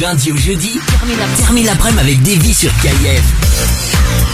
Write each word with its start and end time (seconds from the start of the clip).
Lundi 0.00 0.30
au 0.30 0.36
jeudi, 0.36 0.78
termine 1.38 1.64
l'après-midi 1.64 2.00
avec 2.00 2.22
Davy 2.22 2.52
sur 2.52 2.70
KIF. 2.82 3.22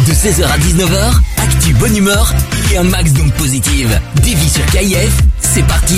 De 0.06 0.12
16h 0.12 0.44
à 0.44 0.58
19h, 0.58 1.12
actu 1.36 1.72
bonne 1.74 1.96
humeur 1.96 2.34
et 2.72 2.78
un 2.78 2.82
max 2.82 3.12
donc 3.12 3.32
positive. 3.34 4.00
Davy 4.16 4.48
sur 4.48 4.66
KIF, 4.66 5.12
c'est 5.54 5.62
parti. 5.66 5.96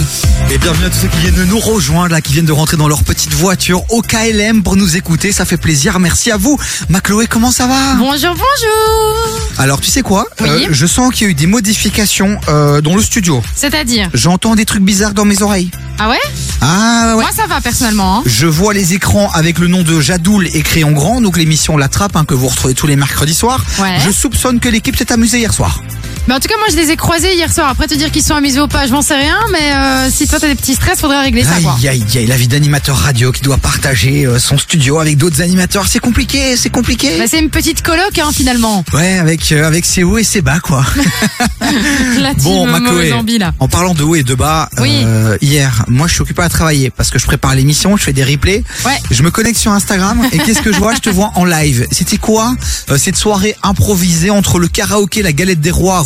Et 0.50 0.58
bienvenue 0.58 0.86
à 0.86 0.90
tous 0.90 0.98
ceux 1.02 1.08
qui 1.08 1.18
viennent 1.18 1.34
de 1.36 1.44
nous 1.44 1.58
rejoindre, 1.60 2.08
là, 2.12 2.20
qui 2.20 2.32
viennent 2.32 2.44
de 2.44 2.52
rentrer 2.52 2.76
dans 2.76 2.88
leur 2.88 3.04
petite 3.04 3.32
voiture 3.34 3.82
au 3.90 4.02
KLM 4.02 4.62
pour 4.64 4.74
nous 4.76 4.96
écouter. 4.96 5.30
Ça 5.32 5.44
fait 5.44 5.56
plaisir. 5.56 6.00
Merci 6.00 6.30
à 6.32 6.36
vous. 6.36 6.58
Ma 6.88 7.00
Chloé, 7.00 7.26
comment 7.28 7.52
ça 7.52 7.66
va? 7.68 7.94
Bonjour, 7.96 8.30
bonjour 8.34 9.40
Alors, 9.58 9.80
tu 9.80 9.90
sais 9.90 10.02
quoi? 10.02 10.26
Oui. 10.40 10.48
Euh, 10.48 10.66
Je 10.70 10.86
sens 10.86 11.12
qu'il 11.14 11.26
y 11.26 11.28
a 11.28 11.30
eu 11.30 11.34
des 11.34 11.46
modifications 11.46 12.38
euh, 12.48 12.80
dans 12.80 12.96
le 12.96 13.02
studio. 13.02 13.42
C'est-à-dire? 13.54 14.08
J'entends 14.12 14.54
des 14.56 14.64
trucs 14.64 14.82
bizarres 14.82 15.14
dans 15.14 15.24
mes 15.24 15.40
oreilles. 15.42 15.70
Ah 15.98 16.08
ouais, 16.08 16.18
Ah 16.60 17.14
ouais. 17.16 17.22
Moi 17.22 17.30
ça 17.34 17.46
va 17.46 17.60
personnellement. 17.60 18.18
hein. 18.18 18.22
Je 18.26 18.46
vois 18.46 18.74
les 18.74 18.94
écrans 18.94 19.30
avec 19.32 19.60
le 19.60 19.68
nom 19.68 19.82
de 19.82 20.00
Jadoul 20.00 20.48
écrit 20.48 20.82
en 20.82 20.90
grand, 20.90 21.20
donc 21.20 21.36
l'émission 21.36 21.76
La 21.76 21.88
Trappe 21.88 22.16
hein, 22.16 22.24
que 22.24 22.34
vous 22.34 22.48
retrouvez 22.48 22.74
tous 22.74 22.88
les 22.88 22.96
mercredis 22.96 23.34
soirs. 23.34 23.64
Ouais. 23.78 23.98
Je 24.04 24.10
soupçonne 24.10 24.58
que 24.58 24.68
l'équipe 24.68 24.96
s'est 24.96 25.12
amusée 25.12 25.38
hier 25.38 25.54
soir. 25.54 25.80
Mais 26.26 26.32
en 26.34 26.40
tout 26.40 26.48
cas 26.48 26.56
moi 26.58 26.66
je 26.70 26.76
les 26.76 26.90
ai 26.90 26.96
croisés 26.96 27.34
hier 27.34 27.52
soir. 27.52 27.68
Après 27.68 27.86
te 27.86 27.94
dire 27.94 28.10
qu'ils 28.10 28.22
sont 28.22 28.34
amusés 28.34 28.60
ou 28.60 28.66
pas, 28.68 28.86
je 28.86 28.92
m'en 28.92 29.02
sais 29.02 29.14
rien. 29.16 29.38
Mais 29.52 29.72
euh, 29.74 30.10
si 30.10 30.26
toi 30.26 30.38
t'as 30.40 30.48
des 30.48 30.54
petits 30.54 30.74
stress, 30.74 30.98
faudrait 31.00 31.20
régler 31.22 31.44
ça 31.44 31.60
quoi. 31.62 31.76
Aïe 31.78 31.88
aïe 31.88 32.04
aïe, 32.16 32.26
la 32.26 32.36
vie 32.36 32.48
d'animateur 32.48 32.96
radio 32.96 33.30
qui 33.30 33.42
doit 33.42 33.58
partager 33.58 34.26
euh, 34.26 34.38
son 34.38 34.56
studio 34.56 34.98
avec 35.00 35.16
d'autres 35.18 35.42
animateurs, 35.42 35.86
c'est 35.86 35.98
compliqué, 35.98 36.56
c'est 36.56 36.70
compliqué. 36.70 37.18
Bah, 37.18 37.24
c'est 37.28 37.38
une 37.40 37.50
petite 37.50 37.82
coloc 37.82 38.18
hein, 38.18 38.30
finalement. 38.32 38.84
Ouais, 38.94 39.18
avec 39.18 39.52
euh, 39.52 39.66
avec 39.66 39.84
ses 39.84 40.02
hauts 40.02 40.16
et 40.18 40.24
ses 40.24 40.40
bas 40.40 40.60
quoi. 40.60 40.84
La 42.20 42.32
Bon, 42.34 42.66
ma 42.66 42.80
mauvaise 42.80 43.08
Chloé, 43.08 43.12
ambi, 43.12 43.38
là. 43.38 43.52
en 43.58 43.68
parlant 43.68 43.94
de 43.94 44.02
haut 44.02 44.14
et 44.14 44.22
de 44.22 44.34
bas, 44.34 44.68
Oui. 44.80 45.02
euh, 45.04 45.36
hier, 45.40 45.84
moi 45.88 46.06
je 46.08 46.14
suis 46.14 46.22
occupé 46.22 46.42
à 46.42 46.48
travailler 46.48 46.90
parce 46.90 47.10
que 47.10 47.18
je 47.18 47.26
prépare 47.26 47.54
l'émission, 47.54 47.96
je 47.96 48.02
fais 48.02 48.12
des 48.12 48.24
replays, 48.24 48.62
Ouais. 48.84 48.98
je 49.10 49.22
me 49.22 49.30
connecte 49.30 49.58
sur 49.58 49.72
Instagram 49.72 50.26
et 50.32 50.38
qu'est-ce 50.38 50.62
que 50.62 50.72
je 50.72 50.78
vois? 50.78 50.94
Je 50.94 51.00
te 51.00 51.10
vois 51.10 51.32
en 51.34 51.44
live. 51.44 51.86
C'était 51.90 52.16
quoi? 52.18 52.54
Euh, 52.90 52.98
cette 52.98 53.16
soirée 53.16 53.56
improvisée 53.62 54.30
entre 54.30 54.58
le 54.58 54.68
karaoké, 54.68 55.22
la 55.22 55.32
galette 55.32 55.60
des 55.60 55.70
rois 55.70 56.00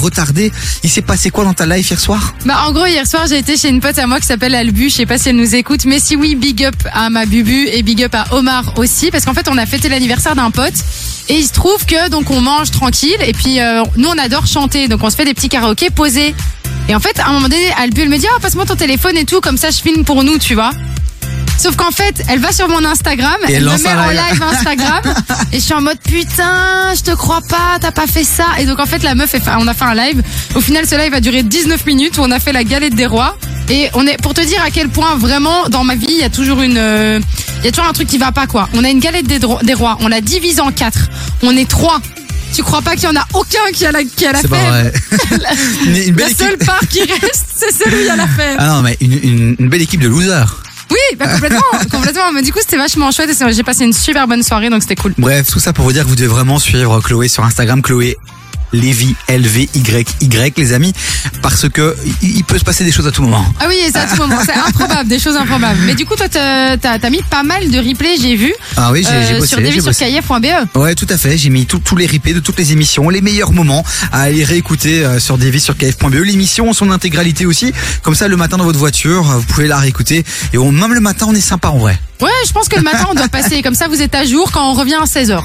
Il 0.82 0.90
s'est 0.90 1.02
passé 1.02 1.30
quoi 1.30 1.44
dans 1.44 1.54
ta 1.54 1.66
live 1.66 1.86
hier 1.88 1.98
soir? 1.98 2.34
Bah 2.44 2.64
en 2.66 2.72
gros 2.72 2.86
hier 2.86 3.06
soir 3.06 3.26
j'ai 3.28 3.38
été 3.38 3.56
chez 3.56 3.68
une 3.68 3.80
pote 3.80 3.98
à 3.98 4.06
moi 4.06 4.20
qui 4.20 4.26
s'appelle 4.26 4.54
Albu, 4.54 4.88
je 4.88 4.94
sais 4.94 5.06
pas 5.06 5.18
si 5.18 5.28
elle 5.28 5.36
nous 5.36 5.54
écoute, 5.54 5.84
mais 5.84 6.00
si 6.00 6.16
oui, 6.16 6.34
big 6.34 6.64
up 6.64 6.74
à 6.92 7.10
ma 7.10 7.26
bubu 7.26 7.68
et 7.68 7.82
big 7.82 8.02
up 8.02 8.14
à 8.14 8.34
Omar 8.34 8.78
aussi, 8.78 9.10
parce 9.10 9.24
qu'en 9.24 9.34
fait 9.34 9.48
on 9.48 9.58
a 9.58 9.66
fêté 9.66 9.88
l'anniversaire 9.88 10.34
d'un 10.34 10.50
pote. 10.50 10.74
Et 11.28 11.34
il 11.34 11.44
se 11.44 11.52
trouve 11.52 11.84
que 11.84 12.08
donc 12.08 12.30
on 12.30 12.40
mange 12.40 12.70
tranquille. 12.70 13.18
Et 13.26 13.32
puis 13.32 13.60
euh, 13.60 13.82
nous 13.96 14.08
on 14.08 14.18
adore 14.18 14.46
chanter, 14.46 14.88
donc 14.88 15.02
on 15.02 15.10
se 15.10 15.16
fait 15.16 15.24
des 15.24 15.34
petits 15.34 15.48
karaokés 15.48 15.90
posés. 15.90 16.34
Et 16.88 16.94
en 16.94 17.00
fait 17.00 17.18
à 17.20 17.28
un 17.28 17.32
moment 17.32 17.48
donné 17.48 17.70
Albu 17.76 18.02
elle 18.02 18.08
me 18.08 18.18
dit 18.18 18.26
oh 18.34 18.40
passe-moi 18.40 18.64
ton 18.64 18.76
téléphone 18.76 19.16
et 19.16 19.24
tout, 19.24 19.40
comme 19.40 19.58
ça 19.58 19.70
je 19.70 19.78
filme 19.78 20.04
pour 20.04 20.24
nous, 20.24 20.38
tu 20.38 20.54
vois. 20.54 20.70
Sauf 21.58 21.74
qu'en 21.76 21.90
fait, 21.90 22.22
elle 22.28 22.38
va 22.38 22.52
sur 22.52 22.68
mon 22.68 22.84
Instagram, 22.84 23.36
Et 23.48 23.54
elle 23.54 23.64
me 23.64 23.70
lance 23.70 23.82
met 23.82 23.88
un 23.90 24.04
en 24.04 24.08
live. 24.10 24.20
live 24.30 24.42
Instagram, 24.42 25.02
et 25.52 25.58
je 25.58 25.62
suis 25.64 25.74
en 25.74 25.80
mode 25.80 25.98
putain, 25.98 26.94
je 26.96 27.02
te 27.02 27.10
crois 27.10 27.40
pas, 27.42 27.78
t'as 27.80 27.90
pas 27.90 28.06
fait 28.06 28.22
ça. 28.24 28.46
Et 28.60 28.64
donc 28.64 28.78
en 28.78 28.86
fait, 28.86 29.02
la 29.02 29.14
meuf, 29.16 29.34
on 29.58 29.66
a 29.66 29.74
fait 29.74 29.84
un 29.84 29.94
live. 29.94 30.22
Au 30.54 30.60
final, 30.60 30.86
ce 30.86 30.94
live 30.94 31.12
a 31.14 31.20
duré 31.20 31.42
19 31.42 31.84
minutes 31.86 32.16
où 32.18 32.22
on 32.22 32.30
a 32.30 32.38
fait 32.38 32.52
la 32.52 32.62
galette 32.64 32.94
des 32.94 33.06
rois. 33.06 33.36
Et 33.70 33.90
on 33.94 34.06
est 34.06 34.16
pour 34.22 34.32
te 34.34 34.40
dire 34.40 34.62
à 34.64 34.70
quel 34.70 34.88
point 34.88 35.16
vraiment 35.16 35.68
dans 35.68 35.84
ma 35.84 35.94
vie, 35.96 36.06
il 36.08 36.18
y 36.18 36.22
a 36.24 36.30
toujours 36.30 36.62
une, 36.62 36.78
euh, 36.78 37.20
il 37.58 37.64
y 37.64 37.68
a 37.68 37.72
toujours 37.72 37.88
un 37.88 37.92
truc 37.92 38.08
qui 38.08 38.18
va 38.18 38.32
pas 38.32 38.46
quoi. 38.46 38.68
On 38.74 38.84
a 38.84 38.88
une 38.88 39.00
galette 39.00 39.26
des, 39.26 39.38
dro- 39.40 39.58
des 39.62 39.74
rois, 39.74 39.98
on 40.00 40.08
l'a 40.08 40.20
divise 40.20 40.60
en 40.60 40.70
quatre. 40.72 41.10
On 41.42 41.56
est 41.56 41.68
trois. 41.68 42.00
Tu 42.54 42.62
crois 42.62 42.80
pas 42.80 42.94
qu'il 42.94 43.04
y 43.04 43.08
en 43.08 43.16
a 43.16 43.26
aucun 43.34 43.58
qui 43.74 43.84
a 43.84 43.92
la, 43.92 44.04
qui 44.04 44.24
a 44.26 44.32
la 44.32 44.40
C'est 44.40 44.48
pas 44.48 44.56
fève? 44.56 44.68
vrai. 44.70 44.92
une, 45.86 45.96
une 45.96 46.14
belle 46.14 46.24
La 46.24 46.30
équipe. 46.30 46.38
seule 46.38 46.56
part 46.58 46.80
qui 46.88 47.00
reste, 47.00 47.46
c'est 47.56 47.72
celui 47.84 48.04
qui 48.04 48.10
a 48.10 48.16
la 48.16 48.26
fève. 48.26 48.56
Ah 48.58 48.68
non, 48.68 48.80
mais 48.82 48.96
une, 49.02 49.12
une, 49.22 49.56
une 49.58 49.68
belle 49.68 49.82
équipe 49.82 50.00
de 50.00 50.08
losers. 50.08 50.62
Oui, 50.90 51.16
bah 51.18 51.28
complètement, 51.28 51.60
complètement. 51.90 52.32
Mais 52.32 52.42
du 52.42 52.52
coup, 52.52 52.58
c'était 52.60 52.76
vachement 52.76 53.10
chouette 53.10 53.30
et 53.30 53.52
j'ai 53.52 53.62
passé 53.62 53.84
une 53.84 53.92
super 53.92 54.26
bonne 54.26 54.42
soirée, 54.42 54.70
donc 54.70 54.82
c'était 54.82 54.96
cool. 54.96 55.14
Bref, 55.18 55.50
tout 55.50 55.60
ça 55.60 55.72
pour 55.72 55.84
vous 55.84 55.92
dire 55.92 56.04
que 56.04 56.08
vous 56.08 56.16
devez 56.16 56.28
vraiment 56.28 56.58
suivre 56.58 57.00
Chloé 57.00 57.28
sur 57.28 57.44
Instagram, 57.44 57.82
Chloé 57.82 58.16
Lévy, 58.72 59.14
L-V-Y-Y, 59.26 60.52
les 60.56 60.72
amis, 60.72 60.92
parce 61.42 61.68
que 61.68 61.96
il 62.22 62.44
peut 62.44 62.58
se 62.58 62.64
passer 62.64 62.84
des 62.84 62.92
choses 62.92 63.06
à 63.06 63.10
tout 63.10 63.22
moment. 63.22 63.44
Ah 63.60 63.66
oui, 63.68 63.76
c'est 63.92 63.98
à 63.98 64.06
tout 64.06 64.16
moment, 64.16 64.38
c'est 64.44 64.52
improbable, 64.52 65.08
des 65.08 65.18
choses 65.18 65.36
improbables. 65.36 65.80
Mais 65.86 65.94
du 65.94 66.04
coup, 66.04 66.16
toi, 66.16 66.28
t'as 66.28 66.76
t'as 66.76 67.10
mis 67.10 67.22
pas 67.22 67.42
mal 67.42 67.70
de 67.70 67.78
replays, 67.78 68.16
j'ai 68.20 68.36
vu, 68.36 68.52
Ah 68.76 68.90
oui, 68.92 69.04
j'ai 69.08 69.34
euh, 69.34 69.38
bossé. 69.38 69.80
sur. 69.80 69.92
KIF.be. 69.92 70.76
Ouais, 70.78 70.94
tout 70.94 71.06
à 71.10 71.18
fait. 71.18 71.36
J'ai 71.36 71.50
mis 71.50 71.66
tous 71.66 71.96
les 71.96 72.06
replays 72.06 72.34
de 72.34 72.40
toutes 72.40 72.58
les 72.58 72.72
émissions, 72.72 73.08
les 73.08 73.20
meilleurs 73.20 73.52
moments 73.52 73.84
à 74.12 74.22
aller 74.22 74.44
réécouter 74.44 75.04
euh, 75.04 75.18
sur 75.18 75.38
Davy 75.38 75.60
sur 75.60 75.76
KF.be. 75.76 76.14
L'émission 76.14 76.72
son 76.72 76.90
intégralité 76.90 77.46
aussi. 77.46 77.72
Comme 78.02 78.14
ça, 78.14 78.28
le 78.28 78.36
matin 78.36 78.56
dans 78.56 78.64
votre 78.64 78.78
voiture, 78.78 79.22
vous 79.24 79.42
pouvez 79.42 79.66
la 79.66 79.78
réécouter. 79.78 80.24
Et 80.52 80.58
on, 80.58 80.70
même 80.72 80.94
le 80.94 81.00
matin, 81.00 81.26
on 81.28 81.34
est 81.34 81.40
sympa 81.40 81.68
en 81.68 81.78
vrai. 81.78 81.98
Ouais, 82.20 82.30
je 82.46 82.52
pense 82.52 82.68
que 82.68 82.76
le 82.76 82.82
matin, 82.82 83.06
on 83.10 83.14
doit 83.14 83.28
passer. 83.28 83.62
Comme 83.62 83.74
ça, 83.74 83.86
vous 83.88 84.02
êtes 84.02 84.14
à 84.14 84.24
jour 84.24 84.50
quand 84.50 84.70
on 84.70 84.74
revient 84.74 84.96
à 85.00 85.04
16h. 85.04 85.40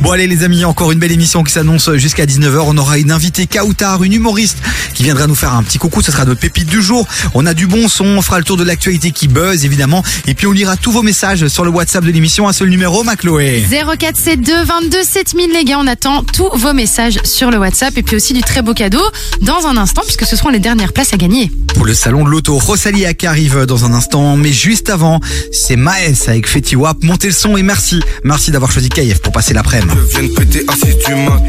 Bon 0.00 0.12
allez 0.12 0.26
les 0.26 0.42
amis, 0.44 0.64
encore 0.64 0.92
une 0.92 0.98
belle 0.98 1.12
émission 1.12 1.44
qui 1.44 1.52
s'annonce 1.52 1.92
jusqu'à 1.96 2.24
19h. 2.24 2.64
On 2.66 2.78
aura 2.78 2.98
une 2.98 3.12
invitée 3.12 3.46
Kautar, 3.46 4.02
une 4.02 4.14
humoriste 4.14 4.56
qui 4.94 5.02
viendra 5.02 5.26
nous 5.26 5.34
faire 5.34 5.52
un 5.52 5.62
petit 5.62 5.76
coucou. 5.76 6.00
Ce 6.00 6.10
sera 6.10 6.24
notre 6.24 6.40
pépite 6.40 6.68
du 6.68 6.80
jour. 6.80 7.06
On 7.34 7.44
a 7.44 7.52
du 7.52 7.66
bon 7.66 7.88
son, 7.88 8.06
on 8.06 8.22
fera 8.22 8.38
le 8.38 8.44
tour 8.44 8.56
de 8.56 8.64
l'actualité 8.64 9.10
qui 9.10 9.28
buzz 9.28 9.66
évidemment. 9.66 10.02
Et 10.26 10.32
puis 10.32 10.46
on 10.46 10.52
lira 10.52 10.78
tous 10.78 10.90
vos 10.90 11.02
messages 11.02 11.48
sur 11.48 11.64
le 11.64 11.70
WhatsApp 11.70 12.04
de 12.04 12.10
l'émission. 12.10 12.48
Un 12.48 12.54
seul 12.54 12.68
numéro, 12.68 13.04
ma 13.04 13.16
Chloé. 13.16 13.62
0472 13.70 14.66
22 14.66 14.98
7000, 15.02 15.52
les 15.52 15.64
gars. 15.64 15.78
On 15.78 15.86
attend 15.86 16.22
tous 16.22 16.48
vos 16.54 16.72
messages 16.72 17.18
sur 17.24 17.50
le 17.50 17.58
WhatsApp 17.58 17.98
et 17.98 18.02
puis 18.02 18.16
aussi 18.16 18.32
du 18.32 18.40
très 18.40 18.62
beau 18.62 18.72
cadeau 18.72 19.02
dans 19.42 19.66
un 19.66 19.76
instant 19.76 20.02
puisque 20.06 20.24
ce 20.24 20.36
seront 20.36 20.48
les 20.48 20.60
dernières 20.60 20.94
places 20.94 21.12
à 21.12 21.18
gagner. 21.18 21.52
Pour 21.74 21.84
le 21.84 21.94
salon 21.94 22.24
de 22.24 22.30
l'auto, 22.30 22.56
Rosalia 22.58 23.12
qui 23.12 23.26
arrive 23.26 23.66
dans 23.66 23.84
un 23.84 23.92
instant. 23.92 24.36
Mais 24.36 24.52
juste 24.52 24.88
avant, 24.88 25.20
c'est 25.52 25.76
Maes 26.14 26.28
avec 26.28 26.48
Fetty 26.48 26.76
Wap. 26.76 27.02
Montez 27.02 27.28
le 27.28 27.32
son 27.32 27.56
et 27.56 27.62
merci. 27.62 28.00
Merci 28.22 28.50
d'avoir 28.50 28.70
choisi 28.70 28.88
KF 28.88 29.20
pour 29.20 29.32
passer 29.32 29.54
l'après-midi. 29.54 29.94
Je 30.10 30.18
viens 30.18 30.28
de 30.28 30.34
péter 30.34 30.60
6 30.60 30.96
du 31.06 31.14
mat. 31.14 31.42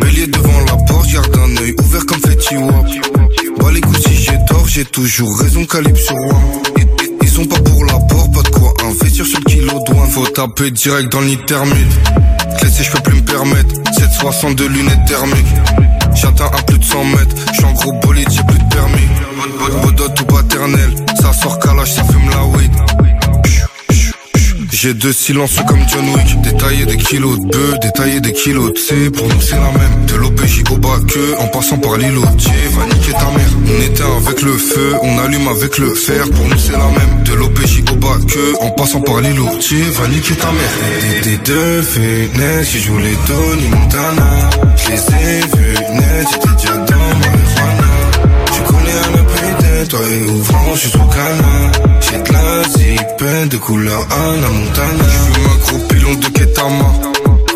Bélier 0.00 0.26
devant 0.26 0.60
la 0.60 0.76
porte, 0.86 1.10
garde 1.10 1.36
un 1.36 1.62
œil 1.62 1.74
ouvert 1.82 2.06
comme 2.06 2.20
Fetty 2.20 2.56
Wap. 2.56 2.86
Bah 3.58 3.70
les 3.72 3.80
coups 3.80 4.00
si 4.02 4.14
j'ai 4.14 4.38
tort, 4.46 4.66
j'ai 4.68 4.84
toujours 4.84 5.38
raison, 5.40 5.64
calibre 5.64 5.98
sur 5.98 6.14
roi. 6.14 6.40
Ils, 7.22 7.28
sont 7.28 7.44
pas 7.44 7.60
pour 7.60 7.84
l'apport, 7.84 8.30
pas 8.30 8.42
de 8.42 8.48
quoi 8.48 8.74
investir 8.84 9.26
sur 9.26 9.38
le 9.40 9.44
kilo 9.44 9.72
douane. 9.86 10.10
Faut 10.10 10.26
taper 10.26 10.70
direct 10.70 11.10
dans 11.12 11.22
thermique. 11.46 11.86
Laisser, 12.62 12.84
je 12.84 12.90
peux 12.92 13.02
plus 13.02 13.16
me 13.16 13.24
permettre. 13.24 13.74
762 13.98 14.68
lunettes 14.68 15.04
thermiques. 15.06 15.46
J'atteins 16.14 16.50
à 16.52 16.62
plus 16.62 16.78
de 16.78 16.84
100 16.84 17.04
mètres. 17.04 17.36
J'suis 17.52 17.64
en 17.64 17.72
gros 17.72 17.92
bolide, 18.00 18.28
j'ai 18.30 18.42
plus 18.44 18.58
de 18.58 18.74
permis. 18.74 19.08
Bodot 19.82 20.14
ou 20.20 20.24
paternel. 20.24 20.94
Ça 21.20 21.32
sort 21.32 21.58
calage, 21.58 21.92
ça 21.92 22.04
fume 22.04 22.30
la 22.30 22.44
weed. 22.44 22.72
J'ai 24.70 24.94
deux 24.94 25.12
silences 25.12 25.56
comme 25.66 25.80
John 25.88 26.08
Wick. 26.14 26.40
Détailler 26.42 26.84
des 26.84 26.96
kilos 26.96 27.38
de 27.38 27.46
bœuf, 27.46 27.80
détailler 27.80 28.20
des 28.20 28.32
kilos 28.32 28.72
de 28.72 28.78
C 28.78 29.10
Pour 29.10 29.26
nous 29.26 29.40
c'est 29.40 29.56
la 29.56 29.70
même. 29.72 30.06
De 30.06 30.16
l'OPJ 30.16 30.62
au 30.70 30.76
bas 30.76 30.98
que 31.06 31.38
En 31.40 31.48
passant 31.48 31.78
par 31.78 31.96
l'îlotier 31.96 32.52
Va 32.72 32.84
niquer 32.94 33.12
ta 33.12 33.30
mère. 33.30 33.50
On 33.66 33.82
éteint 33.82 34.16
avec 34.26 34.42
le 34.42 34.52
feu 34.56 34.94
On 35.02 35.18
allume 35.18 35.48
avec 35.48 35.78
le 35.78 35.94
fer. 35.94 36.24
Pour 36.30 36.44
nous 36.46 36.58
c'est 36.58 36.72
la 36.72 36.88
même. 36.88 37.22
De 37.24 37.34
l'OPJ 37.34 37.82
au 37.92 37.96
bas 37.96 38.18
que 38.26 38.62
En 38.62 38.70
passant 38.70 39.00
par 39.00 39.20
l'îlotier 39.20 39.82
Va 39.92 40.08
niquer 40.08 40.34
ta 40.34 40.52
mère. 40.52 41.22
Des, 41.22 41.30
des 41.30 41.36
deux 41.38 41.82
fenêtres 41.82 42.70
Qui 42.70 42.78
les 42.78 43.16
Tony 43.26 43.68
Montana. 43.70 44.50
Je 44.76 44.90
les 44.90 44.98
ai 44.98 45.40
vus 45.40 45.94
net 45.94 46.26
toi 49.88 50.00
et 50.10 50.30
ouvrant, 50.30 50.74
je 50.74 50.80
suis 50.80 50.90
sous 50.90 50.98
canard. 50.98 51.72
J'ai 52.00 52.18
de 52.18 52.32
la 52.32 52.62
zipette 52.68 53.48
de 53.50 53.56
couleur 53.56 54.06
Anna 54.10 54.48
Montana. 54.48 55.04
Je 55.04 55.18
fume 55.18 55.46
un 55.46 55.56
gros 55.64 55.88
pilon 55.88 56.14
de 56.14 56.26
Ketama. 56.26 56.92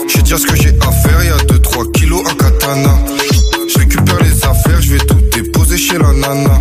Je 0.09 0.17
vais 0.17 0.23
dire 0.23 0.39
ce 0.39 0.47
que 0.47 0.57
j'ai 0.57 0.71
à 0.71 0.93
faire, 0.93 1.25
y'a 1.25 1.37
2-3 1.37 1.93
kilos 1.93 2.23
à 2.31 2.35
katana. 2.35 2.99
Je 3.69 3.79
récupère 3.79 4.19
les 4.23 4.45
affaires, 4.45 4.81
je 4.81 4.93
vais 4.93 4.99
tout 4.99 5.21
déposer 5.33 5.77
chez 5.77 5.99
la 5.99 6.13
nana. 6.13 6.59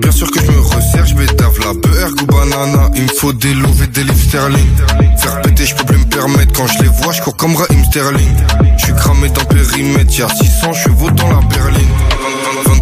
Bien 0.00 0.10
sûr 0.10 0.30
que 0.30 0.40
je 0.40 0.50
me 0.50 0.60
resserre, 0.60 1.06
je 1.06 1.14
dave 1.14 1.58
la 1.60 1.72
beurre 1.74 2.12
ou 2.22 2.26
banana. 2.26 2.90
Il 2.94 3.02
me 3.02 3.08
faut 3.08 3.32
des 3.32 3.54
louvres 3.54 3.84
et 3.84 3.86
des 3.86 4.04
livres 4.04 4.28
sterling. 4.28 4.76
Faire 5.18 5.40
péter, 5.42 5.66
je 5.66 5.74
peux 5.76 5.84
plus 5.84 5.98
me 5.98 6.04
permettre. 6.04 6.52
Quand 6.52 6.66
je 6.66 6.82
les 6.82 6.88
vois, 6.88 7.12
je 7.12 7.22
cours 7.22 7.36
comme 7.36 7.56
Raheem 7.56 7.84
Sterling. 7.84 8.36
Je 8.76 8.84
suis 8.84 8.94
cramé 8.94 9.28
dans 9.30 9.44
périmètre, 9.44 10.18
y'a 10.18 10.28
600 10.28 10.72
chevaux 10.74 11.10
dans 11.10 11.28
la 11.28 11.40
berline. 11.46 11.88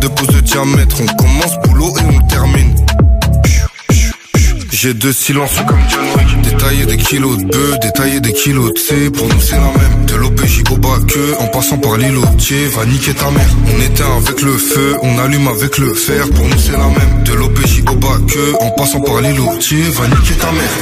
22 0.01 0.09
pouces 0.11 0.29
de 0.29 0.41
diamètre, 0.41 0.97
on 1.01 1.07
commence 1.17 1.59
boulot 1.65 1.93
et 1.99 2.03
on 2.05 2.27
termine. 2.29 2.75
J'ai 4.71 4.95
deux 4.95 5.13
silences 5.13 5.57
comme 5.67 5.81
John 5.91 6.05
Wick. 6.17 6.41
Détailler 6.43 6.87
des 6.87 6.97
kilos 6.99 7.37
de 7.37 7.45
bœuf, 7.47 7.81
détailler 7.81 8.21
des 8.21 8.33
kilos 8.33 8.73
de 8.75 8.79
C. 8.79 9.11
Pour 9.11 9.27
nous 9.27 9.41
c'est 9.41 9.57
la 9.57 9.63
même. 9.63 10.07
De 10.07 10.15
l'OPJ 10.15 10.63
au 10.71 10.77
bas 10.77 10.99
que, 11.09 11.43
en 11.43 11.49
passant 11.49 11.79
par 11.79 11.97
l'îlotier, 11.97 12.69
va 12.69 12.87
niquer 12.87 13.13
ta 13.13 13.29
mère. 13.33 13.51
On 13.67 13.81
éteint 13.81 14.17
avec 14.19 14.41
le 14.41 14.57
feu, 14.57 14.95
on 15.03 15.19
allume 15.19 15.49
avec 15.49 15.79
le 15.79 15.93
fer. 15.95 16.29
Pour 16.31 16.47
nous 16.47 16.59
c'est 16.59 16.77
la 16.77 16.87
même. 16.87 17.25
De 17.25 17.33
l'OPJ 17.33 17.83
au 17.91 17.97
bas 17.97 18.19
que, 18.29 18.63
en 18.63 18.71
passant 18.71 19.01
par 19.01 19.21
l'îlotier, 19.21 19.83
va 19.83 20.07
niquer 20.07 20.35
ta 20.35 20.53
mère. 20.53 20.75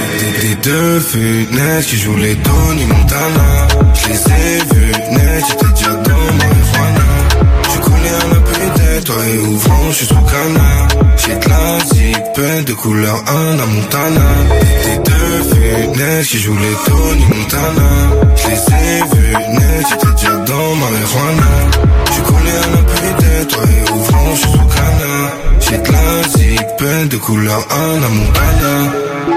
Des, 0.42 0.48
des 0.48 0.54
deux 0.56 1.00
fenêtres 1.00 1.88
qui 1.88 1.96
jouent 1.96 2.18
les 2.18 2.34
Tony 2.34 2.84
Montana. 2.84 3.68
Je 3.94 4.08
les 4.08 4.14
ai 4.14 4.58
vus 4.74 4.92
net, 5.12 5.44
j'étais 5.48 5.72
déjà 5.72 5.94
dans 5.94 6.34
marijuana. 6.34 6.55
Toi 9.06 9.16
et 9.32 9.38
ouvrant, 9.38 9.90
je 9.90 9.94
suis 9.94 10.06
sous 10.06 10.14
canard. 10.14 10.88
J'ai 11.16 11.36
de 11.36 11.48
la 11.48 11.78
zipette 11.94 12.66
de 12.66 12.72
couleur 12.72 13.16
Anna 13.28 13.66
Montana. 13.66 14.28
Des 14.84 14.98
deux 15.08 15.92
de 15.92 15.98
net 15.98 16.26
qui 16.26 16.38
joue 16.38 16.56
les 16.56 16.76
Tony 16.86 17.24
Montana. 17.32 17.90
Je 18.36 18.48
les 18.48 18.62
ai 18.74 19.02
vus 19.14 19.36
net, 19.54 19.86
j'étais 19.88 20.12
déjà 20.12 20.36
dans 20.36 20.74
marijuana. 20.82 21.50
Je 22.14 22.20
connais 22.22 22.60
un 22.74 22.82
peu 22.82 23.46
toi 23.48 23.62
et 23.64 23.92
ouvrant, 23.92 24.34
je 24.34 24.40
suis 24.40 24.50
sous 24.50 24.68
canard. 24.76 25.32
J'ai 25.60 25.78
de 25.78 25.92
la 25.92 26.64
peine 26.78 27.08
de 27.08 27.16
couleur 27.16 27.66
Anna 27.70 28.08
Montana. 28.08 29.35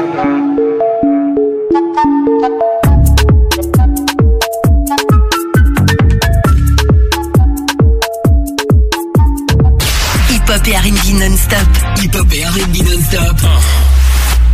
Et 10.69 10.75
R&B 10.75 11.19
non-stop. 11.19 11.67
Hip-hop 12.01 12.27
et 12.33 12.43
R&B 12.45 12.83
non-stop. 12.85 13.37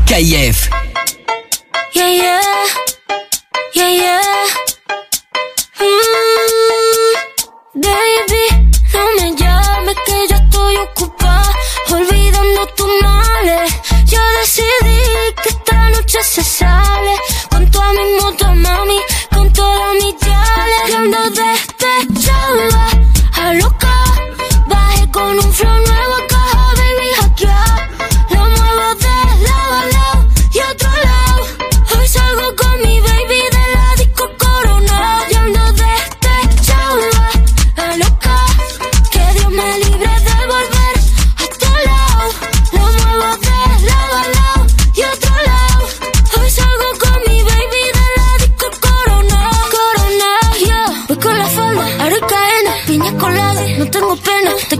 KIF. 0.05 0.69
Yeah, 1.93 2.09
yeah. 2.09 2.39
Yeah, 3.75 3.89
yeah. 3.89 4.64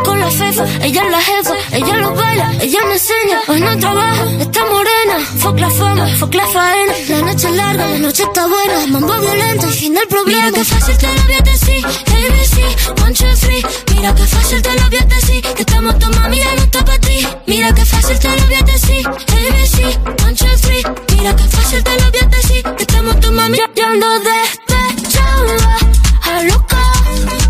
Con 0.05 0.19
la 0.19 0.29
fefa. 0.29 0.63
Ella 0.81 1.01
es 1.03 1.11
la 1.11 1.21
jefa, 1.21 1.53
ella 1.71 1.95
lo 1.97 2.13
baila, 2.13 2.53
ella 2.61 2.79
me 2.85 2.93
enseña. 2.93 3.41
Hoy 3.47 3.59
no 3.59 3.77
trabaja, 3.77 4.25
está 4.39 4.61
morena. 4.65 5.17
Fuck 5.39 5.59
la 5.59 5.69
fama, 5.69 6.07
fuck 6.19 6.33
la 6.33 6.47
faena. 6.47 6.93
La 7.09 7.21
noche 7.21 7.47
es 7.49 7.55
larga, 7.55 7.87
la 7.87 7.97
noche 7.97 8.23
está 8.23 8.47
buena. 8.47 8.87
Mambo 8.87 9.13
violento 9.19 9.67
y 9.67 9.73
fin 9.73 9.93
del 9.93 10.07
problema. 10.07 10.45
Mira 10.45 10.51
que 10.57 10.63
fácil 10.63 10.97
te 10.97 11.07
lo 11.07 11.23
voy 11.23 11.33
a 11.33 11.41
decir. 11.41 11.85
ABC, 11.85 13.01
one, 13.03 13.13
two, 13.13 13.35
three. 13.41 13.61
Mira 13.95 14.15
que 14.15 14.23
fácil 14.27 14.61
te 14.61 14.73
lo 14.79 14.89
voy 14.89 14.97
a 14.97 15.05
decir. 15.05 15.41
Que 15.41 15.61
estamos 15.61 15.99
tu 15.99 16.07
mami 16.11 16.37
ya 16.37 16.55
no 16.55 16.61
está 16.61 16.85
para 16.85 16.99
ti. 16.99 17.27
Mira 17.47 17.73
que 17.73 17.85
fácil 17.85 18.19
te 18.19 18.29
lo 18.29 18.45
voy 18.45 18.55
a 18.55 18.61
decir. 18.61 19.07
ABC, 19.07 19.77
one, 20.23 20.35
two, 20.35 20.57
three. 20.61 20.83
Mira 21.17 21.35
que 21.35 21.43
fácil 21.43 21.83
te 21.83 21.91
lo 21.99 22.11
voy 22.11 22.19
a 22.21 22.27
decir. 22.27 22.63
Que 22.77 22.83
estamos 22.83 23.19
tu 23.19 23.31
mami 23.31 23.57
ya 23.57 23.87
ando 23.87 24.07
despechada. 24.19 25.77
A 26.23 26.43
loca. 26.43 26.81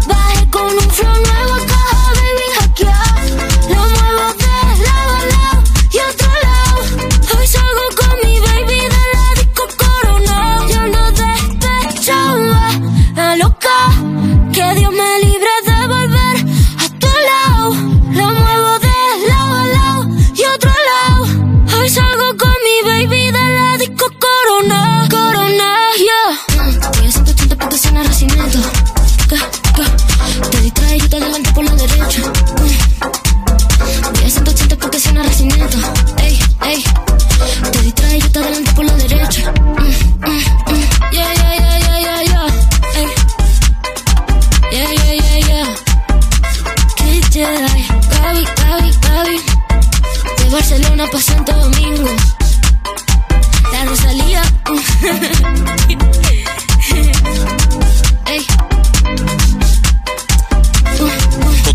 Bajé 0.08 0.50
con 0.50 0.74
un 0.74 0.90
flow 0.92 1.25
yeah. 25.98 26.55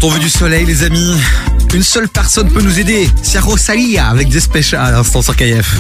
Quand 0.01 0.07
on 0.07 0.11
veut 0.11 0.19
du 0.19 0.31
soleil, 0.31 0.65
les 0.65 0.83
amis, 0.83 1.15
une 1.75 1.83
seule 1.83 2.09
personne 2.09 2.51
peut 2.51 2.63
nous 2.63 2.79
aider. 2.79 3.09
C'est 3.23 3.39
Rosalia 3.39 4.07
avec 4.07 4.29
Despecha 4.29 4.83
à 4.83 4.91
l'instant 4.93 5.21
sur 5.21 5.37
KF. 5.37 5.75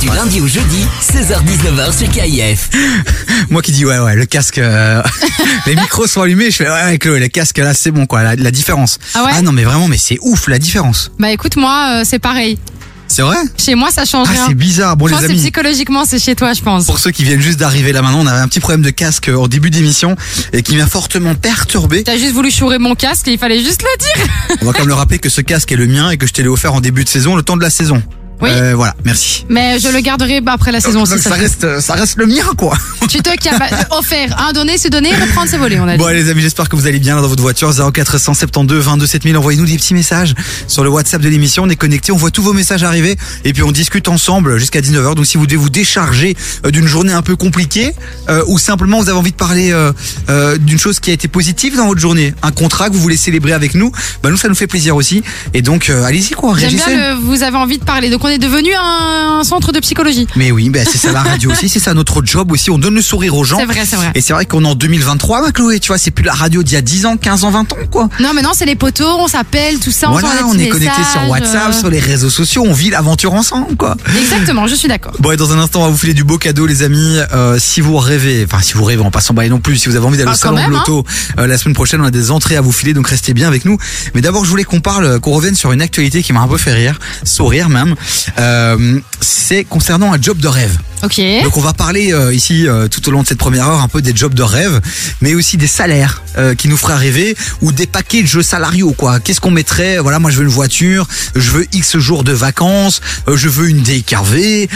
Du 0.00 0.06
lundi 0.08 0.40
au 0.40 0.46
jeudi, 0.46 0.84
16h-19h 1.02 1.96
sur 1.98 2.08
KIF. 2.10 2.70
Moi 3.50 3.60
qui 3.62 3.72
dis 3.72 3.84
ouais 3.84 3.98
ouais 3.98 4.14
le 4.14 4.24
casque, 4.24 4.58
euh, 4.58 5.02
les 5.66 5.74
micros 5.74 6.06
sont 6.06 6.22
allumés, 6.22 6.50
je 6.50 6.56
fais 6.56 6.68
ouais 6.68 6.78
avec 6.80 7.04
le, 7.06 7.18
le 7.18 7.28
casque 7.28 7.58
là 7.58 7.74
c'est 7.74 7.90
bon 7.90 8.06
quoi, 8.06 8.22
la, 8.22 8.36
la 8.36 8.50
différence. 8.52 8.98
Ah 9.14 9.24
ouais 9.24 9.42
non 9.42 9.50
mais 9.52 9.64
vraiment 9.64 9.88
mais 9.88 9.98
c'est 9.98 10.18
ouf 10.20 10.46
la 10.48 10.58
différence. 10.58 11.10
Bah 11.18 11.30
écoute, 11.32 11.56
moi, 11.56 12.00
euh, 12.00 12.02
c'est 12.04 12.18
pareil. 12.20 12.58
C'est 13.08 13.22
vrai 13.22 13.36
Chez 13.56 13.74
moi, 13.74 13.90
ça 13.90 14.04
change 14.04 14.26
Ah 14.30 14.32
rien. 14.32 14.44
c'est 14.48 14.54
bizarre. 14.54 14.96
Bon 14.96 15.06
je 15.06 15.12
les 15.14 15.20
pense 15.20 15.30
amis. 15.30 15.38
psychologiquement, 15.38 16.04
c'est 16.04 16.18
chez 16.18 16.34
toi, 16.34 16.52
je 16.52 16.60
pense. 16.62 16.86
Pour 16.86 16.98
ceux 16.98 17.10
qui 17.12 17.24
viennent 17.24 17.40
juste 17.40 17.58
d'arriver 17.58 17.92
là 17.92 18.02
maintenant, 18.02 18.20
on 18.22 18.26
avait 18.26 18.40
un 18.40 18.48
petit 18.48 18.60
problème 18.60 18.82
de 18.82 18.90
casque 18.90 19.30
en 19.34 19.46
début 19.48 19.70
d'émission 19.70 20.16
et 20.52 20.62
qui 20.62 20.76
m'a 20.76 20.86
fortement 20.86 21.34
perturbé. 21.34 22.02
T'as 22.02 22.16
juste 22.18 22.32
voulu 22.32 22.50
chourer 22.50 22.78
mon 22.78 22.94
casque 22.94 23.28
et 23.28 23.32
il 23.32 23.38
fallait 23.38 23.62
juste 23.62 23.82
le 23.82 23.98
dire. 23.98 24.58
On 24.62 24.66
va 24.66 24.72
quand 24.72 24.80
même 24.80 24.88
le 24.88 24.94
rappeler 24.94 25.18
que 25.18 25.28
ce 25.28 25.40
casque 25.40 25.70
est 25.72 25.76
le 25.76 25.86
mien 25.86 26.10
et 26.10 26.16
que 26.16 26.26
je 26.26 26.32
te 26.32 26.42
l'ai 26.42 26.48
offert 26.48 26.74
en 26.74 26.80
début 26.80 27.04
de 27.04 27.08
saison, 27.08 27.36
le 27.36 27.42
temps 27.42 27.56
de 27.56 27.62
la 27.62 27.70
saison. 27.70 28.02
Oui. 28.40 28.50
Euh, 28.52 28.74
voilà, 28.74 28.94
merci. 29.04 29.46
Mais 29.48 29.78
je 29.78 29.88
le 29.88 30.00
garderai 30.00 30.42
après 30.46 30.72
la 30.72 30.80
saison 30.80 31.00
Donc, 31.04 31.08
aussi. 31.12 31.22
ça 31.22 31.30
ça. 31.30 31.36
reste, 31.36 31.80
ça 31.80 31.94
reste 31.94 32.16
le 32.18 32.26
mien 32.26 32.44
quoi. 32.56 32.76
Tu 33.08 33.18
te 33.22 33.34
calmes. 33.36 33.58
Bah, 33.58 33.66
offert. 33.92 34.36
Un 34.38 34.52
donné, 34.52 34.76
c'est 34.78 34.90
donné. 34.90 35.10
Reprendre, 35.14 35.48
c'est 35.50 35.56
volé, 35.56 35.78
on 35.80 35.88
a 35.88 35.92
dit. 35.92 35.98
Bon 35.98 36.08
les 36.08 36.28
amis, 36.28 36.42
j'espère 36.42 36.68
que 36.68 36.76
vous 36.76 36.86
allez 36.86 36.98
bien 36.98 37.20
dans 37.20 37.28
votre 37.28 37.42
voiture 37.42 37.72
0472 37.72 38.84
22 38.84 39.06
7000. 39.06 39.36
Envoyez-nous 39.36 39.66
des 39.66 39.76
petits 39.76 39.94
messages 39.94 40.34
sur 40.68 40.84
le 40.84 40.90
WhatsApp 40.90 41.22
de 41.22 41.28
l'émission. 41.28 41.62
On 41.64 41.68
est 41.68 41.76
connecté, 41.76 42.12
on 42.12 42.16
voit 42.16 42.30
tous 42.30 42.42
vos 42.42 42.52
messages 42.52 42.82
arriver 42.82 43.16
et 43.44 43.52
puis 43.52 43.62
on 43.62 43.72
discute 43.72 44.08
ensemble 44.08 44.58
jusqu'à 44.58 44.80
19h. 44.80 45.14
Donc 45.14 45.26
si 45.26 45.36
vous 45.38 45.46
devez 45.46 45.56
vous 45.56 45.70
décharger 45.70 46.36
euh, 46.64 46.70
d'une 46.70 46.86
journée 46.86 47.12
un 47.12 47.22
peu 47.22 47.36
compliquée 47.36 47.94
euh, 48.28 48.42
ou 48.48 48.58
simplement 48.58 49.00
vous 49.00 49.08
avez 49.08 49.18
envie 49.18 49.32
de 49.32 49.36
parler 49.36 49.72
euh, 49.72 49.92
euh, 50.28 50.58
d'une 50.58 50.78
chose 50.78 51.00
qui 51.00 51.10
a 51.10 51.14
été 51.14 51.28
positive 51.28 51.76
dans 51.76 51.86
votre 51.86 52.00
journée, 52.00 52.34
un 52.42 52.50
contrat 52.52 52.88
que 52.88 52.94
vous 52.94 53.00
voulez 53.00 53.16
célébrer 53.16 53.52
avec 53.52 53.74
nous, 53.74 53.92
bah 54.22 54.30
nous 54.30 54.36
ça 54.36 54.48
nous 54.48 54.54
fait 54.54 54.66
plaisir 54.66 54.96
aussi. 54.96 55.22
Et 55.54 55.62
donc 55.62 55.88
euh, 55.90 56.04
allez-y 56.04 56.30
quoi, 56.32 56.54
J'aime 56.58 56.74
bien 56.74 57.14
le, 57.14 57.20
vous 57.20 57.42
avez 57.42 57.56
envie 57.56 57.78
de 57.78 57.84
parler. 57.84 58.10
Donc 58.10 58.24
on 58.26 58.28
est 58.28 58.38
devenu 58.38 58.74
un, 58.74 59.38
un 59.40 59.44
centre 59.44 59.70
de 59.70 59.78
psychologie. 59.78 60.26
Mais 60.34 60.50
oui, 60.50 60.68
bah, 60.68 60.80
c'est 60.84 60.98
ça 60.98 61.12
la 61.12 61.22
radio 61.22 61.52
aussi, 61.52 61.68
c'est 61.68 61.78
ça 61.78 61.94
notre 61.94 62.24
job 62.24 62.50
aussi. 62.50 62.70
On 62.70 62.78
donne 62.78 62.94
le 62.94 63.02
sourire 63.02 63.36
aux 63.36 63.44
gens. 63.44 63.58
C'est 63.58 63.66
vrai, 63.66 63.84
c'est 63.86 63.96
vrai. 63.96 64.10
Et 64.16 64.20
c'est 64.20 64.32
vrai 64.32 64.46
qu'on 64.46 64.64
est 64.64 64.68
en 64.68 64.74
2023, 64.74 65.42
ma 65.42 65.52
Chloé, 65.52 65.78
tu 65.78 65.88
vois, 65.88 65.98
c'est 65.98 66.10
plus 66.10 66.24
la 66.24 66.32
radio 66.32 66.62
d'il 66.64 66.74
y 66.74 66.76
a 66.76 66.82
10 66.82 67.06
ans, 67.06 67.16
15 67.16 67.44
ans, 67.44 67.50
20 67.50 67.72
ans, 67.72 67.76
quoi. 67.90 68.08
Non, 68.18 68.32
mais 68.34 68.42
non, 68.42 68.50
c'est 68.52 68.66
les 68.66 68.74
poteaux, 68.74 69.16
on 69.18 69.28
s'appelle, 69.28 69.78
tout 69.78 69.92
ça, 69.92 70.08
on 70.10 70.18
voilà, 70.18 70.44
on 70.46 70.58
est 70.58 70.68
connecté 70.68 71.02
sur 71.12 71.28
WhatsApp, 71.28 71.70
euh, 71.70 71.72
sur 71.78 71.88
les 71.88 72.00
réseaux 72.00 72.30
sociaux, 72.30 72.64
on 72.66 72.72
vit 72.72 72.90
l'aventure 72.90 73.32
ensemble, 73.32 73.76
quoi. 73.76 73.96
Exactement, 74.20 74.66
je 74.66 74.74
suis 74.74 74.88
d'accord. 74.88 75.12
Bon, 75.20 75.30
et 75.30 75.36
dans 75.36 75.52
un 75.52 75.58
instant, 75.58 75.82
on 75.82 75.84
va 75.84 75.90
vous 75.90 75.96
filer 75.96 76.14
du 76.14 76.24
beau 76.24 76.38
cadeau, 76.38 76.66
les 76.66 76.82
amis. 76.82 77.18
Euh, 77.32 77.58
si 77.60 77.80
vous 77.80 77.96
rêvez, 77.96 78.44
enfin, 78.50 78.60
si 78.62 78.74
vous 78.74 78.84
rêvez, 78.84 79.02
en 79.02 79.10
passant 79.12 79.34
bailler 79.34 79.50
non 79.50 79.60
plus, 79.60 79.76
si 79.76 79.88
vous 79.88 79.94
avez 79.96 80.06
envie 80.06 80.18
d'aller 80.18 80.30
Ah, 80.30 80.34
au 80.34 80.38
salon 80.38 80.56
même, 80.56 80.70
de 80.70 80.74
l'auto, 80.74 81.04
euh, 81.38 81.46
la 81.46 81.58
semaine 81.58 81.74
prochaine, 81.74 82.00
on 82.00 82.06
a 82.06 82.10
des 82.10 82.30
entrées 82.32 82.56
à 82.56 82.60
vous 82.60 82.72
filer, 82.72 82.92
donc 82.92 83.06
restez 83.08 83.34
bien 83.34 83.46
avec 83.46 83.64
nous. 83.64 83.78
Mais 84.14 84.20
d'abord, 84.20 84.44
je 84.44 84.50
voulais 84.50 84.64
qu'on 84.64 84.80
parle, 84.80 85.20
qu'on 85.20 85.32
revienne 85.32 85.54
sur 85.54 85.70
une 85.72 85.82
actualité 85.82 86.22
qui 86.22 86.32
m'a 86.32 86.40
un 86.40 86.48
peu 86.48 86.58
fait 86.58 86.72
rire, 86.72 86.98
sourire 87.24 87.68
même. 87.68 87.94
Euh, 88.38 89.00
c'est 89.20 89.64
concernant 89.64 90.12
un 90.12 90.20
job 90.20 90.38
de 90.38 90.48
rêve. 90.48 90.78
Ok. 91.06 91.20
Donc 91.44 91.56
on 91.56 91.60
va 91.60 91.72
parler 91.72 92.12
euh, 92.12 92.34
ici 92.34 92.66
euh, 92.66 92.88
tout 92.88 93.08
au 93.08 93.12
long 93.12 93.22
de 93.22 93.28
cette 93.28 93.38
première 93.38 93.68
heure 93.68 93.80
un 93.80 93.86
peu 93.86 94.02
des 94.02 94.10
jobs 94.12 94.34
de 94.34 94.42
rêve, 94.42 94.80
mais 95.20 95.34
aussi 95.34 95.56
des 95.56 95.68
salaires 95.68 96.24
euh, 96.36 96.56
qui 96.56 96.66
nous 96.66 96.76
feraient 96.76 96.96
rêver 96.96 97.36
ou 97.60 97.70
des 97.70 97.86
packages 97.86 98.40
salariaux 98.40 98.90
quoi. 98.90 99.20
Qu'est-ce 99.20 99.40
qu'on 99.40 99.52
mettrait? 99.52 99.98
Voilà, 99.98 100.18
moi 100.18 100.32
je 100.32 100.38
veux 100.38 100.42
une 100.42 100.50
voiture, 100.50 101.06
je 101.36 101.52
veux 101.52 101.66
X 101.72 101.98
jours 101.98 102.24
de 102.24 102.32
vacances, 102.32 103.00
je 103.32 103.48
veux 103.48 103.68
une 103.68 103.82
DKV. 103.82 104.68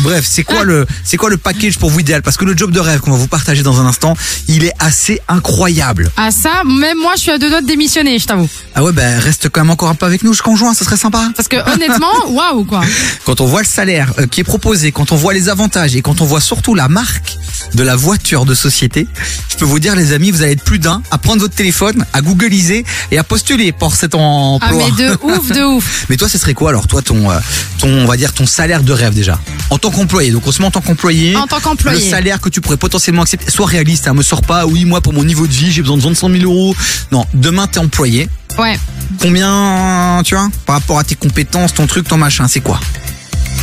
Bref, 0.00 0.24
c'est 0.26 0.42
quoi 0.42 0.64
le 0.64 0.86
c'est 1.04 1.18
quoi 1.18 1.28
le 1.28 1.36
package 1.36 1.76
pour 1.76 1.90
vous 1.90 2.00
idéal? 2.00 2.22
Parce 2.22 2.38
que 2.38 2.46
le 2.46 2.56
job 2.56 2.70
de 2.70 2.80
rêve 2.80 3.00
qu'on 3.00 3.10
va 3.10 3.18
vous 3.18 3.28
partager 3.28 3.62
dans 3.62 3.78
un 3.78 3.84
instant, 3.84 4.16
il 4.48 4.64
est 4.64 4.72
assez 4.78 5.20
incroyable. 5.28 6.10
Ah 6.16 6.30
ça, 6.30 6.62
même 6.64 6.96
moi 6.96 7.12
je 7.16 7.20
suis 7.20 7.30
à 7.30 7.36
deux 7.36 7.50
doigts 7.50 7.60
de 7.60 7.66
démissionner, 7.66 8.18
je 8.18 8.26
t'avoue. 8.26 8.48
Ah 8.74 8.82
ouais, 8.82 8.92
ben 8.92 9.18
reste 9.18 9.50
quand 9.50 9.60
même 9.60 9.70
encore 9.70 9.90
un 9.90 9.94
peu 9.94 10.06
avec 10.06 10.22
nous 10.22 10.32
jusqu'en 10.32 10.56
juin, 10.56 10.72
ça 10.72 10.86
serait 10.86 10.96
sympa. 10.96 11.30
Parce 11.36 11.48
que 11.48 11.56
honnêtement, 11.74 12.06
waouh 12.30 12.64
quoi. 12.64 12.80
Quand 13.26 13.42
on 13.42 13.46
voit 13.46 13.60
le 13.60 13.68
salaire 13.68 14.14
qui 14.30 14.40
est 14.40 14.44
proposé, 14.44 14.92
quand 14.92 15.12
on 15.12 15.16
voit 15.16 15.34
les 15.34 15.50
avantages 15.50 15.73
et 15.76 16.02
quand 16.02 16.20
on 16.20 16.24
voit 16.24 16.40
surtout 16.40 16.74
la 16.74 16.88
marque 16.88 17.36
de 17.74 17.82
la 17.82 17.96
voiture 17.96 18.44
de 18.44 18.54
société, 18.54 19.08
je 19.50 19.56
peux 19.56 19.64
vous 19.64 19.80
dire 19.80 19.96
les 19.96 20.12
amis, 20.12 20.30
vous 20.30 20.42
allez 20.42 20.52
être 20.52 20.62
plus 20.62 20.78
d'un 20.78 21.02
à 21.10 21.18
prendre 21.18 21.40
votre 21.40 21.54
téléphone, 21.54 22.04
à 22.12 22.20
googliser 22.20 22.84
et 23.10 23.18
à 23.18 23.24
postuler 23.24 23.72
pour 23.72 23.96
cet 23.96 24.14
emploi. 24.14 24.68
Ah 24.70 24.72
mais 24.72 25.04
de 25.04 25.16
ouf, 25.22 25.50
de 25.50 25.62
ouf. 25.62 26.06
Mais 26.08 26.16
toi, 26.16 26.28
ce 26.28 26.38
serait 26.38 26.54
quoi 26.54 26.70
alors 26.70 26.86
toi 26.86 27.02
ton 27.02 27.30
euh, 27.30 27.38
ton 27.78 27.88
on 27.88 28.06
va 28.06 28.16
dire 28.16 28.32
ton 28.32 28.46
salaire 28.46 28.82
de 28.82 28.92
rêve 28.92 29.14
déjà? 29.14 29.40
En 29.70 29.78
tant 29.78 29.90
qu'employé. 29.90 30.30
Donc 30.30 30.46
on 30.46 30.52
se 30.52 30.60
met 30.60 30.66
en 30.68 30.70
tant 30.70 30.80
qu'employé. 30.80 31.34
En 31.36 31.46
tant 31.46 31.60
qu'employé. 31.60 32.04
Le 32.04 32.10
salaire 32.10 32.40
que 32.40 32.48
tu 32.48 32.60
pourrais 32.60 32.76
potentiellement 32.76 33.22
accepter. 33.22 33.50
Sois 33.50 33.66
réaliste, 33.66 34.06
hein, 34.06 34.14
me 34.14 34.22
sors 34.22 34.42
pas. 34.42 34.66
Oui, 34.66 34.84
moi 34.84 35.00
pour 35.00 35.12
mon 35.12 35.24
niveau 35.24 35.46
de 35.46 35.52
vie, 35.52 35.72
j'ai 35.72 35.82
besoin 35.82 35.96
de 35.96 36.02
25 36.02 36.30
000 36.30 36.44
euros. 36.44 36.76
Non, 37.10 37.26
demain 37.34 37.66
t'es 37.66 37.80
employé. 37.80 38.28
Ouais. 38.58 38.78
Combien, 39.20 40.22
tu 40.24 40.34
vois, 40.34 40.48
par 40.66 40.76
rapport 40.76 40.98
à 40.98 41.04
tes 41.04 41.16
compétences, 41.16 41.74
ton 41.74 41.86
truc, 41.86 42.06
ton 42.06 42.16
machin, 42.16 42.46
c'est 42.46 42.60
quoi? 42.60 42.78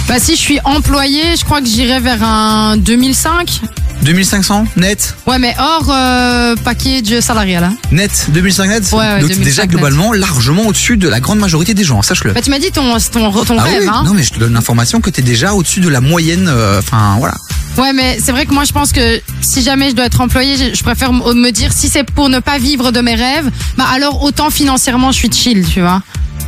Bah 0.08 0.20
si 0.20 0.36
je 0.36 0.42
suis 0.42 0.60
employé, 0.66 1.36
je 1.38 1.46
crois 1.46 1.62
que 1.62 1.68
j'irai 1.68 2.00
vers 2.00 2.22
un 2.24 2.76
2005. 2.78 3.62
2500 4.04 4.66
net 4.78 5.16
Ouais 5.28 5.38
mais 5.38 5.56
hors 5.60 5.88
euh, 5.92 6.56
package 6.64 7.20
salarial. 7.20 7.64
Hein. 7.64 7.76
Net 7.92 8.26
2005 8.30 8.68
net 8.68 8.84
Ouais, 8.92 8.98
ouais, 8.98 9.20
Donc 9.22 9.30
t'es 9.30 9.36
2005 9.36 9.44
déjà 9.44 9.62
net. 9.62 9.70
globalement 9.72 10.12
largement 10.12 10.64
au-dessus 10.64 10.98
de 10.98 11.08
la 11.08 11.20
grande 11.20 11.40
majorité 11.40 11.74
des 11.74 11.84
gens, 11.84 12.02
sache-le. 12.02 12.34
Bah 12.34 12.42
tu 12.42 12.50
m'as 12.50 12.60
dit 12.60 12.72
ton 12.72 12.98
ton, 13.12 13.32
ton 13.46 13.58
Ah 13.60 13.64
rêve 13.64 13.84
oui, 13.84 13.90
hein. 13.90 14.04
non 14.06 14.14
mais 14.14 14.24
je 14.24 14.32
te 14.34 14.40
donne 14.40 14.54
l'information 14.54 15.00
que 15.02 15.10
t'es 15.12 15.22
déjà 15.22 15.54
au-dessus 15.54 15.80
de 15.82 15.90
la 15.90 16.02
moyenne, 16.02 16.48
euh, 16.50 16.80
enfin 16.80 17.16
voilà. 17.20 17.36
Ouais, 17.78 17.94
mais 17.94 18.20
c'est 18.22 18.34
vrai 18.34 18.46
que 18.46 18.54
moi, 18.54 18.66
je 18.66 18.74
pense 18.74 18.92
que 18.92 19.22
si 19.40 19.64
jamais 19.64 19.92
je 19.92 19.96
dois 19.96 20.04
être 20.06 20.20
employé, 20.20 20.58
je, 20.58 20.76
je 20.76 20.84
préfère 20.84 21.12
m- 21.12 21.22
me 21.36 21.52
dire 21.52 21.72
si 21.72 21.88
c'est 21.88 22.04
pour 22.04 22.28
ne 22.28 22.40
pas 22.40 22.58
vivre 22.58 22.92
de 22.92 23.00
mes 23.00 23.16
rêves, 23.16 23.50
bah 23.78 23.86
alors 23.94 24.24
autant 24.24 24.50
financièrement, 24.50 25.14
je 25.14 25.18
suis 25.18 25.32
chill, 25.32 25.66
tu 25.66 25.80
vois. 25.80 26.02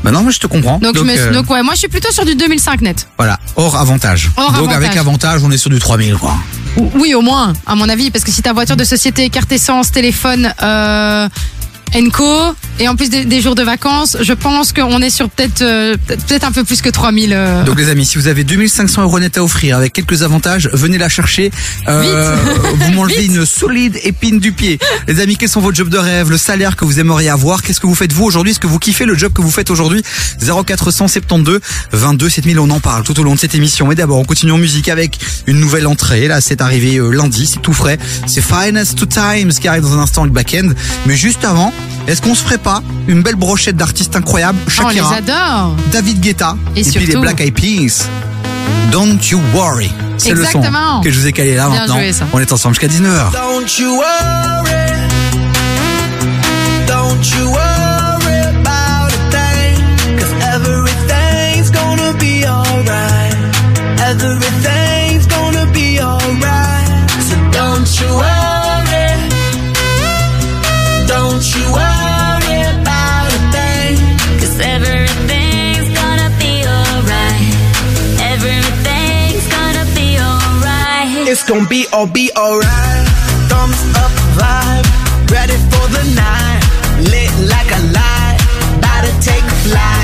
Bah 0.04 0.12
non, 0.12 0.22
mais 0.24 0.32
je 0.32 0.40
te 0.40 0.48
comprends. 0.48 0.80
Donc, 0.80 0.98
euh, 0.98 1.32
donc 1.34 1.50
ouais, 1.50 1.64
moi, 1.64 1.74
je 1.76 1.80
suis 1.80 1.88
plutôt 1.88 2.12
sur 2.12 2.26
du 2.26 2.36
2005 2.36 2.82
net. 2.82 3.08
voilà, 3.18 3.40
hors 3.56 3.76
avantage. 3.78 4.30
Hors 4.36 4.48
Donc 4.52 4.58
avantage. 4.70 4.76
avec 4.84 4.98
avantage, 4.98 5.42
on 5.44 5.52
est 5.52 5.58
sur 5.58 5.70
du 5.70 5.80
3000 5.80 6.16
quoi. 6.16 6.36
Ou- 6.78 6.92
Oui, 6.96 7.14
au 7.14 7.22
moins, 7.22 7.54
à 7.66 7.76
mon 7.76 7.88
avis, 7.88 8.12
parce 8.12 8.24
que 8.26 8.32
si 8.32 8.42
ta 8.42 8.52
voiture 8.54 8.76
de 8.76 8.84
société, 8.84 9.30
carte 9.30 9.52
essence, 9.52 9.92
téléphone, 9.92 10.54
euh, 10.62 11.30
Enco, 11.96 12.56
et 12.80 12.88
en 12.88 12.96
plus 12.96 13.10
des, 13.10 13.26
des 13.26 13.42
jours 13.42 13.56
de 13.56 13.64
vacances, 13.64 14.18
je 14.22 14.34
pense 14.34 14.74
qu'on 14.74 15.02
est 15.02 15.10
sur 15.10 15.30
peut-être 15.30 15.62
euh, 15.62 15.96
peut-être 16.08 16.44
un 16.44 16.52
peu 16.52 16.64
plus 16.64 16.82
que 16.82 16.90
3000. 16.90 17.32
euh. 17.34 17.64
Donc 17.64 17.78
les 17.80 17.90
amis, 17.90 18.06
si 18.06 18.18
vous 18.18 18.28
avez 18.28 18.44
2500 18.44 19.04
euros 19.04 19.20
net 19.20 19.38
à 19.38 19.44
offrir 19.44 19.78
avec 19.78 19.94
quelques 19.94 20.24
avantages, 20.24 20.70
venez 20.74 20.98
la 20.98 21.10
chercher. 21.10 21.52
Euh, 21.88 22.36
vous 22.76 22.92
m'enlevez 22.92 23.26
une 23.26 23.46
solide 23.46 23.98
épine 24.04 24.40
du 24.40 24.52
pied. 24.52 24.80
Les 25.08 25.20
amis, 25.20 25.38
quels 25.38 25.50
sont 25.50 25.62
vos 25.62 25.74
jobs 25.74 25.90
de 25.90 25.98
rêve, 25.98 26.30
le 26.30 26.38
salaire 26.38 26.76
que 26.76 26.86
vous 26.86 27.00
aimeriez 27.00 27.30
avoir? 27.30 27.62
Qu'est-ce 27.62 27.80
que 27.80 27.88
vous 27.88 27.96
faites 27.96 28.12
vous 28.14 28.24
aujourd'hui? 28.26 28.52
Est-ce 28.52 28.60
que 28.60 28.68
vous 28.68 28.80
kiffez 28.80 29.06
le 29.06 29.16
job 29.16 29.34
que 29.34 29.42
vous 29.42 29.52
faites 29.52 29.70
aujourd'hui? 29.70 30.02
0472 30.42 31.60
22 31.92 32.30
7000, 32.30 32.60
on 32.60 32.70
en 32.70 32.80
parle 32.80 33.04
tout 33.04 33.20
au 33.20 33.24
long 33.24 33.36
de 33.36 33.40
cette 33.40 33.56
émission. 33.56 33.88
Mais 33.88 33.96
d'abord, 33.96 34.18
on 34.20 34.26
continue 34.26 34.52
en 34.52 34.58
musique 34.58 34.90
avec 34.90 35.20
une 35.48 35.60
nouvelle 35.60 35.88
entrée. 35.88 36.28
Là, 36.28 36.42
c'est 36.42 36.62
arrivé 36.62 36.98
euh, 36.98 37.10
lundi, 37.12 37.48
c'est 37.48 37.62
tout 37.62 37.74
frais. 37.74 37.98
C'est 38.28 38.42
Finest 38.44 38.98
to 38.98 39.06
Times 39.06 39.52
qui 39.52 39.68
arrive 39.68 39.84
dans 39.84 39.94
un 39.94 40.00
instant 40.02 40.22
avec 40.24 40.34
Backend. 40.34 40.74
Mais 41.06 41.16
juste 41.16 41.46
avant, 41.46 41.72
est-ce 42.08 42.22
qu'on 42.22 42.36
se 42.36 42.44
ferait 42.44 42.58
pas 42.64 42.82
une 43.08 43.22
belle 43.22 43.36
brochette 43.36 43.76
d'artistes 43.76 44.16
incroyables 44.16 44.58
Oh, 44.66 44.82
on 44.86 44.90
les 44.90 44.96
Shakira, 44.98 45.16
adore. 45.16 45.76
David 45.92 46.20
Guetta 46.20 46.56
Et 46.76 46.84
puis 46.84 47.06
les 47.06 47.16
Black 47.16 47.40
Eyed 47.42 47.54
Peas. 47.54 48.06
Don't 48.92 49.18
you 49.32 49.40
worry. 49.54 49.92
C'est 50.18 50.34
le 50.34 50.46
son 50.46 50.62
que 51.04 51.12
je 51.12 51.20
vous 51.20 51.28
ai 51.28 51.34
calé 51.34 51.56
là 51.56 51.68
Bien 51.70 51.80
maintenant. 51.80 51.96
joué, 51.96 52.14
ça. 52.14 52.26
On 52.34 52.40
est 52.40 52.52
ensemble 52.52 52.76
jusqu'à 52.76 52.88
19h. 52.88 53.32
Don't 53.32 53.68
you 53.80 53.96
worry. 53.98 54.70
Don't 56.88 57.26
you 57.38 57.50
worry 57.50 57.73
It's 81.34 81.42
gonna 81.50 81.68
be 81.68 81.88
all 81.92 82.06
be 82.06 82.30
alright. 82.38 83.08
Thumbs 83.50 83.82
up 83.98 84.12
vibe, 84.38 85.32
ready 85.32 85.58
for 85.72 85.86
the 85.90 86.04
night. 86.14 86.62
Lit 87.10 87.34
like 87.50 87.70
a 87.72 87.82
light, 87.90 88.38
about 88.78 89.04
to 89.04 89.12
take 89.20 89.44
flight. 89.66 90.03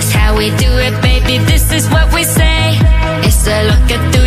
Is 0.00 0.12
how 0.12 0.36
we 0.36 0.48
do 0.56 0.70
it, 0.86 0.94
baby. 1.02 1.36
This 1.44 1.72
is 1.72 1.88
what 1.90 2.12
we 2.14 2.24
say. 2.24 2.78
It's 3.26 3.46
a 3.46 3.58
look 3.70 3.86
at 3.94 4.02
through 4.12 4.19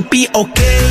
gonna 0.00 0.10
be 0.10 0.28
oh 0.34 0.44
be 0.44 0.50
okay. 0.50 0.85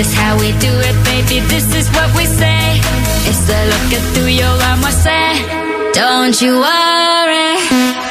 This 0.00 0.12
is 0.12 0.18
how 0.18 0.34
we 0.38 0.52
do 0.52 0.72
it, 0.72 1.04
baby. 1.04 1.40
This 1.48 1.74
is 1.74 1.86
what 1.90 2.16
we 2.16 2.24
say. 2.24 2.80
It's 3.28 3.46
a 3.50 3.60
look 3.68 4.02
through 4.14 4.28
your 4.28 4.46
arm, 4.48 4.82
I 4.82 4.92
say. 4.92 5.92
Don't 5.92 6.40
you 6.40 6.58
worry. 6.58 8.09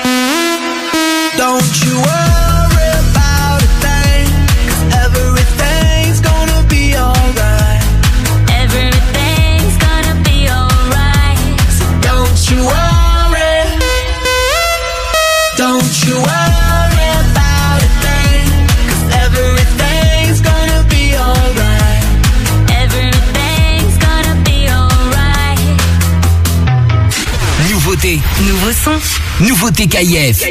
Nouveau 28.41 28.71
son, 28.71 28.99
nouveauté 29.41 29.87
KIF. 29.87 30.43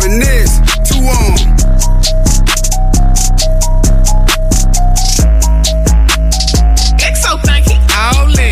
Finesse, 0.00 0.60
two 0.84 0.98
on. 1.08 1.34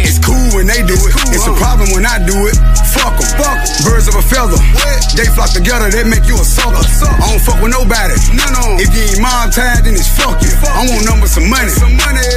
It's 0.04 0.18
cool 0.18 0.34
when 0.54 0.66
they 0.66 0.82
do 0.82 0.94
it. 0.94 1.14
It's 1.34 1.46
a 1.46 1.52
problem 1.54 1.90
when 1.92 2.06
I 2.06 2.18
do 2.24 2.46
it. 2.46 2.61
Birds 3.92 4.08
of 4.08 4.16
a 4.16 4.24
feather. 4.24 4.56
They 5.12 5.28
flock 5.36 5.52
together, 5.52 5.92
they 5.92 6.00
make 6.08 6.24
you 6.24 6.32
a 6.40 6.46
sucker. 6.48 6.80
I 6.80 7.28
don't 7.28 7.44
fuck 7.44 7.60
with 7.60 7.76
nobody. 7.76 8.16
No, 8.32 8.48
no. 8.56 8.80
If 8.80 8.88
you 8.88 9.04
ain't 9.04 9.20
mom 9.20 9.52
tied, 9.52 9.84
then 9.84 9.92
it's 9.92 10.08
fuck 10.08 10.40
you. 10.40 10.48
I 10.64 10.88
want 10.88 11.04
number 11.04 11.28
some 11.28 11.44
money. 11.52 11.68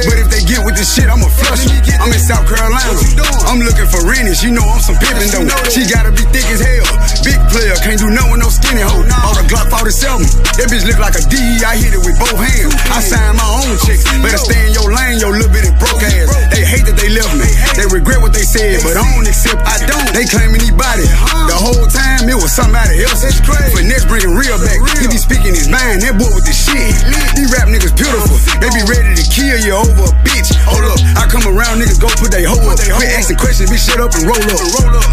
But 0.04 0.20
if 0.20 0.28
they 0.28 0.44
get 0.44 0.60
with 0.60 0.76
this 0.76 0.92
shit, 0.92 1.08
I'ma 1.08 1.24
flush 1.32 1.64
you. 1.64 1.80
I'm 1.96 2.12
in 2.12 2.20
South 2.20 2.44
Carolina. 2.44 3.00
I'm 3.48 3.64
looking 3.64 3.88
for 3.88 4.04
Rennie. 4.04 4.36
She 4.36 4.52
know 4.52 4.68
I'm 4.68 4.84
some 4.84 5.00
pimpin' 5.00 5.32
though. 5.32 5.48
She 5.72 5.88
gotta 5.88 6.12
be 6.12 6.28
thick 6.28 6.44
as 6.52 6.60
hell. 6.60 6.92
Big 7.24 7.40
player, 7.48 7.72
can't 7.80 7.96
do 7.96 8.12
nothing 8.12 8.36
with 8.36 8.42
no 8.44 8.52
skinny 8.52 8.84
hoe. 8.84 9.08
All 9.24 9.32
the 9.32 9.48
Glock 9.48 9.72
47. 9.72 10.28
That 10.60 10.68
bitch 10.68 10.84
look 10.84 11.00
like 11.00 11.16
a 11.16 11.24
D. 11.24 11.40
I 11.64 11.80
hit 11.80 11.96
it 11.96 12.04
with 12.04 12.20
both 12.20 12.36
hands. 12.36 12.76
I 12.92 13.00
sign 13.00 13.32
my 13.32 13.48
own 13.64 13.80
checks. 13.80 14.04
Better 14.20 14.36
stay 14.36 14.60
in 14.68 14.76
your 14.76 14.92
lane, 14.92 15.24
your 15.24 15.32
little 15.32 15.48
bitty 15.48 15.72
broke 15.80 16.04
ass. 16.04 16.28
They 16.52 16.68
hate 16.68 16.84
that 16.84 17.00
they 17.00 17.08
left 17.08 17.32
me. 17.32 17.48
They 17.80 17.88
regret 17.88 18.20
what 18.20 18.36
they 18.36 18.44
said, 18.44 18.84
but 18.84 19.00
I 19.00 19.04
don't 19.08 19.24
accept. 19.24 19.64
I 19.64 19.80
don't. 19.88 20.12
They 20.12 20.28
claiming 20.28 20.60
he 20.60 20.68
body. 20.68 21.08
The 21.46 21.56
whole 21.56 21.86
time 21.88 22.28
it 22.28 22.36
was 22.36 22.52
somebody 22.52 23.02
else. 23.06 23.22
That's 23.22 23.40
crazy. 23.40 23.72
But 23.72 23.86
Finesse 23.86 24.06
bringing 24.06 24.34
real 24.34 24.58
back. 24.60 24.78
He 24.98 25.06
be 25.08 25.18
speaking 25.18 25.54
his 25.54 25.70
mind. 25.70 26.02
That 26.02 26.18
boy 26.18 26.30
with 26.34 26.44
the 26.44 26.54
shit. 26.54 26.92
These 27.38 27.50
rap 27.54 27.70
niggas 27.70 27.94
beautiful. 27.96 28.36
They 28.60 28.68
be 28.74 28.82
ready 28.84 29.14
to 29.16 29.24
kill 29.26 29.58
you 29.62 29.78
over 29.78 30.10
a 30.10 30.12
bitch. 30.26 30.52
Hold 30.66 30.84
up. 30.90 30.98
I 31.16 31.24
come 31.30 31.46
around, 31.48 31.80
niggas 31.80 32.02
go 32.02 32.10
put 32.18 32.34
they 32.34 32.44
hoe 32.44 32.60
up. 32.66 32.78
Quit 32.78 33.10
asking 33.14 33.38
questions, 33.38 33.70
bitch, 33.70 33.86
shut 33.86 34.02
up 34.02 34.12
and 34.18 34.26
roll 34.26 34.38
up. 34.38 34.60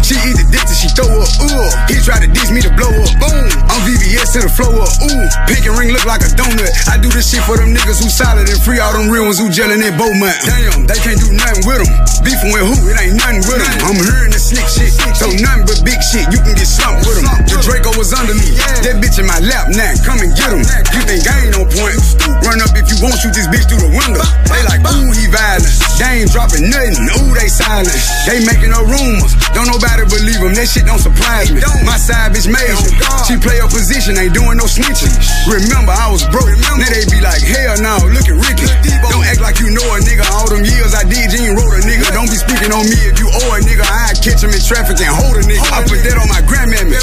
She 0.04 0.18
eat 0.26 0.36
the 0.36 0.46
dick 0.50 0.64
she 0.84 0.92
throw 0.92 1.08
up. 1.08 1.30
Ooh. 1.40 1.68
He 1.88 1.96
try 2.04 2.20
to 2.20 2.28
diss 2.28 2.52
me 2.52 2.60
to 2.60 2.72
blow 2.76 2.92
up. 2.92 3.08
Boom. 3.16 3.48
I'm 3.72 3.80
VVS 3.88 4.36
to 4.36 4.44
the 4.44 4.52
flow 4.52 4.74
up. 4.76 4.92
Ooh. 5.08 5.24
Pink 5.48 5.64
and 5.64 5.76
ring 5.80 5.96
look 5.96 6.04
like 6.04 6.20
a 6.20 6.30
donut. 6.36 6.68
I 6.90 7.00
do 7.00 7.08
this 7.08 7.32
shit 7.32 7.40
for 7.48 7.56
them 7.56 7.72
niggas 7.72 8.04
who 8.04 8.12
solid 8.12 8.44
and 8.44 8.60
free. 8.60 8.82
All 8.84 8.92
them 8.92 9.08
real 9.08 9.24
ones 9.24 9.40
who 9.40 9.48
gelling 9.48 9.80
in 9.80 9.96
Beaumont. 9.96 10.36
Damn, 10.44 10.84
they 10.84 11.00
can't 11.00 11.16
do 11.16 11.32
nothing 11.32 11.64
with 11.64 11.80
them. 11.80 11.90
Beefing 12.20 12.52
with 12.52 12.64
who? 12.68 12.76
It 12.92 13.00
ain't 13.00 13.16
nothing 13.16 13.40
with 13.48 13.60
them. 13.64 13.72
I'm 13.88 13.96
hearing 13.96 14.32
the 14.34 14.40
slick 14.40 14.68
shit. 14.68 14.92
So 15.16 15.32
nothing 15.40 15.64
but 15.64 15.80
big 15.80 16.00
shit. 16.04 16.23
You 16.32 16.40
can 16.40 16.54
get 16.56 16.68
slumped 16.68 17.04
with 17.04 17.20
them. 17.20 17.28
The 17.44 17.58
Draco 17.60 17.92
was 17.96 18.14
under 18.14 18.32
me. 18.32 18.56
That 18.84 19.00
bitch 19.00 19.20
in 19.20 19.26
my 19.28 19.40
lap 19.44 19.68
now. 19.72 19.92
Come 20.04 20.20
and 20.24 20.32
get 20.32 20.52
him. 20.52 20.64
You 20.94 21.00
think 21.04 21.24
I 21.28 21.48
ain't 21.48 21.56
on 21.56 21.68
point? 21.68 21.96
Run 22.44 22.60
up 22.60 22.72
if 22.76 22.88
you 22.88 22.96
want, 23.04 23.16
shoot 23.20 23.32
this 23.32 23.48
bitch 23.48 23.68
through 23.68 23.84
the 23.84 23.92
window. 23.92 24.24
They 24.48 24.62
like, 24.68 24.84
ooh, 24.84 25.10
he 25.12 25.28
violent. 25.28 25.68
They 25.96 26.24
ain't 26.24 26.30
dropping 26.32 26.68
nothing. 26.68 27.08
Ooh, 27.20 27.32
they 27.36 27.48
silent. 27.48 27.96
They 28.28 28.40
making 28.44 28.72
no 28.72 28.84
rumors. 28.84 29.32
Don't 29.52 29.68
nobody 29.68 30.04
believe 30.08 30.40
them. 30.40 30.52
That 30.56 30.68
shit 30.68 30.84
don't 30.88 31.00
surprise 31.00 31.52
me. 31.52 31.60
My 31.84 31.96
side 31.96 32.32
bitch 32.32 32.48
major. 32.48 32.90
She 33.28 33.36
play 33.40 33.60
her 33.60 33.70
position, 33.70 34.16
ain't 34.16 34.34
doing 34.34 34.56
no 34.60 34.66
snitching. 34.68 35.12
Remember, 35.48 35.92
I 35.92 36.08
was 36.10 36.24
broke. 36.28 36.50
Now 36.60 36.90
they 36.90 37.04
be 37.08 37.20
like, 37.20 37.40
hell 37.40 37.80
no, 37.80 38.00
look 38.12 38.26
at 38.28 38.36
Ricky. 38.36 38.68
Don't 39.08 39.24
act 39.24 39.40
like 39.40 39.60
you 39.60 39.70
know 39.72 39.86
a 39.94 40.00
nigga. 40.02 40.24
All 40.32 40.48
them 40.48 40.64
years 40.64 40.92
I 40.92 41.04
did, 41.04 41.32
you 41.32 41.52
ain't 41.52 41.56
wrote 41.56 41.76
a 41.76 41.82
nigga. 41.84 42.08
Don't 42.12 42.28
be 42.28 42.36
speaking 42.36 42.72
on 42.72 42.84
me 42.88 42.98
if 43.08 43.16
you 43.20 43.28
owe 43.28 43.50
a 43.56 43.60
nigga. 43.62 43.84
I 43.84 44.16
catch 44.18 44.42
him 44.42 44.52
in 44.52 44.60
traffic 44.60 45.00
and 45.00 45.12
hold 45.12 45.36
a 45.38 45.44
nigga. 45.46 45.64
I 45.70 45.86
put 45.86 46.02
that 46.04 46.13
on 46.18 46.28
my 46.28 46.42
grandmammy. 46.44 46.94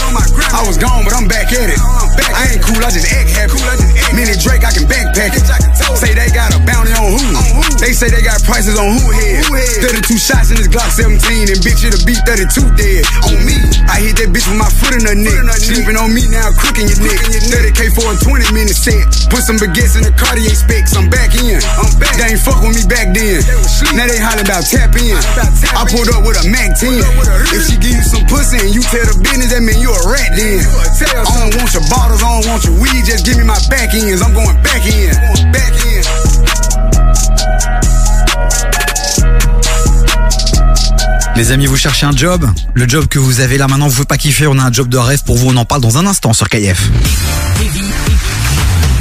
I 0.52 0.62
was 0.68 0.78
gone, 0.78 1.04
but 1.04 1.14
I'm 1.14 1.28
back 1.28 1.52
at 1.54 1.70
it. 1.70 1.80
I 2.32 2.56
ain't 2.56 2.64
cool, 2.64 2.80
I 2.80 2.92
just 2.92 3.08
act 3.12 3.30
happy. 3.32 3.60
Mini 4.16 4.36
Drake, 4.40 4.64
I 4.64 4.72
can 4.72 4.88
backpack 4.88 5.36
it. 5.36 5.44
Say 5.98 6.16
they 6.16 6.32
got 6.32 6.56
a 6.56 6.60
bounty 6.64 6.92
on 6.96 7.14
who? 7.14 7.24
They 7.80 7.92
say 7.92 8.10
they 8.10 8.24
got 8.24 8.42
prices 8.44 8.78
on 8.80 8.88
who 8.96 9.12
head. 9.12 9.46
32 9.84 10.18
shots 10.18 10.52
in 10.52 10.58
this 10.58 10.72
Glock 10.72 10.92
17, 10.94 11.52
and 11.52 11.60
bitch, 11.62 11.84
it'll 11.84 12.02
be 12.08 12.16
32 12.24 12.64
dead. 12.80 13.04
On 13.28 13.36
me, 13.44 13.58
I 13.92 14.00
hit 14.00 14.16
that 14.24 14.30
bitch 14.32 14.48
with 14.48 14.60
my 14.60 14.70
foot 14.72 14.96
in 14.96 15.04
her 15.04 15.18
neck. 15.18 15.36
Sleeping 15.60 15.98
on 16.00 16.14
me 16.14 16.28
now, 16.32 16.52
crooking 16.56 16.88
your 16.88 17.00
neck. 17.04 17.20
30k 17.52 17.92
for 17.92 18.08
a 18.08 18.16
20 18.16 18.54
minute 18.56 18.78
set. 18.78 19.04
Put 19.28 19.44
some 19.44 19.60
baguettes 19.60 20.00
in 20.00 20.04
the 20.08 20.14
Cartier 20.16 20.56
specs. 20.56 20.96
I'm 20.96 21.10
back 21.12 21.36
in. 21.36 21.60
I'm 21.60 21.92
back. 22.00 22.16
They 22.16 22.36
ain't 22.36 22.42
fuck 22.42 22.64
with 22.64 22.76
me 22.78 22.84
back 22.88 23.12
then. 23.12 23.44
Now 23.96 24.08
they 24.08 24.20
hollering 24.20 24.48
about 24.48 24.64
tap 24.64 24.96
in. 24.96 25.18
I 25.76 25.84
pulled 25.90 26.10
up 26.14 26.24
with 26.24 26.40
a 26.40 26.46
Mac 26.48 26.78
10. 26.80 27.04
If 27.52 27.68
she 27.68 27.76
give 27.82 27.96
you 27.98 28.06
some 28.06 28.24
pussy 28.30 28.62
and 28.64 28.72
you 28.72 28.82
tell 28.88 29.01
Les 41.36 41.52
amis, 41.52 41.66
vous 41.66 41.78
cherchez 41.78 42.06
un 42.06 42.16
job? 42.16 42.46
Le 42.76 42.88
job 42.88 43.08
que 43.08 43.18
vous 43.18 43.40
avez 43.40 43.58
là 43.58 43.68
maintenant, 43.68 43.88
vous 43.88 43.94
ne 43.94 43.96
pouvez 43.96 44.06
pas 44.06 44.18
kiffer, 44.18 44.46
on 44.48 44.60
a 44.60 44.64
un 44.64 44.72
job 44.72 44.90
de 44.90 44.98
rêve 44.98 45.24
pour 45.24 45.38
vous, 45.38 45.50
on 45.50 45.58
en 45.58 45.66
parle 45.66 45.82
dans 45.82 45.98
un 45.98 46.06
instant 46.06 46.34
sur 46.34 46.50
KF. 46.50 46.90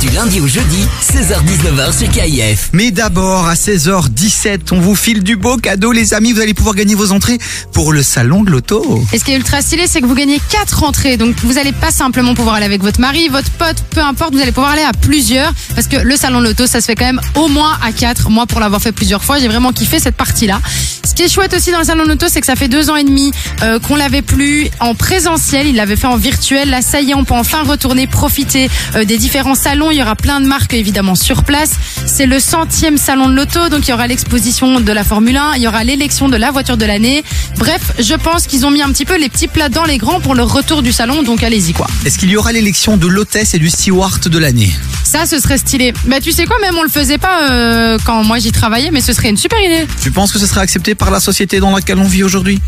Du 0.00 0.08
lundi 0.08 0.40
au 0.40 0.46
jeudi, 0.46 0.86
16h-19h 1.02 1.98
sur 1.98 2.08
KIF. 2.08 2.70
Mais 2.72 2.90
d'abord, 2.90 3.46
à 3.46 3.52
16h17, 3.52 4.72
on 4.72 4.80
vous 4.80 4.94
file 4.94 5.22
du 5.22 5.36
beau 5.36 5.58
cadeau, 5.58 5.92
les 5.92 6.14
amis. 6.14 6.32
Vous 6.32 6.40
allez 6.40 6.54
pouvoir 6.54 6.74
gagner 6.74 6.94
vos 6.94 7.12
entrées 7.12 7.38
pour 7.74 7.92
le 7.92 8.02
salon 8.02 8.42
de 8.42 8.50
l'auto. 8.50 9.04
Et 9.12 9.18
ce 9.18 9.24
qui 9.24 9.32
est 9.32 9.36
ultra 9.36 9.60
stylé, 9.60 9.86
c'est 9.86 10.00
que 10.00 10.06
vous 10.06 10.14
gagnez 10.14 10.40
quatre 10.48 10.84
entrées. 10.84 11.18
Donc 11.18 11.36
vous 11.44 11.58
allez 11.58 11.72
pas 11.72 11.90
simplement 11.90 12.34
pouvoir 12.34 12.54
aller 12.54 12.64
avec 12.64 12.82
votre 12.82 12.98
mari, 12.98 13.28
votre 13.28 13.50
pote, 13.50 13.76
peu 13.90 14.00
importe, 14.00 14.32
vous 14.32 14.40
allez 14.40 14.52
pouvoir 14.52 14.72
aller 14.72 14.82
à 14.82 14.92
plusieurs. 14.92 15.52
Parce 15.74 15.86
que 15.86 15.96
le 15.96 16.16
salon 16.16 16.40
de 16.40 16.46
l'auto, 16.46 16.66
ça 16.66 16.80
se 16.80 16.86
fait 16.86 16.94
quand 16.94 17.04
même 17.04 17.20
au 17.34 17.48
moins 17.48 17.76
à 17.82 17.92
quatre. 17.92 18.30
Moi, 18.30 18.46
pour 18.46 18.60
l'avoir 18.60 18.80
fait 18.80 18.92
plusieurs 18.92 19.22
fois, 19.22 19.38
j'ai 19.38 19.48
vraiment 19.48 19.72
kiffé 19.72 19.98
cette 19.98 20.16
partie-là. 20.16 20.60
Ce 21.04 21.14
qui 21.14 21.24
est 21.24 21.28
chouette 21.28 21.52
aussi 21.52 21.72
dans 21.72 21.78
le 21.78 21.84
salon 21.84 22.04
de 22.04 22.08
l'auto, 22.08 22.26
c'est 22.30 22.40
que 22.40 22.46
ça 22.46 22.56
fait 22.56 22.68
deux 22.68 22.88
ans 22.88 22.96
et 22.96 23.04
demi 23.04 23.32
euh, 23.62 23.78
qu'on 23.80 23.96
l'avait 23.96 24.22
plus 24.22 24.70
en 24.80 24.94
présentiel. 24.94 25.66
Il 25.66 25.76
l'avait 25.76 25.96
fait 25.96 26.06
en 26.06 26.16
virtuel. 26.16 26.70
Là, 26.70 26.80
ça 26.80 27.02
y 27.02 27.10
est, 27.10 27.14
on 27.14 27.24
peut 27.24 27.34
enfin 27.34 27.64
retourner 27.64 28.06
profiter 28.06 28.70
euh, 28.94 29.04
des 29.04 29.18
différents 29.18 29.54
salons. 29.54 29.89
Il 29.90 29.98
y 29.98 30.02
aura 30.02 30.14
plein 30.14 30.40
de 30.40 30.46
marques 30.46 30.74
évidemment 30.74 31.14
sur 31.14 31.44
place. 31.44 31.72
C'est 32.06 32.26
le 32.26 32.38
centième 32.38 32.96
salon 32.96 33.28
de 33.28 33.34
l'auto, 33.34 33.68
donc 33.68 33.86
il 33.86 33.90
y 33.90 33.92
aura 33.92 34.06
l'exposition 34.06 34.80
de 34.80 34.92
la 34.92 35.04
Formule 35.04 35.36
1, 35.36 35.54
il 35.56 35.62
y 35.62 35.68
aura 35.68 35.84
l'élection 35.84 36.28
de 36.28 36.36
la 36.36 36.50
voiture 36.50 36.76
de 36.76 36.84
l'année. 36.84 37.24
Bref, 37.58 37.92
je 37.98 38.14
pense 38.14 38.46
qu'ils 38.46 38.66
ont 38.66 38.70
mis 38.70 38.82
un 38.82 38.90
petit 38.90 39.04
peu 39.04 39.18
les 39.18 39.28
petits 39.28 39.48
plats 39.48 39.68
dans 39.68 39.84
les 39.84 39.98
grands 39.98 40.20
pour 40.20 40.34
le 40.34 40.42
retour 40.42 40.82
du 40.82 40.92
salon, 40.92 41.22
donc 41.22 41.42
allez-y 41.42 41.72
quoi. 41.72 41.86
Est-ce 42.04 42.18
qu'il 42.18 42.30
y 42.30 42.36
aura 42.36 42.52
l'élection 42.52 42.96
de 42.96 43.06
l'hôtesse 43.06 43.54
et 43.54 43.58
du 43.58 43.70
steward 43.70 44.28
de 44.28 44.38
l'année? 44.38 44.72
Ça, 45.04 45.26
ce 45.26 45.40
serait 45.40 45.58
stylé. 45.58 45.92
Bah 46.06 46.20
tu 46.20 46.32
sais 46.32 46.46
quoi, 46.46 46.58
même 46.60 46.76
on 46.78 46.82
le 46.82 46.88
faisait 46.88 47.18
pas 47.18 47.50
euh, 47.50 47.98
quand 48.04 48.22
moi 48.22 48.38
j'y 48.38 48.52
travaillais, 48.52 48.90
mais 48.90 49.00
ce 49.00 49.12
serait 49.12 49.30
une 49.30 49.36
super 49.36 49.58
idée. 49.60 49.86
Tu 50.02 50.10
penses 50.10 50.32
que 50.32 50.38
ce 50.38 50.46
serait 50.46 50.60
accepté 50.60 50.94
par 50.94 51.10
la 51.10 51.20
société 51.20 51.58
dans 51.60 51.72
laquelle 51.72 51.98
on 51.98 52.04
vit 52.04 52.22
aujourd'hui? 52.22 52.60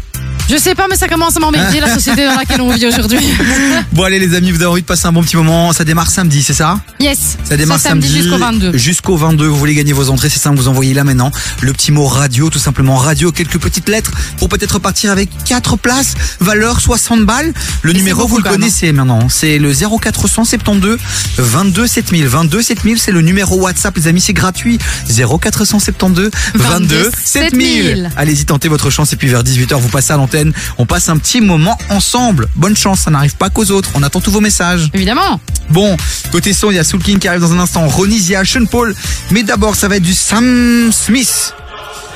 Je 0.51 0.57
sais 0.59 0.75
pas, 0.75 0.87
mais 0.89 0.97
ça 0.97 1.09
commence 1.09 1.37
à 1.37 1.41
m'emmerder 1.41 1.81
la 1.81 1.93
société 1.95 2.27
dans 2.27 2.35
laquelle 2.37 2.61
on 2.61 2.71
vit 2.73 2.87
aujourd'hui. 2.87 3.19
Bon 3.93 4.05
allez 4.05 4.19
les 4.19 4.35
amis, 4.35 4.51
vous 4.51 4.57
avez 4.63 4.67
envie 4.67 4.81
de 4.83 4.87
passer 4.87 5.07
un 5.07 5.13
bon 5.13 5.23
petit 5.23 5.37
moment. 5.37 5.73
Ça 5.73 5.85
démarre 5.85 6.11
samedi, 6.11 6.43
c'est 6.43 6.55
ça 6.55 6.81
yes. 7.01 7.37
Ça 7.45 7.57
démarre 7.57 7.79
samedi 7.79 8.09
jusqu'au 8.09 8.39
22. 8.39 8.77
Jusqu'au 8.77 9.17
22, 9.17 9.47
vous 9.47 9.57
voulez 9.57 9.75
gagner 9.75 9.93
vos 9.93 10.09
entrées, 10.11 10.29
c'est 10.29 10.39
simple, 10.39 10.57
vous 10.57 10.69
envoyez 10.69 10.95
là 10.95 11.05
maintenant 11.05 11.31
le 11.61 11.73
petit 11.73 11.93
mot 11.93 12.07
radio, 12.07 12.49
tout 12.51 12.59
simplement 12.59 12.97
radio, 12.97 13.33
quelques 13.33 13.59
petites 13.59 13.89
lettres 13.89 14.13
pour 14.39 14.49
peut-être 14.49 14.79
partir 14.79 15.11
avec 15.11 15.29
4 15.45 15.77
places, 15.77 16.15
valeur 16.41 16.81
60 16.81 17.25
balles. 17.25 17.53
Le 17.83 17.91
Et 17.93 17.95
numéro 17.95 18.27
vous 18.27 18.39
le 18.39 18.45
même, 18.45 18.53
connaissez 18.53 18.93
maintenant, 18.93 19.29
c'est 19.29 19.59
le 19.59 19.73
0472 19.73 20.99
22 21.39 21.87
7000. 21.87 22.27
22 22.27 22.63
7000 22.63 22.99
c'est 22.99 23.13
le 23.13 23.21
numéro 23.21 23.57
WhatsApp 23.61 23.97
les 23.97 24.09
amis, 24.09 24.21
c'est 24.21 24.33
gratuit. 24.33 24.79
0472 25.09 26.31
22 26.55 27.11
7000. 27.25 28.11
Allez-y 28.17 28.45
tentez 28.45 28.69
votre 28.69 28.91
chance 28.91 29.13
et 29.13 29.17
puis 29.17 29.29
vers 29.29 29.43
18h 29.43 29.75
vous 29.77 29.89
passez 29.89 30.13
à 30.13 30.17
l'antenne, 30.17 30.32
on 30.79 30.87
passe 30.87 31.09
un 31.09 31.17
petit 31.17 31.41
moment 31.41 31.77
ensemble. 31.91 32.49
Bonne 32.57 32.77
chance, 32.77 33.01
ça 33.01 33.11
n'arrive 33.11 33.37
pas 33.37 33.51
qu'aux 33.51 33.71
autres. 33.71 33.91
On 33.95 34.03
attend 34.03 34.21
tous 34.21 34.31
vos 34.31 34.41
messages. 34.41 34.91
Évidemment. 34.95 35.41
Bon, 35.71 35.97
côté 36.31 36.53
son, 36.53 36.71
il 36.71 36.77
y 36.77 36.79
a 36.79 36.85
Soul 36.85 37.03
King 37.03 37.19
qui 37.19 37.29
arrive 37.29 37.41
dans 37.41 37.53
un 37.53 37.59
instant, 37.61 37.87
Ronnie 37.89 38.19
Zia, 38.19 38.45
Sean 38.45 38.67
Paul, 38.67 38.95
mais 39.31 39.43
d'abord 39.43 39.75
ça 39.77 39.89
va 39.89 39.97
être 39.97 40.03
du 40.03 40.15
Sam 40.15 40.91
Smith 40.93 41.55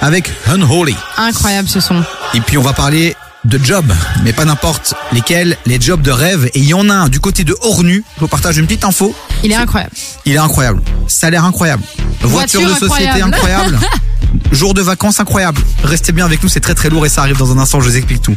avec 0.02 0.30
Unholy. 0.48 0.94
Incroyable 1.16 1.68
ce 1.68 1.80
son. 1.80 2.02
Et 2.34 2.40
puis 2.40 2.58
on 2.58 2.62
va 2.62 2.72
parler 2.72 3.16
de 3.44 3.58
jobs, 3.64 3.92
mais 4.24 4.32
pas 4.32 4.44
n'importe 4.44 4.94
lesquels, 5.12 5.56
les 5.66 5.80
jobs 5.80 6.02
de 6.02 6.10
rêve. 6.10 6.46
Et 6.54 6.58
il 6.58 6.64
y 6.66 6.74
en 6.74 6.88
a 6.90 6.94
un 6.94 7.08
du 7.08 7.20
côté 7.20 7.44
de 7.44 7.56
Ornu, 7.62 8.04
je 8.16 8.20
vous 8.20 8.28
partage 8.28 8.56
une 8.58 8.66
petite 8.66 8.84
info, 8.84 9.14
Il 9.44 9.52
est 9.52 9.54
incroyable. 9.54 9.92
il 10.24 10.34
est 10.34 10.38
incroyable, 10.38 10.82
salaire 11.06 11.44
incroyable, 11.44 11.82
voiture, 12.22 12.60
Voiture 12.60 12.74
de 12.88 12.88
société 12.88 13.22
incroyable. 13.22 13.74
incroyable, 13.76 13.78
jour 14.52 14.74
de 14.74 14.82
vacances 14.82 15.20
incroyable. 15.20 15.60
Restez 15.84 16.12
bien 16.12 16.24
avec 16.24 16.42
nous, 16.42 16.48
c'est 16.48 16.60
très 16.60 16.74
très 16.74 16.88
lourd 16.88 17.06
et 17.06 17.08
ça 17.08 17.22
arrive 17.22 17.36
dans 17.36 17.52
un 17.52 17.58
instant, 17.58 17.80
je 17.80 17.88
vous 17.88 17.96
explique 17.96 18.22
tout. 18.22 18.36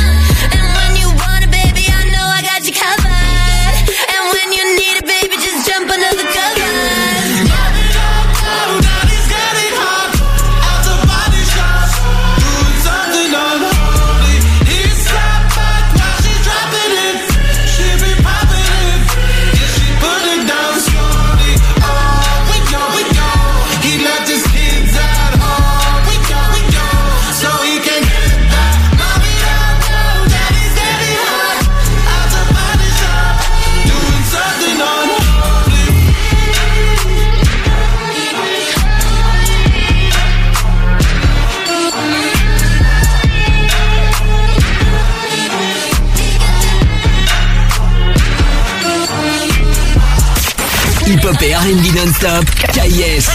Hip-hop 51.41 51.43
et 51.43 51.55
R&B 51.55 51.95
non-stop. 51.95 52.45
KIF. 52.71 53.29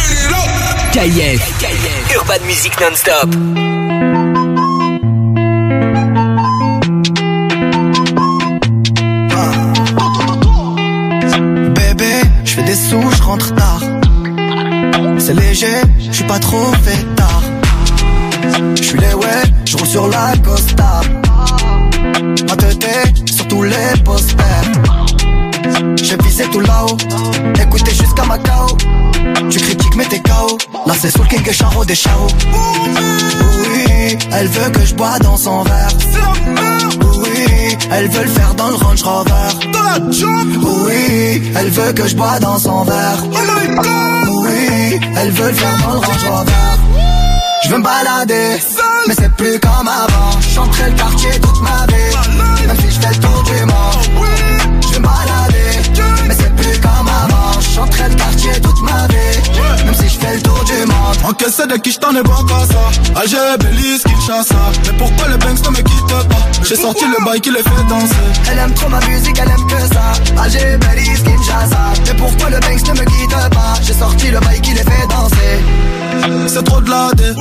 KIF. 0.92 1.42
Urban 2.14 2.44
Music 2.46 2.72
non-stop. 2.80 3.30
Bébé, 11.74 12.20
je 12.44 12.50
fais 12.52 12.62
des 12.62 12.74
sous, 12.74 13.10
je 13.16 13.22
rentre 13.22 13.54
tard. 13.54 13.80
C'est 15.18 15.34
léger, 15.34 15.66
je 15.98 16.12
suis 16.12 16.24
pas 16.24 16.38
trop 16.38 16.72
fait 16.84 17.04
tard. 17.16 17.42
Je 18.76 18.82
suis 18.82 18.98
les 18.98 19.14
ouais, 19.14 19.42
je 19.64 19.76
roule 19.76 19.86
sur 19.86 20.08
la 20.08 20.32
Costa. 20.44 21.00
Visé 26.36 26.50
tout 26.50 26.60
là-haut, 26.60 26.98
écoutez 27.58 27.92
jusqu'à 27.92 28.24
Macao. 28.24 28.66
Tu 29.48 29.58
critiques 29.58 29.96
mais 29.96 30.04
t'es 30.04 30.20
KO. 30.20 30.58
Là 30.84 30.92
c'est 31.00 31.10
Soul 31.10 31.26
King 31.28 31.40
et 31.48 31.52
Charo 31.52 31.82
des 31.82 31.94
Charo. 31.94 32.26
Oui, 33.58 34.18
elle 34.32 34.48
veut 34.48 34.70
que 34.70 34.84
je 34.84 34.94
bois 34.94 35.18
dans 35.20 35.38
son 35.38 35.62
verre. 35.62 35.88
Oui, 37.22 37.78
elle 37.90 38.10
veut 38.10 38.24
le 38.24 38.28
faire 38.28 38.54
dans 38.54 38.68
le 38.68 38.74
Range 38.74 39.02
Rover. 39.02 39.48
Oui, 40.84 41.52
elle 41.56 41.70
veut 41.70 41.92
que 41.94 42.06
je 42.06 42.14
bois 42.14 42.38
dans 42.38 42.58
son 42.58 42.84
verre. 42.84 43.24
Oui, 44.28 45.00
elle 45.16 45.30
veut 45.30 45.48
le 45.48 45.54
faire 45.54 45.78
dans 45.86 45.94
le 45.94 46.00
Range 46.00 46.28
Rover. 46.28 46.52
Je 47.64 47.70
veux 47.70 47.78
me 47.78 47.82
balader, 47.82 48.58
mais 49.08 49.14
c'est 49.18 49.32
plus 49.36 49.58
comme 49.58 49.88
avant. 49.88 50.38
Chanterai 50.54 50.90
le 50.90 50.96
quartier 50.96 51.30
toute 51.40 51.62
ma 51.62 51.86
vie, 51.86 52.66
même 52.66 52.76
si 52.76 52.90
je 52.94 53.00
fais 53.00 53.14
le 53.14 53.20
tour 53.20 53.42
du 53.42 53.64
monde. 53.64 54.05
Le 58.08 58.14
quartier 58.14 58.52
toute 58.62 58.82
ma 58.82 59.06
vie, 59.08 59.84
même 59.84 59.94
si 59.94 60.08
je 60.08 60.18
fais 60.18 60.34
le 60.34 60.42
tour 60.42 60.62
du 60.64 60.86
monde. 60.86 61.16
Encaissé 61.24 61.66
de 61.66 61.76
qui 61.76 61.92
je 61.92 61.98
t'en 61.98 62.14
ai 62.14 62.22
bon 62.22 62.42
qu'à 62.44 62.60
ça. 62.66 63.20
Alger, 63.20 63.56
Belize, 63.60 64.02
Kinshasa 64.02 64.54
Mais 64.84 64.92
pourquoi 64.98 65.28
le 65.28 65.36
banks 65.36 65.64
ne 65.64 65.70
me 65.70 65.82
quitte 65.82 66.06
pas? 66.06 66.46
J'ai 66.62 66.76
sorti 66.76 67.04
le 67.04 67.24
bail 67.24 67.40
qui 67.40 67.50
les 67.50 67.62
fait 67.62 67.84
danser. 67.88 68.14
Elle 68.50 68.58
aime 68.58 68.74
trop 68.74 68.88
ma 68.88 69.00
musique, 69.00 69.38
elle 69.40 69.50
aime 69.50 69.66
que 69.66 69.94
ça. 69.94 70.42
Alger, 70.42 70.78
Belize, 70.78 71.22
Kinshasa. 71.22 71.78
Mais 72.06 72.14
pourquoi 72.14 72.50
le 72.50 72.60
Banks 72.60 72.86
ne 72.88 73.00
me 73.00 73.04
quitte 73.04 73.50
pas? 73.50 73.74
J'ai 73.82 73.94
sorti 73.94 74.30
le 74.30 74.40
bail 74.40 74.60
qui 74.60 74.72
les 74.72 74.82
fait 74.82 75.06
danser. 75.08 76.46
C'est 76.48 76.62
trop 76.64 76.80
de 76.80 76.90
la 76.90 77.10
dé 77.14 77.32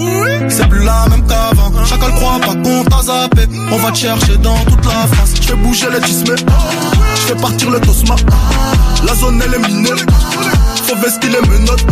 C'est 0.50 0.68
plus 0.68 0.84
la 0.84 1.08
même 1.10 1.26
qu'avant. 1.28 1.72
Chacun 1.86 2.08
le 2.08 2.14
croit 2.14 2.40
pas 2.40 2.56
qu'on 2.56 2.84
t'a 2.84 3.02
zappé. 3.04 3.48
On 3.72 3.78
va 3.78 3.92
te 3.92 3.98
chercher 3.98 4.38
dans 4.38 4.58
toute 4.66 4.86
la 4.86 5.08
France. 5.08 5.32
Je 5.42 5.48
fais 5.48 5.56
bouger 5.56 5.88
les 5.94 6.02
tismés 6.02 6.36
Je 7.16 7.22
fais 7.22 7.36
partir 7.36 7.70
le 7.70 7.80
tosma 7.80 8.16
La 9.04 9.14
zone 9.16 9.42
elle 9.46 9.54
est 9.56 9.68
minée. 9.68 9.90
Faut 10.88 10.96
vestir 10.98 11.30
les 11.32 11.48
menottes. 11.50 11.86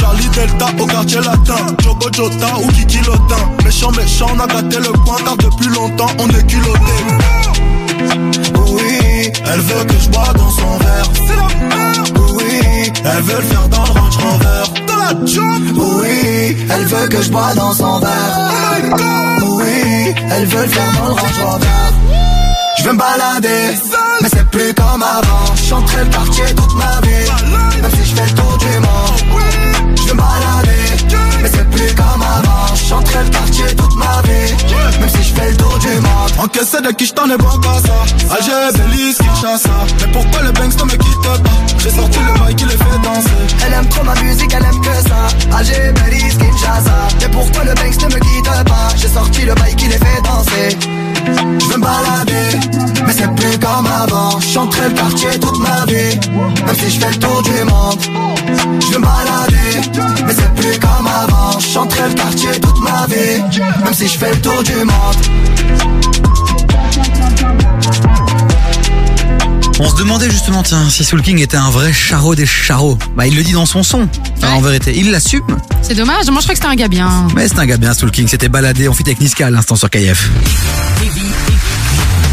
Charlie 0.00 0.28
Delta 0.28 0.66
au 0.78 0.86
quartier 0.86 1.20
latin. 1.20 1.66
Jogo 1.82 2.08
Jota 2.12 2.46
ou 2.62 2.68
Kiki 2.68 2.98
Lotin 2.98 3.50
Méchant 3.64 3.90
méchant 3.92 4.26
on 4.34 4.40
a 4.40 4.46
gâté 4.46 4.78
le 4.78 4.92
coin 5.04 5.16
Car 5.24 5.36
depuis 5.36 5.68
longtemps 5.68 6.10
on 6.18 6.28
est 6.28 6.46
culotté. 6.46 6.80
Oui, 8.66 9.32
Elle 9.52 9.60
veut 9.60 9.84
que 9.84 9.94
je 10.00 10.08
bois 10.10 10.32
dans 10.34 10.50
son 10.50 10.78
verre. 10.78 11.10
Oui, 12.36 12.92
Elle 13.04 13.22
veut 13.22 13.36
le 13.36 13.42
faire 13.42 13.68
dans 13.68 13.84
le 13.84 13.90
Range 13.90 14.16
Rover. 14.16 14.82
Dans 14.86 14.96
la 14.96 15.26
job. 15.26 15.62
Oui, 15.76 16.56
elle 16.70 16.84
veut 16.86 17.08
que 17.08 17.22
je 17.22 17.30
bois 17.30 17.54
dans 17.54 17.72
son 17.72 17.98
verre. 18.00 18.50
Oui, 19.44 20.14
elle 20.30 20.46
veut 20.46 20.62
le 20.62 20.68
faire 20.68 20.92
dans 20.98 21.08
le 21.08 21.12
Range 21.12 21.44
Rover. 21.44 21.66
Je 22.78 22.84
veux 22.84 22.92
me 22.92 22.98
balader, 22.98 23.76
mais 24.22 24.28
c'est 24.28 24.48
plus 24.50 24.74
comme 24.74 25.02
avant. 25.02 25.54
Chanterai 25.56 26.04
le 26.04 26.10
quartier 26.10 26.44
toute 26.56 26.74
ma 26.74 27.00
vie, 27.06 27.80
même 27.80 27.90
si 27.92 28.10
je 28.10 28.14
fais 28.14 28.26
le 28.26 28.34
tour 28.34 28.58
du 28.58 28.78
monde. 28.78 29.96
Je 29.96 30.02
veux 30.08 30.14
me 30.14 30.18
balader, 30.18 31.16
mais 31.42 31.48
c'est 31.48 31.70
plus 31.70 31.94
comme 31.94 32.22
avant. 32.22 32.74
Chanterai 32.74 33.24
le 33.24 33.30
quartier 33.30 33.66
toute 33.76 33.96
ma 33.96 34.22
vie, 34.22 34.54
même 35.00 35.08
si 35.08 35.22
je 35.22 35.34
fais 35.34 35.50
le 35.50 35.56
tour 35.56 35.78
du 35.78 35.88
monde. 35.88 36.30
Encaissé 36.38 36.80
de 36.80 36.90
qui 36.92 37.06
je 37.06 37.12
t'en 37.12 37.28
ai 37.30 37.36
bon 37.36 37.58
qu'à 37.58 37.74
ça 37.86 38.34
Alger, 38.34 38.78
Belize, 38.78 39.18
Kinshasa 39.18 39.70
Mais 40.00 40.12
pourquoi 40.12 40.42
le 40.42 40.52
banks 40.52 40.78
ne 40.78 40.84
me 40.84 40.96
quitte 40.96 41.22
pas? 41.22 41.36
J'ai 41.78 41.90
sorti 41.90 42.18
le 42.18 42.38
bail 42.40 42.54
qui 42.54 42.64
les 42.64 42.76
fait 42.76 42.98
danser 43.02 43.30
Elle 43.66 43.72
aime 43.74 43.88
trop 43.88 44.04
ma 44.04 44.14
musique, 44.22 44.52
elle 44.54 44.64
aime 44.64 44.80
que 44.80 45.08
ça. 45.08 45.56
Alger, 45.56 45.92
Belize, 45.92 46.38
Kinshasa. 46.38 47.08
Mais 47.20 47.28
pourquoi 47.28 47.64
le 47.64 47.74
Banks 47.74 48.02
ne 48.02 48.14
me 48.14 48.20
quitte 48.20 48.64
pas? 48.64 48.88
J'ai 48.96 49.08
sorti 49.08 49.42
le 49.42 49.54
bail 49.54 49.74
qui 49.76 49.86
les 49.86 49.98
fait 49.98 50.22
danser. 50.24 50.78
Je 51.26 51.66
veux 51.66 51.76
me 51.76 51.82
balader, 51.82 52.58
mais 53.06 53.12
c'est 53.12 53.34
plus 53.34 53.58
comme 53.58 53.86
avant. 53.86 54.40
Chanterai 54.40 54.88
le 54.88 54.94
quartier 54.94 55.30
toute 55.38 55.58
ma 55.58 55.84
vie, 55.86 56.18
même 56.66 56.74
si 56.74 56.90
je 56.90 57.00
fais 57.00 57.10
le 57.10 57.18
tour 57.18 57.42
du 57.42 57.64
monde. 57.64 58.00
Je 58.80 58.92
veux 58.92 58.98
me 58.98 59.04
balader, 59.04 60.24
mais 60.26 60.32
c'est 60.32 60.54
plus 60.54 60.78
comme 60.78 61.06
avant. 61.06 61.58
Chanterai 61.58 62.08
le 62.08 62.14
quartier 62.14 62.50
toute 62.60 62.80
ma 62.80 63.06
vie, 63.06 63.42
même 63.84 63.94
si 63.94 64.08
je 64.08 64.18
fais 64.18 64.30
le 64.30 64.40
tour 64.40 64.62
du 64.62 64.84
monde. 64.84 65.16
On 69.82 69.88
se 69.88 69.94
demandait 69.96 70.30
justement, 70.30 70.62
tiens, 70.62 70.90
si 70.90 71.04
Soul 71.04 71.22
King 71.22 71.38
était 71.40 71.56
un 71.56 71.70
vrai 71.70 71.90
charreau 71.90 72.34
des 72.34 72.44
charreaux. 72.44 72.98
Bah, 73.16 73.26
il 73.26 73.34
le 73.34 73.42
dit 73.42 73.52
dans 73.52 73.64
son 73.64 73.82
son, 73.82 74.02
hein, 74.42 74.48
en 74.52 74.60
vérité. 74.60 74.92
Il 74.94 75.10
l'assume. 75.10 75.40
C'est 75.80 75.94
dommage, 75.94 76.26
moi 76.26 76.40
je 76.40 76.44
crois 76.46 76.54
que 76.54 76.54
c'était 76.60 76.66
un 76.66 76.74
gars 76.74 76.88
bien. 76.88 77.26
Mais 77.34 77.48
c'est 77.48 77.58
un 77.58 77.64
gars 77.64 77.78
bien, 77.78 77.94
Soul 77.94 78.10
King. 78.10 78.28
C'était 78.28 78.50
baladé 78.50 78.88
en 78.88 78.92
fit 78.92 79.04
avec 79.06 79.20
Niska 79.20 79.46
à 79.46 79.50
l'instant 79.50 79.76
sur 79.76 79.88
KF. 79.88 80.28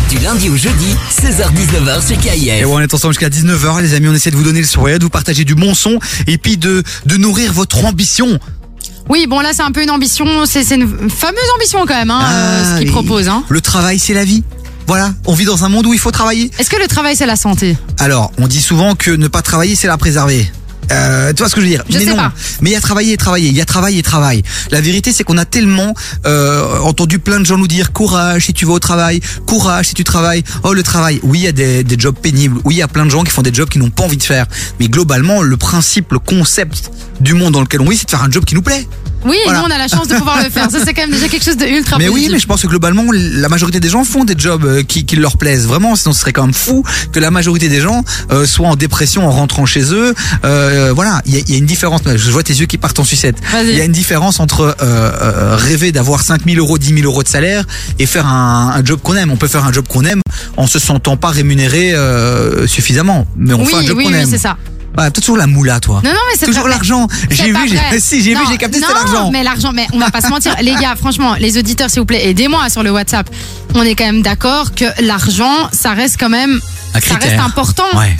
Du 0.09 0.17
lundi 0.19 0.49
au 0.49 0.57
jeudi, 0.57 0.95
16h-19h 1.21 2.05
sur 2.05 2.17
KIF. 2.19 2.47
Et 2.49 2.65
ouais, 2.65 2.73
on 2.73 2.79
est 2.81 2.93
ensemble 2.93 3.13
jusqu'à 3.13 3.29
19h, 3.29 3.81
les 3.81 3.93
amis. 3.93 4.09
On 4.09 4.13
essaie 4.13 4.31
de 4.31 4.35
vous 4.35 4.43
donner 4.43 4.59
le 4.59 4.65
sourire, 4.67 4.99
de 4.99 5.03
vous 5.05 5.09
partager 5.09 5.45
du 5.45 5.55
bon 5.55 5.73
son 5.73 5.99
et 6.27 6.37
puis 6.37 6.57
de, 6.57 6.83
de 7.05 7.15
nourrir 7.17 7.53
votre 7.53 7.85
ambition. 7.85 8.39
Oui, 9.09 9.25
bon 9.25 9.39
là 9.39 9.51
c'est 9.53 9.61
un 9.61 9.71
peu 9.71 9.81
une 9.83 9.89
ambition, 9.89 10.25
c'est 10.45 10.65
c'est 10.65 10.75
une 10.75 11.09
fameuse 11.09 11.49
ambition 11.55 11.79
quand 11.87 11.95
même, 11.95 12.11
hein, 12.11 12.21
euh, 12.29 12.75
ce 12.75 12.79
qu'il 12.79 12.89
Ah, 12.89 12.91
propose. 12.91 13.29
Hein. 13.29 13.43
Le 13.47 13.61
travail, 13.61 13.99
c'est 13.99 14.13
la 14.13 14.25
vie. 14.25 14.43
Voilà, 14.87 15.13
on 15.25 15.33
vit 15.33 15.45
dans 15.45 15.65
un 15.65 15.69
monde 15.69 15.85
où 15.85 15.93
il 15.93 15.99
faut 15.99 16.11
travailler. 16.11 16.49
Est-ce 16.57 16.69
que 16.69 16.77
le 16.81 16.87
travail 16.87 17.15
c'est 17.15 17.25
la 17.25 17.35
santé? 17.35 17.77
Alors, 17.99 18.31
on 18.37 18.47
dit 18.47 18.61
souvent 18.61 18.95
que 18.95 19.11
ne 19.11 19.27
pas 19.27 19.41
travailler, 19.41 19.75
c'est 19.75 19.87
la 19.87 19.97
préserver. 19.97 20.49
Euh, 20.89 21.33
tu 21.33 21.39
vois 21.43 21.49
ce 21.49 21.55
que 21.55 21.59
je 21.59 21.65
veux 21.65 21.71
dire? 21.71 21.83
Je 21.89 21.97
Mais 21.97 22.05
sais 22.05 22.09
non. 22.11 22.15
pas. 22.15 22.31
Mais 22.61 22.69
il 22.69 22.73
y 22.73 22.77
a 22.77 22.79
travailler 22.79 23.11
et 23.11 23.17
travailler. 23.17 23.49
Il 23.49 23.55
y 23.55 23.59
a 23.59 23.65
travail 23.65 23.99
et 23.99 24.01
travail. 24.01 24.43
La 24.71 24.79
vérité, 24.79 25.11
c'est 25.11 25.25
qu'on 25.25 25.37
a 25.37 25.43
tellement 25.43 25.93
euh, 26.25 26.79
entendu 26.79 27.19
plein 27.19 27.41
de 27.41 27.45
gens 27.45 27.57
nous 27.57 27.67
dire 27.67 27.91
courage 27.91 28.45
si 28.45 28.53
tu 28.53 28.65
vas 28.65 28.71
au 28.71 28.79
travail, 28.79 29.19
courage 29.45 29.87
si 29.87 29.93
tu 29.93 30.05
travailles. 30.05 30.45
Oh 30.63 30.71
le 30.73 30.83
travail. 30.83 31.19
Oui, 31.23 31.39
il 31.39 31.43
y 31.43 31.47
a 31.47 31.51
des, 31.51 31.83
des 31.83 31.99
jobs 31.99 32.15
pénibles. 32.17 32.61
Oui, 32.63 32.75
il 32.75 32.77
y 32.77 32.81
a 32.81 32.87
plein 32.87 33.05
de 33.05 33.11
gens 33.11 33.23
qui 33.25 33.31
font 33.31 33.41
des 33.41 33.53
jobs 33.53 33.67
qu'ils 33.67 33.81
n'ont 33.81 33.89
pas 33.89 34.03
envie 34.05 34.15
de 34.15 34.23
faire. 34.23 34.45
Mais 34.79 34.87
globalement, 34.87 35.41
le 35.41 35.57
principe, 35.57 36.13
le 36.13 36.19
concept 36.19 36.89
du 37.19 37.33
monde 37.33 37.51
dans 37.51 37.61
lequel 37.61 37.81
on 37.81 37.89
vit, 37.89 37.97
c'est 37.97 38.05
de 38.05 38.11
faire 38.11 38.23
un 38.23 38.31
job 38.31 38.45
qui 38.45 38.55
nous 38.55 38.61
plaît. 38.61 38.87
Oui, 39.25 39.35
et 39.35 39.43
Voilà. 39.45 39.59
nous 39.59 39.65
on 39.67 39.71
a 39.71 39.77
la 39.77 39.87
chance 39.87 40.07
de 40.07 40.15
pouvoir 40.15 40.41
le 40.43 40.49
faire. 40.49 40.69
Ça 40.71 40.79
c'est 40.83 40.93
quand 40.93 41.01
même 41.01 41.11
déjà 41.11 41.27
quelque 41.27 41.43
chose 41.43 41.57
de 41.57 41.65
ultra 41.65 41.97
Mais 41.97 42.05
oui, 42.07 42.11
positif. 42.13 42.31
mais 42.33 42.39
je 42.39 42.47
pense 42.47 42.61
que 42.61 42.67
globalement, 42.67 43.03
la 43.11 43.49
majorité 43.49 43.79
des 43.79 43.89
gens 43.89 44.03
font 44.03 44.23
des 44.25 44.35
jobs 44.37 44.63
euh, 44.65 44.83
qui, 44.83 45.05
qui 45.05 45.15
leur 45.15 45.37
plaisent. 45.37 45.65
Vraiment, 45.67 45.95
sinon 45.95 46.13
ce 46.13 46.19
serait 46.21 46.33
quand 46.33 46.43
même 46.45 46.53
fou 46.53 46.83
que 47.11 47.19
la 47.19 47.31
majorité 47.31 47.67
des 47.69 47.81
gens 47.81 48.03
euh, 48.31 48.45
soient 48.45 48.67
en 48.69 48.75
dépression 48.75 49.27
en 49.27 49.31
rentrant 49.31 49.65
chez 49.65 49.93
eux. 49.93 50.13
Euh, 50.45 50.91
voilà, 50.95 51.21
il 51.25 51.33
y 51.35 51.37
a, 51.37 51.39
il 51.39 51.51
y 51.51 51.55
a 51.55 51.57
une 51.57 51.65
différence. 51.65 52.01
Je 52.15 52.31
vois 52.31 52.43
tes 52.43 52.53
yeux 52.53 52.65
qui 52.67 52.77
partent 52.77 52.99
en 52.99 53.03
sucette. 53.03 53.37
Vas-y. 53.51 53.69
Il 53.69 53.77
y 53.77 53.81
a 53.81 53.85
une 53.85 53.91
différence 53.91 54.39
entre 54.39 54.61
euh, 54.61 54.75
euh, 54.81 55.55
rêver 55.57 55.91
d'avoir 55.91 56.21
5000 56.21 56.57
euros, 56.59 56.77
10 56.77 56.93
000 56.93 57.01
euros 57.05 57.23
de 57.23 57.27
salaire 57.27 57.65
et 57.99 58.05
faire 58.05 58.27
un, 58.27 58.73
un 58.75 58.85
job 58.85 58.99
qu'on 59.01 59.15
aime. 59.15 59.31
On 59.31 59.37
peut 59.37 59.47
faire 59.47 59.65
un 59.65 59.73
job 59.73 59.85
qu'on 59.87 60.05
aime 60.05 60.21
en 60.57 60.67
se 60.67 60.79
sentant 60.79 61.17
pas 61.17 61.29
rémunéré 61.29 61.93
euh, 61.93 62.67
suffisamment. 62.67 63.25
Mais 63.35 63.53
on 63.53 63.65
fait 63.65 63.75
un 63.75 63.81
job 63.83 63.97
oui, 63.97 64.05
qu'on 64.05 64.11
oui, 64.11 64.17
aime. 64.17 64.29
c'est 64.29 64.37
ça. 64.37 64.57
Voilà, 64.97 65.11
t'as 65.11 65.21
toujours 65.21 65.37
la 65.37 65.45
moula, 65.45 65.79
toi. 65.79 66.01
Non, 66.03 66.09
non, 66.09 66.19
mais 66.27 66.35
c'est 66.39 66.47
Toujours 66.47 66.67
l'argent. 66.67 67.07
C'est 67.29 67.35
J'ai 67.35 67.51
vu, 67.51 67.67
j'ai, 67.69 67.75
vrai. 67.75 67.99
si, 67.99 68.23
j'ai 68.23 68.33
vu, 68.33 68.41
j'ai 68.49 68.57
capté, 68.57 68.79
c'était 68.79 68.91
l'argent. 68.91 69.29
mais 69.29 69.43
l'argent, 69.43 69.71
mais 69.71 69.85
on 69.93 69.99
va 69.99 70.09
pas 70.09 70.21
se 70.21 70.29
mentir. 70.29 70.55
Les 70.59 70.73
gars, 70.73 70.95
franchement, 70.95 71.35
les 71.35 71.59
auditeurs, 71.59 71.91
s'il 71.91 71.99
vous 71.99 72.07
plaît, 72.07 72.27
aidez-moi 72.27 72.67
sur 72.71 72.81
le 72.81 72.89
WhatsApp. 72.89 73.29
On 73.75 73.83
est 73.83 73.93
quand 73.93 74.05
même 74.05 74.23
d'accord 74.23 74.73
que 74.73 74.85
l'argent, 75.03 75.69
ça 75.71 75.93
reste 75.93 76.17
quand 76.19 76.29
même, 76.29 76.59
ça 76.99 77.13
reste 77.13 77.39
important. 77.39 77.85
Ouais. 77.95 78.17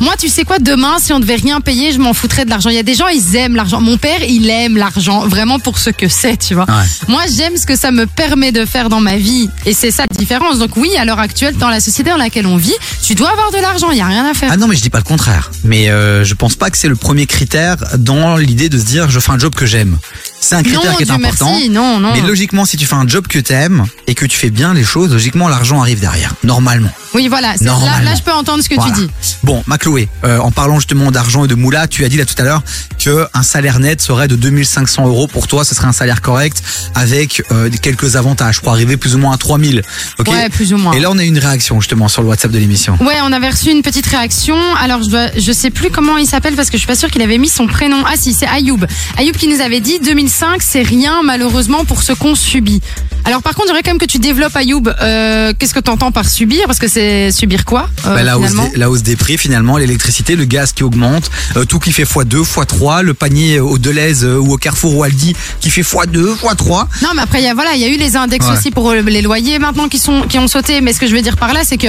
Moi, 0.00 0.14
tu 0.18 0.28
sais 0.28 0.44
quoi, 0.44 0.58
demain, 0.58 0.98
si 0.98 1.12
on 1.12 1.20
devait 1.20 1.36
rien 1.36 1.60
payer, 1.60 1.92
je 1.92 1.98
m'en 1.98 2.12
foutrais 2.12 2.44
de 2.44 2.50
l'argent. 2.50 2.68
Il 2.68 2.76
y 2.76 2.78
a 2.78 2.82
des 2.82 2.94
gens, 2.94 3.08
ils 3.08 3.36
aiment 3.36 3.56
l'argent. 3.56 3.80
Mon 3.80 3.96
père, 3.96 4.22
il 4.22 4.48
aime 4.50 4.76
l'argent, 4.76 5.26
vraiment 5.26 5.58
pour 5.58 5.78
ce 5.78 5.90
que 5.90 6.08
c'est, 6.08 6.36
tu 6.36 6.54
vois. 6.54 6.66
Ouais. 6.68 6.84
Moi, 7.08 7.22
j'aime 7.34 7.56
ce 7.56 7.66
que 7.66 7.76
ça 7.76 7.90
me 7.90 8.06
permet 8.06 8.52
de 8.52 8.64
faire 8.64 8.88
dans 8.88 9.00
ma 9.00 9.16
vie. 9.16 9.48
Et 9.64 9.72
c'est 9.72 9.90
ça 9.90 10.04
la 10.08 10.16
différence. 10.16 10.58
Donc 10.58 10.76
oui, 10.76 10.94
à 10.96 11.04
l'heure 11.04 11.20
actuelle, 11.20 11.56
dans 11.56 11.68
la 11.68 11.80
société 11.80 12.10
dans 12.10 12.16
laquelle 12.16 12.46
on 12.46 12.56
vit, 12.56 12.74
tu 13.02 13.14
dois 13.14 13.30
avoir 13.30 13.50
de 13.50 13.58
l'argent, 13.58 13.90
il 13.90 13.98
y 13.98 14.02
a 14.02 14.06
rien 14.06 14.26
à 14.28 14.34
faire. 14.34 14.50
Ah 14.52 14.56
non, 14.56 14.68
mais 14.68 14.76
je 14.76 14.82
dis 14.82 14.90
pas 14.90 14.98
le 14.98 15.04
contraire. 15.04 15.50
Mais 15.64 15.88
euh, 15.88 16.24
je 16.24 16.34
pense 16.34 16.56
pas 16.56 16.70
que 16.70 16.76
c'est 16.76 16.88
le 16.88 16.96
premier 16.96 17.26
critère 17.26 17.76
dans 17.98 18.36
l'idée 18.36 18.68
de 18.68 18.78
se 18.78 18.84
dire 18.84 19.08
je 19.08 19.18
fais 19.20 19.32
un 19.32 19.38
job 19.38 19.54
que 19.54 19.66
j'aime. 19.66 19.98
C'est 20.40 20.54
un 20.54 20.62
critère 20.62 20.90
non, 20.92 20.96
qui 20.96 21.02
est 21.02 21.10
important. 21.10 21.50
merci, 21.50 21.70
non, 21.70 21.98
non. 21.98 22.12
Mais 22.14 22.20
logiquement, 22.20 22.64
si 22.64 22.76
tu 22.76 22.86
fais 22.86 22.94
un 22.94 23.06
job 23.08 23.26
que 23.26 23.38
t'aimes 23.38 23.84
et 24.06 24.14
que 24.14 24.26
tu 24.26 24.36
fais 24.38 24.50
bien 24.50 24.74
les 24.74 24.84
choses, 24.84 25.10
logiquement 25.12 25.48
l'argent 25.48 25.80
arrive 25.80 25.98
derrière. 26.00 26.34
Normalement. 26.44 26.90
Oui, 27.14 27.28
voilà. 27.28 27.48
Là, 27.52 27.56
Normalement. 27.62 28.10
là, 28.10 28.14
je 28.14 28.22
peux 28.22 28.32
entendre 28.32 28.62
ce 28.62 28.68
que 28.68 28.74
Voilà. 28.74 28.94
tu 28.94 29.00
dis. 29.00 29.10
Bon, 29.42 29.64
ma 29.66 29.78
Chloé, 29.78 30.08
euh, 30.24 30.38
en 30.38 30.50
parlant 30.50 30.76
justement 30.78 31.10
d'argent 31.10 31.46
et 31.46 31.48
de 31.48 31.54
moula, 31.54 31.88
tu 31.88 32.04
as 32.04 32.08
dit 32.08 32.18
là 32.18 32.26
tout 32.26 32.34
à 32.38 32.44
l'heure 32.44 32.62
que 33.02 33.26
un 33.32 33.42
salaire 33.42 33.78
net 33.80 34.02
serait 34.02 34.28
de 34.28 34.36
2500 34.36 35.06
euros 35.06 35.26
pour 35.26 35.46
toi, 35.48 35.64
ce 35.64 35.74
serait 35.74 35.86
un 35.86 35.92
salaire 35.92 36.20
correct 36.20 36.62
avec 36.94 37.42
euh, 37.52 37.70
quelques 37.80 38.16
avantages 38.16 38.60
pour 38.60 38.70
arriver 38.72 38.96
plus 38.98 39.14
ou 39.14 39.18
moins 39.18 39.32
à 39.32 39.38
3000. 39.38 39.82
Ok. 40.18 40.28
Ouais, 40.28 40.48
plus 40.50 40.74
ou 40.74 40.76
moins. 40.76 40.92
Et 40.92 41.00
là, 41.00 41.10
on 41.10 41.18
a 41.18 41.24
une 41.24 41.38
réaction 41.38 41.80
justement 41.80 42.08
sur 42.08 42.22
le 42.22 42.28
WhatsApp 42.28 42.50
de 42.50 42.58
l'émission. 42.58 42.98
Ouais, 43.00 43.16
on 43.22 43.32
avait 43.32 43.48
reçu 43.50 43.70
une 43.70 43.82
petite 43.82 44.06
réaction. 44.06 44.56
Alors, 44.78 45.02
je, 45.02 45.08
dois, 45.08 45.28
je 45.36 45.52
sais 45.52 45.70
plus 45.70 45.90
comment 45.90 46.18
il 46.18 46.26
s'appelle 46.26 46.54
parce 46.54 46.68
que 46.68 46.76
je 46.76 46.80
suis 46.80 46.86
pas 46.86 46.96
sûre 46.96 47.10
qu'il 47.10 47.22
avait 47.22 47.38
mis 47.38 47.48
son 47.48 47.66
prénom. 47.66 48.02
Ah 48.06 48.14
si, 48.16 48.34
c'est 48.34 48.46
Ayoub. 48.46 48.84
Ayoub 49.16 49.32
qui 49.36 49.48
nous 49.48 49.60
avait 49.60 49.80
dit 49.80 49.98
2005, 50.26 50.60
c'est 50.60 50.82
rien 50.82 51.22
malheureusement 51.22 51.84
pour 51.84 52.02
ce 52.02 52.12
qu'on 52.12 52.34
subit. 52.34 52.80
Alors 53.24 53.42
par 53.42 53.54
contre, 53.54 53.68
j'aimerais 53.68 53.82
quand 53.84 53.90
même 53.92 53.98
que 54.00 54.06
tu 54.06 54.18
développes 54.18 54.56
Ayoub. 54.56 54.82
Euh, 55.00 55.52
Qu'est-ce 55.56 55.72
que 55.72 55.78
tu 55.80 55.88
entends 55.90 56.10
par 56.10 56.28
subir? 56.28 56.66
Parce 56.66 56.80
que 56.80 56.88
c'est 56.88 57.30
subir 57.30 57.64
quoi 57.64 57.88
euh, 58.06 58.14
Bah, 58.14 58.22
la, 58.24 58.36
hausse 58.36 58.54
des, 58.54 58.76
la 58.76 58.90
hausse 58.90 59.02
des 59.04 59.14
prix 59.14 59.38
finalement, 59.38 59.76
l'électricité, 59.76 60.34
le 60.34 60.44
gaz 60.44 60.72
qui 60.72 60.82
augmente, 60.82 61.30
euh, 61.56 61.64
tout 61.64 61.78
qui 61.78 61.92
fait 61.92 62.02
x2, 62.02 62.42
x3, 62.42 63.02
le 63.02 63.14
panier 63.14 63.60
au 63.60 63.78
Deleuze 63.78 64.24
ou 64.24 64.52
au 64.52 64.56
Carrefour 64.56 64.96
ou 64.96 65.04
Aldi 65.04 65.36
qui 65.60 65.70
fait 65.70 65.82
x2, 65.82 66.36
x3. 66.38 66.86
Non, 67.02 67.10
mais 67.14 67.22
après, 67.22 67.40
il 67.40 67.44
y 67.44 67.48
a, 67.48 67.54
voilà, 67.54 67.74
il 67.74 67.80
y 67.80 67.84
a 67.84 67.88
eu 67.88 67.96
les 67.96 68.16
index 68.16 68.46
Ouais. 68.46 68.52
aussi 68.52 68.70
pour 68.72 68.92
les 68.92 69.22
loyers 69.22 69.58
maintenant 69.60 69.88
qui, 69.88 69.98
sont, 69.98 70.22
qui 70.22 70.38
ont 70.38 70.48
sauté. 70.48 70.80
Mais 70.80 70.92
ce 70.92 70.98
que 71.00 71.06
je 71.06 71.14
veux 71.14 71.22
dire 71.22 71.36
par 71.36 71.52
là, 71.52 71.60
c'est 71.64 71.78
que 71.78 71.88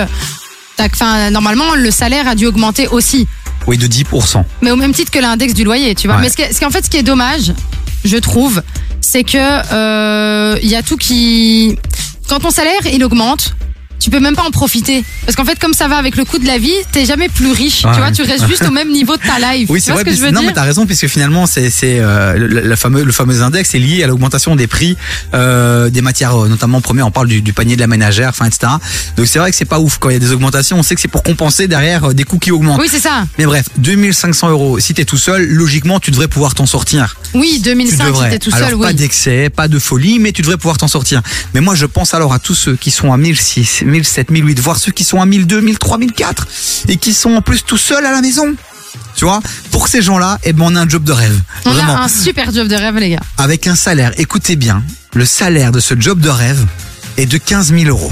enfin, 0.80 1.32
normalement, 1.32 1.74
le 1.76 1.90
salaire 1.92 2.28
a 2.28 2.36
dû 2.36 2.46
augmenter 2.46 2.88
aussi. 2.88 3.28
Oui, 3.66 3.78
de 3.78 3.88
10%. 3.88 4.44
Mais 4.62 4.72
au 4.72 4.76
même 4.76 4.94
titre 4.94 5.12
que 5.12 5.20
l'index 5.20 5.54
du 5.54 5.64
loyer, 5.64 5.94
tu 5.96 6.08
vois. 6.08 6.18
Ouais. 6.18 6.30
Mais 6.38 6.52
ce 6.54 6.60
qu'en 6.60 6.70
fait, 6.70 6.86
ce 6.86 6.90
qui 6.90 6.98
est 6.98 7.04
dommage, 7.04 7.54
je 8.08 8.18
trouve, 8.18 8.62
c'est 9.02 9.24
que 9.24 9.38
euh, 9.38 10.58
il 10.62 10.70
y 10.70 10.76
a 10.76 10.84
tout 10.84 10.98
qui, 10.98 11.78
quand 12.30 12.40
ton 12.40 12.52
salaire 12.52 12.86
il 12.92 13.04
augmente. 13.04 13.54
Tu 14.00 14.10
peux 14.10 14.20
même 14.20 14.36
pas 14.36 14.44
en 14.44 14.52
profiter 14.52 15.04
parce 15.26 15.36
qu'en 15.36 15.46
fait 15.46 15.60
comme 15.60 15.74
ça 15.74 15.88
va 15.88 15.98
avec 15.98 16.16
le 16.16 16.26
coût 16.26 16.38
de 16.40 16.46
la 16.48 16.58
vie, 16.58 16.74
t'es 16.92 17.06
jamais 17.06 17.30
plus 17.30 17.52
riche. 17.52 17.84
Ouais. 17.84 17.92
Tu 17.94 17.98
vois, 18.00 18.12
tu 18.12 18.22
restes 18.22 18.48
juste 18.48 18.64
au 18.66 18.72
même 18.72 18.92
niveau 18.92 19.18
de 19.18 19.22
ta 19.22 19.54
life. 19.54 19.70
Oui, 19.70 19.82
c'est 19.82 19.92
vrai. 19.92 20.02
ce 20.02 20.06
que 20.06 20.16
je 20.16 20.22
veux 20.22 20.32
non, 20.32 20.42
dire 20.42 20.50
mais 20.50 20.54
t'as 20.54 20.64
raison, 20.64 20.86
puisque 20.86 21.08
finalement, 21.08 21.46
c'est 21.46 21.72
euh, 21.84 22.34
le, 22.38 22.62
le 22.62 22.76
fameux 22.76 23.04
le 23.04 23.12
fameux 23.12 23.42
index 23.42 23.74
est 23.76 23.80
lié 23.80 24.04
à 24.04 24.08
l'augmentation 24.08 24.56
des 24.56 24.68
prix 24.68 24.96
euh, 25.34 25.90
des 25.90 26.02
matières, 26.02 26.36
euh, 26.36 26.48
notamment 26.48 26.82
premier, 26.82 27.02
on 27.02 27.12
parle 27.12 27.28
du, 27.28 27.42
du 27.42 27.54
panier 27.54 27.76
de 27.76 27.82
la 27.82 27.88
ménagère, 27.88 28.30
enfin, 28.30 28.46
etc. 28.46 28.72
Donc 29.16 29.28
c'est 29.28 29.40
vrai 29.40 29.52
que 29.52 29.58
c'est 29.58 29.66
pas 29.66 29.80
ouf 29.80 29.98
quand 29.98 30.10
il 30.10 30.14
y 30.14 30.16
a 30.16 30.20
des 30.20 30.32
augmentations. 30.32 30.78
On 30.80 30.84
sait 30.84 30.96
que 30.96 31.02
c'est 31.02 31.08
pour 31.08 31.24
compenser 31.24 31.68
derrière 31.68 32.06
euh, 32.06 32.14
des 32.14 32.24
coûts 32.24 32.40
qui 32.40 32.52
augmentent. 32.52 32.80
Oui, 32.80 32.88
c'est 32.90 33.00
ça. 33.00 33.26
Mais 33.38 33.46
bref, 33.46 33.68
2500 33.78 34.50
euros. 34.50 34.80
Si 34.80 34.94
t'es 34.94 35.06
tout 35.06 35.18
seul, 35.18 35.46
logiquement, 35.48 36.00
tu 36.00 36.12
devrais 36.12 36.28
pouvoir 36.28 36.54
t'en 36.54 36.66
sortir. 36.66 37.18
Oui, 37.34 37.54
Tu 37.56 37.62
2005, 37.62 38.16
si 38.16 38.22
t'es 38.30 38.40
tout 38.40 38.52
alors 38.54 38.70
seul, 38.70 38.80
pas 38.80 38.88
oui. 38.88 38.94
d'excès, 38.94 39.50
pas 39.50 39.68
de 39.68 39.80
folie, 39.80 40.20
mais 40.20 40.32
tu 40.32 40.42
devrais 40.42 40.58
pouvoir 40.58 40.78
t'en 40.78 40.88
sortir. 40.88 41.22
Mais 41.54 41.62
moi, 41.62 41.76
je 41.76 41.86
pense 41.86 42.14
alors 42.14 42.34
à 42.34 42.40
tous 42.40 42.56
ceux 42.56 42.76
qui 42.76 42.92
sont 42.92 43.12
à 43.12 43.18
1006, 43.88 44.28
1007, 44.28 44.32
1008, 44.32 44.60
voire 44.60 44.78
ceux 44.78 44.92
qui 44.92 45.04
sont 45.04 45.22
à 45.22 45.26
1002, 45.26 45.62
1003, 45.62 45.98
1004 45.98 46.48
et 46.90 46.98
qui 46.98 47.14
sont 47.14 47.32
en 47.36 47.42
plus 47.42 47.64
tout 47.64 47.78
seuls 47.78 48.06
à 48.06 48.12
la 48.12 48.22
maison. 48.22 48.56
Tu 49.16 49.26
vois, 49.26 49.42
pour 49.72 49.88
ces 49.88 50.02
gens-là, 50.02 50.38
eh 50.44 50.54
ben, 50.54 50.64
on 50.66 50.76
a 50.76 50.82
un 50.82 50.90
job 50.90 51.04
de 51.04 51.12
rêve. 51.12 51.40
On 51.66 51.72
Vraiment. 51.72 51.96
a 51.96 52.04
un 52.04 52.08
super 52.08 52.52
job 52.52 52.68
de 52.68 52.76
rêve, 52.76 52.96
les 52.98 53.12
gars. 53.12 53.20
Avec 53.38 53.68
un 53.68 53.76
salaire, 53.76 54.12
écoutez 54.18 54.56
bien, 54.56 54.84
le 55.14 55.26
salaire 55.26 55.72
de 55.72 55.80
ce 55.80 56.00
job 56.00 56.20
de 56.20 56.30
rêve 56.30 56.64
est 57.18 57.26
de 57.26 57.38
15 57.38 57.74
000 57.74 57.86
euros. 57.86 58.12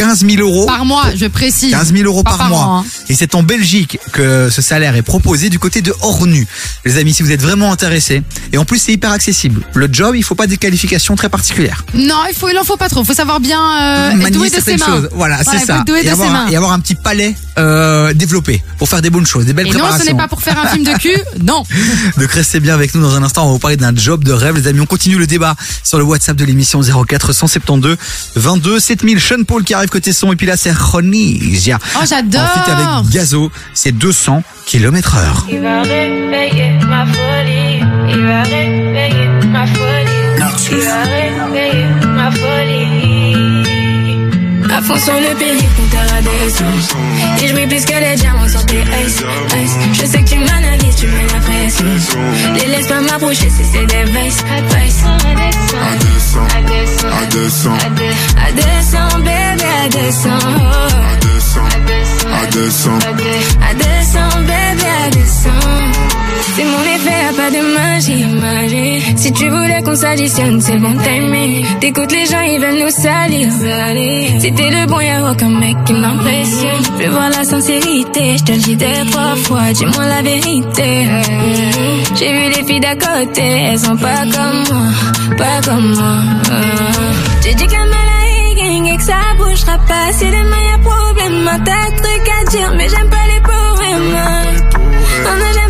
15 0.00 0.24
000 0.26 0.40
euros. 0.48 0.66
Par 0.66 0.84
mois, 0.84 1.04
je 1.14 1.26
précise. 1.26 1.70
15 1.72 1.92
000 1.92 2.04
euros 2.04 2.22
par, 2.22 2.38
par 2.38 2.48
mois. 2.48 2.58
an, 2.64 2.78
hein. 2.80 2.84
Et 3.08 3.14
c'est 3.14 3.34
en 3.34 3.42
Belgique 3.42 3.98
que 4.12 4.48
ce 4.50 4.62
salaire 4.62 4.96
est 4.96 5.02
proposé 5.02 5.48
du 5.50 5.58
côté 5.58 5.82
de 5.82 5.92
Ornu. 6.00 6.46
Les 6.84 6.96
amis, 6.98 7.12
si 7.12 7.22
vous 7.22 7.30
êtes 7.32 7.42
vraiment 7.42 7.70
intéressés, 7.72 8.22
et 8.52 8.58
en 8.58 8.64
plus 8.64 8.78
c'est 8.78 8.92
hyper 8.92 9.10
accessible. 9.12 9.62
Le 9.74 9.88
job, 9.92 10.14
il 10.16 10.22
faut 10.22 10.34
pas 10.34 10.46
des 10.46 10.56
qualifications 10.56 11.16
très 11.16 11.28
particulières. 11.28 11.84
Non, 11.94 12.22
il 12.30 12.34
faut, 12.34 12.48
il 12.48 12.56
en 12.58 12.64
faut 12.64 12.76
pas 12.78 12.88
trop. 12.88 13.00
Il 13.02 13.06
faut 13.06 13.14
savoir 13.14 13.40
bien 13.40 13.60
euh, 13.60 14.14
Manier 14.16 14.30
doué 14.30 14.50
de 14.50 14.60
ses 14.60 14.76
mains. 14.76 14.86
choses. 14.86 15.08
Voilà, 15.12 15.36
Voilà, 15.42 15.44
c'est 15.44 15.56
il 15.56 15.60
faut 15.60 15.66
ça. 15.66 15.84
et, 15.86 15.90
de 16.02 16.02
ses 16.02 16.08
avoir, 16.08 16.30
mains. 16.30 16.46
et 16.50 16.56
avoir 16.56 16.72
un 16.72 16.80
petit 16.80 16.94
palais 16.94 17.34
euh, 17.58 18.12
développé 18.14 18.62
pour 18.78 18.88
faire 18.88 19.02
des 19.02 19.10
bonnes 19.10 19.26
choses, 19.26 19.44
des 19.46 19.52
belles 19.52 19.66
Et 19.66 19.70
non, 19.70 19.78
préparations. 19.80 20.04
ce 20.06 20.10
n'est 20.10 20.16
pas 20.16 20.28
pour 20.28 20.42
faire 20.42 20.58
un 20.58 20.66
film 20.68 20.84
de 20.84 20.92
cul. 20.98 21.10
Non. 21.42 21.64
Donc 22.18 22.30
restez 22.32 22.60
bien 22.60 22.74
avec 22.74 22.94
nous 22.94 23.02
dans 23.02 23.14
un 23.14 23.22
instant. 23.22 23.42
On 23.44 23.46
va 23.46 23.52
vous 23.54 23.58
parler 23.58 23.76
d'un 23.76 23.94
job 23.94 24.22
de 24.24 24.32
rêve, 24.32 24.56
les 24.56 24.66
amis. 24.68 24.80
On 24.80 24.86
continue 24.86 25.16
le 25.16 25.26
débat 25.26 25.54
sur 25.84 25.98
le 25.98 26.04
WhatsApp 26.04 26.36
de 26.36 26.44
l'émission 26.44 26.80
0472 26.82 27.96
22 28.36 28.78
7000. 28.80 29.20
Sean 29.20 29.42
Paul 29.44 29.64
qui 29.64 29.74
arrive 29.74 29.88
côté 29.88 30.12
son. 30.12 30.32
Et 30.32 30.36
puis 30.36 30.46
là, 30.46 30.56
c'est 30.56 30.72
Ronisia. 30.76 31.78
Oh, 31.96 32.04
j'adore. 32.08 32.42
Ensuite, 32.42 32.68
avec 32.68 33.10
Gazo, 33.12 33.50
c'est 33.74 33.92
200 33.92 34.42
km 34.66 35.16
heure. 35.16 35.46
Il 35.50 35.60
va 35.60 35.82
réveiller 35.82 36.72
ma 36.88 37.06
folie. 37.06 37.80
Il 38.10 38.24
va 38.26 38.42
réveiller 38.42 39.28
ma 39.48 39.66
folie. 39.66 39.80
Il 40.70 40.76
va 40.78 41.02
réveiller 41.02 41.86
ma 42.06 42.30
folie. 42.30 43.19
À 44.72 44.80
fond 44.82 44.96
sur 44.98 45.14
le 45.14 45.34
périph', 45.36 45.76
compteur 45.76 46.16
à 46.16 46.20
descendre. 46.22 47.42
Et 47.42 47.48
je 47.48 47.52
brille 47.52 47.66
plus 47.66 47.84
que 47.84 47.92
les 47.98 48.14
diamants 48.16 48.48
sur 48.48 48.64
tes 48.66 48.82
ice, 49.04 49.22
ice. 49.62 49.76
Je 49.94 50.06
sais 50.06 50.22
que 50.22 50.28
tu 50.30 50.38
m'analyses, 50.38 50.96
tu 50.96 51.06
mets 51.06 51.26
la 51.32 51.40
pression. 51.40 51.86
Les 52.54 52.66
laisse 52.66 52.86
pas 52.86 53.00
m'approcher 53.00 53.50
si 53.50 53.64
c'est 53.72 53.86
des 53.86 54.04
vices, 54.04 54.44
vices. 54.70 55.04
À 55.72 55.96
200, 55.96 56.40
à 56.40 57.26
200, 57.26 57.70
À 58.36 58.52
200, 58.52 59.18
bébé, 59.18 59.64
à 59.84 59.88
200. 59.88 60.28
à 60.30 61.16
200, 61.20 61.60
à 62.30 62.46
200. 62.46 62.90
À 63.68 63.74
200, 63.74 64.40
bébé, 64.42 64.88
à 65.04 65.10
200. 65.10 66.09
C'est 66.54 66.64
mon 66.64 66.82
effet, 66.94 67.18
y'a 67.24 67.32
pas 67.32 67.50
de 67.50 67.62
magie. 67.74 69.16
Si 69.16 69.32
tu 69.32 69.48
voulais 69.48 69.82
qu'on 69.82 69.94
s'additionne, 69.94 70.60
c'est 70.60 70.74
le 70.74 70.80
bon 70.80 70.96
timing. 71.02 71.64
T'écoutes 71.80 72.12
les 72.12 72.26
gens, 72.26 72.40
ils 72.40 72.60
veulent 72.60 72.82
nous 72.82 72.90
salir, 72.90 73.48
t'es 74.40 74.70
le 74.70 74.86
bon, 74.86 75.00
y'a 75.00 75.30
aucun 75.30 75.48
mec 75.48 75.76
qui 75.84 75.92
m'impressionne. 75.94 76.82
Je 76.84 77.04
veux 77.04 77.10
voir 77.10 77.30
la 77.30 77.44
sincérité, 77.44 78.36
je 78.38 78.44
te 78.44 78.52
le 78.52 78.58
dis 78.58 78.76
deux, 78.76 79.10
trois 79.10 79.36
fois, 79.36 79.72
dis-moi 79.72 80.06
la 80.06 80.22
vérité. 80.22 81.06
J'ai 82.18 82.32
vu 82.32 82.48
les 82.56 82.64
filles 82.66 82.80
d'à 82.80 82.96
côté, 82.96 83.42
elles 83.42 83.78
sont 83.78 83.96
pas 83.96 84.22
comme 84.34 84.64
moi, 84.70 85.36
pas 85.38 85.60
comme 85.64 85.94
moi. 85.94 86.16
J'ai 87.42 87.54
dit 87.54 87.66
gang 87.66 87.90
et 88.92 88.96
que 88.96 89.02
ça 89.02 89.18
bougera 89.36 89.78
pas. 89.88 90.12
Si 90.12 90.24
demain 90.24 90.62
y'a 90.70 90.78
problème, 90.78 91.50
t'as 91.64 91.90
de 91.90 91.96
trucs 91.96 92.30
à 92.40 92.50
dire, 92.50 92.72
mais 92.76 92.88
j'aime 92.88 93.08
pas 93.08 93.26
les 93.32 93.40
poèmes. 93.40 94.12
Non, 95.24 95.36
non, 95.38 95.69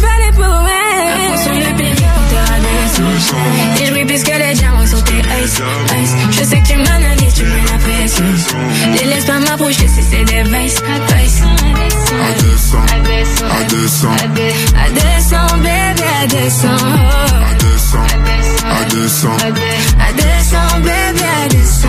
Je 6.31 6.45
sais 6.45 6.61
que 6.61 6.67
tu 6.67 6.77
m'analyses, 6.77 7.35
tu 7.35 7.43
mets 7.45 7.65
la 7.71 7.79
pression. 7.79 8.25
Laisse 9.05 9.25
pas 9.25 9.39
m'approcher 9.41 9.89
si 9.89 10.03
c'est 10.03 10.25
des 10.25 10.43
vices. 10.45 10.83
À 10.83 10.99
200, 12.43 12.79
à 12.79 12.99
200, 13.01 13.47
à 13.47 13.65
200, 13.65 14.09
bébé, 14.35 14.53
à 14.77 16.27
200. 16.27 16.69
À 16.69 17.55
200, 17.55 17.99
à 18.69 18.85
200, 18.85 19.29
à 19.29 20.13
200, 20.13 20.81
bébé, 20.81 21.25
à 21.25 21.49
200. 21.49 21.89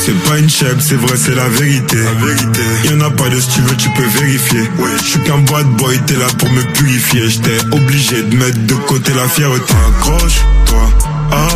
C'est 0.00 0.30
pas 0.30 0.38
une 0.38 0.48
chèvre, 0.48 0.80
c'est 0.80 0.94
vrai, 0.94 1.16
c'est 1.16 1.34
la 1.34 1.48
vérité. 1.48 1.96
La 1.96 2.26
vérité. 2.26 2.62
Y'en 2.84 3.00
a 3.00 3.10
pas 3.10 3.28
de 3.28 3.38
si 3.40 3.48
tu 3.48 3.60
veux, 3.60 3.76
tu 3.76 3.90
peux 3.90 4.06
vérifier. 4.06 4.60
Ouais. 4.78 4.90
Je 5.02 5.04
suis 5.04 5.20
qu'un 5.20 5.38
bad 5.38 5.66
boy, 5.76 5.98
t'es 6.06 6.16
là 6.16 6.26
pour 6.38 6.50
me 6.50 6.62
purifier. 6.72 7.28
J'étais 7.28 7.58
obligé 7.72 8.22
de 8.22 8.36
mettre 8.36 8.58
de 8.66 8.74
côté 8.74 9.12
la 9.14 9.28
fierté. 9.28 9.74
Accroche-toi 9.98 11.17
à 11.30 11.48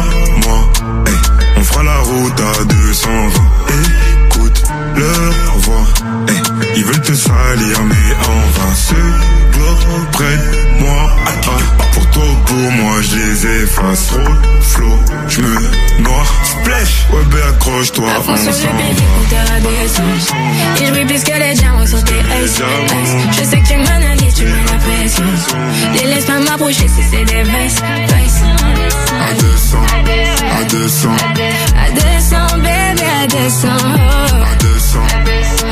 moi. 0.45 0.73
Hey, 1.07 1.19
on 1.57 1.63
fera 1.63 1.83
la 1.83 1.99
route 1.99 2.41
à 2.41 2.65
220. 2.65 4.22
Écoute 4.35 4.63
leur 4.97 5.59
voix. 5.59 5.87
Hey, 6.29 6.41
ils 6.77 6.85
veulent 6.85 7.01
te 7.03 7.13
salir, 7.15 7.83
mais 7.85 8.15
en 8.27 8.41
vain. 8.55 8.75
Ce 8.75 8.95
bloc 8.95 10.11
près 10.13 10.37
de 10.37 10.83
moi. 10.83 11.11
Ah, 11.27 11.31
pour 11.93 12.11
toi 12.11 12.23
ou 12.25 12.37
pour 12.47 12.71
moi, 12.73 12.95
je 13.03 13.17
les 13.17 13.63
efface. 13.63 14.11
Roll, 14.11 14.39
flow, 14.61 14.99
je 15.29 15.41
me 15.41 15.55
noie. 16.03 16.25
Splash, 16.45 17.07
ouais, 17.13 17.25
ben 17.31 17.49
accroche-toi. 17.51 18.09
À 18.11 18.21
fond 18.23 18.37
sur 18.37 18.53
le 18.53 18.77
beat, 18.79 18.99
écouteur 18.99 19.55
à 19.55 19.61
descente. 19.61 20.37
Et 20.81 20.87
je 20.87 20.91
brille 20.91 21.07
plus 21.07 21.25
que 21.25 21.39
les 21.39 21.55
diamants 21.55 21.87
sur 21.87 22.03
tes 22.05 22.15
ice. 22.45 22.63
Je 23.33 23.45
sais 23.45 23.61
que 23.61 23.67
tu 23.69 23.77
m'analyses, 23.77 24.35
tu 24.35 24.45
mets 24.45 24.65
la 24.71 24.79
pression. 24.79 25.25
Les 25.95 26.15
laisse 26.15 26.25
pas 26.25 26.39
m'approcher 26.39 26.89
si 26.89 27.03
c'est 27.11 27.25
des 27.25 27.43
vices. 27.43 27.83
À 27.83 29.35
200, 29.35 29.79
à 30.59 30.65
200, 30.65 31.09
À 31.77 31.91
200, 31.91 32.59
bébé, 32.59 32.92
à 33.23 33.27
200. 33.27 33.69
oh. 33.69 33.87
à 34.43 34.57
200, 34.57 34.99
à 34.99 35.23
200. 35.23 35.67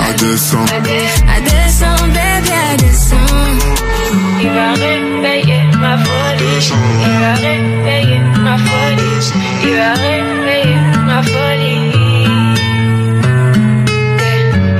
À 1.26 1.40
200, 1.40 1.86
bébé, 2.06 2.54
à 2.54 2.76
200. 2.76 3.16
Il 4.42 4.48
va 4.50 4.72
réveiller 4.72 5.62
ma 5.78 5.98
folie. 5.98 6.72
Il 7.02 7.16
va 7.20 7.32
réveiller 7.34 8.20
ma 8.44 8.56
folie. 8.56 9.32
Il 9.64 9.74
va 9.76 9.92
réveiller 9.94 10.76
ma 11.08 11.22
folie. 11.22 11.90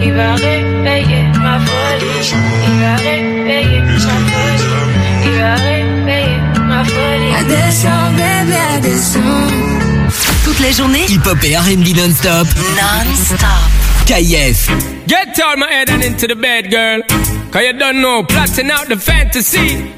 Il 0.02 0.12
va 0.12 0.34
réveiller 0.34 1.22
ma 1.42 1.58
folie. 1.58 2.22
Il 2.66 2.76
va 2.80 2.94
réveiller 2.96 3.80
ma 3.82 3.98
folie. 4.30 4.78
Il 5.24 5.32
va 5.40 5.54
réveiller 5.56 6.38
ma 6.68 6.84
folie. 6.84 7.34
À 7.34 7.42
200, 7.44 7.88
bébé, 8.16 8.58
à 8.74 8.80
200. 8.80 9.89
Toute 10.50 10.66
la 10.66 10.72
journée, 10.72 11.04
hip-hop 11.08 11.38
et 11.44 11.54
R&B 11.54 11.96
non-stop. 11.96 12.44
Non-stop. 12.74 13.48
KIF. 14.04 14.68
Get 15.06 15.38
out 15.38 15.56
my 15.56 15.68
head 15.70 15.88
and 15.90 16.02
into 16.02 16.26
the 16.26 16.34
bed, 16.34 16.72
girl. 16.72 17.02
Cause 17.52 17.62
you 17.62 17.72
don't 17.74 18.00
know, 18.00 18.24
plotting 18.24 18.68
out 18.68 18.88
the 18.88 18.96
fantasy. 18.96 19.92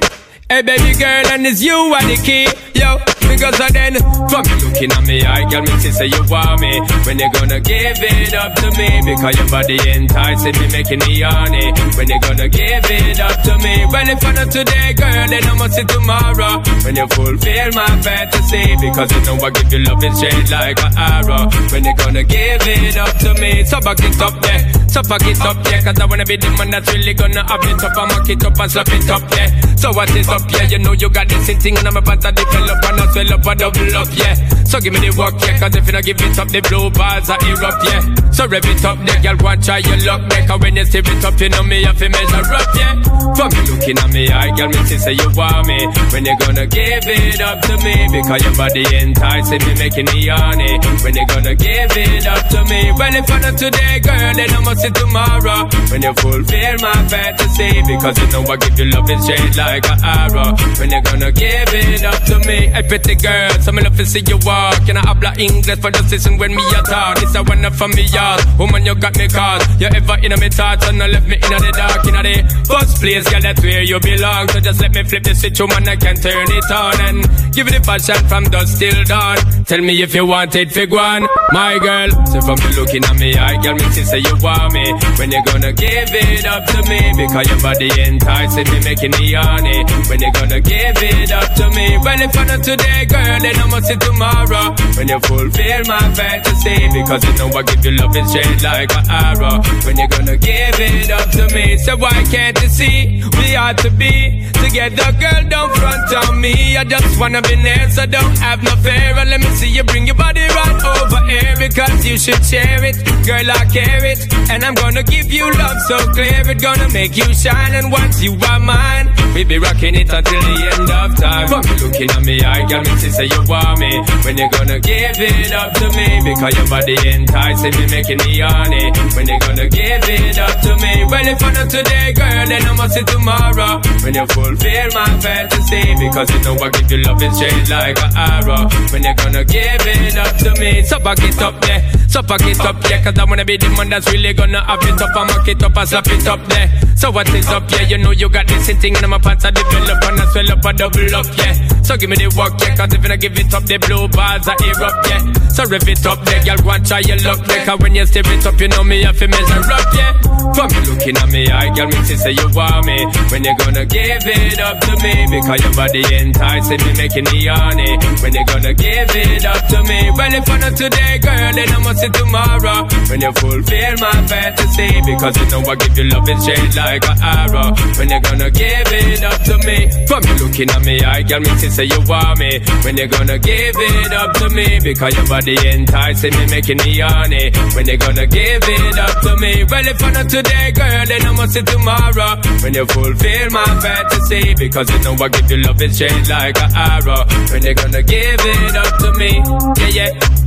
Hey, 0.47 0.61
baby 0.61 0.93
girl, 0.93 1.25
and 1.31 1.47
it's 1.47 1.63
you 1.63 1.73
are 1.73 2.03
the 2.03 2.17
key. 2.17 2.45
Yo, 2.79 2.99
because 3.33 3.59
of 3.59 3.73
then, 3.73 3.93
from 4.29 4.45
you 4.45 4.57
looking 4.61 4.91
at 4.93 5.03
me, 5.09 5.17
I 5.25 5.41
girl, 5.49 5.65
me 5.65 5.73
see 5.81 5.91
say 5.91 6.05
you 6.05 6.21
want 6.29 6.61
me. 6.61 6.77
When 7.05 7.17
you 7.17 7.29
gonna 7.33 7.59
give 7.59 7.97
it 7.97 8.33
up 8.33 8.53
to 8.61 8.67
me? 8.77 9.01
Because 9.01 9.35
your 9.37 9.49
body 9.49 9.77
enticing 9.89 10.55
me, 10.61 10.65
making 10.69 11.01
me 11.01 11.25
horny. 11.25 11.73
When 11.97 12.07
you 12.07 12.19
gonna 12.21 12.47
give 12.47 12.85
it 12.85 13.19
up 13.19 13.37
to 13.41 13.53
me? 13.57 13.73
Well, 13.89 14.09
if 14.09 14.21
I 14.21 14.31
not 14.37 14.49
today, 14.53 14.93
girl, 14.93 15.25
then 15.33 15.43
I 15.43 15.53
must 15.57 15.73
see 15.73 15.85
tomorrow. 15.89 16.61
When 16.85 16.95
you 16.95 17.07
fulfill 17.09 17.69
my 17.73 17.89
fantasy, 18.05 18.63
because 18.77 19.09
you 19.09 19.21
know 19.25 19.35
I 19.41 19.49
give 19.49 19.73
you 19.73 19.81
love 19.81 20.03
and 20.03 20.15
shade 20.17 20.49
like 20.53 20.79
an 20.79 20.93
arrow. 20.93 21.43
When 21.73 21.83
you 21.83 21.95
gonna 21.97 22.23
give 22.23 22.61
it 22.61 22.97
up 22.97 23.17
to 23.17 23.33
me? 23.41 23.65
So 23.65 23.81
back 23.81 23.97
it 23.97 24.21
up 24.21 24.35
there, 24.45 24.61
so 24.87 25.01
back 25.09 25.25
it 25.25 25.41
up 25.41 25.57
there, 25.65 25.81
cause 25.81 25.99
I 25.99 26.05
wanna 26.05 26.25
be 26.25 26.37
the 26.37 26.49
man 26.53 26.69
that's 26.69 26.85
really 26.93 27.13
gonna 27.13 27.41
have 27.41 27.65
it 27.65 27.81
up 27.81 27.97
and 27.97 28.07
mock 28.13 28.29
it 28.29 28.45
up 28.45 28.59
and 28.59 28.71
slap 28.71 28.89
it 28.93 29.09
up, 29.09 29.25
yeah. 29.33 29.49
So 29.83 29.91
what 29.91 30.09
is 30.15 30.29
up, 30.29 30.41
yeah? 30.51 30.63
You 30.69 30.79
know 30.79 30.93
you 30.93 31.09
got 31.09 31.27
this 31.27 31.47
thing 31.59 31.77
and 31.77 31.87
I'm 31.87 31.97
about 31.97 32.21
to 32.21 32.31
develop 32.31 32.83
and 32.87 33.01
I 33.01 33.22
up 33.31 33.45
and 33.45 33.59
double 33.59 33.95
up, 33.95 34.07
yeah. 34.17 34.35
So 34.65 34.79
give 34.79 34.93
me 34.93 34.99
the 34.99 35.13
work, 35.17 35.35
yeah, 35.41 35.59
cause 35.59 35.75
if 35.75 35.85
you 35.85 35.91
don't 35.91 36.05
give 36.05 36.21
it 36.21 36.39
up, 36.39 36.47
the 36.49 36.61
blue 36.61 36.89
bars 36.89 37.29
are 37.29 37.39
erupt, 37.45 37.83
yeah. 37.85 38.01
So 38.31 38.47
rev 38.47 38.65
it 38.65 38.83
up, 38.85 38.97
there, 39.05 39.21
girl, 39.21 39.37
go 39.37 39.55
try 39.61 39.77
your 39.79 39.97
luck, 40.05 40.21
cause 40.47 40.59
when 40.61 40.75
you 40.75 40.85
stir 40.85 41.05
it 41.05 41.23
up, 41.25 41.39
you 41.39 41.49
know 41.49 41.63
me 41.63 41.83
have 41.83 41.97
to 41.99 42.09
measure 42.09 42.53
up, 42.53 42.69
yeah. 42.75 43.13
From 43.33 43.49
you 43.49 43.63
looking 43.73 43.97
at 43.97 44.09
me, 44.13 44.29
I 44.29 44.49
girl, 44.55 44.69
me 44.69 44.81
see 44.85 44.97
say 44.97 45.13
you 45.13 45.29
want 45.33 45.65
me. 45.65 45.79
When 46.13 46.25
you 46.25 46.37
gonna 46.37 46.67
give 46.67 47.01
it 47.07 47.41
up 47.41 47.61
to 47.65 47.73
me? 47.81 47.95
Because 48.13 48.43
your 48.45 48.55
body 48.55 48.83
enticing 48.93 49.63
me, 49.65 49.73
making 49.79 50.05
me 50.13 50.27
horny. 50.29 50.77
When 51.01 51.15
you 51.15 51.25
gonna 51.25 51.55
give 51.55 51.97
it 51.97 52.27
up 52.27 52.43
to 52.49 52.59
me? 52.69 52.91
Well, 52.93 53.15
if 53.15 53.31
I 53.31 53.37
not 53.39 53.57
today, 53.57 53.99
girl, 54.05 54.33
then 54.37 54.49
I 54.53 54.59
must 54.61 54.81
see 54.85 54.91
tomorrow. 54.93 55.65
When 55.89 56.01
you 56.03 56.13
fulfill 56.13 56.75
my 56.77 56.99
fantasy, 57.09 57.69
because 57.89 58.17
you 58.21 58.27
know 58.33 58.43
I 58.45 58.55
give 58.57 58.77
you 58.77 58.85
love 58.91 59.09
and 59.09 59.21
shade 59.25 59.55
like 59.57 59.85
an 59.89 59.99
arrow. 60.03 60.49
When 60.77 60.89
you 60.91 61.01
gonna 61.01 61.31
give 61.31 61.73
it 61.73 62.03
up 62.05 62.21
to 62.29 62.35
me? 62.45 62.57
Hey, 62.69 62.85
pretty 63.03 63.21
girl, 63.21 63.51
so 63.61 63.71
me 63.71 63.83
love 63.83 63.97
to 63.97 64.05
see 64.05 64.23
you 64.27 64.37
walk. 64.45 64.87
And 64.87 64.97
I 64.97 65.01
habla 65.01 65.33
English 65.37 65.79
for 65.79 65.91
the 65.91 66.03
session 66.07 66.37
when 66.37 66.55
me 66.55 66.63
a 66.63 66.81
talk. 66.83 67.21
It's 67.21 67.35
a 67.35 67.43
one 67.43 67.63
from 67.73 67.91
me 67.91 68.03
yard. 68.07 68.41
Woman, 68.57 68.85
you 68.85 68.95
got 68.95 69.15
me 69.17 69.27
caught. 69.27 69.61
You 69.79 69.87
ever 69.87 70.17
in 70.23 70.33
me 70.39 70.49
thoughts 70.49 70.87
and 70.87 71.03
I 71.03 71.07
left 71.07 71.27
me 71.27 71.35
in 71.35 71.51
the 71.51 71.71
dark, 71.75 72.05
in 72.07 72.15
the 72.15 72.63
first 72.67 73.01
place, 73.01 73.29
girl, 73.29 73.41
that's 73.41 73.61
where 73.61 73.83
you 73.83 73.99
belong. 73.99 74.47
So 74.49 74.59
just 74.59 74.81
let 74.81 74.93
me 74.93 75.03
flip 75.03 75.23
the 75.23 75.35
switch, 75.35 75.59
woman, 75.59 75.87
I 75.87 75.95
can 75.95 76.15
turn 76.15 76.47
it 76.47 76.71
on 76.71 76.95
and 77.07 77.19
give 77.53 77.67
it 77.67 77.75
the 77.75 77.81
passion 77.83 78.19
from 78.27 78.43
dusk 78.45 78.79
till 78.79 79.03
dawn. 79.03 79.37
Tell 79.65 79.81
me 79.81 80.01
if 80.01 80.15
you 80.15 80.25
want 80.25 80.55
it, 80.55 80.71
fig 80.71 80.91
one, 80.91 81.27
my 81.51 81.77
girl. 81.79 82.09
So 82.31 82.41
from 82.41 82.57
you 82.63 82.71
looking 82.79 83.03
at 83.03 83.15
me, 83.19 83.35
I 83.35 83.61
girl, 83.61 83.75
me 83.75 83.85
see 83.91 84.05
say 84.07 84.19
you 84.19 84.35
want 84.41 84.73
me. 84.73 84.85
When 85.19 85.31
you 85.31 85.41
gonna 85.45 85.73
give 85.73 86.09
it 86.11 86.45
up 86.45 86.63
to 86.71 86.79
me? 86.89 86.99
Because 87.15 87.47
your 87.49 87.59
body 87.61 87.89
enticing 88.01 88.67
me, 88.71 88.79
making 88.83 89.13
me 89.19 89.33
horny. 89.33 89.83
When 90.07 90.19
you 90.21 90.31
gonna 90.33 90.61
give 90.61 90.97
it 91.03 91.31
up 91.31 91.49
to 91.59 91.65
me? 91.75 91.97
Well, 91.99 92.21
if 92.21 92.37
I 92.37 92.43
not 92.45 92.63
today, 92.63 92.92
girl, 93.09 93.39
then 93.41 93.55
I 93.57 93.65
must 93.67 93.87
see 93.87 93.97
tomorrow. 93.97 94.75
When 94.97 95.07
you 95.07 95.19
fulfill 95.19 95.81
my 95.87 96.05
fantasy, 96.13 96.77
because 96.93 97.23
you 97.25 97.33
know 97.37 97.49
I 97.57 97.61
give 97.63 97.83
you 97.85 97.91
love 97.97 98.15
and 98.15 98.29
shade 98.29 98.61
like 98.61 98.91
an 98.93 99.05
arrow. 99.09 99.55
When 99.85 99.97
you 99.97 100.07
gonna 100.07 100.37
give 100.37 100.79
it 100.79 101.09
up 101.09 101.29
to 101.31 101.43
me? 101.55 101.77
So 101.77 101.97
why 101.97 102.17
can't 102.31 102.61
you 102.61 102.69
see 102.69 103.23
we 103.37 103.55
ought 103.55 103.77
to 103.79 103.89
be 103.91 104.49
together, 104.63 105.11
girl? 105.19 105.43
Don't 105.49 105.71
front 105.75 106.13
on 106.13 106.41
me. 106.41 106.77
I 106.77 106.83
just 106.83 107.19
wanna 107.19 107.41
be 107.41 107.55
near, 107.57 107.89
so 107.89 108.05
don't 108.05 108.37
have 108.39 108.63
no 108.63 108.75
fear. 108.77 109.13
And 109.17 109.29
let 109.29 109.39
me 109.39 109.49
see 109.59 109.69
you 109.69 109.83
bring 109.83 110.05
your 110.05 110.15
body 110.15 110.41
right 110.41 110.83
over 110.83 111.21
here 111.27 111.55
because 111.57 112.05
you 112.05 112.17
should 112.17 112.43
share 112.45 112.83
it, 112.83 112.97
girl. 113.25 113.49
I 113.51 113.65
care 113.65 114.05
it, 114.05 114.19
and 114.49 114.63
I'm 114.63 114.75
gonna 114.75 115.03
give 115.03 115.31
you 115.31 115.51
love 115.51 115.79
so 115.87 115.97
clear. 116.13 116.41
It 116.49 116.61
gonna 116.61 116.89
make 116.93 117.17
you 117.17 117.33
shine, 117.33 117.73
and 117.73 117.91
once 117.91 118.21
you 118.21 118.37
are 118.49 118.59
mine, 118.59 119.11
we 119.33 119.43
be 119.43 119.57
rocking 119.57 119.95
it 119.95 120.11
until 120.13 120.41
the 120.41 120.55
end 120.73 120.89
of 120.89 121.15
time. 121.17 121.49
You 121.49 121.87
looking 121.87 122.09
at 122.11 122.23
me, 122.23 122.41
I 122.41 122.67
got 122.67 122.82
me 122.83 122.93
to 123.01 123.09
say 123.11 123.25
you 123.25 123.41
want 123.47 123.79
me. 123.79 123.91
When 124.23 124.37
you 124.37 124.47
gonna 124.51 124.79
give 124.79 125.17
it 125.17 125.51
up 125.51 125.73
to 125.79 125.87
me? 125.95 126.07
Because 126.23 126.53
your 126.57 126.67
body 126.67 126.95
enticing 127.07 127.73
me, 127.79 127.85
making 127.89 128.19
me 128.23 128.39
horny. 128.39 128.91
When 129.15 129.27
you 129.27 129.37
gonna 129.39 129.67
give 129.69 130.03
it 130.07 130.37
up 130.39 130.55
to 130.61 130.71
me? 130.77 130.93
Well, 131.09 131.27
if 131.27 131.43
I 131.43 131.51
not 131.53 131.69
today, 131.69 132.13
girl, 132.13 132.45
then 132.47 132.63
I 132.63 132.73
must 132.75 132.93
see 132.93 133.03
tomorrow. 133.03 133.81
When 134.03 134.13
you 134.13 134.25
fulfill 134.27 134.89
my 134.93 135.09
fantasy, 135.19 135.83
because 135.99 136.29
you 136.29 136.39
know 136.43 136.55
I 136.59 136.69
give 136.69 136.91
you 136.91 136.99
love 137.03 137.21
and 137.21 137.35
shade 137.35 137.69
like 137.69 137.97
an 137.99 138.11
arrow. 138.15 138.69
When 138.91 139.03
you 139.03 139.13
gonna 139.15 139.43
give 139.43 139.83
it 139.83 140.17
up 140.17 140.35
to 140.43 140.51
me? 140.59 140.83
So 140.83 140.99
back 140.99 141.19
it 141.21 141.41
up 141.41 141.59
there, 141.61 141.81
so 142.13 142.21
back 142.21 142.45
it 142.45 142.59
up 142.61 142.79
there, 142.81 143.01
cause 143.01 143.17
I 143.17 143.23
wanna 143.25 143.43
be 143.43 143.57
the 143.57 143.69
man 143.73 143.89
that's 143.89 144.05
really 144.13 144.33
gonna 144.33 144.61
have 144.61 144.85
it 144.85 145.01
up 145.01 145.15
and 145.17 145.27
mock 145.33 145.47
it 145.47 145.63
up 145.63 145.75
and 145.75 145.89
slap 145.89 146.05
it 146.05 146.27
up 146.27 146.45
there. 146.45 146.69
So 146.95 147.09
what 147.09 147.27
is 147.33 147.49
up, 147.49 147.65
yeah? 147.71 147.89
You 147.89 147.97
know 147.97 148.11
you 148.11 148.29
got 148.29 148.45
this 148.45 148.69
thing 148.69 148.95
and 148.95 149.09
my 149.09 149.17
pants 149.17 149.45
I 149.45 149.49
develop 149.49 149.97
and 149.97 150.21
I 150.21 150.25
swell 150.29 150.51
up 150.51 150.63
and 150.63 150.77
double 150.77 151.15
up, 151.15 151.25
yeah. 151.41 151.81
So 151.81 151.97
give 151.97 152.11
me 152.11 152.17
the 152.17 152.29
work, 152.37 152.53
yeah, 152.61 152.77
cause 152.77 152.93
if 152.93 153.01
I 153.01 153.17
give 153.17 153.33
it 153.33 153.51
up, 153.51 153.65
the 153.65 153.77
blue 153.81 154.07
bars 154.13 154.47
are 154.47 154.57
erupt, 154.61 155.09
yeah. 155.09 155.25
So 155.49 155.65
rev 155.65 155.89
it 155.89 156.05
up 156.05 156.21
there, 156.21 156.43
girl, 156.45 156.57
go 156.61 156.69
and 156.69 156.85
try 156.85 156.99
your 156.99 157.17
luck 157.25 157.41
there, 157.49 157.65
cause 157.65 157.79
when 157.81 157.95
you 157.95 158.05
stir 158.05 158.21
it 158.29 158.45
up, 158.45 158.61
you 158.61 158.67
know 158.67 158.83
me 158.83 159.01
have 159.01 159.17
to 159.17 159.27
measure 159.27 159.73
up, 159.73 159.93
yeah. 159.97 160.13
From 160.53 160.69
you 160.69 160.93
looking 160.93 161.17
at 161.17 161.29
me, 161.33 161.49
I 161.49 161.73
girl, 161.73 161.89
me 161.89 161.97
say 162.05 162.29
you 162.29 162.45
want 162.53 162.85
me. 162.85 163.01
When 163.33 163.43
you 163.43 163.57
gonna 163.57 163.85
give 163.89 164.21
it 164.21 164.59
up 164.61 164.77
to 164.85 164.93
me? 165.01 165.25
Because 165.33 165.63
your 165.65 165.73
body 165.73 166.03
enticing 166.13 166.77
me, 166.77 166.93
making 166.93 167.25
me 167.33 167.49
horny. 167.49 167.97
When 168.21 168.33
you 168.37 168.45
gonna 168.45 168.73
give 168.73 169.09
it 169.17 169.45
up 169.45 169.65
to 169.73 169.81
me? 169.81 170.11
Well, 170.13 170.33
if 170.33 170.49
I 170.49 170.57
not 170.61 170.77
today, 170.77 171.17
girl, 171.17 171.51
then 171.57 171.69
I 171.73 171.79
must 171.81 172.02
tomorrow. 172.11 172.87
When 173.09 173.21
you 173.21 173.31
fulfill 173.33 173.95
my 173.99 174.17
fantasy, 174.27 174.89
because 175.05 175.35
you 175.37 175.45
know 175.51 175.61
I 175.63 175.75
give 175.75 175.97
you 175.97 176.05
love 176.09 176.27
and 176.27 176.41
shade 176.43 176.75
like 176.75 177.05
an 177.07 177.17
arrow. 177.21 177.69
When 177.97 178.09
you 178.09 178.19
gonna 178.21 178.49
give 178.51 178.89
it 178.91 179.23
up 179.23 179.39
to 179.43 179.55
me? 179.67 179.77
From 180.07 180.21
you 180.23 180.35
looking 180.45 180.69
at 180.69 180.81
me, 180.83 180.99
I 181.01 181.21
girl, 181.23 181.39
me 181.39 181.49
see 181.61 181.69
say 181.69 181.85
you 181.85 182.01
want 182.07 182.39
me. 182.39 182.59
When 182.83 182.97
you 182.97 183.07
gonna 183.07 183.37
give 183.39 183.75
it 183.77 184.13
up 184.13 184.33
to 184.41 184.49
me? 184.49 184.79
Because 184.83 185.15
your 185.15 185.27
body 185.27 185.55
enticing 185.69 186.33
me, 186.33 186.45
making 186.47 186.77
me 186.77 186.99
horny. 186.99 187.51
When 187.75 187.87
you 187.87 187.97
gonna 187.97 188.27
give 188.27 188.63
it 188.63 188.97
up 188.99 189.21
to 189.21 189.37
me? 189.37 189.63
Well, 189.63 189.87
if 189.87 190.01
not 190.01 190.29
today, 190.29 190.71
girl, 190.71 191.05
then 191.05 191.25
I 191.25 191.31
must 191.31 191.53
see 191.53 191.61
tomorrow. 191.61 192.41
When 192.61 192.73
you 192.73 192.85
fulfill 192.85 193.49
my 193.51 193.65
fantasy, 193.81 194.53
because 194.55 194.89
you 194.89 194.99
know 195.03 195.15
I 195.23 195.29
give 195.29 195.51
you 195.51 195.57
love 195.57 195.79
and 195.81 195.95
shade 195.95 196.27
like 196.27 196.57
an 196.57 196.71
arrow. 196.75 197.25
When 197.51 197.63
you 197.63 197.73
gonna 197.73 198.03
give 198.03 198.39
it 198.39 198.75
up 198.75 198.97
to 198.99 199.11
me? 199.13 199.41
Yeah, 199.77 200.09
yeah. 200.09 200.42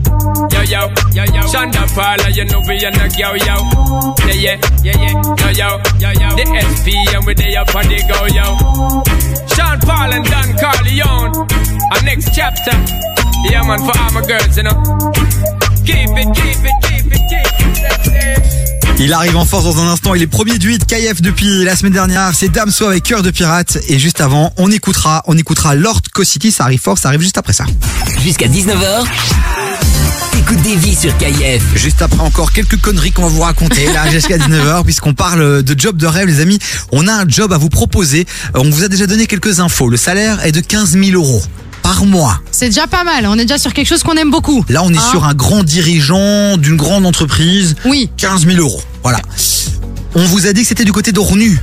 Yo, 0.53 0.63
yo, 0.63 0.81
yo, 1.13 1.25
yo. 1.25 1.43
Shonda 1.49 1.87
Paula, 1.95 2.31
you 2.31 2.45
know 2.47 2.61
we 2.67 2.85
and 2.85 2.97
a 2.97 3.09
yo, 3.17 3.35
yo. 3.35 3.57
Yeah, 4.27 4.35
yeah, 4.35 4.57
yeah, 4.83 4.97
yeah. 4.97 5.13
Yo, 5.13 5.49
yo, 5.51 5.69
yo, 6.01 6.11
yo. 6.21 6.29
The 6.37 6.45
SP 6.65 6.87
and 7.15 7.27
we 7.27 7.35
there 7.35 7.61
up 7.61 7.75
on 7.75 7.85
the 7.89 7.99
go, 8.09 8.27
yo. 8.33 8.57
Sean 9.55 9.79
Paul 9.81 10.13
and 10.13 10.25
Don 10.25 10.49
Carleone. 10.57 11.35
Our 11.93 12.03
next 12.03 12.35
chapter. 12.35 12.77
Yeah, 13.51 13.63
man, 13.63 13.79
for 13.79 13.97
all 13.99 14.13
my 14.13 14.23
girls, 14.27 14.57
you 14.57 14.65
know. 14.65 14.75
Keep 15.85 16.17
it, 16.19 16.35
keep 16.35 16.65
it, 16.65 16.77
keep 16.83 17.07
it, 17.13 17.23
keep 17.31 17.47
it. 17.53 18.57
Il 18.99 19.13
arrive 19.13 19.37
en 19.37 19.45
force 19.45 19.65
dans 19.65 19.79
un 19.79 19.89
instant. 19.89 20.15
Il 20.15 20.23
est 20.23 20.27
premier 20.27 20.59
du 20.59 20.69
8 20.69 20.87
KF 20.87 21.21
depuis 21.21 21.65
la 21.65 21.77
semaine 21.77 21.93
dernière. 21.93 22.35
C'est 22.35 22.49
Damso 22.49 22.87
avec 22.87 23.03
Cœur 23.03 23.23
de 23.23 23.31
Pirate. 23.31 23.77
Et 23.89 23.99
juste 23.99 24.23
avant, 24.23 24.53
on 24.57 24.71
écoutera, 24.71 25.23
on 25.27 25.37
écoutera 25.37 25.75
Lord 25.75 26.01
Co-City. 26.15 26.51
Ça 26.51 26.65
arrive 26.65 26.81
fort, 26.81 26.97
ça 26.97 27.09
arrive 27.09 27.21
juste 27.21 27.37
après 27.37 27.53
ça. 27.53 27.67
Jusqu'à 28.23 28.49
19h, 28.49 29.05
t'écoutes 30.47 30.63
des 30.63 30.77
vies 30.77 30.95
sur 30.95 31.17
KF. 31.19 31.63
Juste 31.75 32.03
après 32.03 32.21
encore 32.21 32.53
quelques 32.53 32.81
conneries 32.81 33.11
qu'on 33.11 33.23
va 33.23 33.29
vous 33.29 33.41
raconter 33.41 33.87
là 33.93 34.09
jusqu'à 34.13 34.39
19h 34.39 34.85
puisqu'on 34.85 35.15
parle 35.15 35.63
de 35.63 35.81
job 35.81 35.97
de 35.97 36.07
rêve 36.07 36.29
les 36.29 36.41
amis. 36.41 36.59
On 36.93 37.09
a 37.09 37.13
un 37.13 37.29
job 37.29 37.53
à 37.53 37.59
vous 37.59 37.69
proposer. 37.69 38.27
Euh, 38.55 38.61
On 38.61 38.71
vous 38.71 38.85
a 38.85 38.89
déjà 38.89 39.07
donné 39.07 39.27
quelques 39.27 39.61
infos. 39.61 39.89
Le 39.89 39.97
salaire 39.97 40.45
est 40.45 40.53
de 40.53 40.61
15 40.61 40.93
000 40.93 41.21
euros 41.21 41.43
par 41.83 42.05
mois. 42.05 42.41
C'est 42.53 42.67
déjà 42.67 42.87
pas 42.87 43.03
mal. 43.03 43.27
On 43.27 43.35
est 43.39 43.43
déjà 43.43 43.59
sur 43.59 43.73
quelque 43.75 43.89
chose 43.89 44.03
qu'on 44.03 44.15
aime 44.15 44.31
beaucoup. 44.31 44.65
Là, 44.69 44.83
on 44.85 44.93
est 44.93 44.99
Hein 44.99 45.11
sur 45.11 45.25
un 45.25 45.35
grand 45.35 45.65
dirigeant 45.65 46.57
d'une 46.59 46.77
grande 46.77 47.07
entreprise. 47.07 47.75
Oui. 47.85 48.11
15 48.17 48.47
000 48.47 48.59
euros. 48.59 48.83
Voilà. 49.03 49.21
On 50.15 50.25
vous 50.25 50.47
a 50.47 50.53
dit 50.53 50.63
que 50.63 50.69
c'était 50.69 50.85
du 50.85 50.93
côté 50.93 51.13
d'Ornu. 51.13 51.59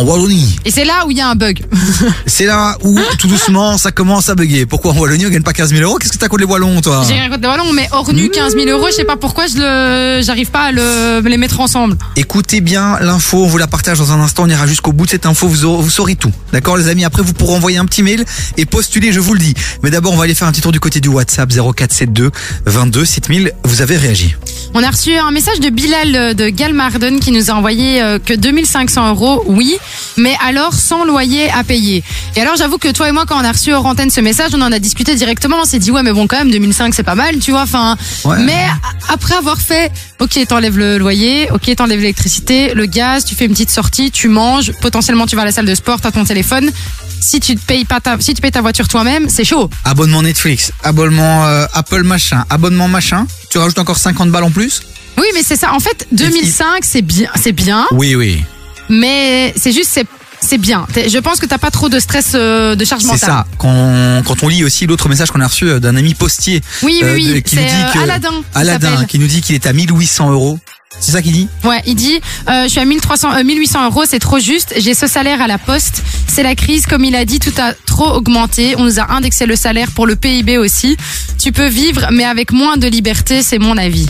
En 0.00 0.04
Wallonie. 0.04 0.56
Et 0.64 0.70
c'est 0.70 0.86
là 0.86 1.04
où 1.06 1.10
il 1.10 1.18
y 1.18 1.20
a 1.20 1.28
un 1.28 1.34
bug. 1.34 1.62
C'est 2.26 2.46
là 2.46 2.78
où, 2.82 2.98
tout 3.18 3.28
doucement, 3.28 3.76
ça 3.76 3.90
commence 3.92 4.30
à 4.30 4.34
bugger. 4.34 4.64
Pourquoi 4.64 4.92
en 4.92 4.96
Wallonie, 4.98 5.26
on 5.26 5.28
gagne 5.28 5.42
pas 5.42 5.52
15 5.52 5.74
000 5.74 5.82
euros? 5.82 5.98
Qu'est-ce 5.98 6.12
que 6.12 6.16
t'as 6.16 6.28
contre 6.28 6.40
les 6.40 6.46
Wallons, 6.46 6.80
toi? 6.80 7.04
J'ai 7.06 7.12
rien 7.12 7.28
contre 7.28 7.42
les 7.42 7.48
ballons, 7.48 7.70
mais 7.74 7.86
hors 7.92 8.10
nu 8.14 8.30
15 8.30 8.54
000 8.54 8.66
euros, 8.70 8.86
je 8.90 8.94
sais 8.94 9.04
pas 9.04 9.16
pourquoi 9.16 9.46
je 9.46 9.58
le, 9.58 10.22
j'arrive 10.22 10.50
pas 10.50 10.60
à 10.68 10.72
le, 10.72 11.20
les 11.20 11.36
mettre 11.36 11.60
ensemble. 11.60 11.98
Écoutez 12.16 12.62
bien 12.62 12.98
l'info, 13.00 13.44
on 13.44 13.46
vous 13.46 13.58
la 13.58 13.66
partage 13.66 13.98
dans 13.98 14.10
un 14.12 14.20
instant, 14.20 14.44
on 14.44 14.48
ira 14.48 14.66
jusqu'au 14.66 14.92
bout 14.92 15.04
de 15.04 15.10
cette 15.10 15.26
info, 15.26 15.46
vous, 15.48 15.66
aurez- 15.66 15.82
vous 15.82 15.90
saurez 15.90 16.16
tout. 16.16 16.32
D'accord 16.54 16.78
les 16.78 16.88
amis? 16.88 17.04
Après 17.04 17.22
vous 17.22 17.34
pourrez 17.34 17.54
envoyer 17.54 17.76
un 17.76 17.84
petit 17.84 18.02
mail 18.02 18.24
et 18.56 18.64
postuler, 18.64 19.12
je 19.12 19.20
vous 19.20 19.34
le 19.34 19.40
dis. 19.40 19.52
Mais 19.82 19.90
d'abord 19.90 20.14
on 20.14 20.16
va 20.16 20.24
aller 20.24 20.34
faire 20.34 20.48
un 20.48 20.52
petit 20.52 20.62
tour 20.62 20.72
du 20.72 20.80
côté 20.80 21.00
du 21.00 21.08
WhatsApp 21.08 21.50
0472 21.52 22.30
22 22.64 23.04
7000, 23.04 23.52
vous 23.64 23.82
avez 23.82 23.98
réagi. 23.98 24.34
On 24.72 24.82
a 24.82 24.90
reçu 24.90 25.14
un 25.14 25.30
message 25.30 25.60
de 25.60 25.68
Bilal 25.68 26.14
euh, 26.16 26.32
de 26.32 26.48
Galmarden 26.48 27.20
qui 27.20 27.32
nous 27.32 27.50
a 27.50 27.54
envoyé 27.54 28.00
euh, 28.00 28.18
que 28.24 28.32
2500 28.34 29.08
euros, 29.10 29.42
oui, 29.46 29.76
mais 30.16 30.36
alors 30.44 30.74
sans 30.74 31.04
loyer 31.04 31.50
à 31.50 31.64
payer. 31.64 32.02
Et 32.36 32.40
alors 32.40 32.56
j'avoue 32.56 32.78
que 32.78 32.88
toi 32.92 33.08
et 33.08 33.12
moi 33.12 33.24
quand 33.26 33.40
on 33.40 33.44
a 33.44 33.52
reçu 33.52 33.72
hors 33.72 33.86
antenne 33.86 34.10
ce 34.10 34.20
message, 34.20 34.50
on 34.54 34.62
en 34.62 34.72
a 34.72 34.78
discuté 34.78 35.14
directement, 35.14 35.58
on 35.62 35.64
s'est 35.64 35.78
dit 35.78 35.90
ouais 35.90 36.02
mais 36.02 36.12
bon 36.12 36.26
quand 36.26 36.38
même 36.38 36.50
2005 36.50 36.94
c'est 36.94 37.02
pas 37.02 37.14
mal, 37.14 37.38
tu 37.38 37.50
vois, 37.50 37.62
enfin. 37.62 37.96
Ouais. 38.24 38.38
Mais 38.40 38.66
après 39.08 39.34
avoir 39.34 39.60
fait, 39.60 39.92
ok 40.20 40.38
t'enlèves 40.48 40.78
le 40.78 40.98
loyer, 40.98 41.50
ok 41.50 41.74
t'enlèves 41.76 42.00
l'électricité, 42.00 42.74
le 42.74 42.86
gaz, 42.86 43.24
tu 43.24 43.34
fais 43.34 43.44
une 43.46 43.52
petite 43.52 43.70
sortie, 43.70 44.10
tu 44.10 44.28
manges, 44.28 44.72
potentiellement 44.80 45.26
tu 45.26 45.36
vas 45.36 45.42
à 45.42 45.46
la 45.46 45.52
salle 45.52 45.66
de 45.66 45.74
sport, 45.74 46.00
t'as 46.00 46.10
ton 46.10 46.24
téléphone. 46.24 46.70
Si 47.20 47.38
tu 47.38 47.54
te 47.54 47.60
payes 47.60 47.84
pas 47.84 48.00
ta, 48.00 48.18
si 48.18 48.32
tu 48.32 48.40
payes 48.40 48.50
ta 48.50 48.62
voiture 48.62 48.88
toi-même, 48.88 49.28
c'est 49.28 49.44
chaud. 49.44 49.68
Abonnement 49.84 50.22
Netflix, 50.22 50.72
abonnement 50.82 51.46
euh, 51.46 51.66
Apple 51.74 52.02
machin, 52.02 52.44
abonnement 52.48 52.88
machin, 52.88 53.26
tu 53.50 53.58
rajoutes 53.58 53.78
encore 53.78 53.98
50 53.98 54.30
balles 54.30 54.44
en 54.44 54.50
plus? 54.50 54.82
Oui 55.18 55.26
mais 55.34 55.42
c'est 55.42 55.56
ça. 55.56 55.74
En 55.74 55.80
fait 55.80 56.06
2005 56.12 56.82
c'est 56.82 57.02
bien, 57.02 57.28
c'est 57.36 57.52
bien. 57.52 57.86
Oui, 57.90 58.14
oui. 58.14 58.42
Mais 58.90 59.54
c'est 59.56 59.72
juste 59.72 59.88
c'est 59.92 60.06
c'est 60.42 60.56
bien. 60.56 60.86
Je 60.96 61.18
pense 61.18 61.38
que 61.38 61.44
t'as 61.44 61.58
pas 61.58 61.70
trop 61.70 61.90
de 61.90 61.98
stress 62.00 62.32
euh, 62.34 62.74
de 62.74 62.82
charge 62.86 63.02
C'est 63.02 63.08
mentale. 63.08 63.28
ça. 63.28 63.46
Quand, 63.58 64.22
quand 64.24 64.42
on 64.42 64.48
lit 64.48 64.64
aussi 64.64 64.86
l'autre 64.86 65.10
message 65.10 65.30
qu'on 65.30 65.40
a 65.42 65.46
reçu 65.46 65.68
euh, 65.68 65.80
d'un 65.80 65.94
ami 65.96 66.14
postier. 66.14 66.62
Oui, 66.82 66.98
oui, 67.02 67.08
euh, 67.08 67.14
oui. 67.34 67.42
qui 67.42 67.56
nous 67.56 67.62
C'est 67.62 67.68
dit 67.68 67.74
euh, 67.82 67.92
que- 67.92 67.98
Aladdin. 67.98 68.32
Aladdin, 68.54 69.04
qui 69.04 69.18
nous 69.18 69.26
dit 69.26 69.42
qu'il 69.42 69.54
est 69.54 69.66
à 69.66 69.74
1800 69.74 70.30
euros. 70.30 70.58
C'est 70.98 71.12
ça 71.12 71.20
qu'il 71.22 71.32
dit? 71.32 71.46
Ouais, 71.62 71.82
il 71.86 71.94
dit 71.94 72.20
euh, 72.48 72.64
je 72.64 72.68
suis 72.68 72.80
à 72.80 72.84
1300, 72.86 73.32
euh, 73.36 73.44
1800 73.44 73.84
euros, 73.86 74.04
c'est 74.08 74.18
trop 74.18 74.38
juste. 74.38 74.72
J'ai 74.78 74.94
ce 74.94 75.06
salaire 75.06 75.42
à 75.42 75.46
la 75.46 75.58
poste. 75.58 76.02
C'est 76.26 76.42
la 76.42 76.54
crise, 76.54 76.86
comme 76.86 77.04
il 77.04 77.14
a 77.16 77.24
dit, 77.26 77.38
tout 77.38 77.52
a 77.58 77.74
trop 77.90 78.08
augmenté. 78.14 78.74
On 78.78 78.84
nous 78.84 79.00
a 79.00 79.12
indexé 79.12 79.46
le 79.46 79.56
salaire 79.56 79.90
pour 79.90 80.06
le 80.06 80.14
PIB 80.16 80.56
aussi. 80.58 80.96
Tu 81.38 81.50
peux 81.52 81.68
vivre, 81.68 82.06
mais 82.12 82.24
avec 82.24 82.52
moins 82.52 82.76
de 82.76 82.86
liberté, 82.86 83.42
c'est 83.42 83.58
mon 83.58 83.76
avis. 83.76 84.06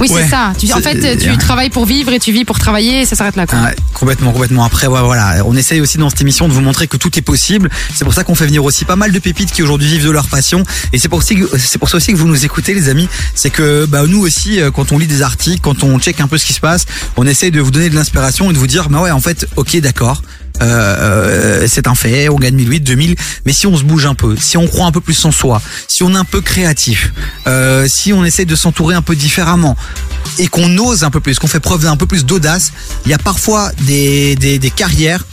Oui, 0.00 0.08
Ouais. 0.10 0.22
c'est 0.24 0.30
ça. 0.30 0.52
Tu, 0.58 0.72
en 0.72 0.80
fait, 0.80 1.16
tu 1.18 1.36
travailles 1.38 1.70
pour 1.70 1.86
vivre 1.86 2.12
et 2.12 2.18
tu 2.18 2.32
vis 2.32 2.44
pour 2.44 2.58
travailler 2.58 3.02
et 3.02 3.06
ça 3.06 3.14
s'arrête 3.14 3.36
là. 3.36 3.46
Quoi. 3.46 3.60
Ouais, 3.60 3.76
complètement, 3.92 4.32
complètement. 4.32 4.64
Après, 4.64 4.88
ouais, 4.88 5.00
voilà, 5.02 5.44
on 5.46 5.54
essaye 5.56 5.80
aussi 5.80 5.98
dans 5.98 6.10
cette 6.10 6.20
émission 6.20 6.48
de 6.48 6.52
vous 6.52 6.60
montrer 6.62 6.88
que 6.88 6.96
tout 6.96 7.16
est 7.16 7.22
possible. 7.22 7.70
C'est 7.94 8.04
pour 8.04 8.12
ça 8.14 8.24
qu'on 8.24 8.34
fait 8.34 8.46
venir 8.46 8.64
aussi 8.64 8.84
pas 8.84 8.96
mal 8.96 9.12
de 9.12 9.18
pépites 9.20 9.52
qui 9.52 9.62
aujourd'hui 9.62 9.86
vivent 9.88 10.04
de 10.06 10.10
leur 10.10 10.26
passion. 10.26 10.64
Et 10.92 10.98
pour, 11.08 11.22
c'est 11.22 11.78
pour 11.78 11.88
ça 11.88 11.98
aussi 11.98 12.12
que 12.12 12.18
vous 12.18 12.26
nous 12.26 12.44
écoutez, 12.44 12.74
les 12.74 12.88
amis. 12.88 13.08
C'est 13.36 13.50
que 13.50 13.84
bah, 13.86 14.02
nous 14.08 14.20
aussi, 14.20 14.60
euh, 14.60 14.70
quand 14.72 14.90
on 14.90 14.98
lit 14.98 15.06
des 15.06 15.22
articles, 15.22 15.60
quand 15.62 15.84
on 15.84 15.98
check 16.00 16.20
un 16.20 16.26
peu 16.28 16.38
ce 16.38 16.46
qui 16.46 16.54
se 16.54 16.60
passe, 16.60 16.86
on 17.16 17.24
essaye 17.26 17.52
de 17.52 17.60
vous 17.60 17.70
donner 17.70 17.88
de 17.90 17.94
l'inspiration 17.94 18.50
et 18.50 18.52
de 18.52 18.58
vous 18.58 18.66
dire, 18.66 18.88
bah 18.88 19.00
ouais, 19.00 19.12
en 19.12 19.20
fait, 19.20 19.46
ok, 19.56 19.76
d'accord. 19.80 20.22
Euh, 20.62 20.66
euh, 20.66 21.66
c'est 21.68 21.88
un 21.88 21.94
fait, 21.94 22.28
on 22.28 22.36
gagne 22.36 22.54
1008, 22.54 22.80
2000, 22.80 23.16
mais 23.44 23.52
si 23.52 23.66
on 23.66 23.76
se 23.76 23.82
bouge 23.82 24.06
un 24.06 24.14
peu, 24.14 24.36
si 24.36 24.56
on 24.56 24.68
croit 24.68 24.86
un 24.86 24.92
peu 24.92 25.00
plus 25.00 25.24
en 25.24 25.32
soi, 25.32 25.60
si 25.88 26.04
on 26.04 26.14
est 26.14 26.18
un 26.18 26.24
peu 26.24 26.40
créatif, 26.40 27.12
euh, 27.48 27.86
si 27.88 28.12
on 28.12 28.24
essaye 28.24 28.46
de 28.46 28.54
s'entourer 28.54 28.94
un 28.94 29.02
peu 29.02 29.16
différemment 29.16 29.76
et 30.38 30.46
qu'on 30.46 30.78
ose 30.78 31.02
un 31.02 31.10
peu 31.10 31.20
plus, 31.20 31.38
qu'on 31.40 31.48
fait 31.48 31.60
preuve 31.60 31.82
d'un 31.82 31.96
peu 31.96 32.06
plus 32.06 32.24
d'audace, 32.24 32.72
il 33.04 33.10
y 33.10 33.14
a 33.14 33.18
parfois 33.18 33.72
des, 33.82 34.36
des, 34.36 34.60
des 34.60 34.70
carrières 34.70 35.24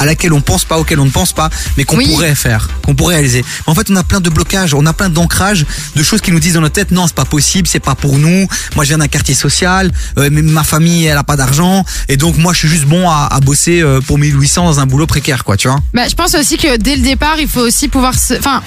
à 0.00 0.06
laquelle 0.06 0.32
on 0.32 0.40
pense 0.40 0.64
pas, 0.64 0.78
auxquelles 0.78 0.98
on 0.98 1.04
ne 1.04 1.10
pense 1.10 1.32
pas, 1.32 1.48
mais 1.76 1.84
qu'on 1.84 1.96
Oui. 1.98 2.08
pourrait 2.08 2.34
faire, 2.34 2.68
qu'on 2.82 2.94
pourrait 2.96 3.14
réaliser. 3.16 3.44
En 3.66 3.74
fait, 3.76 3.88
on 3.90 3.96
a 3.96 4.02
plein 4.02 4.20
de 4.20 4.30
blocages, 4.30 4.74
on 4.74 4.84
a 4.86 4.92
plein 4.92 5.10
d'ancrages, 5.10 5.64
de 5.94 6.02
choses 6.02 6.20
qui 6.22 6.32
nous 6.32 6.40
disent 6.40 6.54
dans 6.54 6.62
notre 6.62 6.74
tête, 6.74 6.90
non, 6.90 7.06
c'est 7.06 7.14
pas 7.14 7.24
possible, 7.24 7.68
c'est 7.68 7.78
pas 7.80 7.94
pour 7.94 8.18
nous. 8.18 8.48
Moi, 8.74 8.84
je 8.84 8.88
viens 8.88 8.98
d'un 8.98 9.06
quartier 9.08 9.34
social, 9.34 9.92
euh, 10.18 10.28
mais 10.32 10.42
ma 10.42 10.64
famille, 10.64 11.04
elle 11.04 11.18
a 11.18 11.22
pas 11.24 11.36
d'argent, 11.36 11.84
et 12.08 12.16
donc 12.16 12.36
moi, 12.38 12.52
je 12.52 12.58
suis 12.60 12.68
juste 12.68 12.86
bon 12.86 13.08
à, 13.08 13.28
à 13.30 13.40
bosser 13.40 13.80
euh, 13.82 14.00
pour 14.00 14.18
1800 14.18 14.64
dans 14.64 14.80
un 14.80 14.86
boulot 14.86 15.06
précaire, 15.06 15.44
quoi, 15.44 15.56
tu 15.56 15.68
vois. 15.68 15.78
Bah, 15.94 16.08
je 16.08 16.14
pense 16.14 16.34
aussi 16.34 16.56
que 16.56 16.76
dès 16.78 16.96
le 16.96 17.02
départ, 17.02 17.38
il 17.38 17.46
faut 17.48 17.60
aussi 17.60 17.88
pouvoir 17.88 18.14
se. 18.18 18.34
Enfin, 18.34 18.62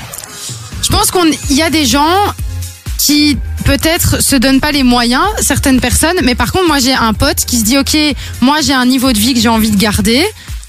je 0.83 0.89
pense 0.89 1.09
qu'on 1.11 1.25
il 1.49 1.55
y 1.57 1.61
a 1.63 1.69
des 1.71 1.85
gens 1.87 2.15
qui 2.97 3.37
peut-être 3.65 4.21
se 4.21 4.35
donnent 4.35 4.59
pas 4.59 4.71
les 4.71 4.83
moyens, 4.83 5.23
certaines 5.41 5.79
personnes, 5.81 6.15
mais 6.23 6.35
par 6.35 6.51
contre, 6.51 6.67
moi 6.67 6.79
j'ai 6.79 6.93
un 6.93 7.13
pote 7.13 7.43
qui 7.45 7.59
se 7.59 7.63
dit 7.63 7.77
ok, 7.77 7.97
moi 8.41 8.57
j'ai 8.61 8.73
un 8.73 8.85
niveau 8.85 9.11
de 9.11 9.17
vie 9.17 9.33
que 9.33 9.39
j'ai 9.41 9.49
envie 9.49 9.71
de 9.71 9.77
garder. 9.77 10.23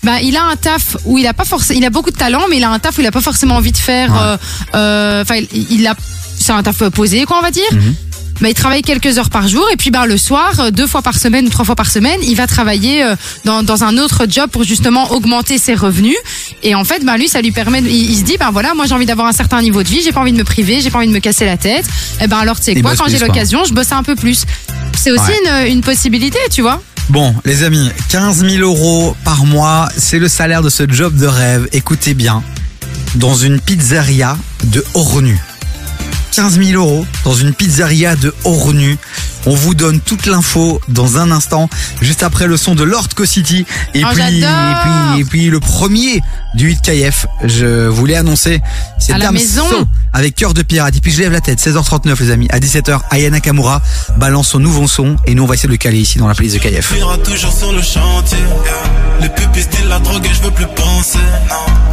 Bah, 0.05 0.20
il 0.22 0.36
a 0.36 0.44
un 0.44 0.57
taf 0.57 0.96
où 1.07 1.18
il 1.18 1.26
a 1.26 1.32
pas 1.34 1.44
forcément, 1.44 1.78
il 1.80 1.84
a 1.84 1.90
beaucoup 1.90 2.11
de 2.11 2.16
talent, 2.16 2.42
mais 2.50 2.59
il 2.59 2.64
a 2.64 2.70
un 2.70 2.78
taf 2.78 2.96
où 2.98 3.00
il 3.00 3.07
a 3.07 3.11
pas 3.12 3.20
forcément 3.22 3.57
envie 3.57 3.72
de 3.72 3.76
faire. 3.76 4.11
Ouais. 4.12 4.18
euh, 4.20 4.36
euh, 4.74 5.22
Enfin, 5.22 5.36
il, 5.52 5.66
il 5.80 5.86
a, 5.86 5.94
c'est 6.38 6.52
un 6.52 6.62
taf 6.62 6.88
posé, 6.90 7.24
quoi, 7.24 7.38
on 7.38 7.42
va 7.42 7.50
dire. 7.50 7.64
Bah, 8.40 8.48
il 8.48 8.55
travaille 8.55 8.82
quelques 8.82 9.16
heures 9.16 9.30
par 9.30 9.46
jour 9.46 9.64
et 9.72 9.76
puis 9.76 9.90
bah, 9.92 10.07
le 10.07 10.18
soir, 10.18 10.59
euh, 10.59 10.70
deux 10.72 10.88
fois 10.88 11.02
par 11.02 11.16
semaine 11.16 11.46
ou 11.46 11.50
trois 11.50 11.64
fois 11.64 11.76
par 11.76 11.88
semaine, 11.88 12.18
il 12.24 12.34
va 12.34 12.48
travailler 12.48 13.05
euh, 13.05 13.14
dans, 13.44 13.62
dans 13.62 13.84
un 13.84 13.96
autre 13.96 14.26
job 14.28 14.50
pour 14.50 14.64
justement 14.64 15.12
augmenter 15.12 15.57
ses 15.57 15.74
revenus. 15.76 16.16
Et 16.64 16.74
en 16.74 16.82
fait, 16.84 17.05
bah, 17.05 17.16
lui, 17.16 17.28
ça 17.28 17.40
lui 17.40 17.52
permet, 17.52 17.80
de- 17.80 17.86
il, 17.88 18.11
il 18.11 18.16
se 18.18 18.22
dit, 18.24 18.36
ben 18.36 18.50
voilà, 18.50 18.74
moi 18.74 18.86
j'ai 18.86 18.94
envie 18.94 19.07
d'avoir 19.07 19.28
un 19.28 19.32
certain 19.32 19.62
niveau 19.62 19.84
de 19.84 19.88
vie, 19.88 20.00
j'ai 20.02 20.11
pas 20.11 20.20
envie 20.20 20.32
de 20.32 20.36
me 20.38 20.42
priver, 20.44 20.80
j'ai 20.80 20.90
pas 20.90 20.98
envie 20.98 21.07
de 21.07 21.12
me 21.12 21.20
casser 21.20 21.46
la 21.46 21.57
tête. 21.57 21.86
Et 22.20 22.26
ben 22.26 22.38
alors, 22.38 22.59
tu 22.59 22.64
sais 22.64 22.74
quoi, 22.82 22.90
quand 22.96 23.05
j'ai 23.09 23.18
l'occasion, 23.28 23.64
je 23.64 23.72
bosse 23.72 23.92
un 23.92 24.02
peu 24.02 24.16
plus. 24.16 24.42
C'est 24.98 25.12
aussi 25.12 25.22
Ouais. 25.22 25.66
une, 25.68 25.72
une 25.76 25.80
possibilité, 25.82 26.38
tu 26.50 26.61
vois. 26.62 26.82
Bon, 27.11 27.34
les 27.44 27.62
amis, 27.64 27.90
15 28.09 28.46
000 28.48 28.62
euros 28.62 29.14
par 29.24 29.44
mois, 29.44 29.88
c'est 29.96 30.18
le 30.18 30.26
salaire 30.26 30.62
de 30.62 30.70
ce 30.70 30.90
job 30.90 31.14
de 31.16 31.26
rêve. 31.26 31.68
Écoutez 31.72 32.14
bien, 32.14 32.42
dans 33.16 33.34
une 33.34 33.61
pizzeria 33.61 34.38
de 34.64 34.82
Ornu. 34.94 35.38
15 36.35 36.59
000 36.61 36.72
euros 36.82 37.07
dans 37.24 37.35
une 37.35 37.53
pizzeria 37.55 38.16
de 38.16 38.35
Ornu. 38.45 38.99
On 39.47 39.55
vous 39.55 39.74
donne 39.74 40.01
toute 40.01 40.26
l'info 40.26 40.80
dans 40.89 41.18
un 41.18 41.30
instant, 41.30 41.68
juste 42.01 42.22
après 42.22 42.47
le 42.47 42.57
son 42.57 42.74
de 42.74 42.82
Lord 42.82 43.09
Co-City. 43.14 43.66
Et, 43.95 44.03
Oh, 44.05 44.09
puis, 44.14 44.22
et, 44.41 44.47
puis, 45.12 45.20
et 45.20 45.24
puis 45.24 45.47
le 45.51 45.61
premier 45.61 46.22
du 46.55 46.66
8 46.68 46.80
KF, 46.82 47.26
je 47.45 47.87
voulais 47.87 48.16
annoncer, 48.16 48.62
c'est 48.99 49.12
À 49.12 49.18
la 49.18 49.30
maison. 49.32 49.66
avec 50.12 50.35
Cœur 50.35 50.55
de 50.55 50.62
Pirate. 50.62 50.97
Et 50.97 51.01
puis 51.01 51.12
je 51.12 51.20
lève 51.20 51.30
la 51.32 51.41
tête, 51.43 51.61
16h39 51.61 52.18
les 52.20 52.30
amis. 52.30 52.49
À 52.51 52.59
17h, 52.59 53.01
Ayana 53.11 53.41
Kamura 53.41 53.82
balance 54.16 54.49
son 54.49 54.61
nouveau 54.61 54.89
son 54.89 55.16
et 55.26 55.35
nous 55.35 55.43
on 55.43 55.47
va 55.47 55.55
essayer 55.55 55.66
de 55.68 55.72
le 55.72 55.78
caler 55.78 55.99
ici 55.99 56.18
dans 56.18 56.26
la 56.28 56.35
playlist 56.35 56.57
de 56.62 56.68
KF. 56.68 56.95
Pira 56.95 57.18
toujours 57.18 57.53
sur 57.53 57.70
le 57.72 57.82
chantier. 57.82 58.39
Les 59.20 59.28
pupilles 59.28 59.62
style 59.62 59.87
la 59.89 59.99
drogue 60.01 60.24
et 60.24 60.35
je 60.35 60.43
veux 60.43 60.51
plus 60.51 60.66
penser. 60.74 61.18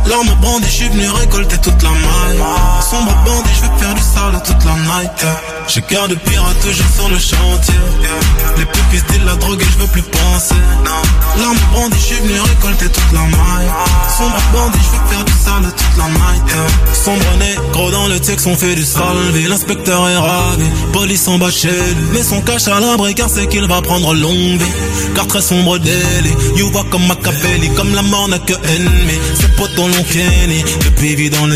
L'arme 0.07 0.29
brandie, 0.41 0.65
je 0.67 0.71
suis 0.71 0.89
venu 0.89 1.07
récolter 1.09 1.57
toute 1.57 1.81
la 1.83 1.89
maille. 1.89 2.39
Sombre 2.89 3.13
bandit, 3.25 3.49
je 3.55 3.61
veux 3.69 3.77
faire 3.77 3.93
du 3.93 4.01
sale 4.01 4.30
toute 4.39 4.63
la 4.65 4.73
night. 4.73 5.25
J'ai 5.67 5.81
cœur 5.81 6.07
de 6.07 6.15
pirate 6.15 6.59
toujours 6.61 6.85
sur 6.95 7.09
le 7.09 7.17
chantier. 7.17 7.75
Les 8.57 8.65
pupilles 8.65 8.99
style 8.99 9.25
la 9.25 9.35
drogue 9.35 9.61
et 9.61 9.65
je 9.65 9.77
veux 9.79 9.87
plus 9.87 10.01
penser. 10.01 10.55
L'arme 11.39 11.57
brandie, 11.71 11.97
je 11.97 12.05
suis 12.05 12.15
venu 12.15 12.39
récolter 12.39 12.89
toute 12.89 13.11
la 13.13 13.21
maille. 13.21 13.71
Sombre 14.17 14.41
bandit, 14.53 14.79
je 14.79 14.97
veux 14.97 15.07
faire 15.07 15.25
du 15.25 15.31
sale 15.31 15.73
toute 15.75 15.97
la 15.97 16.05
night. 16.05 16.43
Sombre 16.93 17.25
négro 17.39 17.91
dans 17.91 18.07
le 18.07 18.19
texte, 18.19 18.47
on 18.47 18.55
fait 18.55 18.75
du 18.75 18.83
salvé. 18.83 19.47
L'inspecteur 19.47 20.07
est 20.09 20.17
ravi, 20.17 20.65
police 20.93 21.27
en 21.27 21.37
bas 21.37 21.51
chez 21.51 21.69
lui. 21.69 22.07
Mais 22.13 22.23
son 22.23 22.41
cache 22.41 22.67
à 22.67 22.79
l'abri 22.79 23.15
car 23.15 23.29
c'est 23.29 23.47
qu'il 23.47 23.65
va 23.67 23.81
prendre 23.81 24.13
longue 24.13 24.59
vie. 24.59 24.73
Car 25.15 25.27
très 25.27 25.41
sombre 25.41 25.77
délit, 25.77 26.35
you 26.55 26.69
vois 26.71 26.85
comme 26.89 27.05
Machiavelli, 27.07 27.69
comme 27.75 27.93
la 27.95 28.01
mort 28.01 28.27
n'a 28.27 28.39
que 28.39 28.53
ennemi. 28.53 29.19
Ses 29.39 29.47
potes 29.49 29.75
dans 29.75 29.87
l'ont 29.87 30.03
Kenny, 30.11 30.63
le 30.83 30.91
PV 30.91 31.29
dans 31.29 31.45
le 31.47 31.55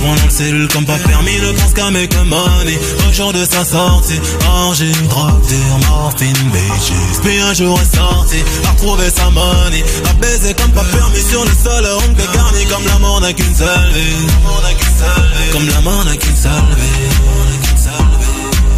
rend 0.00 0.14
dans 0.14 0.24
le 0.24 0.30
cellule 0.30 0.68
comme 0.68 0.84
pas 0.84 0.98
permis, 0.98 1.38
ne 1.40 1.52
pense 1.52 1.72
qu'à 1.72 1.90
make 2.16 2.28
money. 2.28 2.78
De 3.16 3.44
ta 3.44 3.64
sortie. 3.64 4.20
Orgie, 4.46 4.92
drogue, 5.08 5.42
morphine, 5.88 6.32
bitches 6.52 7.18
Puis 7.22 7.40
un 7.40 7.54
jour 7.54 7.80
est 7.80 7.96
sorti, 7.96 8.36
a 8.64 8.70
retrouvé 8.70 9.08
sa 9.10 9.30
money 9.30 9.82
A 10.08 10.12
baiser 10.14 10.54
comme 10.54 10.70
pas 10.72 10.84
permis 10.84 11.22
sur 11.22 11.42
le 11.42 11.50
sol 11.50 11.86
On 11.96 12.14
que 12.14 12.36
garni 12.36 12.64
comme 12.66 12.84
la 12.84 12.98
mort 12.98 13.20
n'a 13.20 13.32
qu'une 13.32 13.54
seule 13.54 13.90
vie. 13.92 14.26
Comme 15.52 15.66
la 15.66 15.80
mort 15.80 16.04
n'a 16.04 16.16
qu'une 16.16 16.36
seule 16.36 16.52
vie 16.76 17.45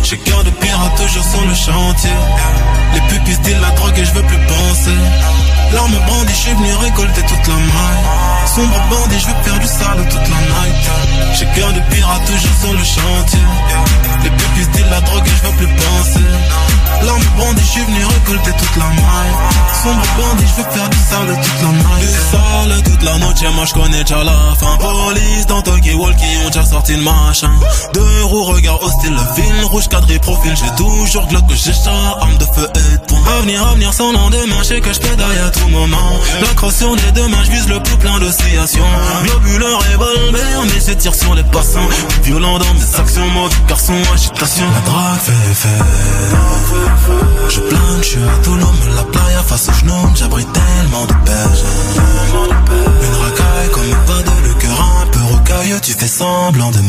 J'ai 0.08 0.16
cœur 0.16 0.42
de 0.42 0.48
pirate 0.48 0.96
toujours 0.96 1.22
sur 1.22 1.44
le 1.44 1.54
chantier. 1.54 2.10
Les 2.94 3.00
pupilles 3.08 3.34
style 3.34 3.60
la 3.60 3.70
drogue 3.72 3.98
et 3.98 4.04
je 4.06 4.12
veux 4.12 4.22
plus 4.22 4.38
penser. 4.38 4.96
L'arme 5.74 5.98
bandit, 6.06 6.32
je 6.32 6.38
suis 6.38 6.54
venu 6.54 6.74
récolter 6.80 7.20
toute 7.20 7.46
la 7.46 7.54
maille. 7.54 8.04
Sombre 8.46 8.80
bandit, 8.88 9.20
je 9.20 9.26
veux 9.26 9.42
faire 9.42 9.58
du 9.58 9.66
sale 9.66 10.08
toute 10.08 10.28
la 10.32 10.40
night. 10.48 10.76
J'ai 11.38 11.46
cœur 11.60 11.72
de 11.74 11.80
pirate 11.92 12.24
toujours 12.24 12.56
sur 12.58 12.72
le 12.72 12.84
chantier. 12.84 13.44
Les 14.24 14.30
pupilles 14.30 14.64
style 14.64 14.86
la 14.90 15.00
drogue 15.02 15.26
et 15.26 15.30
je 15.30 15.46
veux 15.46 15.56
plus 15.58 15.74
penser. 15.76 16.24
L'arme 17.04 17.22
bandit, 17.36 17.60
je 17.60 17.66
suis 17.66 17.84
venu 17.84 18.04
récolter 18.04 18.50
toute 18.52 18.76
la 18.76 18.86
maille. 18.86 19.36
Sombre 19.82 20.02
bandit, 20.16 20.46
je 20.48 20.62
veux 20.62 20.70
faire 20.70 20.88
du 20.88 20.98
sale 20.98 21.38
toute 21.42 21.62
la 21.62 21.68
night. 21.68 22.00
Du 22.00 22.08
sale 22.08 22.82
toute 22.82 23.02
la 23.02 23.18
noche, 23.18 23.54
moi 23.54 23.64
je 23.66 23.74
connais 23.74 24.04
déjà 24.04 24.24
la 24.24 24.54
fin. 24.58 24.76
Police 24.78 25.46
dans 25.46 25.60
Tokyo 25.60 25.98
Walkie, 25.98 26.38
ont 26.44 26.48
déjà 26.48 26.64
sorti 26.64 26.94
le 26.94 27.02
machin. 27.02 27.52
Deux 27.92 28.24
roues, 28.24 28.44
regard 28.44 28.82
hostile, 28.82 29.12
le 29.12 29.42
ville 29.42 29.64
rouge 29.66 29.88
profil 30.20 30.54
J'ai 30.56 30.74
toujours 30.76 31.26
glock 31.28 31.44
j'ai 31.54 31.72
chat, 31.72 31.90
arme 32.20 32.36
de 32.38 32.44
feu 32.44 32.68
et 32.74 32.96
de 32.96 33.02
poing. 33.06 33.18
Avenir, 33.38 33.66
avenir 33.66 33.92
sans 33.92 34.12
lendemain, 34.12 34.56
je 34.58 34.64
sais 34.64 34.80
que 34.80 34.92
je 34.92 35.00
pédale 35.00 35.38
à 35.46 35.50
tout 35.50 35.68
moment. 35.68 36.20
La 36.40 36.54
crosse 36.54 36.76
sur 36.76 36.94
les 36.94 37.12
deux 37.12 37.26
mains, 37.28 37.42
je 37.44 37.50
vise 37.50 37.68
le 37.68 37.82
plus 37.82 37.96
plein 37.96 38.18
d'oscillations. 38.18 38.84
Globuleur 39.24 39.80
et 39.90 39.94
revolver, 39.94 40.62
mais 40.64 40.80
je 40.86 40.92
tire 40.94 41.14
sur 41.14 41.34
les 41.34 41.42
passants. 41.44 41.88
Violent 42.22 42.58
dans 42.58 42.74
mes 42.74 43.00
actions, 43.00 43.26
mauvais 43.30 43.54
garçon, 43.66 43.94
agitation. 44.12 44.64
La 44.72 44.80
drogue 44.80 45.20
fait 45.20 45.50
effet. 45.50 45.84
Je 47.48 47.60
plane, 47.60 47.98
je 48.02 48.06
suis 48.06 48.22
à 48.22 48.42
Toulon, 48.44 48.72
me 48.72 48.96
la 48.96 49.04
playa 49.04 49.42
face 49.42 49.68
au 49.68 49.72
genou 49.72 49.94
J'abrite 50.14 50.48
tellement 50.52 51.06
de 51.06 51.14
berges 51.24 51.64
Une 51.96 53.14
racaille 53.22 53.70
comme 53.72 53.94
pas 54.06 54.22
de 54.22 54.48
le 54.48 54.54
cœur 54.54 55.00
un 55.02 55.06
peu 55.06 55.20
rocailleux 55.34 55.80
Tu 55.80 55.92
fais 55.92 56.08
semblant 56.08 56.70
de 56.70 56.80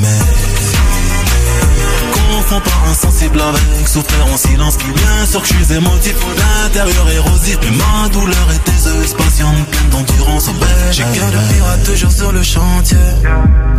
Confonds 2.30 2.62
pas 2.62 2.90
insensible 2.92 3.42
avec 3.42 3.88
souffrir 3.88 4.26
en 4.32 4.38
silence 4.38 4.78
qui 4.78 4.86
bien 4.92 5.26
sûr 5.26 5.42
que 5.42 5.48
je 5.48 5.64
suis 5.64 5.74
émotif 5.74 6.16
L'intérieur 6.38 7.10
érosif 7.10 7.58
mais 7.64 7.78
ma 7.78 8.10
douleur 8.10 8.48
est 8.54 8.70
aiseuse 8.70 9.14
Patiente 9.16 9.66
pleine 9.72 9.90
d'endurance 9.90 10.48
au 10.48 10.54
J'ai 10.92 11.04
cœur 11.04 11.32
de 11.32 11.54
pirate 11.54 11.84
toujours 11.86 12.12
sur 12.12 12.32
le 12.32 12.44
chantier. 12.44 12.98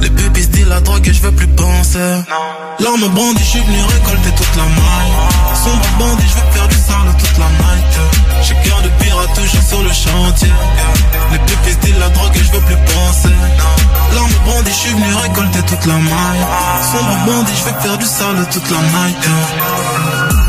Les 0.01 0.11
pupilles 0.11 0.49
disent 0.49 0.69
la 0.69 0.81
drogue 0.81 1.07
et 1.07 1.13
je 1.13 1.23
veux 1.23 1.33
plus 1.33 1.47
penser. 1.49 1.99
L'arme 2.81 3.09
bandit, 3.15 3.39
je 3.45 3.51
suis 3.51 3.61
venu 3.61 3.83
récolter 3.83 4.31
toute 4.37 4.57
la 4.57 4.65
maille. 4.65 5.13
Sombre 5.55 5.87
bandit, 5.99 6.27
je 6.27 6.35
veux 6.35 6.51
faire 6.53 6.69
du 6.69 6.77
sale 6.77 7.17
toute 7.19 7.39
la 7.39 7.47
night. 7.47 8.01
J'ai 8.43 8.55
cœur 8.69 8.81
de 8.83 8.89
pirate 9.03 9.10
toujours 9.29 9.63
sur 9.63 9.83
le 9.83 9.93
chantier. 9.93 10.53
Les 11.33 11.39
pupilles 11.39 11.77
disent 11.83 11.99
la 11.99 12.09
drogue 12.11 12.37
et 12.37 12.45
je 12.45 12.53
veux 12.53 12.61
plus 12.61 12.77
penser. 12.77 13.35
L'arme 14.15 14.31
bandit, 14.47 14.71
je 14.71 14.77
suis 14.77 14.95
venu 14.95 15.15
récolter 15.15 15.63
toute 15.63 15.87
la 15.87 15.95
maille. 15.95 16.47
Sombre 16.93 17.17
bandit, 17.27 17.53
je 17.57 17.65
veux 17.65 17.81
faire 17.81 17.99
du 17.99 18.07
sale 18.07 18.49
toute 18.51 18.71
la 18.71 18.79
night 18.79 20.40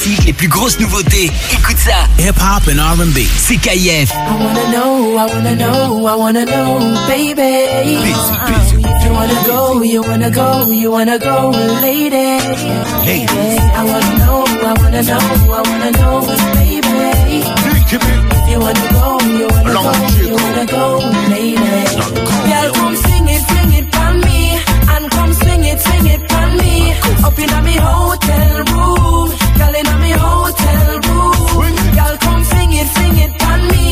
classiques, 0.00 0.24
les 0.24 0.32
plus 0.32 0.48
grosses 0.48 0.78
nouveautés. 0.78 1.30
Écoute 1.52 1.76
ça. 1.78 2.06
Hip-hop 2.18 2.68
and 2.68 2.78
R&B. 2.78 3.18
C'est 3.36 3.56
KIF. 3.56 4.10
I 4.10 4.32
wanna 4.38 4.66
know, 4.72 5.18
I 5.18 5.26
wanna 5.26 5.54
know, 5.56 6.06
I 6.06 6.14
wanna 6.16 6.44
know, 6.44 6.78
baby. 7.08 7.66
Busy, 8.04 8.80
If 8.82 9.04
you 9.04 9.12
wanna 9.12 9.42
go, 9.46 9.82
you 9.82 10.02
wanna 10.02 10.30
go, 10.30 10.70
you 10.70 10.90
wanna 10.90 11.18
go, 11.18 11.50
lady. 11.82 12.38
Lady. 13.06 13.58
I 13.76 13.84
wanna 13.84 14.18
know, 14.18 14.44
I 14.62 14.74
wanna 14.80 15.02
know, 15.02 15.18
I 15.18 15.62
wanna 15.68 15.90
know, 15.92 16.20
baby. 16.54 17.44
If 17.62 18.48
you 18.48 18.58
wanna 18.60 18.86
go, 18.92 19.18
you 19.24 19.46
wanna 19.48 19.72
go, 19.72 19.92
you 20.26 20.34
wanna 20.34 20.66
go, 20.66 20.98
lady. 21.30 21.84
Girl, 22.48 22.72
come 22.74 22.96
sing 22.96 23.28
it, 23.28 23.42
sing 23.48 23.72
it 23.72 23.94
for 23.94 24.12
me, 24.26 24.58
and 24.94 25.10
come 25.10 25.32
swing 25.34 25.64
it, 25.64 25.80
swing 25.80 26.06
it 26.06 26.20
for 26.30 26.46
me. 26.60 26.94
Up 27.24 27.38
in 27.38 27.50
a 27.50 27.62
me 27.62 27.76
hotel 27.76 28.64
room, 28.72 29.30
girl 29.60 29.74
in 29.80 29.88
me 30.00 30.12
hotel 30.12 30.86
room. 31.08 31.76
Girl, 31.96 32.16
come 32.24 32.42
sing 32.44 32.72
it, 32.80 32.88
sing 32.96 33.16
it 33.24 33.32
for 33.40 33.56
me, 33.70 33.86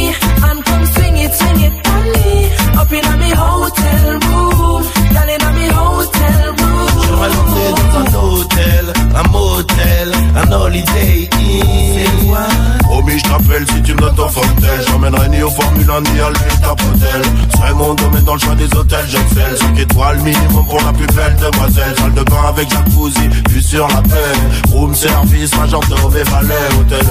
Service, 25.39 25.57
majordome 25.57 26.17
et 26.17 26.29
valet. 26.31 26.55
Hôtel 26.81 27.07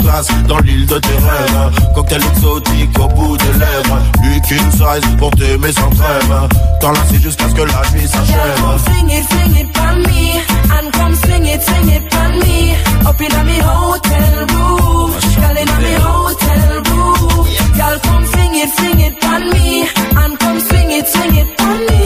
classe 0.00 0.28
dans 0.48 0.58
l'île 0.60 0.86
de 0.86 0.98
tes 0.98 1.08
rêves. 1.08 1.70
Cocktail 1.94 2.22
exotique 2.32 2.98
au 2.98 3.08
bout 3.08 3.36
des 3.36 3.52
lèvres. 3.52 3.98
Lui 4.22 4.40
qu'une 4.42 4.70
size 4.72 5.16
pour 5.18 5.30
t'aimer 5.30 5.72
sans 5.72 5.90
trêve. 5.90 6.48
T'enlacer 6.80 7.18
jusqu'à 7.22 7.48
ce 7.48 7.54
que 7.54 7.62
la 7.62 7.82
nuit 7.92 8.08
s'achève. 8.08 8.58
come 8.62 8.78
sing 8.78 9.10
it, 9.10 9.24
sing 9.30 9.56
it 9.56 9.76
for 9.76 9.94
me, 9.94 10.32
and 10.76 10.92
come 10.92 11.14
swing 11.14 11.46
it, 11.46 11.62
swing 11.62 11.88
it 11.88 12.12
for 12.12 12.28
me. 12.42 12.74
Up 13.06 13.20
in 13.20 13.32
a 13.32 13.44
me 13.44 13.58
hotel 13.58 14.46
room, 14.52 15.10
girl 15.38 15.56
in 15.62 15.68
a 15.68 15.78
me 15.84 15.94
hotel 16.06 16.82
room. 16.88 17.46
Girl, 17.78 17.98
come 18.06 18.26
sing 18.26 18.54
it, 18.62 18.70
sing 18.78 19.00
it 19.00 19.14
for 19.22 19.38
me, 19.54 19.88
and 20.20 20.38
come 20.38 20.60
swing 20.60 20.90
it, 20.90 21.06
swing 21.06 21.36
it 21.42 21.48
for 21.58 21.74
me. 21.88 22.02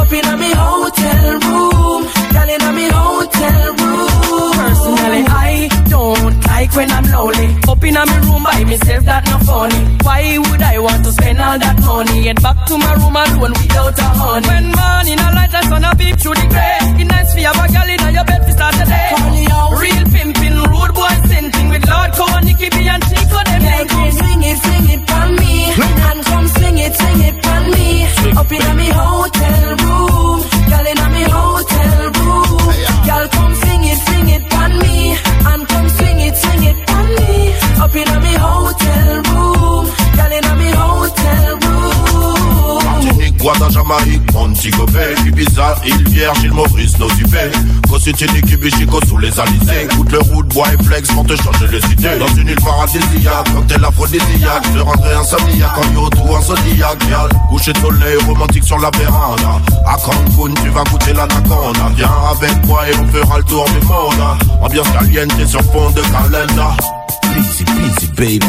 Up 0.00 0.12
in 0.12 0.24
a 0.32 0.36
me 0.36 0.50
hotel 0.52 1.38
room, 1.44 1.73
when 6.76 6.90
I'm 6.90 7.04
lonely. 7.10 7.48
Up 7.68 7.84
in 7.84 7.94
my 7.94 8.18
room 8.26 8.42
by 8.42 8.64
myself, 8.64 9.04
that 9.04 9.22
no 9.30 9.38
funny. 9.46 9.80
Why 10.02 10.38
would 10.38 10.62
I 10.62 10.78
want 10.78 11.04
to 11.04 11.12
spend 11.12 11.40
all 11.40 11.58
that 11.58 11.78
money? 11.80 12.22
Get 12.22 12.42
back 12.42 12.66
to 12.66 12.74
my 12.78 12.92
room 12.98 13.16
alone 13.16 13.52
without 13.54 13.98
a 13.98 14.08
honey. 14.18 14.48
When 14.48 14.66
morning 14.74 15.20
a 15.20 15.28
light, 15.34 15.54
I 15.54 15.62
sun 15.68 15.84
a 15.84 15.94
peep 15.94 16.16
through 16.18 16.34
the 16.34 16.46
grey. 16.50 16.78
It's 17.00 17.10
nice 17.10 17.32
for 17.32 17.40
you 17.40 17.54
a 17.54 17.66
girl 17.74 17.88
in 17.94 18.14
your 18.14 18.24
bed 18.24 18.40
to 18.46 18.52
start 18.52 18.74
the 18.74 18.84
day. 18.90 19.10
Real 19.80 20.04
pimping, 20.14 20.56
rude 20.70 20.94
boy 20.94 21.14
scenting 21.30 21.68
with 21.70 21.84
Lord 21.88 22.10
Cohen, 22.18 22.42
Nicky 22.44 22.68
B 22.70 22.76
and 22.88 23.02
Chico. 23.08 23.38
Them 23.44 23.62
Girl, 23.64 23.84
come 23.86 24.10
sing 24.18 24.42
it, 24.42 24.58
sing 24.64 24.86
it 24.94 25.02
for 25.08 25.26
me, 25.38 25.54
and 25.78 26.20
come 26.26 26.48
swing 26.54 26.78
it, 26.78 26.92
swing 26.94 27.20
it 27.28 27.36
for 27.44 27.60
me. 27.74 27.86
Up 28.38 28.50
in 28.50 28.62
a 28.62 28.72
me 28.74 28.88
hotel 28.90 29.64
room, 29.84 30.38
girl 30.70 30.86
in 30.90 30.98
a 30.98 31.06
me 31.14 31.24
hotel 31.28 32.00
room. 32.18 32.62
Girl, 33.06 33.26
come 33.34 33.54
sing 33.62 33.82
it, 33.84 33.98
sing 34.08 34.28
it 34.36 34.44
for 34.52 34.68
me, 34.82 34.96
and 35.46 35.68
come 35.68 35.88
swing 35.88 36.20
it, 36.20 36.36
swing 36.36 36.64
it 36.70 36.78
for 36.88 37.04
me. 37.16 37.52
Up 37.82 37.94
in 37.94 38.08
a 38.08 38.20
me 38.20 38.34
hotel 38.46 39.08
room, 39.30 39.84
girl 40.16 40.32
in 40.32 40.44
a 40.44 40.54
me 40.56 40.70
hotel. 40.70 41.53
Guada, 43.44 43.68
Jamaïque, 43.68 44.32
Montego 44.32 44.86
Bay, 44.86 45.14
Ibiza, 45.26 45.76
île 45.84 46.08
Vierge, 46.08 46.44
île 46.44 46.54
Maurice, 46.54 46.98
Nosipé. 46.98 47.50
Cositini, 47.90 48.40
Kibichico, 48.40 48.98
sous 49.06 49.18
les 49.18 49.38
alizés. 49.38 49.82
Écoute 49.82 50.12
le 50.12 50.20
route, 50.20 50.48
bois 50.54 50.68
et 50.72 50.82
flex 50.82 51.12
pour 51.12 51.26
te 51.26 51.36
changer 51.36 51.66
les 51.70 51.92
idées. 51.92 52.18
Dans 52.18 52.34
une 52.40 52.48
île 52.48 52.60
paradisiaque, 52.62 53.52
cocktail 53.54 53.84
aphrodisiaque. 53.84 54.64
Je 54.74 54.80
rendrai 54.80 55.12
insomniaque 55.12 55.76
en 55.76 55.82
yacht 55.82 56.14
ou 56.24 56.34
en 56.34 56.40
zodiac, 56.40 56.96
girl. 57.06 57.28
Coucher 57.50 57.74
de 57.74 57.78
soleil 57.80 58.16
romantique 58.26 58.64
sur 58.64 58.78
la 58.78 58.90
véranda. 58.98 59.60
À 59.86 59.96
Cancun, 59.96 60.54
tu 60.62 60.70
vas 60.70 60.84
goûter 60.84 61.12
l'anaconda. 61.12 61.92
Viens 61.96 62.10
avec 62.30 62.64
moi 62.64 62.88
et 62.88 62.94
on 62.96 63.06
fera 63.08 63.36
le 63.36 63.44
tour 63.44 63.66
du 63.66 63.86
monde. 63.86 64.38
Ambiance 64.62 64.88
caliente 64.88 65.46
sur 65.46 65.60
fond 65.64 65.90
de 65.90 66.00
calenda. 66.00 66.74
Easy 67.36 67.64
peasy, 67.64 68.06
baby. 68.16 68.40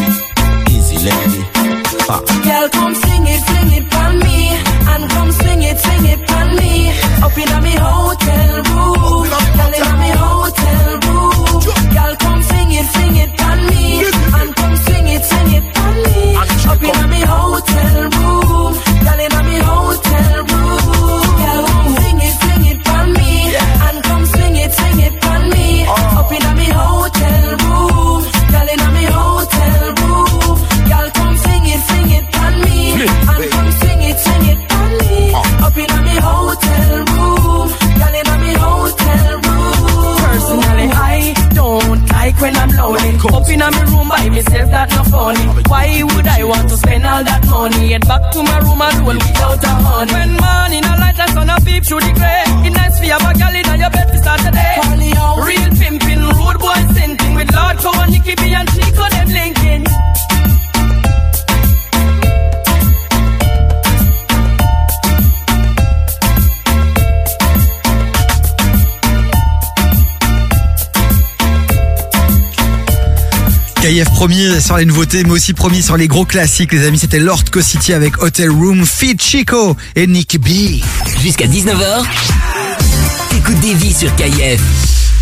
Easy 0.69 1.03
lady. 1.03 1.64
Uh. 2.07 2.21
Girl, 2.43 2.69
come 2.69 2.93
sing 2.95 3.25
it, 3.25 3.41
sing 3.49 3.71
it 3.77 3.89
pon 3.89 4.19
me, 4.19 4.49
and 4.91 5.09
come 5.09 5.31
swing 5.31 5.63
it, 5.63 5.77
swing 5.79 6.05
it 6.05 6.27
pon 6.27 6.55
me. 6.55 6.91
Up 7.25 7.37
in 7.37 7.49
a 7.49 7.61
me 7.61 7.73
hotel 7.75 8.61
room, 8.69 9.25
girl 9.57 9.73
in 9.73 9.87
a 9.91 9.95
me 10.01 10.09
hotel 10.13 10.99
room. 11.05 11.61
Girl, 11.95 12.15
come 12.17 12.43
sing 12.43 12.71
it, 12.71 12.85
sing 12.95 13.15
it 13.23 13.31
pon 13.37 13.57
me, 13.69 14.05
and 14.37 14.55
come 14.55 14.75
swing 14.85 15.07
it, 15.07 15.23
swing 15.25 15.51
it 15.57 15.65
pon 15.73 15.95
me. 16.05 16.35
Up 16.71 16.83
in 16.83 16.95
a 17.03 17.07
me 17.07 17.21
hotel 17.25 17.97
room, 18.15 18.73
girl 19.05 19.19
in 19.25 19.33
a 19.33 19.41
me 19.49 19.57
hotel 19.65 20.37
room. 20.51 21.25
Girl, 21.41 21.65
come 21.73 21.89
sing 21.97 22.19
it, 22.21 22.35
sing 22.43 22.65
it 22.71 22.79
pon 22.85 23.13
me, 23.13 23.55
and 23.87 24.03
come 24.03 24.25
swing 24.27 24.55
it, 24.57 24.71
swing 24.77 24.99
it 25.07 25.21
pon 25.21 25.49
me. 25.49 25.85
Up 25.89 26.31
in 26.31 26.43
a 26.45 26.53
me 26.53 26.67
hotel 26.69 27.45
room, 27.65 28.21
girl 28.53 28.67
in 28.73 28.79
a 28.79 28.89
me 28.93 29.05
hotel 29.09 29.93
room. 29.99 30.57
Girl, 30.89 31.09
Personally, 40.25 40.87
I 40.91 41.33
don't 41.53 42.01
like 42.11 42.37
when 42.41 42.55
I'm 42.55 42.69
lonely. 42.71 43.11
Up 43.25 43.49
in 43.49 43.59
my 43.59 43.83
room 43.91 44.07
by 44.09 44.29
myself, 44.29 44.69
that's 44.71 44.95
not 44.95 45.07
funny. 45.07 45.45
Why 45.69 46.03
would 46.03 46.27
I 46.27 46.43
want 46.43 46.69
to 46.69 46.77
spend 46.77 47.05
all 47.05 47.23
that 47.23 47.45
money? 47.47 47.89
Get 47.89 48.07
back 48.07 48.31
to 48.33 48.43
my 48.43 48.57
room 48.59 48.81
alone 48.81 49.17
without 49.17 49.63
a 49.63 49.73
honey. 49.85 50.13
When 50.13 50.31
morning 50.43 50.85
a 50.85 50.93
light, 51.01 51.19
I 51.19 51.27
sun 51.33 51.49
a 51.49 51.57
peep 51.65 51.83
through 51.85 52.01
the 52.01 52.13
gray. 52.13 52.43
It 52.67 52.73
nice 52.73 52.99
for 52.99 53.05
you 53.05 53.11
have 53.17 53.37
gal 53.37 53.55
in 53.55 53.79
your 53.79 53.89
bed 53.89 54.07
to 54.11 54.17
start 54.17 54.41
the 54.41 54.51
day. 54.51 54.75
Real 55.47 55.71
pimping, 55.79 56.21
rude 56.37 56.59
boy 56.59 56.81
sinting 56.93 57.33
with 57.35 57.49
Lord 57.55 57.77
Cohen, 57.77 58.09
Nicky 58.11 58.33
and 58.53 58.67
Chico, 58.73 59.05
them 59.09 59.27
linking. 59.29 59.83
KF 73.85 74.09
promis 74.09 74.61
sur 74.61 74.77
les 74.77 74.85
nouveautés, 74.85 75.23
mais 75.23 75.33
aussi 75.33 75.53
promis 75.53 75.83
sur 75.83 75.95
les 75.95 76.07
gros 76.07 76.25
classiques, 76.25 76.73
les 76.73 76.87
amis. 76.87 76.97
C'était 76.97 77.19
Lord 77.19 77.43
Co-City 77.51 77.93
avec 77.93 78.19
Hotel 78.19 78.49
Room, 78.49 78.83
Fit 78.83 79.15
Chico 79.19 79.77
et 79.95 80.07
Nick 80.07 80.41
B. 80.41 80.81
Jusqu'à 81.21 81.45
19h, 81.45 82.03
t'écoutes 83.45 83.61
des 83.61 83.73
vies 83.73 83.93
sur 83.93 84.15
KF. 84.15 84.59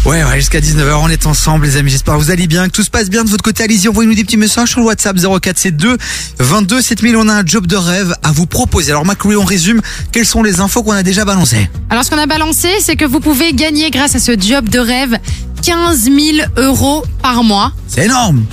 Ouais, 0.05 0.23
ouais, 0.23 0.35
jusqu'à 0.35 0.59
19h, 0.59 0.93
on 1.01 1.09
est 1.09 1.25
ensemble, 1.25 1.65
les 1.65 1.75
amis. 1.75 1.91
J'espère 1.91 2.13
que 2.13 2.19
vous 2.19 2.31
allez 2.31 2.47
bien, 2.47 2.67
que 2.67 2.71
tout 2.71 2.83
se 2.83 2.89
passe 2.89 3.09
bien 3.09 3.23
de 3.23 3.29
votre 3.29 3.43
côté. 3.43 3.63
Allez-y, 3.63 3.89
envoyez-nous 3.89 4.15
des 4.15 4.23
petits 4.23 4.37
messages 4.37 4.69
sur 4.69 4.79
le 4.79 4.85
WhatsApp 4.85 5.17
0472 5.17 5.97
22 6.39 6.81
7000. 6.81 7.17
On 7.17 7.27
a 7.27 7.33
un 7.33 7.45
job 7.45 7.67
de 7.67 7.75
rêve 7.75 8.15
à 8.23 8.31
vous 8.31 8.45
proposer. 8.45 8.91
Alors, 8.91 9.05
Macri, 9.05 9.35
on 9.35 9.43
résume. 9.43 9.81
Quelles 10.11 10.25
sont 10.25 10.41
les 10.41 10.61
infos 10.61 10.83
qu'on 10.83 10.93
a 10.93 11.03
déjà 11.03 11.25
balancées 11.25 11.69
Alors, 11.89 12.05
ce 12.05 12.11
qu'on 12.11 12.17
a 12.17 12.25
balancé, 12.25 12.69
c'est 12.79 12.95
que 12.95 13.05
vous 13.05 13.19
pouvez 13.19 13.51
gagner 13.53 13.89
grâce 13.89 14.15
à 14.15 14.19
ce 14.19 14.39
job 14.39 14.69
de 14.69 14.79
rêve 14.79 15.17
15 15.61 16.03
000 16.03 16.17
euros 16.57 17.03
par 17.21 17.43
mois. 17.43 17.73
C'est 17.87 18.05
énorme. 18.05 18.45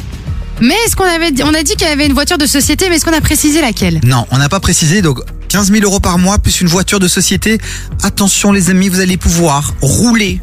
Mais 0.61 0.75
est-ce 0.87 0.97
qu'on 0.97 1.05
avait 1.05 1.31
dit, 1.31 1.43
on 1.45 1.55
a 1.55 1.62
dit 1.62 1.77
qu'il 1.77 1.87
y 1.87 1.91
avait 1.91 2.07
une 2.07 2.12
voiture 2.12 2.39
de 2.39 2.47
société, 2.47 2.89
mais 2.89 2.97
est-ce 2.97 3.05
qu'on 3.05 3.16
a 3.16 3.21
précisé 3.21 3.61
laquelle? 3.61 4.01
Non, 4.05 4.27
on 4.31 4.39
n'a 4.39 4.49
pas 4.49 4.61
précisé. 4.61 5.01
Donc, 5.01 5.21
15 5.51 5.72
000 5.72 5.84
euros 5.84 5.98
par 6.01 6.16
mois 6.18 6.38
plus 6.38 6.61
une 6.61 6.68
voiture 6.68 7.01
de 7.01 7.09
société. 7.09 7.59
Attention, 8.05 8.53
les 8.53 8.70
amis, 8.70 8.88
vous 8.88 9.01
allez 9.01 9.16
pouvoir 9.16 9.74
rouler 9.82 10.40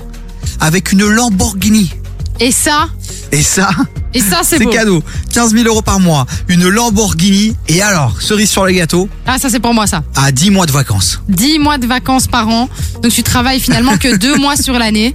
avec 0.60 0.92
une 0.92 1.06
Lamborghini. 1.08 1.92
Et 2.40 2.52
ça, 2.52 2.90
Et 3.32 3.42
ça, 3.42 3.70
et 4.14 4.20
ça 4.20 4.42
c'est 4.44 4.64
cadeau. 4.68 5.02
15 5.34 5.54
000 5.54 5.66
euros 5.66 5.82
par 5.82 6.00
mois, 6.00 6.28
une 6.50 6.68
Lamborghini. 6.68 7.56
Et 7.68 7.82
alors, 7.82 8.22
cerise 8.22 8.50
sur 8.52 8.66
le 8.66 8.74
gâteau, 8.74 9.10
Ah, 9.26 9.40
ça 9.40 9.50
c'est 9.50 9.60
pour 9.62 9.74
moi 9.74 9.88
ça. 9.88 10.04
à 10.16 10.32
10 10.32 10.52
mois 10.52 10.66
de 10.68 10.72
vacances. 10.72 11.20
10 11.30 11.58
mois 11.60 11.78
de 11.80 11.88
vacances 11.88 12.28
par 12.28 12.48
an. 12.50 12.70
Donc 13.02 13.12
tu 13.14 13.24
travailles 13.24 13.60
finalement 13.62 13.98
que 13.98 14.16
2 14.18 14.36
mois 14.40 14.56
sur 14.58 14.78
l'année. 14.78 15.14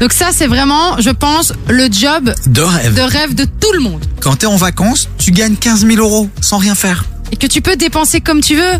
Donc 0.00 0.12
ça 0.12 0.28
c'est 0.32 0.46
vraiment, 0.46 1.00
je 1.00 1.10
pense, 1.10 1.52
le 1.68 1.88
job 1.90 2.32
De 2.46 2.60
rêve. 2.62 2.94
de 2.94 3.00
rêve 3.02 3.34
de 3.34 3.44
tout 3.44 3.72
le 3.72 3.80
monde. 3.80 4.04
Quand 4.20 4.36
t'es 4.36 4.46
en 4.46 4.56
vacances, 4.56 5.08
tu 5.18 5.32
gagnes 5.32 5.56
15 5.56 5.86
000 5.86 5.96
euros 5.98 6.28
sans 6.42 6.58
rien 6.58 6.74
faire. 6.76 7.04
Et 7.32 7.36
que 7.36 7.46
tu 7.48 7.62
peux 7.62 7.74
dépenser 7.76 8.20
comme 8.20 8.42
tu 8.42 8.54
veux. 8.54 8.74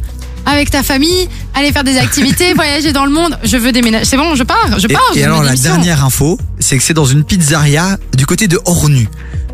Avec 0.46 0.70
ta 0.70 0.82
famille, 0.82 1.28
aller 1.54 1.72
faire 1.72 1.84
des 1.84 1.96
activités, 1.96 2.52
voyager 2.54 2.92
dans 2.92 3.06
le 3.06 3.12
monde. 3.12 3.38
Je 3.44 3.56
veux 3.56 3.72
déménager. 3.72 4.04
C'est 4.04 4.16
bon, 4.16 4.34
je 4.34 4.42
pars, 4.42 4.78
je 4.78 4.86
pars. 4.86 5.00
et 5.14 5.20
je 5.20 5.24
alors, 5.24 5.42
la 5.42 5.56
dernière 5.56 6.04
info, 6.04 6.38
c'est 6.58 6.76
que 6.76 6.82
c'est 6.82 6.94
dans 6.94 7.06
une 7.06 7.24
pizzeria 7.24 7.98
du 8.16 8.26
côté 8.26 8.48
de 8.48 8.58
Ornu. 8.66 9.08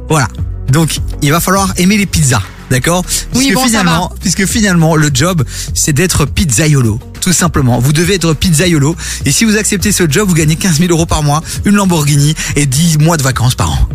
Voilà. 0.09 0.29
Donc, 0.71 0.99
il 1.23 1.31
va 1.31 1.41
falloir 1.41 1.73
aimer 1.77 1.97
les 1.97 2.07
pizzas. 2.07 2.43
D'accord? 2.71 3.05
Oui, 3.35 3.47
puisque 3.47 3.55
bon, 3.55 3.65
finalement, 3.65 4.13
puisque 4.21 4.47
finalement, 4.47 4.95
le 4.95 5.11
job, 5.13 5.45
c'est 5.75 5.93
d'être 5.93 6.25
pizzaiolo. 6.25 7.01
Tout 7.21 7.33
simplement. 7.33 7.81
Vous 7.81 7.93
devez 7.93 8.15
être 8.15 8.33
pizzaiolo. 8.33 8.97
Et 9.25 9.33
si 9.33 9.45
vous 9.45 9.57
acceptez 9.57 9.93
ce 9.93 10.09
job, 10.09 10.29
vous 10.29 10.35
gagnez 10.35 10.57
15 10.57 10.79
000 10.79 10.91
euros 10.91 11.07
par 11.07 11.23
mois, 11.23 11.43
une 11.65 11.75
Lamborghini 11.75 12.35
et 12.57 12.67
10 12.67 12.99
mois 12.99 13.17
de 13.17 13.23
vacances 13.23 13.57
par 13.57 13.73
an. 13.73 13.89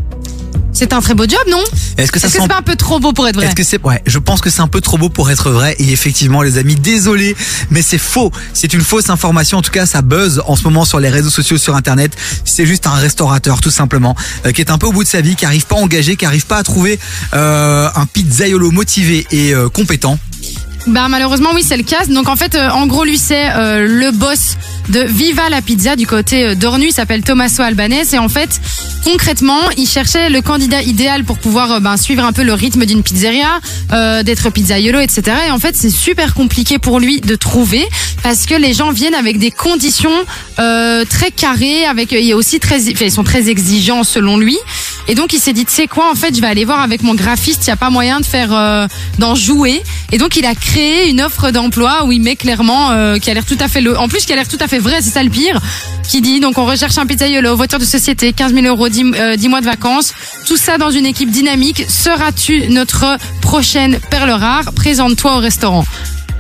C'est 0.76 0.92
un 0.92 1.00
très 1.00 1.14
beau 1.14 1.24
job, 1.24 1.40
non 1.50 1.64
Est-ce 1.98 2.12
que 2.12 2.20
ça 2.20 2.28
Est-ce 2.28 2.34
que 2.36 2.40
sent 2.42 2.44
c'est 2.44 2.48
pas 2.50 2.58
un 2.58 2.62
peu 2.62 2.76
trop 2.76 3.00
beau 3.00 3.14
pour 3.14 3.26
être 3.30 3.36
vrai 3.38 3.46
Est-ce 3.46 3.56
que 3.56 3.64
c'est 3.64 3.82
ouais, 3.82 4.02
je 4.06 4.20
pense 4.20 4.42
que 4.42 4.50
c'est 4.50 4.60
un 4.60 4.68
peu 4.68 4.82
trop 4.82 4.98
beau 4.98 5.08
pour 5.08 5.32
être 5.32 5.50
vrai 5.50 5.74
et 5.80 5.90
effectivement 5.90 6.42
les 6.42 6.58
amis, 6.58 6.76
désolé, 6.76 7.34
mais 7.70 7.82
c'est 7.82 7.98
faux. 7.98 8.30
C'est 8.54 8.74
une 8.74 8.82
fausse 8.82 9.10
information 9.10 9.60
en 9.60 9.62
tout 9.62 9.72
cas, 9.72 9.86
ça 9.86 10.02
buzz 10.02 10.44
en 10.46 10.58
ce 10.58 10.66
moment 10.66 10.84
sur 10.84 11.00
les 11.00 11.08
réseaux 11.08 11.30
sociaux 11.30 11.58
sur 11.58 11.78
internet. 11.78 12.12
C'est 12.44 12.66
juste 12.66 12.88
un 12.88 12.94
restaurateur 12.94 13.62
tout 13.62 13.72
simplement 13.72 14.18
euh, 14.46 14.52
qui 14.52 14.60
est 14.60 14.70
un 14.70 14.78
peu 14.78 14.88
au 14.88 14.92
bout 14.92 15.06
de 15.06 15.10
sa 15.10 15.22
vie, 15.22 15.38
qui 15.38 15.46
arrive 15.46 15.66
pas 15.66 15.76
à 15.76 15.80
engager, 15.80 16.18
qui 16.18 16.26
arrive 16.26 16.46
pas 16.46 16.58
à 16.58 16.64
trouver 16.64 17.00
euh, 17.34 17.88
un 17.96 18.06
pizzaiolo 18.06 18.72
motivé 18.72 19.26
et 19.32 19.56
euh, 19.56 19.70
compétent. 19.70 20.20
Bah 20.88 21.08
malheureusement 21.10 21.50
oui 21.54 21.64
c'est 21.68 21.78
le 21.78 21.84
cas. 21.84 22.06
Donc 22.06 22.30
en 22.30 22.36
fait 22.36 22.56
euh, 22.56 22.70
en 22.70 22.86
gros 22.88 23.04
lui 23.04 23.18
c'est 23.18 23.50
euh, 23.56 23.86
le 23.88 24.12
boss 24.12 24.56
de 24.90 25.00
Viva 25.00 25.50
la 25.50 25.62
Pizza 25.62 25.96
du 25.96 26.06
côté 26.06 26.46
euh, 26.46 26.56
d'Ornu, 26.56 26.88
il 26.88 26.92
s'appelle 26.92 27.24
Tommaso 27.24 27.64
Albanese 27.64 28.14
et 28.14 28.20
en 28.20 28.30
fait 28.30 28.62
concrètement 29.04 29.60
il 29.78 29.88
cherchait 29.88 30.30
le 30.30 30.42
candidat 30.42 30.82
idéal 30.82 31.24
pour 31.24 31.40
pouvoir 31.40 31.72
euh, 31.72 31.80
ben, 31.80 31.98
suivre 31.98 32.24
un 32.24 32.34
peu 32.34 32.44
le 32.44 32.54
rythme 32.54 32.86
d'une 32.86 33.02
pizzeria, 33.02 33.60
euh, 33.94 34.24
d'être 34.24 34.50
pizzaiolo 34.52 35.00
etc. 35.00 35.38
Et 35.48 35.52
en 35.52 35.60
fait 35.60 35.76
c'est 35.76 35.90
super 35.90 36.34
compliqué 36.34 36.78
pour 36.78 37.00
lui 37.00 37.20
de 37.22 37.36
trouver 37.36 37.84
parce 38.22 38.46
que 38.46 38.56
les 38.56 38.74
gens 38.74 38.92
viennent 38.92 39.16
avec 39.16 39.40
des 39.40 39.52
conditions 39.52 40.12
très 40.58 41.32
carrées, 41.36 41.86
avec 41.86 42.12
il 42.12 42.34
aussi 42.34 42.60
très, 42.60 42.90
enfin, 42.92 43.06
ils 43.06 43.12
sont 43.12 43.24
très 43.24 43.50
exigeants 43.50 44.04
selon 44.04 44.38
lui. 44.38 44.58
Et 45.08 45.16
donc 45.16 45.34
il 45.34 45.40
s'est 45.40 45.54
dit, 45.54 45.66
tu 45.66 45.74
sais 45.74 45.88
quoi, 45.88 46.10
en 46.12 46.16
fait, 46.16 46.36
je 46.36 46.42
vais 46.42 46.48
aller 46.48 46.66
voir 46.66 46.82
avec 46.82 47.04
mon 47.04 47.14
graphiste, 47.14 47.66
il 47.66 47.70
n'y 47.70 47.74
a 47.74 47.78
pas 47.78 47.90
moyen 47.90 48.20
de 48.20 48.26
faire 48.26 48.54
euh, 48.54 48.88
d'en 49.20 49.36
jouer. 49.36 49.84
Et 50.12 50.18
donc 50.18 50.36
il 50.36 50.46
a 50.46 50.56
créé 50.56 51.10
une 51.10 51.22
offre 51.22 51.52
d'emploi 51.52 52.06
où 52.06 52.12
il 52.12 52.22
met 52.22 52.36
clairement, 52.36 52.92
euh, 52.92 53.18
qui 53.18 53.30
a 53.30 53.34
l'air 53.34 53.46
tout 53.46 53.58
à 53.60 53.68
fait 53.68 53.82
le, 53.82 53.98
en 53.98 54.08
plus 54.08 54.26
qui 54.26 54.34
a 54.34 54.36
l'air 54.36 54.48
tout 54.48 54.58
à 54.60 54.68
fait 54.68 54.80
vrai, 54.80 55.02
c'est 55.02 55.12
ça 55.12 55.24
le 55.24 55.30
pire, 55.30 55.62
qui 56.08 56.22
dit 56.22 56.40
donc 56.40 56.58
on 56.58 56.66
recherche 56.66 56.98
un 56.98 57.06
pizzaiolo, 57.06 57.56
voiture 57.56 57.80
de 57.80 57.86
société, 57.86 58.34
15 58.34 58.54
000 58.54 58.66
euros, 58.66 58.90
10, 58.90 59.12
euh, 59.16 59.36
10 59.36 59.50
mois 59.50 59.62
de 59.62 59.66
vacances, 59.66 60.14
tout 60.48 60.58
ça 60.58 60.78
dans 60.78 60.90
une 60.90 61.06
équipe 61.06 61.30
dynamique. 61.30 61.86
Seras-tu 61.88 62.70
notre 62.70 63.18
prochaine 63.42 64.00
perle 64.10 64.32
rare? 64.32 64.74
Présente-toi 64.74 65.38
au 65.38 65.40
restaurant. 65.40 65.86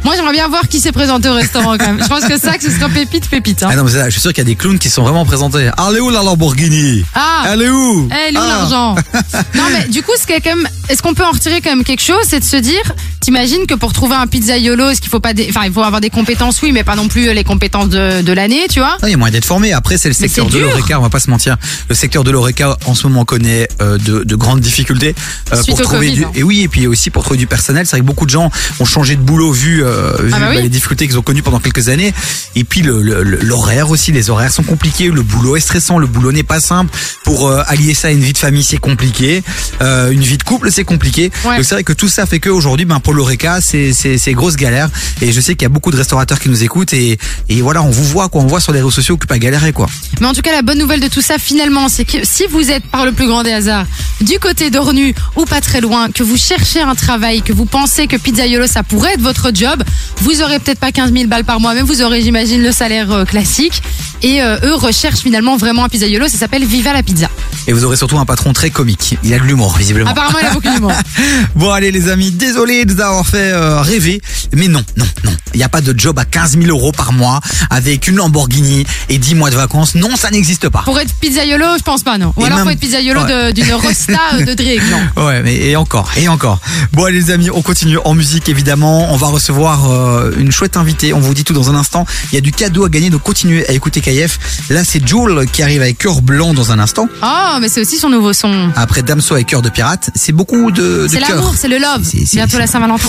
Moi, 0.05 0.15
j'aimerais 0.15 0.33
bien 0.33 0.47
voir 0.47 0.67
qui 0.69 0.79
s'est 0.79 0.91
présenté 0.91 1.27
au 1.29 1.33
restaurant 1.33 1.77
quand 1.77 1.87
même. 1.87 1.99
Je 2.01 2.07
pense 2.07 2.23
que 2.25 2.39
ça, 2.39 2.57
que 2.57 2.63
ce 2.63 2.69
sera 2.71 2.87
pépite, 2.89 3.27
pépite. 3.27 3.63
Hein. 3.63 3.69
Ah 3.71 3.75
non, 3.75 3.83
mais 3.83 3.91
c'est 3.91 3.97
ça, 3.97 4.05
je 4.05 4.11
suis 4.11 4.21
sûr 4.21 4.31
qu'il 4.31 4.43
y 4.43 4.47
a 4.47 4.49
des 4.49 4.55
clowns 4.55 4.77
qui 4.79 4.89
sont 4.89 5.01
vraiment 5.03 5.25
présentés. 5.25 5.65
Est 5.65 5.99
où 5.99 6.09
la 6.11 6.21
Lamborghini? 6.23 7.03
Ah 7.15 7.45
Elle 7.51 7.63
est 7.63 7.69
où? 7.69 8.07
Eh, 8.11 8.15
elle 8.29 8.35
est 8.35 8.37
où 8.37 8.41
Ah. 8.43 8.47
l'argent? 8.47 8.95
Non, 9.55 9.63
mais 9.71 9.87
du 9.87 10.03
coup, 10.03 10.11
ce 10.19 10.25
qui 10.27 10.33
est 10.33 10.41
quand 10.41 10.55
même, 10.55 10.67
est-ce 10.89 11.01
qu'on 11.01 11.13
peut 11.13 11.23
en 11.25 11.31
retirer 11.31 11.59
quand 11.61 11.69
même 11.71 11.83
quelque 11.83 12.01
chose, 12.03 12.23
c'est 12.27 12.39
de 12.39 12.45
se 12.45 12.57
dire, 12.57 12.81
t'imagines 13.21 13.65
que 13.67 13.73
pour 13.73 13.93
trouver 13.93 14.15
un 14.15 14.27
pizzaiolo, 14.27 14.89
est-ce 14.89 15.01
qu'il 15.01 15.09
faut 15.09 15.19
pas, 15.19 15.33
des... 15.33 15.47
enfin, 15.49 15.61
il 15.65 15.71
faut 15.73 15.81
avoir 15.83 16.01
des 16.01 16.09
compétences, 16.09 16.61
oui, 16.61 16.71
mais 16.71 16.83
pas 16.83 16.95
non 16.95 17.07
plus 17.07 17.33
les 17.33 17.43
compétences 17.43 17.89
de, 17.89 18.21
de 18.21 18.33
l'année, 18.33 18.67
tu 18.69 18.79
vois? 18.79 18.97
Il 19.03 19.09
y 19.09 19.13
a 19.13 19.17
moyen 19.17 19.31
d'être 19.31 19.45
formé. 19.45 19.73
Après, 19.73 19.97
c'est 19.97 20.09
le 20.09 20.15
Mais 20.19 20.27
secteur 20.27 20.45
c'est 20.49 20.53
de 20.53 20.57
dur. 20.59 20.69
l'oreca, 20.69 20.99
on 20.99 21.03
va 21.03 21.09
pas 21.09 21.19
se 21.19 21.29
mentir. 21.29 21.57
Le 21.89 21.95
secteur 21.95 22.23
de 22.23 22.31
l'oreca, 22.31 22.77
en 22.85 22.93
ce 22.93 23.07
moment, 23.07 23.25
connaît 23.25 23.67
euh, 23.81 23.97
de, 23.97 24.23
de 24.23 24.35
grandes 24.35 24.59
difficultés 24.61 25.15
euh, 25.51 25.55
Suite 25.55 25.69
pour 25.77 25.79
au 25.79 25.83
trouver 25.83 26.07
Covid, 26.09 26.17
du. 26.19 26.25
hein. 26.25 26.31
Et 26.35 26.43
oui, 26.43 26.61
et 26.61 26.67
puis 26.67 26.85
aussi 26.87 27.09
pour 27.09 27.23
trouver 27.23 27.37
du 27.39 27.47
personnel. 27.47 27.85
C'est 27.85 27.91
vrai 27.95 28.01
que 28.01 28.05
beaucoup 28.05 28.25
de 28.25 28.29
gens 28.31 28.51
ont 28.79 28.85
changé 28.85 29.15
de 29.15 29.21
boulot 29.21 29.51
vu, 29.51 29.83
euh, 29.83 29.94
vu 30.23 30.31
Ah 30.33 30.39
bah 30.39 30.45
oui. 30.49 30.55
bah, 30.57 30.61
les 30.61 30.69
difficultés 30.69 31.07
qu'ils 31.07 31.17
ont 31.17 31.21
connues 31.21 31.41
pendant 31.43 31.59
quelques 31.59 31.89
années. 31.89 32.13
Et 32.55 32.63
puis 32.63 32.81
le- 32.81 33.01
le- 33.01 33.23
le- 33.23 33.39
l'horaire 33.41 33.89
aussi, 33.89 34.11
les 34.11 34.29
horaires 34.29 34.51
sont 34.51 34.63
compliqués. 34.63 35.09
Le 35.09 35.21
boulot 35.21 35.55
est 35.55 35.59
stressant. 35.61 35.97
Le 35.97 36.07
boulot 36.07 36.31
n'est 36.31 36.43
pas 36.43 36.59
simple. 36.59 36.91
Pour 37.23 37.47
euh, 37.49 37.61
allier 37.67 37.93
ça 37.93 38.09
à 38.09 38.11
une 38.11 38.21
vie 38.21 38.33
de 38.33 38.37
famille, 38.37 38.63
c'est 38.63 38.77
compliqué. 38.77 39.43
Euh, 39.81 40.11
une 40.11 40.21
vie 40.21 40.37
de 40.37 40.43
couple, 40.43 40.71
c'est 40.71 40.83
compliqué. 40.83 41.31
Ouais. 41.45 41.57
Donc 41.57 41.65
c'est 41.65 41.75
vrai 41.75 41.83
que 41.83 41.93
tout 41.93 42.07
ça 42.07 42.25
fait 42.25 42.39
qu'aujourd'hui, 42.39 42.85
ben 42.85 42.99
pour 42.99 43.13
l'oreca, 43.13 43.59
c'est 43.61 44.33
grosse 44.33 44.55
galère. 44.55 44.89
Et 45.21 45.31
je 45.31 45.39
sais 45.41 45.55
qu'il 45.55 45.63
y 45.63 45.65
a 45.65 45.69
beaucoup 45.69 45.91
de 45.91 45.97
restaurateurs 45.97 46.39
qui 46.39 46.49
nous 46.49 46.63
écoutent 46.63 46.93
et 46.93 47.17
et 47.49 47.61
voilà, 47.61 47.81
on 47.83 47.89
vous 47.89 48.03
voit 48.03 48.29
quoi, 48.29 48.41
on 48.41 48.47
voit 48.47 48.59
sur 48.59 48.71
les 48.73 48.79
réseaux 48.79 48.91
sociaux 48.91 49.17
que 49.17 49.25
pas 49.27 49.37
galérer 49.39 49.71
quoi. 49.73 49.87
Mais 50.19 50.27
en 50.27 50.33
tout 50.33 50.41
cas, 50.41 50.51
la 50.51 50.61
bonne 50.61 50.77
nouvelle 50.79 50.99
de 50.99 51.07
tout 51.07 51.21
ça, 51.21 51.37
finalement, 51.37 51.89
c'est 51.89 52.05
que 52.05 52.17
si 52.23 52.43
vous 52.49 52.71
êtes 52.71 52.85
par 52.87 53.05
le 53.05 53.11
plus 53.11 53.27
grand 53.27 53.43
des 53.43 53.51
hasards 53.51 53.85
du 54.21 54.39
côté 54.39 54.69
d'Ornu 54.69 55.13
ou 55.35 55.45
pas 55.45 55.61
très 55.61 55.81
loin, 55.81 56.09
que 56.09 56.23
vous 56.23 56.37
cherchez 56.37 56.81
un 56.81 56.95
travail, 56.95 57.41
que 57.41 57.53
vous 57.53 57.65
pensez 57.65 58.07
que 58.07 58.15
pizzaiolo 58.17 58.67
ça 58.67 58.83
pourrait 58.83 59.13
être 59.13 59.21
votre 59.21 59.51
job, 59.53 59.83
vous 60.21 60.41
aurez 60.41 60.59
peut-être 60.59 60.79
pas 60.79 60.91
15 60.91 61.11
000 61.13 61.27
balles 61.27 61.43
par 61.43 61.59
mois, 61.59 61.73
mais 61.73 61.81
vous 61.81 62.01
aurez, 62.01 62.21
j'imagine, 62.21 62.61
le 62.61 62.71
salaire 62.71 63.11
euh, 63.11 63.25
classique. 63.25 63.81
Et 64.23 64.41
euh, 64.41 64.57
eux 64.63 64.73
recherchent 64.75 65.19
finalement 65.19 65.57
vraiment 65.57 65.83
un 65.83 65.89
pizzaiolo, 65.89 66.27
ça 66.27 66.37
s'appelle 66.37 66.65
Viva 66.65 66.93
la 66.93 67.03
Pizza. 67.03 67.27
Et 67.67 67.73
vous 67.73 67.83
aurez 67.83 67.97
surtout 67.97 68.17
un 68.17 68.25
patron 68.25 68.53
très 68.53 68.69
comique. 68.69 69.17
Il 69.23 69.33
a 69.33 69.39
de 69.39 69.43
l'humour, 69.43 69.75
visiblement. 69.77 70.09
Apparemment, 70.11 70.39
il 70.41 70.45
a 70.47 70.51
beaucoup 70.53 70.69
d'humour. 70.69 70.91
Bon, 71.55 71.71
allez, 71.71 71.91
les 71.91 72.09
amis, 72.09 72.31
désolé 72.31 72.85
de 72.85 72.93
vous 72.93 73.01
avoir 73.01 73.25
fait 73.25 73.51
euh, 73.51 73.81
rêver. 73.81 74.21
Mais 74.53 74.67
non, 74.67 74.83
non, 74.97 75.05
non. 75.23 75.31
Il 75.53 75.57
n'y 75.57 75.63
a 75.63 75.69
pas 75.69 75.81
de 75.81 75.97
job 75.97 76.17
à 76.19 76.25
15 76.25 76.57
000 76.59 76.65
euros 76.67 76.91
par 76.91 77.13
mois 77.13 77.39
avec 77.69 78.07
une 78.07 78.15
Lamborghini 78.15 78.85
et 79.09 79.17
10 79.17 79.35
mois 79.35 79.49
de 79.49 79.55
vacances. 79.55 79.95
Non, 79.95 80.15
ça 80.15 80.29
n'existe 80.29 80.69
pas. 80.69 80.81
Pour 80.83 80.99
être 80.99 81.13
pizzaiolo, 81.13 81.65
je 81.77 81.83
pense 81.83 82.03
pas, 82.03 82.17
non. 82.17 82.33
Ou 82.35 82.41
Et 82.41 82.45
alors 82.45 82.57
même- 82.57 82.65
faut 82.67 82.71
être 82.71 82.79
pizzaiolo 82.79 83.21
Ouais. 83.21 83.53
d'une 83.53 83.73
rosta 83.73 84.19
de 84.39 84.53
Drake, 84.53 84.81
non. 85.15 85.25
Ouais, 85.25 85.41
mais 85.43 85.55
et 85.55 85.75
encore, 85.75 86.11
et 86.17 86.27
encore. 86.27 86.59
Bon, 86.93 87.05
allez, 87.05 87.19
les 87.19 87.31
amis, 87.31 87.49
on 87.49 87.61
continue 87.61 87.97
en 88.03 88.13
musique, 88.13 88.49
évidemment. 88.49 89.13
On 89.13 89.17
va 89.17 89.27
recevoir 89.27 89.74
euh, 89.83 90.31
une 90.37 90.51
chouette 90.51 90.77
invitée. 90.77 91.13
On 91.13 91.19
vous 91.19 91.33
dit 91.33 91.43
tout 91.43 91.53
dans 91.53 91.69
un 91.69 91.75
instant. 91.75 92.05
Il 92.31 92.35
y 92.35 92.37
a 92.37 92.41
du 92.41 92.51
cadeau 92.51 92.85
à 92.85 92.89
gagner, 92.89 93.09
donc 93.09 93.23
continuez 93.23 93.67
à 93.67 93.73
écouter 93.73 94.01
KF. 94.01 94.69
Là, 94.69 94.83
c'est 94.83 95.05
Joule 95.05 95.45
qui 95.51 95.63
arrive 95.63 95.81
avec 95.81 95.97
Cœur 95.97 96.21
Blanc 96.21 96.53
dans 96.53 96.71
un 96.71 96.79
instant. 96.79 97.07
Oh, 97.23 97.57
mais 97.61 97.69
c'est 97.69 97.81
aussi 97.81 97.97
son 97.97 98.09
nouveau 98.09 98.33
son. 98.33 98.71
Après 98.75 99.01
Damso 99.01 99.35
avec 99.35 99.47
Cœur 99.47 99.61
de 99.61 99.69
Pirate, 99.69 100.09
c'est 100.15 100.31
beaucoup 100.31 100.71
de, 100.71 101.03
de 101.03 101.07
C'est 101.07 101.19
l'amour, 101.19 101.53
c'est 101.57 101.67
le 101.67 101.77
love. 101.77 102.01
C'est, 102.03 102.25
c'est, 102.25 102.37
Bientôt 102.37 102.57
la 102.57 102.67
Saint-Valentin. 102.67 103.07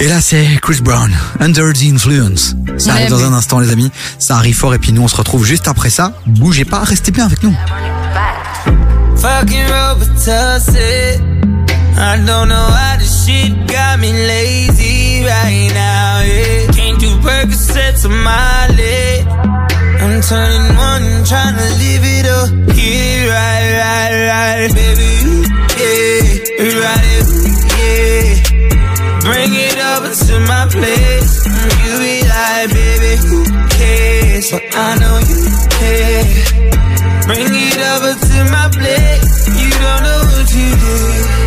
Et 0.00 0.08
là, 0.08 0.20
c'est 0.20 0.46
Chris 0.62 0.80
Brown, 0.80 1.12
Under 1.40 1.72
the 1.72 1.82
Influence. 1.92 2.54
Ça 2.78 2.92
arrive 2.92 3.10
dans 3.10 3.24
un 3.24 3.32
instant, 3.32 3.58
les 3.58 3.70
amis. 3.70 3.90
Ça 4.18 4.36
arrive 4.36 4.56
fort 4.56 4.74
et 4.74 4.78
puis 4.78 4.92
nous, 4.92 5.02
on 5.02 5.08
se 5.08 5.16
retrouve 5.16 5.44
juste 5.44 5.68
après 5.68 5.90
ça. 5.90 6.12
Bougez 6.26 6.64
pas, 6.64 6.80
restez 6.80 7.10
bien 7.10 7.24
avec 7.24 7.42
nous. 7.42 7.54
Fucking 9.16 9.66
I 12.00 12.16
don't 12.24 12.48
know 12.48 12.54
how 12.54 12.96
this 12.96 13.26
shit 13.26 13.66
got 13.66 13.98
me 13.98 14.12
lazy. 14.12 14.97
right 15.24 15.70
now, 15.74 16.20
yeah. 16.22 16.66
Can't 16.72 16.98
do 17.00 17.10
Percocets 17.20 18.04
on 18.04 18.16
my 18.22 18.68
leg. 18.76 19.26
I'm 20.02 20.20
turning 20.22 20.68
one, 20.76 21.24
trying 21.24 21.56
to 21.56 21.68
live 21.82 22.04
it 22.16 22.26
up. 22.26 22.48
Yeah, 22.74 23.26
right, 23.34 23.66
right, 23.82 24.12
right. 24.30 24.68
Baby, 24.74 25.08
you, 25.22 25.34
yeah, 25.78 26.22
right, 26.84 27.26
yeah. 27.78 28.48
Bring 29.26 29.52
it 29.54 29.78
over 29.92 30.12
to 30.14 30.34
my 30.46 30.64
place. 30.70 31.46
You 31.84 31.92
be 31.98 32.16
like, 32.26 32.70
baby, 32.72 33.12
who 33.28 33.44
cares? 33.68 34.50
But 34.50 34.62
well, 34.72 34.86
I 34.86 34.98
know 35.00 35.16
you 35.30 35.40
care. 35.78 36.24
Bring 37.26 37.50
it 37.52 37.78
over 37.92 38.12
to 38.14 38.38
my 38.50 38.68
place. 38.72 39.48
You 39.60 39.70
don't 39.70 40.02
know 40.02 40.20
what 40.32 40.48
you 40.54 40.70
did. 40.76 41.37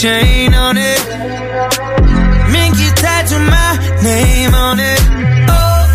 chain 0.00 0.52
on 0.52 0.76
it. 0.76 1.00
Minky 2.52 2.88
tattoo 3.00 3.38
my 3.38 3.72
name 4.02 4.54
on 4.54 4.78
it. 4.78 5.00
Oh, 5.48 5.88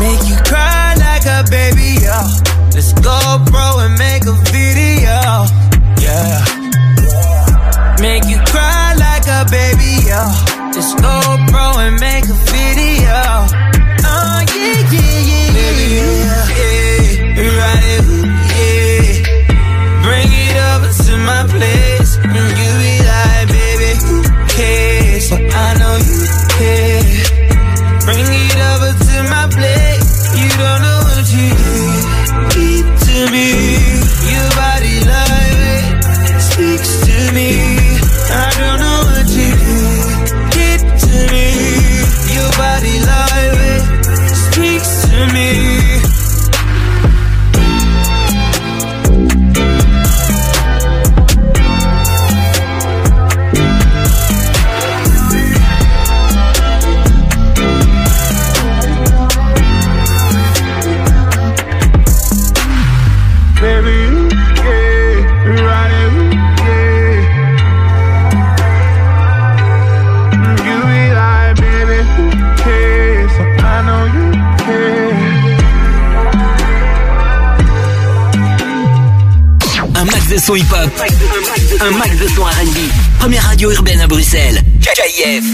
make 0.00 0.22
you 0.26 0.36
cry 0.48 0.94
like 0.96 1.26
a 1.26 1.44
baby, 1.50 2.00
yo. 2.00 2.18
Let's 2.72 2.92
go, 2.94 3.18
bro, 3.44 3.84
and 3.84 3.98
make 3.98 4.24
a 4.24 4.32
video. 4.48 5.44
Yeah. 6.00 6.40
Make 8.00 8.24
you 8.24 8.38
cry 8.48 8.94
like 8.96 9.26
a 9.28 9.44
baby, 9.50 9.92
yo. 10.08 10.24
Let's 10.72 10.94
go, 10.94 11.36
bro, 11.52 11.84
and 11.84 12.00
make 12.00 12.24
a 12.24 12.38
video. 12.48 13.20
Oh, 14.08 14.40
yeah, 14.56 14.80
yeah, 14.94 15.20
yeah, 15.30 15.52
baby, 15.52 15.86
yeah. 16.00 16.48
yeah. 16.56 17.58
Right, 17.60 18.04
yeah. 18.56 19.20
Bring 20.02 20.28
it 20.32 20.56
over 20.56 20.90
to 21.04 21.12
my 21.18 21.44
place. 21.50 21.93
but 25.34 25.54
I 25.54 25.74
know 25.78 25.96
you 25.96 26.43
de 80.34 80.40
son 80.40 80.56
hip-hop, 80.56 80.90
un 81.80 81.90
max 81.92 82.16
de 82.18 82.26
son 82.26 82.42
RB. 82.42 82.78
Première 83.20 83.44
radio 83.44 83.70
urbaine 83.70 84.00
à 84.00 84.08
Bruxelles, 84.08 84.60
KIF. 84.80 85.44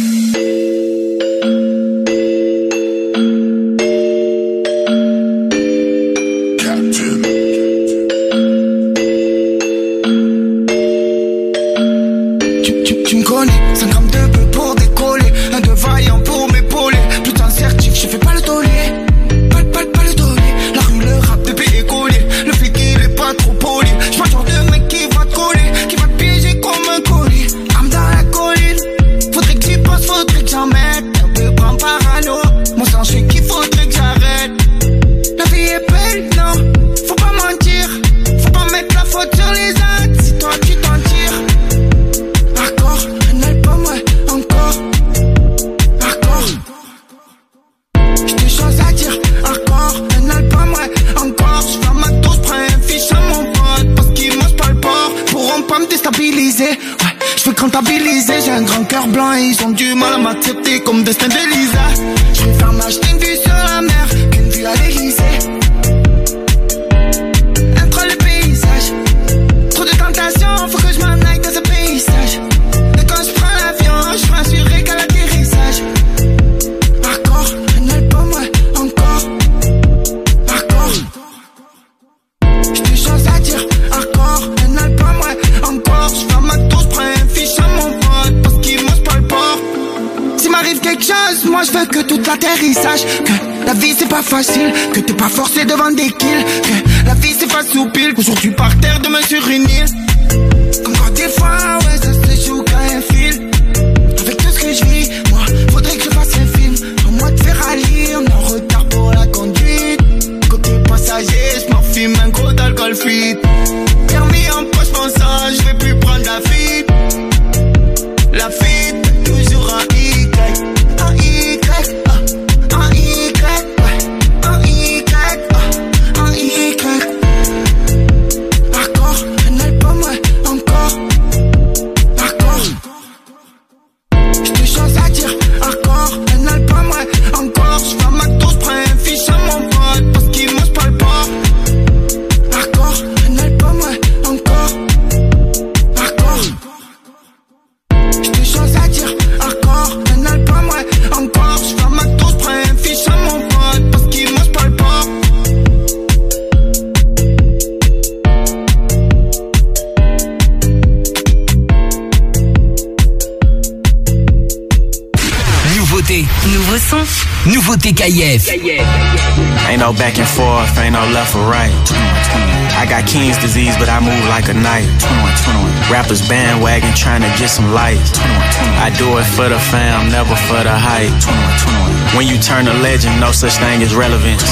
Such 183.40 183.56
thing 183.56 183.80
as 183.80 183.96
relevance. 183.96 184.44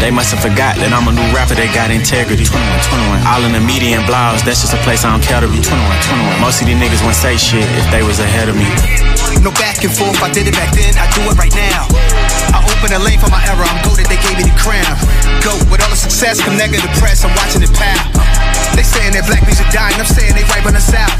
They 0.00 0.08
must 0.08 0.32
have 0.32 0.40
forgot 0.40 0.80
that 0.80 0.96
I'm 0.96 1.04
a 1.04 1.12
new 1.12 1.28
rapper 1.36 1.52
that 1.60 1.68
got 1.76 1.92
integrity. 1.92 2.48
All 3.28 3.44
in 3.44 3.52
the 3.52 3.60
media 3.60 4.00
and 4.00 4.04
blogs, 4.08 4.40
that's 4.40 4.64
just 4.64 4.72
a 4.72 4.80
place 4.80 5.04
I 5.04 5.12
don't 5.12 5.20
care 5.20 5.44
to 5.44 5.50
be. 5.52 5.60
Most 6.40 6.64
of 6.64 6.64
these 6.64 6.80
niggas 6.80 7.04
wouldn't 7.04 7.20
say 7.20 7.36
shit 7.36 7.68
if 7.76 7.84
they 7.92 8.00
was 8.00 8.16
ahead 8.16 8.48
of 8.48 8.56
me. 8.56 8.64
No 9.44 9.52
back 9.60 9.84
and 9.84 9.92
forth, 9.92 10.16
I 10.24 10.32
did 10.32 10.48
it 10.48 10.56
back 10.56 10.72
then, 10.72 10.96
I 10.96 11.04
do 11.12 11.20
it 11.28 11.36
right 11.36 11.52
now. 11.52 11.84
I 12.56 12.64
open 12.64 12.96
a 12.96 13.00
lane 13.04 13.20
for 13.20 13.28
my 13.28 13.44
era, 13.44 13.60
I'm 13.60 13.76
goaded, 13.84 14.08
they 14.08 14.16
gave 14.16 14.40
me 14.40 14.48
the 14.48 14.56
crown. 14.56 14.96
Go, 15.44 15.52
with 15.68 15.84
all 15.84 15.92
the 15.92 16.00
success 16.00 16.40
come 16.40 16.56
negative 16.56 16.88
press, 16.96 17.20
I'm 17.28 17.36
watching 17.36 17.60
it 17.60 17.72
pow. 17.76 18.08
They 18.72 18.88
saying 18.88 19.12
that 19.20 19.28
black 19.28 19.44
music 19.44 19.68
dying, 19.68 20.00
I'm 20.00 20.08
saying 20.08 20.32
they 20.32 20.48
wiping 20.48 20.80
us 20.80 20.88
out. 20.96 21.12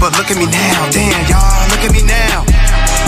But 0.00 0.16
look 0.16 0.32
at 0.32 0.40
me 0.40 0.48
now, 0.48 0.88
damn, 0.96 1.28
y'all, 1.28 1.68
look 1.68 1.84
at 1.84 1.92
me 1.92 2.08
now. 2.08 2.57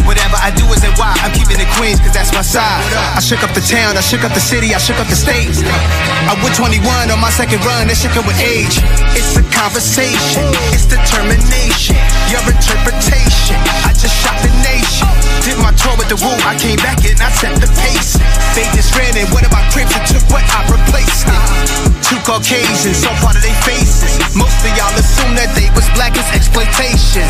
Whatever 0.07 0.37
I 0.41 0.51
do 0.55 0.65
is 0.75 0.81
why 1.01 1.17
I'm 1.25 1.33
keeping 1.33 1.57
it 1.57 1.71
Queens, 1.81 2.01
cause 2.01 2.13
that's 2.13 2.33
my 2.37 2.43
side. 2.43 2.85
I 3.17 3.21
shook 3.21 3.43
up 3.43 3.53
the 3.57 3.65
town, 3.65 3.97
I 3.97 4.05
shook 4.05 4.25
up 4.25 4.33
the 4.37 4.43
city, 4.43 4.75
I 4.75 4.79
shook 4.79 5.01
up 5.01 5.09
the 5.09 5.17
state. 5.17 5.49
I 6.29 6.37
went 6.45 6.55
21 6.57 7.11
on 7.11 7.21
my 7.21 7.31
second 7.31 7.65
run, 7.65 7.89
that 7.89 7.97
shit 7.97 8.13
come 8.13 8.27
with 8.29 8.39
age. 8.41 8.83
It's 9.17 9.37
a 9.41 9.45
conversation, 9.49 10.45
it's 10.77 10.85
determination, 10.85 11.97
your 12.29 12.45
interpretation. 12.45 13.57
I 13.89 13.97
just 13.97 14.13
shot 14.21 14.37
the 14.45 14.53
nation. 14.61 15.09
Did 15.47 15.57
my 15.65 15.73
tour 15.73 15.97
with 15.97 16.13
the 16.13 16.19
woo, 16.21 16.37
I 16.45 16.53
came 16.61 16.81
back 16.85 17.01
and 17.09 17.17
I 17.17 17.31
set 17.33 17.57
the 17.57 17.71
pace. 17.81 18.21
They 18.53 18.67
just 18.77 18.93
ran 18.93 19.17
in 19.17 19.25
one 19.33 19.45
of 19.45 19.53
my 19.53 19.65
cribs 19.73 19.95
and 19.97 20.05
took 20.05 20.25
what 20.29 20.45
I 20.45 20.61
replaced 20.69 21.27
it. 21.29 22.00
Two 22.11 22.19
Caucasians, 22.27 22.99
so 22.99 23.07
part 23.23 23.39
of 23.39 23.43
their 23.47 23.55
faces. 23.63 24.19
Most 24.35 24.59
of 24.67 24.75
y'all 24.75 24.91
assume 24.99 25.39
that 25.39 25.55
they 25.55 25.71
was 25.79 25.87
black 25.95 26.19
as 26.19 26.27
exploitation. 26.35 27.23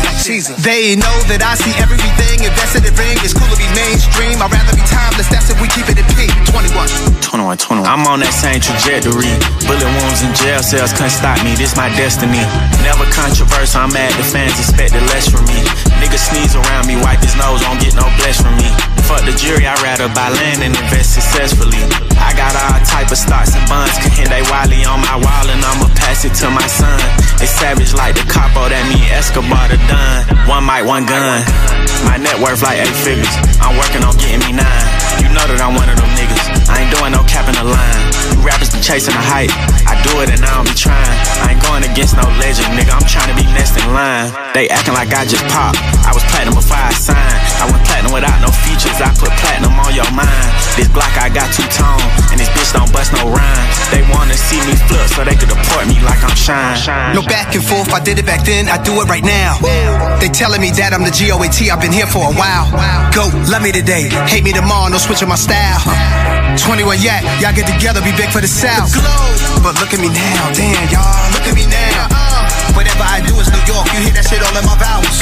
They 0.65 0.97
know 0.97 1.17
that 1.29 1.45
I 1.45 1.53
see 1.53 1.69
everything 1.77 2.41
invested 2.41 2.89
in 2.89 2.93
ring. 2.97 3.13
It's 3.21 3.29
cool 3.29 3.45
to 3.45 3.59
be 3.61 3.69
mainstream. 3.77 4.41
I'd 4.41 4.49
rather 4.49 4.73
be 4.73 4.81
timeless. 4.89 5.29
That's 5.29 5.53
if 5.53 5.61
we 5.61 5.69
keep 5.69 5.85
it 5.85 6.01
in 6.01 6.07
P. 6.17 6.25
21. 6.49 6.73
21, 7.21 7.61
21. 7.61 7.85
I'm 7.85 8.09
on 8.09 8.25
that 8.25 8.33
same 8.33 8.57
trajectory. 8.57 9.29
Bullet 9.69 9.85
wounds 10.01 10.25
and 10.25 10.33
jail 10.33 10.65
cells 10.65 10.97
couldn't 10.97 11.13
stop 11.13 11.37
me. 11.45 11.53
This 11.53 11.77
my 11.77 11.93
destiny. 11.93 12.41
Never 12.81 13.05
controversial. 13.13 13.85
I'm 13.85 13.93
mad 13.93 14.09
the 14.17 14.25
fans 14.25 14.57
expected 14.57 15.05
less 15.13 15.29
from 15.29 15.45
me. 15.45 15.61
Niggas 16.01 16.33
sneeze 16.33 16.57
around 16.57 16.89
me, 16.89 16.97
wipe 17.05 17.21
his 17.21 17.37
nose, 17.37 17.61
won't 17.69 17.77
get 17.77 17.93
no 17.93 18.09
bless 18.17 18.41
from 18.41 18.57
me. 18.57 18.65
Fuck 19.07 19.25
the 19.25 19.33
jury, 19.35 19.65
I'd 19.67 19.81
rather 19.81 20.07
buy 20.13 20.29
land 20.29 20.63
and 20.63 20.73
invest 20.75 21.15
successfully. 21.15 21.81
I 22.21 22.33
got 22.37 22.53
all 22.53 22.79
type 22.85 23.11
of 23.11 23.17
stocks 23.17 23.55
and 23.57 23.65
bonds, 23.67 23.97
cause 23.97 24.15
they 24.29 24.43
Wiley 24.53 24.85
on 24.85 25.01
my 25.01 25.17
wall 25.17 25.45
and 25.49 25.61
I'ma 25.63 25.89
pass 25.97 26.23
it 26.23 26.33
to 26.43 26.47
my 26.49 26.65
son. 26.67 26.99
They 27.41 27.49
savage 27.49 27.93
like 27.93 28.15
the 28.15 28.25
capo, 28.29 28.65
oh, 28.65 28.69
that 28.69 28.83
mean 28.87 29.03
Escobar 29.09 29.67
the 29.71 29.77
done. 29.89 30.29
One 30.45 30.63
mic, 30.67 30.85
one 30.85 31.09
gun. 31.09 31.41
My 32.05 32.17
net 32.17 32.37
worth 32.41 32.61
like 32.61 32.81
eight 32.81 32.97
figures. 33.01 33.33
I'm 33.61 33.77
working 33.77 34.05
on 34.05 34.13
getting 34.17 34.41
me 34.45 34.53
nine. 34.53 34.87
You 35.21 35.29
know 35.33 35.45
that 35.45 35.61
I'm 35.61 35.73
one 35.73 35.89
of 35.89 35.97
them 35.97 36.11
niggas. 36.17 36.69
I 36.69 36.85
ain't 36.85 36.91
doing 36.93 37.13
no 37.13 37.21
cap 37.25 37.49
in 37.49 37.55
the 37.57 37.65
line. 37.65 38.01
You 38.33 38.41
rappers 38.45 38.73
be 38.73 38.81
chasing 38.81 39.13
the 39.13 39.21
hype. 39.21 39.53
I 39.85 39.97
do 40.05 40.21
it 40.21 40.29
and 40.33 40.41
I 40.41 40.49
don't 40.57 40.69
be 40.69 40.75
trying. 40.77 41.17
I 41.45 41.53
ain't 41.53 41.61
going 41.61 41.85
against 41.85 42.17
no 42.17 42.25
legend, 42.41 42.73
nigga. 42.73 42.93
I'm 42.93 43.05
trying 43.05 43.29
to 43.29 43.37
be 43.37 43.45
next 43.53 43.77
in 43.77 43.85
line. 43.93 44.50
They 44.51 44.67
acting 44.67 44.91
like 44.91 45.15
I 45.15 45.23
just 45.23 45.47
popped. 45.47 45.79
I 46.03 46.11
was 46.11 46.27
platinum 46.27 46.59
before 46.59 46.75
I 46.75 46.91
signed. 46.91 47.39
I 47.63 47.71
went 47.71 47.87
platinum 47.87 48.11
without 48.11 48.35
no 48.43 48.51
features. 48.67 48.99
I 48.99 49.07
put 49.15 49.31
platinum 49.39 49.71
on 49.79 49.95
your 49.95 50.11
mind. 50.11 50.51
This 50.75 50.91
block 50.91 51.15
I 51.15 51.31
got 51.31 51.47
two 51.55 51.63
tone, 51.71 52.03
and 52.31 52.35
this 52.35 52.51
bitch 52.51 52.75
don't 52.75 52.91
bust 52.91 53.15
no 53.15 53.31
rhyme. 53.31 53.67
They 53.95 54.03
wanna 54.11 54.35
see 54.35 54.59
me 54.67 54.75
flip 54.91 55.07
so 55.15 55.23
they 55.23 55.39
could 55.39 55.47
deport 55.47 55.87
me 55.87 56.03
like 56.03 56.19
I'm 56.19 56.35
shine. 56.35 56.75
No 57.15 57.23
back 57.23 57.55
and 57.55 57.63
forth, 57.63 57.95
I 57.95 58.03
did 58.03 58.19
it 58.19 58.27
back 58.27 58.43
then, 58.43 58.67
I 58.67 58.75
do 58.83 58.99
it 58.99 59.07
right 59.07 59.23
now. 59.23 59.55
They 60.19 60.27
telling 60.27 60.59
me 60.59 60.75
that 60.75 60.91
I'm 60.91 61.07
the 61.07 61.15
GOAT, 61.15 61.71
I've 61.71 61.79
been 61.79 61.95
here 61.95 62.07
for 62.11 62.27
a 62.27 62.35
while. 62.35 62.67
Go, 63.15 63.31
love 63.47 63.63
me 63.63 63.71
today, 63.71 64.11
hate 64.27 64.43
me 64.43 64.51
tomorrow, 64.51 64.91
no 64.91 64.99
switching 64.99 65.31
my 65.31 65.39
style. 65.39 65.79
21 66.59 66.99
yet, 66.99 67.23
y'all 67.39 67.55
get 67.55 67.71
together, 67.71 68.03
be 68.03 68.11
big 68.19 68.27
for 68.27 68.43
the 68.43 68.51
South. 68.51 68.91
But 69.63 69.79
look 69.79 69.95
at 69.95 69.99
me 70.03 70.11
now, 70.11 70.51
damn, 70.51 70.91
y'all, 70.91 71.31
look 71.31 71.47
at 71.47 71.55
me 71.55 71.63
now. 71.71 71.90
Whatever 72.77 73.03
I 73.03 73.19
do 73.25 73.35
is 73.41 73.49
New 73.51 73.63
York, 73.67 73.85
you 73.93 74.05
hear 74.05 74.15
that 74.15 74.25
shit 74.25 74.41
all 74.41 74.55
in 74.55 74.65
my 74.65 74.77
vowels. 74.77 75.17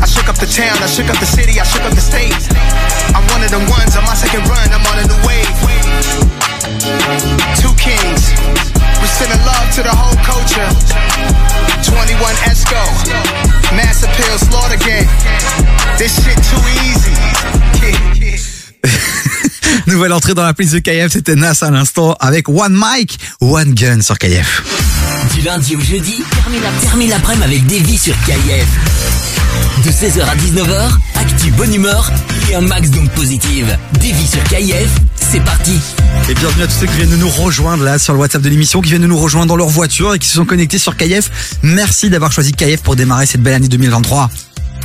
I 0.00 0.06
shook 0.06 0.28
up 0.28 0.38
the 0.38 0.46
town, 0.46 0.76
I 0.80 0.88
shook 0.88 1.08
up 1.08 1.18
the 1.18 1.26
city, 1.26 1.58
I 1.58 1.64
shook 1.64 1.82
up 1.82 1.94
the 1.96 2.04
state. 2.04 2.36
I'm 3.16 3.24
one 3.32 3.42
of 3.42 3.50
them 3.50 3.64
ones 3.68 3.96
on 3.96 4.04
my 4.04 4.14
second 4.14 4.44
run, 4.46 4.68
I'm 4.70 4.84
on 4.86 4.96
a 5.00 5.04
new 5.08 5.20
wave. 5.26 5.56
Two 7.58 7.74
kings, 7.80 8.22
we 9.00 9.06
sending 9.08 9.42
love 9.48 9.66
to 9.76 9.82
the 9.82 9.94
whole 9.94 10.16
culture. 10.22 10.68
21 11.84 12.20
Esco, 12.50 12.82
Mass 13.74 14.04
Appeal, 14.04 14.36
Slaughter 14.38 14.78
Gang. 14.78 15.08
This 15.98 16.14
shit 16.22 16.38
too 16.44 16.62
easy. 16.84 17.14
Nouvelle 19.86 20.12
entrée 20.12 20.34
dans 20.34 20.44
la 20.44 20.54
playlist 20.54 20.74
de 20.74 20.80
KF, 20.80 21.12
c'était 21.12 21.36
Nas 21.36 21.58
à 21.62 21.70
l'instant 21.70 22.16
avec 22.20 22.48
One 22.48 22.76
Mic, 22.76 23.18
One 23.40 23.74
Gun 23.74 24.00
sur 24.00 24.18
KF. 24.18 25.05
Du 25.34 25.42
lundi 25.42 25.76
au 25.76 25.80
jeudi, 25.80 26.22
termine 26.42 26.62
la- 26.62 26.70
termine 26.80 27.10
l'après-midi 27.10 27.44
avec 27.44 27.66
des 27.66 27.96
sur 27.98 28.14
KIF. 28.24 28.66
De 29.84 29.90
16h 29.90 30.22
à 30.28 30.34
19h, 30.36 30.98
actu 31.14 31.50
bonne 31.52 31.74
humeur 31.74 32.10
et 32.50 32.54
un 32.54 32.60
max 32.60 32.90
d'ondes 32.90 33.10
positives. 33.10 33.76
Des 34.00 34.12
sur 34.26 34.42
KIF, 34.44 34.88
c'est 35.30 35.40
parti. 35.44 35.72
Et 36.28 36.34
bienvenue 36.34 36.62
à 36.62 36.66
tous 36.66 36.74
ceux 36.80 36.86
qui 36.86 36.96
viennent 36.96 37.10
de 37.10 37.16
nous 37.16 37.28
rejoindre 37.28 37.84
là 37.84 37.98
sur 37.98 38.12
le 38.14 38.18
WhatsApp 38.20 38.42
de 38.42 38.48
l'émission, 38.48 38.80
qui 38.80 38.90
viennent 38.90 39.02
de 39.02 39.06
nous 39.06 39.18
rejoindre 39.18 39.46
dans 39.48 39.56
leur 39.56 39.68
voiture 39.68 40.14
et 40.14 40.18
qui 40.18 40.28
se 40.28 40.34
sont 40.36 40.44
connectés 40.46 40.78
sur 40.78 40.96
KF. 40.96 41.30
Merci 41.62 42.08
d'avoir 42.10 42.32
choisi 42.32 42.52
KF 42.52 42.82
pour 42.82 42.96
démarrer 42.96 43.26
cette 43.26 43.42
belle 43.42 43.54
année 43.54 43.68
2023. 43.68 44.30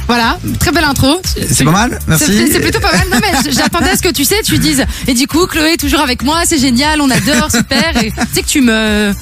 Voilà, 0.08 0.38
très 0.60 0.72
belle 0.72 0.84
intro. 0.84 1.22
C'est 1.52 1.64
pas 1.64 1.72
mal, 1.72 2.00
merci. 2.08 2.48
C'est 2.52 2.60
plutôt 2.60 2.80
pas 2.80 2.92
mal. 2.92 3.08
Non 3.12 3.18
mais 3.22 3.52
j'attendais 3.52 3.92
à 3.92 3.96
ce 3.98 4.02
que 4.02 4.12
tu 4.12 4.26
sais, 4.26 4.42
tu 4.44 4.58
dises. 4.58 4.84
Et 5.08 5.14
du 5.14 5.28
coup, 5.28 5.46
Chloé 5.48 5.78
toujours 5.78 6.02
avec 6.02 6.24
moi, 6.24 6.42
c'est 6.46 6.58
génial, 6.60 7.00
on 7.02 7.10
adore, 7.10 7.50
super. 7.56 7.94
Tu 8.00 8.12
sais 8.34 8.42
que 8.42 8.48
tu 8.48 8.62
me. 8.62 9.14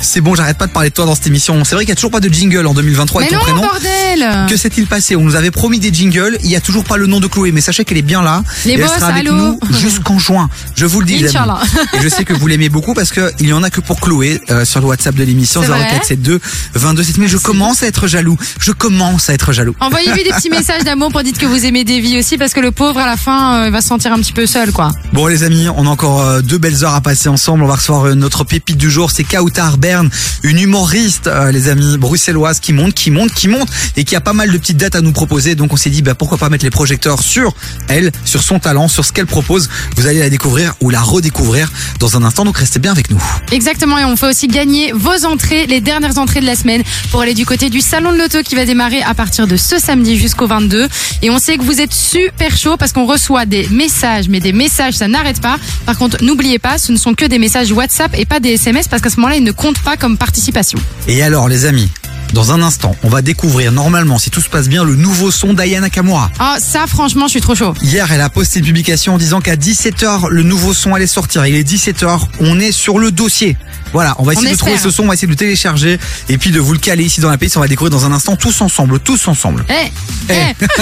C'est 0.00 0.20
bon, 0.20 0.34
j'arrête 0.34 0.56
pas 0.58 0.66
de 0.66 0.72
parler 0.72 0.88
de 0.90 0.94
toi 0.94 1.04
dans 1.06 1.14
cette 1.14 1.26
émission. 1.26 1.62
C'est 1.64 1.74
vrai 1.74 1.84
qu'il 1.84 1.90
y 1.90 1.92
a 1.92 1.96
toujours 1.96 2.10
pas 2.10 2.20
de 2.20 2.28
jingle 2.28 2.66
en 2.66 2.74
2023 2.74 3.22
Mais 3.22 3.26
avec 3.28 3.38
ton 3.38 3.54
non, 3.54 3.60
prénom. 3.60 3.68
bordel. 3.68 4.46
Que 4.48 4.56
s'est-il 4.56 4.86
passé? 4.86 5.16
On 5.16 5.22
nous 5.22 5.36
avait 5.36 5.50
promis 5.50 5.78
des 5.78 5.92
jingles, 5.92 6.38
il 6.42 6.50
y 6.50 6.56
a 6.56 6.60
toujours 6.60 6.84
pas 6.84 6.96
le 6.96 7.06
nom 7.06 7.20
de 7.20 7.26
Chloé, 7.26 7.52
mais 7.52 7.60
sachez 7.60 7.84
qu'elle 7.84 7.98
est 7.98 8.02
bien 8.02 8.22
là. 8.22 8.42
Les 8.64 8.72
et 8.72 8.74
elle 8.74 8.80
boss, 8.82 8.94
sera 8.94 9.08
avec 9.08 9.26
allô 9.26 9.34
nous 9.36 9.58
jusqu'en 9.78 10.18
juin. 10.18 10.48
Je 10.76 10.86
vous 10.86 11.00
le 11.00 11.06
dis. 11.06 11.24
Inch'Allah. 11.26 11.60
Et 11.94 12.00
je 12.00 12.08
sais 12.08 12.24
que 12.24 12.32
vous 12.32 12.46
l'aimez 12.46 12.68
beaucoup 12.68 12.94
parce 12.94 13.10
que 13.10 13.32
il 13.40 13.48
y 13.48 13.52
en 13.52 13.62
a 13.62 13.70
que 13.70 13.80
pour 13.80 14.00
Chloé 14.00 14.40
euh, 14.50 14.64
sur 14.64 14.80
le 14.80 14.86
WhatsApp 14.86 15.14
de 15.14 15.24
l'émission 15.24 15.60
C'est 15.62 15.68
vrai 15.68 15.84
0472 15.84 16.40
22 16.74 17.02
7000. 17.02 17.28
Je 17.28 17.36
commence 17.36 17.82
à 17.82 17.86
être 17.86 18.06
jaloux. 18.06 18.36
Je 18.60 18.72
commence 18.72 19.28
à 19.30 19.34
être 19.34 19.52
jaloux. 19.52 19.74
Envoyez-lui 19.80 20.24
des 20.28 20.34
petits 20.34 20.50
messages 20.50 20.84
d'amour 20.84 21.10
pour 21.10 21.22
dire 21.22 21.32
que 21.32 21.46
vous 21.46 21.64
aimez 21.64 21.84
Davy 21.84 22.18
aussi, 22.18 22.36
parce 22.36 22.52
que 22.52 22.60
le 22.60 22.70
pauvre 22.70 22.98
à 22.98 23.06
la 23.06 23.16
fin 23.16 23.62
euh, 23.62 23.66
il 23.66 23.72
va 23.72 23.80
se 23.80 23.88
sentir 23.88 24.12
un 24.12 24.18
petit 24.18 24.32
peu 24.32 24.46
seul, 24.46 24.72
quoi. 24.72 24.92
Bon 25.12 25.26
les 25.26 25.42
amis, 25.42 25.68
on 25.74 25.86
a 25.86 25.88
encore 25.88 26.20
euh, 26.20 26.40
deux 26.42 26.58
belles 26.58 26.84
heures 26.84 26.94
à 26.94 27.00
passer 27.00 27.28
ensemble. 27.28 27.64
On 27.64 27.66
va 27.66 27.76
recevoir 27.76 28.06
euh, 28.06 28.14
notre 28.14 28.44
pépite 28.44 28.76
du 28.76 28.90
jour, 28.90 29.10
c'est 29.10 29.24
Kautar 29.24 29.78
Bern, 29.78 30.10
une 30.42 30.58
humoriste, 30.58 31.30
les 31.50 31.68
amis, 31.68 31.96
bruxelloise 31.96 32.60
qui 32.60 32.72
monte, 32.72 32.94
qui 32.94 33.10
monte, 33.10 33.32
qui 33.32 33.48
monte 33.48 33.68
et 33.96 34.04
qui 34.04 34.16
a 34.16 34.20
pas 34.20 34.32
mal 34.32 34.50
de 34.50 34.58
petites 34.58 34.76
dates 34.76 34.96
à 34.96 35.00
nous 35.00 35.12
proposer. 35.12 35.54
Donc 35.54 35.72
on 35.72 35.76
s'est 35.76 35.90
dit 35.90 36.02
bah 36.02 36.14
pourquoi 36.14 36.38
pas 36.38 36.48
mettre 36.48 36.64
les 36.64 36.70
projecteurs 36.70 37.22
sur 37.22 37.54
elle, 37.88 38.12
sur 38.24 38.42
son 38.42 38.58
talent, 38.58 38.88
sur 38.88 39.04
ce 39.04 39.12
qu'elle 39.12 39.26
propose. 39.26 39.68
Vous 39.96 40.06
allez 40.06 40.20
la 40.20 40.30
découvrir 40.30 40.74
ou 40.80 40.90
la 40.90 41.00
redécouvrir 41.00 41.70
dans 42.00 42.16
un 42.16 42.22
instant. 42.22 42.44
Donc 42.44 42.58
restez 42.58 42.78
bien 42.78 42.92
avec 42.92 43.10
nous. 43.10 43.22
Exactement, 43.52 43.98
et 43.98 44.04
on 44.04 44.16
fait 44.16 44.28
aussi 44.28 44.48
gagner 44.48 44.92
vos 44.92 45.24
entrées, 45.24 45.66
les 45.66 45.80
dernières 45.80 46.18
entrées 46.18 46.40
de 46.40 46.46
la 46.46 46.56
semaine, 46.56 46.82
pour 47.10 47.22
aller 47.22 47.34
du 47.34 47.46
côté 47.46 47.70
du 47.70 47.80
salon 47.80 48.12
de 48.12 48.18
l'auto 48.18 48.42
qui 48.42 48.54
va 48.54 48.64
démarrer 48.66 49.02
à 49.02 49.14
partir 49.14 49.46
de 49.46 49.56
ce 49.56 49.78
samedi 49.78 50.17
jusqu'au 50.18 50.46
22. 50.46 50.88
Et 51.22 51.30
on 51.30 51.38
sait 51.38 51.56
que 51.56 51.62
vous 51.62 51.80
êtes 51.80 51.92
super 51.92 52.56
chaud 52.56 52.76
parce 52.76 52.92
qu'on 52.92 53.06
reçoit 53.06 53.46
des 53.46 53.66
messages, 53.68 54.28
mais 54.28 54.40
des 54.40 54.52
messages, 54.52 54.94
ça 54.94 55.08
n'arrête 55.08 55.40
pas. 55.40 55.56
Par 55.86 55.96
contre, 55.98 56.22
n'oubliez 56.22 56.58
pas, 56.58 56.78
ce 56.78 56.92
ne 56.92 56.96
sont 56.96 57.14
que 57.14 57.24
des 57.24 57.38
messages 57.38 57.72
WhatsApp 57.72 58.14
et 58.18 58.26
pas 58.26 58.40
des 58.40 58.50
SMS 58.50 58.88
parce 58.88 59.02
qu'à 59.02 59.10
ce 59.10 59.16
moment-là, 59.16 59.36
ils 59.36 59.44
ne 59.44 59.52
comptent 59.52 59.82
pas 59.82 59.96
comme 59.96 60.16
participation. 60.16 60.78
Et 61.06 61.22
alors 61.22 61.48
les 61.48 61.64
amis, 61.64 61.88
dans 62.32 62.52
un 62.52 62.62
instant, 62.62 62.94
on 63.02 63.08
va 63.08 63.22
découvrir 63.22 63.72
normalement, 63.72 64.18
si 64.18 64.30
tout 64.30 64.40
se 64.40 64.48
passe 64.48 64.68
bien, 64.68 64.84
le 64.84 64.96
nouveau 64.96 65.30
son 65.30 65.54
d'Ayana 65.54 65.88
Kamura. 65.88 66.30
Ah, 66.38 66.56
ça, 66.60 66.86
franchement, 66.86 67.26
je 67.26 67.32
suis 67.32 67.40
trop 67.40 67.54
chaud. 67.54 67.74
Hier, 67.82 68.10
elle 68.12 68.20
a 68.20 68.28
posté 68.28 68.58
une 68.58 68.66
publication 68.66 69.14
en 69.14 69.18
disant 69.18 69.40
qu'à 69.40 69.56
17h, 69.56 70.28
le 70.28 70.42
nouveau 70.42 70.74
son 70.74 70.94
allait 70.94 71.06
sortir. 71.06 71.46
Il 71.46 71.54
est 71.54 71.68
17h, 71.68 72.20
on 72.40 72.60
est 72.60 72.72
sur 72.72 72.98
le 72.98 73.10
dossier. 73.10 73.56
Voilà, 73.92 74.14
on 74.18 74.22
va 74.22 74.32
essayer 74.32 74.48
On 74.48 74.52
de 74.52 74.56
trouver 74.56 74.78
ce 74.78 74.90
son, 74.90 75.04
on 75.04 75.08
va 75.08 75.14
essayer 75.14 75.26
de 75.26 75.32
le 75.32 75.36
télécharger 75.36 75.98
et 76.28 76.38
puis 76.38 76.50
de 76.50 76.60
vous 76.60 76.72
le 76.72 76.78
caler 76.78 77.04
ici 77.04 77.20
dans 77.20 77.30
la 77.30 77.38
playlist. 77.38 77.56
On 77.56 77.60
va 77.60 77.68
découvrir 77.68 77.90
dans 77.90 78.06
un 78.06 78.12
instant 78.12 78.36
tous 78.36 78.60
ensemble, 78.60 79.00
tous 79.00 79.28
ensemble. 79.28 79.64
Eh, 79.68 79.90
Eh, 80.30 80.34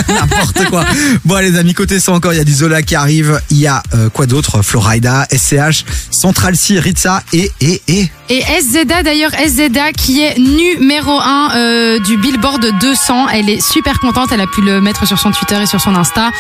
n'importe 0.13 0.65
quoi. 0.71 0.85
Bon, 1.25 1.37
les 1.37 1.57
amis, 1.57 1.75
côté 1.75 2.01
son 2.01 2.13
encore, 2.13 2.33
il 2.33 2.37
y 2.37 2.41
a 2.41 2.45
du 2.45 2.55
Zola 2.55 2.83
qui 2.83 2.95
arrive. 2.95 3.41
Il 3.51 3.59
y 3.59 3.67
a 3.67 3.83
euh, 3.95 4.09
quoi 4.11 4.27
d'autre? 4.27 4.63
Florida, 4.63 5.27
SCH, 5.33 5.85
Central 6.11 6.57
C, 6.57 6.81
Ritza 6.81 7.23
et 7.33 7.51
et 7.61 7.83
et. 7.89 8.11
Et 8.29 8.43
SZA 8.43 9.03
d'ailleurs, 9.05 9.31
SZA 9.31 9.93
qui 9.93 10.21
est 10.23 10.37
numéro 10.39 11.13
1 11.21 11.37
1 11.53 11.57
euh, 11.57 11.99
du 12.01 12.17
Billboard 12.17 12.79
200. 12.81 13.29
Elle 13.29 13.51
est 13.51 13.61
super 13.61 14.01
contente. 14.01 14.31
Elle 14.33 14.41
a 14.41 14.47
pu 14.47 14.63
le 14.63 14.81
mettre 14.81 15.07
sur 15.07 15.19
son 15.19 15.31
Twitter 15.31 15.61
et 15.63 15.67
sur 15.67 15.81
son 15.81 15.95
Insta. 15.95 16.31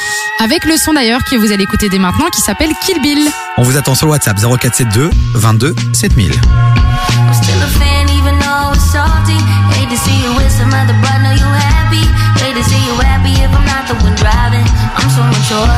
Avec 0.42 0.64
le 0.64 0.76
son 0.76 0.94
d'ailleurs 0.94 1.24
que 1.24 1.36
vous 1.36 1.52
allez 1.52 1.64
écouter 1.64 1.88
dès 1.88 1.98
maintenant 1.98 2.26
qui 2.34 2.40
s'appelle 2.40 2.70
Kill 2.84 3.00
Bill. 3.02 3.18
On 3.56 3.62
vous 3.62 3.76
attend 3.76 3.94
sur 3.94 4.06
le 4.06 4.12
WhatsApp 4.12 4.38
0472 4.38 5.10
22 5.34 5.74
7000. 5.92 6.32
I'm 7.26 7.34
still 7.34 7.60
a 7.62 7.70
fan 7.78 8.08
even 8.10 8.38
though 8.38 8.72
it's 8.72 8.86
salty. 8.90 9.38
Hate 9.76 9.90
to 9.90 9.98
see 9.98 10.18
you 10.24 10.32
with 10.36 10.52
some 10.52 10.72
other, 10.72 10.96
know 11.22 11.34
you 11.34 11.48
happy. 11.48 12.04
Hate 12.40 12.56
to 12.56 12.64
see 12.64 12.80
you 12.84 12.94
happy 13.02 13.34
if 13.40 13.50
I'm 13.50 13.66
not 13.66 13.88
the 13.88 13.96
one 14.02 14.16
driving. 14.16 14.66
I'm 14.96 15.08
so 15.10 15.22
mature, 15.24 15.76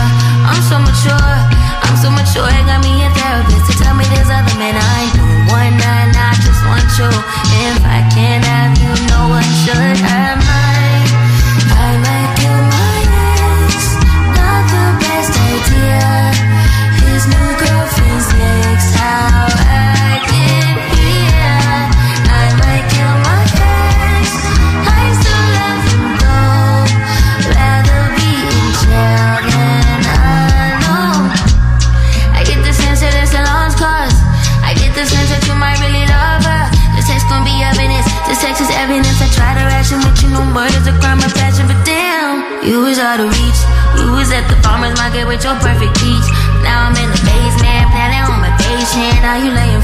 farmer's 45.18 45.34
with 45.34 45.44
your 45.44 45.54
perfect 45.58 45.94
peach. 45.98 46.28
Now 46.62 46.86
I'm 46.86 46.96
in 46.96 47.10
the 47.10 47.20
basement, 47.26 47.84
planning 47.90 48.22
on 48.22 48.38
patient. 48.58 49.22
Now 49.22 49.36
you 49.36 49.50
laying 49.50 49.77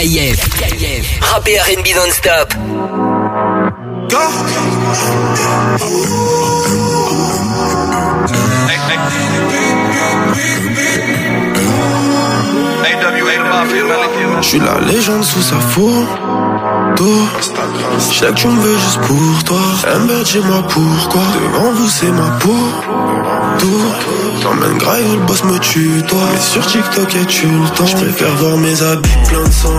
KIF. 0.00 0.48
KIF. 0.78 1.18
Rap 1.20 1.46
et 1.46 1.58
R&B 1.58 1.94
non-stop. 1.94 2.54
Je 14.42 14.46
suis 14.46 14.58
la 14.58 14.80
légende 14.80 15.22
sous 15.22 15.42
sa 15.42 15.56
photo. 15.56 15.90
Je 16.98 18.14
sais 18.14 18.26
que 18.26 18.32
tu 18.32 18.48
me 18.48 18.60
veux 18.60 18.78
juste 18.78 19.00
pour 19.02 19.44
toi. 19.44 19.60
Amber 19.94 20.22
dis-moi 20.24 20.62
pourquoi? 20.68 21.22
Devant 21.34 21.72
vous 21.72 21.88
c'est 21.88 22.10
ma 22.10 22.30
peau. 22.40 22.56
J'emmène 24.42 24.78
grave 24.78 25.02
le 25.12 25.26
boss 25.26 25.44
me 25.44 25.58
tue 25.58 26.02
toi. 26.08 26.18
Mais 26.32 26.40
sur 26.40 26.66
TikTok 26.66 27.14
et 27.16 27.26
tu 27.26 27.46
le 27.46 27.68
temps? 27.76 27.86
Je 27.86 27.96
préfère 27.96 28.34
voir 28.36 28.56
mes 28.56 28.82
habits 28.82 29.10
plein 29.28 29.44
de 29.44 29.52
sang. 29.52 29.78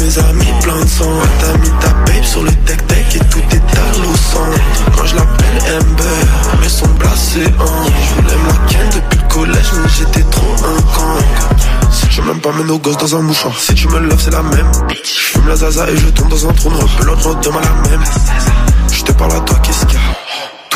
Mes 0.00 0.18
amis 0.18 0.52
plein 0.62 0.80
de 0.80 0.88
sang. 0.88 1.12
T'as 1.40 1.58
mis 1.58 1.70
ta 1.80 1.88
babe 1.88 2.24
sur 2.24 2.42
le 2.42 2.50
tech 2.66 2.78
nos 12.70 12.78
gosses 12.78 12.98
dans 12.98 13.16
un 13.16 13.22
mouchoir. 13.22 13.58
Si 13.58 13.74
tu 13.74 13.88
me 13.88 13.98
loves 13.98 14.20
c'est 14.20 14.30
la 14.30 14.42
même. 14.42 14.70
Je 15.02 15.10
fume 15.10 15.48
la 15.48 15.56
zaza 15.56 15.90
et 15.90 15.96
je 15.96 16.08
tombe 16.10 16.28
dans 16.28 16.48
un 16.48 16.52
trou 16.52 16.70
noir. 16.70 16.86
L'autre 17.02 17.30
redemande 17.30 17.64
la 17.64 17.90
même. 17.90 18.04
Je 18.92 19.02
te 19.02 19.12
parle 19.12 19.32
à 19.32 19.40
toi 19.40 19.58
qu'est-ce 19.64 19.86
qu'il 19.86 19.96
y 19.96 19.98
a? 19.98 20.29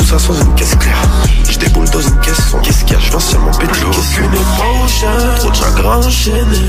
Tout 0.04 0.10
ça 0.10 0.18
sans 0.18 0.34
une 0.38 0.54
caisse 0.54 0.74
claire. 0.74 1.02
Je 1.48 1.58
déboule 1.58 1.88
dans 1.88 2.00
une 2.00 2.20
caisse 2.20 2.50
sans 2.50 2.58
Qu'est-ce 2.58 2.84
qu'il 2.84 2.92
y 2.92 2.96
a. 2.96 3.00
Je 3.00 3.08
viens 3.08 3.20
seulement 3.20 3.50
péter 3.52 3.80
Aucune 3.86 4.24
émotion 4.24 5.08
Trop 5.38 5.50
de 5.50 5.56
chagrin 5.56 5.96
enchaîné 5.96 6.60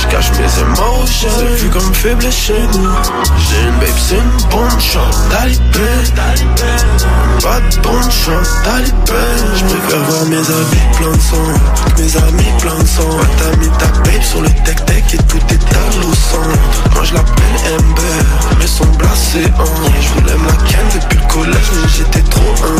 Je 0.00 0.06
cache 0.08 0.30
mes 0.32 0.60
émotions 0.62 1.28
C'est 1.38 1.62
vu 1.62 1.68
comme 1.70 1.94
faible 1.94 2.32
chez 2.32 2.60
nous. 2.72 2.88
J'ai 3.38 3.62
une 3.68 3.78
babe 3.78 3.96
c'est 3.96 4.16
une 4.16 4.50
bonne 4.50 4.80
chance 4.80 5.18
Talibé 5.30 5.90
Pas 7.42 7.60
de 7.60 7.76
bonne 7.82 8.10
chance 8.10 8.50
Talibé 8.64 9.22
Je 9.54 9.64
préfère 9.66 10.02
voir 10.08 10.24
mes 10.26 10.38
habits 10.38 10.96
plein 10.98 11.12
de 11.12 11.20
sang. 11.20 11.46
Mes 11.98 12.16
amis 12.16 12.52
plein 12.60 12.78
de 12.82 12.88
sang. 12.88 13.10
T'as 13.38 13.56
mis 13.58 13.68
ta 13.78 13.86
babe 14.00 14.22
sur 14.22 14.42
le 14.42 14.48
tech 14.64 14.84
tech 14.86 15.04
Et 15.14 15.18
tout 15.18 15.38
est 15.50 15.76
à 15.76 16.00
l'eau 16.00 16.14
sang. 16.14 16.42
Moi 16.94 17.04
je 17.04 17.14
l'appelle 17.14 17.78
Amber 17.78 18.56
Mais 18.58 18.66
son 18.66 18.86
blasé 18.98 19.44
en. 19.58 20.00
Je 20.00 20.08
voulais 20.20 20.36
ma 20.38 20.52
ken 20.66 20.86
depuis 20.94 21.18
le 21.18 21.26
collège 21.32 21.70
Mais 21.82 21.88
j'étais 21.88 22.22
trop 22.30 22.54
un 22.64 22.79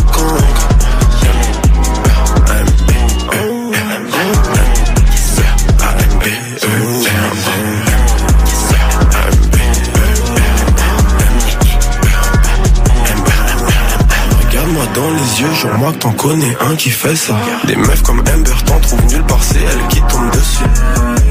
Regarde-moi 14.47 14.85
dans 14.95 15.11
les 15.11 15.41
yeux, 15.41 15.49
que 15.93 15.99
t'en 15.99 16.13
connais 16.13 16.57
un 16.61 16.77
qui 16.77 16.91
fait 16.91 17.17
ça. 17.17 17.35
Des 17.67 17.77
meufs 17.77 18.03
comme 18.03 18.21
Amber 18.21 18.51
t'en 18.67 18.79
trouvent 18.81 19.07
nulle 19.07 19.23
part, 19.25 19.43
c'est 19.43 19.61
elle 19.61 19.89
qui 19.89 20.01
tombe 20.03 20.31
dessus. 20.33 20.65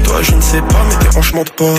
Toi, 0.04 0.22
je 0.22 0.34
ne 0.34 0.40
sais 0.40 0.60
pas, 0.60 0.84
mais 0.88 0.96
t'es 1.04 1.10
franchement 1.12 1.44
pas. 1.56 1.74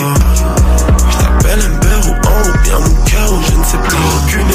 Je 1.10 1.18
t'appelle 1.18 1.60
Amber 1.60 2.08
ou 2.08 2.14
un 2.14 2.50
ou 2.50 2.64
bien 2.64 2.80
mon 2.80 3.04
cœur, 3.06 3.34
ou 3.34 3.42
je 3.44 3.58
ne 3.58 3.64
sais 3.64 3.78
plus. 3.78 3.98
Aucune 4.18 4.52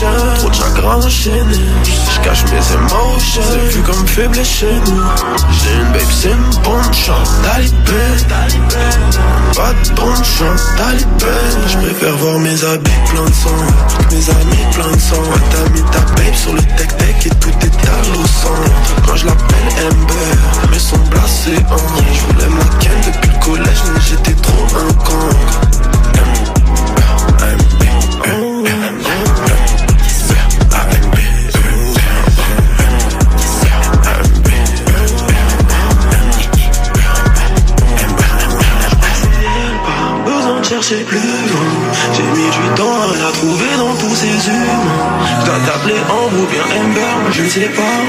trop 0.00 0.48
de 0.48 0.54
chagrin 0.54 0.96
enchaîné. 0.96 1.54
Je 1.84 2.20
cache 2.20 2.44
mes 2.44 2.74
émotions, 2.74 3.42
c'est 3.50 3.76
vu 3.76 3.82
comme 3.82 4.06
faible 4.06 4.44
chez 4.44 4.74
nous. 4.86 5.02
J'ai 5.50 5.74
une 5.74 5.92
babe, 5.92 6.02
c'est 6.10 6.30
une 6.30 6.62
bonne 6.62 6.94
chance, 6.94 7.30
talibé. 7.42 8.04
Pas 9.56 9.72
de 9.72 9.94
bonne 9.94 10.24
chance, 10.24 10.62
talibé. 10.76 11.34
Je 11.68 11.78
préfère 11.78 12.16
voir 12.16 12.38
mes 12.38 12.64
habits 12.64 12.90
plein 13.10 13.24
de 13.24 13.32
sang, 13.32 13.60
mes 14.10 14.30
amis 14.30 14.66
plein 14.72 14.90
de 14.90 15.00
sang. 15.00 15.22
T'as 15.50 15.70
mis 15.70 15.82
ta 15.90 16.00
babe 16.00 16.34
sur 16.34 16.54
le 16.54 16.62
tech 16.76 16.88
tech 16.96 17.26
et 17.26 17.30
tout 17.30 17.48
est 17.48 17.88
à 17.88 18.12
l'eau. 18.12 18.24
Moi 19.06 19.16
je 19.16 19.26
l'appelle 19.26 19.86
Amber, 19.86 20.70
mais 20.70 20.78
son 20.78 20.98
blasé 21.10 21.56
en. 21.70 21.76
Je 22.12 22.32
voulais 22.32 22.48
ma 22.48 22.64
ken 22.78 22.92
depuis 23.06 23.30
le 23.30 23.44
collège, 23.44 23.82
mais 23.94 24.00
j'étais 24.00 24.34
trop 24.42 24.66
un 24.76 24.92
con. 25.04 25.28
Chercher 40.74 41.04
plus 41.04 41.18
loin. 41.18 41.70
J'ai 42.14 42.22
mis 42.22 42.50
du 42.50 42.74
temps 42.74 43.02
à 43.02 43.06
la 43.06 43.30
trouver 43.32 43.76
dans 43.78 43.94
tous 43.94 44.14
ces 44.16 44.48
humains. 44.48 44.82
Je 45.40 45.46
dois 45.46 45.60
t'appeler 45.66 46.00
Ambre 46.10 46.42
ou 46.42 46.46
bien 46.50 46.64
Amber, 46.80 47.32
je 47.32 47.42
ne 47.42 47.48
sais 47.48 47.68
pas. 47.68 48.00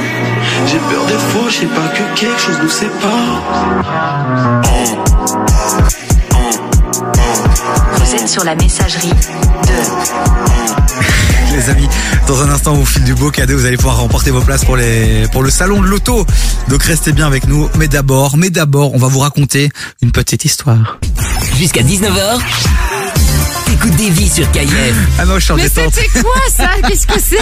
J'ai 0.65 0.79
peur 0.79 1.05
des 1.05 1.13
faux, 1.13 1.47
je 1.49 1.55
sais 1.59 1.67
pas 1.67 1.87
que 1.95 2.19
quelque 2.19 2.39
chose 2.39 2.59
nous 2.63 2.69
sépare. 2.69 3.43
Vous 7.97 8.15
êtes 8.15 8.29
sur 8.29 8.43
la 8.43 8.55
messagerie 8.55 9.09
de 9.09 9.75
Les 11.55 11.69
amis, 11.69 11.87
dans 12.27 12.41
un 12.41 12.49
instant, 12.49 12.73
on 12.73 12.77
vous 12.77 12.85
file 12.85 13.03
du 13.03 13.13
beau 13.13 13.29
cadeau. 13.29 13.57
Vous 13.57 13.65
allez 13.65 13.77
pouvoir 13.77 13.99
remporter 13.99 14.31
vos 14.31 14.41
places 14.41 14.65
pour 14.65 14.75
les 14.75 15.27
pour 15.31 15.43
le 15.43 15.51
salon 15.51 15.81
de 15.81 15.87
l'auto. 15.87 16.25
Donc 16.67 16.81
restez 16.81 17.11
bien 17.11 17.27
avec 17.27 17.47
nous. 17.47 17.69
Mais 17.77 17.87
d'abord, 17.87 18.37
mais 18.37 18.49
d'abord, 18.49 18.95
on 18.95 18.97
va 18.97 19.07
vous 19.07 19.19
raconter 19.19 19.69
une 20.01 20.11
petite 20.11 20.45
histoire. 20.45 20.97
Jusqu'à 21.57 21.81
19h, 21.83 22.39
t'écoutes 23.65 23.95
des 23.95 24.09
vies 24.09 24.29
sur 24.29 24.49
KIF. 24.51 24.69
Ah 25.17 25.25
non, 25.25 25.35
je 25.39 25.43
suis 25.45 25.53
en 25.53 25.55
Mais 25.55 25.63
détente. 25.63 25.93
c'était 25.95 26.21
quoi 26.21 26.35
ça 26.55 26.69
Qu'est-ce 26.87 27.07
que 27.07 27.19
c'est 27.19 27.37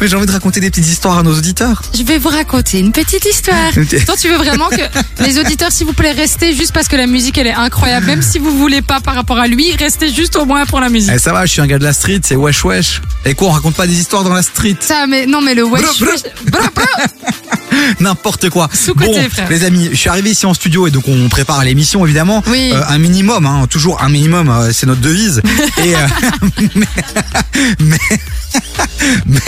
Mais 0.00 0.08
j'ai 0.08 0.16
envie 0.16 0.26
de 0.26 0.32
raconter 0.32 0.60
des 0.60 0.70
petites 0.70 0.86
histoires 0.88 1.18
à 1.18 1.22
nos 1.22 1.36
auditeurs. 1.36 1.82
Je 1.96 2.02
vais 2.02 2.18
vous 2.18 2.30
raconter 2.30 2.78
une 2.78 2.92
petite 2.92 3.24
histoire. 3.26 3.70
Ok. 3.76 4.04
Toi, 4.06 4.16
tu 4.16 4.28
veux 4.28 4.36
vraiment 4.36 4.68
que 4.70 5.22
les 5.22 5.38
auditeurs, 5.38 5.70
s'il 5.70 5.86
vous 5.86 5.92
plaît, 5.92 6.12
restez 6.12 6.54
juste 6.54 6.72
parce 6.72 6.88
que 6.88 6.96
la 6.96 7.06
musique, 7.06 7.36
elle 7.38 7.46
est 7.48 7.52
incroyable. 7.54 8.06
Même 8.06 8.22
si 8.22 8.38
vous 8.38 8.56
voulez 8.56 8.80
pas 8.82 9.00
par 9.00 9.14
rapport 9.14 9.38
à 9.38 9.46
lui, 9.48 9.70
restez 9.76 10.10
juste 10.12 10.36
au 10.36 10.46
moins 10.46 10.64
pour 10.66 10.80
la 10.80 10.88
musique. 10.88 11.12
Eh, 11.14 11.18
ça 11.18 11.32
va, 11.32 11.44
je 11.46 11.52
suis 11.52 11.60
un 11.60 11.66
gars 11.66 11.78
de 11.78 11.84
la 11.84 11.92
street, 11.92 12.20
c'est 12.22 12.36
wesh 12.36 12.64
wesh. 12.64 13.02
Et 13.26 13.34
quoi, 13.34 13.48
on 13.48 13.52
raconte 13.52 13.74
pas 13.74 13.86
des 13.86 13.98
histoires 14.00 14.24
dans 14.24 14.32
la 14.34 14.42
street 14.42 14.76
Ça, 14.80 15.06
mais 15.06 15.26
non, 15.26 15.40
mais 15.42 15.54
le 15.54 15.64
wesh, 15.64 15.82
Brr, 15.82 16.06
brr. 16.06 16.12
wesh- 16.14 16.50
brr, 16.50 16.70
brr. 16.74 16.84
N'importe 18.00 18.50
quoi. 18.50 18.68
Bon, 18.96 19.28
frère. 19.30 19.48
les 19.48 19.64
amis, 19.64 19.88
je 19.90 19.96
suis 19.96 20.08
arrivé 20.08 20.30
ici 20.30 20.46
en 20.46 20.54
studio 20.54 20.86
et 20.86 20.90
donc 20.90 21.04
on 21.08 21.28
prépare 21.28 21.64
l'émission 21.64 22.04
évidemment. 22.04 22.42
Oui. 22.48 22.72
Euh, 22.72 22.82
un 22.88 22.98
minimum, 22.98 23.46
hein, 23.46 23.66
toujours 23.68 24.02
un 24.02 24.08
minimum, 24.08 24.48
euh, 24.48 24.70
c'est 24.72 24.86
notre 24.86 25.00
devise. 25.00 25.42
et 25.84 25.94
euh, 25.94 26.06
mais, 26.74 26.86
mais, 27.80 27.98
mais 29.26 29.40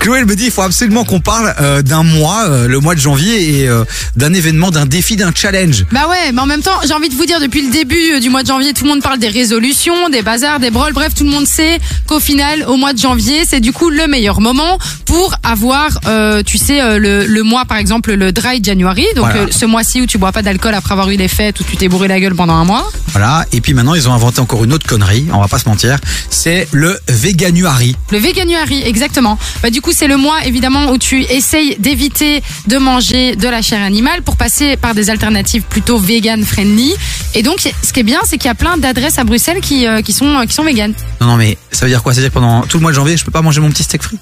Chloé 0.00 0.20
elle 0.20 0.26
me 0.26 0.36
dit 0.36 0.46
il 0.46 0.50
faut 0.50 0.62
absolument 0.62 1.04
qu'on 1.04 1.20
parle 1.20 1.54
euh, 1.60 1.82
d'un 1.82 2.02
mois, 2.02 2.66
le 2.66 2.80
mois 2.80 2.94
de 2.94 3.00
janvier, 3.00 3.62
et 3.62 3.68
d'un 4.16 4.32
événement, 4.32 4.70
d'un 4.70 4.86
défi, 4.86 5.16
d'un 5.16 5.32
challenge. 5.34 5.84
Bah 5.92 6.08
ouais, 6.08 6.32
mais 6.32 6.40
en 6.40 6.46
même 6.46 6.62
temps, 6.62 6.78
j'ai 6.86 6.92
envie 6.92 7.08
de 7.08 7.14
vous 7.14 7.26
dire, 7.26 7.40
depuis 7.40 7.62
le 7.62 7.70
début 7.70 8.20
du 8.20 8.30
mois 8.30 8.42
de 8.42 8.48
janvier, 8.48 8.72
tout 8.72 8.84
le 8.84 8.90
monde 8.90 9.02
parle 9.02 9.18
des 9.18 9.28
résolutions, 9.28 10.08
des 10.10 10.22
bazars, 10.22 10.60
des 10.60 10.70
brols. 10.70 10.92
Bref, 10.92 11.14
tout 11.14 11.24
le 11.24 11.30
monde 11.30 11.46
sait 11.46 11.78
qu'au 12.06 12.20
final, 12.20 12.64
au 12.66 12.76
mois 12.76 12.92
de 12.92 12.98
janvier, 12.98 13.44
c'est 13.46 13.60
du 13.60 13.72
coup 13.72 13.90
le 13.90 14.06
meilleur 14.06 14.40
moment 14.40 14.78
pour 15.04 15.34
avoir, 15.42 16.00
tu 16.44 16.58
sais, 16.58 16.98
le, 16.98 17.37
le 17.38 17.44
mois, 17.44 17.64
par 17.64 17.78
exemple, 17.78 18.12
le 18.14 18.32
dry 18.32 18.58
January. 18.62 19.06
Donc, 19.14 19.26
Voilà. 19.26 19.42
euh, 19.42 19.46
ce 19.50 19.64
mois-ci 19.64 20.00
où 20.02 20.06
tu 20.06 20.18
bois 20.18 20.32
pas 20.32 20.42
d'alcool 20.42 20.74
après 20.74 20.92
avoir 20.92 21.08
eu 21.10 21.16
les 21.16 21.28
fêtes, 21.28 21.60
où 21.60 21.64
tu 21.64 21.76
t'es 21.76 21.88
bourré 21.88 22.08
la 22.08 22.18
gueule 22.18 22.34
pendant 22.34 22.54
un 22.54 22.64
mois. 22.64 22.84
Voilà. 23.12 23.46
Et 23.52 23.60
puis 23.60 23.74
maintenant 23.74 23.94
ils 23.94 24.08
ont 24.08 24.12
inventé 24.12 24.40
encore 24.40 24.64
une 24.64 24.72
autre 24.72 24.86
connerie, 24.86 25.26
on 25.32 25.40
va 25.40 25.46
pas 25.48 25.58
se 25.60 25.68
mentir, 25.68 25.98
c'est 26.30 26.66
le 26.72 26.98
veganuary. 27.08 27.94
Le 28.10 28.18
Veganuary, 28.18 28.82
exactement. 28.84 29.38
Bah, 29.62 29.70
du 29.70 29.80
coup, 29.80 29.92
c'est 29.94 30.08
le 30.08 30.16
mois, 30.16 30.44
évidemment, 30.46 30.90
où 30.90 30.98
tu 30.98 31.22
essayes 31.24 31.76
d'éviter 31.78 32.42
de 32.66 32.76
manger 32.78 33.36
de 33.36 33.48
la 33.48 33.62
chair 33.62 33.82
animale 33.82 34.22
pour 34.22 34.36
passer 34.36 34.76
par 34.76 34.94
des 34.94 35.08
alternatives 35.10 35.62
plutôt 35.62 35.98
vegan 35.98 36.44
friendly. 36.44 36.94
Et 37.34 37.42
donc, 37.44 37.60
ce 37.60 37.92
qui 37.92 38.00
est 38.00 38.02
bien, 38.02 38.18
c'est 38.24 38.36
qu'il 38.38 38.48
y 38.48 38.50
a 38.50 38.54
plein 38.56 38.76
d'adresses 38.78 39.18
à 39.18 39.24
Bruxelles 39.24 39.60
qui, 39.60 39.86
euh, 39.86 40.02
qui 40.02 40.12
sont, 40.12 40.26
euh, 40.26 40.44
qui 40.44 40.54
sont 40.54 40.64
vegan. 40.64 40.92
Non 41.20 41.28
non 41.28 41.36
mais 41.36 41.56
ça 41.70 41.84
veut 41.86 41.90
dire 41.90 42.02
quoi? 42.02 42.12
Ça 42.12 42.20
veut 42.20 42.24
dire 42.24 42.30
que 42.30 42.34
pendant 42.34 42.62
tout 42.62 42.78
le 42.78 42.82
mois 42.82 42.90
de 42.90 42.96
janvier 42.96 43.16
je 43.16 43.24
peux 43.24 43.30
pas 43.30 43.42
manger 43.42 43.60
mon 43.60 43.70
petit 43.70 43.82
steak 43.82 44.02
frit? 44.02 44.18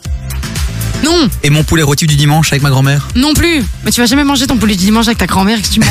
Non, 1.05 1.29
et 1.43 1.51
mon 1.51 1.63
poulet 1.63 1.83
rôti 1.83 2.07
du 2.07 2.17
dimanche 2.17 2.51
avec 2.53 2.63
ma 2.63 2.71
grand-mère? 2.71 3.07
non 3.15 3.35
plus. 3.35 3.63
Mais 3.85 3.91
tu 3.91 4.01
vas 4.01 4.07
jamais 4.07 4.25
manger 4.25 4.47
ton 4.47 4.57
poulet 4.57 4.75
du 4.75 4.87
dimanche 4.87 5.07
avec 5.07 5.19
ta 5.19 5.27
grand-mère, 5.27 5.61
que 5.61 5.69
tu 5.69 5.79
mens. 5.79 5.87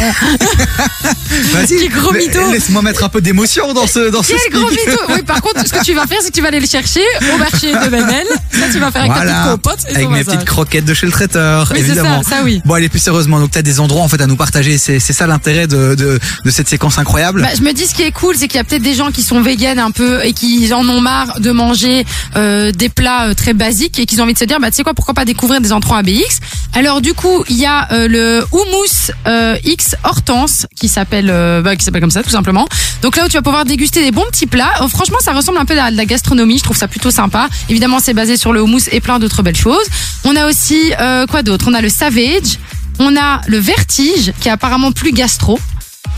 Vas-y, 1.53 1.67
Quel 1.79 1.89
gros 1.89 2.11
mytho. 2.11 2.51
Laisse-moi 2.51 2.81
mettre 2.81 3.03
un 3.03 3.09
peu 3.09 3.21
d'émotion 3.21 3.73
dans 3.73 3.85
ce 3.87 4.09
dans 4.09 4.23
ce 4.23 4.29
Quel 4.29 4.39
speak. 4.39 4.53
gros 4.53 4.69
mytho 4.69 4.99
Oui, 5.09 5.21
par 5.23 5.41
contre, 5.41 5.65
ce 5.65 5.71
que 5.71 5.83
tu 5.83 5.93
vas 5.93 6.07
faire, 6.07 6.17
c'est 6.21 6.29
que 6.29 6.35
tu 6.35 6.41
vas 6.41 6.47
aller 6.47 6.59
le 6.59 6.65
chercher 6.67 7.01
au 7.33 7.37
marché 7.37 7.71
de 7.71 7.89
Benel. 7.89 8.25
Ça, 8.51 8.65
tu 8.71 8.79
vas 8.79 8.91
faire 8.91 9.03
avec 9.03 9.13
ta 9.13 9.21
petite 9.21 9.51
compote 9.51 9.79
et 9.91 9.95
avec 9.95 10.09
mes 10.09 10.23
petites 10.23 10.45
croquettes 10.45 10.85
de 10.85 10.93
chez 10.93 11.05
le 11.05 11.11
traiteur, 11.11 11.69
Oui, 11.71 11.79
évidemment. 11.79 12.23
ça, 12.23 12.37
ça 12.37 12.43
oui. 12.43 12.61
Bon, 12.65 12.73
allez, 12.73 12.89
plus 12.89 12.99
sérieusement, 12.99 13.39
donc 13.39 13.51
t'as 13.51 13.61
des 13.61 13.79
endroits 13.79 14.01
en 14.03 14.07
fait 14.07 14.21
à 14.21 14.27
nous 14.27 14.35
partager. 14.37 14.77
C'est 14.79 14.99
c'est 14.99 15.13
ça 15.13 15.27
l'intérêt 15.27 15.67
de, 15.67 15.93
de 15.95 16.19
de 16.43 16.49
cette 16.51 16.67
séquence 16.67 16.97
incroyable. 16.97 17.41
Bah, 17.43 17.49
je 17.55 17.61
me 17.61 17.73
dis 17.73 17.85
ce 17.85 17.93
qui 17.93 18.01
est 18.03 18.11
cool, 18.11 18.35
c'est 18.35 18.47
qu'il 18.47 18.57
y 18.57 18.61
a 18.61 18.63
peut-être 18.63 18.81
des 18.81 18.95
gens 18.95 19.11
qui 19.11 19.21
sont 19.21 19.41
véganes 19.41 19.79
un 19.79 19.91
peu 19.91 20.25
et 20.25 20.33
qui 20.33 20.71
en 20.73 20.87
ont 20.89 20.99
marre 21.01 21.39
de 21.45 21.51
manger 21.51 22.05
euh, 22.35 22.71
des 22.71 22.89
plats 22.89 23.27
euh, 23.27 23.33
très 23.33 23.53
basiques 23.53 23.99
et 23.99 24.05
qui 24.05 24.19
ont 24.19 24.23
envie 24.23 24.33
de 24.33 24.39
se 24.39 24.45
dire 24.45 24.59
bah 24.59 24.71
tu 24.71 24.77
sais 24.77 24.83
quoi 24.83 24.93
pourquoi 24.93 25.13
pas 25.13 25.25
découvrir 25.25 25.61
des 25.61 25.71
endroits 25.71 25.99
ABX. 25.99 26.39
Alors 26.73 27.01
du 27.01 27.13
coup 27.13 27.43
il 27.49 27.57
y 27.57 27.65
a 27.65 27.87
euh, 27.91 28.07
le 28.07 28.43
houmous 28.51 29.11
euh, 29.27 29.55
X 29.63 29.95
Hortense 30.03 30.65
qui 30.75 30.89
s'appelle 30.89 31.27
bah, 31.63 31.75
qui 31.75 31.85
s'appelle 31.85 32.01
comme 32.01 32.11
ça 32.11 32.23
tout 32.23 32.31
simplement. 32.31 32.67
Donc 33.01 33.15
là 33.15 33.25
où 33.25 33.27
tu 33.27 33.37
vas 33.37 33.43
pouvoir 33.43 33.65
déguster 33.65 34.01
des 34.01 34.11
bons 34.11 34.25
petits 34.31 34.47
plats. 34.47 34.71
Euh, 34.81 34.87
franchement 34.87 35.19
ça 35.21 35.33
ressemble 35.33 35.59
un 35.59 35.65
peu 35.65 35.79
à 35.79 35.91
de 35.91 35.97
la 35.97 36.05
gastronomie, 36.05 36.57
je 36.57 36.63
trouve 36.63 36.77
ça 36.77 36.87
plutôt 36.87 37.11
sympa. 37.11 37.47
Évidemment 37.69 37.99
c'est 37.99 38.15
basé 38.15 38.37
sur 38.37 38.51
le 38.51 38.61
houmous 38.61 38.89
et 38.91 38.99
plein 38.99 39.19
d'autres 39.19 39.43
belles 39.43 39.55
choses. 39.55 39.85
On 40.23 40.35
a 40.35 40.47
aussi 40.47 40.91
quoi 41.29 41.43
d'autre? 41.43 41.65
On 41.69 41.73
a 41.73 41.81
le 41.81 41.89
Savage. 41.89 42.57
On 42.97 43.15
a 43.17 43.41
le 43.47 43.57
vertige 43.57 44.31
qui 44.39 44.47
est 44.47 44.51
apparemment 44.51 44.91
plus 44.93 45.11
gastro. 45.11 45.59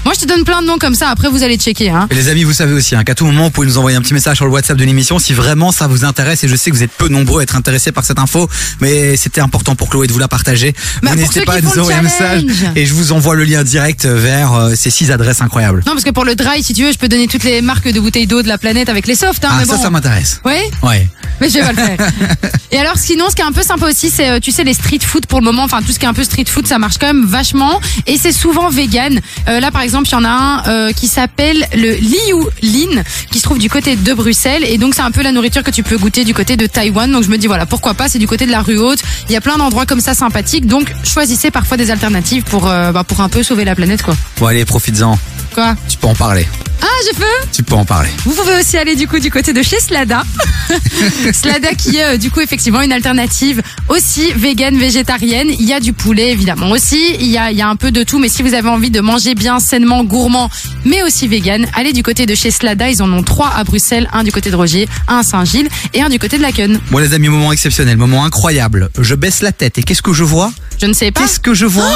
Moi, 0.05 0.13
je 0.13 0.21
te 0.21 0.25
donne 0.25 0.43
plein 0.43 0.61
de 0.61 0.67
noms 0.67 0.77
comme 0.77 0.95
ça. 0.95 1.09
Après, 1.09 1.27
vous 1.27 1.43
allez 1.43 1.57
checker. 1.57 1.89
Hein. 1.89 2.07
Et 2.09 2.15
les 2.15 2.29
amis, 2.29 2.43
vous 2.43 2.53
savez 2.53 2.73
aussi 2.73 2.95
hein, 2.95 3.03
qu'à 3.03 3.13
tout 3.13 3.25
moment, 3.25 3.45
vous 3.45 3.51
pouvez 3.51 3.67
nous 3.67 3.77
envoyer 3.77 3.97
un 3.97 4.01
petit 4.01 4.13
message 4.13 4.37
sur 4.37 4.45
le 4.45 4.51
WhatsApp 4.51 4.77
de 4.77 4.85
l'émission 4.85 5.19
si 5.19 5.33
vraiment 5.33 5.71
ça 5.71 5.87
vous 5.87 6.05
intéresse. 6.05 6.43
Et 6.43 6.47
je 6.47 6.55
sais 6.55 6.71
que 6.71 6.75
vous 6.75 6.83
êtes 6.83 6.91
peu 6.91 7.09
nombreux 7.09 7.41
à 7.41 7.43
être 7.43 7.55
intéressés 7.55 7.91
par 7.91 8.05
cette 8.05 8.19
info, 8.19 8.49
mais 8.79 9.17
c'était 9.17 9.41
important 9.41 9.75
pour 9.75 9.89
Chloé 9.89 10.07
de 10.07 10.13
vous 10.13 10.19
la 10.19 10.27
partager. 10.27 10.73
Bah, 11.03 11.15
n'hésitez 11.15 11.41
pas 11.41 11.55
à 11.55 11.61
nous 11.61 11.77
envoyer 11.77 11.99
un 11.99 12.03
message 12.03 12.43
et 12.75 12.85
je 12.85 12.93
vous 12.93 13.11
envoie 13.11 13.35
le 13.35 13.43
lien 13.43 13.63
direct 13.63 14.05
vers 14.05 14.53
euh, 14.53 14.75
ces 14.75 14.89
six 14.89 15.11
adresses 15.11 15.41
incroyables. 15.41 15.83
Non, 15.85 15.93
parce 15.93 16.03
que 16.03 16.11
pour 16.11 16.25
le 16.25 16.35
dry, 16.35 16.63
si 16.63 16.73
tu 16.73 16.83
veux, 16.83 16.91
je 16.91 16.97
peux 16.97 17.09
donner 17.09 17.27
toutes 17.27 17.43
les 17.43 17.61
marques 17.61 17.89
de 17.89 17.99
bouteilles 17.99 18.27
d'eau 18.27 18.41
de 18.41 18.47
la 18.47 18.57
planète 18.57 18.89
avec 18.89 19.07
les 19.07 19.15
softs. 19.15 19.43
Hein, 19.43 19.49
ah, 19.51 19.57
mais 19.59 19.65
ça, 19.65 19.75
bon. 19.75 19.81
ça 19.83 19.89
m'intéresse. 19.89 20.41
Oui 20.45 20.55
Ouais. 20.83 21.09
Mais 21.41 21.49
je 21.49 21.55
vais 21.55 21.61
pas 21.61 21.71
le 21.71 21.77
faire. 21.77 21.97
Et 22.71 22.77
alors, 22.77 22.97
sinon, 22.97 23.29
ce 23.29 23.35
qui 23.35 23.41
est 23.41 23.45
un 23.45 23.51
peu 23.51 23.63
sympa 23.63 23.87
aussi, 23.87 24.09
c'est, 24.09 24.29
euh, 24.29 24.39
tu 24.39 24.51
sais, 24.51 24.63
les 24.63 24.73
street 24.73 24.99
food 25.01 25.25
pour 25.25 25.39
le 25.39 25.45
moment. 25.45 25.63
Enfin, 25.63 25.81
tout 25.81 25.91
ce 25.91 25.99
qui 25.99 26.05
est 26.05 26.09
un 26.09 26.13
peu 26.13 26.23
street 26.23 26.45
food, 26.47 26.67
ça 26.67 26.79
marche 26.79 26.97
quand 26.97 27.07
même 27.07 27.25
vachement. 27.25 27.79
Et 28.05 28.17
c'est 28.17 28.31
souvent 28.31 28.69
vegan. 28.69 29.19
Euh, 29.47 29.59
là, 29.59 29.71
par 29.77 29.83
exemple, 29.83 30.07
il 30.07 30.13
y 30.13 30.15
en 30.15 30.23
a 30.23 30.29
un 30.29 30.67
euh, 30.69 30.91
qui 30.91 31.07
s'appelle 31.07 31.63
le 31.75 31.93
Liu 31.97 32.49
Lin, 32.63 33.03
qui 33.29 33.37
se 33.37 33.43
trouve 33.43 33.59
du 33.59 33.69
côté 33.69 33.95
de 33.95 34.13
Bruxelles. 34.15 34.63
Et 34.67 34.79
donc, 34.79 34.95
c'est 34.95 35.03
un 35.03 35.11
peu 35.11 35.21
la 35.21 35.31
nourriture 35.31 35.61
que 35.61 35.69
tu 35.69 35.83
peux 35.83 35.99
goûter 35.99 36.23
du 36.23 36.33
côté 36.33 36.57
de 36.57 36.65
Taïwan. 36.65 37.11
Donc, 37.11 37.21
je 37.21 37.29
me 37.29 37.37
dis, 37.37 37.45
voilà, 37.45 37.67
pourquoi 37.67 37.93
pas, 37.93 38.09
c'est 38.09 38.17
du 38.17 38.25
côté 38.25 38.47
de 38.47 38.51
la 38.51 38.63
rue 38.63 38.79
haute. 38.79 38.97
Il 39.29 39.33
y 39.33 39.35
a 39.35 39.41
plein 39.41 39.55
d'endroits 39.55 39.85
comme 39.85 39.99
ça 39.99 40.15
sympathiques. 40.15 40.65
Donc, 40.65 40.91
choisissez 41.03 41.51
parfois 41.51 41.77
des 41.77 41.91
alternatives 41.91 42.41
pour, 42.41 42.67
euh, 42.67 42.91
bah, 42.91 43.03
pour 43.03 43.21
un 43.21 43.29
peu 43.29 43.43
sauver 43.43 43.65
la 43.65 43.75
planète, 43.75 44.01
quoi. 44.01 44.15
Bon, 44.39 44.47
allez, 44.47 44.65
profites-en. 44.65 45.15
Quoi 45.57 45.75
Tu 45.89 45.97
peux 45.97 46.05
en 46.05 46.13
parler. 46.13 46.45
Ah, 46.83 46.85
j'ai 47.03 47.17
fait 47.17 47.49
Tu 47.51 47.63
peux 47.63 47.73
en 47.73 47.83
parler. 47.83 48.09
vous 48.25 48.33
pouvez 48.35 48.59
aussi 48.59 48.77
aller 48.77 48.95
du 48.95 49.07
coup 49.07 49.17
du 49.17 49.31
côté 49.31 49.53
de 49.53 49.63
chez 49.63 49.79
Slada. 49.79 50.21
Slada 51.33 51.73
qui 51.73 51.97
est 51.97 52.03
euh, 52.03 52.17
du 52.17 52.29
coup 52.29 52.41
effectivement 52.41 52.79
une 52.83 52.91
alternative 52.91 53.63
aussi 53.89 54.31
vegan 54.33 54.77
végétarienne. 54.77 55.47
Il 55.49 55.65
y 55.67 55.73
a 55.73 55.79
du 55.79 55.93
poulet 55.93 56.31
évidemment 56.31 56.69
aussi. 56.69 57.15
Il 57.19 57.25
y 57.25 57.39
a, 57.39 57.49
il 57.49 57.57
y 57.57 57.63
a 57.63 57.67
un 57.67 57.75
peu 57.75 57.91
de 57.91 58.03
tout. 58.03 58.19
Mais 58.19 58.29
si 58.29 58.43
vous 58.43 58.53
avez 58.53 58.69
envie 58.69 58.91
de 58.91 59.01
manger 59.01 59.33
bien 59.33 59.59
sainement, 59.59 60.03
gourmand, 60.03 60.51
mais 60.85 61.01
aussi 61.01 61.27
vegan, 61.27 61.65
allez 61.73 61.91
du 61.91 62.03
côté 62.03 62.27
de 62.27 62.35
chez 62.35 62.51
Slada. 62.51 62.91
Ils 62.91 63.01
en 63.01 63.11
ont 63.11 63.23
trois 63.23 63.49
à 63.49 63.63
Bruxelles, 63.63 64.07
un 64.13 64.23
du 64.23 64.31
côté 64.31 64.51
de 64.51 64.55
Roger, 64.55 64.87
un 65.07 65.17
à 65.17 65.23
Saint-Gilles 65.23 65.69
et 65.95 66.03
un 66.03 66.09
du 66.09 66.19
côté 66.19 66.37
de 66.37 66.43
Laken. 66.43 66.79
Bon, 66.91 66.99
les 66.99 67.15
amis, 67.15 67.29
moment 67.29 67.51
exceptionnel, 67.51 67.97
moment 67.97 68.25
incroyable. 68.25 68.91
Je 68.99 69.15
baisse 69.15 69.41
la 69.41 69.51
tête 69.51 69.79
et 69.79 69.81
qu'est-ce 69.81 70.03
que 70.03 70.13
je 70.13 70.23
vois 70.23 70.51
Je 70.79 70.85
ne 70.85 70.93
sais 70.93 71.09
pas. 71.09 71.21
Qu'est-ce 71.21 71.39
que 71.39 71.55
je 71.55 71.65
vois 71.65 71.89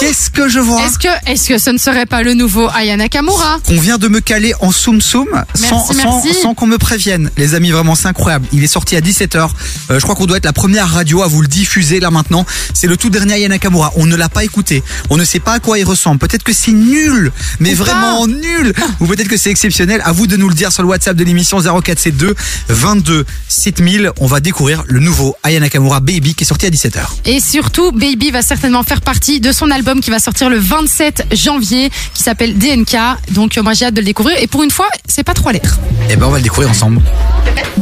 Qu'est-ce 0.00 0.30
que 0.30 0.48
je 0.48 0.58
vois 0.58 0.82
Est-ce 0.84 0.98
que, 0.98 1.30
est-ce 1.30 1.48
que 1.48 1.58
ce 1.58 1.70
ne 1.70 1.78
serait 1.78 2.06
pas 2.06 2.22
le 2.22 2.34
nouveau 2.34 2.68
Aya 2.74 2.96
Nakamura 2.96 3.58
qu'on 3.66 3.78
vient 3.78 3.98
de 3.98 4.08
me 4.08 4.20
caler 4.20 4.52
en 4.60 4.72
soum 4.72 5.00
soum 5.00 5.28
sans, 5.54 5.84
sans, 5.92 6.22
sans 6.42 6.54
qu'on 6.54 6.66
me 6.66 6.78
prévienne. 6.78 7.30
Les 7.36 7.54
amis, 7.54 7.70
vraiment, 7.70 7.94
c'est 7.94 8.08
incroyable. 8.08 8.46
Il 8.52 8.64
est 8.64 8.68
sorti 8.68 8.96
à 8.96 9.00
17h. 9.00 9.48
je 9.90 9.98
crois 10.00 10.14
qu'on 10.14 10.26
doit 10.26 10.38
être 10.38 10.44
la 10.44 10.52
première 10.52 10.88
radio 10.88 11.22
à 11.22 11.28
vous 11.28 11.42
le 11.42 11.46
diffuser 11.48 12.00
là 12.00 12.10
maintenant. 12.10 12.44
C'est 12.74 12.86
le 12.86 12.96
tout 12.96 13.08
dernier 13.10 13.34
Aya 13.34 13.48
Nakamura. 13.48 13.92
On 13.96 14.06
ne 14.06 14.16
l'a 14.16 14.28
pas 14.28 14.44
écouté. 14.44 14.82
On 15.10 15.16
ne 15.16 15.24
sait 15.24 15.38
pas 15.40 15.52
à 15.52 15.60
quoi 15.60 15.78
il 15.78 15.84
ressemble. 15.84 16.18
Peut-être 16.18 16.42
que 16.42 16.52
c'est 16.52 16.72
nul, 16.72 17.30
mais 17.60 17.72
Ou 17.74 17.76
vraiment 17.76 18.26
nul. 18.26 18.74
Ou 19.00 19.06
peut-être 19.06 19.28
que 19.28 19.36
c'est 19.36 19.50
exceptionnel. 19.50 20.02
À 20.04 20.12
vous 20.12 20.26
de 20.26 20.36
nous 20.36 20.48
le 20.48 20.54
dire 20.54 20.72
sur 20.72 20.82
le 20.82 20.88
WhatsApp 20.88 21.16
de 21.16 21.24
l'émission 21.24 21.60
0472 21.60 22.34
22 22.68 23.24
7000. 23.48 24.10
On 24.20 24.26
va 24.26 24.40
découvrir 24.40 24.82
le 24.88 24.98
nouveau 25.00 25.36
Aya 25.44 25.60
Nakamura 25.60 26.00
Baby 26.00 26.34
qui 26.34 26.44
est 26.44 26.46
sorti 26.46 26.66
à 26.66 26.70
17h. 26.70 26.98
Et 27.26 27.40
surtout, 27.40 27.92
Baby 27.92 28.30
va 28.32 28.42
certainement 28.42 28.82
faire 28.82 29.00
partie 29.00 29.40
de 29.40 29.52
son 29.52 29.70
album 29.70 29.83
qui 30.00 30.10
va 30.10 30.18
sortir 30.18 30.48
le 30.50 30.58
27 30.58 31.26
janvier, 31.32 31.90
qui 32.14 32.22
s'appelle 32.22 32.56
DNK. 32.56 32.96
Donc 33.32 33.56
euh, 33.58 33.62
moi 33.62 33.74
j'ai 33.74 33.84
hâte 33.86 33.94
de 33.94 34.00
le 34.00 34.06
découvrir. 34.06 34.36
Et 34.40 34.46
pour 34.46 34.62
une 34.62 34.70
fois, 34.70 34.88
c'est 35.08 35.22
pas 35.24 35.34
trois 35.34 35.52
lettres. 35.52 35.78
Eh 36.10 36.16
ben, 36.16 36.26
on 36.26 36.30
va 36.30 36.38
le 36.38 36.42
découvrir 36.42 36.70
ensemble. 36.70 37.00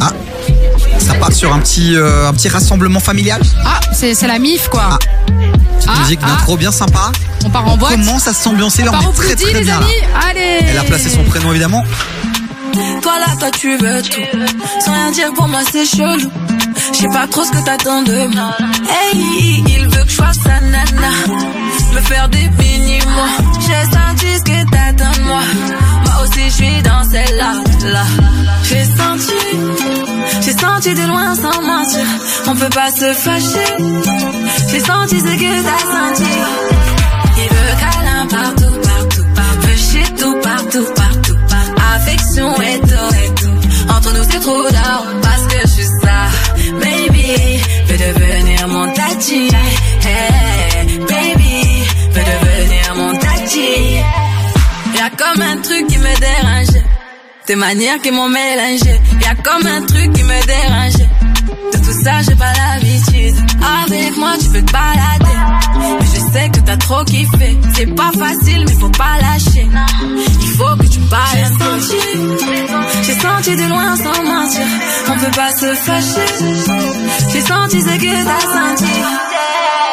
Ah, 0.01 0.13
ça 0.99 1.15
part 1.15 1.33
sur 1.33 1.53
un 1.53 1.59
petit, 1.61 1.95
euh, 1.95 2.29
un 2.29 2.33
petit 2.35 2.49
rassemblement 2.49 3.01
familial. 3.01 3.41
Ah, 3.65 3.81
c'est 3.93 4.15
c'est 4.15 4.27
la 4.27 4.39
MIF 4.39 4.69
quoi. 4.69 4.99
Petite 5.79 5.91
Ah, 5.95 6.01
musique 6.01 6.21
ah. 6.23 6.27
d'intro 6.27 6.57
bien 6.57 6.73
sympa. 6.73 7.13
On 7.45 7.51
part 7.51 7.67
en 7.69 7.77
boîte. 7.77 7.93
commence 7.93 8.29
à 8.29 8.33
s'ambiancer 8.33 8.83
là, 8.83 8.91
On 8.91 8.93
part 8.93 9.09
on 9.09 9.13
est 9.13 9.15
très 9.17 9.35
très 9.37 9.53
les 9.55 9.61
bien 9.65 9.81
là. 9.81 9.87
amis. 9.87 10.29
Allez. 10.31 10.67
Elle 10.69 10.79
a 10.79 10.85
placé 10.85 11.09
son 11.09 11.23
prénom 11.25 11.51
évidemment. 11.51 11.85
Toi 13.03 13.13
là, 13.19 13.37
toi 13.39 13.51
tu 13.51 13.77
veux 13.77 14.03
tout. 14.03 14.21
Sans 14.85 14.93
rien 14.93 15.11
dire 15.13 15.33
pour 15.35 15.49
moi, 15.49 15.61
c'est 15.71 15.85
chelou. 15.85 16.31
Je 16.93 16.99
sais 16.99 17.09
pas 17.09 17.27
trop 17.27 17.45
ce 17.45 17.51
que 17.51 17.65
t'attends 17.65 18.03
de 18.03 18.27
moi. 18.35 18.57
Hey, 18.89 19.63
il 19.67 19.89
veut 19.89 20.05
que 20.05 20.11
je 20.11 20.15
fasse 20.15 20.39
sa 20.45 20.61
nana. 20.61 21.62
Me 21.95 22.01
faire 22.01 22.29
des 22.29 22.49
mini-mois. 22.59 23.33
J'ai 23.61 23.85
senti 23.97 24.27
ce 24.39 24.45
que 24.45 24.71
t'attends 24.71 25.19
de 25.19 25.25
moi. 25.25 25.41
Moi 26.05 26.15
aussi, 26.25 26.45
je 26.47 26.55
suis 26.55 26.83
dans 26.83 27.05
celle-là. 27.11 27.53
là. 27.93 28.05
J'ai 28.65 28.85
senti, 28.85 29.41
j'ai 30.41 30.53
senti 30.53 30.95
de 30.95 31.07
loin 31.07 31.35
sans 31.35 31.61
mentir. 31.63 32.07
On 32.47 32.55
peut 32.57 32.71
pas 32.71 32.91
se 32.91 33.13
fâcher. 33.13 33.73
J'ai 34.71 34.81
senti 34.81 35.19
ce 35.21 35.35
que 35.43 35.63
t'as 35.69 35.85
senti. 35.95 36.31
Il 37.37 37.49
veut 37.55 37.75
câlin 37.83 38.27
partout, 38.31 38.75
partout, 38.83 39.25
partout. 39.35 39.67
Veut 39.67 39.77
shit 39.77 40.15
tout, 40.19 40.37
partout, 40.43 40.87
partout, 40.95 41.37
partout. 41.49 41.83
Affection 41.95 42.55
et 42.63 42.81
tout, 42.81 43.15
et 43.23 43.35
tout. 43.35 43.93
Entre 43.95 44.13
nous 44.15 44.25
c'est 44.31 44.41
trop 44.41 44.63
d'or 44.63 45.07
parce 45.23 45.43
que 45.49 45.61
je 45.63 45.69
suis 45.69 45.85
ça. 46.03 46.19
Baby, 46.81 47.61
veux 47.87 47.99
devenir 47.99 48.69
mon 48.69 48.89
tati. 48.93 49.49
Hey, 50.05 50.72
Y'a 55.03 55.11
comme 55.11 55.43
un 55.43 55.57
truc 55.57 55.89
qui 55.89 55.99
me 55.99 56.21
dérange. 56.21 56.85
Tes 57.45 57.57
manières 57.57 58.01
qui 58.01 58.13
m'ont 58.13 58.29
mélangé. 58.29 59.01
Y'a 59.21 59.35
comme 59.35 59.67
un 59.67 59.83
truc 59.83 60.13
qui 60.13 60.23
me 60.23 60.47
dérange. 60.47 61.09
De 61.73 61.79
tout 61.79 62.05
ça, 62.05 62.23
j'ai 62.23 62.37
pas 62.37 62.53
l'habitude. 62.53 63.35
Avec 63.83 64.17
moi, 64.17 64.35
tu 64.41 64.49
peux 64.51 64.63
te 64.63 64.71
balader. 64.71 65.39
Mais 65.99 66.07
je 66.07 66.21
sais 66.33 66.49
que 66.51 66.61
t'as 66.61 66.77
trop 66.77 67.03
kiffé. 67.03 67.59
C'est 67.75 67.93
pas 67.97 68.13
facile, 68.17 68.65
mais 68.65 68.75
faut 68.75 68.91
pas 68.91 69.19
lâcher. 69.21 69.67
Il 70.41 70.49
faut 70.51 70.77
que 70.77 70.87
tu 70.87 71.01
parles. 71.11 71.37
J'ai 71.37 71.47
senti, 71.65 71.97
j'ai 73.03 73.19
senti 73.19 73.57
de 73.57 73.69
loin 73.69 73.97
sans 73.97 74.23
mentir. 74.23 74.67
On 75.09 75.19
peut 75.19 75.35
pas 75.35 75.51
se 75.51 75.75
fâcher. 75.75 76.27
J'ai 77.33 77.41
senti 77.41 77.81
ce 77.81 77.87
que 77.87 78.25
t'as 78.25 78.41
senti. 78.41 78.93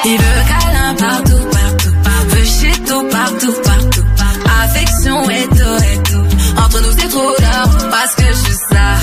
Il 0.05 0.17
veut 0.17 0.43
câlin 0.47 0.93
partout, 0.93 1.49
partout, 1.51 1.95
partout. 2.03 2.35
Veut 2.35 2.45
shit 2.45 2.85
tout, 2.85 3.03
partout, 3.09 3.53
et 5.07 5.47
tout, 5.47 5.83
et 5.83 6.03
tout. 6.03 6.25
Entre 6.57 6.81
nous, 6.81 6.91
c'est 6.97 7.07
trop 7.07 7.31
d'or 7.39 7.89
parce 7.89 8.15
que 8.15 8.23
je 8.27 8.33
suis 8.33 8.57
ça. 8.69 8.95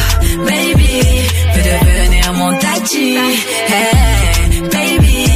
Baby, 0.44 1.00
veux 1.54 1.62
devenir 1.62 2.32
mon 2.34 2.52
tati. 2.58 3.16
Hey, 3.68 4.60
baby, 4.60 5.26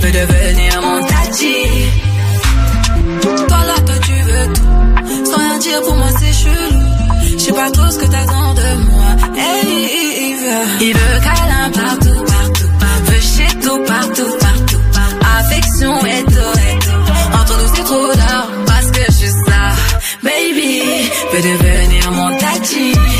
veux 0.00 0.12
devenir 0.12 0.82
mon 0.82 1.02
tati. 1.06 1.56
Toi 3.48 3.58
là, 3.66 3.74
toi 3.86 3.94
tu 4.02 4.12
veux 4.12 4.52
tout. 4.52 5.30
Sans 5.30 5.38
rien 5.38 5.58
dire 5.58 5.80
pour 5.82 5.96
moi, 5.96 6.08
c'est 6.18 6.32
chelou. 6.32 6.80
Je 7.32 7.38
sais 7.38 7.52
pas 7.52 7.70
trop 7.70 7.90
ce 7.90 7.98
que 7.98 8.06
t'attends 8.06 8.54
de 8.54 8.74
moi. 8.90 9.10
Hey, 9.36 9.88
il 10.28 10.36
veut, 10.36 10.86
il 10.86 10.94
veut 10.94 11.20
câlin 11.22 11.70
partout, 11.72 12.24
partout, 12.26 12.70
partout. 12.78 13.20
Shit 13.20 13.60
tout, 13.62 13.78
partout, 13.86 14.29
Baby, 21.32 21.48
veux 21.48 21.58
devenir 21.58 22.10
mon 22.12 22.36
tati. 22.36 23.19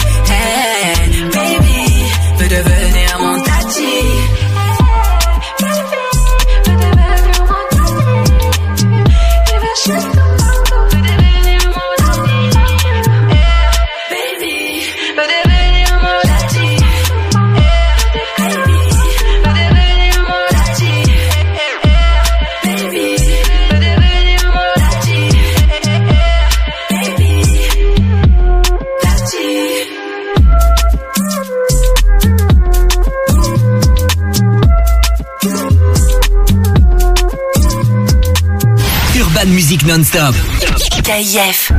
Music 39.48 39.86
Non-Stop. 39.86 40.34
KIF. 41.02 41.72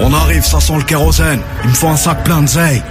On 0.00 0.14
arrive, 0.14 0.44
ça 0.44 0.60
sent 0.60 0.76
le 0.76 0.82
kérosène. 0.84 1.40
Il 1.64 1.70
me 1.70 1.74
faut 1.74 1.88
un 1.88 1.96
sac 1.96 2.22
plein 2.22 2.42
de 2.42 2.46
zeille. 2.46 2.82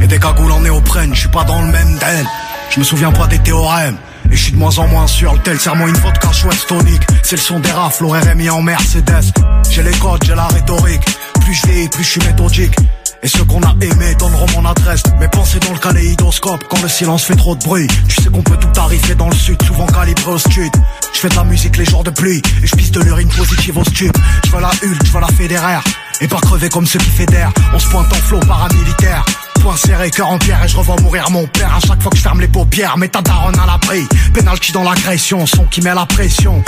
Et 0.00 0.08
des 0.08 0.18
cagoules 0.18 0.50
en 0.50 0.60
néoprène, 0.60 1.14
je 1.14 1.20
suis 1.20 1.28
pas 1.28 1.44
dans 1.44 1.62
le 1.62 1.70
même 1.70 1.96
den. 1.98 2.26
Je 2.70 2.80
me 2.80 2.84
souviens 2.84 3.12
pas 3.12 3.28
des 3.28 3.38
théorèmes. 3.38 3.96
Et 4.30 4.36
je 4.36 4.42
suis 4.42 4.52
de 4.52 4.58
moins 4.58 4.76
en 4.78 4.88
moins 4.88 5.06
sûr, 5.06 5.32
le 5.32 5.38
tel 5.38 5.60
serment 5.60 5.86
une 5.86 5.96
vodka 5.96 6.32
chouette 6.32 6.66
tonique. 6.66 7.02
C'est 7.22 7.36
le 7.36 7.42
son 7.42 7.60
des 7.60 7.70
rafles, 7.70 8.04
au 8.04 8.08
RMI 8.08 8.50
en 8.50 8.62
Mercedes. 8.62 9.32
J'ai 9.70 9.84
les 9.84 9.92
codes, 9.92 10.24
j'ai 10.24 10.34
la 10.34 10.46
rhétorique. 10.48 11.04
Plus 11.40 11.54
je 11.54 11.66
vieillis, 11.66 11.88
plus 11.88 12.02
je 12.02 12.10
suis 12.10 12.20
méthodique. 12.20 12.74
Et 13.22 13.28
ceux 13.28 13.44
qu'on 13.44 13.62
a 13.62 13.74
aimés 13.80 14.14
donneront 14.18 14.46
mon 14.54 14.68
adresse. 14.68 15.02
Mes 15.18 15.28
pensées 15.28 15.58
dans 15.60 15.72
le 15.72 15.78
kaléidoscope 15.78 16.64
quand 16.68 16.80
le 16.82 16.88
silence 16.88 17.24
fait 17.24 17.36
trop 17.36 17.54
de 17.56 17.64
bruit. 17.64 17.86
Tu 18.08 18.22
sais 18.22 18.30
qu'on 18.30 18.42
peut 18.42 18.56
tout 18.56 18.80
arriver 18.80 19.14
dans 19.14 19.28
le 19.28 19.34
sud, 19.34 19.60
souvent 19.62 19.86
calibré 19.86 20.32
au 20.32 20.38
stud. 20.38 20.72
Je 21.12 21.18
fais 21.18 21.28
de 21.28 21.34
la 21.34 21.44
musique 21.44 21.76
les 21.76 21.84
jours 21.84 22.04
de 22.04 22.10
pluie 22.10 22.42
et 22.62 22.66
je 22.66 22.76
pisse 22.76 22.90
de 22.90 23.00
l'urine 23.00 23.28
positive 23.28 23.78
au 23.78 23.84
stube. 23.84 24.16
Je 24.44 24.50
veux 24.50 24.60
la 24.60 24.68
Hulk, 24.68 25.04
je 25.04 25.12
veux 25.12 25.20
la 25.20 25.28
fédéraire. 25.28 25.84
Et 26.20 26.28
pas 26.28 26.38
crever 26.38 26.68
comme 26.68 26.86
ceux 26.86 26.98
qui 26.98 27.10
fédèrent. 27.10 27.52
On 27.74 27.78
se 27.78 27.88
pointe 27.88 28.12
en 28.12 28.16
flot 28.16 28.40
paramilitaire. 28.40 29.24
Point 29.60 29.76
serré, 29.76 30.10
cœur 30.10 30.28
en 30.28 30.38
pierre 30.38 30.62
et 30.64 30.68
je 30.68 30.76
revois 30.76 30.96
mourir 31.00 31.30
mon 31.30 31.46
père 31.46 31.74
à 31.74 31.80
chaque 31.80 32.00
fois 32.00 32.10
que 32.10 32.16
je 32.16 32.22
ferme 32.22 32.40
les 32.40 32.48
paupières. 32.48 32.96
Mais 32.98 33.08
ta 33.08 33.20
daronne 33.20 33.58
à 33.58 33.66
l'abri. 33.66 34.06
Penalty 34.32 34.72
dans 34.72 34.82
l'agression, 34.82 35.44
son 35.46 35.64
qui 35.64 35.80
met 35.80 35.94
la 35.94 36.06
pression. 36.06 36.62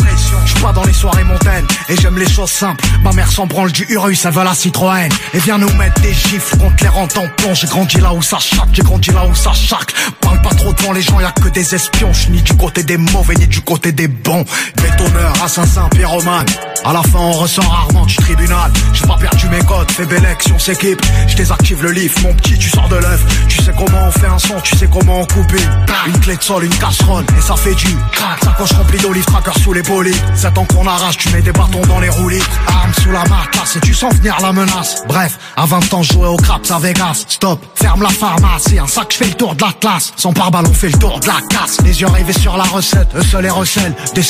Je 0.45 0.51
suis 0.51 0.61
pas 0.61 0.73
dans 0.73 0.85
les 0.85 0.93
soirées 0.93 1.25
montaines 1.25 1.67
et 1.89 1.97
j'aime 1.97 2.19
les 2.19 2.29
choses 2.29 2.51
simples. 2.51 2.85
Ma 3.03 3.13
mère 3.13 3.31
s'en 3.31 3.47
branle 3.47 3.73
du 3.73 3.87
Urus, 3.91 4.25
elle 4.25 4.33
veut 4.33 4.45
la 4.45 4.55
Citroën. 4.55 5.09
Et 5.33 5.39
vient 5.39 5.59
nous 5.59 5.73
mettre 5.75 6.01
des 6.01 6.13
gifles 6.13 6.57
contre 6.59 6.83
les 6.83 6.89
rentes 6.89 7.17
en 7.17 7.29
plomb. 7.29 7.55
J'ai 7.55 7.69
grandi 7.69 7.99
là 7.99 8.13
où 8.13 8.23
ça 8.23 8.39
chaque, 8.39 8.69
j'ai 8.73 8.83
grandi 8.83 9.11
là 9.11 9.27
où 9.27 9.35
ça 9.35 9.53
chaque. 9.53 9.93
Parle 10.21 10.43
pas 10.43 10.55
trop 10.55 10.73
devant 10.73 10.93
les 10.93 11.03
gens, 11.03 11.21
y 11.21 11.25
a 11.25 11.31
que 11.31 11.49
des 11.51 11.75
espions. 11.75 12.13
Je 12.13 12.31
ni 12.31 12.43
du 12.43 12.55
côté 12.55 12.83
des 12.83 12.97
mauvais 12.97 13.35
ni 13.37 13.47
du 13.47 13.61
côté 13.61 13.93
des 13.93 14.09
bons. 14.09 14.45
Bétonneur, 14.77 15.33
assassin, 15.45 15.89
pyromane. 15.91 16.47
À 16.85 16.93
la 16.93 17.03
fin, 17.03 17.19
on 17.19 17.33
ressort 17.33 17.71
rarement 17.71 18.07
du 18.07 18.17
tribunal. 18.17 18.73
J'ai 18.93 19.07
pas 19.07 19.17
perdu 19.17 19.38
mes 19.47 19.61
codes, 19.61 19.91
fais 19.91 20.07
belle 20.07 20.27
action, 20.27 20.59
s'équipe. 20.59 21.01
Je 21.27 21.37
désactive 21.37 21.83
le 21.83 21.93
lift, 21.93 22.23
mon 22.23 22.35
petit, 22.35 22.59
tu 22.59 22.69
sors 22.71 22.89
de 22.89 22.97
l'œuf. 22.97 23.25
Tu 23.49 23.63
sais 23.63 23.73
comment 23.77 24.07
on 24.07 24.11
fait 24.11 24.27
un 24.27 24.39
son, 24.39 24.61
tu 24.61 24.77
sais 24.77 24.89
comment 24.91 25.21
on 25.21 25.27
coupe 25.27 25.53
une. 25.53 26.21
Clé 26.21 26.37
de 26.37 26.43
sol, 26.43 26.65
une 26.65 26.75
casserole, 26.75 27.25
et 27.37 27.41
ça 27.41 27.55
fait 27.57 27.75
du 27.75 27.95
crack. 28.13 28.43
Sacoche 28.43 28.73
remplie 28.73 28.99
d'olives, 28.99 29.25
tracker 29.27 29.61
sous 29.61 29.73
les 29.73 29.83
bolides. 29.83 30.17
C'est 30.35 30.53
temps 30.55 30.65
qu'on 30.65 30.87
arrache, 30.87 31.19
tu 31.19 31.29
mets 31.31 31.43
des 31.43 31.53
bâtons 31.53 31.85
dans 31.87 32.01
les 32.01 32.09
roulis. 32.09 32.43
Arme 32.67 32.93
sous 32.95 33.11
la 33.11 33.21
matelasse 33.21 33.77
et 33.77 33.81
tu 33.81 33.95
sens 33.95 34.15
venir 34.15 34.37
la 34.41 34.53
menace. 34.53 35.03
Bref, 35.07 35.39
à 35.57 35.67
20 35.67 35.95
ans, 35.95 36.03
jouais 36.03 36.29
au 36.29 36.37
craps 36.37 36.71
à 36.71 36.79
Vegas. 36.79 37.25
Stop, 37.29 37.61
ferme 37.75 38.03
la 38.03 38.09
pharmacie, 38.09 38.79
un 38.79 38.87
sac, 38.87 39.09
je 39.13 39.17
fais 39.19 39.27
le 39.27 39.35
tour 39.35 39.55
de 39.55 39.63
l'Atlas. 39.63 40.13
Sans 40.17 40.33
pare-balles, 40.33 40.67
on 40.69 40.75
fait 40.75 40.89
le 40.89 40.99
tour 40.99 41.21
de 41.21 41.27
la 41.27 41.41
casse. 41.49 41.79
Les 41.85 42.01
yeux 42.01 42.09
rivés 42.09 42.33
sur 42.33 42.57
la 42.57 42.65
recette, 42.65 43.09
eux 43.15 43.23
seuls 43.23 43.47
et 43.47 43.51
recèlent. 43.51 43.95
Des 44.15 44.23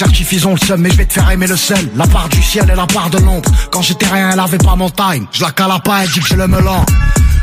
ont 0.47 0.55
le 0.55 0.59
seum, 0.59 0.81
mais 0.81 0.91
je 0.91 0.97
vais 0.97 1.07
te 1.07 1.13
faire 1.13 1.31
aimer 1.31 1.47
le 1.47 1.57
sel. 1.57 1.89
La 1.97 2.07
part 2.07 2.29
du 2.29 2.43
ciel 2.43 2.69
et 2.71 2.77
la 2.77 2.87
part 2.87 3.11
de 3.11 3.19
l'ombre. 3.19 3.51
Quand 3.71 3.83
j'étais 3.83 4.07
rien, 4.07 4.31
elle 4.33 4.41
avait 4.41 4.59
pas 4.59 4.77
mon 4.77 4.91
time. 4.99 5.27
Je 5.31 5.43
la 5.43 5.53
cala 5.53 5.79
pas, 5.79 6.03
elle 6.03 6.11
dit 6.11 6.21
que 6.21 6.27
j'ai 6.27 6.37
le 6.37 6.49
melon. 6.49 6.85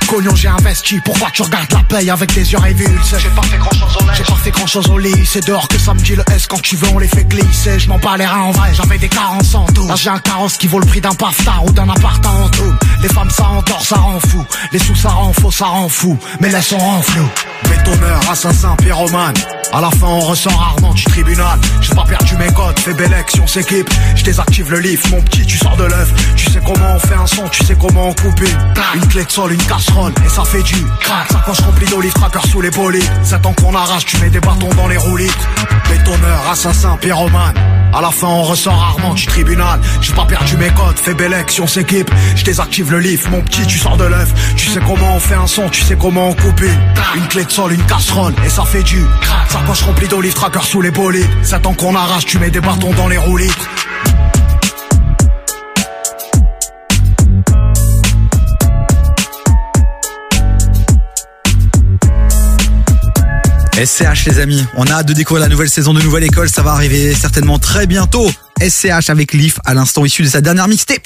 Cognon, 0.08 0.36
j'ai 0.36 0.50
investi, 0.50 1.00
pourquoi 1.04 1.30
tu 1.32 1.42
regardes 1.42 1.72
la 1.72 1.80
paye 1.80 2.10
avec 2.10 2.34
des 2.34 2.52
yeux 2.52 2.60
révulsés? 2.60 3.18
J'ai 3.18 3.30
pas 3.30 3.42
fait 3.42 3.58
grand 3.58 3.72
chose 3.72 3.98
au 3.98 4.04
lit, 4.04 4.16
j'ai 4.16 4.24
pas 4.24 4.36
fait 4.36 4.52
grand 4.52 4.68
chose 4.68 4.88
au 4.88 4.98
lit. 5.00 5.26
C'est 5.26 5.48
dehors 5.48 5.68
que 5.68 5.80
ça 5.80 5.94
me 5.94 6.00
dit 6.00 6.16
le 6.16 6.24
S, 6.32 6.48
quand 6.48 6.62
tu 6.62 6.76
veux 6.76 6.90
on 6.94 7.00
les 7.00 7.08
fait 7.08 7.24
glisser. 7.24 7.80
Je 7.80 7.90
m'en 7.90 7.98
bats 7.98 8.18
les 8.18 8.26
reins 8.26 8.42
en 8.42 8.52
vrai, 8.52 8.70
j'avais 8.74 8.98
des 8.98 9.10
carences 9.10 9.56
en 9.56 9.66
tout 9.66 9.88
Là 9.88 9.96
j'ai 9.96 10.10
un 10.10 10.20
carrosse 10.20 10.58
qui 10.58 10.68
vaut 10.68 10.80
le 10.80 10.86
prix 10.86 11.02
d'un 11.02 11.16
paftard 11.16 11.66
ou 11.66 11.72
d'un 11.72 11.90
appart 11.90 12.24
en 12.26 12.50
tout 12.50 12.74
Les 13.02 13.10
femmes 13.10 13.32
ça 13.32 13.46
endort, 13.46 13.84
ça 13.84 13.96
rend 13.96 14.20
fou. 14.20 14.46
Les 14.72 14.80
sous 14.80 14.96
ça 14.96 15.10
rend 15.10 15.34
faux, 15.34 15.52
ça 15.52 15.66
rend 15.66 15.90
fou. 15.90 16.18
Mais 16.40 16.50
laisse 16.50 16.72
on 16.74 16.78
rend 16.78 17.02
flou. 17.02 17.28
Bétonneur, 17.70 18.20
assassin, 18.30 18.76
pyromane. 18.76 19.34
À 19.74 19.82
la 19.82 19.90
fin 19.90 20.08
on 20.08 20.20
ressort 20.20 20.58
rarement 20.58 20.94
du 20.94 21.04
tribunal. 21.04 21.60
J'ai 21.82 21.96
pas 21.96 22.06
perdu 22.06 22.36
mes 22.38 22.54
codes, 22.54 22.80
fais 22.80 22.94
belle 22.94 23.14
action, 23.14 23.48
s'équipe. 23.48 23.90
Je 24.16 24.24
désactive 24.24 24.72
le 24.72 24.80
lift, 24.80 25.10
mon 25.10 25.22
petit 25.22 25.46
tu 25.46 25.58
sors 25.58 25.76
de 25.78 25.86
l'œuf. 25.86 26.14
Tu 26.36 26.52
sais 26.52 26.62
comment 26.64 26.96
on 26.96 27.00
fait 27.00 27.16
un 27.16 27.26
son, 27.26 27.45
tu 27.52 27.66
sais 27.66 27.76
comment 27.80 28.10
on 28.10 28.14
coupe 28.14 28.42
une 28.96 29.08
clé 29.08 29.26
de 29.26 29.32
sol, 29.32 29.52
une 29.52 29.64
casserole 29.64 30.14
et 30.26 30.30
ça 30.30 30.44
fait 30.44 30.64
du 30.64 30.76
crack 31.00 31.32
Sacoche 31.32 31.60
remplie 31.62 31.88
d'olives, 31.88 32.14
tracker 32.14 32.48
sous 32.50 32.62
les 32.62 32.72
bolides. 32.72 33.04
C'est 33.24 33.42
temps 33.42 33.54
qu'on 33.54 33.74
arrache, 33.76 34.06
tu 34.06 34.18
mets 34.18 34.30
des 34.30 34.40
bâtons 34.40 34.70
dans 34.76 34.88
les 34.88 34.98
roulis 34.98 35.32
Bétonneur, 35.90 36.50
assassin, 36.50 36.98
pyromane. 37.02 37.56
À 37.94 38.02
la 38.02 38.12
fin 38.12 38.28
on 38.28 38.44
ressort 38.44 38.78
rarement 38.78 39.14
du 39.14 39.26
tribunal. 39.26 39.80
J'ai 40.02 40.14
pas 40.14 40.26
perdu 40.26 40.58
mes 40.58 40.70
codes, 40.70 40.98
fais 40.98 41.14
belle 41.14 41.34
action, 41.34 41.68
s'équipe. 41.68 42.10
Je 42.36 42.44
désactive 42.44 42.92
le 42.92 43.00
lift, 43.00 43.30
mon 43.30 43.42
petit 43.42 43.66
tu 43.66 43.78
sors 43.78 43.98
de 43.98 44.06
l'œuf. 44.06 44.34
Tu 44.56 44.70
sais 44.70 44.80
comment 44.86 45.16
on 45.16 45.20
fait 45.20 45.36
un 45.36 45.48
son, 45.48 45.70
tu 45.70 45.82
sais 45.82 45.98
comment 46.00 46.30
on 46.30 46.34
coupe 46.34 46.62
une 46.62 47.22
Une 47.22 47.28
clé 47.28 47.46
de 47.46 47.52
sol, 47.52 47.74
une 47.74 47.86
casserole 47.86 48.34
et 48.46 48.50
ça 48.50 48.64
fait 48.64 48.84
du 48.84 49.04
crack 49.22 49.52
Sacoche 49.52 49.84
remplie 49.84 50.08
d'olives, 50.08 50.34
tracker 50.34 50.64
sous 50.64 50.82
les 50.82 50.92
bolides. 50.92 51.30
C'est 51.42 51.62
temps 51.62 51.74
qu'on 51.74 51.96
arrache, 51.96 52.26
tu 52.26 52.40
mets 52.40 52.52
des 52.52 52.62
bâtons 52.62 52.94
dans 52.94 53.08
les 53.08 53.18
roulis 53.18 53.52
SCH 63.76 64.26
les 64.28 64.40
amis, 64.40 64.64
on 64.78 64.86
a 64.86 64.94
hâte 64.94 65.08
de 65.10 65.12
découvrir 65.12 65.44
la 65.44 65.50
nouvelle 65.50 65.70
saison 65.70 65.94
de 65.94 66.02
Nouvelle 66.02 66.24
École, 66.24 66.48
ça 66.48 66.62
va 66.62 66.72
arriver 66.72 67.14
certainement 67.14 67.60
très 67.60 67.88
bientôt. 67.88 68.32
SCH 68.62 69.10
avec 69.10 69.34
Leaf 69.34 69.60
à 69.66 69.74
l'instant 69.74 70.06
issu 70.06 70.24
de 70.24 70.30
sa 70.30 70.40
dernière 70.40 70.70
mixtape. 70.70 71.06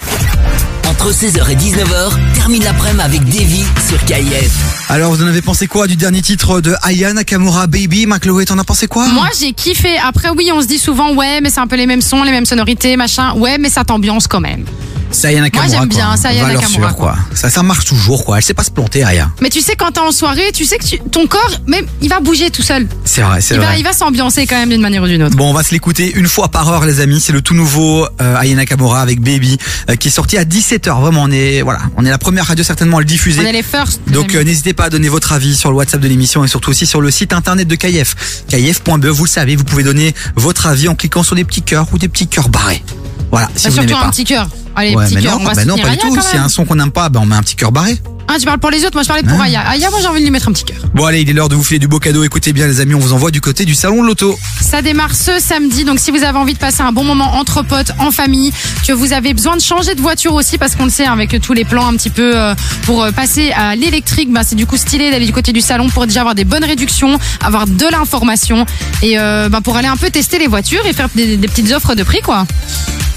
Entre 0.88 1.12
16h 1.12 1.50
et 1.50 1.56
19h, 1.56 2.12
termine 2.36 2.64
l'après-midi 2.64 3.02
avec 3.02 3.26
Davy 3.26 3.64
sur 3.88 4.06
KIF. 4.06 4.52
Alors 4.88 5.12
vous 5.12 5.24
en 5.24 5.28
avez 5.28 5.42
pensé 5.42 5.66
quoi 5.66 5.88
du 5.88 5.96
dernier 5.96 6.22
titre 6.22 6.62
de 6.62 6.76
Aya 6.84 7.12
Nakamura 7.12 7.66
Baby? 7.66 8.06
McLoé, 8.06 8.46
t'en 8.46 8.60
as 8.60 8.64
pensé 8.64 8.86
quoi? 8.86 9.08
Moi, 9.08 9.30
j'ai 9.40 9.54
kiffé. 9.54 9.98
Après, 9.98 10.30
oui, 10.30 10.52
on 10.54 10.62
se 10.62 10.68
dit 10.68 10.78
souvent, 10.78 11.16
ouais, 11.16 11.42
mais 11.42 11.50
c'est 11.50 11.62
un 11.62 11.68
peu 11.68 11.76
les 11.76 11.88
mêmes 11.88 12.02
sons, 12.02 12.22
les 12.22 12.32
mêmes 12.32 12.46
sonorités, 12.46 12.98
machin. 12.98 13.34
Ouais, 13.34 13.58
mais 13.58 13.70
ça 13.70 13.84
t'ambiance 13.84 14.28
quand 14.28 14.42
même. 14.42 14.66
C'est 15.12 15.28
Aya 15.28 15.42
Nakamura. 15.42 15.68
Moi, 15.68 15.78
j'aime 15.80 15.90
bien, 15.90 16.06
quoi. 16.06 16.18
c'est 16.18 16.28
Aya 16.28 16.44
Valeur 16.44 16.62
Nakamura, 16.62 16.90
sûre, 16.90 16.98
quoi. 16.98 17.16
Ça, 17.34 17.50
ça 17.50 17.64
marche 17.64 17.86
toujours 17.86 18.26
quoi, 18.26 18.38
elle 18.38 18.44
sait 18.44 18.54
pas 18.54 18.64
se 18.64 18.72
planter 18.72 19.04
Aya. 19.04 19.30
Mais 19.42 19.50
tu 19.50 19.62
sais, 19.62 19.76
quand 19.76 19.92
t'es 19.92 20.00
en 20.00 20.12
soirée, 20.12 20.52
tu 20.54 20.66
sais 20.66 20.78
que 20.78 20.86
tu- 20.86 21.00
ton 21.12 21.26
corps, 21.28 21.50
même, 21.68 21.86
il 22.02 22.10
va 22.10 22.20
bouger 22.20 22.52
tout 22.52 22.62
seul. 22.62 22.88
C'est 23.06 23.22
vrai, 23.22 23.42
c'est 23.42 23.56
Il 23.56 23.60
va, 23.60 23.68
vrai. 23.68 23.80
il 23.80 23.84
va 23.84 23.94
s'ambiancer 23.94 24.46
quand 24.46 24.56
même 24.58 24.70
d'une 24.70 24.82
manière 24.82 25.02
ou 25.04 25.08
d'une 25.08 25.24
autre. 25.24 25.36
Bon, 25.36 25.50
on 25.50 25.54
va 25.54 25.64
se 25.64 25.72
l'écouter 25.72 26.12
une 26.16 26.28
fois 26.28 26.50
par 26.50 26.70
heure, 26.70 26.86
les 26.86 27.00
amis. 27.00 27.20
C'est 27.20 27.34
le 27.34 27.42
tout 27.42 27.56
nouveau 27.56 28.06
euh, 28.22 28.36
Aya 28.38 28.56
Nakamura 28.56 29.02
avec 29.02 29.20
Baby 29.22 29.58
euh, 29.90 29.96
qui 29.96 30.10
est 30.10 30.12
sorti 30.12 30.38
à 30.38 30.44
17h. 30.46 31.02
Vraiment, 31.02 31.24
on 31.24 31.32
est 31.32 31.62
voilà, 31.64 31.80
on 31.98 32.06
est 32.06 32.10
la 32.10 32.18
première 32.20 32.46
radio 32.46 32.64
certainement 32.64 32.98
à 32.98 33.02
le 33.02 33.06
diffuser. 33.06 33.42
On 33.42 33.46
est 33.46 33.52
les 33.52 33.64
first. 33.64 34.00
les 34.08 34.14
Donc 34.14 34.26
amis. 34.30 34.38
euh, 34.38 34.44
n'hésitez 34.44 34.74
pas 34.74 34.86
à 34.86 34.90
donner 34.90 35.10
votre 35.10 35.32
avis 35.34 35.56
sur 35.56 35.72
le 35.72 35.76
WhatsApp 35.78 36.02
de 36.02 36.08
l'émission 36.08 36.44
et 36.44 36.48
surtout 36.48 36.70
aussi 36.70 36.86
sur 36.86 37.02
le 37.02 37.10
site 37.12 37.34
internet 37.34 37.68
de 37.68 37.76
KIF. 37.76 38.44
KIF.be, 38.48 39.06
vous 39.08 39.26
le 39.26 39.30
savez, 39.30 39.56
vous 39.56 39.64
pouvez 39.64 39.84
donner 39.84 40.14
votre 40.36 40.68
avis 40.68 40.88
en 40.88 40.96
cliquant 40.96 41.24
sur 41.24 41.36
des 41.36 41.44
petits 41.46 41.64
cœurs 41.64 41.88
ou 41.94 41.98
des 41.98 42.08
petits 42.10 42.28
cœurs 42.28 42.50
barrés. 42.50 42.84
Voilà, 43.32 43.48
si 43.56 43.66
Bah, 43.66 43.70
vous 43.70 43.76
surtout 43.76 43.80
n'aimez 43.82 43.94
un 43.94 44.02
pas. 44.06 44.10
petit 44.12 44.24
cœur. 44.24 44.48
Allez, 44.76 44.96
Ouais, 44.96 45.06
petit 45.06 45.16
mais 45.16 45.22
cœur, 45.22 45.36
non, 45.36 45.42
on 45.42 45.48
va 45.48 45.54
bah 45.56 45.66
non, 45.66 45.76
soutenir 45.76 45.86
pas 45.86 45.90
du 45.92 46.00
Aya, 46.00 46.10
tout. 46.10 46.16
quand 46.16 46.22
S'il 46.22 46.32
y 46.32 46.36
a 46.36 46.38
même. 46.38 46.46
un 46.46 46.50
son 46.50 46.66
qu'on 46.66 46.76
n'aime 46.76 46.92
pas, 46.92 47.10
ben 47.10 47.20
on 47.22 47.26
met 47.26 47.36
un 47.36 47.42
petit 47.42 47.56
cœur 47.56 47.72
barré. 47.72 47.98
Ah, 48.32 48.36
tu 48.38 48.46
parles 48.46 48.60
pour 48.60 48.70
les 48.70 48.86
autres, 48.86 48.94
moi 48.94 49.02
je 49.02 49.08
parlais 49.08 49.24
pour 49.24 49.42
Aya. 49.42 49.62
Aya, 49.68 49.90
moi 49.90 49.98
j'ai 50.02 50.08
envie 50.08 50.20
de 50.20 50.26
lui 50.26 50.30
mettre 50.30 50.50
un 50.50 50.52
petit 50.52 50.64
cœur. 50.64 50.78
Bon 50.94 51.04
allez, 51.04 51.22
il 51.22 51.30
est 51.32 51.34
l'heure 51.34 51.50
de 51.50 51.56
vous 51.56 51.64
filer 51.64 51.80
du 51.80 51.88
beau 51.88 51.98
cadeau. 51.98 52.24
Écoutez 52.24 52.54
bien 52.54 52.68
les 52.68 52.80
amis, 52.80 52.94
on 52.94 53.00
vous 53.00 53.14
envoie 53.14 53.32
du 53.32 53.42
côté 53.42 53.66
du 53.66 53.74
salon 53.74 54.04
de 54.04 54.08
l'auto. 54.08 54.38
Ça 54.62 54.84
démarre 54.84 55.16
ce 55.16 55.40
samedi, 55.40 55.84
donc 55.84 56.00
si 56.00 56.12
vous 56.12 56.24
avez 56.24 56.38
envie 56.38 56.54
de 56.54 56.60
passer 56.60 56.84
un 56.84 56.92
bon 56.92 57.04
moment 57.04 57.38
entre 57.38 57.64
potes, 57.64 57.92
en 57.98 58.12
famille, 58.12 58.54
que 58.88 58.94
vous 58.94 59.14
avez 59.14 59.34
besoin 59.34 59.56
de 59.56 59.62
changer 59.62 59.96
de 59.96 60.02
voiture 60.02 60.36
aussi, 60.36 60.60
parce 60.60 60.76
qu'on 60.76 60.84
le 60.84 60.92
sait, 60.92 61.08
hein, 61.08 61.14
avec 61.14 61.42
tous 61.42 61.54
les 61.54 61.66
plans 61.66 61.88
un 61.88 61.94
petit 61.94 62.12
peu 62.12 62.38
euh, 62.38 62.54
pour 62.84 63.02
euh, 63.02 63.12
passer 63.12 63.52
à 63.52 63.76
l'électrique, 63.76 64.32
bah, 64.32 64.42
c'est 64.46 64.54
du 64.54 64.68
coup 64.68 64.78
stylé 64.78 65.10
d'aller 65.10 65.26
du 65.26 65.34
côté 65.34 65.52
du 65.52 65.62
salon 65.62 65.90
pour 65.90 66.06
déjà 66.06 66.20
avoir 66.20 66.36
des 66.36 66.46
bonnes 66.46 66.64
réductions, 66.64 67.18
avoir 67.44 67.66
de 67.66 67.86
l'information 67.92 68.68
et 69.02 69.18
euh, 69.18 69.50
bah, 69.50 69.62
pour 69.64 69.76
aller 69.76 69.88
un 69.88 69.98
peu 69.98 70.12
tester 70.12 70.38
les 70.38 70.46
voitures 70.46 70.86
et 70.86 70.94
faire 70.94 71.10
des, 71.16 71.36
des 71.36 71.48
petites 71.48 71.72
offres 71.72 71.96
de 71.96 72.04
prix, 72.04 72.22
quoi. 72.22 72.46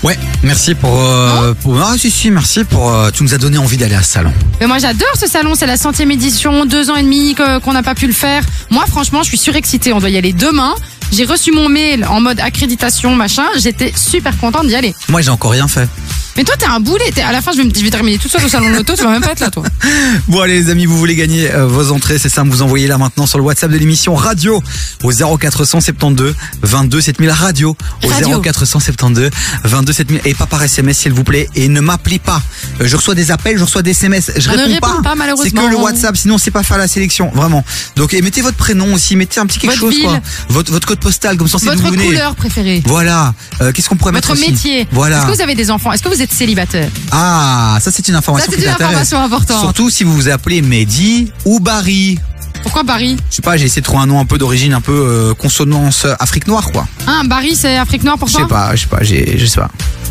Ouais, 0.02 0.18
merci 0.43 0.74
pour. 0.74 0.98
Euh, 1.01 1.55
pour 1.62 1.80
ah 1.80 1.94
si 1.97 2.10
si, 2.10 2.30
merci 2.32 2.64
pour. 2.64 2.93
tu 3.12 3.22
nous 3.22 3.34
as 3.34 3.39
donné 3.39 3.59
envie 3.59 3.76
d'aller 3.76 3.94
à 3.94 4.02
ce 4.02 4.14
salon. 4.14 4.32
Mais 4.59 4.66
moi 4.66 4.78
j'adore 4.78 5.02
ce 5.15 5.27
salon, 5.27 5.55
c'est 5.55 5.66
la 5.66 5.77
centième 5.77 6.11
édition, 6.11 6.65
deux 6.65 6.91
ans 6.91 6.97
et 6.97 7.03
demi 7.03 7.35
qu'on 7.35 7.73
n'a 7.73 7.83
pas 7.83 7.95
pu 7.95 8.07
le 8.07 8.12
faire. 8.12 8.43
Moi 8.70 8.85
franchement 8.87 9.23
je 9.23 9.29
suis 9.29 9.39
surexcitée, 9.39 9.93
on 9.93 9.99
doit 9.99 10.11
y 10.11 10.16
aller 10.16 10.33
demain. 10.33 10.74
J'ai 11.12 11.24
reçu 11.24 11.53
mon 11.53 11.69
mail 11.69 12.05
en 12.05 12.20
mode 12.20 12.41
accréditation, 12.41 13.15
machin, 13.15 13.45
j'étais 13.59 13.93
super 13.95 14.37
contente 14.39 14.66
d'y 14.66 14.74
aller. 14.74 14.95
Moi 15.09 15.20
j'ai 15.20 15.31
encore 15.31 15.53
rien 15.53 15.69
fait. 15.69 15.89
Mais 16.36 16.44
toi 16.44 16.54
t'es 16.59 16.66
un 16.66 16.80
boulet, 16.80 17.10
t'es- 17.14 17.20
à 17.22 17.30
la 17.32 17.42
fin 17.42 17.52
je 17.52 17.59
vais, 17.59 17.64
me- 17.64 17.74
je 17.74 17.82
vais 17.82 17.90
terminer 17.90 18.18
tout 18.18 18.28
seul 18.28 18.42
au 18.44 18.48
salon 18.48 18.70
de 18.70 18.76
l'auto, 18.76 18.94
tu 18.96 19.02
vas 19.04 19.10
même 19.10 19.20
pas 19.22 19.32
être 19.32 19.40
là 19.40 19.50
toi. 19.50 19.64
Bon 20.28 20.40
allez 20.40 20.60
les 20.62 20.70
amis, 20.70 20.86
vous 20.86 20.96
voulez 20.96 21.14
gagner 21.14 21.52
euh, 21.52 21.66
vos 21.66 21.90
entrées, 21.92 22.18
c'est 22.18 22.28
simple, 22.30 22.50
vous 22.50 22.62
envoyez 22.62 22.86
là 22.86 22.96
maintenant 22.98 23.26
sur 23.26 23.38
le 23.38 23.44
WhatsApp 23.44 23.70
de 23.70 23.76
l'émission 23.76 24.14
radio 24.14 24.62
au 25.02 25.12
0472 25.38 26.34
22 26.62 27.00
7000 27.00 27.30
radio 27.30 27.76
au 28.04 28.09
Radio. 28.09 28.40
0472 28.40 29.30
22 29.64 29.92
7000 29.92 30.20
et 30.24 30.34
pas 30.34 30.46
par 30.46 30.62
SMS 30.62 30.98
s'il 30.98 31.12
vous 31.12 31.24
plaît 31.24 31.48
et 31.54 31.68
ne 31.68 31.80
m'appelez 31.80 32.18
pas. 32.18 32.40
Euh, 32.80 32.86
je 32.86 32.96
reçois 32.96 33.14
des 33.14 33.30
appels, 33.30 33.59
je 33.59 33.64
reçois 33.64 33.82
des 33.82 33.90
SMS, 33.90 34.30
je 34.36 34.48
On 34.48 34.52
ne 34.54 34.59
réponds 34.59 34.72
répond 34.88 35.02
pas, 35.02 35.14
malheureusement. 35.14 35.60
C'est 35.62 35.66
que 35.66 35.70
le 35.70 35.76
WhatsApp, 35.76 36.16
sinon 36.16 36.38
c'est 36.38 36.50
pas 36.50 36.62
faire 36.62 36.78
la 36.78 36.88
sélection, 36.88 37.30
vraiment. 37.34 37.64
Donc 37.96 38.14
et 38.14 38.22
mettez 38.22 38.40
votre 38.40 38.56
prénom 38.56 38.94
aussi, 38.94 39.16
mettez 39.16 39.40
un 39.40 39.46
petit 39.46 39.59
quelque 39.59 39.78
Votre 39.78 39.92
chose 39.92 40.02
quoi. 40.02 40.20
Votre 40.48 40.72
votre 40.72 40.86
code 40.86 41.00
postal 41.00 41.36
comme 41.36 41.48
ça 41.48 41.59
d'où 41.59 41.66
Votre 41.66 41.90
venez. 41.90 42.06
couleur 42.06 42.34
préférée. 42.36 42.82
Voilà. 42.86 43.34
Euh, 43.60 43.72
Qu'est-ce 43.72 43.88
qu'on 43.88 43.96
pourrait 43.96 44.12
Votre 44.12 44.30
mettre 44.30 44.40
aussi 44.40 44.50
métier. 44.50 44.88
Voilà. 44.92 45.18
Est-ce 45.18 45.26
que 45.26 45.36
vous 45.36 45.42
avez 45.42 45.54
des 45.54 45.70
enfants? 45.70 45.92
Est-ce 45.92 46.02
que 46.02 46.09
vous 46.09 46.22
êtes 46.23 46.32
célibataire 46.32 46.90
Ah, 47.11 47.78
ça 47.81 47.90
c'est 47.90 48.07
une 48.09 48.15
information 48.16 48.51
Ça, 48.51 48.57
c'est 48.57 48.62
qui 48.62 48.66
une 48.66 48.70
t'intéresse. 48.73 48.93
information 49.12 49.20
importante. 49.23 49.61
Surtout 49.61 49.90
si 49.90 50.05
vous 50.05 50.15
vous 50.15 50.28
appelez 50.28 50.62
Mehdi 50.62 51.31
ou 51.44 51.61
Barry. 51.61 52.19
Pourquoi 52.62 52.82
Barry 52.82 53.16
Je 53.30 53.36
sais 53.36 53.43
pas, 53.43 53.56
j'ai 53.56 53.66
essayé 53.66 53.80
de 53.80 53.86
trouver 53.86 54.02
un 54.02 54.06
nom 54.06 54.20
un 54.20 54.24
peu 54.24 54.39
d'origine, 54.39 54.72
un 54.74 54.80
peu 54.80 54.93
euh, 54.93 55.34
consonance 55.34 56.05
euh, 56.05 56.14
Afrique 56.18 56.47
noire 56.47 56.70
quoi. 56.72 56.86
Hein, 57.06 57.22
Barry 57.26 57.55
c'est 57.56 57.76
Afrique 57.76 58.05
noire 58.05 58.18
pour 58.18 58.28
Je 58.28 58.34
toi 58.34 58.43
sais 58.43 58.48
pas, 58.48 58.74
je 58.76 58.80
sais 58.82 58.86
pas, 58.89 58.98
j'ai, 59.02 59.36
je 59.39 59.47
sais 59.47 59.60
pas. 59.60 59.70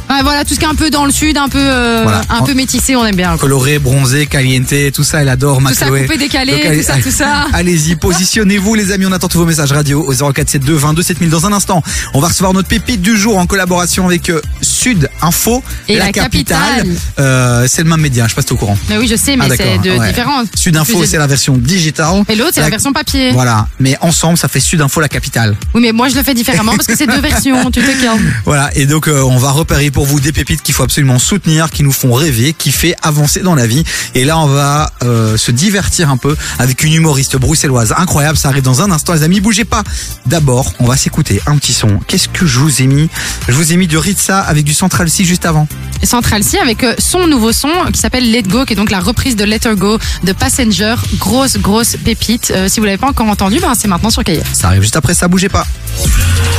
Ouais, 0.10 0.24
voilà, 0.24 0.44
tout 0.44 0.54
ce 0.54 0.60
qui 0.60 0.66
est 0.66 0.68
un 0.68 0.76
peu 0.76 0.90
dans 0.90 1.06
le 1.06 1.12
sud, 1.12 1.38
un 1.38 1.48
peu, 1.48 1.58
euh, 1.62 2.02
Voilà. 2.04 2.22
un 2.30 2.42
peu 2.42 2.54
métissé, 2.54 2.98
on 2.98 3.06
aime 3.06 3.16
bien. 3.16 3.30
quoi. 3.30 3.38
Coloré, 3.38 3.80
bronzé, 3.80 4.26
caliente, 4.26 4.74
tout 4.94 5.06
ça, 5.06 5.22
elle 5.22 5.30
adore 5.30 5.60
Tout 5.60 5.74
ça 5.74 5.86
Macloé. 5.86 6.02
coupé, 6.02 6.18
décalé, 6.18 6.52
Donc, 6.52 6.66
allez- 6.66 6.78
tout 6.80 6.84
ça, 6.86 6.94
tout 7.02 7.12
ça. 7.12 7.46
Allez-y, 7.54 7.96
positionnez-vous 7.96 8.76
les 8.76 8.92
amis, 8.92 9.06
on 9.06 9.12
attend 9.14 9.30
tous 9.30 9.38
vos 9.38 9.46
messages 9.46 9.72
radio 9.72 10.04
au 10.06 10.12
0472 10.34 10.82
22 10.82 11.02
7000 11.02 11.30
dans 11.30 11.46
un 11.46 11.54
instant. 11.54 11.82
On 12.14 12.20
va 12.20 12.28
recevoir 12.28 12.52
notre 12.52 12.68
pépite 12.68 13.02
du 13.02 13.16
jour 13.16 13.38
en 13.38 13.46
collaboration 13.46 14.06
avec 14.06 14.30
euh, 14.30 14.42
Sud 14.62 15.10
Info 15.22 15.64
Et 15.88 15.96
la 15.98 16.12
capitale. 16.12 16.88
Euh, 17.18 17.66
c'est 17.70 17.84
le 17.84 17.90
même 17.90 18.02
média, 18.02 18.26
je 18.26 18.30
sais 18.32 18.36
pas 18.36 18.42
si 18.42 18.48
t'es 18.48 18.54
au 18.54 18.58
courant. 18.58 18.78
Mais 18.90 18.98
oui, 18.98 19.08
je 19.08 19.16
sais, 19.16 19.38
mais 19.38 19.46
Ah, 19.50 19.54
c'est 19.56 19.64
d'accord, 19.64 19.82
de 19.84 19.90
ouais. 19.92 20.08
différent. 20.10 20.44
Sud 20.56 20.76
Info, 20.76 21.06
c'est 21.06 21.20
la 21.20 21.28
version 21.28 21.56
digitale. 21.58 22.24
Et 22.28 22.36
l'autre, 22.42 22.54
c'est 22.56 22.62
la 22.62 22.70
version 22.70 22.94
papier. 22.94 23.32
Voilà, 23.32 23.68
mais 23.80 23.98
ensemble, 24.02 24.38
ça 24.38 24.48
fait 24.48 24.60
Sud 24.60 24.82
Info 24.82 25.00
la 25.00 25.10
capitale. 25.10 25.56
Oui, 25.74 25.82
mais 25.82 25.92
moi, 25.92 26.10
je 26.10 26.16
le 26.16 26.24
fais 26.24 26.34
différemment 26.34 26.76
parce 26.76 26.88
que 26.88 26.96
c'est 26.96 27.08
deux 27.08 27.20
versions, 27.22 27.72
tu 27.72 27.82
te 27.82 28.02
calmes. 28.02 28.20
Voilà, 28.46 28.70
et 28.76 28.86
donc 28.86 29.08
euh, 29.08 29.22
on 29.22 29.38
va 29.38 29.52
repérer 29.52 29.92
pour 29.92 30.06
vous 30.06 30.20
des 30.20 30.32
pépites 30.32 30.62
qu'il 30.62 30.74
faut 30.74 30.84
absolument 30.84 31.20
soutenir, 31.20 31.70
qui 31.70 31.84
nous 31.84 31.92
font 31.92 32.14
rêver, 32.14 32.54
qui 32.54 32.72
fait 32.72 32.96
avancer 33.02 33.42
dans 33.42 33.56
la 33.56 33.68
vie. 33.68 33.84
Et 34.16 34.26
là, 34.26 34.38
on 34.40 34.48
va 34.48 34.92
euh, 35.04 35.38
se 35.38 35.52
divertir 35.52 36.10
un 36.10 36.18
peu 36.18 36.36
avec 36.60 36.84
une 36.84 36.94
humoriste 36.94 37.38
bruxelloise 37.38 37.94
incroyable. 37.98 38.38
Ça 38.38 38.50
arrive 38.50 38.64
dans 38.64 38.82
un 38.82 38.92
instant, 38.92 39.14
les 39.14 39.24
amis. 39.24 39.40
Bougez 39.40 39.66
pas. 39.66 39.84
D'abord, 40.26 40.74
on 40.80 40.86
va 40.86 40.98
s'écouter 40.98 41.42
un 41.46 41.58
petit 41.58 41.74
son. 41.74 42.00
Qu'est-ce 42.08 42.28
que 42.28 42.46
je 42.46 42.60
vous 42.60 42.82
ai 42.82 42.88
mis? 42.88 43.10
Je 43.48 43.54
vous 43.54 43.72
ai 43.74 43.78
mis 43.78 43.88
du 43.88 43.98
Ritza 43.98 44.40
avec 44.40 44.64
du 44.64 44.74
Central 44.74 45.10
C 45.10 45.24
juste 45.24 45.46
avant. 45.46 45.68
Central 46.04 46.44
C 46.44 46.58
avec 46.58 46.84
euh, 46.84 46.96
son 46.98 47.28
nouveau 47.28 47.52
son 47.52 47.70
qui 47.94 48.00
s'appelle 48.00 48.30
Let 48.32 48.44
Go, 48.44 48.66
qui 48.66 48.74
est 48.74 48.76
donc 48.76 48.92
la 48.92 49.00
reprise 49.00 49.36
de 49.36 49.44
Let 49.44 49.60
Her 49.66 49.76
Go 49.76 49.98
de 50.24 50.34
Passenger. 50.34 50.96
Grosse, 51.20 51.58
grosse 51.58 51.96
pépite. 52.04 52.31
Euh, 52.52 52.70
si 52.70 52.80
vous 52.80 52.86
l'avez 52.86 52.98
pas 52.98 53.08
encore 53.08 53.28
entendu, 53.28 53.60
ben, 53.60 53.74
c'est 53.76 53.88
maintenant 53.88 54.10
sur 54.10 54.24
KF. 54.24 54.54
Ça 54.54 54.68
arrive 54.68 54.82
juste 54.82 54.96
après 54.96 55.14
ça. 55.14 55.28
Bougez 55.28 55.50
pas. 55.50 55.66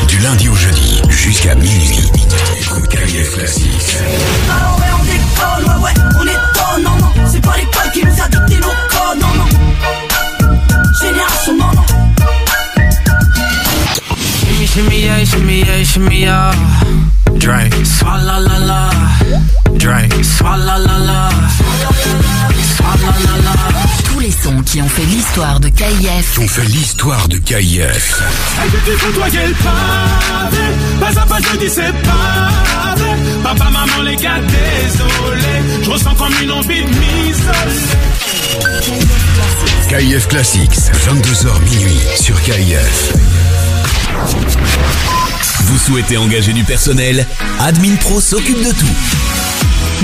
Du 0.06 0.18
lundi 0.18 0.48
au 0.48 0.54
jeudi 0.54 1.00
jusqu'à 1.08 1.54
minuit. 1.54 1.98
Écoute 2.60 2.88
KIF 2.88 3.34
Classique. 3.34 3.96
Ah 4.50 4.76
ouais, 4.78 4.84
on 5.00 5.04
déconne, 5.04 5.76
ouais, 5.76 5.84
ouais, 5.84 5.92
on 6.18 6.22
étonne, 6.24 6.84
non, 6.84 6.96
non. 6.98 7.12
C'est 7.30 7.40
pas 7.40 7.54
l'école 7.56 7.90
qui 7.92 8.04
nous 8.04 8.22
a 8.22 8.28
dicté 8.28 8.60
nos 8.60 8.68
codes, 8.68 9.20
non, 9.20 9.34
non. 9.34 9.48
Génération, 11.00 11.56
non, 11.56 11.72
non. 11.74 11.84
Shimmy, 14.44 14.66
shimmy, 14.66 15.00
yeah, 15.00 15.24
shimmy, 15.24 15.60
yeah, 15.60 15.84
shimmy, 15.84 16.20
yeah. 16.20 16.52
Drink. 17.36 17.72
Swalla 17.86 18.40
la 18.40 18.58
la. 18.58 18.90
Drink. 19.78 20.12
Swalla 20.22 20.78
la 20.78 20.98
la. 20.98 21.28
Swalla 22.76 23.12
la 23.24 23.36
la. 23.44 23.91
Sons 24.32 24.62
qui 24.62 24.80
ont 24.80 24.88
fait 24.88 25.04
l'histoire 25.04 25.60
de 25.60 25.68
KIF. 25.68 26.38
On 26.40 26.48
fait 26.48 26.64
l'histoire 26.64 27.28
de 27.28 27.36
KIF. 27.38 28.22
Pas 31.00 31.20
à 31.20 31.26
pas 31.26 31.38
je 31.40 31.58
dis 31.58 31.68
c'est 31.68 31.92
pas 32.02 32.94
vrai 32.96 33.16
Papa, 33.42 33.70
maman, 33.70 34.02
les 34.04 34.16
gars, 34.16 34.40
désolé 34.40 35.82
Je 35.82 35.90
ressens 35.90 36.14
comme 36.14 36.32
une 36.42 36.50
envie 36.52 36.82
de 36.82 36.88
m'isoler 36.88 37.80
KIF 39.88 40.28
Classics, 40.28 40.78
22h 41.06 41.60
minuit 41.70 42.00
sur 42.16 42.40
KIF. 42.42 43.12
Vous 45.64 45.78
souhaitez 45.78 46.16
engager 46.16 46.52
du 46.52 46.64
personnel? 46.64 47.26
Admin 47.60 47.96
Pro 47.96 48.20
s'occupe 48.20 48.62
de 48.64 48.72
tout. 48.72 48.86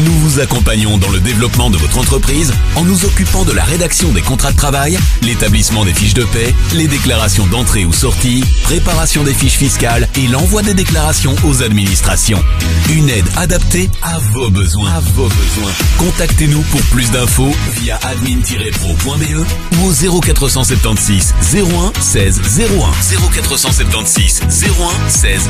Nous 0.05 0.13
vous 0.21 0.39
accompagnons 0.39 0.97
dans 0.97 1.11
le 1.11 1.19
développement 1.19 1.71
de 1.71 1.77
votre 1.77 1.99
entreprise 1.99 2.53
en 2.77 2.85
nous 2.85 3.05
occupant 3.05 3.45
de 3.45 3.53
la 3.53 3.65
rédaction 3.65 4.13
des 4.13 4.23
contrats 4.23 4.53
de 4.53 4.57
travail, 4.57 4.97
l'établissement 5.23 5.85
des 5.85 5.93
fiches 5.93 6.15
de 6.15 6.23
paie, 6.25 6.55
les 6.75 6.87
déclarations 6.87 7.47
d'entrée 7.47 7.85
ou 7.85 7.93
sortie, 7.93 8.45
préparation 8.63 9.25
des 9.25 9.35
fiches 9.35 9.57
fiscales 9.57 10.09
et 10.15 10.29
l'envoi 10.29 10.63
des 10.63 10.75
déclarations 10.75 11.35
aux 11.45 11.63
administrations. 11.65 12.43
Une 12.91 13.09
aide 13.11 13.27
adaptée 13.37 13.91
à 14.03 14.19
vos 14.33 14.51
besoins. 14.51 14.89
À 14.93 15.01
vos 15.01 15.29
besoins. 15.29 15.73
Contactez-nous 15.99 16.63
pour 16.63 16.83
plus 16.83 17.11
d'infos 17.11 17.53
via 17.81 17.99
admin-pro.be 18.03 19.47
ou 19.81 19.87
au 19.87 20.21
0476 20.23 21.35
01 21.55 22.01
16 22.01 22.41
01 22.61 23.31
0476 23.33 24.43
01 24.49 25.09
16 25.09 25.49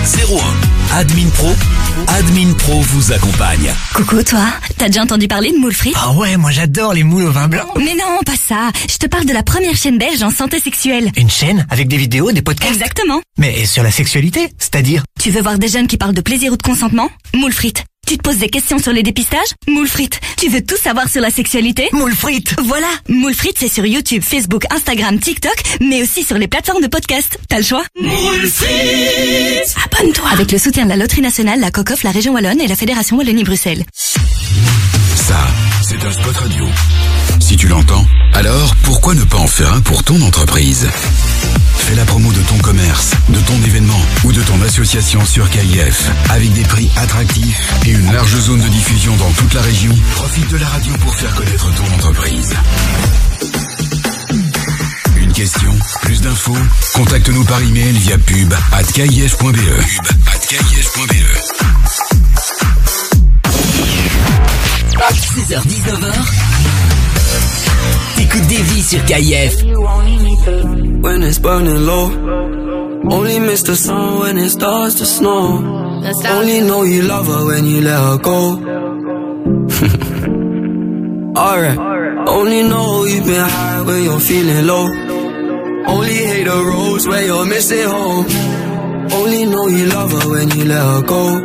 01. 0.93 0.97
Admin 0.97 1.29
Pro, 1.35 1.53
Admin 2.07 2.55
Pro 2.55 2.81
vous 2.81 3.13
accompagne. 3.13 3.75
Coucou 3.95 4.23
toi, 4.23 4.38
t'as 4.77 4.87
déjà 4.87 5.03
entendu 5.03 5.29
parler 5.29 5.53
de 5.53 5.59
moules 5.59 5.75
frites? 5.75 5.95
Ah 5.97 6.13
ouais, 6.13 6.37
moi 6.37 6.51
j'adore 6.51 6.93
les 6.95 7.05
moules 7.05 7.25
au 7.25 7.31
vin 7.31 7.49
blanc. 7.49 7.67
Mais 7.77 7.95
non, 7.95 8.19
pas 8.25 8.37
ça. 8.37 8.71
Je 8.89 8.97
te 8.97 9.07
parle 9.07 9.25
de 9.25 9.33
la 9.33 9.43
première 9.43 9.77
chaîne 9.77 9.99
belge 9.99 10.23
en 10.23 10.31
santé 10.31 10.61
sexuelle. 10.61 11.11
Une 11.17 11.31
chaîne 11.31 11.67
avec 11.71 11.89
des 11.89 11.97
vidéos, 11.97 12.33
des 12.33 12.43
podcasts? 12.43 12.73
Exactement. 12.73 13.21
Mais 13.39 13.67
sur 13.67 13.83
la 13.83 13.91
sexualité, 13.91 14.49
c'est-à-dire? 14.59 15.03
Tu 15.21 15.31
veux 15.31 15.43
voir 15.43 15.59
des 15.59 15.69
jeunes 15.69 15.87
qui 15.87 15.97
parlent 15.97 16.15
de 16.15 16.21
plaisir 16.21 16.53
ou 16.53 16.57
de 16.57 16.63
consentement? 16.63 17.11
Moules 17.35 17.53
frites. 17.53 17.85
Tu 18.09 18.17
te 18.17 18.23
poses 18.23 18.39
des 18.39 18.49
questions 18.49 18.79
sur 18.79 18.91
les 18.91 19.03
dépistages? 19.03 19.51
Moule 19.67 19.87
frites. 19.87 20.19
Tu 20.39 20.49
veux 20.49 20.65
tout 20.65 20.79
savoir 20.83 21.11
sur 21.11 21.21
la 21.21 21.29
sexualité? 21.29 21.91
Moule 21.93 22.15
frites. 22.15 22.55
Voilà, 22.65 22.87
Moule 23.11 23.35
frites 23.35 23.59
c'est 23.59 23.69
sur 23.69 23.85
YouTube, 23.85 24.23
Facebook, 24.23 24.65
Instagram, 24.71 25.19
TikTok, 25.19 25.53
mais 25.83 26.01
aussi 26.01 26.25
sur 26.25 26.39
les 26.39 26.49
plateformes 26.49 26.81
de 26.81 26.87
podcast. 26.87 27.39
T'as 27.51 27.59
le 27.59 27.65
choix? 27.65 27.85
Moule 28.01 28.49
frites. 28.49 29.77
Abonne-toi 29.85 30.27
Avec 30.33 30.51
le 30.53 30.57
soutien 30.57 30.85
de 30.85 30.89
la 30.89 30.97
Loterie 30.97 31.21
Nationale, 31.21 31.61
la 31.61 31.71
COCOF, 31.71 32.03
la 32.03 32.11
Région 32.11 32.33
Wallonne 32.33 32.63
et 32.63 32.67
la 32.67 32.77
Fédération 32.77 33.19
Wallonie-Bruxelles. 33.19 33.85
Ça, 33.93 35.47
c'est 35.83 36.03
un 36.03 36.13
spot 36.13 36.35
radio. 36.35 36.65
Si 37.41 37.59
tu 37.59 37.69
l'entends, 37.69 38.07
alors 38.33 38.75
pourquoi 38.85 39.15
ne 39.17 39.25
pas 39.25 39.37
en 39.37 39.47
faire 39.47 39.71
un 39.75 39.83
pour 39.83 40.03
ton 40.03 40.19
entreprise? 40.23 40.89
Fais 41.89 41.95
la 41.95 42.05
promo 42.05 42.31
de 42.31 42.43
ton 42.43 42.59
commerce, 42.59 43.13
de 43.31 43.41
ton 43.41 43.63
événement 43.67 43.99
ou 44.25 44.31
de 44.31 44.43
ton 44.43 44.61
association 44.61 45.25
sur 45.25 45.49
KIF 45.49 46.11
avec 46.29 46.53
des 46.53 46.65
prix 46.65 46.91
attractifs 46.97 47.73
et 47.87 47.93
une 47.93 48.13
large 48.13 48.39
zone 48.41 48.61
de 48.61 48.69
diffusion 48.69 49.17
dans 49.17 49.31
toute 49.31 49.55
la 49.55 49.63
région. 49.63 49.95
Profite 50.11 50.51
de 50.51 50.59
la 50.59 50.69
radio 50.69 50.93
pour 51.01 51.15
faire 51.15 51.35
connaître 51.35 51.75
ton 51.75 51.95
entreprise. 51.95 52.55
Une 55.17 55.33
question, 55.33 55.73
plus 56.03 56.21
d'infos 56.21 56.59
Contacte-nous 56.93 57.45
par 57.45 57.63
email 57.63 57.97
via 57.97 58.19
pub 58.19 58.53
at 58.73 58.85
kif.be. 58.85 59.39
Pub 59.39 59.57
at 60.27 60.47
kif.be. 60.47 61.39
16h-19h, 65.39 66.58
t'écoutes 68.19 68.47
des 68.49 68.63
vies 68.63 68.83
sur 68.83 69.05
KIF. 69.05 69.65
when 71.01 71.23
it's 71.23 71.39
burning 71.39 71.87
low. 71.87 72.11
Only 73.11 73.39
miss 73.39 73.63
the 73.63 73.77
sun 73.77 74.19
when 74.21 74.37
it 74.39 74.51
starts 74.51 74.97
to 74.97 75.07
snow. 75.07 76.03
Only 76.27 76.61
know 76.61 76.83
you 76.83 77.03
love 77.03 77.27
her 77.27 77.47
when 77.47 77.65
you 77.65 77.81
let 77.81 77.99
her 77.99 78.19
go. 78.19 78.59
Alright. 81.41 81.79
Only 82.29 82.63
know 82.65 83.05
you've 83.05 83.25
been 83.25 83.49
high 83.49 83.83
when 83.83 84.03
you're 84.03 84.21
feeling 84.21 84.67
low. 84.67 84.87
Only 85.87 86.15
hate 86.15 86.45
the 86.45 86.65
roads 86.71 87.07
where 87.07 87.25
you're 87.25 87.47
missing 87.47 87.89
home. 87.89 88.27
Only 89.13 89.47
know 89.47 89.69
you 89.69 89.87
love 89.87 90.13
her 90.13 90.29
when 90.29 90.51
you 90.51 90.65
let 90.65 90.83
her 90.83 91.03
go. 91.03 91.39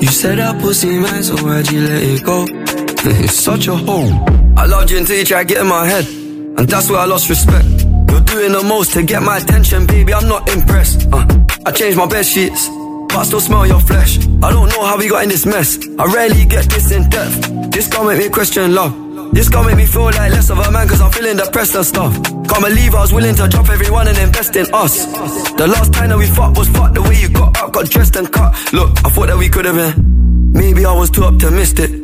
You 0.00 0.08
said 0.08 0.38
that 0.38 0.60
pussy 0.60 0.98
man, 0.98 1.22
so 1.22 1.36
why'd 1.44 1.70
you 1.70 1.80
let 1.80 2.02
it 2.02 2.22
go? 2.22 2.46
it's 3.24 3.34
such 3.34 3.66
a 3.66 3.74
hole. 3.76 4.43
I 4.56 4.66
loved 4.66 4.90
you 4.90 4.98
until 4.98 5.18
you 5.18 5.24
tried 5.24 5.48
getting 5.48 5.68
my 5.68 5.86
head. 5.86 6.06
And 6.06 6.68
that's 6.68 6.88
where 6.88 7.00
I 7.00 7.06
lost 7.06 7.28
respect. 7.28 7.66
You're 8.10 8.20
doing 8.20 8.52
the 8.52 8.62
most 8.66 8.92
to 8.92 9.02
get 9.02 9.22
my 9.22 9.38
attention, 9.38 9.86
baby. 9.86 10.14
I'm 10.14 10.28
not 10.28 10.48
impressed. 10.48 11.08
Uh, 11.12 11.26
I 11.66 11.72
changed 11.72 11.98
my 11.98 12.06
bed 12.06 12.24
sheets, 12.24 12.68
but 13.08 13.16
I 13.16 13.24
still 13.24 13.40
smell 13.40 13.66
your 13.66 13.80
flesh. 13.80 14.18
I 14.42 14.50
don't 14.50 14.68
know 14.68 14.84
how 14.84 14.96
we 14.96 15.08
got 15.08 15.24
in 15.24 15.28
this 15.28 15.44
mess. 15.46 15.78
I 15.98 16.04
rarely 16.04 16.44
get 16.44 16.70
this 16.70 16.92
in 16.92 17.08
depth. 17.10 17.72
This 17.72 17.88
can't 17.88 18.06
make 18.06 18.18
me 18.18 18.28
question 18.28 18.74
love. 18.74 18.94
This 19.34 19.48
can't 19.48 19.66
make 19.66 19.76
me 19.76 19.86
feel 19.86 20.04
like 20.04 20.30
less 20.30 20.48
of 20.50 20.58
a 20.58 20.70
man 20.70 20.86
cause 20.86 21.00
I'm 21.00 21.10
feeling 21.10 21.36
depressed 21.36 21.74
and 21.74 21.84
stuff. 21.84 22.14
Can't 22.22 22.62
believe 22.62 22.94
I 22.94 23.00
was 23.00 23.12
willing 23.12 23.34
to 23.34 23.48
drop 23.48 23.68
everyone 23.68 24.06
and 24.06 24.16
invest 24.18 24.54
in 24.54 24.66
us. 24.72 25.06
The 25.54 25.66
last 25.66 25.92
time 25.92 26.10
that 26.10 26.18
we 26.18 26.26
fucked 26.26 26.56
was 26.56 26.68
fucked 26.68 26.94
the 26.94 27.02
way 27.02 27.20
you 27.20 27.28
got 27.30 27.58
up, 27.60 27.72
got 27.72 27.90
dressed 27.90 28.14
and 28.14 28.30
cut. 28.30 28.54
Look, 28.72 28.90
I 29.04 29.10
thought 29.10 29.26
that 29.26 29.36
we 29.36 29.48
could 29.48 29.64
have 29.64 29.74
been. 29.74 30.52
Maybe 30.52 30.84
I 30.84 30.92
was 30.92 31.10
too 31.10 31.24
optimistic. 31.24 32.03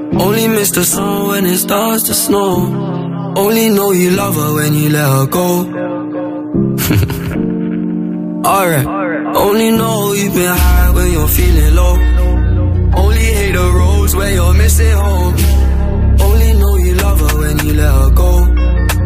only 0.21 0.47
miss 0.47 0.71
the 0.71 0.83
sun 0.83 1.27
when 1.29 1.45
it 1.45 1.57
starts 1.57 2.03
to 2.03 2.13
snow. 2.13 3.33
Only 3.35 3.69
know 3.69 3.91
you 3.91 4.11
love 4.11 4.35
her 4.35 4.53
when 4.53 4.73
you 4.75 4.89
let 4.89 5.09
her 5.15 5.25
go. 5.25 5.47
Alright. 8.53 8.85
Only 9.35 9.71
know 9.71 10.13
you've 10.13 10.33
been 10.33 10.55
high 10.55 10.91
when 10.91 11.11
you're 11.11 11.27
feeling 11.27 11.75
low. 11.75 11.93
Only 13.01 13.25
hate 13.37 13.53
the 13.53 13.71
roads 13.79 14.15
when 14.15 14.33
you're 14.33 14.53
missing 14.53 14.91
home. 14.91 15.35
Only 16.21 16.53
know 16.53 16.75
you 16.75 16.93
love 16.95 17.19
her 17.19 17.39
when 17.39 17.57
you 17.65 17.73
let 17.73 17.93
her 17.93 18.09
go. 18.11 18.31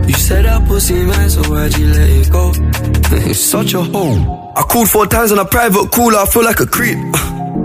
You 0.08 0.14
said 0.14 0.46
that 0.46 0.68
pussy 0.68 1.06
man, 1.06 1.30
so 1.30 1.42
why'd 1.50 1.78
you 1.78 1.88
let 1.88 2.10
it 2.10 2.32
go? 2.32 2.52
it's 3.30 3.40
such 3.40 3.74
a 3.74 3.82
hole. 3.82 4.54
I 4.56 4.62
called 4.64 4.90
four 4.90 5.08
times 5.08 5.32
on 5.32 5.40
a 5.40 5.46
private 5.46 5.92
call, 5.92 6.16
I 6.16 6.26
feel 6.26 6.44
like 6.44 6.60
a 6.60 6.66
creep. 6.66 6.98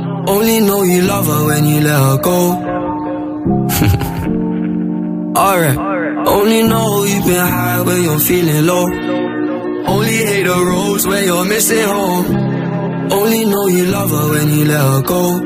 Only 0.27 0.59
know 0.61 0.83
you 0.83 1.01
love 1.03 1.25
her 1.27 1.45
when 1.45 1.65
you 1.65 1.81
let 1.81 1.99
her 1.99 2.17
go. 2.21 2.51
Alright. 5.35 5.77
Only 6.27 6.63
know 6.63 7.03
you've 7.03 7.25
been 7.25 7.47
high 7.47 7.81
when 7.81 8.03
you're 8.03 8.19
feeling 8.19 8.65
low. 8.65 8.85
Only 9.87 10.17
hate 10.17 10.43
the 10.43 10.55
roads 10.55 11.07
where 11.07 11.23
you're 11.25 11.45
missing 11.45 11.83
home. 11.83 12.25
Only 13.11 13.45
know 13.45 13.67
you 13.67 13.85
love 13.85 14.11
her 14.11 14.29
when 14.29 14.49
you 14.53 14.65
let 14.65 14.81
her 14.81 15.01
go. 15.01 15.41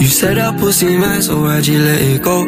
You 0.00 0.06
said 0.08 0.36
that 0.38 0.58
pussy 0.58 0.96
man, 0.96 1.20
so 1.22 1.42
why'd 1.42 1.66
you 1.66 1.78
let 1.78 2.00
it 2.00 2.22
go? 2.22 2.44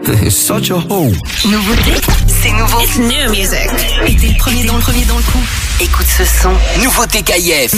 it's 0.26 0.36
such 0.36 0.70
a 0.70 0.78
hole. 0.78 1.12
Nouveauté, 1.44 1.92
c'est 2.26 2.52
nouveau. 2.52 2.80
It's 2.80 2.98
new 2.98 3.30
music. 3.30 3.68
Et 4.06 4.16
t'es 4.16 4.28
le 4.28 4.38
premier 4.38 4.64
dans 4.64 4.76
le 4.76 4.82
premier 4.82 5.04
dans 5.04 5.16
le 5.16 5.22
coup. 5.22 5.44
Écoute 5.80 6.06
ce 6.06 6.24
son. 6.24 6.52
Nouveauté 6.82 7.22
KIF. 7.22 7.74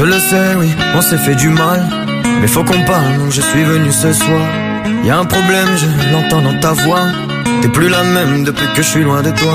Je 0.00 0.06
le 0.06 0.18
sais, 0.18 0.54
oui, 0.56 0.70
on 0.94 1.02
s'est 1.02 1.18
fait 1.18 1.34
du 1.34 1.50
mal. 1.50 1.84
Mais 2.40 2.46
faut 2.46 2.64
qu'on 2.64 2.82
parle, 2.86 3.18
non, 3.18 3.28
je 3.28 3.42
suis 3.42 3.64
venu 3.64 3.92
ce 3.92 4.14
soir. 4.14 4.40
Y 5.04 5.10
a 5.10 5.18
un 5.18 5.26
problème, 5.26 5.68
je 5.76 6.10
l'entends 6.10 6.40
dans 6.40 6.58
ta 6.58 6.72
voix. 6.72 7.02
T'es 7.60 7.68
plus 7.68 7.90
la 7.90 8.02
même 8.02 8.42
depuis 8.42 8.66
que 8.74 8.80
je 8.80 8.88
suis 8.88 9.02
loin 9.02 9.20
de 9.20 9.30
toi. 9.30 9.52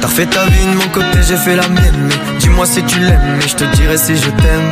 T'as 0.00 0.08
refait 0.08 0.26
ta 0.26 0.46
vie 0.46 0.66
de 0.66 0.74
mon 0.74 0.88
côté, 0.88 1.20
j'ai 1.28 1.36
fait 1.36 1.54
la 1.54 1.68
mienne. 1.68 2.08
Mais 2.08 2.38
dis-moi 2.40 2.66
si 2.66 2.82
tu 2.86 2.98
l'aimes, 2.98 3.38
et 3.40 3.48
je 3.48 3.54
te 3.54 3.76
dirai 3.76 3.96
si 3.96 4.16
je 4.16 4.30
t'aime. 4.30 4.68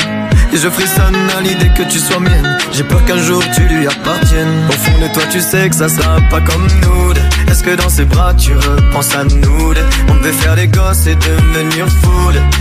Et 0.53 0.57
je 0.57 0.69
frissonne 0.69 1.15
à 1.39 1.41
l'idée 1.41 1.71
que 1.77 1.85
tu 1.85 2.01
sois 2.01 2.19
mienne. 2.19 2.59
J'ai 2.73 2.83
peur 2.83 3.05
qu'un 3.05 3.19
jour 3.19 3.45
tu 3.55 3.61
lui 3.63 3.87
appartiennes. 3.87 4.67
Au 4.69 4.73
fond 4.73 4.99
de 5.01 5.07
toi, 5.15 5.23
tu 5.31 5.41
sais 5.41 5.69
que 5.69 5.77
ça 5.77 5.89
sera 5.89 6.21
pas 6.31 6.41
comme 6.41 6.67
nous. 6.83 7.06
Est-ce 7.49 7.63
que 7.63 7.75
dans 7.77 7.89
ses 7.89 8.05
bras 8.05 8.35
tu 8.35 8.55
repenses 8.55 9.15
à 9.15 9.25
nous 9.25 9.75
On 10.09 10.15
devait 10.17 10.33
faire 10.33 10.57
des 10.57 10.69
gosses 10.69 11.07
et 11.07 11.15
devenir 11.15 11.87
fou. 11.89 12.11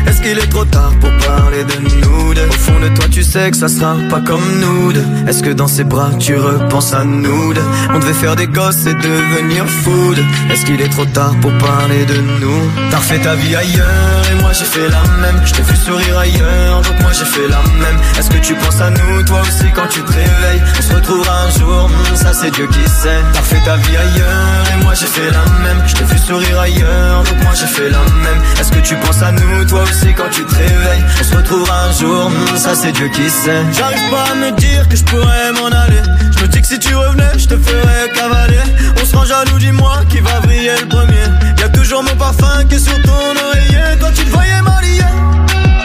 Est-ce 0.07 0.21
qu'il 0.21 0.37
est 0.37 0.49
trop 0.49 0.65
tard 0.65 0.91
pour 1.01 1.09
parler 1.27 1.63
de 1.63 1.89
nous 2.01 2.31
Au 2.31 2.53
fond 2.53 2.79
de 2.79 2.89
toi, 2.95 3.05
tu 3.11 3.23
sais 3.23 3.51
que 3.51 3.57
ça 3.57 3.67
sera 3.67 3.95
pas 4.09 4.21
comme 4.21 4.43
nous. 4.59 4.91
Est-ce 5.27 5.41
que 5.41 5.49
dans 5.49 5.67
ses 5.67 5.83
bras 5.83 6.09
tu 6.19 6.35
repenses 6.35 6.93
à 6.93 7.03
nous 7.03 7.53
On 7.93 7.99
devait 7.99 8.13
faire 8.13 8.35
des 8.35 8.47
gosses 8.47 8.85
et 8.85 8.93
devenir 8.93 9.65
fou. 9.67 10.13
Est-ce 10.51 10.65
qu'il 10.65 10.79
est 10.81 10.89
trop 10.89 11.05
tard 11.05 11.33
pour 11.41 11.51
parler 11.57 12.05
de 12.05 12.17
nous? 12.41 12.71
T'as 12.91 12.97
refait 12.97 13.19
ta 13.19 13.35
vie 13.35 13.55
ailleurs 13.55 14.21
et 14.31 14.41
moi 14.41 14.51
j'ai 14.53 14.65
fait 14.65 14.89
la 14.89 15.01
même. 15.21 15.41
Je 15.45 15.53
t'ai 15.53 15.63
vu 15.63 15.75
sourire 15.75 16.17
ailleurs, 16.17 16.81
donc 16.81 17.01
moi 17.01 17.11
j'ai 17.11 17.25
fait 17.25 17.47
la 17.47 17.61
même. 17.81 17.97
Est-ce 18.17 18.29
que 18.29 18.37
tu 18.37 18.53
penses 18.55 18.81
à 18.81 18.89
nous, 18.89 19.23
toi 19.23 19.41
aussi, 19.41 19.65
quand 19.73 19.87
tu 19.89 20.01
te 20.01 20.11
réveilles? 20.11 20.61
On 20.77 20.81
se 20.81 20.93
retrouvera 20.93 21.43
un 21.43 21.49
jour, 21.59 21.89
hmm, 21.89 22.15
ça 22.15 22.33
c'est 22.33 22.51
Dieu 22.51 22.67
qui 22.67 22.89
sait. 22.89 23.21
T'as 23.33 23.41
fait 23.41 23.63
ta 23.65 23.75
vie 23.77 23.97
ailleurs, 23.97 24.65
moi 24.83 24.93
j'ai 24.93 25.07
fait 25.07 25.31
la 25.31 25.45
même. 25.63 25.81
Je 25.87 25.93
t'ai 25.95 26.03
vu 26.03 26.17
sourire 26.17 26.59
ailleurs, 26.59 27.23
donc 27.23 27.43
moi 27.43 27.53
j'ai 27.53 27.67
fait 27.67 27.89
la 27.89 27.99
même. 28.23 28.41
Est-ce 28.59 28.71
que 28.71 28.79
tu 28.79 28.95
penses 28.95 29.21
à 29.21 29.31
nous, 29.31 29.65
toi 29.65 29.83
aussi, 29.83 30.13
quand 30.13 30.29
tu 30.31 30.43
te 30.45 30.55
réveilles? 30.55 31.03
On 31.19 31.23
se 31.23 31.35
retrouvera 31.35 31.85
un 31.85 31.91
jour, 31.91 32.31
ça 32.55 32.75
c'est 32.75 32.91
Dieu 32.91 33.07
qui 33.09 33.29
sait. 33.29 33.63
J'arrive 33.73 34.09
pas 34.09 34.31
à 34.31 34.35
me 34.35 34.51
dire 34.51 34.87
que 34.89 34.95
je 34.95 35.03
pourrais 35.03 35.51
m'en 35.53 35.67
aller. 35.67 36.01
Je 36.35 36.41
me 36.41 36.47
dis 36.47 36.61
que 36.61 36.67
si 36.67 36.79
tu 36.79 36.95
revenais, 36.95 37.31
je 37.37 37.47
te 37.47 37.57
ferais 37.57 38.09
cavaler. 38.13 38.59
On 39.01 39.05
se 39.05 39.15
rend 39.15 39.25
jaloux, 39.25 39.59
dis-moi 39.59 39.99
qui 40.09 40.19
va 40.19 40.39
briller 40.41 40.77
le 40.79 40.87
premier. 40.87 41.27
Y 41.59 41.63
a 41.63 41.69
toujours 41.69 42.03
mon 42.03 42.15
parfum 42.15 42.63
qui 42.69 42.75
est 42.75 42.79
sur 42.79 42.99
ton 43.01 43.11
oreiller. 43.11 43.97
Toi 43.99 44.09
tu 44.13 44.23
te 44.23 44.29
voyais 44.31 44.61
marié, 44.61 45.01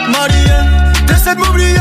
marié. 0.09 0.55
T'essaies 1.07 1.35
de 1.35 1.39
m'oublier, 1.39 1.75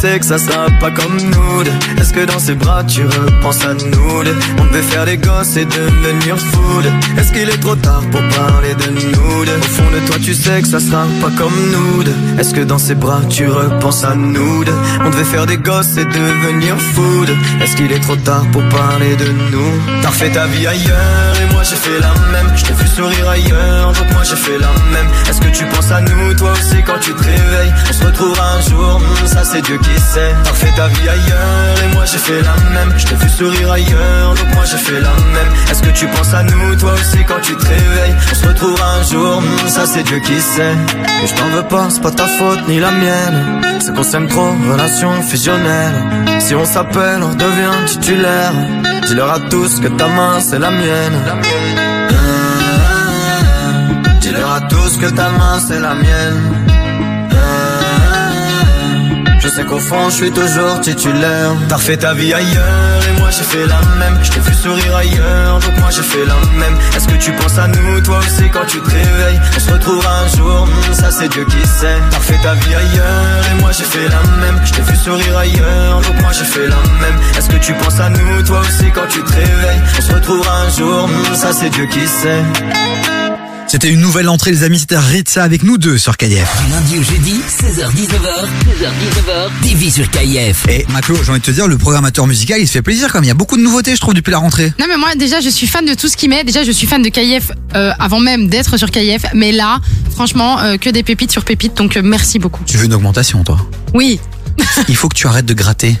sais 0.00 0.18
que 0.18 0.26
ça 0.26 0.38
sera 0.38 0.66
pas 0.78 0.90
comme 0.90 1.16
nous. 1.16 1.62
Est-ce 2.00 2.12
que 2.12 2.24
dans 2.26 2.38
ses 2.38 2.54
bras 2.54 2.84
tu 2.84 3.04
repenses 3.04 3.64
à 3.64 3.74
nous? 3.74 4.22
On 4.58 4.64
devait 4.66 4.82
faire 4.82 5.06
des 5.06 5.16
gosses 5.16 5.56
et 5.56 5.64
devenir 5.64 6.38
fou. 6.38 6.82
Est-ce 7.18 7.32
qu'il 7.32 7.48
est 7.48 7.60
trop 7.60 7.76
tard 7.76 8.02
pour 8.10 8.20
parler 8.28 8.74
de 8.74 8.90
nous? 8.90 9.42
Au 9.42 9.68
fond 9.76 9.90
de 9.94 10.06
toi 10.06 10.16
tu 10.22 10.34
sais 10.34 10.60
que 10.62 10.68
ça 10.68 10.80
sera 10.80 11.04
pas 11.20 11.30
comme 11.38 11.58
nous. 11.72 12.04
Est-ce 12.38 12.52
que 12.52 12.60
dans 12.60 12.78
ses 12.78 12.94
bras 12.94 13.20
tu 13.30 13.46
repenses 13.48 14.04
à 14.04 14.14
nous? 14.14 14.64
On 15.04 15.10
devait 15.10 15.24
faire 15.24 15.46
des 15.46 15.56
gosses 15.56 15.96
et 15.96 16.04
devenir 16.04 16.76
fou. 16.94 17.24
Est-ce 17.62 17.76
qu'il 17.76 17.90
est 17.92 18.00
trop 18.00 18.16
tard 18.16 18.44
pour 18.52 18.62
parler 18.68 19.16
de 19.16 19.28
nous? 19.52 19.72
T'as 20.02 20.08
refait 20.08 20.30
ta 20.30 20.46
vie 20.46 20.66
ailleurs 20.66 21.34
et 21.40 21.52
moi 21.54 21.62
j'ai 21.62 21.76
fait 21.76 22.00
la 22.00 22.12
même. 22.32 22.52
Je 22.56 22.64
t'ai 22.64 22.74
vu 22.74 22.86
sourire 22.86 23.28
ailleurs 23.28 23.92
donc 23.92 24.12
moi 24.12 24.22
j'ai 24.24 24.36
fait 24.36 24.58
la 24.58 24.72
même. 24.92 25.08
Est-ce 25.28 25.40
que 25.40 25.48
tu 25.48 25.64
penses 25.66 25.90
à 25.90 26.00
nous 26.02 26.34
toi 26.34 26.52
aussi 26.52 26.82
quand 26.84 26.98
tu 27.00 27.12
te 27.14 27.24
réveilles? 27.24 27.72
On 27.88 27.92
se 27.92 28.04
retrouvera 28.04 28.46
un 28.58 28.60
jour, 28.60 29.00
hmm, 29.00 29.26
ça 29.26 29.44
c'est 29.44 29.62
Dieu 29.62 29.78
T'as 30.16 30.50
refait 30.50 30.72
ta 30.74 30.88
vie 30.88 31.08
ailleurs 31.08 31.82
et 31.84 31.94
moi 31.94 32.04
j'ai 32.06 32.16
fait 32.16 32.40
la 32.40 32.56
même. 32.72 32.90
Je 32.96 33.04
t'ai 33.04 33.16
vu 33.16 33.28
sourire 33.28 33.70
ailleurs 33.70 34.34
donc 34.34 34.54
moi 34.54 34.64
j'ai 34.64 34.78
fait 34.78 35.00
la 35.00 35.10
même. 35.10 35.52
Est-ce 35.70 35.82
que 35.82 35.90
tu 35.90 36.06
penses 36.06 36.32
à 36.32 36.42
nous 36.42 36.74
toi 36.76 36.94
aussi 36.94 37.22
quand 37.26 37.40
tu 37.42 37.54
te 37.54 37.66
réveilles? 37.66 38.14
On 38.32 38.34
se 38.34 38.48
retrouvera 38.48 38.94
un 38.94 39.02
jour, 39.02 39.42
ça 39.66 39.84
c'est 39.84 40.02
Dieu 40.04 40.18
qui 40.20 40.40
sait. 40.40 40.74
Et 41.22 41.26
je 41.26 41.34
t'en 41.34 41.48
veux 41.50 41.64
pas, 41.64 41.88
c'est 41.90 42.00
pas 42.00 42.12
ta 42.12 42.26
faute 42.26 42.66
ni 42.66 42.80
la 42.80 42.92
mienne. 42.92 43.60
C'est 43.80 43.94
qu'on 43.94 44.02
s'aime 44.02 44.26
trop, 44.26 44.54
relation 44.70 45.22
fusionnelle. 45.22 45.94
Si 46.38 46.54
on 46.54 46.64
s'appelle, 46.64 47.22
on 47.22 47.34
devient 47.34 47.84
titulaire. 47.84 48.52
Dis-leur 49.06 49.30
à 49.30 49.40
tous 49.50 49.80
que 49.80 49.88
ta 49.88 50.06
main 50.06 50.40
c'est 50.40 50.58
la 50.58 50.70
mienne. 50.70 51.20
Dis-leur 54.20 54.50
à 54.50 54.60
tous 54.62 54.96
que 54.96 55.10
ta 55.10 55.28
main 55.28 55.60
c'est 55.60 55.78
la 55.78 55.94
mienne. 55.94 56.75
Je 59.46 59.50
sais 59.52 59.64
qu'au 59.64 59.78
fond 59.78 60.10
je 60.10 60.14
suis 60.16 60.32
toujours 60.32 60.80
titulaire. 60.80 61.52
T'as 61.68 61.76
refait 61.76 61.96
ta 61.96 62.14
vie 62.14 62.34
ailleurs 62.34 63.00
et 63.08 63.20
moi 63.20 63.30
j'ai 63.30 63.44
fait 63.44 63.64
la 63.64 63.80
même. 64.00 64.18
Je 64.20 64.32
t'ai 64.32 64.40
vu 64.40 64.52
sourire 64.52 64.96
ailleurs 64.96 65.60
donc 65.60 65.78
moi 65.78 65.88
j'ai 65.90 66.02
fait 66.02 66.24
la 66.24 66.34
même. 66.58 66.76
Est-ce 66.96 67.06
que 67.06 67.14
tu 67.14 67.30
penses 67.30 67.56
à 67.56 67.68
nous 67.68 68.00
toi 68.00 68.18
aussi 68.18 68.50
quand 68.52 68.66
tu 68.66 68.80
te 68.80 68.90
réveilles? 68.90 69.40
On 69.56 69.60
se 69.60 69.70
retrouvera 69.70 70.22
un 70.24 70.36
jour, 70.36 70.68
ça 70.94 71.12
c'est 71.12 71.28
Dieu 71.28 71.44
qui 71.44 71.64
sait. 71.64 72.00
T'as 72.10 72.18
refait 72.18 72.40
ta 72.42 72.54
vie 72.54 72.74
ailleurs 72.74 73.42
et 73.52 73.60
moi 73.60 73.70
j'ai 73.70 73.84
fait 73.84 74.08
la 74.08 74.22
même. 74.40 74.60
Je 74.64 74.72
t'ai 74.72 74.82
vu 74.82 74.96
sourire 74.96 75.38
ailleurs 75.38 76.00
donc 76.00 76.20
moi 76.22 76.32
j'ai 76.32 76.44
fait 76.44 76.66
la 76.66 76.82
même. 77.00 77.18
Est-ce 77.38 77.48
que 77.48 77.58
tu 77.58 77.72
penses 77.74 78.00
à 78.00 78.10
nous 78.10 78.42
toi 78.42 78.60
aussi 78.62 78.90
quand 78.92 79.06
tu 79.08 79.22
te 79.22 79.32
réveilles? 79.32 79.82
On 79.96 80.02
se 80.02 80.12
retrouvera 80.12 80.62
un 80.62 80.70
jour, 80.70 81.08
ça 81.34 81.52
c'est 81.52 81.70
Dieu 81.70 81.86
qui 81.86 82.04
sait 82.08 82.42
C'était 83.76 83.90
une 83.90 84.00
nouvelle 84.00 84.30
entrée 84.30 84.52
les 84.52 84.62
amis, 84.62 84.78
c'était 84.78 84.96
Ritza 84.96 85.44
avec 85.44 85.62
nous 85.62 85.76
deux 85.76 85.98
sur 85.98 86.16
KF. 86.16 86.64
Du 86.64 86.72
lundi 86.72 86.98
au 86.98 87.02
jeudi, 87.02 87.34
16h-19h, 87.46 88.46
16h-19h, 88.80 89.50
TV 89.60 89.90
sur 89.90 90.08
KF. 90.10 90.66
Et 90.70 90.86
Maclo, 90.88 91.14
j'ai 91.22 91.30
envie 91.30 91.40
de 91.40 91.44
te 91.44 91.50
dire, 91.50 91.68
le 91.68 91.76
programmateur 91.76 92.26
musical, 92.26 92.58
il 92.58 92.66
se 92.66 92.72
fait 92.72 92.80
plaisir 92.80 93.12
quand 93.12 93.18
même. 93.18 93.24
Il 93.24 93.28
y 93.28 93.32
a 93.32 93.34
beaucoup 93.34 93.58
de 93.58 93.62
nouveautés, 93.62 93.94
je 93.94 94.00
trouve, 94.00 94.14
depuis 94.14 94.30
la 94.30 94.38
rentrée. 94.38 94.72
Non 94.78 94.86
mais 94.88 94.96
moi 94.96 95.14
déjà 95.14 95.42
je 95.42 95.50
suis 95.50 95.66
fan 95.66 95.84
de 95.84 95.92
tout 95.92 96.08
ce 96.08 96.16
qu'il 96.16 96.30
met. 96.30 96.42
Déjà 96.42 96.64
je 96.64 96.70
suis 96.70 96.86
fan 96.86 97.02
de 97.02 97.10
KIF 97.10 97.52
euh, 97.74 97.92
avant 97.98 98.18
même 98.18 98.48
d'être 98.48 98.78
sur 98.78 98.90
KIF. 98.90 99.26
Mais 99.34 99.52
là, 99.52 99.80
franchement, 100.10 100.58
euh, 100.60 100.78
que 100.78 100.88
des 100.88 101.02
pépites 101.02 101.30
sur 101.30 101.44
pépites. 101.44 101.76
Donc 101.76 101.98
euh, 101.98 102.02
merci 102.02 102.38
beaucoup. 102.38 102.62
Tu 102.64 102.78
veux 102.78 102.86
une 102.86 102.94
augmentation, 102.94 103.44
toi? 103.44 103.58
Oui, 103.92 104.18
Il 104.88 104.96
faut 104.96 105.10
que 105.10 105.16
tu 105.16 105.26
arrêtes 105.26 105.44
de 105.44 105.54
gratter. 105.54 105.96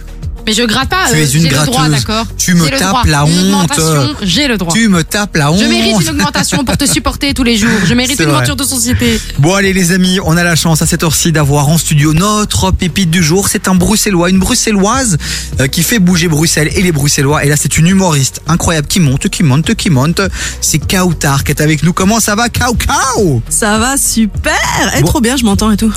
Mais 0.46 0.52
je 0.52 0.62
gratte 0.62 0.88
pas. 0.88 1.06
Tu 1.10 1.16
euh, 1.16 1.18
es 1.18 1.24
une 1.24 1.42
j'ai 1.42 1.48
le 1.48 1.54
droit, 1.56 1.64
gratteuse. 1.88 2.04
d'accord. 2.04 2.26
Tu 2.38 2.54
me 2.54 2.68
tapes 2.70 2.80
droit. 2.80 3.02
la 3.06 3.24
Une 3.28 3.54
honte. 3.54 3.80
J'ai 4.22 4.48
le 4.48 4.56
droit. 4.56 4.72
Tu 4.72 4.88
me 4.88 5.02
tapes 5.04 5.36
la 5.36 5.50
honte. 5.52 5.60
Je 5.60 5.66
mérite 5.66 6.00
une 6.00 6.08
augmentation 6.10 6.64
pour 6.64 6.76
te 6.76 6.86
supporter 6.90 7.34
tous 7.34 7.42
les 7.44 7.56
jours. 7.56 7.70
Je 7.84 7.94
mérite 7.94 8.18
une 8.20 8.30
voiture 8.30 8.56
de 8.56 8.64
société. 8.64 9.20
Bon 9.38 9.54
allez 9.54 9.72
les 9.72 9.92
amis, 9.92 10.18
on 10.24 10.36
a 10.36 10.44
la 10.44 10.56
chance 10.56 10.82
à 10.82 10.86
cette 10.86 11.02
heure-ci 11.02 11.32
d'avoir 11.32 11.68
en 11.68 11.78
studio 11.78 12.12
notre 12.14 12.70
pépite 12.70 13.10
du 13.10 13.22
jour. 13.22 13.48
C'est 13.48 13.68
un 13.68 13.74
bruxellois, 13.74 14.30
une 14.30 14.38
bruxelloise 14.38 15.18
euh, 15.60 15.66
qui 15.66 15.82
fait 15.82 15.98
bouger 15.98 16.28
Bruxelles 16.28 16.70
et 16.74 16.82
les 16.82 16.92
bruxellois. 16.92 17.44
Et 17.44 17.48
là 17.48 17.56
c'est 17.58 17.76
une 17.78 17.86
humoriste 17.88 18.40
incroyable 18.46 18.86
qui 18.88 19.00
monte, 19.00 19.28
qui 19.28 19.42
monte, 19.42 19.74
qui 19.74 19.90
monte. 19.90 20.20
C'est 20.60 20.78
Kautar 20.78 21.44
qui 21.44 21.52
est 21.52 21.60
avec 21.60 21.82
nous. 21.82 21.92
Comment 21.92 22.20
ça 22.20 22.34
va 22.34 22.48
Kau 22.48 22.74
Kau? 22.74 23.42
Ça 23.48 23.78
va 23.78 23.96
super 23.96 24.54
Eh, 24.96 25.00
Bon. 25.02 25.06
trop 25.08 25.20
bien, 25.20 25.36
je 25.36 25.44
m'entends 25.44 25.70
et 25.70 25.76
tout. 25.76 25.92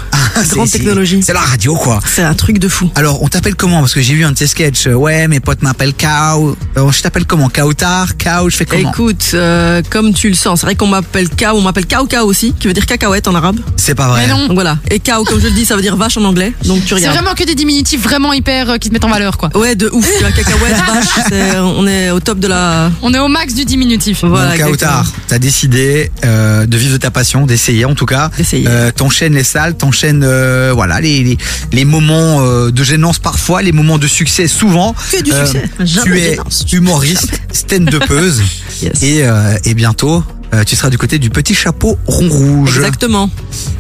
Grande 0.49 0.67
c'est- 0.67 0.77
technologie. 0.80 1.21
C'est 1.23 1.34
la 1.34 1.39
radio 1.41 1.76
quoi. 1.76 1.99
C'est 2.15 2.23
un 2.23 2.34
truc 2.34 2.59
de 2.59 2.67
fou. 2.67 2.89
Alors 2.95 3.21
on 3.21 3.27
t'appelle 3.27 3.55
comment? 3.55 3.80
Parce 3.81 3.93
que 3.93 4.01
j'ai 4.01 4.13
vu 4.13 4.23
un 4.26 4.34
tes 4.39 4.47
sketchs. 4.47 4.87
Euh, 4.87 4.93
Ouais 4.93 5.27
mes 5.27 5.39
potes 5.39 5.61
m'appellent 5.61 5.93
Kau. 5.93 6.55
Euh, 6.77 6.91
je 6.91 7.01
t'appelle 7.01 7.25
comment? 7.25 7.49
Kautar? 7.49 8.17
Kau, 8.17 8.49
je 8.49 8.55
fais 8.55 8.65
comment? 8.65 8.91
Écoute, 8.91 9.31
euh, 9.33 9.81
comme 9.89 10.13
tu 10.13 10.29
le 10.29 10.35
sens, 10.35 10.59
c'est 10.61 10.65
vrai 10.65 10.75
qu'on 10.75 10.87
m'appelle 10.87 11.29
Kao, 11.29 11.57
on 11.57 11.61
m'appelle 11.61 11.85
Kao 11.85 12.05
Kao 12.05 12.25
aussi, 12.25 12.53
qui 12.59 12.67
veut 12.67 12.73
dire 12.73 12.85
cacahuète 12.85 13.27
en 13.27 13.35
arabe. 13.35 13.59
C'est 13.75 13.95
pas 13.95 14.07
vrai. 14.07 14.25
Mais 14.27 14.33
non. 14.33 14.47
Donc 14.47 14.53
voilà. 14.55 14.77
Et 14.89 14.99
Kao, 14.99 15.23
comme 15.23 15.39
je 15.39 15.45
le 15.47 15.51
dis, 15.51 15.65
ça 15.65 15.75
veut 15.75 15.81
dire 15.81 15.95
vache 15.95 16.17
en 16.17 16.23
anglais. 16.23 16.53
Donc 16.65 16.81
tu 16.81 16.87
C'est 16.89 16.95
regardes. 16.95 17.15
vraiment 17.17 17.35
que 17.35 17.43
des 17.43 17.55
diminutifs 17.55 18.01
vraiment 18.01 18.33
hyper 18.33 18.69
euh, 18.71 18.77
qui 18.77 18.89
te 18.89 18.93
mettent 18.93 19.03
en 19.05 19.09
valeur 19.09 19.37
quoi. 19.37 19.49
Ouais, 19.55 19.75
de 19.75 19.89
ouf. 19.91 20.07
La 20.21 20.31
cacahuète, 20.31 20.75
vache, 20.87 21.25
c'est- 21.29 21.57
on 21.59 21.85
est 21.87 22.11
au 22.11 22.19
top 22.19 22.39
de 22.39 22.47
la. 22.47 22.91
On 23.01 23.13
est 23.13 23.19
au 23.19 23.27
max 23.27 23.53
du 23.53 23.65
diminutif. 23.65 24.23
Voilà, 24.23 24.51
Bon, 24.57 24.63
Kautar, 24.65 24.99
exactement. 25.01 25.23
t'as 25.27 25.39
décidé 25.39 26.11
euh, 26.25 26.65
de 26.65 26.77
vivre 26.77 26.93
de 26.93 26.97
ta 26.97 27.11
passion, 27.11 27.45
d'essayer 27.45 27.85
en 27.85 27.95
tout 27.95 28.05
cas. 28.05 28.29
D'essayer. 28.37 28.65
Euh, 28.67 28.91
t'enchaînes 28.91 29.33
les 29.33 29.43
salles, 29.43 29.75
t'enchaînes 29.75 30.23
euh, 30.23 30.71
voilà 30.73 31.01
les, 31.01 31.23
les, 31.23 31.37
les 31.71 31.85
moments 31.85 32.41
euh, 32.41 32.71
de 32.71 32.83
gênance 32.83 33.19
parfois, 33.19 33.61
les 33.61 33.71
moments 33.71 33.97
de 33.97 34.07
succès 34.07 34.28
souvent. 34.47 34.95
Que 35.11 35.22
du 35.22 35.31
Euh, 35.31 35.45
succès. 35.45 35.69
Tu 36.03 36.10
de 36.10 36.15
es 36.15 36.38
humoriste, 36.73 37.39
stand-upeuse 37.51 38.41
Yes. 38.81 39.03
et, 39.03 39.23
euh, 39.23 39.57
et 39.65 39.73
bientôt 39.73 40.23
euh, 40.53 40.64
tu 40.64 40.76
seras 40.76 40.89
du 40.89 40.97
côté 40.97 41.19
du 41.19 41.30
petit 41.30 41.53
chapeau 41.53 41.97
rond 42.07 42.30
rouge. 42.30 42.77
Exactement. 42.77 43.30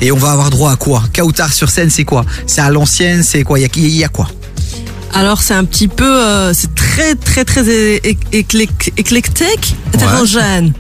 Et 0.01 0.11
on 0.11 0.17
va 0.17 0.31
avoir 0.31 0.49
droit 0.51 0.71
à 0.73 0.75
quoi? 0.75 1.03
Kautar 1.15 1.51
sur 1.53 1.69
scène, 1.69 1.89
c'est 1.89 2.03
quoi? 2.03 2.25
C'est 2.45 2.61
à 2.61 2.69
l'ancienne, 2.69 3.23
c'est 3.23 3.43
quoi? 3.43 3.59
Il 3.59 3.67
y 3.75 3.97
y 3.97 4.03
a 4.03 4.09
quoi? 4.09 4.29
Alors 5.13 5.41
c'est 5.41 5.55
un 5.55 5.63
petit 5.65 5.87
peu, 5.87 6.05
euh, 6.05 6.53
c'est 6.53 6.75
très 6.75 7.15
très 7.15 7.43
très 7.43 7.67
é- 7.67 8.01
é- 8.07 8.17
éclec- 8.43 8.91
éclectique, 8.97 9.75
hétérogène. 9.93 10.73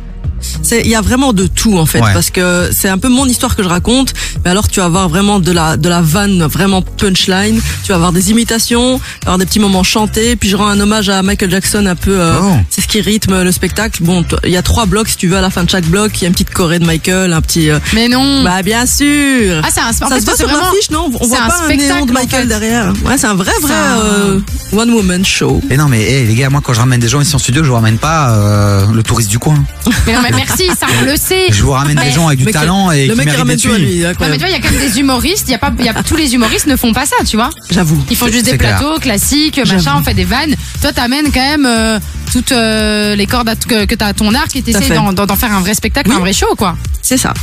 Il 0.71 0.87
y 0.87 0.95
a 0.95 1.01
vraiment 1.01 1.33
de 1.33 1.47
tout 1.47 1.77
en 1.77 1.85
fait, 1.85 1.99
Ouais. 2.01 2.13
parce 2.13 2.29
que 2.29 2.69
c'est 2.71 2.89
un 2.89 2.97
peu 2.97 3.09
mon 3.09 3.25
histoire 3.25 3.55
que 3.55 3.63
je 3.63 3.67
raconte. 3.67 4.13
Mais 4.43 4.51
alors 4.51 4.67
tu 4.67 4.79
vas 4.79 4.85
avoir 4.85 5.09
vraiment 5.09 5.39
de 5.39 5.51
la 5.51 5.77
de 5.77 5.89
la 5.89 6.01
vanne, 6.01 6.43
vraiment 6.43 6.81
punchline. 6.81 7.59
Tu 7.83 7.89
vas 7.89 7.95
avoir 7.95 8.11
des 8.13 8.31
imitations, 8.31 8.99
avoir 9.23 9.37
des 9.37 9.45
petits 9.45 9.59
moments 9.59 9.83
chantés. 9.83 10.35
Puis 10.35 10.49
je 10.49 10.55
rends 10.55 10.67
un 10.67 10.79
hommage 10.79 11.09
à 11.09 11.21
Michael 11.23 11.51
Jackson 11.51 11.85
un 11.85 11.95
peu. 11.95 12.19
euh, 12.19 12.37
Oh. 12.41 12.55
C'est 12.69 12.81
ce 12.81 12.87
qui 12.87 13.01
rythme 13.01 13.43
le 13.43 13.51
spectacle. 13.51 14.01
Bon, 14.03 14.23
il 14.45 14.51
y 14.51 14.57
a 14.57 14.61
trois 14.61 14.85
blocs 14.85 15.09
si 15.09 15.17
tu 15.17 15.27
veux. 15.27 15.37
À 15.37 15.41
la 15.41 15.49
fin 15.49 15.63
de 15.63 15.69
chaque 15.69 15.85
bloc, 15.85 16.11
il 16.15 16.21
y 16.21 16.25
a 16.25 16.27
une 16.27 16.33
petite 16.33 16.51
choré 16.53 16.79
de 16.79 16.85
Michael, 16.85 17.33
un 17.33 17.41
petit. 17.41 17.69
euh, 17.69 17.79
Mais 17.93 18.07
non. 18.07 18.43
Bah 18.43 18.61
bien 18.63 18.85
sûr. 18.85 19.61
Ah, 19.63 19.67
c'est 19.73 19.81
un- 19.81 19.89
en 19.89 19.93
ça 19.93 20.07
fait, 20.15 20.19
se 20.21 20.25
voit 20.25 20.35
sur 20.37 20.47
vraiment- 20.47 20.63
l'affiche, 20.71 20.89
non? 20.91 21.09
On 21.19 21.27
voit 21.27 21.41
un 21.43 21.47
pas 21.47 21.55
un 21.63 21.67
néon 21.67 21.75
spectacle, 21.77 22.05
de 22.05 22.11
en 22.11 22.13
Michael 22.13 22.41
fait. 22.43 22.47
derrière. 22.47 22.93
Ouais, 23.05 23.17
c'est 23.17 23.27
un 23.27 23.33
vrai 23.35 23.51
vrai 23.61 23.73
euh, 23.75 24.39
one 24.71 24.89
woman 24.91 25.25
show. 25.25 25.61
Et 25.69 25.77
non 25.77 25.87
mais 25.87 26.01
hey, 26.01 26.25
les 26.27 26.35
gars, 26.35 26.49
moi 26.49 26.61
quand 26.63 26.73
je 26.73 26.79
ramène 26.79 26.99
des 26.99 27.07
gens 27.09 27.19
ici 27.21 27.35
en 27.35 27.39
studio, 27.39 27.63
je 27.63 27.69
vous 27.69 27.75
ramène 27.75 27.97
pas 27.97 28.29
euh, 28.31 28.85
le 28.93 29.03
touriste 29.03 29.29
du 29.29 29.39
coin. 29.39 29.55
Mais 30.07 30.13
non 30.13 30.19
mais 30.23 30.28
merci, 30.35 30.67
ça 30.79 30.87
on 31.01 31.05
le 31.05 31.15
sait. 31.17 31.47
Je 31.51 31.63
vous 31.63 31.71
ramène 31.71 31.97
des 31.97 32.11
gens 32.11 32.27
avec 32.27 32.39
du 32.39 32.45
Mais 32.45 32.51
talent 32.51 32.91
et 32.91 33.07
le 33.07 33.13
qui 33.13 33.19
mec 33.25 33.35
ramène 33.35 33.57
tout 33.59 33.71
à 33.71 33.77
lui. 33.77 33.99
Non 34.01 34.13
mais 34.19 34.33
tu 34.33 34.39
vois, 34.39 34.49
il 34.49 34.51
y 34.51 34.55
a 34.55 34.59
quand 34.59 34.71
même 34.71 34.79
des 34.89 34.99
humoristes, 34.99 35.45
il 35.47 35.51
y 35.51 35.55
a 35.55 35.57
pas 35.57 35.71
il 35.79 35.85
y 35.85 35.89
a 35.89 35.93
tous 36.03 36.15
les 36.15 36.33
humoristes 36.33 36.67
ne 36.67 36.75
font 36.75 36.93
pas 36.93 37.05
ça, 37.05 37.15
tu 37.25 37.35
vois. 37.37 37.49
J'avoue. 37.71 38.01
Ils 38.09 38.15
font 38.17 38.27
juste 38.27 38.45
des 38.45 38.57
clair. 38.57 38.77
plateaux 38.77 38.99
classiques, 38.99 39.57
machin, 39.59 39.95
on 39.99 40.03
fait 40.03 40.13
des 40.13 40.25
vannes. 40.25 40.55
Toi 40.81 40.91
t'amènes 40.93 41.31
quand 41.31 41.39
même 41.39 41.65
euh, 41.65 41.99
toutes 42.31 42.51
euh, 42.51 43.15
les 43.15 43.25
cordes 43.25 43.49
que, 43.67 43.85
que 43.85 43.95
t'as 43.95 44.07
à 44.07 44.13
ton 44.13 44.33
arc 44.33 44.55
et 44.55 44.61
t'essayes 44.61 44.89
d'en, 44.89 45.35
faire 45.35 45.51
un 45.53 45.61
vrai 45.61 45.73
spectacle, 45.73 46.09
Oui. 46.09 46.15
un 46.15 46.19
vrai 46.19 46.33
show 46.33 46.53
quoi. 46.57 46.75
C'est 47.01 47.17
ça. 47.17 47.33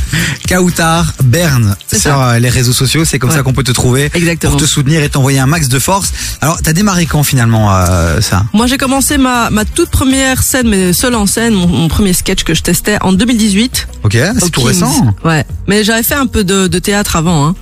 Kautar 0.47 1.13
Berne 1.23 1.75
sur 1.91 1.99
ça. 1.99 2.29
euh, 2.31 2.39
les 2.39 2.49
réseaux 2.49 2.73
sociaux, 2.73 3.03
c'est 3.05 3.19
comme 3.19 3.29
Ouais. 3.31 3.35
ça 3.35 3.43
qu'on 3.43 3.53
peut 3.53 3.63
te 3.63 3.71
trouver 3.71 4.09
Exactement. 4.13 4.51
pour 4.53 4.61
te 4.61 4.65
soutenir 4.67 5.01
et 5.03 5.09
t'envoyer 5.09 5.39
un 5.39 5.45
max 5.47 5.67
de 5.67 5.79
force. 5.79 6.13
Alors, 6.41 6.61
t'as 6.61 6.73
démarré 6.73 7.05
quand 7.05 7.23
finalement 7.23 7.73
euh, 7.75 8.21
ça? 8.21 8.45
Moi, 8.53 8.67
j'ai 8.67 8.77
commencé 8.77 9.17
ma, 9.17 9.49
ma 9.49 9.65
toute 9.65 9.89
première 9.89 10.41
scène, 10.43 10.69
mais 10.69 10.93
seule 10.93 11.15
en 11.15 11.25
scène, 11.25 11.53
mon, 11.53 11.67
mon 11.67 11.87
premier 11.89 12.13
sketch 12.13 12.43
que 12.43 12.53
je 12.53 12.61
testais 12.61 12.76
en 13.01 13.13
2018. 13.13 13.87
Ok, 14.03 14.17
c'est 14.39 14.49
tout 14.51 14.61
récent. 14.61 15.13
Ouais. 15.23 15.45
Mais 15.67 15.83
j'avais 15.83 16.03
fait 16.03 16.15
un 16.15 16.27
peu 16.27 16.43
de, 16.43 16.67
de 16.67 16.79
théâtre 16.79 17.15
avant. 17.15 17.47
Hein. 17.47 17.55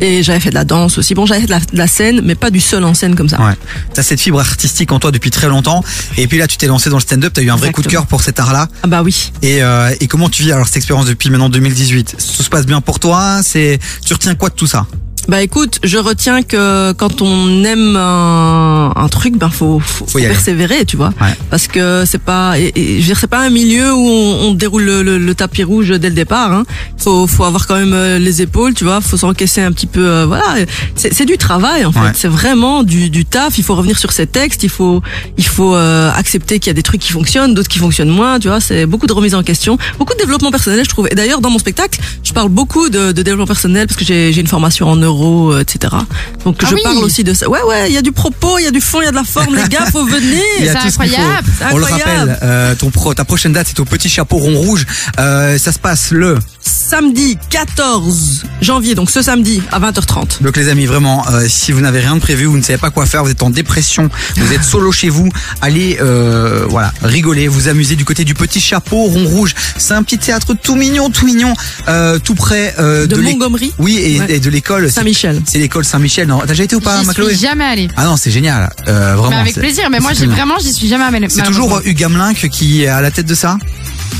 Et 0.00 0.22
j'avais 0.22 0.40
fait 0.40 0.50
de 0.50 0.54
la 0.54 0.64
danse 0.64 0.98
aussi. 0.98 1.14
Bon, 1.14 1.24
j'avais 1.24 1.40
fait 1.40 1.46
de 1.46 1.52
la, 1.52 1.60
de 1.60 1.76
la 1.78 1.86
scène, 1.86 2.20
mais 2.22 2.34
pas 2.34 2.50
du 2.50 2.60
seul 2.60 2.84
en 2.84 2.92
scène 2.92 3.14
comme 3.14 3.30
ça. 3.30 3.40
Ouais. 3.40 3.54
T'as 3.94 4.02
cette 4.02 4.20
fibre 4.20 4.38
artistique 4.40 4.92
en 4.92 4.98
toi 4.98 5.10
depuis 5.10 5.30
très 5.30 5.48
longtemps. 5.48 5.82
Et 6.18 6.26
puis 6.26 6.36
là, 6.36 6.46
tu 6.46 6.58
t'es 6.58 6.66
lancé 6.66 6.90
dans 6.90 6.96
le 6.96 7.02
stand-up. 7.02 7.32
T'as 7.32 7.40
eu 7.42 7.50
un 7.50 7.56
vrai 7.56 7.72
coup 7.72 7.80
de 7.82 7.88
cœur 7.88 8.06
pour 8.06 8.22
cet 8.22 8.38
art-là. 8.38 8.68
Ah 8.82 8.88
bah 8.88 9.02
oui. 9.02 9.32
Et, 9.40 9.62
euh, 9.62 9.94
et 9.98 10.06
comment 10.06 10.28
tu 10.28 10.42
vis 10.42 10.52
alors 10.52 10.66
cette 10.66 10.76
expérience 10.76 11.06
depuis 11.06 11.30
maintenant 11.30 11.48
2018 11.48 12.16
Tout 12.36 12.42
se 12.42 12.50
passe 12.50 12.66
bien 12.66 12.82
pour 12.82 13.00
toi? 13.00 13.40
C'est 13.42 13.78
tu 14.04 14.12
retiens 14.12 14.34
quoi 14.34 14.50
de 14.50 14.54
tout 14.54 14.66
ça? 14.66 14.86
Bah 15.28 15.42
écoute, 15.42 15.80
je 15.82 15.98
retiens 15.98 16.42
que 16.42 16.92
quand 16.92 17.20
on 17.20 17.64
aime 17.64 17.96
un, 17.96 18.92
un 18.94 19.08
truc, 19.08 19.36
ben 19.36 19.50
faut, 19.50 19.80
faut, 19.80 20.06
faut 20.06 20.18
y 20.20 20.24
aller. 20.24 20.32
persévérer, 20.34 20.84
tu 20.84 20.96
vois. 20.96 21.12
Parce 21.50 21.66
que 21.66 22.04
c'est 22.06 22.20
pas, 22.22 22.58
et, 22.60 22.72
et 22.76 22.92
je 22.96 23.00
veux 23.00 23.06
dire, 23.06 23.18
c'est 23.18 23.26
pas 23.26 23.40
un 23.40 23.50
milieu 23.50 23.92
où 23.92 23.98
on, 24.08 24.38
on 24.48 24.54
déroule 24.54 24.84
le, 24.84 25.02
le- 25.02 25.18
le 25.18 25.34
tapis 25.34 25.64
rouge 25.64 25.88
dès 25.90 26.08
le 26.10 26.14
départ. 26.14 26.52
Hein. 26.52 26.62
Faut, 26.96 27.26
faut 27.26 27.42
avoir 27.44 27.66
quand 27.66 27.74
même 27.76 27.92
euh, 27.92 28.18
les 28.20 28.40
épaules, 28.40 28.74
tu 28.74 28.84
vois. 28.84 29.00
Faut 29.00 29.16
s'encaisser 29.16 29.60
un 29.62 29.72
petit 29.72 29.86
peu. 29.88 30.06
euh, 30.06 30.26
voilà, 30.26 30.44
c'est 30.94 31.12
c'est 31.12 31.24
du 31.24 31.38
travail 31.38 31.84
en 31.84 31.90
fait. 31.92 32.00
Ouais. 32.00 32.12
C'est 32.14 32.28
vraiment 32.28 32.84
du, 32.84 33.10
du 33.10 33.24
taf. 33.24 33.58
Il 33.58 33.64
faut 33.64 33.74
revenir 33.74 33.98
sur 33.98 34.12
ses 34.12 34.26
textes. 34.28 34.62
Il 34.62 34.68
faut, 34.70 35.02
il 35.38 35.46
faut 35.46 35.74
euh, 35.74 36.10
accepter 36.14 36.60
qu'il 36.60 36.68
y 36.68 36.70
a 36.70 36.74
des 36.74 36.82
trucs 36.84 37.00
qui 37.00 37.12
fonctionnent, 37.12 37.52
d'autres 37.54 37.68
qui 37.68 37.78
fonctionnent 37.80 38.10
moins. 38.10 38.38
Tu 38.38 38.46
vois, 38.48 38.60
c'est 38.60 38.86
beaucoup 38.86 39.06
de 39.08 39.12
remise 39.12 39.34
en 39.34 39.42
question, 39.42 39.76
beaucoup 39.98 40.14
de 40.14 40.18
développement 40.20 40.50
personnel, 40.52 40.84
je 40.84 40.88
trouve. 40.90 41.08
Et 41.10 41.14
d'ailleurs, 41.16 41.40
dans 41.40 41.50
mon 41.50 41.58
spectacle, 41.58 41.98
je 42.22 42.32
parle 42.32 42.48
beaucoup 42.50 42.88
de, 42.90 43.10
de 43.10 43.22
développement 43.22 43.46
personnel 43.46 43.88
parce 43.88 43.98
que 43.98 44.04
j'ai 44.04 44.32
j'ai 44.32 44.40
une 44.40 44.46
formation 44.46 44.88
en 44.88 44.96
neuro, 44.96 45.15
euh, 45.24 45.60
etc. 45.60 45.92
Donc 46.44 46.56
Ah 46.62 46.66
je 46.70 46.74
oui. 46.74 46.80
parle 46.82 46.98
aussi 46.98 47.24
de 47.24 47.34
ça. 47.34 47.48
Ouais, 47.48 47.62
ouais, 47.62 47.88
il 47.88 47.94
y 47.94 47.98
a 47.98 48.02
du 48.02 48.12
propos, 48.12 48.58
il 48.58 48.64
y 48.64 48.66
a 48.66 48.70
du 48.70 48.80
fond, 48.80 49.00
il 49.00 49.04
y 49.04 49.08
a 49.08 49.10
de 49.10 49.16
la 49.16 49.24
forme. 49.24 49.54
Les 49.56 49.68
gars, 49.68 49.86
faut 49.90 50.04
venir. 50.04 50.42
Ce. 50.60 50.90
C'est 50.90 51.64
On 51.72 51.78
le 51.78 51.84
incroyable. 51.84 52.30
rappelle, 52.30 52.38
euh, 52.42 52.74
ton 52.74 52.90
pro, 52.90 53.14
ta 53.14 53.24
prochaine 53.24 53.52
date 53.52 53.66
c'est 53.68 53.80
au 53.80 53.84
Petit 53.84 54.08
Chapeau 54.08 54.36
Rond 54.36 54.56
Rouge. 54.58 54.86
Euh, 55.18 55.58
ça 55.58 55.72
se 55.72 55.78
passe 55.78 56.10
le. 56.10 56.36
Samedi 56.60 57.36
14 57.50 58.44
janvier, 58.60 58.94
donc 58.94 59.10
ce 59.10 59.20
samedi 59.22 59.60
à 59.72 59.80
20h30. 59.80 60.42
Donc 60.42 60.56
les 60.56 60.68
amis, 60.68 60.86
vraiment, 60.86 61.24
euh, 61.30 61.46
si 61.48 61.72
vous 61.72 61.80
n'avez 61.80 62.00
rien 62.00 62.14
de 62.14 62.20
prévu, 62.20 62.44
vous 62.46 62.56
ne 62.56 62.62
savez 62.62 62.78
pas 62.78 62.90
quoi 62.90 63.06
faire, 63.06 63.24
vous 63.24 63.30
êtes 63.30 63.42
en 63.42 63.50
dépression, 63.50 64.08
vous 64.36 64.52
êtes 64.52 64.62
solo 64.64 64.92
chez 64.92 65.08
vous, 65.08 65.28
allez, 65.62 65.98
euh, 66.00 66.64
voilà, 66.68 66.92
rigoler, 67.02 67.48
vous 67.48 67.68
amuser 67.68 67.96
du 67.96 68.04
côté 68.04 68.24
du 68.24 68.34
Petit 68.34 68.60
Chapeau 68.60 69.02
Rond 69.04 69.26
Rouge. 69.26 69.54
C'est 69.76 69.94
un 69.94 70.02
petit 70.02 70.18
théâtre 70.18 70.54
tout 70.60 70.74
mignon, 70.76 71.10
tout 71.10 71.26
mignon, 71.26 71.54
euh, 71.88 72.18
tout 72.18 72.34
près 72.34 72.74
euh, 72.78 73.06
De 73.06 73.16
l'éc- 73.16 73.32
Montgomery 73.32 73.72
Oui, 73.78 73.96
et, 73.98 74.20
Ouais. 74.20 74.26
et 74.36 74.40
de 74.40 74.50
l'école 74.50 74.90
Saint-Michel. 75.06 75.40
C'est 75.46 75.58
l'école 75.58 75.84
Saint-Michel. 75.84 76.26
Non, 76.26 76.40
t'as 76.40 76.46
déjà 76.46 76.64
été 76.64 76.74
ou 76.74 76.80
pas, 76.80 77.02
Macloé 77.04 77.34
suis 77.34 77.46
jamais 77.46 77.64
allée. 77.64 77.88
Ah 77.96 78.04
non, 78.04 78.16
c'est 78.16 78.30
génial. 78.30 78.70
Euh, 78.88 79.14
vraiment. 79.14 79.30
Mais 79.30 79.36
avec 79.36 79.54
plaisir, 79.54 79.88
mais 79.90 80.00
moi 80.00 80.12
j'ai 80.14 80.26
vraiment, 80.26 80.58
j'y 80.58 80.72
suis 80.72 80.88
jamais 80.88 81.04
allée. 81.04 81.28
C'est 81.28 81.42
toujours 81.42 81.80
Hugues 81.84 81.96
Gamelin 81.96 82.34
qui 82.34 82.82
est 82.82 82.88
à 82.88 83.00
la 83.00 83.10
tête 83.10 83.26
de 83.26 83.34
ça? 83.34 83.58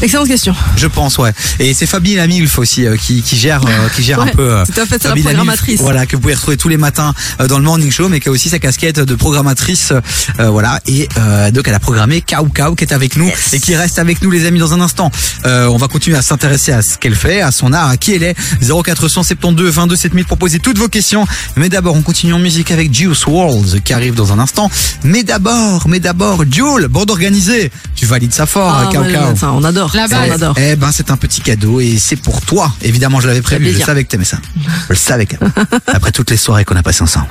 Excellente 0.02 0.28
question. 0.28 0.54
Je 0.76 0.86
pense, 0.86 1.16
ouais. 1.18 1.32
Et 1.58 1.72
c'est 1.72 1.86
Fabi 1.86 2.14
Lamilf 2.16 2.58
aussi 2.58 2.86
euh, 2.86 2.96
qui, 2.96 3.22
qui 3.22 3.36
gère, 3.36 3.62
euh, 3.66 3.88
qui 3.96 4.02
gère 4.02 4.20
un 4.20 4.26
peu. 4.26 4.52
euh, 4.52 4.64
tout 4.66 4.78
à 4.80 4.84
fait, 4.84 4.98
c'est 5.00 5.04
la 5.04 5.10
Lamilf, 5.10 5.24
programmatrice. 5.26 5.80
voilà, 5.80 6.04
que 6.06 6.16
vous 6.16 6.20
pouvez 6.22 6.34
retrouver 6.34 6.56
tous 6.58 6.68
les 6.68 6.76
matins 6.76 7.14
euh, 7.40 7.48
dans 7.48 7.58
le 7.58 7.64
morning 7.64 7.90
show, 7.90 8.08
mais 8.08 8.20
qui 8.20 8.28
a 8.28 8.32
aussi 8.32 8.50
sa 8.50 8.58
casquette 8.58 9.00
de 9.00 9.14
programmatrice, 9.14 9.92
euh, 10.38 10.50
voilà. 10.50 10.80
Et 10.86 11.08
euh, 11.18 11.50
donc 11.50 11.66
elle 11.66 11.74
a 11.74 11.80
programmé 11.80 12.20
Kao 12.20 12.44
Kao 12.46 12.74
qui 12.74 12.84
est 12.84 12.92
avec 12.92 13.16
nous 13.16 13.30
et 13.52 13.58
qui 13.60 13.74
reste 13.74 13.98
avec 13.98 14.20
nous, 14.22 14.30
les 14.30 14.44
amis, 14.46 14.58
dans 14.58 14.74
un 14.74 14.80
instant. 14.82 15.10
Euh, 15.46 15.66
on 15.66 15.78
va 15.78 15.88
continuer 15.88 16.18
à 16.18 16.22
s'intéresser 16.22 16.72
à 16.72 16.82
ce 16.82 16.98
qu'elle 16.98 17.14
fait, 17.16 17.40
à 17.40 17.50
son 17.50 17.72
art, 17.72 17.88
à 17.88 17.96
qui 17.96 18.12
elle 18.14 18.22
est. 18.22 18.36
0472 18.60 19.70
22 19.72 19.96
7000, 19.96 20.24
proposez 20.26 20.58
toutes 20.58 20.78
vos 20.78 20.88
questions. 20.88 21.26
Mais 21.56 21.68
d'abord, 21.70 21.94
on 21.96 22.02
continue 22.02 22.34
en 22.34 22.38
musique 22.38 22.70
avec 22.70 22.92
Juice 22.94 23.24
WRLD 23.26 23.82
qui 23.82 23.94
arrive 23.94 24.14
dans 24.14 24.30
un 24.32 24.38
instant. 24.38 24.70
Mais 25.04 25.22
d'abord, 25.22 25.88
mais 25.88 26.00
d'abord, 26.00 26.44
Jules, 26.50 26.86
bande 26.88 27.10
organisée. 27.10 27.70
Tu 27.94 28.04
valides 28.04 28.34
ça 28.34 28.44
fort, 28.46 28.76
Ah, 28.78 28.92
Kao 28.92 29.02
ça, 29.36 29.52
on 29.52 29.64
adore. 29.64 29.85
La 29.94 30.08
Ça, 30.08 30.16
on 30.24 30.28
base. 30.28 30.42
adore. 30.42 30.54
Eh 30.58 30.76
ben, 30.76 30.90
c'est 30.92 31.10
un 31.10 31.16
petit 31.16 31.40
cadeau 31.40 31.80
et 31.80 31.96
c'est 31.98 32.16
pour 32.16 32.40
toi. 32.42 32.72
Évidemment, 32.82 33.20
je 33.20 33.28
l'avais 33.28 33.42
prévu. 33.42 33.72
Je 33.72 33.84
savais 33.84 34.04
que 34.04 34.08
t'aimais 34.08 34.24
ça. 34.24 34.38
Je 34.56 34.90
le 34.90 34.94
savais. 34.96 35.26
quand 35.26 35.40
même. 35.40 35.52
Après 35.86 36.12
toutes 36.12 36.30
les 36.30 36.36
soirées 36.36 36.64
qu'on 36.64 36.76
a 36.76 36.82
passées 36.82 37.02
ensemble. 37.02 37.28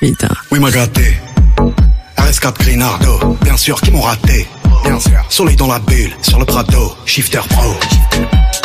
Putain. 0.00 0.28
Oui, 0.50 0.58
m'a 0.60 0.70
gâté. 0.70 1.20
RS4 2.16 2.58
Grinardo, 2.60 3.38
bien 3.42 3.56
sûr, 3.56 3.80
qui 3.80 3.90
m'ont 3.90 4.00
raté. 4.02 4.46
Bien 4.84 4.98
sûr. 5.00 5.24
Soleil 5.28 5.56
dans 5.56 5.66
la 5.66 5.78
bulle, 5.78 6.10
sur 6.22 6.38
le 6.38 6.44
Prado, 6.44 6.94
shifter 7.06 7.40
pro. 7.48 7.74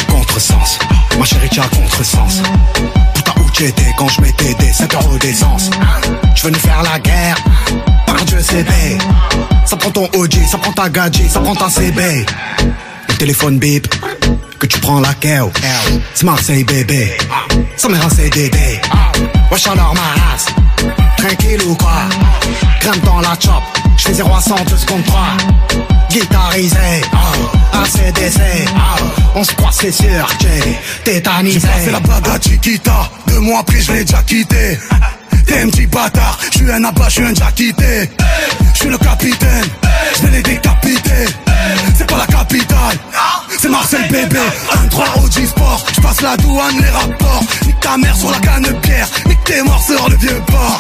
Contresens, 0.09 0.79
ma 1.17 1.25
chérie, 1.25 1.49
tu 1.51 1.59
as 1.59 1.67
contresens. 1.67 2.41
Putain, 3.13 3.33
où 3.41 3.49
t'étais 3.51 3.93
quand 3.97 4.07
je 4.09 4.21
mettais 4.21 4.53
des 4.55 4.71
7 4.71 4.93
euros 4.93 5.17
d'essence 5.17 5.69
Je 6.35 6.43
venais 6.43 6.57
faire 6.59 6.81
la 6.83 6.99
guerre, 6.99 7.37
par 8.05 8.23
Dieu 8.25 8.39
CB. 8.41 8.71
Ça 9.65 9.75
prend 9.77 9.91
ton 9.91 10.09
OG, 10.13 10.35
ça 10.49 10.57
prend 10.57 10.71
ta 10.71 10.89
gadget, 10.89 11.29
ça 11.29 11.39
prend 11.39 11.55
ta 11.55 11.69
CB. 11.69 12.25
Téléphone 13.17 13.57
bip, 13.59 13.87
que 14.59 14.67
tu 14.67 14.79
prends 14.79 14.99
la 14.99 15.13
KO. 15.13 15.51
C'est 16.13 16.25
Marseille 16.25 16.63
bébé, 16.63 17.17
ça 17.77 17.87
m'est 17.89 17.97
un 17.97 18.09
CDD. 18.09 18.79
Wesh 19.51 19.67
alors 19.67 19.93
ma 19.95 20.01
race, 20.01 20.47
tranquille 21.17 21.61
ou 21.67 21.75
quoi? 21.75 22.03
Crème 22.81 22.99
dans 23.05 23.21
la 23.21 23.35
chop, 23.39 23.63
j'fais 23.97 24.13
0 24.13 24.33
à 24.33 24.41
100 24.41 24.55
2 24.69 24.77
secondes 24.77 25.03
3 25.05 25.19
Guitarisé, 26.09 26.77
ACDC, 27.73 28.41
oh, 28.75 29.03
on 29.35 29.43
se 29.43 29.53
croit 29.53 29.71
c'est 29.71 29.91
sûr, 29.91 30.27
j'ai 30.41 30.77
tétanisé 31.03 31.59
J'ai 31.59 31.67
passé 31.67 31.91
la 31.91 31.99
blague 31.99 32.27
à 32.27 32.39
Chiquita, 32.39 33.09
deux 33.27 33.39
mois 33.39 33.59
après 33.59 33.81
je 33.81 33.91
l'ai 33.93 34.03
déjà 34.03 34.21
quitté 34.23 34.77
T'es 35.45 35.61
un 35.61 35.69
petit 35.69 35.87
bâtard, 35.87 36.39
je 36.51 36.57
suis 36.57 36.71
un 36.71 36.83
abat, 36.83 37.05
je 37.07 37.13
suis 37.13 37.23
un 37.23 37.33
quitté 37.51 38.09
Je 38.73 38.79
suis 38.79 38.89
le 38.89 38.97
capitaine, 38.97 39.65
je 40.15 40.21
vais 40.23 40.31
les 40.31 40.43
décapiter 40.43 41.25
C'est 41.95 42.07
pas 42.07 42.17
la 42.17 42.25
capitale, 42.25 42.97
c'est 43.65 43.71
Marseille 43.71 44.07
bébé. 44.09 44.39
1-3 44.89 45.23
OG 45.23 45.45
Sport, 45.47 45.85
je 45.95 46.01
passe 46.01 46.21
la 46.21 46.37
douane, 46.37 46.77
les 46.79 46.89
rapports. 46.89 47.43
Nique 47.65 47.79
ta 47.79 47.97
mère 47.97 48.15
sur 48.15 48.31
la 48.31 48.39
canne 48.39 48.67
pierre, 48.81 49.07
nique 49.27 49.43
tes 49.43 49.61
morts 49.63 49.81
sur 49.81 50.09
le 50.09 50.15
vieux 50.17 50.41
port. 50.47 50.77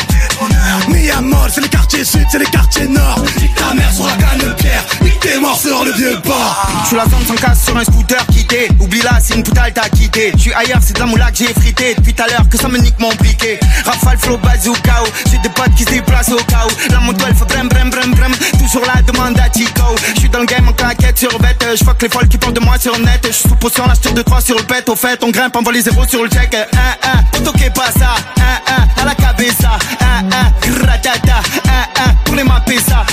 Miamol, 0.89 1.49
c'est 1.53 1.61
les 1.61 1.69
quartiers 1.69 2.03
sud, 2.03 2.25
c'est 2.31 2.39
les 2.39 2.45
quartiers 2.45 2.87
nord. 2.87 3.23
Nique 3.41 3.55
ta 3.55 3.73
mère 3.73 3.91
sur 3.91 4.05
la 4.05 4.13
canne 4.13 4.55
pierre, 4.57 4.83
nique 5.01 5.19
tes 5.19 5.39
morts 5.39 5.59
sur 5.59 5.83
le 5.83 5.91
vieux 5.93 6.19
port. 6.23 6.67
Suis 6.85 6.95
la 6.95 7.05
zone 7.05 7.25
sans 7.27 7.35
casse 7.35 7.65
sur 7.65 7.77
un 7.77 7.83
scooter 7.83 8.25
quitté. 8.27 8.69
Oublie 8.79 9.01
là, 9.01 9.17
c'est 9.21 9.35
une 9.35 9.43
poutale 9.43 9.71
t'as 9.73 9.89
quitté. 9.89 10.31
Je 10.35 10.41
suis 10.41 10.53
ailleurs, 10.53 10.79
c'est 10.81 10.93
de 10.93 10.99
la 10.99 11.05
moula 11.05 11.31
que 11.31 11.37
j'ai 11.37 11.53
frité. 11.53 11.95
Depuis 11.95 12.13
tout 12.13 12.23
à 12.23 12.27
l'heure 12.27 12.47
que 12.49 12.57
ça 12.57 12.67
me 12.67 12.77
nique 12.77 12.99
mon 12.99 13.13
briquet 13.15 13.59
Rafale, 13.85 14.17
flow, 14.19 14.37
bazooka. 14.37 15.03
J'ai 15.31 15.37
des 15.39 15.49
potes 15.49 15.73
qui 15.75 15.83
se 15.83 15.89
déplacent 15.89 16.29
au 16.29 16.35
où 16.35 16.91
La 16.91 16.99
moto 16.99 17.25
elle 17.27 17.35
fait 17.35 17.45
brem 17.45 17.67
brem 17.67 17.89
brem 17.89 18.33
Toujours 18.59 18.83
la 18.85 19.01
demande 19.01 19.39
à 19.39 19.51
Chico 19.51 19.95
Je 20.15 20.19
suis 20.19 20.29
dans 20.29 20.39
le 20.39 20.45
game 20.45 20.67
en 20.67 20.73
claquette 20.73 21.17
sur 21.17 21.37
bête. 21.39 21.65
Je 21.77 21.83
fuck 21.83 22.01
les 22.01 22.09
folles 22.09 22.27
qui 22.27 22.37
parlent 22.37 22.53
de 22.53 22.59
moi 22.59 22.74
sur 22.79 22.97
net 22.99 23.25
Je 23.27 23.31
suis 23.31 23.49
sous 23.49 23.55
potion, 23.55 23.85
la 23.87 24.11
de 24.11 24.21
3 24.21 24.41
sur 24.41 24.57
le 24.57 24.63
pet 24.63 24.87
Au 24.89 24.95
fait, 24.95 25.23
on 25.23 25.29
grimpe, 25.29 25.55
on 25.55 25.69
les 25.69 25.81
zéros 25.81 26.05
sur 26.07 26.23
le 26.23 26.29
check 26.29 26.55
un, 26.55 27.37
auto 27.37 27.51
qui 27.51 27.69
pas 27.69 27.91
ça 27.91 28.15
Un, 28.37 28.73
un, 28.73 29.01
à 29.01 29.05
la 29.05 29.15
cabeza 29.15 29.71
Un, 30.01 30.25
un, 30.25 30.79
gratata 30.79 31.41
un, 31.67 32.13
pour 32.25 32.35
les 32.35 32.43
ça 32.79 33.05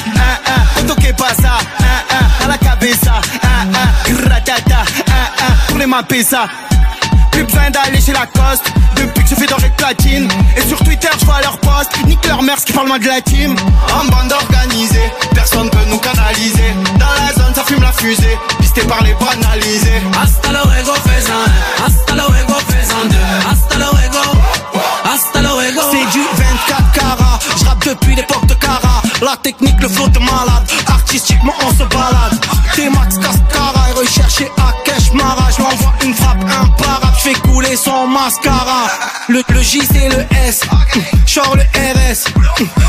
pas 1.17 1.35
ça 1.35 1.59
Un, 1.81 2.15
un, 2.15 2.45
à 2.45 2.49
la 2.49 2.59
cabeza 2.59 3.13
Un, 3.43 3.69
un, 3.69 4.13
pour 5.69 5.79
les 5.79 5.87
mapper 5.87 6.23
ça. 6.23 6.47
Plus 7.31 7.45
besoin 7.45 7.71
d'aller 7.71 8.01
chez 8.01 8.13
Lacoste 8.13 8.73
Depuis 8.97 9.25
que 9.25 9.31
je 9.31 9.35
fais 9.35 9.47
doré 9.47 9.69
de 9.69 9.75
platine 9.75 10.29
Et 10.57 10.67
sur 10.67 10.79
Twitter 10.85 11.09
je 11.19 11.25
vois 11.25 11.41
leurs 11.41 11.59
posts 11.59 12.05
Nique 12.07 12.27
leur 12.27 12.43
mère 12.43 12.57
qui 12.57 12.73
parle 12.73 12.89
mal 12.89 13.01
de 13.01 13.07
la 13.07 13.21
team. 13.21 13.57
En 13.93 14.05
bande 14.05 14.33
organisée 14.33 15.11
Personne 15.35 15.71
peut 15.71 15.85
nous 15.89 15.99
canaliser. 15.99 16.75
Dans 16.99 17.07
la 17.07 17.32
ça 17.55 17.65
fume 17.65 17.83
la 17.83 17.93
fusée 17.93 18.39
Pisté 18.61 18.83
par 18.83 19.03
les 19.03 19.15
banalisés 19.15 20.03
Hasta 20.21 20.51
luego, 20.51 20.95
faisan. 21.05 21.45
Hasta 21.85 22.15
luego, 22.15 22.55
faisan 22.69 23.09
deux. 23.09 23.51
Hasta 23.51 23.77
luego. 23.79 24.23
Hasta 25.05 25.43
luego. 25.43 25.81
C'est 25.91 26.19
du 26.19 26.25
24 26.37 26.93
carats 26.93 27.39
Je 27.57 27.65
rappe 27.65 27.85
depuis 27.87 28.15
l'époque 28.15 28.47
de 28.47 28.55
La 29.23 29.37
technique, 29.37 29.81
le 29.81 29.89
flow 29.89 30.09
de 30.09 30.19
malade. 30.19 30.69
Artistiquement 30.89 31.55
on 31.65 31.71
se 31.71 31.85
balade. 31.85 32.39
T-Max 32.75 33.19
Cascara 33.19 33.91
Et 33.91 33.93
recherché 33.93 34.51
à 34.59 34.73
Cash 34.85 35.13
Mara 35.13 35.49
Je 35.57 35.63
m'envoie 35.63 35.93
une 36.05 36.15
frappe 36.15 36.43
imparable 36.43 37.17
Je 37.19 37.31
fais 37.31 37.35
couler 37.35 37.77
son 37.77 38.09
mascara. 38.09 38.89
Le, 39.29 39.43
le 39.49 39.63
J 39.63 39.81
c'est 39.93 40.09
le 40.09 40.27
S. 40.49 40.63
Genre 41.27 41.55
le 41.55 41.63
RS 41.63 42.25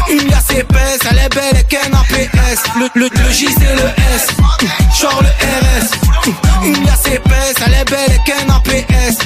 Une 0.09 0.27
liasse 0.29 0.49
épaisse. 0.51 0.99
Elle 1.11 1.19
est 1.19 1.29
belle 1.35 1.57
et 1.59 1.63
qu'un 1.65 1.91
APS 1.93 2.63
le, 2.79 2.89
le, 2.95 3.09
le 3.13 3.31
J 3.31 3.47
c'est 3.55 3.75
le 3.75 3.89
S. 4.15 4.27
Genre 4.99 5.21
le 5.21 5.29
RS 5.29 6.65
Une 6.65 6.83
liasse 6.83 7.05
épaisse. 7.07 7.55
Elle 7.65 7.73
est 7.73 7.85
belle 7.89 8.11
et 8.11 8.23
qu'un 8.29 8.49
APS 8.55 9.17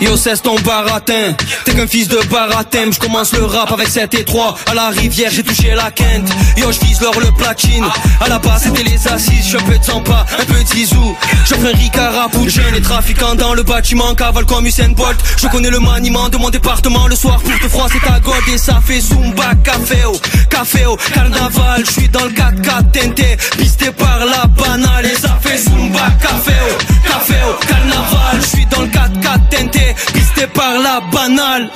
Yo 0.00 0.16
cesse 0.16 0.42
ton 0.42 0.56
baratin. 0.60 1.34
T'es 1.64 1.72
qu'un 1.72 1.86
fils 1.86 2.08
de 2.08 2.18
baratin. 2.30 2.90
Je 2.92 2.98
commence 2.98 3.32
le 3.32 3.44
rap 3.44 3.72
avec 3.72 3.88
7 3.88 4.12
et 4.14 4.24
3 4.24 4.54
À 4.66 4.74
la 4.74 4.88
rivière 4.88 5.30
j'ai 5.32 5.42
touché 5.42 5.74
la 5.74 5.90
quinte. 5.90 6.28
Yo 6.56 6.70
je 6.70 6.80
vise 6.80 7.00
l'or 7.00 7.18
le 7.18 7.32
platine. 7.32 7.84
À 8.20 8.28
la 8.28 8.38
base 8.38 8.64
c'était 8.64 8.82
les 8.82 9.08
assises. 9.08 9.44
Je 9.44 9.48
suis 9.48 9.56
un 9.56 9.62
peu 9.62 9.78
de 9.78 9.90
un 9.90 10.44
peu 10.44 10.62
de 10.62 10.68
Zizou. 10.68 11.16
J'offre 11.48 11.66
un 11.66 11.76
Ricard 11.76 12.14
à 12.14 12.28
Les 12.74 12.80
trafiquants 12.82 13.34
dans 13.34 13.54
le 13.54 13.62
bâtiment. 13.62 14.14
Cavale 14.14 14.44
comme 14.44 14.66
Usain 14.66 14.90
Bolt. 14.90 15.16
Je 15.38 15.48
connais 15.48 15.70
le 15.70 15.80
maniement 15.80 16.28
de 16.28 16.36
mon 16.36 16.50
département. 16.50 17.06
Le 17.08 17.16
soir 17.16 17.40
pour 17.40 17.58
te 17.58 17.68
froisser 17.68 17.98
ta 18.00 18.20
gold 18.20 18.42
Et 18.52 18.58
ça 18.58 18.80
fait 18.84 19.00
Zumba 19.00 19.54
Café 19.64 19.98
oh, 20.06 20.18
Café 20.50 20.84
oh, 20.86 20.96
Carnaval 21.14 21.84
Je 21.86 21.90
suis 21.92 22.08
dans 22.08 22.24
le 22.24 22.30
4x4 22.30 22.90
tenté 22.92 23.36
Pisté 23.58 23.90
par 23.92 24.24
la 24.24 24.46
banale 24.46 25.06
Et 25.06 25.14
ça 25.14 25.38
fait 25.40 25.58
Zumba 25.58 26.10
Café 26.20 26.52
oh, 26.70 26.95
Café 27.08 27.34
oh, 27.48 27.54
Carnaval 27.66 28.40
Je 28.40 28.46
suis 28.46 28.66
dans 28.66 28.80
le 28.82 28.88
4x4 28.88 29.48
tenté 29.50 29.94
Pisté 30.12 30.46
par 30.48 30.78
la 30.78 31.00
banale 31.12 31.70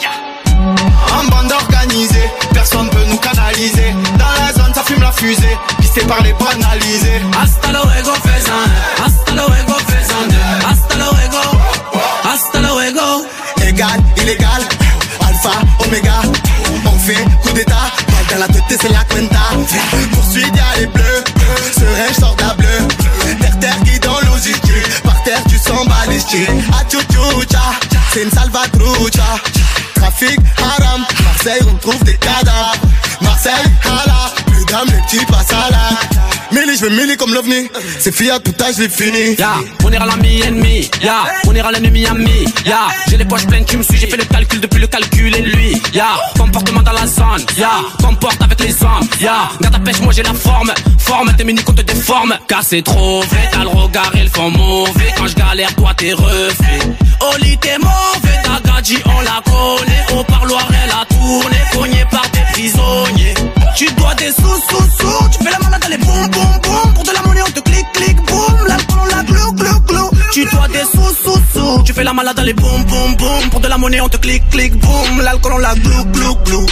En 1.19 1.25
bande 1.31 1.53
organisée, 1.53 2.31
personne 2.53 2.89
peut 2.91 3.05
nous 3.09 3.17
canaliser. 3.17 3.95
Dans 4.19 4.45
la 4.45 4.53
zone, 4.53 4.73
ça 4.75 4.83
fume 4.83 5.01
la 5.01 5.13
fusée. 5.13 5.57
Pisté 5.81 6.03
par 6.03 6.23
les 6.23 6.33
banalisés. 6.35 7.21
Hasta 7.41 7.69
luego, 7.73 8.13
faisan. 8.25 8.67
Hasta 9.05 9.33
luego, 9.33 9.75
faisan. 9.89 10.29
Hasta 10.69 10.95
luego. 10.97 11.43
Hasta 12.25 12.59
luego. 12.61 13.27
Égal, 13.67 14.01
illégal, 14.17 14.63
alpha, 15.27 15.51
oméga. 15.85 16.21
On 16.87 16.99
fait 16.99 17.25
coup 17.43 17.53
d'état, 17.53 17.91
dans 18.31 18.39
la 18.39 18.49
tête, 18.49 18.79
c'est 18.81 18.93
la 18.93 19.05
quinta. 19.05 19.41
Poursuite, 20.13 20.55
y'a 20.57 20.81
les 20.81 20.87
bleus. 20.87 21.25
Serein, 21.73 22.09
je 22.15 22.21
sors 22.21 22.37
d'un 22.37 22.55
bleu. 22.55 22.89
Terre, 23.41 23.59
terre 23.59 23.77
qui 23.85 24.00
balistique. 26.31 26.49
Achuchucha, 26.73 27.61
c'est 28.13 28.23
une 28.23 28.31
salvatrucha. 28.31 29.41
Trafic, 29.95 30.39
haram. 30.59 31.05
Marseille, 31.25 31.61
on 31.69 31.75
trouve 31.77 32.03
des 32.05 32.17
cadavres. 32.17 32.75
Marseille, 33.21 33.53
hala. 33.85 34.33
Plus 34.47 34.65
d'âme, 34.67 34.89
les 34.89 35.01
petits 35.03 35.27
passent 35.27 35.53
à. 35.53 36.10
Je 36.81 36.87
veux 36.87 36.97
Millie 36.97 37.17
comme 37.19 37.35
l'ovni. 37.35 37.69
C'est 37.99 38.11
Fiat, 38.11 38.39
âge, 38.63 38.77
je 38.79 38.83
l'ai 38.83 38.89
fini. 38.89 39.37
Ya, 39.39 39.57
on 39.85 39.93
ira 39.93 40.07
l'ami 40.07 40.41
ennemi, 40.41 40.91
ya, 41.03 41.25
on 41.47 41.55
ira 41.55 41.71
l'ennemi 41.73 42.07
ami, 42.07 42.47
ya, 42.65 42.89
j'ai 43.09 43.19
les 43.19 43.25
poches 43.27 43.47
pleines, 43.47 43.67
tu 43.67 43.77
me 43.77 43.83
suis, 43.83 43.99
j'ai 43.99 44.07
fait 44.07 44.17
le 44.17 44.25
calcul 44.25 44.61
depuis 44.61 44.81
le 44.81 44.87
calcul 44.87 45.37
et 45.37 45.43
lui, 45.43 45.83
ya, 45.93 46.07
comportement 46.39 46.81
dans 46.81 46.93
la 46.93 47.07
zone, 47.07 47.45
ya, 47.59 47.71
comporte 48.03 48.41
avec 48.43 48.61
les 48.61 48.83
hommes, 48.83 49.07
ya, 49.21 49.51
garde 49.61 49.75
ta 49.75 49.81
pêche, 49.81 50.01
moi 50.01 50.13
j'ai 50.13 50.23
la 50.23 50.33
forme, 50.33 50.73
forme, 50.99 51.35
tes 51.37 51.45
mini 51.45 51.63
comptes 51.63 51.83
déforme, 51.83 52.39
car 52.49 52.63
c'est 52.63 52.83
trop 52.83 53.21
vrai, 53.23 53.51
t'as 53.53 53.63
le 53.63 53.69
regard 53.69 54.13
et 54.15 54.23
le 54.23 54.31
fond 54.31 54.51
mauvais, 54.51 55.13
quand 55.19 55.27
je 55.27 55.35
galère, 55.35 55.75
toi 55.75 55.93
t'es 55.97 56.13
refait, 56.13 56.81
Oli 57.35 57.59
t'es 57.59 57.77
mauvais, 57.79 58.39
gadji 58.81 58.97
on 59.05 59.21
la 59.21 59.43
connaît, 59.45 60.19
au 60.19 60.25
parloir 60.25 60.67
elle 60.83 60.91
a 60.91 61.05
tourné, 61.05 61.57
cogné 61.73 62.05
par 62.11 62.23
des 62.31 62.41
prisonniers, 62.53 63.35
tu 63.77 63.87
dois 63.93 64.15
des 64.15 64.33
sous, 64.33 64.61
sous, 64.69 64.91
sous, 64.99 65.29
tu 65.31 65.45
fais 65.45 65.51
la 65.51 65.59
malade, 65.59 65.83
allez 65.85 65.99
boum, 65.99 66.29
boum, 66.29 66.61
boum, 66.63 66.95
pour 66.95 67.05
de 67.05 67.11
la 67.13 67.23
monnaie 67.23 67.43
on 67.43 67.51
te 67.51 67.61
clique, 67.61 67.93
clique, 67.93 68.17
boum, 68.17 68.67
l'alcool 68.67 68.99
on 69.03 69.17
la 69.17 69.23
glou, 69.23 69.53
glou, 69.53 69.81
glou, 69.81 70.11
tu 70.33 70.45
dois 70.47 70.69
des 70.69 70.85
sous, 70.93 71.15
sous, 71.23 71.43
sous, 71.53 71.83
tu 71.85 71.93
fais 71.93 72.05
la 72.05 72.15
malade, 72.15 72.39
allez 72.39 72.55
boum, 72.55 72.85
boum, 72.85 73.17
boum, 73.17 73.51
pour 73.51 73.61
de 73.61 73.69
la 73.69 73.77
monnaie 73.77 74.01
on 74.01 74.09
te 74.09 74.17
clique, 74.17 74.49
clique, 74.49 74.77
boum, 74.77 75.21
l'alcool 75.21 75.53
on 75.55 75.59
la 75.59 75.75
glou, 75.75 76.05
glou, 76.05 76.35
glou. 76.45 76.67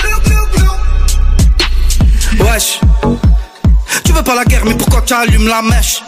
Wesh, 2.41 2.81
tu 4.05 4.13
veux 4.13 4.23
pas 4.23 4.35
la 4.35 4.45
guerre, 4.45 4.65
mais 4.65 4.75
pourquoi 4.75 5.03
tu 5.03 5.13
allumes 5.13 5.49
la 5.49 5.61
mèche? 5.63 6.03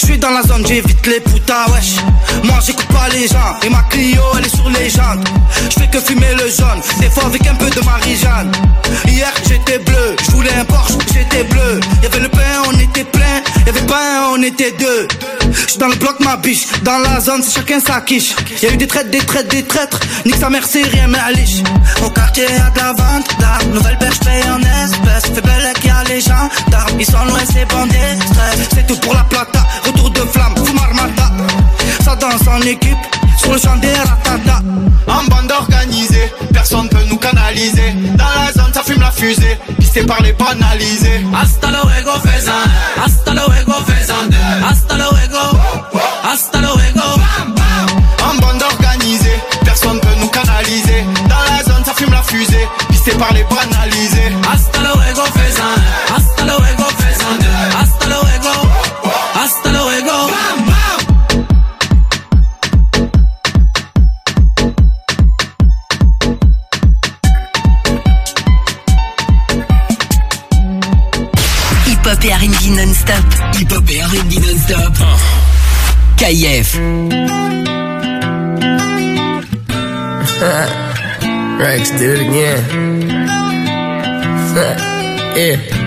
Je 0.00 0.06
suis 0.06 0.18
dans 0.18 0.30
la 0.30 0.42
zone, 0.42 0.66
j'évite 0.66 1.06
les 1.06 1.20
putas, 1.20 1.66
wesh. 1.70 1.96
Moi 2.44 2.58
j'écoute 2.64 2.86
pas 2.88 3.08
les 3.08 3.26
gens, 3.26 3.56
et 3.62 3.70
ma 3.70 3.82
Clio 3.84 4.22
elle 4.36 4.46
est 4.46 4.54
sur 4.54 4.68
les 4.68 4.90
jantes. 4.90 5.26
Je 5.70 5.80
fais 5.80 5.88
que 5.88 6.00
fumer 6.00 6.34
le 6.34 6.48
jaune, 6.50 6.80
des 7.00 7.08
fois 7.08 7.24
avec 7.26 7.46
un 7.46 7.54
peu 7.54 7.70
de 7.70 7.80
Marie-Jeanne. 7.80 8.52
Hier 9.06 9.32
j'étais 9.48 9.78
bleu, 9.78 10.16
je 10.24 10.30
voulais 10.32 10.52
un 10.54 10.64
Porsche, 10.64 10.94
j'étais 11.12 11.44
bleu. 11.44 11.80
Y'avait 12.02 12.20
le 12.20 12.28
pain, 12.28 12.62
on 12.68 12.78
était 12.78 13.04
plein, 13.04 13.42
y'avait 13.66 13.86
pas 13.86 14.00
un, 14.00 14.38
on 14.38 14.42
était 14.42 14.72
deux. 14.72 15.08
J'suis 15.66 15.78
dans 15.78 15.88
le 15.88 15.96
bloc, 15.96 16.20
ma 16.20 16.36
biche, 16.36 16.66
dans 16.82 16.98
la 16.98 17.20
zone, 17.20 17.42
c'est 17.42 17.54
chacun 17.54 17.80
sa 17.80 18.00
quiche. 18.00 18.34
Y'a 18.62 18.72
eu 18.72 18.76
des 18.76 18.86
traites, 18.86 19.10
des 19.10 19.18
traites, 19.18 19.48
des 19.48 19.62
traîtres, 19.62 20.00
nique 20.26 20.36
sa 20.36 20.50
mère, 20.50 20.64
c'est 20.68 20.82
rien, 20.82 21.08
mais 21.08 21.18
à 21.18 21.32
liche. 21.32 21.62
Au 22.04 22.10
quartier 22.10 22.44
y'a 22.44 22.70
de 22.70 22.78
la 22.78 22.92
vente 22.92 23.28
d'armes, 23.40 23.72
nouvelle 23.72 23.98
perche 23.98 24.20
paye 24.20 24.42
en 24.50 24.60
espèces. 24.60 25.32
Fais 25.34 25.40
belle 25.40 25.72
qu'il 25.80 25.86
y 25.86 25.90
a 25.90 26.04
les 26.04 26.20
gens 26.20 26.48
ils 26.98 27.06
sont 27.06 27.24
loin, 27.24 27.40
c'est 27.52 27.64
bandés, 27.66 27.96
stress. 28.26 28.68
C'est 28.74 28.86
tout 28.86 28.96
pour 28.98 29.14
la 29.14 29.24
plata, 29.24 29.64
retour 29.84 30.10
de 30.10 30.20
flamme, 30.20 30.54
fume 30.64 30.78
armada. 30.78 31.30
Ça 32.04 32.16
danse 32.16 32.46
en 32.48 32.60
équipe, 32.62 32.98
sur 33.38 33.52
le 33.52 33.58
champ 33.58 33.76
des 33.76 33.92
ratata. 33.92 34.60
En 35.06 35.24
bande 35.24 35.50
organisée, 35.52 36.32
personne 36.52 36.88
peut 36.88 37.04
nous 37.08 37.16
canaliser. 37.16 37.92
Dans 38.16 38.24
la 38.24 38.52
zone, 38.52 38.72
ça 38.72 38.82
fume 38.82 39.00
la 39.00 39.10
fusée, 39.10 39.58
pisté 39.78 40.02
par 40.02 40.20
les 40.22 40.32
banalisés. 40.32 41.24
Hasta 41.34 41.68
luego, 41.70 42.12
faisan. 42.24 42.52
Hasta 43.04 43.32
luego, 43.34 43.72
faisan. 43.86 44.30
Hasta 44.68 44.96
luego. 44.96 45.58
Hasta 46.30 46.60
luego. 46.60 47.06
En 48.22 48.34
bande 48.40 48.62
organisée, 48.62 49.40
personne 49.64 49.98
peut 50.00 50.16
nous 50.20 50.28
canaliser. 50.28 51.04
Dans 51.28 51.56
la 51.56 51.62
zone, 51.64 51.84
ça 51.84 51.94
fume 51.94 52.12
la 52.12 52.22
fusée, 52.22 52.68
pisté 52.90 53.12
par 53.12 53.32
les 53.32 53.44
banalisés. 53.44 54.32
Hasta 54.52 54.80
luego, 54.80 55.22
faisan. 55.34 55.47
KIF. 76.28 76.76
Rex 81.58 81.90
did 81.92 82.20
it 82.20 82.28
again. 82.28 83.08
yeah. 85.34 85.74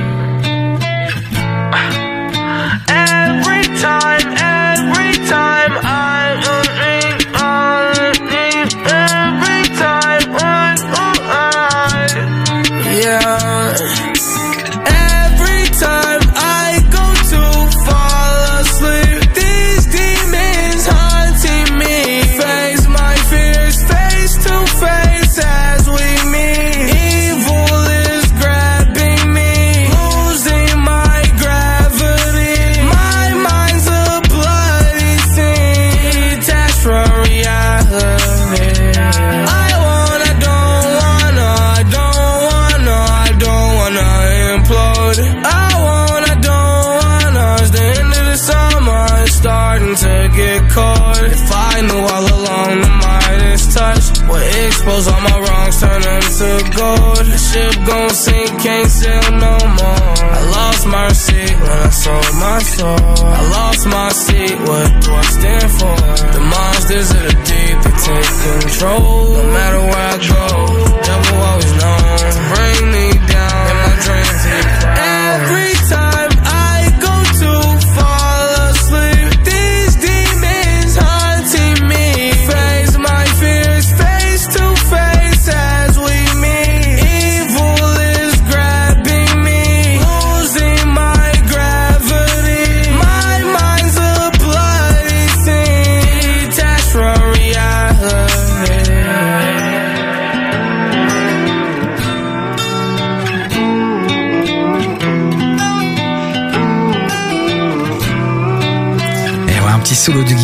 I 62.83 63.49
lost 63.51 63.85
my 63.87 64.09
seat, 64.09 64.57
what 64.67 64.87
do 65.03 65.11
I 65.13 65.21
stand 65.21 65.71
for? 65.79 65.95
The 66.33 66.41
monsters 66.41 67.11
of 67.11 67.23
the 67.29 67.35
deep, 67.49 67.77
they 67.85 67.95
take 68.07 68.31
control. 68.41 69.33
No 69.33 69.43
matter 69.53 69.81
where 69.91 70.09
I 70.09 70.17
go, 70.17 70.50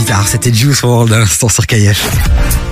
guitare, 0.08 0.26
c'était 0.26 0.54
Juice 0.54 0.84
WRLD 0.84 1.12
à 1.12 1.20
l'instant 1.20 1.50
sur 1.50 1.68
KIF. 1.68 2.08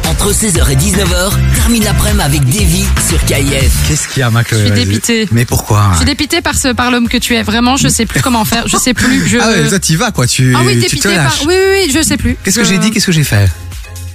Entre 0.08 0.32
16h 0.32 0.72
et 0.72 0.76
19h, 0.78 1.34
termine 1.54 1.84
l'après-midi 1.84 2.24
avec 2.24 2.46
Davy 2.46 2.86
sur 3.10 3.20
KIF. 3.26 3.74
Qu'est-ce 3.90 4.08
qu'il 4.08 4.22
y 4.22 4.24
a, 4.24 4.30
Mac 4.30 4.48
Je 4.50 4.56
suis 4.56 4.72
dépitée. 4.72 5.28
Mais 5.34 5.44
pourquoi 5.44 5.90
Je 5.92 5.98
suis 5.98 6.06
dépitée 6.06 6.40
par 6.42 6.56
ce 6.56 6.70
par 6.70 6.92
l'homme 6.92 7.10
que 7.10 7.18
tu 7.18 7.36
es. 7.36 7.44
Vraiment, 7.44 7.76
je 7.76 7.90
sais 7.90 8.06
plus 8.06 8.22
comment 8.22 8.46
faire. 8.46 8.70
Je 8.70 8.78
sais 8.78 8.94
plus. 8.94 9.28
Je... 9.28 9.38
Ah 9.42 9.50
ouais, 9.50 9.68
toi 9.68 9.80
t'y 9.80 9.98
vas 9.98 10.12
quoi, 10.12 10.28
tu, 10.28 10.56
Ah 10.56 10.62
oui, 10.66 10.80
tu 10.88 10.98
te 10.98 11.10
par. 11.10 11.18
lâches. 11.26 11.42
Oui, 11.46 11.54
oui, 11.58 11.84
oui, 11.88 11.92
je 11.94 12.02
sais 12.08 12.16
plus. 12.16 12.38
Qu'est-ce 12.42 12.58
que 12.58 12.64
j'ai 12.64 12.78
dit, 12.78 12.90
qu'est-ce 12.92 13.06
que 13.08 13.12
j'ai 13.12 13.26
fait 13.26 13.50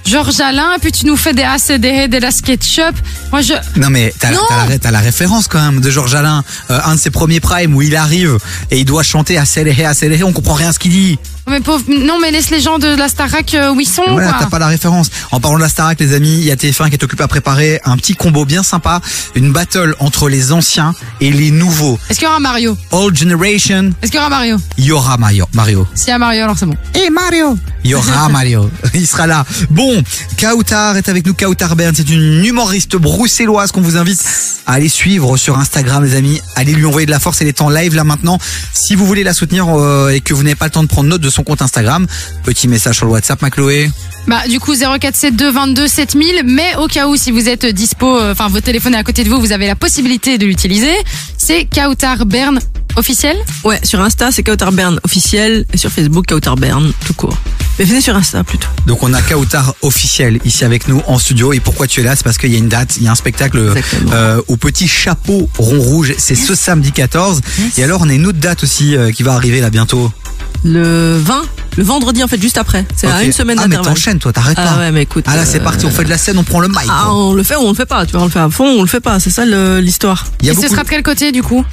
Georges 0.03 0.39
Alain, 0.41 0.77
puis 0.81 0.91
tu 0.91 1.05
nous 1.05 1.15
fais 1.15 1.33
des 1.33 1.43
ACDR, 1.43 2.09
de 2.09 2.17
la 2.17 2.31
SketchUp. 2.31 2.95
Moi, 3.31 3.41
je. 3.41 3.53
Non 3.79 3.91
mais 3.91 4.11
t'as 4.17 4.31
Non. 4.31 4.39
t'as 4.49 4.65
la, 4.67 4.79
t'as 4.79 4.89
la 4.91 4.99
référence 4.99 5.47
quand 5.47 5.61
même 5.61 5.79
de 5.79 5.91
Georges 5.91 6.15
Alain, 6.15 6.43
euh, 6.71 6.79
un 6.85 6.95
de 6.95 6.99
ses 6.99 7.11
premiers 7.11 7.39
primes 7.39 7.75
où 7.75 7.83
il 7.83 7.95
arrive 7.95 8.39
et 8.71 8.79
il 8.79 8.85
doit 8.85 9.03
chanter 9.03 9.37
accéléré, 9.37 9.85
accéléré, 9.85 10.23
on 10.23 10.33
comprend 10.33 10.55
rien 10.55 10.69
à 10.69 10.73
ce 10.73 10.79
qu'il 10.79 10.91
dit. 10.91 11.19
Mais 11.51 11.59
pauvre, 11.59 11.83
non, 11.89 12.17
mais 12.21 12.31
laisse 12.31 12.49
les 12.49 12.61
gens 12.61 12.79
de 12.79 12.87
la 12.87 13.09
Starac 13.09 13.53
euh, 13.53 13.73
où 13.73 13.81
ils 13.81 13.87
sont, 13.87 14.05
voilà, 14.07 14.37
t'as 14.39 14.45
pas 14.45 14.57
la 14.57 14.67
référence. 14.67 15.09
En 15.31 15.41
parlant 15.41 15.57
de 15.57 15.63
la 15.63 15.67
Starac, 15.67 15.99
les 15.99 16.13
amis, 16.13 16.31
il 16.31 16.45
y 16.45 16.51
a 16.51 16.55
TF1 16.55 16.87
qui 16.87 16.93
est 16.93 17.03
occupé 17.03 17.23
à 17.23 17.27
préparer 17.27 17.81
un 17.83 17.97
petit 17.97 18.15
combo 18.15 18.45
bien 18.45 18.63
sympa, 18.63 19.01
une 19.35 19.51
battle 19.51 19.95
entre 19.99 20.29
les 20.29 20.53
anciens 20.53 20.95
et 21.19 21.31
les 21.31 21.51
nouveaux. 21.51 21.99
Est-ce 22.09 22.19
qu'il 22.19 22.27
y 22.27 22.31
aura 22.31 22.39
Mario 22.39 22.77
Old 22.91 23.17
Generation, 23.17 23.91
Est-ce 24.01 24.11
qu'il 24.11 24.17
y 24.17 24.19
aura 24.19 24.29
Mario 24.29 24.57
il 24.77 24.85
y 24.85 24.91
aura 24.91 25.17
Mario. 25.17 25.45
Mario. 25.53 25.87
S'il 25.93 26.09
y 26.09 26.11
a 26.11 26.17
Mario, 26.17 26.43
alors 26.43 26.57
c'est 26.57 26.65
bon. 26.65 26.75
Et 26.95 27.09
Mario 27.09 27.57
Il 27.83 27.91
y 27.91 27.95
aura 27.95 28.29
Mario. 28.29 28.69
Il 28.93 29.05
sera 29.05 29.27
là. 29.27 29.45
Bon, 29.69 30.01
Kautar 30.39 30.97
est 30.97 31.09
avec 31.09 31.25
nous. 31.25 31.33
Kautar 31.33 31.75
Bern, 31.75 31.93
c'est 31.95 32.09
une 32.09 32.45
humoriste 32.45 32.95
bruxelloise 32.95 33.71
qu'on 33.71 33.81
vous 33.81 33.97
invite 33.97 34.23
à 34.65 34.73
aller 34.73 34.89
suivre 34.89 35.37
sur 35.37 35.59
Instagram, 35.59 36.03
les 36.03 36.15
amis. 36.15 36.41
Allez 36.55 36.73
lui 36.73 36.85
envoyer 36.85 37.05
de 37.05 37.11
la 37.11 37.19
force. 37.19 37.41
Elle 37.41 37.47
est 37.47 37.61
en 37.61 37.69
live 37.69 37.95
là 37.95 38.03
maintenant. 38.03 38.39
Si 38.73 38.95
vous 38.95 39.05
voulez 39.05 39.23
la 39.23 39.33
soutenir 39.33 39.67
euh, 39.69 40.09
et 40.09 40.21
que 40.21 40.33
vous 40.33 40.43
n'avez 40.43 40.55
pas 40.55 40.65
le 40.65 40.71
temps 40.71 40.83
de 40.83 40.87
prendre 40.87 41.09
note 41.09 41.21
de 41.21 41.29
son 41.29 41.40
compte 41.43 41.61
Instagram, 41.61 42.07
petit 42.43 42.67
message 42.67 42.97
sur 42.97 43.05
le 43.05 43.11
WhatsApp, 43.11 43.41
ma 43.41 43.49
Chloé. 43.49 43.89
Bah, 44.27 44.47
du 44.47 44.59
coup, 44.59 44.75
0472 44.75 45.53
22 45.53 45.87
7000. 45.87 46.43
Mais 46.45 46.75
au 46.75 46.87
cas 46.87 47.07
où, 47.07 47.15
si 47.15 47.31
vous 47.31 47.49
êtes 47.49 47.65
dispo, 47.65 48.17
euh, 48.17 48.31
enfin, 48.31 48.49
votre 48.49 48.65
téléphone 48.65 48.93
est 48.93 48.97
à 48.97 49.03
côté 49.03 49.23
de 49.23 49.29
vous, 49.29 49.39
vous 49.39 49.51
avez 49.51 49.67
la 49.67 49.75
possibilité 49.75 50.37
de 50.37 50.45
l'utiliser. 50.45 50.93
C'est 51.37 51.65
Kautar 51.65 52.25
Bern 52.25 52.59
officiel? 52.95 53.37
Ouais, 53.63 53.79
sur 53.83 54.01
Insta, 54.01 54.31
c'est 54.31 54.43
Kautar 54.43 54.71
Bern 54.71 54.99
officiel 55.03 55.65
et 55.73 55.77
sur 55.77 55.91
Facebook, 55.91 56.25
Kautar 56.27 56.55
Bern 56.55 56.91
tout 57.05 57.13
court. 57.13 57.37
Mais 57.79 57.85
venez 57.85 58.01
sur 58.01 58.15
Insta 58.15 58.43
plutôt. 58.43 58.67
Donc 58.85 59.01
on 59.03 59.13
a 59.13 59.21
Kautar 59.21 59.73
officiel 59.81 60.39
ici 60.45 60.65
avec 60.65 60.87
nous 60.87 61.01
en 61.07 61.17
studio. 61.17 61.53
Et 61.53 61.59
pourquoi 61.59 61.87
tu 61.87 62.01
es 62.01 62.03
là? 62.03 62.15
C'est 62.15 62.23
parce 62.23 62.37
qu'il 62.37 62.51
y 62.51 62.55
a 62.55 62.59
une 62.59 62.69
date, 62.69 62.97
il 62.97 63.03
y 63.03 63.07
a 63.07 63.11
un 63.11 63.15
spectacle 63.15 63.73
euh, 64.11 64.41
au 64.47 64.57
petit 64.57 64.87
chapeau 64.87 65.49
rond 65.57 65.79
rouge. 65.79 66.13
C'est 66.17 66.35
ce 66.35 66.53
samedi 66.53 66.91
14. 66.91 67.41
Et 67.77 67.83
alors 67.83 68.01
on 68.01 68.09
a 68.09 68.13
une 68.13 68.27
autre 68.27 68.39
date 68.39 68.63
aussi 68.63 68.95
euh, 68.95 69.11
qui 69.11 69.23
va 69.23 69.33
arriver 69.33 69.61
là 69.61 69.69
bientôt. 69.69 70.11
Le 70.63 71.17
20, 71.17 71.41
le 71.77 71.83
vendredi 71.83 72.23
en 72.23 72.27
fait, 72.27 72.39
juste 72.39 72.57
après. 72.57 72.85
C'est 72.95 73.07
à 73.07 73.23
une 73.23 73.31
semaine 73.31 73.57
Ah 73.61 73.67
mais 73.67 73.77
t'enchaînes 73.77 74.19
toi, 74.19 74.31
t'arrêtes 74.31 74.57
Ah 74.59 74.73
pas. 74.75 74.79
ouais, 74.79 74.91
mais 74.91 75.01
écoute. 75.03 75.25
Ah 75.27 75.35
là 75.35 75.43
c'est 75.45 75.59
euh, 75.59 75.63
parti, 75.63 75.85
on 75.87 75.89
fait 75.89 76.03
de 76.03 76.09
la 76.09 76.19
scène, 76.19 76.37
on 76.37 76.43
prend 76.43 76.59
le 76.59 76.67
mic. 76.67 76.77
Ah, 76.87 77.05
quoi. 77.05 77.15
on 77.15 77.33
le 77.33 77.41
fait 77.43 77.55
ou 77.55 77.61
on 77.61 77.69
le 77.69 77.75
fait 77.75 77.85
pas, 77.87 78.05
tu 78.05 78.11
vois, 78.11 78.21
on 78.21 78.25
le 78.25 78.29
fait 78.31 78.39
à 78.39 78.49
fond 78.49 78.65
on 78.65 78.81
le 78.81 78.87
fait 78.87 78.99
pas, 78.99 79.19
c'est 79.19 79.31
ça 79.31 79.43
l'histoire. 79.45 80.25
Et 80.43 80.47
ce 80.49 80.53
beaucoup- 80.53 80.67
sera 80.67 80.83
de 80.83 80.89
quel 80.89 81.01
côté, 81.03 81.31
du 81.31 81.41
coup? 81.41 81.65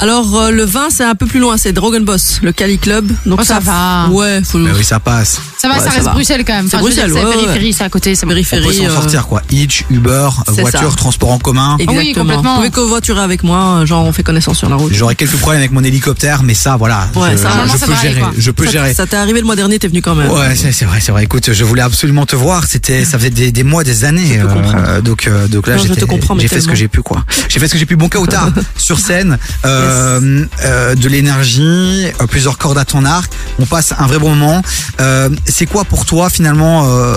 Alors 0.00 0.36
euh, 0.40 0.50
le 0.52 0.64
20 0.64 0.90
c'est 0.90 1.02
un 1.02 1.16
peu 1.16 1.26
plus 1.26 1.40
loin, 1.40 1.56
c'est 1.56 1.72
Dragon 1.72 2.00
Boss, 2.00 2.38
le 2.42 2.52
Cali 2.52 2.78
Club. 2.78 3.10
Donc 3.26 3.40
Oh, 3.42 3.44
ça 3.44 3.58
va. 3.58 4.06
Ouais, 4.10 4.40
faut 4.44 4.58
Mais 4.58 4.70
oui, 4.70 4.84
ça 4.84 5.00
passe. 5.00 5.40
Ça 5.60 5.66
va, 5.68 5.74
Ouais, 5.74 5.80
ça 5.80 5.86
ça 5.86 5.90
reste 5.90 6.04
va. 6.04 6.12
Bruxelles 6.12 6.44
quand 6.46 6.52
même. 6.54 6.68
C'est 6.68 6.76
Enfin, 6.76 6.84
Bruxelles, 6.84 7.10
c'est 7.12 7.24
ouais, 7.24 7.32
périphérie, 7.34 7.72
c'est 7.72 7.82
à 7.84 7.88
côté, 7.88 8.14
c'est 8.14 8.24
bon. 8.24 8.30
On 8.32 8.36
peut 8.36 8.42
Périphérie. 8.44 8.76
s'en 8.76 8.84
euh, 8.84 8.94
sortir 8.94 9.26
quoi. 9.26 9.42
Hitch, 9.50 9.84
Uber, 9.90 10.28
c'est 10.46 10.60
voiture, 10.60 10.90
ça. 10.90 10.96
transport 10.96 11.32
en 11.32 11.38
commun. 11.40 11.76
Exactement. 11.80 11.98
Oui, 12.00 12.12
complètement. 12.14 12.50
Vous 12.52 12.56
pouvez 12.58 12.70
covoiturer 12.70 13.20
avec 13.22 13.42
moi, 13.42 13.84
genre 13.86 14.04
on 14.04 14.12
fait 14.12 14.22
connaissance 14.22 14.58
sur 14.58 14.68
la 14.68 14.76
route. 14.76 14.92
J'aurais 14.92 15.16
quelques 15.16 15.36
problèmes 15.36 15.58
avec 15.60 15.72
mon 15.72 15.82
hélicoptère, 15.82 16.44
mais 16.44 16.54
ça 16.54 16.76
voilà, 16.76 17.08
Ouais, 17.16 17.30
je, 17.36 17.84
peux 17.84 17.94
gérer. 18.00 18.22
Je 18.36 18.50
peux 18.50 18.64
ça, 18.66 18.70
gérer. 18.70 18.94
Ça 18.94 19.06
t'est 19.06 19.16
arrivé 19.16 19.40
le 19.40 19.46
mois 19.46 19.56
dernier, 19.56 19.78
t'es 19.78 19.88
venu 19.88 20.02
quand 20.02 20.14
même. 20.14 20.30
Ouais, 20.30 20.54
c'est 20.54 20.72
c'est 20.72 20.84
vrai, 20.84 20.98
c'est 21.00 21.12
vrai. 21.12 21.24
Écoute, 21.24 21.52
je 21.52 21.64
voulais 21.64 21.82
absolument 21.82 22.26
te 22.26 22.36
voir. 22.36 22.64
C'était, 22.68 23.04
ça 23.04 23.18
faisait 23.18 23.30
des, 23.30 23.52
des 23.52 23.62
mois, 23.64 23.84
des 23.84 24.04
années. 24.04 24.38
Euh, 24.40 25.00
donc, 25.00 25.26
euh, 25.26 25.48
donc 25.48 25.66
là, 25.66 25.76
Non, 25.76 25.82
je 25.82 25.88
j'étais- 25.88 26.00
te 26.00 26.04
comprends, 26.06 26.34
mais 26.34 26.42
j'ai 26.42 26.48
fait 26.48 26.60
ce 26.60 26.68
que 26.68 26.74
j'ai 26.74 26.88
pu, 26.88 27.02
quoi. 27.02 27.24
J'ai 27.48 27.58
fait 27.60 27.68
ce 27.68 27.72
que 27.72 27.78
j'ai 27.78 27.86
pu. 27.86 27.96
Bon, 27.96 28.08
Kautar, 28.08 28.50
sur 28.76 28.98
scène, 28.98 29.38
euh, 29.64 30.44
euh, 30.64 30.94
de 30.94 31.08
l'énergie, 31.08 32.06
euh, 32.20 32.26
plusieurs 32.26 32.58
cordes 32.58 32.78
à 32.78 32.84
ton 32.84 33.04
arc. 33.04 33.30
On 33.58 33.66
passe 33.66 33.92
un 33.98 34.06
vrai 34.06 34.18
bon 34.18 34.34
moment. 34.34 34.62
Euh, 35.00 35.28
c'est 35.46 35.66
quoi 35.66 35.84
pour 35.84 36.04
toi, 36.06 36.28
finalement, 36.30 36.86
euh, 36.88 37.14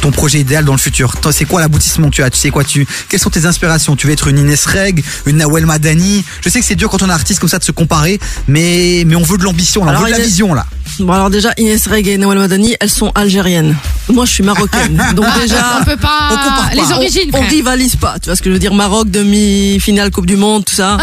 ton 0.00 0.10
projet 0.10 0.40
idéal 0.40 0.64
dans 0.64 0.72
le 0.72 0.78
futur 0.78 1.14
C'est 1.30 1.44
quoi 1.44 1.60
l'aboutissement 1.60 2.10
que 2.10 2.14
tu 2.16 2.22
as? 2.22 2.30
Tu 2.30 2.38
sais 2.38 2.50
quoi 2.50 2.64
tu 2.64 2.86
Quelles 3.08 3.20
sont 3.20 3.30
tes 3.30 3.46
inspirations? 3.46 3.96
Tu 3.96 4.06
veux 4.06 4.12
être 4.12 4.28
une 4.28 4.38
Inès 4.38 4.64
Reg, 4.66 5.02
une 5.26 5.36
Nawel 5.38 5.66
Madani? 5.66 6.24
Je 6.42 6.48
sais 6.48 6.60
que 6.60 6.66
c'est 6.66 6.74
dur 6.74 6.88
quand 6.90 7.02
on 7.02 7.08
est 7.08 7.12
artiste 7.12 7.40
comme 7.40 7.48
ça 7.48 7.58
de 7.58 7.64
se 7.64 7.72
comparer, 7.72 8.18
mais 8.48 9.04
mais 9.06 9.16
on 9.16 9.22
veut 9.22 9.38
de 9.38 9.44
l'ambition, 9.44 9.82
on 9.82 9.86
veut 9.86 9.96
de 10.06 10.10
la 10.10 10.18
Inès- 10.18 10.24
vision 10.26 10.54
là. 10.54 10.66
Bon 11.00 11.12
alors 11.12 11.30
déjà 11.30 11.50
Inès 11.58 11.86
Reg 11.88 12.06
et 12.06 12.18
Nawal 12.18 12.38
Madani, 12.38 12.76
elles 12.80 12.90
sont 12.90 13.10
algériennes. 13.14 13.74
Moi 14.08 14.26
je 14.26 14.30
suis 14.32 14.44
marocaine. 14.44 15.02
Donc 15.16 15.26
déjà 15.40 15.78
On 15.80 15.84
peut 15.84 15.96
pas. 15.96 16.28
On 16.30 16.34
compare 16.36 16.68
pas. 16.70 16.74
Les 16.74 16.92
origines, 16.92 17.30
on, 17.32 17.38
on 17.38 17.48
rivalise 17.48 17.96
pas, 17.96 18.16
tu 18.20 18.26
vois 18.28 18.36
ce 18.36 18.42
que 18.42 18.50
je 18.50 18.54
veux 18.54 18.60
dire? 18.60 18.74
Maroc 18.74 19.10
demi-finale 19.10 20.10
Coupe 20.10 20.26
du 20.26 20.36
monde, 20.36 20.64
tout 20.64 20.74
ça. 20.74 20.98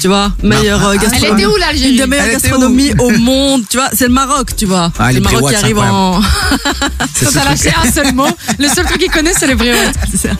Tu 0.00 0.08
vois, 0.08 0.32
meilleure 0.42 0.84
euh, 0.86 0.92
Elle 0.94 0.98
gastronomie. 1.00 1.42
était 1.42 1.46
où, 1.46 1.56
l'Algérie? 1.56 1.90
Une 1.92 1.96
des 1.98 2.06
meilleures 2.06 2.26
Elle 2.26 2.32
gastronomies 2.32 2.92
au 2.98 3.10
monde, 3.10 3.62
tu 3.68 3.76
vois, 3.76 3.88
c'est 3.92 4.06
le 4.06 4.12
Maroc, 4.14 4.56
tu 4.56 4.64
vois. 4.66 4.90
Ah, 4.98 5.12
le 5.12 5.20
Maroc 5.20 5.48
qui 5.50 5.54
arrive 5.56 5.78
en 5.78 6.20
C'est 7.14 7.26
Quand 7.26 7.32
truc. 7.32 7.44
lâché 7.44 7.72
un 7.86 7.90
seul 7.90 8.14
mot, 8.14 8.24
le 8.58 8.68
seul 8.68 8.84
truc 8.86 8.98
qu'il 8.98 9.10
connaît, 9.10 9.32
c'est 9.38 9.46
les 9.46 9.54
ça. 10.16 10.30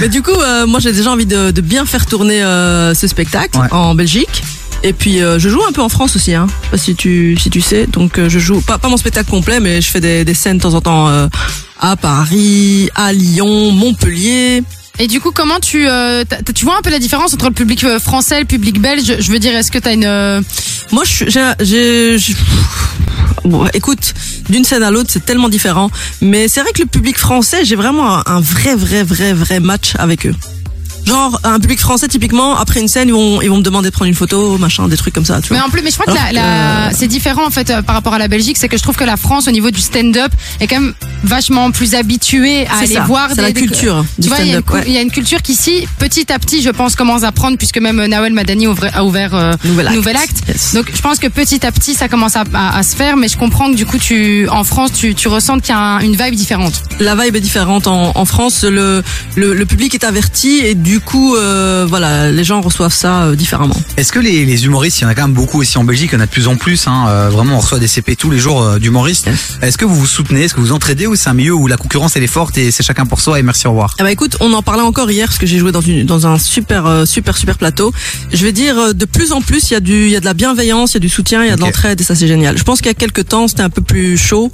Mais 0.00 0.08
du 0.08 0.22
coup, 0.22 0.30
euh, 0.32 0.66
moi 0.66 0.80
j'ai 0.80 0.92
déjà 0.92 1.10
envie 1.10 1.26
de, 1.26 1.50
de 1.50 1.60
bien 1.60 1.84
faire 1.86 2.06
tourner 2.06 2.42
euh, 2.42 2.94
ce 2.94 3.06
spectacle 3.06 3.58
Ouais. 3.58 3.66
en 3.72 3.94
Belgique. 3.94 4.42
Et 4.84 4.92
puis 4.92 5.20
euh, 5.22 5.38
je 5.40 5.48
joue 5.48 5.60
un 5.68 5.72
peu 5.72 5.82
en 5.82 5.88
France 5.88 6.14
aussi, 6.14 6.34
hein. 6.34 6.46
Je 6.48 6.64
sais 6.66 6.70
pas 6.70 6.76
si 6.78 6.94
tu 6.94 7.36
si 7.40 7.50
tu 7.50 7.60
sais. 7.60 7.86
Donc 7.88 8.18
euh, 8.18 8.28
je 8.28 8.38
joue 8.38 8.60
pas 8.60 8.78
pas 8.78 8.88
mon 8.88 8.96
spectacle 8.96 9.28
complet, 9.28 9.58
mais 9.58 9.80
je 9.80 9.88
fais 9.88 10.00
des, 10.00 10.24
des 10.24 10.34
scènes 10.34 10.58
de 10.58 10.62
temps 10.62 10.74
en 10.74 10.80
temps 10.80 11.08
euh, 11.08 11.26
à 11.80 11.96
Paris, 11.96 12.88
à 12.94 13.12
Lyon, 13.12 13.72
Montpellier. 13.72 14.62
Et 15.00 15.06
du 15.06 15.20
coup, 15.20 15.30
comment 15.30 15.60
tu, 15.60 15.88
euh, 15.88 16.24
tu 16.54 16.64
vois 16.64 16.76
un 16.76 16.82
peu 16.82 16.90
la 16.90 16.98
différence 16.98 17.32
entre 17.32 17.46
le 17.46 17.54
public 17.54 17.84
euh, 17.84 18.00
français 18.00 18.36
et 18.38 18.40
le 18.40 18.46
public 18.46 18.80
belge? 18.80 19.16
Je 19.20 19.30
veux 19.30 19.38
dire, 19.38 19.54
est-ce 19.54 19.70
que 19.70 19.78
t'as 19.78 19.94
une. 19.94 20.04
euh, 20.04 20.40
Moi, 20.90 21.04
j'ai, 21.60 22.16
écoute, 23.74 24.14
d'une 24.50 24.64
scène 24.64 24.82
à 24.82 24.90
l'autre, 24.90 25.10
c'est 25.12 25.24
tellement 25.24 25.48
différent. 25.48 25.90
Mais 26.20 26.48
c'est 26.48 26.60
vrai 26.62 26.72
que 26.72 26.82
le 26.82 26.88
public 26.88 27.16
français, 27.16 27.64
j'ai 27.64 27.76
vraiment 27.76 28.16
un, 28.18 28.22
un 28.26 28.40
vrai, 28.40 28.74
vrai, 28.74 29.04
vrai, 29.04 29.32
vrai 29.32 29.60
match 29.60 29.92
avec 29.98 30.26
eux. 30.26 30.34
Genre, 31.06 31.40
un 31.44 31.58
public 31.58 31.80
français, 31.80 32.06
typiquement, 32.08 32.56
après 32.58 32.80
une 32.80 32.88
scène, 32.88 33.08
ils 33.08 33.14
vont, 33.14 33.40
ils 33.40 33.48
vont 33.48 33.56
me 33.58 33.62
demander 33.62 33.88
de 33.88 33.94
prendre 33.94 34.08
une 34.08 34.14
photo, 34.14 34.58
machin, 34.58 34.88
des 34.88 34.96
trucs 34.96 35.14
comme 35.14 35.24
ça, 35.24 35.40
tu 35.40 35.52
Mais 35.52 35.58
vois. 35.58 35.68
en 35.68 35.70
plus, 35.70 35.82
mais 35.82 35.90
je 35.90 35.96
crois 35.98 36.12
que 36.12 36.34
la, 36.34 36.90
c'est 36.92 37.06
différent 37.06 37.46
en 37.46 37.50
fait 37.50 37.70
euh, 37.70 37.80
par 37.82 37.94
rapport 37.94 38.12
à 38.14 38.18
la 38.18 38.28
Belgique, 38.28 38.56
c'est 38.58 38.68
que 38.68 38.76
je 38.76 38.82
trouve 38.82 38.96
que 38.96 39.04
la 39.04 39.16
France 39.16 39.48
au 39.48 39.50
niveau 39.50 39.70
du 39.70 39.80
stand-up 39.80 40.30
est 40.60 40.66
quand 40.66 40.80
même 40.80 40.94
vachement 41.24 41.70
plus 41.70 41.94
habituée 41.94 42.66
à 42.66 42.78
aller 42.80 42.94
ça, 42.94 43.00
voir 43.04 43.34
des, 43.34 43.40
la 43.42 43.52
des- 43.52 43.60
culture 43.60 44.04
Tu 44.16 44.22
du 44.22 44.28
vois, 44.28 44.38
il 44.40 44.48
y, 44.48 44.50
a 44.50 44.56
une 44.56 44.62
stand-up, 44.62 44.66
cou- 44.66 44.74
ouais. 44.74 44.84
il 44.86 44.92
y 44.92 44.98
a 44.98 45.00
une 45.00 45.10
culture 45.10 45.40
qui 45.42 45.52
ici, 45.52 45.88
petit 45.98 46.30
à 46.32 46.38
petit, 46.38 46.62
je 46.62 46.70
pense, 46.70 46.94
commence 46.94 47.22
à 47.24 47.32
prendre 47.32 47.56
puisque 47.56 47.78
même 47.78 47.98
euh, 48.00 48.06
Nawel 48.06 48.32
Madani 48.34 48.66
a 48.92 49.04
ouvert 49.04 49.34
euh, 49.34 49.54
Nouvel 49.64 50.16
acte. 50.16 50.42
Yes. 50.48 50.74
Donc, 50.74 50.90
je 50.94 51.00
pense 51.00 51.18
que 51.18 51.26
petit 51.28 51.64
à 51.66 51.72
petit, 51.72 51.94
ça 51.94 52.08
commence 52.08 52.36
à, 52.36 52.44
à- 52.54 52.76
à 52.78 52.82
se 52.82 52.94
faire, 52.94 53.16
mais 53.16 53.28
je 53.28 53.36
comprends 53.38 53.70
que 53.70 53.76
du 53.76 53.86
coup, 53.86 53.98
tu, 53.98 54.46
en 54.50 54.62
France, 54.64 54.92
tu, 54.92 55.14
tu 55.14 55.28
ressens 55.28 55.58
qu'il 55.60 55.70
y 55.70 55.72
a 55.72 55.80
un- 55.80 56.00
une 56.00 56.16
vibe 56.16 56.34
différente. 56.34 56.82
La 57.00 57.14
vibe 57.16 57.34
est 57.36 57.40
différente 57.40 57.86
en, 57.86 58.12
en 58.14 58.24
France. 58.24 58.64
Le, 58.64 59.02
le, 59.36 59.54
le 59.54 59.66
public 59.66 59.94
est 59.94 60.04
averti 60.04 60.58
et 60.64 60.74
du 60.74 60.97
coup, 61.00 61.36
euh, 61.36 61.86
voilà, 61.88 62.30
les 62.30 62.44
gens 62.44 62.60
reçoivent 62.60 62.92
ça 62.92 63.22
euh, 63.22 63.36
différemment. 63.36 63.76
Est-ce 63.96 64.12
que 64.12 64.18
les, 64.18 64.44
les 64.44 64.64
humoristes, 64.64 65.00
il 65.00 65.02
y 65.02 65.04
en 65.06 65.08
a 65.08 65.14
quand 65.14 65.22
même 65.22 65.32
beaucoup 65.32 65.60
aussi 65.60 65.78
en 65.78 65.84
Belgique, 65.84 66.10
il 66.12 66.16
y 66.16 66.18
en 66.18 66.22
a 66.22 66.26
de 66.26 66.30
plus 66.30 66.48
en 66.48 66.56
plus, 66.56 66.86
hein, 66.86 67.06
euh, 67.08 67.28
vraiment 67.30 67.56
on 67.56 67.60
reçoit 67.60 67.78
des 67.78 67.88
CP 67.88 68.16
tous 68.16 68.30
les 68.30 68.38
jours 68.38 68.62
euh, 68.62 68.78
d'humoristes. 68.78 69.28
Est-ce 69.62 69.78
que 69.78 69.84
vous 69.84 69.94
vous 69.94 70.06
soutenez, 70.06 70.42
est-ce 70.44 70.54
que 70.54 70.60
vous 70.60 70.72
entraidez 70.72 71.06
ou 71.06 71.16
c'est 71.16 71.28
un 71.28 71.34
milieu 71.34 71.54
où 71.54 71.66
la 71.66 71.76
concurrence 71.76 72.16
elle 72.16 72.22
est 72.22 72.26
forte 72.26 72.58
et 72.58 72.70
c'est 72.70 72.82
chacun 72.82 73.06
pour 73.06 73.20
soi 73.20 73.38
et 73.38 73.42
merci 73.42 73.66
au 73.66 73.70
revoir 73.70 73.94
Eh 73.98 74.02
ben 74.02 74.08
écoute, 74.08 74.36
on 74.40 74.52
en 74.52 74.62
parlait 74.62 74.82
encore 74.82 75.10
hier 75.10 75.26
parce 75.26 75.38
que 75.38 75.46
j'ai 75.46 75.58
joué 75.58 75.72
dans 75.72 75.80
une 75.80 76.04
dans 76.06 76.26
un 76.26 76.38
super 76.38 76.86
euh, 76.86 77.04
super 77.04 77.36
super 77.36 77.58
plateau. 77.58 77.92
Je 78.32 78.44
vais 78.44 78.52
dire 78.52 78.78
euh, 78.78 78.92
de 78.92 79.04
plus 79.04 79.32
en 79.32 79.40
plus 79.40 79.70
il 79.70 79.74
y 79.74 79.76
a 79.76 79.80
du 79.80 80.04
il 80.06 80.10
y 80.10 80.16
a 80.16 80.20
de 80.20 80.24
la 80.24 80.34
bienveillance, 80.34 80.92
il 80.92 80.94
y 80.94 80.96
a 80.98 81.00
du 81.00 81.08
soutien, 81.08 81.44
il 81.44 81.48
y 81.48 81.52
a 81.52 81.56
de 81.56 81.60
l'entraide 81.60 82.00
et 82.00 82.04
ça 82.04 82.14
c'est 82.14 82.28
génial. 82.28 82.56
Je 82.58 82.64
pense 82.64 82.78
qu'il 82.78 82.88
y 82.88 82.90
a 82.90 82.94
quelques 82.94 83.28
temps 83.28 83.48
c'était 83.48 83.62
un 83.62 83.70
peu 83.70 83.82
plus 83.82 84.16
chaud. 84.16 84.52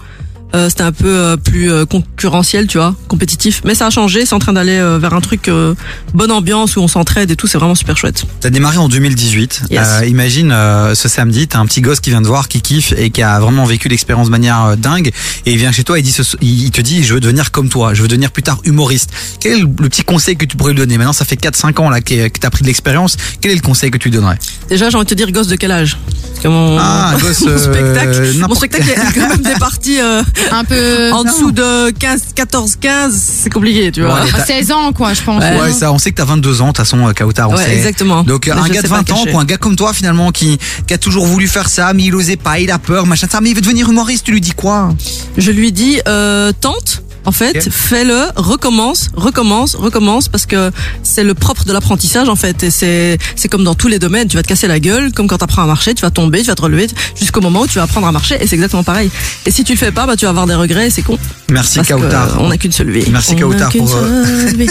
Euh, 0.55 0.69
c'était 0.69 0.83
un 0.83 0.93
peu 0.93 1.09
euh, 1.09 1.37
plus 1.37 1.71
euh, 1.73 1.85
concurrentiel, 1.85 2.67
tu 2.67 2.79
vois, 2.79 2.95
compétitif. 3.09 3.63
Mais 3.65 3.75
ça 3.75 3.87
a 3.87 3.91
changé, 3.91 4.25
c'est 4.25 4.35
en 4.35 4.39
train 4.39 4.53
d'aller 4.53 4.77
euh, 4.79 4.99
vers 4.99 5.13
un 5.15 5.21
truc 5.21 5.49
euh, 5.49 5.75
bonne 6.15 6.31
ambiance 6.31 6.77
où 6.77 6.81
on 6.81 6.89
s'entraide 6.89 7.31
et 7.31 7.37
tout, 7.37 7.47
c'est 7.47 7.59
vraiment 7.59 7.75
super 7.75 7.97
chouette. 7.97 8.25
T'as 8.41 8.51
démarré 8.51 8.79
en 8.79 8.89
2018. 8.89 9.63
Yes. 9.71 9.81
Euh, 10.03 10.07
imagine 10.07 10.53
euh, 10.53 10.95
ce 10.95 11.09
samedi, 11.09 11.49
t'as 11.49 11.59
un 11.59 11.67
petit 11.67 11.81
gosse 11.81 12.01
qui 12.01 12.11
vient 12.11 12.23
te 12.23 12.27
voir, 12.27 12.49
qui 12.49 12.61
kiffe 12.63 12.93
et 12.97 13.11
qui 13.11 13.23
a 13.23 13.39
vraiment 13.41 13.65
vécu 13.65 13.89
l'expérience 13.89 14.27
de 14.27 14.31
manière 14.33 14.63
euh, 14.65 14.77
dingue. 14.77 15.11
Et 15.47 15.53
il 15.53 15.59
vient 15.59 15.73
chez 15.73 15.85
toi 15.85 15.99
et 15.99 16.01
il, 16.01 16.05
dit 16.05 16.13
ce- 16.13 16.37
il 16.41 16.71
te 16.71 16.81
dit 16.81 17.03
je 17.05 17.15
veux 17.15 17.21
devenir 17.21 17.51
comme 17.51 17.69
toi, 17.69 17.95
je 17.95 18.03
veux 18.03 18.09
devenir 18.09 18.31
plus 18.31 18.43
tard 18.43 18.61
humoriste. 18.65 19.11
Quel 19.41 19.53
est 19.53 19.61
le, 19.61 19.67
petit 19.69 20.03
conseil 20.05 20.37
que 20.37 20.45
tu 20.45 20.57
pourrais 20.57 20.73
lui 20.73 20.79
donner? 20.79 20.99
Maintenant 20.99 21.13
ça 21.13 21.25
fait 21.25 21.37
4-5 21.37 21.81
ans 21.81 21.91
là 21.91 22.01
que, 22.01 22.29
t'as 22.29 22.51
pris 22.51 22.63
de 22.63 22.69
l'expérience. 22.69 23.17
Quel 23.41 23.51
est 23.53 23.57
le 23.57 23.61
conseil 23.61 23.91
que 23.91 23.99
tu 23.99 24.09
lui 24.09 24.17
donnerais? 24.17 24.39
Déjà, 24.69 24.89
j'ai 24.91 24.97
envie 24.97 25.05
de 25.05 25.11
te 25.11 25.15
dire 25.15 25.31
gosse 25.33 25.49
de 25.49 25.57
quel 25.57 25.73
âge? 25.73 25.99
Parce 26.31 26.41
que 26.43 26.49
mon, 26.49 26.77
Ah, 26.79 27.15
gosse, 27.21 27.43
mon 27.43 27.49
euh, 27.49 27.59
spectacle, 27.59 28.23
mon 28.35 28.39
n'importe- 28.41 28.59
spectacle 28.59 28.85
il 28.87 29.03
y 29.03 29.07
a 29.07 29.13
quand 29.13 29.29
même 29.29 29.43
des 29.55 29.59
parties 29.59 30.01
euh, 30.01 30.23
Un 30.53 30.65
peu. 30.65 31.11
en 31.13 31.25
dessous 31.25 31.53
de 31.53 31.91
15, 31.91 32.23
14, 32.35 32.77
15, 32.81 33.15
c'est 33.43 33.51
compliqué, 33.51 33.91
tu 33.93 34.03
vois. 34.03 34.15
Ouais, 34.23 34.31
À 34.35 34.45
16 34.45 34.73
ans, 34.73 34.93
quoi, 34.93 35.13
je 35.15 35.23
pense. 35.23 35.43
Ouais. 35.43 35.61
Ouais, 35.61 35.73
ça, 35.73 35.93
on 35.93 35.99
sait 35.99 36.11
que 36.11 36.17
t'as 36.17 36.25
22 36.25 36.61
ans, 36.61 36.65
de 36.67 36.69
toute 36.71 36.79
façon, 36.79 37.07
euh, 37.07 37.13
Kautar, 37.13 37.51
on 37.51 37.57
Ouais, 37.57 37.65
sait. 37.65 37.77
exactement. 37.77 38.23
Donc, 38.23 38.47
Mais 38.47 38.53
un 38.53 38.65
je 38.67 38.73
gars 38.73 38.83
de 38.83 38.87
sais 38.87 38.89
pas 38.91 38.97
20 38.99 39.11
ans, 39.13 39.15
cacher. 39.17 39.31
quoi, 39.33 39.41
un 39.41 39.45
gars 39.45 39.57
comme 39.57 39.77
toi, 39.77 39.93
finalement, 39.93 40.31
qui, 40.31 40.59
qui 40.87 40.95
a 40.95 40.99
toujours 40.99 41.27
voulu 41.27 41.49
faire 41.49 41.69
ça, 41.69 41.93
mais 41.95 42.05
il 42.05 42.15
osait 42.15 42.37
pas, 42.37 42.59
il 42.61 42.71
a 42.71 42.79
peur, 42.79 43.07
machin, 43.07 43.27
ça, 43.31 43.41
mais 43.41 43.51
il 43.51 43.55
veut 43.57 43.61
devenir 43.63 43.89
humoriste, 43.91 44.25
tu 44.27 44.33
lui 44.33 44.41
dis 44.41 44.53
quoi? 44.53 44.95
Je 45.37 45.51
lui 45.51 45.73
dis, 45.73 46.01
euh, 46.09 46.53
tente, 46.61 47.03
En 47.27 47.33
fait, 47.33 47.69
fais-le, 47.71 48.27
recommence, 48.37 49.11
recommence, 49.17 49.75
recommence, 49.75 50.29
parce 50.29 50.47
que 50.47 50.71
c'est 51.03 51.25
le 51.25 51.35
propre 51.35 51.65
de 51.65 51.73
l'apprentissage 51.73 52.29
en 52.29 52.37
fait. 52.37 52.63
Et 52.63 52.71
c'est 52.71 53.19
c'est 53.37 53.49
comme 53.49 53.65
dans 53.65 53.75
tous 53.75 53.89
les 53.89 53.99
domaines. 53.99 54.29
Tu 54.29 54.37
vas 54.37 54.43
te 54.43 54.49
casser 54.49 54.67
la 54.69 54.79
gueule, 54.81 55.13
comme 55.13 55.27
quand 55.27 55.39
tu 55.39 55.45
apprends 55.45 55.63
à 55.63 55.67
marcher, 55.67 55.95
tu 55.95 56.03
vas 56.03 56.11
tomber, 56.11 56.41
tu 56.41 56.47
vas 56.49 56.55
te 56.55 56.63
relever, 56.63 56.87
jusqu'au 57.19 57.41
moment 57.41 57.63
où 57.63 57.67
tu 57.67 57.75
vas 57.79 57.85
apprendre 57.85 58.07
à 58.07 58.13
marcher. 58.13 58.37
Et 58.41 58.47
c'est 58.47 58.55
exactement 58.57 58.85
pareil. 58.85 59.11
Et 59.47 59.51
si 59.51 59.65
tu 59.65 59.73
le 59.73 59.79
fais 59.79 59.93
pas, 59.93 60.07
bah 60.07 60.17
tu 60.17 60.25
vas 60.27 60.31
avoir 60.31 60.47
des 60.47 60.55
regrets. 60.55 60.87
et 60.89 60.91
C'est 60.91 61.03
con. 61.03 61.19
Merci 61.51 61.81
Kautar. 61.83 62.37
On 62.41 62.49
n'a 62.49 62.57
qu'une 62.59 62.73
seule 62.73 62.91
vie. 62.91 63.05
Merci 63.11 63.37
Kautar 63.37 63.71
pour, 63.71 63.95
euh, 63.95 64.25
seule 64.47 64.57
vie. 64.57 64.69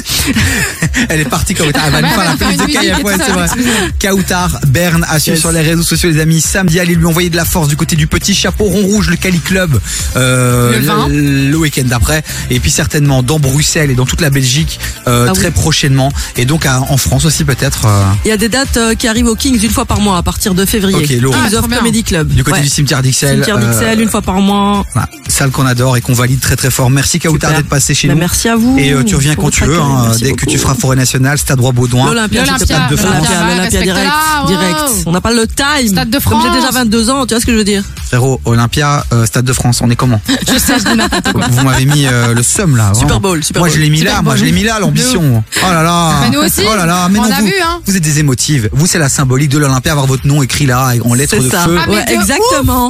Elle 1.10 1.22
est 1.22 1.26
partie 1.30 1.54
Kautar. 1.54 1.84
Elle 1.88 1.92
va 1.92 2.02
nous 2.02 2.08
faire 2.10 2.24
la 2.26 2.36
playlist 2.38 2.66
de 2.66 3.24
c'est 3.24 3.32
vrai. 3.32 3.48
Kautar, 4.02 4.60
Berne, 4.68 5.06
à 5.10 5.18
Yes. 5.24 5.40
sur 5.40 5.52
les 5.54 5.62
réseaux 5.62 5.84
sociaux, 5.84 6.10
les 6.10 6.20
amis. 6.20 6.42
Samedi, 6.42 6.80
allez 6.80 6.96
lui 6.96 7.06
envoyer 7.06 7.30
de 7.30 7.36
la 7.38 7.46
force 7.46 7.68
du 7.70 7.78
côté 7.78 7.96
du 7.96 8.08
petit 8.08 8.34
chapeau 8.34 8.66
rond 8.66 8.82
rouge, 8.82 9.10
le 9.10 9.16
Cali 9.16 9.40
Club, 9.40 9.80
euh, 10.18 10.74
Le 10.74 10.80
20. 10.80 11.08
le 11.10 11.56
week-end 11.56 11.84
d'après. 11.86 12.24
Et 12.50 12.60
puis 12.60 12.72
certainement 12.72 13.24
dans 13.24 13.40
Bruxelles 13.40 13.92
et 13.92 13.96
dans 13.96 14.06
toute 14.06 14.22
la 14.22 14.30
Belgique, 14.30 14.80
euh, 15.08 15.26
Ah 15.28 15.32
oui. 15.34 15.40
très 15.40 15.52
prochainement. 15.52 16.12
Et 16.38 16.46
donc 16.46 16.66
à- 16.66 16.82
en 16.82 16.98
France 16.98 17.26
aussi 17.26 17.44
peut-être. 17.44 17.86
euh, 17.86 18.04
Il 18.26 18.30
y 18.30 18.32
a 18.32 18.38
des 18.38 18.50
dates 18.50 18.78
euh, 18.78 18.96
qui 18.96 19.08
arrivent 19.08 19.28
au 19.28 19.36
Kings 19.36 19.60
une 19.64 19.70
fois 19.72 19.86
par 19.86 20.00
mois 20.00 20.18
à 20.18 20.24
partir 20.24 20.54
de 20.54 20.66
février. 20.66 20.98
Ok, 20.98 21.10
Laurent. 21.22 21.38
Kings 21.50 21.60
Ah. 21.72 21.78
Comedy 21.78 22.04
Club. 22.04 22.28
du 22.30 22.44
côté 22.44 22.58
Ouais. 22.58 22.64
du 22.64 22.70
cimetière 22.70 23.02
d'Ixelles. 23.02 23.36
Cimetière 23.36 23.58
d'Ixelles, 23.60 24.00
euh, 24.00 24.04
une 24.04 24.10
fois 24.10 24.22
par 24.22 24.36
mois. 24.42 24.86
voilà, 24.94 25.08
salle 25.28 25.52
qu'on 25.52 25.66
adore 25.66 25.98
et 25.98 26.02
qu'on 26.02 26.14
valide 26.14 26.40
très 26.40 26.56
très 26.56 26.70
fort. 26.70 26.90
Merci 26.90 27.20
Kautar 27.20 27.50
Super. 27.50 27.56
d'être 27.58 27.70
passé 27.70 27.94
chez 27.94 28.08
Bah, 28.08 28.14
nous. 28.14 28.20
merci 28.20 28.50
à 28.50 28.56
vous. 28.56 28.78
Et 28.78 28.92
euh, 28.92 29.04
tu 29.04 29.16
reviens 29.16 29.36
quand 29.36 29.50
tu 29.50 29.64
veux, 29.64 29.80
hein, 29.80 30.12
dès 30.20 30.34
que 30.34 30.46
tu 30.46 30.58
feras 30.58 30.76
Forêt 30.76 30.96
Nationale, 30.96 31.38
Stade 31.38 31.60
Roi 31.60 31.72
Baudouin. 31.72 32.06
L'Olympia, 32.08 32.46
Stade 32.58 32.90
de 32.90 32.96
France. 32.96 33.12
l'Olympia, 33.28 33.82
direct, 33.82 34.12
direct. 34.48 34.76
wow. 34.80 35.04
On 35.08 35.12
n'a 35.12 35.22
pas 35.22 35.32
le 35.34 35.48
time. 35.48 35.88
Stade 35.88 36.10
de 36.10 36.20
Comme 36.20 36.42
j'ai 36.42 36.48
France. 36.50 36.56
déjà 36.56 36.72
22 36.72 37.10
ans, 37.10 37.26
tu 37.26 37.34
vois 37.34 37.42
ce 37.42 37.46
que 37.46 37.52
je 37.52 37.58
veux 37.58 37.64
dire 37.64 37.84
Frérot, 38.08 38.40
Olympia, 38.46 39.06
euh, 39.14 39.26
Stade 39.26 39.46
de 39.46 39.54
France, 39.54 39.82
on 39.82 39.90
est 39.90 39.96
comment? 39.96 40.22
Je 40.48 40.58
sais, 40.60 40.80
je 40.80 40.86
dis 40.92 40.96
n'importe 40.98 41.32
quoi. 41.32 41.48
Vous 41.50 41.64
m'avez 41.64 41.86
mis 41.86 42.06
euh, 42.06 42.33
le 42.34 42.44
seum 42.44 42.76
là. 42.78 42.92
Super. 42.94 43.20
Bowl, 43.20 43.44
Super 43.44 43.60
Moi 43.62 43.70
Bowl. 43.70 43.78
je 43.78 43.82
l'ai 43.84 43.90
mis 43.90 44.00
Super 44.00 44.16
là, 44.16 44.22
moi 44.22 44.34
Bowl. 44.34 44.40
je 44.40 44.46
l'ai 44.46 44.52
mis 44.52 44.64
là 44.64 44.80
l'ambition. 44.80 45.44
Oh 45.62 45.66
là 45.66 45.84
là. 45.84 46.20
Bah, 46.22 46.30
nous 46.32 46.40
aussi. 46.40 46.62
Oh 46.70 46.76
là 46.76 46.86
là, 46.86 47.08
mais 47.10 47.20
On 47.20 47.24
non 47.24 47.32
a 47.32 47.40
vous, 47.40 47.46
vu, 47.46 47.54
hein. 47.64 47.80
vous 47.86 47.96
êtes 47.96 48.04
des 48.04 48.20
émotives. 48.20 48.70
Vous 48.74 48.88
c'est 48.88 49.00
la 49.00 49.10
symbolique 49.10 49.50
de 49.50 49.58
l'Olympia, 49.58 49.92
avoir 49.92 50.08
votre 50.08 50.26
nom 50.28 50.42
écrit 50.44 50.66
là 50.66 50.92
en 51.04 51.14
lettres 51.14 51.38
de 51.40 51.50
ça. 51.50 51.64
feu. 51.66 51.78
Ah, 51.80 51.86
mais 51.88 51.96
ouais, 51.96 52.06
de 52.06 52.12
exactement. 52.12 52.90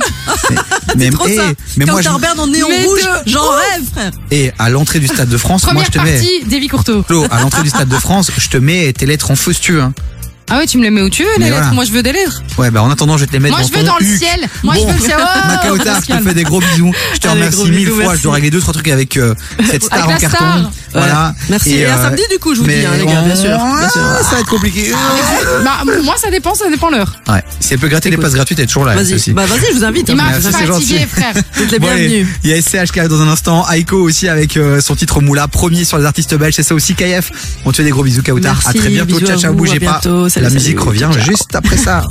mais 0.98 1.10
Trop 1.10 1.28
eh, 1.28 1.36
ça. 1.36 1.44
mais 1.78 1.86
moi 1.86 2.02
je, 2.02 2.10
Quand 2.10 2.20
Berne 2.20 2.40
en 2.40 2.48
néon 2.48 2.68
Mais 2.70 2.86
rouge, 2.86 3.00
de 3.02 3.32
j'en 3.32 3.44
ouf. 3.44 3.56
rêve, 3.56 3.84
frère. 3.94 4.12
et 4.32 4.52
à 4.60 4.70
l'entrée 4.70 5.00
du 5.00 5.08
Stade 5.08 5.30
de 5.30 5.38
France, 5.38 5.64
moi 5.64 5.74
Première 5.74 5.86
je 5.88 5.92
te 5.92 6.00
mets 6.00 6.12
partie, 6.14 6.44
Davy 6.50 6.68
Courteau. 6.68 7.04
Flo, 7.04 7.26
à 7.32 7.42
l'entrée 7.42 7.64
du 7.64 7.70
Stade 7.70 7.90
de 7.90 7.98
France, 7.98 8.32
je 8.38 8.50
te 8.50 8.58
mets 8.58 8.94
tes 8.94 9.06
lettres 9.06 9.32
en 9.32 9.36
feu 9.36 9.54
si 9.54 9.62
tu 9.62 9.80
hein. 9.82 9.94
Ah 10.50 10.58
ouais, 10.60 10.68
tu 10.68 10.78
me 10.78 10.84
les 10.84 10.90
mets 10.92 11.02
où 11.02 11.10
tu 11.10 11.24
veux, 11.24 11.30
Mais 11.38 11.46
les 11.46 11.50
lettres. 11.52 11.60
voilà. 11.62 11.74
Moi, 11.76 11.86
je 11.86 11.92
veux 11.92 12.04
des 12.04 12.12
lettres. 12.12 12.44
Ouais, 12.58 12.70
bah 12.70 12.84
en 12.84 12.92
attendant, 12.92 13.16
je 13.18 13.22
vais 13.22 13.28
te 13.28 13.32
les 13.34 13.40
mettre 13.40 13.56
Moi, 13.56 13.62
dans 13.62 13.68
je 13.68 13.74
veux 13.74 13.86
ton 13.86 13.92
dans 13.94 13.98
le 14.00 14.06
huc. 14.06 14.18
ciel. 14.20 14.48
Moi, 14.64 14.76
je 14.76 14.80
Bon. 14.82 14.88
veux 14.88 14.94
le 14.94 15.00
ciel. 15.00 15.18
Oh, 15.24 15.48
Macaota, 15.48 15.78
je 15.78 15.84
te 15.84 15.88
Pascal. 15.96 16.24
fais 16.24 16.34
des 16.34 16.44
gros 16.44 16.60
bisous. 16.60 16.94
Je 17.14 17.20
te 17.20 17.28
Allez, 17.28 17.38
remercie 17.40 17.58
gros 17.58 17.66
mille 17.68 17.76
bisous, 17.78 17.92
fois. 17.96 18.04
merci. 18.04 18.18
Je 18.18 18.24
dois 18.24 18.34
régler 18.34 18.50
deux, 18.52 18.60
trois 18.60 18.74
trucs 18.74 18.88
avec 18.90 19.18
euh, 19.18 19.34
cette 19.70 19.84
star 19.84 20.00
Avec 20.04 20.10
en 20.10 20.14
la 20.14 20.20
carton. 20.20 20.38
star. 20.38 20.72
Voilà. 20.94 21.34
Merci. 21.50 21.76
Et 21.76 21.86
à 21.86 21.98
euh, 21.98 22.04
samedi, 22.04 22.24
du 22.32 22.40
coup, 22.40 22.54
je 22.54 22.62
vous 22.62 22.68
dis, 22.68 22.86
hein, 22.86 22.92
les 22.98 23.06
gars, 23.06 23.22
bien 23.22 23.36
sûr. 23.36 23.58
Bien 23.58 23.90
sûr. 23.90 24.02
Ça 24.24 24.36
va 24.36 24.40
être 24.40 24.50
compliqué. 24.50 24.92
Bah, 25.64 25.84
moi, 26.04 26.16
ça 26.18 26.30
dépend, 26.30 26.54
ça 26.54 26.70
dépend 26.70 26.90
l'heure. 26.90 27.20
Ouais. 27.28 27.44
Si 27.60 27.74
elle 27.74 27.80
peut 27.80 27.88
gratter 27.88 28.10
les 28.10 28.18
passes 28.18 28.34
gratuites, 28.34 28.60
elle 28.60 28.66
est 28.66 28.68
toujours 28.68 28.86
là. 28.86 28.96
Vas-y, 28.96 29.32
bah 29.32 29.46
vas-y, 29.46 29.72
je 29.72 29.78
vous 29.78 29.84
invite. 29.84 30.10
Il 30.10 30.16
m'a 30.16 30.24
hein. 30.24 30.28
Merci, 30.32 30.44
c'est 30.44 30.66
fatigué, 30.66 31.00
gentil. 31.00 31.08
frère. 31.08 31.34
Vous 31.54 31.64
êtes 31.64 31.72
les 31.72 31.80
bienvenus. 31.80 32.28
il 32.44 32.50
y 32.50 32.54
a 32.54 32.62
SCH 32.62 32.92
qui 32.92 33.00
arrive 33.00 33.12
dans 33.12 33.22
un 33.22 33.28
instant. 33.28 33.70
Aiko 33.70 33.98
aussi 33.98 34.28
avec 34.28 34.58
euh, 34.58 34.82
son 34.82 34.96
titre 34.96 35.22
Moula, 35.22 35.48
premier 35.48 35.86
sur 35.86 35.98
les 35.98 36.06
artistes 36.06 36.36
belges. 36.36 36.56
C'est 36.56 36.64
ça 36.64 36.76
aussi, 36.76 36.96
KF. 36.96 37.32
On 37.66 37.72
te 37.72 37.78
fait 37.78 37.84
des 37.84 37.92
gros 37.92 38.04
bisous, 38.04 38.24
Kautar. 38.24 38.60
À 38.66 38.74
très 38.74 38.90
bientôt. 38.90 39.20
Ciao, 39.20 39.40
ciao, 39.40 39.54
bougez 39.54 39.80
pas. 39.80 40.02
La 40.36 40.50
musique 40.50 40.80
revient 40.80 41.10
juste 41.26 41.56
après 41.56 41.78
ça. 41.78 42.04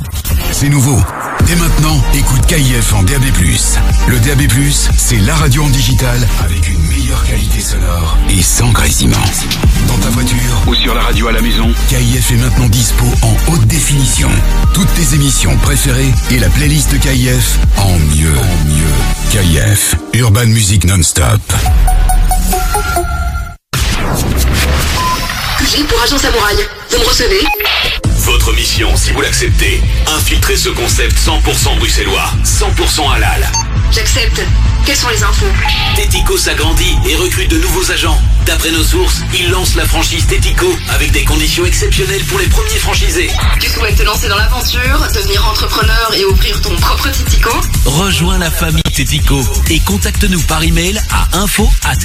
C'est 0.51 0.69
nouveau. 0.69 0.99
Dès 1.47 1.55
maintenant, 1.55 2.01
écoute 2.13 2.45
KIF 2.47 2.93
en 2.93 3.03
DAB+. 3.03 3.23
Le 4.07 4.19
DAB+, 4.19 4.43
c'est 4.97 5.19
la 5.19 5.35
radio 5.35 5.63
en 5.63 5.69
digital 5.69 6.17
avec 6.45 6.69
une 6.69 6.82
meilleure 7.03 7.23
qualité 7.25 7.59
sonore 7.59 8.17
et 8.29 8.41
sans 8.41 8.69
grésillement. 8.69 9.17
Dans 9.87 9.97
ta 9.97 10.09
voiture 10.09 10.37
ou 10.67 10.75
sur 10.75 10.93
la 10.93 11.01
radio 11.01 11.27
à 11.27 11.31
la 11.33 11.41
maison, 11.41 11.69
KIF 11.89 12.31
est 12.31 12.35
maintenant 12.35 12.69
dispo 12.69 13.05
en 13.21 13.51
haute 13.51 13.65
définition. 13.65 14.29
Toutes 14.73 14.93
tes 14.93 15.15
émissions 15.15 15.55
préférées 15.57 16.11
et 16.31 16.39
la 16.39 16.49
playlist 16.49 16.91
de 16.93 16.97
KIF 16.97 17.59
en 17.77 17.97
mieux. 18.15 18.37
En 18.37 18.65
mieux. 18.65 18.93
KIF, 19.31 19.95
Urban 20.13 20.45
Music 20.45 20.85
Non-Stop. 20.85 21.41
J'ai 25.75 25.83
pour 25.83 26.01
agent 26.03 26.17
samouraï. 26.17 26.55
Vous 26.91 26.99
me 26.99 27.05
recevez? 27.05 28.12
Votre 28.25 28.53
mission, 28.53 28.95
si 28.95 29.11
vous 29.11 29.19
l'acceptez, 29.19 29.81
infiltrer 30.15 30.55
ce 30.55 30.69
concept 30.69 31.17
100% 31.17 31.77
bruxellois, 31.77 32.31
100% 32.45 33.15
halal. 33.15 33.51
J'accepte. 33.91 34.41
Quelles 34.85 34.97
sont 34.97 35.09
les 35.09 35.23
infos 35.23 35.45
Tético 35.95 36.37
s'agrandit 36.37 36.97
et 37.07 37.15
recrute 37.15 37.49
de 37.49 37.57
nouveaux 37.57 37.89
agents. 37.91 38.19
D'après 38.45 38.71
nos 38.71 38.83
sources, 38.83 39.21
il 39.33 39.49
lance 39.49 39.75
la 39.75 39.85
franchise 39.85 40.25
Tético 40.25 40.67
avec 40.89 41.11
des 41.11 41.23
conditions 41.23 41.65
exceptionnelles 41.65 42.23
pour 42.25 42.39
les 42.39 42.47
premiers 42.47 42.79
franchisés. 42.79 43.29
Tu 43.61 43.69
souhaites 43.69 43.95
te 43.95 44.03
lancer 44.03 44.27
dans 44.27 44.37
l'aventure, 44.37 45.07
devenir 45.13 45.47
entrepreneur 45.47 46.11
et 46.17 46.25
ouvrir 46.25 46.59
ton 46.61 46.75
propre 46.77 47.09
Titico 47.09 47.51
Rejoins 47.85 48.39
la 48.39 48.51
famille 48.51 48.83
Tético 48.93 49.41
et 49.69 49.79
contacte-nous 49.79 50.41
par 50.41 50.63
email 50.63 51.01
à 51.11 51.37
info 51.37 51.69
at. 51.85 51.95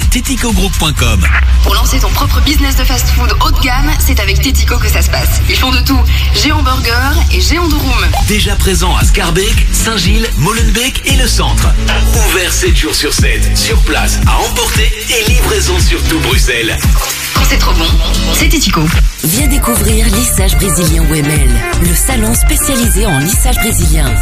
Pour 1.65 1.75
lancer 1.75 1.99
ton 1.99 2.11
propre 2.11 2.41
business 2.43 2.77
de 2.77 2.85
fast-food 2.85 3.35
haut 3.45 3.51
de 3.51 3.61
gamme, 3.61 3.91
c'est 3.99 4.21
avec 4.21 4.41
Titico 4.41 4.79
que 4.79 4.89
ça 4.89 5.03
se 5.03 5.11
passe. 5.11 5.41
Ils 5.49 5.57
font 5.57 5.73
de 5.73 5.81
tout. 5.81 6.01
Géant 6.35 6.63
Burger 6.63 7.21
et 7.33 7.41
Géant 7.41 7.69
de 7.69 7.75
Room. 7.75 8.07
Déjà 8.27 8.55
présent 8.57 8.97
à 8.97 9.05
Scarbeck, 9.05 9.67
Saint-Gilles, 9.73 10.29
Molenbeek 10.37 11.03
et 11.07 11.17
le 11.17 11.27
centre. 11.27 11.69
Ouvert 12.29 12.53
7 12.53 12.77
jours 12.77 12.95
sur 12.95 13.13
7, 13.13 13.57
sur 13.57 13.81
place, 13.83 14.21
à 14.27 14.39
emporter 14.39 14.91
et 15.11 15.31
livraison 15.31 15.79
sur 15.81 16.03
tout 16.05 16.21
Bruxelles. 16.21 16.77
Quand 17.35 17.43
c'est 17.49 17.59
trop 17.59 17.75
bon, 17.75 17.87
c'est 18.35 18.49
Titico. 18.49 18.83
Viens 19.25 19.49
découvrir 19.49 20.07
Lissage 20.07 20.57
Brésilien 20.57 21.03
Wemel, 21.05 21.51
le 21.83 21.95
salon 21.95 22.35
spécialisé 22.35 23.05
en 23.07 23.19
lissage 23.19 23.57
brésilien. 23.57 24.15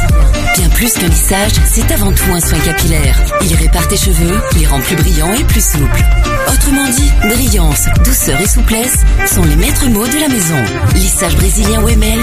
Bien 0.57 0.69
plus 0.71 0.95
qu'un 0.95 1.09
lissage, 1.09 1.53
c'est 1.71 1.91
avant 1.93 2.13
tout 2.13 2.33
un 2.33 2.41
soin 2.41 2.59
capillaire. 2.59 3.21
Il 3.43 3.55
répare 3.55 3.89
tes 3.89 3.97
cheveux, 3.97 4.41
les 4.57 4.67
rend 4.67 4.81
plus 4.81 4.97
brillants 4.97 5.35
et 5.35 5.45
plus 5.45 5.65
souples. 5.65 6.03
Autrement 6.49 6.89
dit, 6.89 7.13
brillance, 7.23 7.85
douceur 8.05 8.41
et 8.41 8.49
souplesse 8.49 8.99
sont 9.27 9.45
les 9.45 9.57
maîtres 9.57 9.87
mots 9.87 10.07
de 10.07 10.19
la 10.19 10.29
maison. 10.29 10.63
Lissage 10.95 11.37
Brésilien 11.37 11.76
Wemel, 11.83 12.19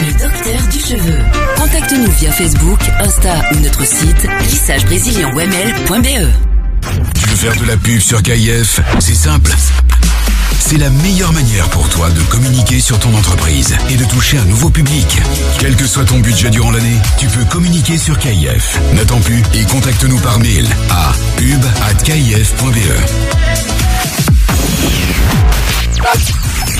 le 0.00 0.12
docteur 0.12 0.60
du 0.70 0.80
cheveu. 0.80 1.18
Contacte-nous 1.56 2.10
via 2.12 2.32
Facebook, 2.32 2.80
Insta 3.00 3.34
ou 3.52 3.60
notre 3.60 3.86
site 3.86 4.26
lissagebrésilien.wemel.be. 4.48 6.26
Tu 7.14 7.28
veux 7.28 7.36
faire 7.36 7.56
de 7.56 7.66
la 7.66 7.76
pub 7.76 8.00
sur 8.00 8.22
KIF 8.22 8.80
C'est 8.98 9.14
simple. 9.14 9.52
C'est 10.58 10.78
la 10.78 10.90
meilleure 10.90 11.32
manière 11.32 11.68
pour 11.70 11.88
toi 11.88 12.10
de 12.10 12.20
communiquer 12.22 12.80
sur 12.80 12.98
ton 12.98 13.14
entreprise 13.16 13.76
et 13.90 13.96
de 13.96 14.04
toucher 14.04 14.38
un 14.38 14.44
nouveau 14.44 14.70
public. 14.70 15.06
Quel 15.58 15.76
que 15.76 15.86
soit 15.86 16.04
ton 16.04 16.18
budget 16.18 16.50
durant 16.50 16.70
l'année, 16.70 16.98
tu 17.18 17.26
peux 17.28 17.44
communiquer 17.44 17.96
sur 17.96 18.18
KIF. 18.18 18.78
N'attends 18.94 19.20
plus 19.20 19.42
et 19.54 19.64
contacte-nous 19.64 20.18
par 20.18 20.38
mail 20.38 20.66
à 20.90 21.12
pub@kif.be. 21.36 22.78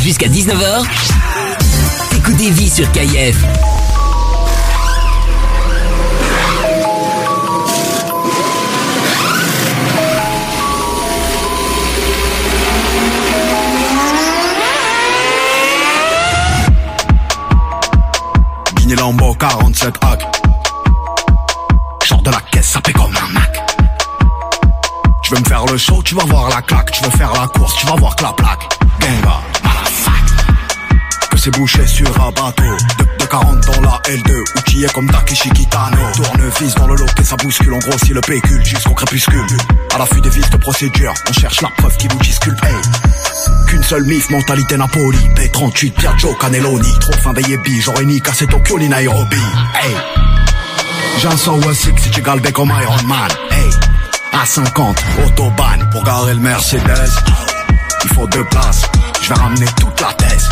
Jusqu'à 0.02 0.28
19h, 0.28 0.84
des 2.36 2.50
vies 2.50 2.68
sur 2.68 2.90
KIF. 2.92 3.44
Guiné 18.74 18.94
Lambo 18.96 19.34
47 19.34 19.94
hack. 20.02 20.22
Sors 22.04 22.22
de 22.22 22.30
la 22.30 22.40
caisse, 22.50 22.66
ça 22.66 22.80
fait 22.84 22.92
comme 22.92 23.04
un 23.16 23.32
Mac. 23.32 23.62
Tu 25.22 25.34
veux 25.34 25.40
me 25.40 25.44
faire 25.44 25.64
le 25.66 25.76
show, 25.76 26.02
tu 26.02 26.14
vas 26.14 26.24
voir 26.24 26.48
la 26.48 26.62
claque. 26.62 26.90
Tu 26.90 27.04
veux 27.04 27.10
faire 27.10 27.32
la 27.34 27.46
course, 27.48 27.76
tu 27.76 27.86
vas 27.86 27.96
voir 27.96 28.16
que 28.16 28.22
la 28.22 28.32
plaque. 28.32 28.68
Ganga, 29.00 29.40
c'est 31.38 31.50
bouché 31.50 31.86
sur 31.86 32.08
un 32.20 32.30
bateau. 32.32 32.62
De, 32.98 33.04
de 33.18 33.24
40 33.24 33.66
dans 33.66 33.82
la 33.82 34.00
L2, 34.08 34.58
outillé 34.58 34.88
comme 34.88 35.08
Takeshi 35.10 35.50
Kitano. 35.50 35.96
Tournevis 36.14 36.74
dans 36.74 36.86
le 36.86 36.96
loquet, 36.96 37.24
ça 37.24 37.36
bouscule. 37.36 37.72
On 37.72 37.78
grossit 37.78 38.14
le 38.14 38.20
pécule 38.20 38.64
jusqu'au 38.64 38.94
crépuscule. 38.94 39.46
À 39.94 39.98
l'affût 39.98 40.20
des 40.20 40.30
vis 40.30 40.48
de 40.50 40.56
procédure, 40.56 41.14
on 41.28 41.32
cherche 41.32 41.60
la 41.60 41.68
preuve 41.76 41.96
qui 41.96 42.08
vous 42.08 42.18
disculpe. 42.18 42.62
Hey. 42.64 42.74
Qu'une 43.68 43.82
seule 43.82 44.04
mif, 44.04 44.30
mentalité 44.30 44.76
Napoli 44.76 45.18
B38, 45.36 45.92
Piaggio, 45.92 46.34
Cannelloni 46.34 46.98
Trop 47.00 47.12
fin 47.12 47.32
des 47.32 47.42
yébis, 47.42 47.80
j'aurais 47.82 48.04
ni 48.04 48.20
cassé 48.20 48.46
Tokyo 48.46 48.78
ni 48.78 48.88
Nairobi 48.88 49.36
Hey 49.82 49.94
J'ai 51.20 51.28
un 51.28 51.36
106 51.36 51.92
si 51.98 52.10
tu 52.10 52.22
galbais 52.22 52.52
comme 52.52 52.72
Iron 52.82 53.02
Man 53.06 53.30
Hey 53.50 53.70
À 54.32 54.44
50, 54.46 55.04
autobahn 55.26 55.88
Pour 55.90 56.02
garer 56.02 56.34
le 56.34 56.40
Mercedes 56.40 57.10
Il 58.04 58.10
faut 58.10 58.26
deux 58.26 58.44
places 58.44 58.82
Je 59.20 59.28
vais 59.28 59.34
ramener 59.34 59.66
toute 59.78 60.00
la 60.00 60.12
thèse 60.14 60.48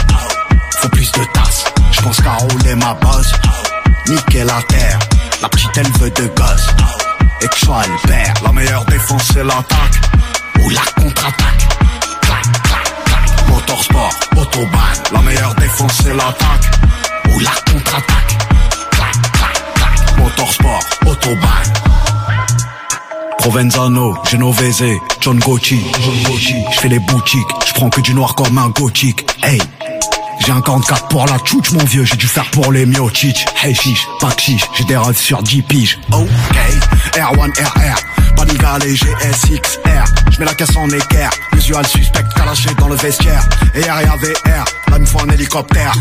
Plus 0.93 1.11
de 1.13 1.25
tasses. 1.33 1.65
Je 1.91 2.01
pense 2.01 2.21
qu'à 2.21 2.35
rouler 2.35 2.75
ma 2.77 2.95
base 2.95 3.33
Niquer 4.09 4.45
la 4.45 4.63
terre. 4.69 4.99
La 5.43 5.49
petite 5.49 5.77
elle 5.77 5.91
veut 5.99 6.11
de 6.11 6.27
gosse. 6.29 6.67
Et 7.43 7.49
que 7.49 7.57
je 7.59 7.65
sois 7.67 7.83
le 7.87 8.09
père 8.09 8.35
La 8.45 8.53
meilleure 8.53 8.85
défense 8.87 9.31
c'est 9.33 9.45
l'attaque. 9.45 10.01
Ou 10.63 10.71
la 10.71 10.81
contre-attaque. 11.03 11.69
Clac, 12.23 12.43
clac, 12.63 13.05
clac. 13.05 13.49
Motorsport, 13.49 14.15
autobahn, 14.37 14.97
la 15.13 15.21
meilleure 15.23 15.55
défense 15.57 15.93
c'est 16.03 16.15
l'attaque. 16.15 16.71
Ou 17.35 17.39
la 17.41 17.51
contre-attaque. 17.73 18.39
Clac, 18.91 19.13
clac, 19.33 19.75
clac. 19.75 20.19
Motorsport, 20.19 20.85
autobahn. 21.07 21.73
Provenzano, 23.39 24.17
Genovese, 24.25 24.99
John 25.21 25.39
Gucci, 25.39 25.81
je 26.73 26.81
fais 26.81 26.89
les 26.89 26.99
boutiques, 26.99 27.47
je 27.65 27.75
prends 27.75 27.91
que 27.91 28.01
du 28.01 28.13
noir 28.13 28.35
comme 28.35 28.59
un 28.59 28.71
gothique, 28.71 29.25
hey 29.45 29.61
j'ai 30.41 30.53
un 30.53 30.61
44 30.61 31.09
pour 31.09 31.27
la 31.27 31.39
tchouch 31.39 31.73
mon 31.73 31.85
vieux, 31.85 32.05
j'ai 32.05 32.17
dû 32.17 32.27
faire 32.27 32.49
pour 32.51 32.73
les 32.73 32.87
miochich 32.87 33.45
Hey 33.63 33.75
chiche, 33.75 34.07
pas 34.21 34.31
chiche, 34.37 34.65
j'ai 34.75 34.85
des 34.85 34.97
rêves 34.97 35.17
sur 35.17 35.43
10 35.43 35.63
piges. 35.63 35.99
Ok, 36.13 36.27
R1 37.15 37.51
RR, 37.51 38.35
Paniga 38.37 38.79
les 38.79 38.95
GSXR 38.95 40.05
Je 40.31 40.39
mets 40.39 40.47
la 40.47 40.55
caisse 40.55 40.77
en 40.77 40.89
équerre, 40.89 41.31
visual 41.55 41.87
suspect 41.87 42.25
calaché 42.35 42.71
dans 42.79 42.89
le 42.89 42.97
vestiaire. 42.97 43.43
Et 43.75 43.83
RIA 43.83 44.17
VR, 44.17 44.65
là 44.91 44.99
me 44.99 45.07
faut 45.07 45.21
un 45.21 45.29
hélicoptère. 45.31 45.93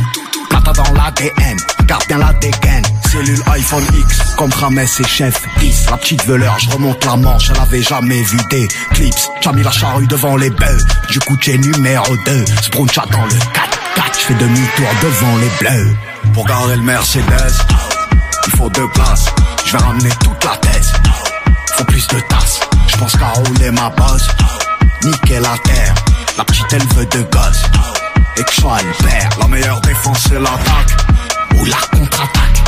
Plata 0.50 0.74
dans 0.74 0.94
l'ADN, 0.94 1.58
garde 1.86 2.06
bien 2.08 2.18
la 2.18 2.34
dégaine. 2.34 2.84
Cellule 3.12 3.42
iPhone 3.54 3.86
X, 3.98 4.36
comme 4.38 4.52
Rames 4.52 4.80
et 4.80 5.08
Chef 5.08 5.42
10 5.60 5.86
La 5.90 5.98
petite 5.98 6.26
veleur, 6.26 6.58
je 6.60 6.70
remonte 6.70 7.04
la 7.06 7.16
manche, 7.16 7.50
elle 7.50 7.62
avait 7.62 7.84
jamais 7.84 8.22
vu 8.24 8.38
des 8.50 8.68
clips. 8.94 9.16
J'ai 9.42 9.52
mis 9.54 9.64
la 9.64 9.72
charrue 9.72 10.08
devant 10.08 10.36
les 10.36 10.50
bœufs, 10.50 10.86
du 11.10 11.20
coup 11.20 11.38
t'es 11.38 11.58
numéro 11.58 12.16
2 12.26 12.46
Spruncha 12.62 13.06
dans 13.12 13.26
le 13.26 13.40
4 13.54 13.75
4 13.96 14.20
je 14.20 14.26
fais 14.26 14.34
demi-tour 14.34 14.88
devant 15.02 15.38
les 15.38 15.50
bleus. 15.60 15.96
Pour 16.34 16.46
garder 16.46 16.76
le 16.76 16.82
Mercedes, 16.82 17.54
il 18.48 18.58
faut 18.58 18.70
deux 18.70 18.88
places. 18.90 19.26
Je 19.66 19.72
vais 19.72 19.84
ramener 19.84 20.10
toute 20.24 20.44
la 20.44 20.58
thèse. 20.58 20.94
Faut 21.78 21.84
plus 21.86 22.06
de 22.08 22.20
tasses, 22.22 22.60
je 22.88 22.98
pense 22.98 23.16
qu'à 23.18 23.28
rouler 23.28 23.72
ma 23.72 23.90
base 23.90 24.28
Niquer 25.04 25.40
la 25.40 25.58
terre, 25.66 25.94
la 26.38 26.44
petite 26.46 26.72
elle 26.72 26.88
veut 26.96 27.06
de 27.06 27.22
gosse 27.24 27.64
Et 28.38 28.44
que 28.44 28.52
je 28.52 28.62
sois 28.62 28.78
le 28.82 29.06
père, 29.06 29.30
la 29.40 29.48
meilleure 29.48 29.82
défense 29.82 30.20
c'est 30.30 30.40
l'attaque. 30.40 30.98
Ou 31.56 31.66
la 31.66 31.98
contre-attaque. 31.98 32.64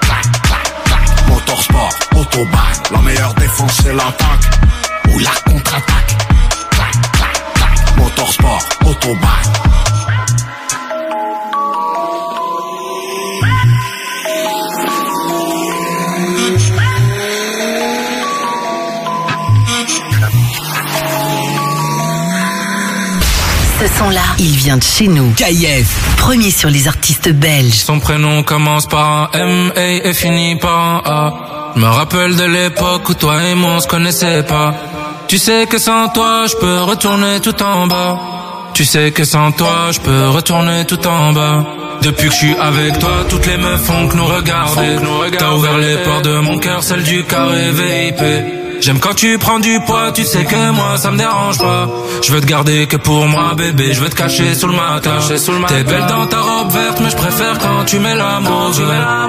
Clac, 0.00 0.42
clac, 0.42 0.84
clac, 0.84 1.28
motorsport, 1.28 1.94
autobahn. 2.16 2.72
La 2.92 2.98
meilleure 3.00 3.34
défense 3.34 3.80
c'est 3.82 3.94
l'attaque. 3.94 4.60
Ou 5.08 5.18
la 5.18 5.30
contre-attaque. 5.46 6.16
Clac, 6.70 6.92
clac, 7.12 7.54
clac, 7.54 7.96
motorsport, 7.96 8.68
autobahn 8.84 9.70
Ce 23.80 23.86
son-là, 23.98 24.20
il 24.38 24.56
vient 24.56 24.76
de 24.76 24.82
chez 24.82 25.08
nous. 25.08 25.32
KIF. 25.32 26.16
Premier 26.18 26.50
sur 26.50 26.68
les 26.68 26.86
artistes 26.86 27.30
belges. 27.30 27.72
Son 27.72 27.98
prénom 27.98 28.42
commence 28.42 28.86
par 28.86 29.30
un 29.34 29.38
M 29.40 29.72
et 29.74 30.06
est 30.06 30.12
fini 30.12 30.56
par 30.56 30.78
un 30.78 31.02
A. 31.06 31.34
Je 31.74 31.80
me 31.80 31.86
rappelle 31.86 32.36
de 32.36 32.44
l'époque 32.44 33.08
où 33.08 33.14
toi 33.14 33.42
et 33.42 33.54
moi 33.54 33.74
on 33.76 33.80
se 33.80 33.88
connaissait 33.88 34.42
pas. 34.42 34.74
Tu 35.28 35.38
sais 35.38 35.66
que 35.66 35.78
sans 35.78 36.08
toi, 36.08 36.44
je 36.46 36.56
peux 36.56 36.80
retourner 36.80 37.40
tout 37.40 37.62
en 37.62 37.86
bas. 37.86 38.18
Tu 38.74 38.84
sais 38.84 39.12
que 39.12 39.24
sans 39.24 39.52
toi, 39.52 39.92
je 39.92 40.00
peux 40.00 40.28
retourner 40.28 40.84
tout 40.84 41.06
en 41.06 41.32
bas. 41.32 41.64
Depuis 42.02 42.28
que 42.28 42.32
je 42.32 42.38
suis 42.38 42.54
avec 42.56 42.98
toi, 42.98 43.24
toutes 43.28 43.46
les 43.46 43.56
meufs 43.56 43.80
font 43.82 44.08
que 44.08 44.16
nous 44.16 44.26
regarder. 44.26 44.96
T'as 45.38 45.52
ouvert 45.52 45.78
les 45.78 45.96
portes 45.98 46.24
de 46.24 46.38
mon 46.38 46.58
cœur, 46.58 46.82
celle 46.82 47.02
du 47.02 47.24
carré 47.24 47.70
VIP. 47.72 48.59
J'aime 48.80 48.98
quand 48.98 49.14
tu 49.14 49.36
prends 49.38 49.60
du 49.60 49.78
poids, 49.80 50.10
tu 50.12 50.24
sais 50.24 50.44
que 50.44 50.70
moi 50.70 50.96
ça 50.96 51.10
me 51.10 51.18
dérange 51.18 51.58
pas. 51.58 51.86
Je 52.22 52.32
veux 52.32 52.40
te 52.40 52.46
garder 52.46 52.86
que 52.86 52.96
pour 52.96 53.26
moi, 53.26 53.54
bébé, 53.54 53.92
je 53.92 54.00
veux 54.00 54.08
te 54.08 54.14
cacher 54.14 54.54
sous 54.54 54.68
le 54.68 54.72
matelas. 54.72 55.20
T'es 55.68 55.84
belle 55.84 56.06
dans 56.06 56.26
ta 56.26 56.40
robe 56.40 56.72
verte, 56.72 56.98
mais 57.02 57.10
je 57.10 57.16
préfère 57.16 57.58
quand 57.58 57.84
tu 57.84 57.98
mets 57.98 58.14
la 58.14 58.40
mauve. 58.40 58.82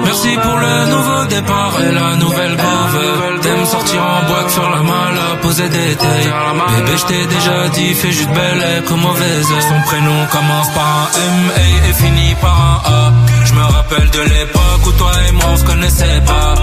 Merci 0.04 0.30
pour 0.42 0.56
le 0.56 0.90
nouveau 0.90 1.26
départ 1.26 1.78
et 1.86 1.92
la 1.92 2.16
nouvelle 2.16 2.56
grave. 2.56 2.98
T'aimes 3.42 3.66
sortir 3.66 4.02
en 4.02 4.26
boîte, 4.26 4.50
faire 4.50 4.70
la 4.70 4.82
malle, 4.82 5.18
poser 5.42 5.68
des 5.68 5.96
tailles. 5.96 6.32
Bébé, 6.76 6.92
je 6.96 7.04
t'ai 7.04 7.26
déjà 7.26 7.68
dit, 7.68 7.92
fais 7.94 8.12
juste 8.12 8.30
belle 8.30 8.64
et 8.78 8.82
comme 8.84 9.00
mauvaise. 9.00 9.46
Son 9.46 9.80
prénom 9.86 10.26
commence 10.30 10.72
par 10.72 11.10
un 11.14 11.26
M 11.26 11.52
et 11.56 11.90
est 11.90 11.92
fini 11.92 12.34
par 12.40 12.82
un 12.86 12.90
A. 12.90 13.12
Je 13.44 13.52
me 13.52 13.62
rappelle 13.62 14.08
de 14.08 14.20
l'époque 14.20 14.86
où 14.86 14.92
toi 14.92 15.12
et 15.28 15.32
moi 15.32 15.44
on 15.52 15.56
se 15.56 15.64
connaissait 15.64 16.22
pas. 16.26 16.54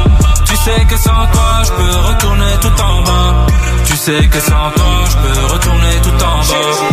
Tu 0.60 0.66
sais 0.66 0.86
que 0.86 0.98
sans 0.98 1.26
toi, 1.32 1.62
je 1.64 1.72
peux 1.72 1.98
retourner 2.10 2.52
tout 2.60 2.82
en 2.82 3.02
bas. 3.04 3.46
Tu 3.86 3.96
sais 3.96 4.28
que 4.28 4.40
sans 4.42 4.72
toi, 4.76 5.06
je 5.10 5.16
peux 5.16 5.54
retourner 5.54 6.02
tout 6.04 6.10
en 6.10 6.40
bas. 6.40 6.90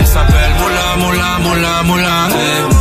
Elle 0.00 0.06
s'appelle 0.06 0.52
Moula, 0.58 0.96
Moula, 0.98 1.38
Moula, 1.38 1.82
Moula, 1.84 2.28
hey. 2.36 2.77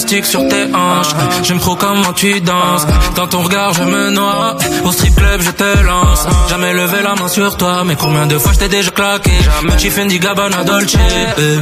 Élastique 0.00 0.24
sur 0.24 0.48
tes 0.48 0.64
hanches, 0.74 1.14
j'aime 1.42 1.58
trop 1.60 1.76
comment 1.76 2.14
tu 2.14 2.40
danses. 2.40 2.86
Dans 3.16 3.26
ton 3.26 3.42
regard, 3.42 3.74
je 3.74 3.82
me 3.82 4.08
noie. 4.08 4.56
Au 4.82 4.92
strip 4.92 5.14
club, 5.14 5.42
je 5.42 5.50
te 5.50 5.82
lance. 5.84 6.26
Jamais 6.48 6.72
levé 6.72 7.02
la 7.02 7.14
main 7.16 7.28
sur 7.28 7.54
toi, 7.58 7.84
mais 7.84 7.96
combien 7.96 8.26
de 8.26 8.38
fois 8.38 8.52
je 8.54 8.60
t'ai 8.60 8.68
déjà 8.70 8.90
claqué? 8.92 9.30
Petit 9.68 9.90
Fendi 9.90 10.18
Gabbana 10.18 10.64
Dolce. 10.64 10.96
euh. 11.38 11.60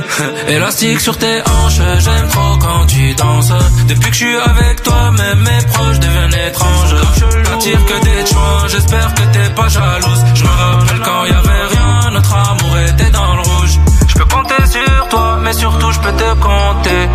Élastique 0.51 1.01
sur 1.01 1.17
tes 1.19 1.41
hanches, 1.41 1.81
j'aime 1.99 2.29
trop 2.29 2.57
quand 2.61 2.87
tu 2.87 3.13
danses. 3.15 3.51
Depuis 3.89 4.11
que 4.11 4.17
je 4.17 4.25
suis 4.25 4.37
avec 4.37 4.85
toi, 4.85 5.11
même 5.11 5.41
mes 5.41 5.67
proches 5.73 5.99
deviennent 5.99 6.49
étranges. 6.49 6.95
T'attires 7.43 7.85
que 7.87 8.05
des 8.05 8.25
choix, 8.25 8.67
j'espère 8.69 9.15
que 9.15 9.23
t'es 9.33 9.51
pas 9.57 9.69
jalouse. 9.69 10.25
Je 10.37 10.45
me 10.45 10.49
rappelle 10.49 11.01
quand 11.05 11.25
y 11.25 11.31
avait 11.31 11.67
rien, 11.75 12.11
notre 12.13 12.35
amour 12.37 12.79
était 12.87 13.11
dans 13.11 13.35
le 13.35 13.41
rouge. 13.43 13.81
Je 14.07 14.15
peux 14.15 14.25
compter 14.27 14.65
sur 14.71 15.09
toi, 15.09 15.39
mais 15.43 15.53
surtout 15.55 15.91
je 15.91 15.99
peux 15.99 16.13
te 16.13 16.35
compter. 16.35 17.09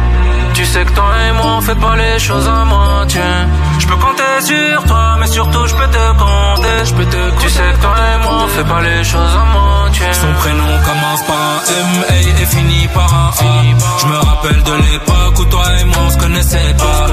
Tu 0.73 0.79
sais 0.79 0.85
que 0.85 0.93
toi 0.93 1.11
et 1.29 1.31
moi 1.33 1.57
on 1.57 1.61
fait 1.61 1.75
pas 1.75 1.95
les 1.95 2.17
choses 2.17 2.47
à 2.47 2.65
moitié. 2.65 3.21
Je 3.77 3.85
peux 3.85 3.95
compter 3.95 4.33
sur 4.41 4.83
toi, 4.85 5.17
mais 5.19 5.27
surtout 5.27 5.67
je 5.67 5.75
peux 5.75 5.87
te 5.87 6.05
compter. 6.17 6.85
Je 6.85 6.93
peux 6.95 7.05
te 7.05 7.41
Tu 7.41 7.49
sais 7.49 7.71
que 7.73 7.79
toi 7.79 7.93
et 7.93 8.23
moi 8.23 8.37
on 8.43 8.47
fait 8.47 8.63
pas 8.63 8.81
les 8.81 9.03
choses 9.03 9.35
à 9.41 9.45
moitié. 9.53 10.07
Son 10.13 10.33
prénom 10.41 10.73
commence 10.83 11.21
par 11.27 11.37
un 11.37 11.59
M 11.79 12.05
et 12.15 12.41
est 12.41 12.45
fini 12.47 12.87
par 12.87 13.13
un 13.13 13.29
A. 13.29 13.99
Je 13.99 14.07
me 14.07 14.17
rappelle 14.17 14.63
de 14.63 14.73
l'époque 14.89 15.39
où 15.41 15.45
toi 15.45 15.63
et 15.79 15.83
moi 15.83 15.97
on 16.07 16.09
se 16.09 16.17
connaissait 16.17 16.73
pas. 16.79 17.05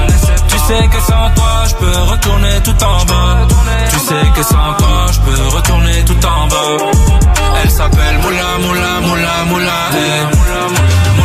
Tu 0.48 0.58
sais 0.58 0.88
que 0.88 1.00
sans 1.02 1.28
toi 1.36 1.54
je 1.68 1.74
peux 1.74 1.98
retourner 2.12 2.60
tout 2.64 2.82
en 2.82 3.04
bas. 3.04 3.46
Tu 3.90 3.98
sais 3.98 4.26
que 4.36 4.42
sans 4.42 4.72
toi 4.78 5.04
je 5.12 5.20
peux 5.20 5.48
retourner 5.54 6.02
tout 6.06 6.26
en 6.26 6.46
bas. 6.46 6.84
Elle 7.62 7.70
s'appelle 7.70 8.16
Moula 8.22 8.56
Moula 8.62 9.00
Moula 9.02 9.44
Moula. 9.50 11.19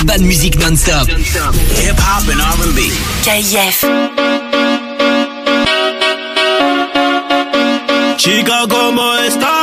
Urban 0.00 0.22
Music 0.22 0.56
Non-stop. 0.58 1.08
Hip 1.08 1.96
hop 1.98 2.28
and 2.28 2.40
R&B. 2.40 2.80
KIF. 3.24 3.82
Chica, 8.16 8.66
¿cómo 8.68 9.14
estás? 9.26 9.57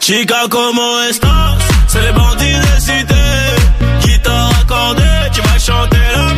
Chica 0.00 0.48
como 0.50 1.00
estas, 1.08 1.56
c'est 1.86 2.02
les 2.02 2.12
bandits 2.12 2.58
de 2.58 2.80
cité. 2.80 3.14
Guitare 4.00 4.50
accordée, 4.60 5.02
tu 5.32 5.40
vas 5.40 5.58
chanter 5.58 5.98
la 6.16 6.31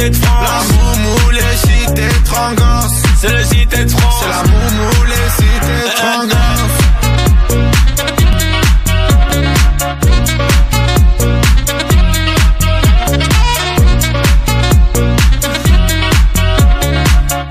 cité 0.00 0.10
de 0.10 0.16
France. 0.16 0.46
La 0.48 0.74
moumou, 0.74 1.30
les 1.30 1.56
cités 1.58 2.08
de 2.08 2.24
Trangance. 2.24 2.92
C'est 3.20 3.32
le 3.32 3.44
cité 3.44 3.84
de 3.84 3.90
France. 3.90 4.14
C'est 4.22 4.28
la 4.28 4.42
moumou, 4.44 5.04
les 5.04 5.30
cités 5.36 5.88
de 5.88 5.96
Trangance. 5.96 7.80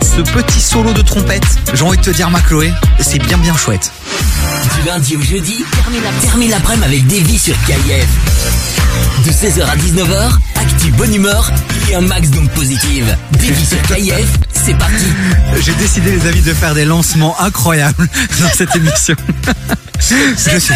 Ce 0.01 0.21
petit 0.33 0.59
solo 0.61 0.91
de 0.93 1.01
trompette, 1.01 1.43
j'ai 1.73 1.83
envie 1.83 1.97
de 1.97 2.03
te 2.03 2.09
dire 2.09 2.29
ma 2.29 2.41
Chloé, 2.41 2.71
c'est 2.99 3.19
bien 3.19 3.37
bien 3.37 3.55
chouette. 3.55 3.91
Du 4.81 4.87
lundi 4.87 5.15
au 5.15 5.21
jeudi, 5.21 5.63
termine 5.83 6.01
la- 6.03 6.27
termine 6.27 6.49
l'après-midi 6.49 6.85
avec 6.85 7.07
Davy 7.07 7.39
sur 7.39 7.55
KIF. 7.65 8.07
De 9.25 9.31
16h 9.31 9.63
à 9.69 9.75
19h, 9.77 10.31
actu 10.79 10.91
bonne 10.93 11.13
humeur 11.13 11.51
et 11.89 11.95
un 11.95 12.01
max 12.01 12.29
d'ondes 12.29 12.49
positives. 12.51 13.15
KIF, 13.87 14.27
c'est 14.53 14.77
parti. 14.77 15.05
J'ai 15.61 15.73
décidé 15.73 16.11
les 16.11 16.27
amis 16.27 16.41
de 16.41 16.53
faire 16.53 16.73
des 16.73 16.85
lancements 16.85 17.39
incroyables 17.41 18.07
dans 18.39 18.49
cette 18.49 18.73
émission. 18.75 19.15
Je 19.99 20.59
suis... 20.59 20.73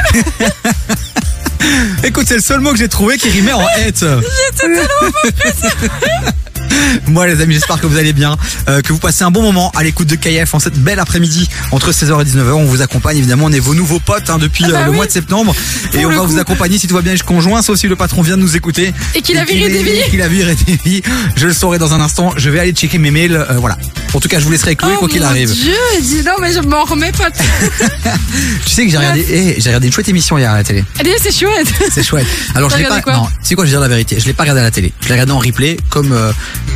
Écoute, 2.04 2.26
c'est 2.28 2.36
le 2.36 2.42
seul 2.42 2.60
mot 2.60 2.72
que 2.72 2.78
j'ai 2.78 2.90
trouvé 2.90 3.18
qui 3.18 3.30
rimait 3.30 3.54
en 3.54 3.66
hête. 3.78 4.04
J'étais 4.04 4.58
tellement 4.58 4.82
Moi 7.08 7.28
les 7.28 7.42
amis, 7.42 7.54
j'espère 7.54 7.80
que 7.82 7.88
vous 7.88 7.98
allez 7.98 8.14
bien, 8.14 8.38
euh, 8.70 8.82
que 8.82 8.94
vous 8.94 9.00
passez 9.00 9.24
un 9.24 9.32
bon 9.32 9.42
moment 9.42 9.72
à 9.76 9.84
l'écoute 9.84 10.08
de 10.08 10.16
KF 10.16 10.54
en 10.54 10.60
cette 10.60 10.78
belle 10.80 11.00
après-midi 11.00 11.50
entre 11.72 11.92
16h 11.92 12.22
et 12.22 12.26
19h. 12.26 12.52
On 12.54 12.66
vous 12.66 12.82
accompagne 12.82 13.18
évidemment, 13.18 13.46
on 13.46 13.52
est 13.52 13.60
vos 13.60 13.76
nouveaux 13.76 14.00
potes 14.00 14.30
hein, 14.30 14.38
depuis 14.38 14.66
Ah 14.68 14.72
bah 14.72 14.78
euh, 14.80 14.84
le 14.86 14.90
oui. 14.92 14.96
mois 14.98 15.06
de 15.06 15.12
septembre 15.12 15.56
et 15.94 16.06
on 16.06 16.10
va 16.10 16.18
coup. 16.18 16.28
vous 16.28 16.40
accompagner 16.40 16.78
si 16.78 16.88
tout 16.88 16.96
va 16.96 17.02
bien 17.02 17.14
jusqu'en 17.14 17.42
juin, 17.42 17.62
sauf 17.62 17.78
si 17.78 17.88
le 17.88 17.96
patron 17.96 18.22
vient 18.22 18.38
de 18.38 18.42
nous 18.42 18.56
écouter. 18.56 18.94
Et 19.16 19.22
qu'il 19.22 19.38
a 19.38 19.46
viré 19.46 19.66
est- 19.74 19.78
Davy. 19.84 20.00
Qu'il 20.12 20.22
a 20.22 20.28
viré 20.28 20.56
Davy. 20.56 21.02
Je 21.36 21.48
le 21.48 21.54
saurai 21.54 21.78
dans 21.80 21.94
un 21.94 22.02
instant. 22.02 22.34
Je 22.38 22.50
vais 22.50 22.60
aller 22.60 22.72
checker 22.72 22.98
mes 22.98 23.12
mails. 23.12 23.36
euh, 23.36 23.54
voilà. 23.58 23.78
En 24.14 24.20
tout 24.20 24.28
cas, 24.30 24.40
je 24.40 24.46
vous 24.46 24.52
laisserai 24.52 24.76
Chloé 24.76 24.92
Oh 24.96 25.00
quoi 25.00 25.10
qu'il 25.10 25.22
mon 25.22 25.28
arrive. 25.28 25.52
Dieu, 25.52 25.74
dis 26.02 26.22
non, 26.24 26.34
mais 26.40 26.54
je 26.54 26.60
m'en 26.60 26.84
remets 26.84 27.12
pas. 27.12 27.30
Tu 28.66 28.70
sais 28.70 28.86
que 28.86 28.92
j'ai 28.92 28.98
regardé, 28.98 29.26
eh, 29.30 29.56
j'ai 29.60 29.70
regardé 29.70 29.88
une 29.88 29.94
chouette 29.94 30.10
émission 30.10 30.38
hier 30.38 30.52
à 30.52 30.56
la 30.58 30.64
télé. 30.64 30.84
Allez, 31.00 31.16
c'est 31.22 31.32
chouette. 31.32 31.68
C'est 31.92 32.04
chouette. 32.04 32.26
Alors 32.56 32.70
je 32.70 32.78
l'ai 32.78 32.84
pas. 32.86 33.02
non, 33.08 33.28
sais 33.42 33.56
quoi, 33.56 33.66
je 33.66 33.70
vais 33.70 33.74
dire 33.76 33.82
la 33.82 33.88
vérité? 33.88 34.18
Je 34.20 34.26
l'ai 34.26 34.34
pas 34.34 34.44
regardé 34.44 34.62
à 34.62 34.64
la 34.64 34.72
télé. 34.72 34.94
Je 35.02 35.08
l'ai 35.08 35.14
regardé 35.14 35.32
en 35.34 35.40
replay, 35.40 35.78
comme 35.90 36.12
euh, 36.12 36.32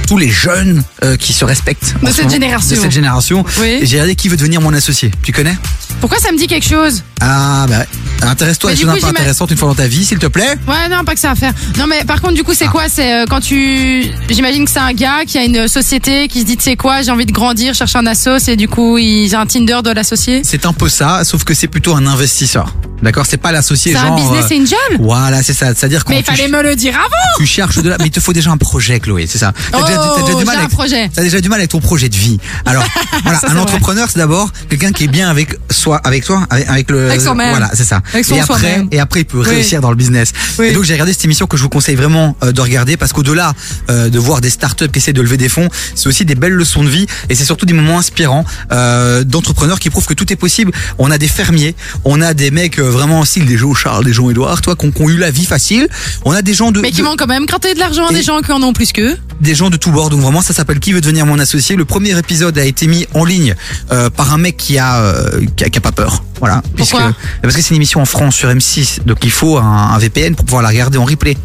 tous 0.08 0.18
les 0.18 0.30
jeunes 0.30 0.84
euh, 1.04 1.18
qui 1.18 1.34
se 1.34 1.46
respectent 1.46 1.96
en 2.02 2.06
De 2.06 2.12
ce 2.12 2.22
cette 2.22 2.30
génération. 2.30 2.76
De 2.76 2.82
cette 2.82 2.92
génération. 2.92 3.46
Oui. 3.60 3.80
Et 3.82 3.86
J'ai 3.86 3.98
regardé 3.98 4.16
qui 4.16 4.30
veut 4.30 4.38
devenir 4.38 4.62
mon 4.62 4.74
associé. 4.74 5.12
Tu 5.24 5.32
connais? 5.32 5.58
Pourquoi 6.00 6.20
ça 6.20 6.32
me 6.32 6.38
dit 6.38 6.48
quelque 6.48 6.68
chose? 6.68 7.04
Ah 7.22 7.66
bah 7.68 7.86
intéresse-toi 8.22 8.72
à 8.72 8.74
des 8.74 8.82
choses 8.82 8.90
un 8.90 8.98
peu 8.98 9.06
intéressantes 9.08 9.52
une 9.52 9.58
fois 9.58 9.68
dans 9.70 9.76
ta 9.76 9.88
vie, 9.88 10.04
s'il 10.06 10.18
te 10.20 10.28
plaît. 10.28 10.58
Ouais, 10.68 10.90
non, 10.90 11.04
pas 11.04 11.14
que 11.14 11.20
ça 11.20 11.32
à 11.32 11.36
faire. 11.36 11.54
Non, 11.78 11.86
mais 11.88 12.04
par 12.06 12.22
contre, 12.22 12.34
du 12.34 12.44
coup, 12.44 12.52
Ah. 12.52 12.58
c'est 12.58 12.68
quoi 12.68 12.84
C'est 12.90 13.14
euh, 13.14 13.26
quand 13.30 13.40
tu. 13.42 14.04
J'imagine 14.30 14.66
que 14.66 14.72
c'est 14.72 14.80
un 14.80 14.94
gars 14.94 15.26
qui 15.26 15.38
a 15.38 15.44
une 15.44 15.68
société 15.68 16.28
qui 16.28 16.42
se 16.42 16.46
dit, 16.46 16.58
tu 16.58 16.64
sais 16.64 16.76
quoi, 16.76 17.02
j'ai 17.02 17.12
envie 17.12 17.26
de 17.26 17.32
grandir, 17.32 17.74
chercher 17.74 17.98
un 18.00 18.06
assos, 18.08 18.48
et 18.48 18.56
du 18.56 18.68
coup, 18.68 18.98
il 18.98 19.34
a 19.36 19.40
un 19.42 19.46
Tinder 19.46 19.80
de 19.84 19.92
l'associé. 19.92 20.42
C'est 20.44 20.66
un 20.66 20.74
peu 20.74 20.90
ça, 20.90 21.24
sauf 21.24 21.44
que 21.44 21.54
c'est 21.54 21.68
plutôt 21.68 21.96
un 21.96 22.06
investisseur. 22.08 22.74
D'accord, 23.02 23.28
c'est 23.28 23.38
pas 23.38 23.52
l'associé 23.52 23.92
C'est 23.92 24.00
un 24.00 24.16
business 24.16 24.46
euh, 24.52 24.56
angel 24.56 24.98
Voilà, 25.00 25.44
c'est 25.44 25.54
ça. 25.54 25.68
C'est-à-dire 25.76 26.04
quand 26.04 26.14
Mais 26.14 26.22
il 26.22 26.24
tu, 26.24 26.32
fallait 26.32 26.48
me 26.48 26.64
le 26.64 26.76
dire 26.76 26.96
avant 26.96 27.38
tu 27.38 27.46
cherches 27.46 27.78
de 27.78 27.90
la, 27.90 27.98
mais 28.00 28.06
il 28.08 28.12
te 28.12 28.20
faut 28.20 28.34
déjà 28.34 28.50
un 28.50 28.58
projet, 28.58 29.00
Chloé. 29.00 29.28
C'est 29.28 29.38
ça. 29.38 29.54
T'as 29.72 29.78
Oh, 29.80 29.86
déjà, 29.86 29.98
t'as 30.16 30.22
déjà 30.24 30.34
du 30.40 30.46
mal 30.46 30.56
j'ai 30.56 30.62
un 30.62 30.64
avec, 30.66 30.72
projet. 30.72 31.10
T'as 31.14 31.22
déjà 31.22 31.40
du 31.40 31.48
mal 31.50 31.60
avec 31.60 31.70
ton 31.70 31.80
projet 31.80 32.10
de 32.10 32.16
vie. 32.16 32.40
Alors, 32.66 32.84
voilà, 33.24 33.40
Ça, 33.40 33.52
un 33.52 33.58
entrepreneur, 33.58 34.08
c'est 34.12 34.18
d'abord 34.18 34.52
quelqu'un 34.68 34.92
qui 34.92 35.04
est 35.04 35.08
bien 35.10 35.30
avec 35.30 35.56
soi, 35.70 36.02
avec 36.04 36.26
toi, 36.26 36.48
avec, 36.50 36.68
avec 36.68 36.90
le. 36.90 37.06
Avec 37.06 37.22
soi-même. 37.22 37.52
Voilà, 37.52 37.70
c'est 37.76 37.86
ça. 37.86 38.02
Avec 38.14 38.26
son 38.26 38.36
et 38.36 38.40
après, 38.40 38.86
et 38.92 39.00
après, 39.00 39.20
il 39.22 39.26
peut 39.26 39.40
Oui. 39.40 39.48
réussir 39.50 39.82
dans 39.82 39.90
le 39.90 39.96
business. 39.96 40.32
Et 40.62 40.72
donc, 40.74 40.84
j'ai 40.84 40.94
regardé 40.94 41.14
cette 41.14 41.26
émission 41.26 41.48
que 41.48 41.58
je 41.58 41.64
vous 41.64 41.70
conseille 41.70 41.96
vraiment 41.96 42.36
euh, 42.44 42.52
de 42.52 42.62
regarder 42.62 42.98
parce 42.98 43.14
qu'au-delà 43.14 43.54
euh, 43.90 44.10
de 44.10 44.20
voir 44.20 44.42
des 44.42 44.50
startups 44.50 44.88
qui 44.90 45.00
essaient 45.00 45.14
de 45.14 45.22
lever 45.22 45.38
des 45.38 45.50
fonds, 45.50 45.70
c'est 45.96 46.08
aussi 46.08 46.26
des 46.26 46.36
belles 46.36 46.54
leçons 46.54 46.84
de 46.84 46.90
vie 46.90 47.06
et 47.30 47.36
c'est 47.36 47.46
surtout 47.46 47.66
des 47.66 47.74
moments 47.74 48.00
inspirants 48.00 48.46
euh, 48.72 49.24
d'entrepreneurs 49.24 49.80
qui 49.80 49.90
prouvent 49.90 50.06
que 50.06 50.14
tout 50.14 50.32
est 50.32 50.36
possible. 50.38 50.72
On 50.98 51.12
a 51.12 51.18
des 51.18 51.28
fermiers, 51.28 51.76
on 52.06 52.22
a 52.22 52.34
des 52.34 52.52
mecs 52.52 52.80
vraiment 52.80 53.20
en 53.20 53.26
style 53.26 53.46
des 53.46 53.58
Jean 53.58 53.74
Charles, 53.74 54.06
des 54.06 54.14
Jean 54.14 54.30
Édouard, 54.30 54.62
toi, 54.62 54.76
qui 54.76 54.86
ont, 55.02 55.10
eu 55.10 55.18
la 55.18 55.32
vie 55.32 55.46
facile. 55.46 55.88
On 56.26 56.32
a 56.32 56.42
des 56.42 56.54
gens 56.54 56.72
de, 56.72 56.82
Mais 56.82 56.92
qui 56.92 56.98
de- 57.02 57.04
vont 57.06 57.16
quand 57.18 57.28
même 57.28 57.46
gratter 57.46 57.74
de 57.74 57.80
l'argent, 57.80 58.10
Et- 58.10 58.14
des 58.14 58.24
gens 58.24 58.42
qui 58.42 58.52
en 58.52 58.62
ont 58.64 58.74
plus 58.74 58.92
qu'eux. 58.92 59.18
des 59.42 59.56
gens 59.56 59.70
de 59.70 59.78
tous 59.78 59.92
bords. 59.92 60.10
Donc 60.10 60.22
vraiment, 60.22 60.42
ça 60.42 60.54
s'appelle 60.54 60.80
Qui 60.80 60.94
veut 60.94 61.02
devenir 61.02 61.26
mon 61.26 61.40
associé? 61.40 61.76
Le 61.76 61.86
premier 61.86 62.18
épisode 62.18 62.58
a 62.58 62.66
été 62.66 62.88
mis 62.88 63.08
en 63.14 63.24
ligne 63.26 63.56
euh, 63.92 64.10
par 64.10 64.34
un 64.34 64.38
mec 64.38 64.58
qui 64.58 64.78
a, 64.78 64.98
euh, 65.02 65.42
qui 65.56 65.64
a 65.64 65.70
qui 65.70 65.78
a 65.78 65.82
pas 65.82 65.92
peur. 65.92 66.24
Voilà. 66.40 66.62
Puisque, 66.76 66.92
Pourquoi? 66.92 67.14
parce 67.42 67.56
que 67.56 67.62
c'est 67.62 67.70
une 67.72 67.78
émission 67.78 67.97
en 67.98 68.06
France 68.06 68.36
sur 68.36 68.50
M6, 68.50 69.04
donc 69.06 69.18
il 69.24 69.32
faut 69.32 69.58
un, 69.58 69.64
un 69.94 69.98
VPN 69.98 70.36
pour 70.36 70.46
pouvoir 70.46 70.62
la 70.64 70.70
regarder 70.70 70.98
en 70.98 71.06
replay. 71.06 71.36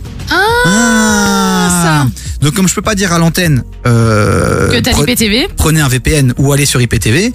Ah, 0.75 2.07
Donc 2.41 2.55
comme 2.55 2.69
je 2.69 2.75
peux 2.75 2.83
pas 2.83 2.95
dire 2.95 3.13
à 3.13 3.19
l'antenne 3.19 3.65
euh, 3.87 4.71
Que 4.71 4.79
t'as 4.81 4.93
pre- 4.93 5.07
l'IPTV. 5.07 5.49
prenez 5.57 5.81
un 5.81 5.89
VPN 5.89 6.35
ou 6.39 6.53
allez 6.53 6.67
sur 6.67 6.81
IPTV, 6.81 7.33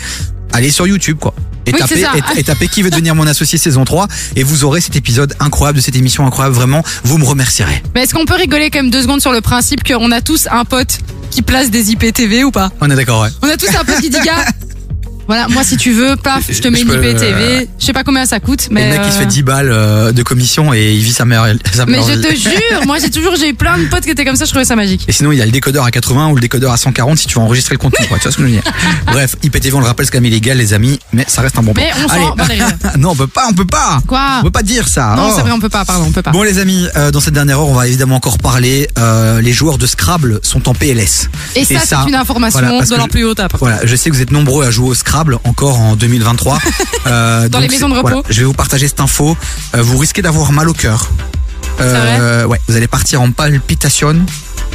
allez 0.53 0.71
sur 0.71 0.87
YouTube 0.87 1.17
quoi. 1.19 1.33
Et 1.65 1.73
Oui, 1.73 1.79
tapez, 1.79 2.01
ça. 2.01 2.11
et 2.37 2.43
tapez 2.43 2.67
qui 2.69 2.81
veut 2.81 2.89
devenir 2.89 3.13
mon 3.13 3.27
associé 3.27 3.57
saison 3.57 3.83
3 3.83 4.07
et 4.37 4.43
vous 4.43 4.63
aurez 4.63 4.79
cet 4.79 4.95
épisode 4.95 5.33
incroyable 5.41 5.77
de 5.79 5.83
cette 5.83 5.97
émission 5.97 6.25
incroyable 6.25 6.55
vraiment 6.55 6.81
vous 7.03 7.17
me 7.17 7.25
remercierez. 7.25 7.83
Mais 7.93 8.03
est-ce 8.03 8.13
qu'on 8.13 8.25
peut 8.25 8.35
rigoler 8.35 8.69
quand 8.69 8.79
même 8.79 8.89
deux 8.91 9.01
secondes 9.01 9.19
sur 9.21 9.33
le 9.33 9.41
principe 9.41 9.83
qu'on 9.85 10.11
a 10.13 10.21
tous 10.21 10.47
un 10.49 10.63
pote 10.63 10.99
qui 11.29 11.41
place 11.41 11.69
des 11.69 11.91
IPTV 11.91 12.45
ou 12.45 12.51
pas? 12.51 12.71
On 12.79 12.89
est 12.89 12.95
d'accord 12.95 13.21
ouais. 13.21 13.29
On 13.41 13.49
a 13.49 13.57
tous 13.57 13.67
un 13.75 13.83
pote 13.83 13.99
qui 13.99 14.09
dit, 14.09 14.17
gars, 14.25 14.45
Voilà, 15.27 15.47
moi 15.49 15.63
si 15.63 15.77
tu 15.77 15.91
veux, 15.93 16.15
paf, 16.15 16.45
je 16.49 16.61
te 16.61 16.67
mets 16.67 16.79
Je 16.79 16.83
une 16.85 16.93
IPTV. 16.93 17.67
Je 17.79 17.85
sais 17.85 17.93
pas 17.93 18.03
combien 18.03 18.25
ça 18.25 18.39
coûte, 18.39 18.67
mais. 18.71 18.83
Le 18.91 18.97
mec, 18.97 19.01
il 19.05 19.11
se 19.11 19.17
euh, 19.17 19.19
fait 19.21 19.25
10 19.25 19.43
balles 19.43 19.69
euh, 19.71 20.11
de 20.11 20.23
commission 20.23 20.73
et 20.73 20.93
il 20.93 21.01
vit 21.03 21.11
sa 21.13 21.25
mère. 21.25 21.45
Sa 21.73 21.85
Mais 21.85 21.93
mère- 21.97 22.07
je 22.07 22.13
te 22.13 22.33
jure, 22.35 22.85
moi 22.85 22.97
j'ai 22.99 23.09
toujours 23.09 23.35
j'ai 23.35 23.49
eu 23.49 23.53
plein 23.53 23.77
de 23.77 23.85
potes 23.85 24.03
qui 24.03 24.09
étaient 24.11 24.25
comme 24.25 24.35
ça, 24.35 24.45
je 24.45 24.49
trouvais 24.51 24.65
ça 24.65 24.75
magique. 24.75 25.05
Et 25.07 25.11
sinon, 25.11 25.31
il 25.31 25.37
y 25.37 25.41
a 25.41 25.45
le 25.45 25.51
décodeur 25.51 25.83
à 25.85 25.91
80 25.91 26.29
ou 26.29 26.35
le 26.35 26.41
décodeur 26.41 26.71
à 26.71 26.77
140 26.77 27.17
si 27.17 27.27
tu 27.27 27.35
veux 27.35 27.41
enregistrer 27.41 27.75
le 27.75 27.79
contenu. 27.79 28.05
Quoi. 28.07 28.17
Tu 28.17 28.23
vois 28.23 28.31
ce 28.31 28.37
que 28.37 28.43
je 28.43 28.47
veux 28.47 28.53
dire? 28.53 28.63
Bref, 29.07 29.35
IPTV, 29.43 29.73
on 29.75 29.79
le 29.79 29.85
rappelle, 29.85 30.05
c'est 30.05 30.11
quand 30.11 30.17
même 30.19 30.25
illégal, 30.31 30.57
les 30.57 30.73
amis, 30.73 30.99
mais 31.13 31.25
ça 31.27 31.41
reste 31.41 31.57
un 31.57 31.63
bon 31.63 31.73
plan. 31.73 31.83
Mais 31.83 31.91
on 32.03 32.07
s'en 32.07 32.97
non, 32.97 33.09
on 33.11 33.15
peut 33.15 33.27
pas, 33.27 33.47
on 33.49 33.53
peut 33.53 33.65
pas. 33.67 33.99
Quoi? 34.07 34.37
On 34.39 34.43
peut 34.43 34.51
pas 34.51 34.63
dire 34.63 34.87
ça. 34.87 35.13
Non, 35.17 35.27
Oh. 35.29 35.33
c'est 35.35 35.41
vrai, 35.41 35.51
on 35.51 35.59
peut 35.59 35.67
pas, 35.69 35.83
pardon, 35.85 36.05
on 36.07 36.11
peut 36.11 36.21
pas. 36.21 36.31
Bon 36.31 36.43
les 36.43 36.57
amis, 36.59 36.87
euh, 36.95 37.11
dans 37.11 37.19
cette 37.19 37.33
dernière 37.33 37.59
heure, 37.59 37.67
on 37.67 37.73
va 37.73 37.87
évidemment 37.87 38.15
encore 38.15 38.37
parler. 38.37 38.87
euh, 38.97 39.41
les 39.41 39.51
joueurs 39.53 39.77
de 39.77 39.85
Scrabble 39.85 40.39
sont 40.41 40.69
en 40.69 40.73
PLS. 40.73 41.29
Et 41.55 41.65
ça, 41.65 41.79
c'est 41.85 41.95
une 42.07 42.15
information 42.15 42.59
de 42.61 42.65
je- 42.85 43.07
plus 43.09 43.23
haut 43.25 43.33
top. 43.33 43.53
Voilà, 43.59 43.79
je 43.85 43.95
sais 43.95 44.09
que 44.09 44.15
vous 44.15 44.21
êtes 44.21 44.31
nombreux 44.31 44.65
à 44.65 44.71
jouer 44.71 44.89
au 44.89 44.93
Scrabble 44.93 45.16
encore 45.43 45.79
en 45.79 45.95
2023. 45.95 46.59
Euh, 47.05 47.47
Dans 47.47 47.59
les 47.59 47.69
maisons 47.69 47.87
de 47.87 47.93
repos. 47.93 48.09
voilà, 48.09 48.21
je 48.29 48.39
vais 48.41 48.45
vous 48.45 48.53
partager 48.53 48.85
cette 48.85 48.99
info. 48.99 49.37
Euh, 49.75 49.81
vous 49.81 49.97
risquez 49.97 50.21
d'avoir 50.21 50.51
mal 50.51 50.67
au 50.67 50.73
cœur. 50.73 51.09
Euh, 51.79 52.43
ouais, 52.43 52.59
vous 52.67 52.75
allez 52.75 52.87
partir 52.89 53.21
en 53.21 53.31
palpitation 53.31 54.25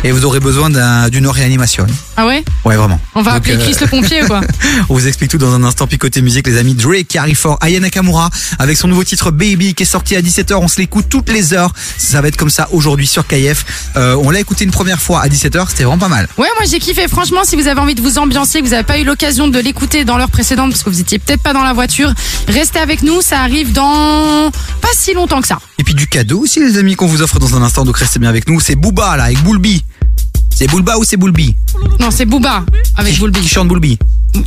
et 0.04 0.10
vous 0.12 0.24
aurez 0.24 0.40
besoin 0.40 0.70
d'un- 0.70 1.08
d'une 1.08 1.26
réanimation. 1.28 1.86
Ah 2.16 2.26
ouais? 2.26 2.44
Ouais, 2.64 2.76
vraiment. 2.76 3.00
On 3.14 3.22
va 3.22 3.32
Donc, 3.32 3.38
appeler 3.40 3.54
euh, 3.54 3.58
Chris 3.60 3.76
le 3.80 3.86
pompier 3.86 4.22
ou 4.22 4.26
quoi? 4.26 4.40
On 4.88 4.94
vous 4.94 5.06
explique 5.06 5.30
tout 5.30 5.38
dans 5.38 5.52
un 5.54 5.62
instant. 5.64 5.86
Puis 5.86 5.98
côté 5.98 6.20
musique, 6.22 6.46
les 6.46 6.56
amis, 6.58 6.74
Drake 6.74 7.06
qui 7.08 7.18
arrive 7.18 7.36
fort. 7.36 7.56
Aya 7.60 7.78
Nakamura 7.80 8.30
avec 8.58 8.76
son 8.76 8.88
nouveau 8.88 9.04
titre 9.04 9.30
Baby 9.30 9.74
qui 9.74 9.84
est 9.84 9.86
sorti 9.86 10.16
à 10.16 10.20
17h. 10.22 10.54
On 10.54 10.68
se 10.68 10.78
l'écoute 10.80 11.06
toutes 11.08 11.30
les 11.30 11.54
heures. 11.54 11.72
Ça 11.98 12.20
va 12.20 12.28
être 12.28 12.36
comme 12.36 12.50
ça 12.50 12.68
aujourd'hui 12.72 13.06
sur 13.06 13.26
KF. 13.26 13.64
Euh, 13.96 14.16
on 14.22 14.30
l'a 14.30 14.40
écouté 14.40 14.64
une 14.64 14.70
première 14.70 15.00
fois 15.00 15.20
à 15.22 15.28
17h. 15.28 15.68
C'était 15.68 15.84
vraiment 15.84 15.98
pas 15.98 16.08
mal. 16.08 16.28
Ouais, 16.38 16.48
moi 16.58 16.66
j'ai 16.68 16.78
kiffé. 16.78 17.06
Franchement, 17.08 17.40
si 17.44 17.56
vous 17.56 17.66
avez 17.68 17.80
envie 17.80 17.94
de 17.94 18.02
vous 18.02 18.18
ambiancer, 18.18 18.60
que 18.60 18.64
vous 18.64 18.70
n'avez 18.72 18.82
pas 18.84 18.98
eu 18.98 19.04
l'occasion 19.04 19.48
de 19.48 19.58
l'écouter 19.58 20.04
dans 20.04 20.16
l'heure 20.18 20.30
précédente 20.30 20.70
parce 20.72 20.82
que 20.82 20.90
vous 20.90 21.00
étiez 21.00 21.18
peut-être 21.18 21.42
pas 21.42 21.52
dans 21.52 21.62
la 21.64 21.72
voiture, 21.72 22.12
restez 22.48 22.78
avec 22.80 23.02
nous. 23.02 23.22
Ça 23.22 23.40
arrive 23.40 23.72
dans 23.72 24.50
pas 24.80 24.88
si 24.96 25.14
longtemps 25.14 25.40
que 25.40 25.48
ça. 25.48 25.58
Et 25.78 25.84
puis 25.84 25.94
du 25.94 26.06
cadeau 26.06 26.40
aussi, 26.40 26.60
les 26.60 26.78
amis, 26.78 26.94
qu'on 26.94 27.06
vous 27.06 27.22
offre 27.22 27.38
dans 27.38 27.56
un 27.56 27.62
instant. 27.62 27.84
Donc 27.84 27.96
restez 27.96 28.18
bien 28.18 28.28
avec 28.28 28.48
nous. 28.48 28.60
C'est 28.60 28.76
Booba 28.76 29.16
là, 29.16 29.24
avec 29.24 29.42
Boulby. 29.42 29.81
C'est 30.62 30.68
Boulba 30.68 30.96
ou 30.96 31.02
c'est 31.02 31.16
Boulby 31.16 31.56
Non, 31.98 32.12
c'est 32.12 32.24
Booba 32.24 32.64
avec 32.96 33.18
Boulby. 33.18 33.40
Qui 33.40 33.48
chante 33.48 33.66
Boulby 33.66 33.98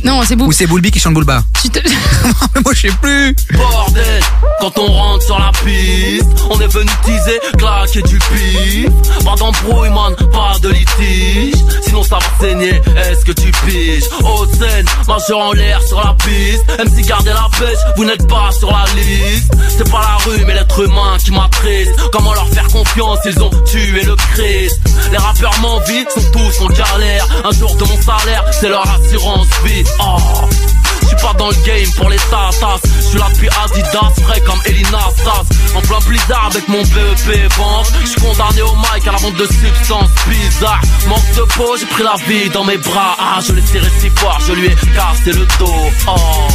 Non, 0.04 0.22
c'est 0.24 0.34
Booba. 0.36 0.48
Ou 0.48 0.52
c'est 0.52 0.66
Boulby 0.66 0.90
qui 0.90 0.98
chante 0.98 1.14
Boulba 1.14 1.42
Tu 1.62 1.70
te- 1.70 1.78
Moi 2.64 2.74
je 2.74 2.80
sais 2.88 2.94
plus. 3.00 3.34
Bordel, 3.52 4.20
quand 4.60 4.78
on 4.78 4.86
rentre 4.86 5.24
sur 5.24 5.38
la 5.38 5.52
piste, 5.64 6.26
on 6.50 6.60
est 6.60 6.66
venu 6.66 6.90
teaser, 7.04 7.38
claquer 7.56 8.02
du 8.02 8.18
pif. 8.18 8.90
Pas 9.24 9.34
d'embrouille, 9.36 9.90
man, 9.90 10.14
pas 10.32 10.58
de 10.60 10.70
litige. 10.70 11.54
Sinon 11.84 12.02
ça 12.02 12.18
va 12.18 12.26
saigner, 12.48 12.80
est-ce 12.96 13.24
que 13.24 13.32
tu 13.32 13.50
piges? 13.64 14.04
Haute 14.24 14.50
scène, 14.56 14.86
majeur 15.06 15.38
en 15.38 15.52
l'air 15.52 15.80
sur 15.82 15.98
la 16.04 16.14
piste. 16.14 16.64
Même 16.78 16.88
si 16.94 17.02
gardez 17.02 17.30
la 17.30 17.48
pêche, 17.58 17.78
vous 17.96 18.04
n'êtes 18.04 18.26
pas 18.28 18.50
sur 18.58 18.70
la 18.72 18.84
liste. 19.00 19.52
C'est 19.76 19.88
pas 19.90 20.00
la 20.00 20.16
rue, 20.32 20.44
mais 20.46 20.54
l'être 20.54 20.80
humain 20.84 21.16
qui 21.24 21.30
m'attriste. 21.30 21.92
Comment 22.12 22.34
leur 22.34 22.48
faire 22.48 22.66
confiance, 22.68 23.18
ils 23.24 23.40
ont 23.40 23.50
tué 23.64 24.02
le 24.02 24.16
Christ. 24.34 24.80
Les 25.12 25.18
rappeurs 25.18 25.58
m'envient, 25.60 26.04
sont 26.12 26.30
tous 26.32 26.60
en 26.64 26.68
galère. 26.70 27.26
Un 27.44 27.52
jour 27.52 27.74
de 27.76 27.84
mon 27.84 28.02
salaire, 28.02 28.44
c'est 28.52 28.68
leur 28.68 28.82
assurance 28.88 29.46
vie. 29.64 29.75
Oh. 30.00 30.16
Je 31.02 31.06
suis 31.08 31.16
pas 31.16 31.32
dans 31.34 31.48
le 31.48 31.54
game 31.64 31.90
pour 31.96 32.08
les 32.10 32.16
tatas. 32.16 32.80
Je 32.84 33.00
suis 33.00 33.18
là 33.18 33.28
depuis 33.32 33.48
Adidas, 33.48 34.12
frais 34.24 34.40
comme 34.40 34.60
Elina 34.66 34.98
Stas 35.16 35.44
En 35.76 35.80
plein 35.82 35.98
blizzard 36.06 36.48
avec 36.50 36.66
mon 36.68 36.82
BEP 36.82 37.52
vente 37.56 37.92
Je 38.02 38.06
suis 38.08 38.20
condamné 38.20 38.62
au 38.62 38.74
mic 38.74 39.06
à 39.06 39.12
la 39.12 39.18
vente 39.18 39.36
de 39.36 39.46
substances 39.46 40.10
bizarres. 40.28 40.80
Manque 41.08 41.32
de 41.36 41.42
peau, 41.54 41.76
j'ai 41.78 41.86
pris 41.86 42.02
la 42.02 42.16
vie 42.26 42.50
dans 42.50 42.64
mes 42.64 42.78
bras. 42.78 43.16
Ah, 43.18 43.38
je 43.46 43.52
l'ai 43.52 43.62
tiré 43.62 43.86
si 44.00 44.10
fort, 44.10 44.38
je 44.46 44.52
lui 44.52 44.66
ai 44.66 44.74
cassé 44.94 45.32
le 45.32 45.46
dos 45.58 45.90
Oh 46.08 46.48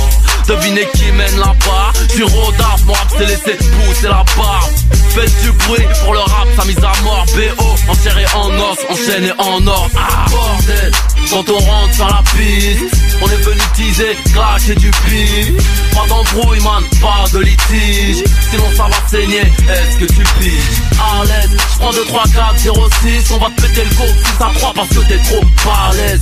Devinez 0.47 0.88
qui 0.93 1.11
mène 1.11 1.38
là-bas. 1.38 1.93
Je 2.09 2.13
suis 2.15 2.23
rodaf, 2.23 2.84
mon 2.85 2.93
rap 2.93 3.09
s'est 3.09 3.26
laissé 3.26 3.57
pousser 3.57 4.07
la 4.07 4.23
barbe 4.38 4.72
Faites 5.13 5.41
du 5.41 5.51
bruit 5.51 5.85
pour 6.03 6.13
le 6.13 6.19
rap, 6.19 6.47
sa 6.57 6.65
mise 6.65 6.77
à 6.77 6.93
mort. 7.03 7.26
BO, 7.35 7.91
enchéré 7.91 8.26
en 8.34 8.49
os, 8.49 8.77
enchaîné 8.89 9.31
en 9.38 9.68
or. 9.68 9.89
Ah, 9.95 10.26
bordel. 10.30 10.91
Quand 11.30 11.49
on 11.49 11.59
rentre 11.59 11.93
sur 11.93 12.07
la 12.07 12.23
piste 12.35 12.95
On 13.22 13.27
est 13.27 13.43
venu 13.43 13.61
teaser, 13.76 14.18
cracher 14.34 14.76
du 14.76 14.89
pif. 14.89 15.51
Pas 15.93 16.07
d'embrouille, 16.07 16.59
man, 16.61 16.84
pas 17.01 17.30
de 17.31 17.39
litige. 17.39 18.23
Sinon 18.49 18.65
ça 18.76 18.84
va 18.84 19.07
saigner, 19.09 19.41
est-ce 19.41 19.97
que 19.97 20.05
tu 20.05 20.23
piges? 20.39 20.81
À 20.99 21.23
l'aise, 21.26 21.57
je 21.73 21.80
prends 21.80 21.91
2, 21.91 22.05
3, 22.05 22.23
4, 22.34 22.57
0, 22.57 22.89
6 23.01 23.31
On 23.31 23.38
va 23.38 23.47
te 23.55 23.61
péter 23.61 23.84
le 23.84 23.95
go, 23.95 24.03
6 24.39 24.43
à 24.43 24.51
3 24.59 24.73
parce 24.73 24.89
que 24.89 24.99
t'es 25.07 25.18
trop 25.18 25.41
balèze 25.65 26.22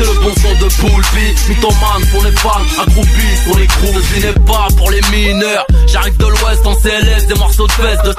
c'est 0.00 0.12
le 0.12 0.20
bon 0.20 0.34
son 0.34 0.64
de 0.64 0.70
Poulpi 0.80 1.48
Mythomane 1.48 2.06
pour 2.10 2.24
les 2.24 2.32
fans, 2.32 2.82
accroupis 2.82 3.36
pour 3.44 3.58
les 3.58 3.66
crews 3.66 3.92
Je 3.92 4.32
pas 4.46 4.68
pour 4.76 4.90
les 4.90 5.00
mineurs. 5.10 5.66
J'arrive 5.86 6.16
de 6.16 6.26
l'ouest 6.26 6.66
en 6.66 6.74
CLS, 6.74 7.26
des 7.26 7.34
morceaux 7.34 7.66
de 7.66 7.72
fesses 7.72 8.02
de 8.04 8.14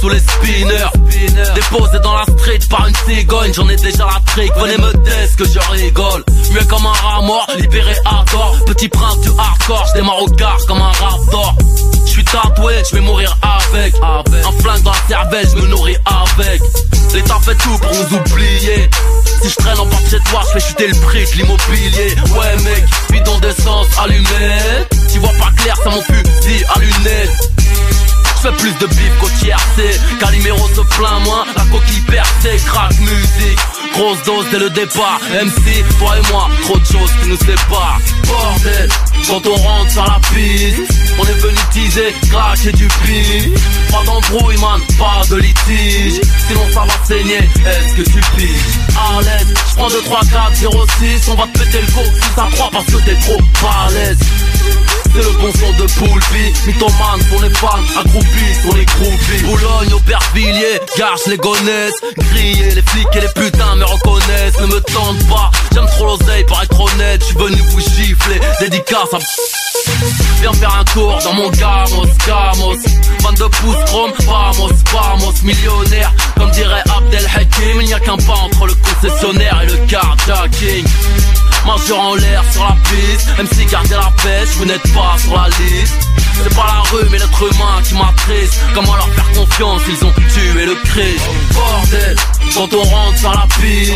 sous 0.00 0.08
les 0.08 0.18
spinners. 0.18 0.90
Déposé 1.54 1.98
dans 2.00 2.14
la 2.14 2.24
street 2.24 2.60
par 2.68 2.86
une 2.86 2.94
cigogne. 3.06 3.52
J'en 3.54 3.68
ai 3.68 3.76
déjà 3.76 4.06
la 4.06 4.20
trick, 4.26 4.52
venez 4.56 4.78
me 4.78 4.92
test 5.04 5.36
que 5.36 5.44
je 5.44 5.58
rigole. 5.70 6.24
Mieux 6.52 6.64
comme 6.64 6.86
un 6.86 6.92
rat 6.92 7.22
mort, 7.22 7.46
libéré 7.58 7.94
à 8.04 8.24
tort. 8.30 8.56
Petit 8.66 8.88
prince 8.88 9.20
du 9.20 9.28
hardcore, 9.38 9.86
je 9.88 10.00
démarre 10.00 10.22
au 10.22 10.28
gare 10.30 10.58
comme 10.66 10.80
un 10.80 10.92
raptor. 10.92 11.54
Je 12.04 12.10
suis 12.10 12.24
tatoué, 12.24 12.74
je 12.88 12.96
vais 12.96 13.02
mourir 13.02 13.36
avec. 13.42 13.94
Un 14.02 14.52
flingue 14.62 14.82
dans 14.82 14.92
la 14.92 15.08
cervelle, 15.08 15.48
je 15.48 15.56
me 15.56 15.66
nourris 15.68 15.96
avec. 16.06 16.60
L'État 17.14 17.38
fait 17.40 17.54
tout 17.56 17.78
pour 17.78 17.92
nous 17.92 18.18
oublier. 18.18 18.90
Si 19.42 19.48
je 19.48 19.56
traîne 19.56 19.78
en 19.78 19.86
bas 19.86 19.96
chez 20.10 20.20
toi, 20.30 20.42
je 20.54 20.58
chuter 20.58 20.88
le 20.88 21.00
prix 21.00 21.24
de 21.24 21.36
l'immobilier. 21.36 22.14
Ouais 22.36 22.62
mec, 22.62 22.84
bidon 23.10 23.38
d'essence 23.38 23.86
allumé. 24.02 24.26
Tu 25.12 25.18
vois 25.18 25.32
pas 25.38 25.50
clair, 25.56 25.76
ça 25.82 25.90
mon 25.90 26.02
fusil 26.02 26.64
à 26.74 26.78
lunettes 26.78 27.65
je 28.36 28.48
fais 28.48 28.56
plus 28.56 28.72
de 28.78 28.86
bif 28.86 29.18
qu'au 29.20 29.28
tiercé. 29.40 30.00
Calimero 30.20 30.68
se 30.68 30.80
plaint 30.96 31.24
moins, 31.24 31.44
la 31.56 31.64
coquille 31.64 32.00
percée. 32.02 32.56
Crack 32.66 32.98
musique, 33.00 33.58
grosse 33.94 34.22
dose 34.24 34.46
dès 34.50 34.58
le 34.58 34.70
départ. 34.70 35.20
MC, 35.30 35.84
toi 35.98 36.16
et 36.18 36.32
moi, 36.32 36.48
trop 36.62 36.78
de 36.78 36.84
choses 36.84 37.10
qui 37.22 37.28
nous 37.28 37.38
séparent. 37.38 38.00
Bordel, 38.26 38.88
quand 39.28 39.46
on 39.46 39.54
rentre 39.54 39.90
sur 39.90 40.04
la 40.04 40.20
piste 40.32 40.92
On 41.18 41.24
est 41.24 41.40
venu 41.40 41.56
teaser, 41.72 42.14
cracher 42.30 42.72
du 42.72 42.88
pif. 42.88 43.60
Pas 43.90 44.02
d'embrouille 44.04 44.58
man, 44.58 44.80
pas 44.98 45.22
de 45.30 45.36
litige. 45.36 46.20
Sinon 46.48 46.66
ça 46.72 46.80
va 46.80 47.04
saigner, 47.06 47.38
est-ce 47.38 47.94
que 47.96 48.02
tu 48.02 48.20
piges? 48.36 48.78
À 48.96 49.22
l'aise, 49.22 49.54
je 49.70 49.74
prends 49.76 49.88
2, 49.88 50.02
3, 50.02 50.20
4, 50.20 50.54
0, 50.54 50.86
6 50.98 51.28
On 51.28 51.34
va 51.34 51.46
te 51.46 51.58
péter 51.58 51.80
le 51.80 51.92
go, 51.92 52.00
6 52.34 52.40
à 52.40 52.48
3 52.50 52.70
parce 52.72 52.84
que 52.86 52.96
t'es 53.04 53.16
trop 53.16 53.40
balèze 53.62 54.18
c'est 55.16 55.22
le 55.22 55.30
bon 55.40 55.50
son 55.58 55.72
de 55.82 55.90
Poulpi 55.92 56.52
Mythomane 56.66 57.24
pour 57.30 57.42
les 57.42 57.50
fans, 57.50 57.68
accroupis 57.98 58.54
pour 58.62 58.74
les 58.74 58.84
groupies 58.84 59.42
Boulogne, 59.44 59.92
Aubervilliers, 59.94 60.80
gare, 60.98 61.16
je 61.24 61.30
les 61.30 61.38
connaisse. 61.38 61.94
Grillés, 62.18 62.74
les 62.74 62.82
flics 62.82 63.08
et 63.14 63.20
les 63.20 63.28
putains 63.28 63.76
me 63.76 63.84
reconnaissent. 63.84 64.58
Ne 64.60 64.66
me 64.66 64.80
tente 64.80 65.26
pas, 65.28 65.50
j'aime 65.72 65.86
trop 65.86 66.06
l'oseille 66.06 66.44
pour 66.44 66.62
être 66.62 66.80
honnête. 66.80 67.20
Je 67.20 67.26
suis 67.26 67.36
venu 67.36 67.56
vous 67.70 67.80
gifler, 67.80 68.40
dédicace 68.60 69.14
à... 69.14 69.18
Viens 70.40 70.52
faire 70.52 70.74
un 70.74 70.84
tour 70.84 71.18
dans 71.24 71.32
mon 71.32 71.50
gamos, 71.50 72.06
gamos. 72.26 72.76
22 73.22 73.48
pouces 73.48 73.84
chrome, 73.86 74.12
vamos, 74.26 74.72
vamos. 74.92 75.32
Millionnaire, 75.42 76.12
comme 76.36 76.50
dirait 76.50 76.82
Abdel 76.96 77.26
Hakim 77.34 77.80
Il 77.80 77.86
n'y 77.86 77.94
a 77.94 78.00
qu'un 78.00 78.16
pas 78.16 78.34
entre 78.34 78.66
le 78.66 78.74
concessionnaire 78.74 79.62
et 79.62 79.66
le 79.66 79.86
carjacking 79.86 80.84
Majeur 81.66 81.98
en 81.98 82.14
l'air 82.14 82.44
sur 82.52 82.62
la 82.62 82.76
piste 82.84 83.28
Même 83.36 83.48
si 83.52 83.66
gardez 83.66 83.96
la 83.96 84.12
pêche, 84.22 84.50
vous 84.56 84.64
n'êtes 84.64 84.92
pas 84.94 85.16
sur 85.18 85.36
la 85.36 85.48
liste. 85.48 85.94
C'est 86.42 86.54
pas 86.54 86.66
la 86.66 86.80
rue 86.90 87.08
mais 87.10 87.18
l'être 87.18 87.42
humain 87.42 87.82
qui 87.82 87.94
m'attriste. 87.94 88.60
Comment 88.74 88.94
leur 88.94 89.08
faire 89.08 89.32
confiance, 89.32 89.82
ils 89.88 90.04
ont 90.04 90.12
tué 90.12 90.66
le 90.66 90.74
Christ. 90.84 91.24
Bordel, 91.52 92.16
quand 92.54 92.72
on 92.74 92.82
rentre 92.82 93.18
sur 93.18 93.32
la 93.32 93.46
piste 93.60 93.92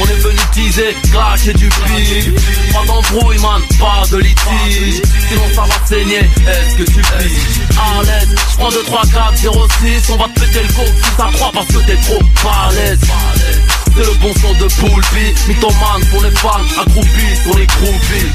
On 0.00 0.04
est 0.04 0.20
venu 0.20 0.38
teaser, 0.52 0.96
cracher 1.12 1.52
du 1.52 1.68
pif. 1.68 2.72
Pas 2.72 2.86
d'embrouille 2.86 3.38
man, 3.38 3.60
pas 3.78 4.06
de 4.10 4.18
litige. 4.18 5.02
Sinon 5.28 5.48
ça 5.54 5.62
va 5.62 5.86
saigner, 5.86 6.18
est-ce 6.18 6.76
que 6.76 6.84
tu 6.84 7.00
piges? 7.00 7.60
À 7.76 8.02
l'aise, 8.02 8.34
je 8.52 8.56
prends 8.56 8.70
2, 8.70 8.82
3, 8.82 9.02
4, 9.12 9.36
0, 9.36 9.68
6 9.80 10.10
On 10.10 10.16
va 10.16 10.24
te 10.28 10.40
péter 10.40 10.62
le 10.62 10.72
go, 10.72 10.82
6 11.16 11.22
à 11.22 11.30
3 11.32 11.52
parce 11.52 11.66
que 11.66 11.78
t'es 11.86 11.96
trop 11.96 12.20
balèze 12.44 13.00
c'est 13.94 14.06
le 14.06 14.14
bon 14.20 14.32
son 14.40 14.52
de 14.54 14.66
Poulpi 14.80 15.34
Mythomane 15.48 16.04
pour 16.10 16.22
les 16.22 16.30
fans, 16.32 16.64
accroupis 16.80 17.40
pour 17.44 17.58
les 17.58 17.66
groupies 17.66 18.30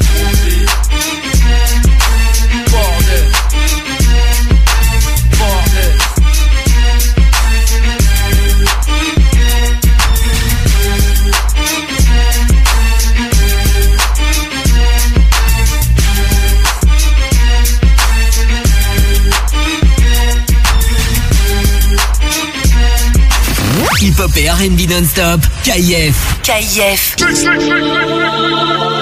R&B 24.57 24.87
non-stop, 24.87 25.41
KIF. 25.63 26.15
KIF. 26.41 27.15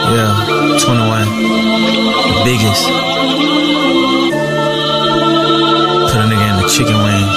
Yeah, 0.10 0.78
21. 0.82 1.26
The 2.26 2.42
biggest. 2.44 2.84
Put 6.10 6.18
a 6.18 6.26
nigga 6.26 6.46
in 6.50 6.56
the 6.58 6.68
chicken 6.74 6.98
wing. 7.06 7.28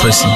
Pussy. 0.00 0.30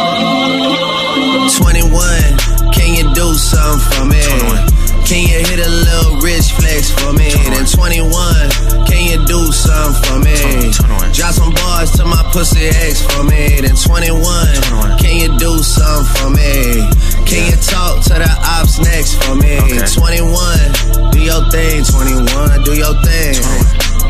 21, 1.62 2.72
can 2.72 2.88
you 2.94 3.04
do 3.14 3.34
something 3.34 3.92
for 3.92 4.04
me? 4.06 4.73
Can 5.04 5.20
you 5.28 5.36
hit 5.36 5.60
a 5.60 5.68
little 5.68 6.16
rich 6.20 6.52
flex 6.56 6.90
for 6.90 7.12
me? 7.12 7.28
Then 7.30 7.66
21, 7.66 8.88
can 8.88 9.04
you 9.04 9.20
do 9.26 9.52
something 9.52 10.00
for 10.02 10.18
me? 10.18 10.72
Drop 11.12 11.32
some 11.36 11.52
bars 11.52 11.92
to 11.92 12.04
my 12.04 12.22
pussy 12.32 12.68
ex 12.68 13.04
for 13.04 13.22
me. 13.22 13.60
Then 13.60 13.76
21, 13.76 14.98
can 14.98 15.14
you 15.20 15.38
do 15.38 15.58
something 15.62 16.08
for 16.16 16.30
me? 16.30 16.88
Can 17.28 17.52
you 17.52 17.56
talk 17.60 18.02
to 18.04 18.14
the 18.16 18.32
ops 18.42 18.80
next 18.80 19.22
for 19.22 19.36
me? 19.36 19.60
21, 19.92 21.12
do 21.12 21.20
your 21.20 21.44
thing, 21.52 21.84
21, 21.84 22.64
do 22.64 22.72
your 22.72 22.96
thing. 23.04 23.34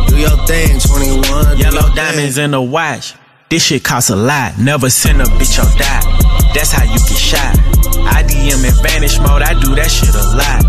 Do 0.08 0.16
your 0.16 0.38
thing, 0.46 0.78
21. 0.78 1.56
do 1.56 1.62
Yellow 1.62 1.94
diamonds 1.94 2.38
in 2.38 2.52
the 2.52 2.62
watch. 2.62 3.14
This 3.48 3.64
shit 3.64 3.82
costs 3.82 4.10
a 4.10 4.16
lot. 4.16 4.58
Never 4.58 4.88
send 4.90 5.20
a 5.20 5.24
bitch 5.24 5.58
or 5.58 5.78
die. 5.78 6.52
That's 6.54 6.70
how 6.72 6.84
you 6.84 6.98
get 6.98 7.18
shot. 7.18 7.83
I 8.02 8.22
DM 8.22 8.64
in 8.64 8.74
vanish 8.82 9.18
mode. 9.20 9.42
I 9.42 9.54
do 9.58 9.74
that 9.74 9.90
shit 9.90 10.14
a 10.14 10.26
lot. 10.34 10.60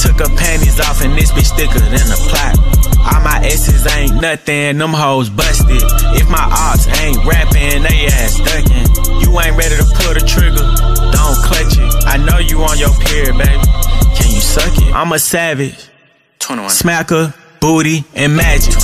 Took 0.00 0.18
her 0.18 0.32
panties 0.36 0.80
off 0.80 1.02
and 1.02 1.14
this 1.16 1.30
bitch 1.32 1.54
thicker 1.54 1.78
than 1.78 2.06
a 2.10 2.18
plot. 2.28 2.58
All 3.02 3.20
my 3.22 3.40
S's 3.44 3.86
ain't 3.96 4.20
nothing. 4.20 4.78
Them 4.78 4.92
hoes 4.92 5.30
busted. 5.30 5.82
If 6.18 6.28
my 6.28 6.42
ops 6.42 6.86
ain't 7.00 7.18
rapping, 7.24 7.82
they 7.82 8.06
ass 8.06 8.38
ducking. 8.38 8.86
You 9.22 9.30
ain't 9.40 9.56
ready 9.56 9.76
to 9.76 9.86
pull 9.98 10.14
the 10.14 10.22
trigger. 10.22 10.62
Don't 11.12 11.38
clutch 11.42 11.78
it. 11.78 11.90
I 12.06 12.16
know 12.18 12.38
you 12.38 12.62
on 12.62 12.78
your 12.78 12.94
period, 13.06 13.38
baby. 13.38 13.62
Can 14.16 14.30
you 14.30 14.40
suck 14.40 14.72
it? 14.78 14.94
I'm 14.94 15.12
a 15.12 15.18
savage. 15.18 15.88
21. 16.38 16.70
Smacker, 16.70 17.34
booty, 17.60 18.04
and 18.14 18.36
magic. 18.36 18.74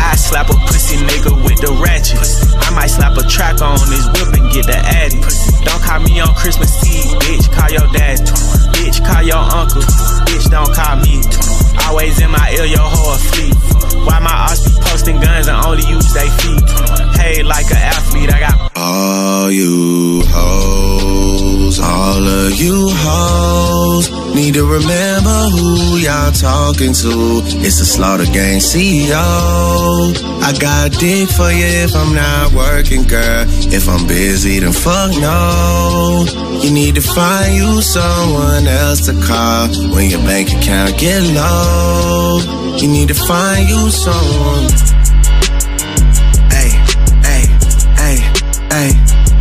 I 0.00 0.16
slap 0.16 0.48
a 0.48 0.54
pussy 0.66 0.96
nigga 0.96 1.36
with 1.44 1.60
the 1.60 1.76
ratchet. 1.76 2.18
I 2.64 2.72
might 2.74 2.88
slap 2.88 3.16
a 3.18 3.22
track 3.28 3.60
on 3.60 3.78
his 3.92 4.06
whip 4.16 4.32
and 4.32 4.50
get 4.52 4.66
the 4.66 4.80
addy. 4.80 5.20
Don't 5.64 5.82
call 5.82 6.00
me 6.00 6.18
on 6.20 6.34
Christmas 6.34 6.72
Eve, 6.88 7.12
bitch. 7.20 7.52
Call 7.52 7.70
your 7.70 7.86
dad. 7.92 8.18
Bitch, 8.80 9.04
call 9.04 9.22
your 9.22 9.36
uncle. 9.36 9.82
Bitch, 10.24 10.50
don't 10.50 10.72
call 10.74 10.96
me. 11.04 11.20
Always 11.86 12.18
in 12.20 12.30
my 12.30 12.50
ear, 12.56 12.64
your 12.64 12.80
whole 12.80 13.18
fleet. 13.28 13.54
Why 14.06 14.18
my 14.20 14.32
ass 14.48 14.64
be 14.64 14.72
posting 14.80 15.20
guns 15.20 15.48
and 15.48 15.66
only 15.66 15.84
use 15.86 16.10
they 16.14 16.28
feet? 16.40 16.64
Paid 17.16 17.44
like 17.44 17.66
an 17.70 17.76
athlete, 17.76 18.32
I 18.32 18.40
got 18.40 18.72
All 18.76 19.50
you 19.50 20.22
hoes, 20.26 21.78
all 21.78 22.26
of 22.26 22.52
you 22.58 22.88
hoes 22.90 24.20
need 24.40 24.54
to 24.54 24.64
remember 24.64 25.38
who 25.54 25.98
y'all 25.98 26.32
talking 26.32 26.92
to. 26.92 27.12
It's 27.66 27.78
the 27.78 27.84
Slaughter 27.84 28.24
Gang 28.24 28.58
CEO. 28.58 29.26
I 30.42 30.50
got 30.58 30.92
dick 30.98 31.28
for 31.28 31.50
you 31.50 31.68
if 31.84 31.94
I'm 31.94 32.14
not 32.14 32.52
working, 32.52 33.02
girl. 33.04 33.44
If 33.70 33.88
I'm 33.88 34.06
busy, 34.06 34.60
then 34.60 34.72
fuck 34.72 35.10
no. 35.20 36.24
You 36.62 36.70
need 36.72 36.94
to 36.96 37.02
find 37.02 37.54
you 37.54 37.82
someone 37.82 38.64
else 38.70 39.06
to 39.06 39.12
call 39.26 39.68
when 39.94 40.08
your 40.10 40.20
bank 40.20 40.48
account 40.48 40.98
get 40.98 41.22
low. 41.22 42.76
You 42.78 42.88
need 42.88 43.08
to 43.08 43.14
find 43.14 43.68
you 43.68 43.90
someone. 43.90 44.64
Hey, 46.54 46.70
hey, 47.26 47.44
hey, 48.00 48.16
hey, 48.70 48.90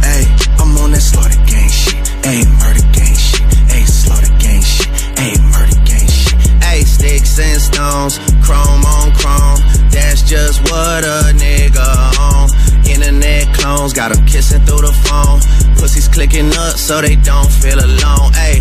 hey. 0.02 0.24
I'm 0.60 0.78
on 0.78 0.92
that 0.92 1.02
slaughter 1.02 1.42
gang 1.46 1.70
shit. 1.70 2.08
Hey, 2.26 2.42
murder 2.60 2.86
gang 2.92 3.16
shit. 3.16 3.46
Hey, 3.72 3.84
slaughter 3.86 4.34
gang 4.40 4.62
shit. 4.62 4.90
Hey, 5.20 5.34
murder 5.54 5.80
gang 5.86 6.08
shit. 6.08 6.36
Hey, 6.64 6.82
sticks 6.82 7.40
and 7.40 7.62
stones, 7.62 8.20
chrome 8.44 8.84
on 8.86 9.14
chrome. 9.16 9.60
That's 9.92 10.24
just 10.24 10.62
what 10.70 11.04
a 11.06 11.32
nigga 11.38 11.88
on. 12.20 12.50
Internet 12.86 13.54
clones 13.54 13.94
got 13.94 14.12
'em 14.12 14.26
kissing 14.26 14.66
through 14.66 14.82
the 14.82 14.94
phone. 15.06 15.40
Pussies 15.78 16.08
clicking 16.08 16.52
up 16.58 16.78
so 16.78 17.02
they 17.02 17.16
don't 17.16 17.52
feel 17.62 17.80
alone. 17.80 18.34
Hey. 18.34 18.60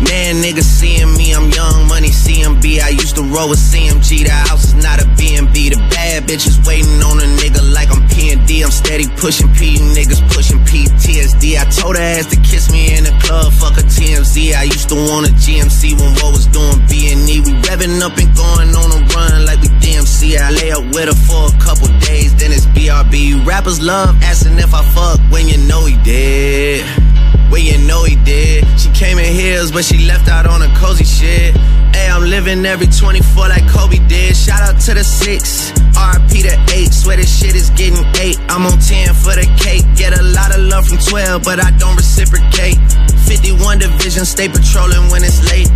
Man, 0.00 0.40
niggas 0.40 0.64
seeing 0.64 1.12
me, 1.16 1.34
I'm 1.34 1.50
young 1.50 1.86
money 1.86 2.08
CMB. 2.08 2.80
I 2.80 2.88
used 2.88 3.16
to 3.16 3.22
roll 3.22 3.50
with 3.50 3.58
CMG. 3.58 4.24
The 4.24 4.32
house 4.32 4.64
is 4.64 4.74
not 4.74 4.96
a 5.02 5.06
B&B. 5.16 5.68
The 5.68 5.76
bad 5.92 6.24
bitches 6.24 6.56
waiting 6.66 7.02
on 7.04 7.20
a 7.20 7.28
nigga 7.36 7.60
like 7.74 7.92
I'm 7.92 8.08
P&D. 8.08 8.62
I'm 8.64 8.70
steady 8.70 9.04
pushing 9.20 9.52
P, 9.52 9.76
niggas 9.76 10.24
pushing 10.32 10.58
PTSD. 10.64 11.60
I 11.60 11.64
told 11.68 11.96
her 11.96 12.02
ass 12.02 12.26
to 12.32 12.36
kiss 12.40 12.72
me 12.72 12.96
in 12.96 13.04
the 13.04 13.12
club, 13.20 13.52
fuck 13.52 13.76
a 13.76 13.84
TMZ. 13.84 14.54
I 14.56 14.64
used 14.64 14.88
to 14.88 14.96
want 14.96 15.28
a 15.28 15.32
GMC 15.36 15.92
when 16.00 16.14
what 16.16 16.32
was 16.32 16.46
doing 16.46 16.80
B&E. 16.88 17.40
We 17.44 17.52
revving 17.68 18.00
up 18.00 18.16
and 18.16 18.32
going 18.32 18.72
on 18.72 18.88
a 18.96 19.00
run 19.12 19.44
like 19.44 19.60
we 19.60 19.68
DMC. 19.84 20.40
I 20.40 20.50
lay 20.50 20.70
up 20.72 20.84
with 20.96 21.12
her 21.12 21.20
for 21.28 21.52
a 21.52 21.56
couple 21.60 21.88
days, 22.00 22.34
then 22.36 22.52
it's 22.52 22.64
BRB. 22.72 23.44
Rappers 23.44 23.80
love 23.82 24.16
asking 24.22 24.58
if 24.58 24.72
I 24.72 24.82
fuck 24.96 25.20
when 25.30 25.46
you 25.46 25.58
know 25.68 25.84
he 25.84 25.96
did. 26.02 27.09
Well, 27.50 27.58
you 27.60 27.78
know 27.86 28.04
he 28.04 28.14
did. 28.16 28.64
She 28.78 28.88
came 28.90 29.18
in 29.18 29.34
heels, 29.34 29.72
but 29.72 29.84
she 29.84 30.06
left 30.06 30.28
out 30.28 30.46
on 30.46 30.62
a 30.62 30.72
cozy 30.76 31.04
shit. 31.04 31.56
Hey, 31.90 32.08
I'm 32.08 32.22
living 32.22 32.64
every 32.64 32.86
24 32.86 33.48
like 33.48 33.68
Kobe 33.68 33.98
did. 34.06 34.36
Shout 34.36 34.62
out 34.62 34.80
to 34.82 34.94
the 34.94 35.02
six, 35.02 35.72
RP 35.98 36.46
to 36.46 36.54
eight. 36.72 36.92
Swear 36.92 37.16
this 37.16 37.28
shit 37.28 37.56
is 37.56 37.70
getting 37.70 38.06
eight. 38.22 38.38
I'm 38.48 38.64
on 38.66 38.78
10 38.78 39.14
for 39.14 39.34
the 39.34 39.46
cake. 39.58 39.82
Get 39.96 40.16
a 40.16 40.22
lot 40.22 40.54
of 40.54 40.62
love 40.62 40.86
from 40.86 40.98
12, 40.98 41.42
but 41.42 41.58
I 41.58 41.72
don't 41.72 41.96
reciprocate. 41.96 42.78
51 43.26 43.78
division, 43.78 44.24
stay 44.24 44.48
patrolling 44.48 45.10
when 45.10 45.24
it's 45.24 45.42
late. 45.50 45.68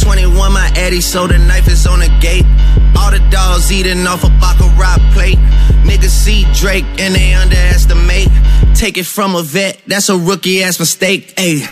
21 0.00 0.52
my 0.52 0.70
Eddie, 0.76 1.00
so 1.00 1.26
the 1.26 1.38
knife 1.38 1.68
is 1.68 1.86
on 1.86 2.00
the 2.00 2.12
gate. 2.20 2.44
All 2.96 3.10
the 3.10 3.24
dogs 3.30 3.72
eating 3.72 4.06
off 4.06 4.24
a 4.24 4.28
Baccarat 4.36 5.00
plate. 5.12 5.38
Niggas 5.88 6.12
see 6.12 6.44
Drake 6.52 6.84
and 6.98 7.14
they 7.14 7.32
underestimate. 7.32 8.28
Take 8.82 8.98
it 8.98 9.06
from 9.06 9.36
a 9.36 9.44
vet, 9.44 9.80
that's 9.86 10.08
a 10.08 10.18
rookie 10.18 10.60
ass 10.64 10.80
mistake. 10.80 11.32
Ayy. 11.36 11.62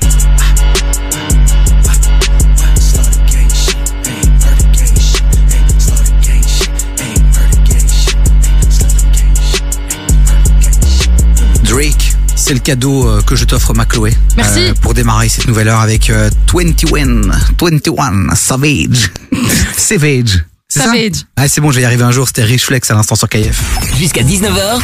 Drake, 11.64 12.14
c'est 12.36 12.54
le 12.54 12.60
cadeau 12.60 13.08
euh, 13.08 13.20
que 13.22 13.34
je 13.34 13.44
t'offre, 13.44 13.74
ma 13.74 13.86
Chloé. 13.86 14.14
Merci. 14.36 14.60
Euh, 14.60 14.74
pour 14.74 14.94
démarrer 14.94 15.28
cette 15.28 15.48
nouvelle 15.48 15.66
heure 15.66 15.80
avec 15.80 16.10
euh, 16.10 16.30
21, 16.54 17.22
21, 17.58 18.36
Savage. 18.36 19.10
Savage. 19.76 20.44
Ça 20.68 20.84
Savage. 20.84 21.26
Ah, 21.34 21.48
c'est 21.48 21.60
bon, 21.60 21.72
je 21.72 21.76
vais 21.78 21.82
y 21.82 21.86
arriver 21.86 22.04
un 22.04 22.12
jour. 22.12 22.28
C'était 22.28 22.44
Rich 22.44 22.66
Flex 22.66 22.88
à 22.92 22.94
l'instant 22.94 23.16
sur 23.16 23.28
KF. 23.28 23.60
Jusqu'à 23.98 24.22
19h, 24.22 24.80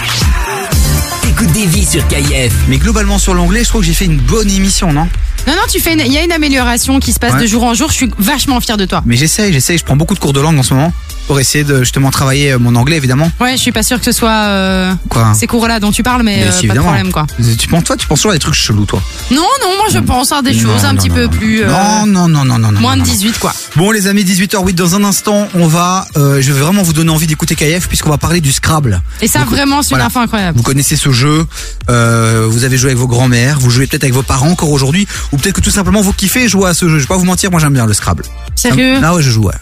des 1.45 1.67
vies 1.67 1.85
sur 1.85 2.07
KIF. 2.09 2.53
Mais 2.69 2.79
globalement, 2.79 3.19
sur 3.19 3.35
l'anglais, 3.35 3.63
je 3.65 3.69
trouve 3.69 3.83
que 3.83 3.87
j'ai 3.87 3.95
fait 3.95 4.07
une 4.07 4.17
bonne 4.19 4.51
émission, 4.51 4.93
non? 4.93 5.09
Non, 5.47 5.53
non, 5.53 5.63
tu 5.71 5.81
fais 5.81 5.93
une- 5.93 6.01
il 6.01 6.13
y 6.13 6.19
a 6.19 6.25
une 6.25 6.33
amélioration 6.33 6.99
qui 6.99 7.13
se 7.13 7.19
passe 7.19 7.35
Ouais. 7.35 7.43
de 7.43 7.47
jour 7.47 7.63
en 7.65 7.75
jour. 7.75 7.89
Je 7.91 7.95
suis 7.95 8.11
vachement 8.19 8.61
fière 8.61 8.77
de 8.77 8.85
toi. 8.85 9.03
Mais 9.07 9.17
j'essaye, 9.17 9.53
j'essaye. 9.53 9.79
Je 9.79 9.85
prends 9.85 9.97
beaucoup 9.97 10.15
de 10.15 10.19
cours 10.19 10.33
de 10.33 10.41
langue 10.41 10.59
en 10.59 10.63
ce 10.63 10.75
moment 10.75 10.93
pour 11.27 11.41
essayer 11.41 11.65
de 11.65 11.81
justement 11.81 12.11
travailler 12.11 12.53
euh, 12.53 12.59
mon 12.59 12.75
anglais, 12.77 12.97
évidemment. 12.97 13.31
Ouais, 13.41 13.53
je 13.53 13.57
suis 13.63 13.73
pas 13.73 13.83
sûre 13.83 13.99
que 13.99 14.05
ce 14.05 14.13
soit 14.13 14.31
euh, 14.31 14.93
Quoi 15.09 15.33
ces 15.35 15.47
cours-là 15.47 15.81
dont 15.81 15.91
tu 15.93 16.03
parles, 16.03 16.23
mais, 16.23 16.37
Mais 16.39 16.45
euh, 16.49 16.53
si, 16.53 16.67
pas 16.67 16.75
de 16.75 16.81
problème, 16.81 17.11
quoi. 17.13 17.27
Tu 17.59 17.69
penses, 17.69 17.85
toi, 17.85 17.97
tu 17.97 18.07
penses 18.07 18.19
toujours 18.21 18.31
à 18.31 18.35
des 18.35 18.41
trucs 18.41 18.55
chelous, 18.55 18.85
toi 18.87 19.03
Non, 19.31 19.43
non, 19.63 19.77
moi 19.77 19.87
je 19.91 19.99
pense 19.99 20.33
à 20.33 20.43
des 20.43 20.55
Non, 20.55 20.61
choses 20.75 20.85
un 20.85 20.93
non, 20.93 20.99
petit 21.03 21.11
peu 21.11 21.29
plus. 21.29 21.63
euh, 21.63 21.69
Non, 21.69 22.07
non, 22.07 22.29
non, 22.45 22.45
non. 22.59 22.73
Moins 22.81 22.95
de 22.97 23.01
non. 23.01 23.05
18, 23.07 23.39
quoi. 23.39 23.53
Bon 23.77 23.91
les 23.91 24.07
amis, 24.07 24.25
18h08 24.25 24.75
dans 24.75 24.95
un 24.95 25.05
instant, 25.05 25.49
on 25.55 25.67
va, 25.67 26.07
euh, 26.17 26.41
je 26.41 26.53
vais 26.53 26.61
vraiment 26.61 26.83
vous 26.83 26.93
donner 26.93 27.11
envie 27.11 27.27
d'écouter 27.27 27.55
KF 27.55 27.89
puisqu'on 27.89 28.11
va 28.11 28.19
parler 28.19 28.41
du 28.41 28.53
Scrabble. 28.53 29.03
Et 29.21 29.29
ça, 29.29 29.41
Vous- 29.41 29.51
vraiment, 29.51 29.83
c'est 29.83 29.91
une 29.91 29.97
voilà. 29.97 30.07
info 30.07 30.21
incroyable. 30.21 30.57
Vous 30.57 30.63
connaissez 30.65 30.97
ce 30.97 31.11
jeu, 31.13 31.47
vous 31.89 32.65
avez 32.65 32.77
joué 32.79 32.91
avec 32.91 32.99
vos 33.01 33.09
grands-mères, 33.09 33.59
vous 33.61 33.71
jouez 33.71 33.87
peut-être 33.87 34.05
avec 34.05 34.15
vos 34.15 34.23
parents 34.23 34.51
encore 34.51 34.71
aujourd'hui, 34.71 35.07
ou 35.33 35.37
peut-être 35.37 35.55
que 35.57 35.61
tout 35.61 35.71
simplement 35.71 36.01
vous 36.01 36.13
kiffez 36.13 36.49
jouer 36.49 36.69
à 36.71 36.75
ce 36.75 36.89
jeu. 36.89 36.97
Je 36.99 37.03
vais 37.03 37.09
pas 37.09 37.17
vous 37.17 37.25
mentir, 37.25 37.51
moi 37.51 37.61
j'aime 37.61 37.73
bien 37.75 37.87
le 37.87 37.95
Scrabble. 37.95 38.25
Sérieux? 38.55 38.99
Ah 39.03 39.15
ouais, 39.15 39.23
je 39.23 39.31
joue. 39.31 39.45
Ouais. 39.45 39.55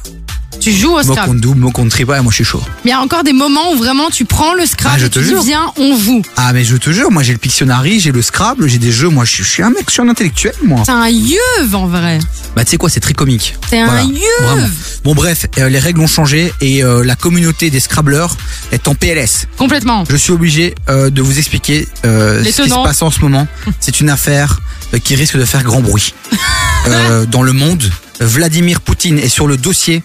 Tu 0.60 0.72
joues 0.72 0.88
au 0.88 0.92
Moi 0.92 1.02
Scrabble. 1.02 1.26
contre 1.28 1.40
double, 1.40 1.60
moi 1.60 1.70
contre 1.72 1.90
triple, 1.90 2.12
moi 2.22 2.30
je 2.30 2.34
suis 2.36 2.44
chaud. 2.44 2.62
Mais 2.84 2.90
il 2.90 2.94
y 2.94 2.96
a 2.96 3.00
encore 3.00 3.22
des 3.24 3.32
moments 3.32 3.72
où 3.72 3.76
vraiment 3.76 4.08
tu 4.10 4.24
prends 4.24 4.54
le 4.54 4.64
Scrabble 4.64 4.94
Ah, 4.96 4.98
je 5.00 5.06
et 5.06 5.10
te 5.10 5.18
tu 5.18 5.24
jure. 5.26 5.40
dis 5.42 5.48
viens, 5.48 5.72
on 5.76 5.98
joue. 5.98 6.22
Ah 6.36 6.52
mais 6.52 6.64
je 6.64 6.76
te 6.76 6.90
jure, 6.90 7.10
moi 7.10 7.22
j'ai 7.22 7.32
le 7.32 7.38
Pictionary, 7.38 8.00
j'ai 8.00 8.12
le 8.12 8.22
Scrabble, 8.22 8.66
j'ai 8.68 8.78
des 8.78 8.92
jeux, 8.92 9.08
moi 9.08 9.24
je 9.24 9.32
suis, 9.32 9.44
je 9.44 9.50
suis 9.50 9.62
un 9.62 9.70
mec, 9.70 9.84
je 9.88 9.92
suis 9.92 10.02
un 10.02 10.08
intellectuel 10.08 10.54
moi. 10.64 10.82
C'est 10.86 10.92
un 10.92 11.08
yeuve 11.08 11.74
en 11.74 11.86
vrai. 11.86 12.18
Bah 12.56 12.64
tu 12.64 12.70
sais 12.70 12.76
quoi, 12.76 12.88
c'est 12.88 13.00
très 13.00 13.14
comique. 13.14 13.56
C'est 13.68 13.80
un 13.80 13.86
Voilà, 13.86 14.02
yeuve. 14.04 14.70
Bon 15.04 15.14
bref, 15.14 15.46
euh, 15.58 15.68
les 15.68 15.78
règles 15.78 16.00
ont 16.00 16.06
changé 16.06 16.52
et 16.60 16.82
euh, 16.82 17.02
la 17.04 17.16
communauté 17.16 17.68
des 17.70 17.80
Scrabbleurs 17.80 18.36
est 18.72 18.88
en 18.88 18.94
PLS. 18.94 19.46
Complètement. 19.58 20.04
Je 20.08 20.16
suis 20.16 20.32
obligé 20.32 20.74
euh, 20.88 21.10
de 21.10 21.20
vous 21.20 21.38
expliquer 21.38 21.86
ce 22.04 22.42
qui 22.42 22.52
se 22.70 22.74
passe 22.82 23.02
en 23.02 23.10
ce 23.10 23.20
moment. 23.20 23.46
C'est 23.80 24.00
une 24.00 24.08
affaire 24.10 24.60
qui 25.02 25.14
risque 25.16 25.36
de 25.36 25.44
faire 25.44 25.62
grand 25.64 25.80
bruit 25.80 26.14
dans 27.30 27.42
le 27.42 27.52
monde. 27.52 27.82
Vladimir 28.20 28.80
Poutine 28.80 29.18
est 29.18 29.28
sur 29.28 29.46
le 29.46 29.56
dossier. 29.56 30.02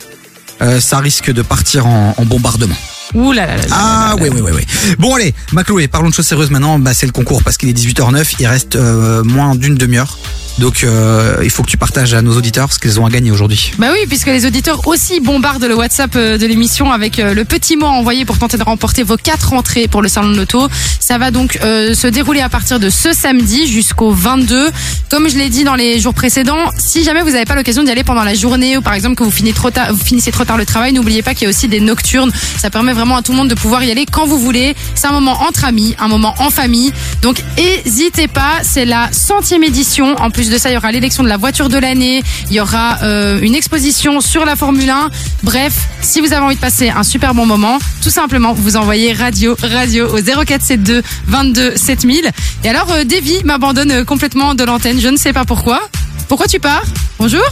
Euh, 0.61 0.79
ça 0.79 0.99
risque 0.99 1.31
de 1.31 1.41
partir 1.41 1.87
en, 1.87 2.13
en 2.17 2.25
bombardement. 2.25 2.75
Ouh 3.13 3.31
là 3.31 3.47
là. 3.47 3.55
Ah 3.71 4.15
oui, 4.19 4.29
oui, 4.31 4.41
oui, 4.41 4.51
oui. 4.55 4.65
Bon 4.99 5.15
allez, 5.15 5.33
Macloé, 5.51 5.87
parlons 5.87 6.09
de 6.09 6.13
choses 6.13 6.27
sérieuses 6.27 6.51
maintenant. 6.51 6.77
Bah, 6.77 6.93
c'est 6.93 7.07
le 7.07 7.11
concours 7.11 7.43
parce 7.43 7.57
qu'il 7.57 7.69
est 7.69 7.73
18h09, 7.73 8.35
il 8.39 8.47
reste 8.47 8.75
euh, 8.75 9.23
moins 9.23 9.55
d'une 9.55 9.75
demi-heure. 9.75 10.17
Donc 10.59 10.83
euh, 10.83 11.37
il 11.41 11.49
faut 11.49 11.63
que 11.63 11.69
tu 11.69 11.77
partages 11.77 12.13
à 12.13 12.21
nos 12.21 12.35
auditeurs 12.35 12.71
ce 12.73 12.79
qu'ils 12.79 12.99
ont 12.99 13.05
à 13.05 13.09
gagner 13.09 13.31
aujourd'hui. 13.31 13.71
Bah 13.77 13.87
oui, 13.93 13.99
puisque 14.07 14.27
les 14.27 14.45
auditeurs 14.45 14.85
aussi 14.87 15.21
bombardent 15.21 15.63
le 15.63 15.75
WhatsApp 15.75 16.11
euh, 16.15 16.37
de 16.37 16.45
l'émission 16.45 16.91
avec 16.91 17.17
le 17.17 17.45
petit 17.45 17.77
mot 17.77 17.85
envoyé 17.85 18.25
pour 18.25 18.37
tenter 18.37 18.57
de 18.57 18.63
remporter 18.63 19.03
vos 19.03 19.15
quatre 19.15 19.53
entrées 19.53 19.87
pour 19.87 20.01
le 20.01 20.09
salon 20.09 20.29
de 20.29 20.35
l'auto. 20.35 20.67
Ça 20.99 21.17
va 21.17 21.31
donc 21.31 21.59
euh, 21.63 21.93
se 21.93 22.07
dérouler 22.07 22.41
à 22.41 22.49
partir 22.49 22.79
de 22.79 22.89
ce 22.89 23.13
samedi 23.13 23.67
jusqu'au 23.67 24.11
22. 24.11 24.69
Comme 25.09 25.29
je 25.29 25.37
l'ai 25.37 25.49
dit 25.49 25.63
dans 25.63 25.75
les 25.75 25.99
jours 25.99 26.13
précédents, 26.13 26.71
si 26.77 27.03
jamais 27.03 27.21
vous 27.21 27.31
n'avez 27.31 27.45
pas 27.45 27.55
l'occasion 27.55 27.83
d'y 27.83 27.91
aller 27.91 28.03
pendant 28.03 28.23
la 28.23 28.33
journée 28.33 28.77
ou 28.77 28.81
par 28.81 28.93
exemple 28.93 29.15
que 29.15 29.23
vous 29.23 29.31
finissez 29.31 29.55
trop 29.55 29.71
tard, 29.71 29.93
vous 29.93 30.03
finissez 30.03 30.31
trop 30.31 30.43
tard 30.43 30.57
le 30.57 30.65
travail, 30.65 30.91
n'oubliez 30.91 31.21
pas 31.21 31.33
qu'il 31.33 31.43
y 31.43 31.47
a 31.47 31.49
aussi 31.49 31.69
des 31.69 31.79
nocturnes. 31.79 32.31
Ça 32.57 32.69
permet 32.69 32.93
vraiment 32.99 33.15
à 33.15 33.21
tout 33.21 33.31
le 33.31 33.37
monde 33.37 33.47
de 33.47 33.55
pouvoir 33.55 33.81
y 33.83 33.91
aller 33.91 34.05
quand 34.05 34.25
vous 34.25 34.37
voulez. 34.37 34.75
C'est 34.93 35.07
un 35.07 35.13
moment 35.13 35.41
entre 35.43 35.63
amis, 35.63 35.95
un 35.99 36.09
moment 36.09 36.35
en 36.39 36.49
famille. 36.49 36.91
Donc 37.21 37.41
n'hésitez 37.57 38.27
pas, 38.27 38.59
c'est 38.61 38.83
la 38.83 39.09
centième 39.13 39.63
édition. 39.63 40.15
En 40.15 40.31
plus 40.31 40.49
de 40.49 40.57
ça, 40.57 40.69
il 40.69 40.73
y 40.73 40.77
aura 40.77 40.91
l'élection 40.91 41.23
de 41.23 41.29
la 41.29 41.37
voiture 41.37 41.69
de 41.69 41.77
l'année, 41.77 42.21
il 42.49 42.55
y 42.57 42.59
aura 42.59 42.97
euh, 43.03 43.39
une 43.41 43.55
exposition 43.55 44.19
sur 44.19 44.43
la 44.43 44.57
Formule 44.57 44.89
1. 44.89 45.11
Bref, 45.43 45.73
si 46.01 46.19
vous 46.19 46.33
avez 46.33 46.43
envie 46.43 46.55
de 46.55 46.59
passer 46.59 46.89
un 46.89 47.03
super 47.03 47.33
bon 47.33 47.45
moment, 47.45 47.79
tout 48.03 48.09
simplement, 48.09 48.51
vous 48.51 48.75
envoyez 48.75 49.13
radio, 49.13 49.55
radio 49.63 50.07
au 50.07 50.19
0472 50.21 51.01
22 51.27 51.77
7000. 51.77 52.29
Et 52.65 52.69
alors, 52.69 52.91
euh, 52.91 53.05
Davy 53.05 53.41
m'abandonne 53.45 53.91
euh, 53.91 54.03
complètement 54.03 54.55
de 54.55 54.65
l'antenne, 54.65 54.99
je 54.99 55.07
ne 55.07 55.15
sais 55.17 55.31
pas 55.31 55.45
pourquoi. 55.45 55.79
Pourquoi 56.27 56.47
tu 56.47 56.59
pars? 56.59 56.83
Bonjour 57.17 57.45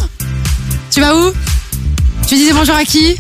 Tu 0.92 1.00
vas 1.00 1.16
où? 1.16 1.32
Tu 2.28 2.36
disais 2.36 2.52
bonjour 2.52 2.76
à 2.76 2.84
qui? 2.84 3.18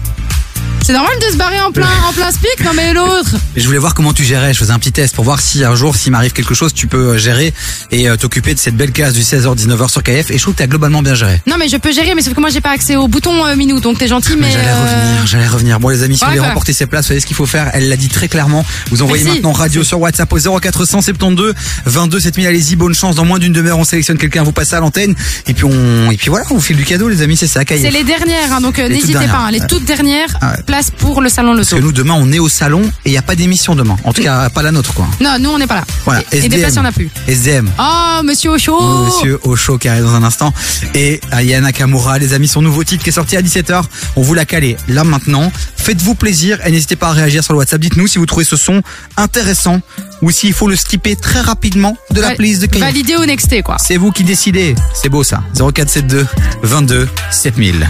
C'est 0.88 0.94
normal 0.94 1.12
de 1.20 1.30
se 1.34 1.36
barrer 1.36 1.60
en 1.60 1.74
plein, 1.74 1.90
en 2.08 2.14
plein 2.14 2.32
speak, 2.32 2.64
non 2.64 2.72
mais 2.74 2.94
l'autre. 2.94 3.36
Je 3.58 3.66
voulais 3.66 3.78
voir 3.78 3.94
comment 3.94 4.14
tu 4.14 4.24
gérais. 4.24 4.54
Je 4.54 4.60
faisais 4.60 4.72
un 4.72 4.80
petit 4.80 4.94
test 4.94 5.14
pour 5.14 5.26
voir 5.26 5.42
si 5.42 5.66
un 5.66 5.76
jour, 5.76 5.98
s'il 5.98 6.14
m'arrive 6.14 6.32
quelque 6.32 6.54
chose, 6.54 6.74
tu 6.74 6.88
peux 6.88 7.10
euh, 7.10 7.18
gérer 7.18 7.54
et 7.92 8.08
euh, 8.08 8.16
t'occuper 8.16 8.54
de 8.54 8.60
cette 8.60 8.78
belle 8.78 8.94
classe 8.94 9.12
du 9.12 9.20
16h-19h 9.20 9.90
sur 9.90 10.02
KF. 10.02 10.32
Et 10.32 10.38
je 10.38 10.42
trouve 10.42 10.54
que 10.54 10.60
t'as 10.60 10.68
globalement 10.68 11.02
bien 11.02 11.14
géré. 11.14 11.42
Non 11.46 11.58
mais 11.60 11.68
je 11.68 11.76
peux 11.76 11.92
gérer, 11.92 12.16
mais 12.16 12.22
sauf 12.22 12.36
que 12.36 12.40
moi 12.40 12.50
j'ai 12.52 12.62
pas 12.62 12.70
accès 12.70 12.96
au 12.96 13.10
bouton 13.10 13.46
euh, 13.46 13.58
Minou, 13.58 13.82
donc 13.82 13.98
t'es 13.98 14.08
gentil, 14.08 14.38
mais. 14.40 14.50
J'allais 14.50 14.70
euh, 14.70 14.82
revenir, 14.82 15.28
j'allais 15.28 15.48
revenir. 15.48 15.80
Bon 15.82 15.90
les 15.90 16.04
amis, 16.04 16.18
si 16.18 16.24
vous 16.24 16.30
voulez 16.32 16.40
remporter 16.40 16.72
ces 16.72 16.86
places, 16.86 17.04
vous 17.04 17.10
savez 17.10 17.20
ce 17.20 17.26
qu'il 17.26 17.36
faut 17.36 17.46
faire. 17.46 17.70
Elle 17.74 17.90
l'a 17.90 17.98
dit 17.98 18.08
très 18.08 18.30
clairement. 18.30 18.66
Vous 18.90 19.02
envoyez 19.02 19.26
Merci. 19.26 19.40
maintenant 19.40 19.52
radio 19.52 19.84
sur 19.84 20.00
WhatsApp 20.00 20.32
au 20.32 20.40
0472 20.40 21.54
22 21.86 22.20
7000. 22.22 22.48
Allez-y, 22.48 22.78
bonne 22.78 22.96
chance. 22.96 23.18
Dans 23.18 23.26
moins 23.26 23.40
d'une 23.40 23.52
demi-heure, 23.52 23.78
on 23.78 23.84
sélectionne 23.84 24.18
quelqu'un, 24.18 24.44
vous 24.44 24.54
passez 24.54 24.76
à 24.76 24.80
l'antenne. 24.80 25.16
Et 25.48 25.54
puis 25.54 25.66
on, 25.66 26.12
et 26.12 26.16
puis 26.16 26.30
voilà, 26.30 26.46
on 26.50 26.54
vous 26.54 26.62
file 26.62 26.78
du 26.78 26.86
cadeau, 26.86 27.10
les 27.10 27.22
amis. 27.24 27.36
C'est 27.36 27.48
ça, 27.48 27.66
KF. 27.66 27.82
C'est 27.82 27.92
les 27.92 28.06
dernières, 28.06 28.54
hein, 28.54 28.62
donc 28.62 28.78
n'hésitez 28.78 29.14
pas. 29.28 29.48
hein, 29.48 29.52
les 29.52 29.60
toutes 29.68 29.84
dernières 29.84 30.30
Ah 30.40 30.52
ouais. 30.52 30.77
Pour 30.98 31.22
le 31.22 31.30
salon 31.30 31.56
Parce 31.56 31.72
Loto. 31.72 31.78
que 31.78 31.82
nous 31.82 31.91
demain, 31.91 32.16
on 32.18 32.32
est 32.32 32.40
au 32.40 32.49
salon 32.49 32.82
et 33.06 33.10
il 33.10 33.12
y 33.12 33.18
a 33.18 33.22
pas 33.22 33.36
d'émission 33.36 33.76
demain. 33.76 33.95
En 34.04 34.14
tout 34.14 34.22
cas, 34.22 34.49
pas 34.49 34.62
la 34.62 34.72
nôtre 34.72 34.94
quoi. 34.94 35.08
Non, 35.22 35.38
nous 35.40 35.49
on 35.49 35.58
n'est 35.58 35.68
pas 35.68 35.76
là. 35.76 35.84
Voilà. 36.06 36.22
Et, 36.32 36.38
et 36.40 36.49
des 36.49 36.58
places, 36.58 36.74
il 36.74 36.78
y 36.78 36.80
en 36.80 36.86
a 36.86 36.91
plus. 36.91 37.10
SDM. 37.28 37.70
Oh, 37.80 38.22
monsieur 38.24 38.52
Ocho 38.52 38.80
Monsieur 39.06 39.40
Ocho 39.44 39.78
qui 39.78 39.88
arrive 39.88 40.04
dans 40.04 40.16
un 40.16 40.24
instant. 40.24 40.54
Et 40.94 41.20
Aya 41.32 41.60
Nakamura, 41.62 42.18
les 42.20 42.34
amis, 42.34 42.48
son 42.48 42.62
nouveau 42.62 42.84
titre 42.84 43.04
qui 43.04 43.10
est 43.10 43.14
sorti 43.14 43.36
à 43.38 43.41
17h. 43.41 43.82
On 44.16 44.22
vous 44.22 44.34
l'a 44.34 44.45
calé 44.45 44.78
là 44.88 45.04
maintenant. 45.04 45.52
Faites-vous 45.76 46.16
plaisir 46.16 46.60
et 46.66 46.72
n'hésitez 46.72 46.95
pas 46.95 47.10
à 47.10 47.14
réagir 47.14 47.44
sur 47.44 47.54
le 47.54 47.60
WhatsApp. 47.60 47.80
Dites-nous 47.82 48.08
si 48.08 48.18
vous 48.20 48.26
trouvez 48.26 48.45
ce 48.45 48.56
son 48.58 48.82
intéressant 49.16 49.80
ou 50.22 50.32
s'il 50.32 50.54
faut 50.54 50.68
le 50.68 50.76
skipper 50.76 51.16
très 51.16 51.41
rapidement 51.41 51.95
de 52.12 52.22
la 52.22 52.28
Val- 52.30 52.38
playlist 52.38 52.62
de 52.62 52.68
KF. 52.68 52.80
Validé 52.80 53.16
ou 53.18 53.26
nexté, 53.26 53.62
quoi. 53.62 53.78
C'est 53.80 53.98
vous 53.98 54.12
qui 54.12 54.24
décidez. 54.24 54.76
C'est 54.94 55.10
beau 55.10 55.24
ça. 55.24 55.41
0472 55.56 56.26
22 56.64 57.08
7000. 57.32 57.88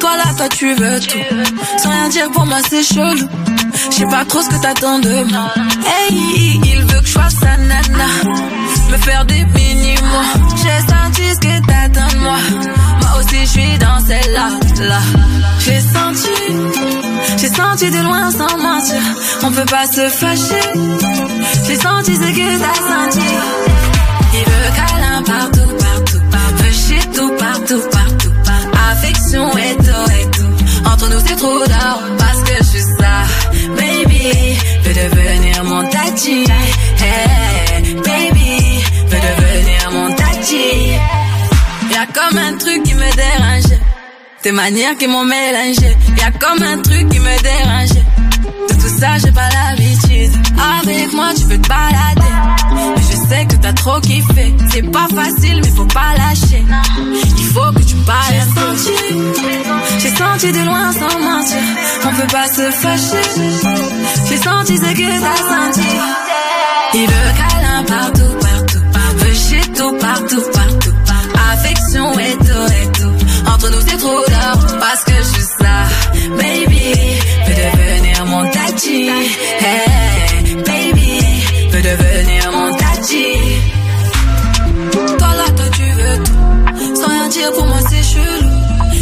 Toi 0.00 0.16
là, 0.16 0.24
toi 0.36 0.48
tu 0.48 0.74
veux 0.74 1.00
tout. 1.00 1.18
Sans 1.78 1.90
rien 1.90 2.08
dire 2.08 2.30
pour 2.30 2.46
moi, 2.46 2.58
c'est 2.68 2.82
chelou. 2.82 3.28
Je 3.90 3.96
sais 3.96 4.06
pas 4.06 4.24
trop 4.24 4.42
ce 4.42 4.48
que 4.48 4.60
t'attends 4.60 4.98
de 4.98 5.24
moi. 5.24 5.52
Hey, 5.86 6.60
il 6.64 6.80
veut 6.82 7.00
que 7.00 7.06
je 7.06 7.12
sois 7.12 7.30
sa 7.30 7.56
nana. 7.56 8.08
Me 8.90 8.96
faire 8.98 9.24
des 9.24 9.44
mini-mois. 9.44 10.30
J'ai 10.56 10.80
senti 10.92 11.22
ce 11.34 11.40
que 11.40 11.66
t'attends 11.66 12.14
de 12.14 12.20
moi. 12.20 12.38
Moi 13.00 13.10
aussi, 13.20 13.40
je 13.40 13.46
suis 13.46 13.78
dans 13.78 14.00
celle-là. 14.06 14.48
Là. 14.88 15.00
J'ai 15.60 15.80
senti. 15.80 16.28
J'ai 17.36 17.48
senti 17.48 17.90
de 17.90 17.98
loin 17.98 18.30
sans 18.30 18.56
mentir. 18.58 19.02
On 19.42 19.50
peut 19.50 19.64
pas 19.66 19.86
se 19.86 20.08
fâcher. 20.08 20.68
J'ai 21.66 21.76
senti 21.76 22.14
ce 22.14 22.20
que 22.20 22.58
t'as 22.58 22.74
senti. 22.74 23.26
Il 24.34 24.44
veut 24.44 24.70
câlin 24.76 25.22
partout, 25.22 25.70
partout, 25.78 26.22
partout. 26.30 26.64
Shit 26.72 27.12
tout, 27.12 27.32
partout, 27.38 27.82
partout, 27.90 28.07
et 29.34 29.76
tout, 29.76 30.10
et 30.12 30.30
tout. 30.30 30.88
Entre 30.88 31.08
nous, 31.10 31.20
c'est 31.26 31.36
trop 31.36 31.58
d'or 31.58 32.02
parce 32.18 32.42
que 32.42 32.56
je 32.58 32.64
suis 32.64 32.82
ça. 32.98 33.24
Baby, 33.76 34.58
veux 34.82 34.94
devenir 34.94 35.64
mon 35.64 35.86
tati. 35.88 36.44
Hey, 36.98 37.94
baby, 37.94 38.84
veux 39.06 39.20
devenir 39.28 39.90
mon 39.92 40.14
tati. 40.14 40.92
Y'a 41.92 42.06
comme 42.06 42.38
un 42.38 42.56
truc 42.56 42.82
qui 42.84 42.94
me 42.94 43.16
dérange. 43.16 43.78
Tes 44.42 44.52
manières 44.52 44.96
qui 44.96 45.06
m'ont 45.06 45.24
mélangé. 45.24 45.96
Y'a 46.16 46.30
comme 46.30 46.62
un 46.62 46.78
truc 46.78 47.08
qui 47.10 47.18
me 47.18 47.42
dérange. 47.42 48.04
De 48.68 48.74
tout 48.74 49.00
ça, 49.00 49.18
j'ai 49.18 49.32
pas 49.32 49.48
l'habitude. 49.50 50.32
Avec 50.80 51.12
moi, 51.12 51.28
tu 51.36 51.44
peux 51.44 51.58
te 51.58 51.68
balader. 51.68 52.57
Sais 53.28 53.44
que 53.44 53.56
t'as 53.56 53.72
trop 53.74 54.00
kiffé. 54.00 54.54
C'est 54.70 54.90
pas 54.90 55.06
facile, 55.14 55.60
mais 55.62 55.70
faut 55.70 55.84
pas 55.84 56.14
lâcher. 56.16 56.64
Il 57.36 57.44
faut 57.44 57.72
que 57.72 57.82
tu 57.82 57.96
parles. 58.06 58.32
J'ai 58.32 58.40
senti, 58.40 58.96
j'ai 59.98 60.16
senti 60.16 60.52
de 60.52 60.64
loin 60.64 60.92
sans 60.92 61.18
mentir. 61.18 61.58
On 62.04 62.14
peut 62.14 62.32
pas 62.32 62.46
se 62.48 62.70
fâcher. 62.70 63.28
J'ai 64.28 64.36
senti 64.38 64.76
ce 64.78 64.92
que 64.94 65.20
t'as 65.20 65.36
senti. 65.36 65.88
Il 66.94 67.06
veut 67.06 67.32
câlin 67.36 67.84
partout. 67.84 68.47
Pour 87.52 87.66
moi, 87.66 87.78
c'est 87.88 88.02
chelou. 88.02 88.50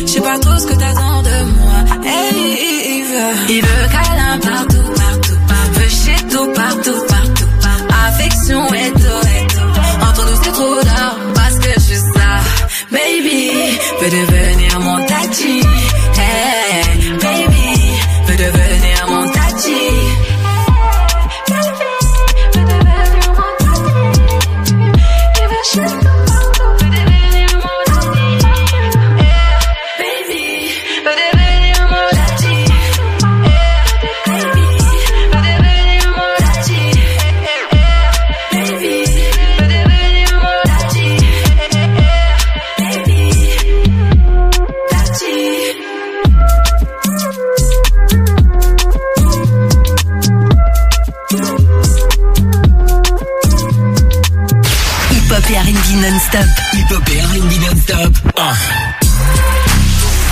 Je 0.01 0.06
sais 0.06 0.20
pas 0.20 0.39
trop 0.39 0.59
ce 0.59 0.66
que 0.66 0.74
t'attends 0.74 1.23
de 1.23 1.43
moi. 1.59 1.78
Hey, 2.05 2.98
il 2.98 3.05
veut, 3.05 3.55
il 3.55 3.62
veut 3.62 3.89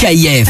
KIF. 0.04 0.48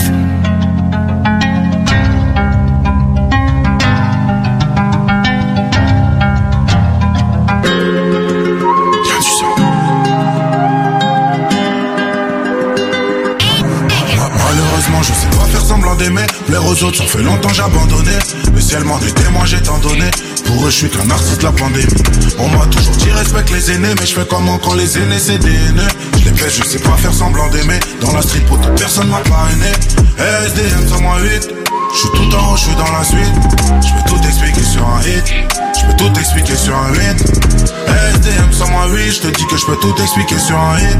Malheureusement, 14.36 15.02
je 15.02 15.12
sais 15.12 15.28
pas 15.30 15.44
faire 15.46 15.60
semblant 15.60 15.94
d'aimer. 15.94 16.22
Plaire 16.46 16.66
aux 16.66 16.82
autres, 16.82 16.96
ça 16.96 17.04
fait 17.04 17.22
longtemps. 17.22 17.50
Mais 18.52 18.60
si 18.60 18.74
elle 18.74 18.82
m'en 18.82 18.98
des 18.98 19.12
témoins, 19.12 19.44
j'ai 19.44 19.62
tant 19.62 19.78
donné. 19.78 20.10
Pour 20.46 20.66
eux, 20.66 20.70
je 20.70 20.76
suis 20.76 20.88
qu'un 20.88 21.04
de 21.04 21.42
la 21.42 21.52
pandémie. 21.52 21.86
On 22.38 22.48
m'a 22.48 22.66
toujours 22.66 22.96
dit 22.96 23.10
respecte 23.10 23.50
les 23.50 23.70
aînés, 23.70 23.94
mais 24.00 24.06
je 24.06 24.14
fais 24.14 24.26
comment 24.28 24.58
quand 24.58 24.74
les 24.74 24.98
aînés 24.98 25.18
c'est 25.18 25.38
des 25.38 25.54
haineux. 25.54 25.88
Les 26.24 26.50
je 26.50 26.64
sais 26.64 26.78
pas 26.78 26.96
faire 26.96 27.12
semblant 27.12 27.48
d'aimer. 27.50 27.78
Dans 28.00 28.12
la 28.12 28.22
street, 28.22 28.42
toute 28.48 28.78
personne 28.78 29.08
m'a 29.08 29.18
parrainé. 29.20 29.72
SDM 30.18 30.88
108. 30.88 31.50
Je 31.92 31.98
suis 31.98 32.08
tout 32.10 32.36
en 32.36 32.52
haut, 32.52 32.56
je 32.56 32.62
suis 32.62 32.74
dans 32.76 32.90
la 32.90 33.04
suite. 33.04 33.34
Je 33.82 33.92
peux 33.92 34.08
tout 34.08 34.26
expliquer 34.26 34.64
sur 34.64 34.88
un 34.88 35.00
hit. 35.02 35.34
Je 35.78 35.86
peux 35.86 35.96
tout 35.96 36.18
expliquer 36.18 36.56
sur 36.56 36.74
un 36.76 36.92
hit. 36.92 37.20
SDM 38.14 38.52
sans 38.52 38.68
moi, 38.70 38.86
oui, 38.90 39.10
je 39.10 39.20
te 39.20 39.28
dis 39.28 39.46
que 39.46 39.56
je 39.56 39.66
peux 39.66 39.76
tout 39.76 39.94
expliquer 40.02 40.38
sur 40.38 40.58
un 40.58 40.78
hit. 40.78 40.98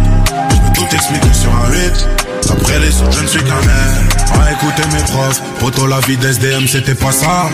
Je 0.50 0.56
peux 0.56 0.72
tout 0.74 0.94
expliquer 0.94 1.32
sur 1.32 1.50
un 1.50 1.72
hit. 1.74 2.08
Après 2.50 2.78
les 2.78 3.00
autres, 3.00 3.12
je 3.12 3.22
ne 3.22 3.26
suis 3.26 3.42
qu'un 3.42 3.62
air. 3.62 4.02
À 4.40 4.52
écouter 4.52 4.82
mes 4.92 5.02
profs, 5.04 5.40
poto 5.64 5.86
la 5.86 5.98
vie 6.00 6.18
d'SDM, 6.18 6.66
c'était 6.66 6.94
pas 6.94 7.10
ça. 7.10 7.48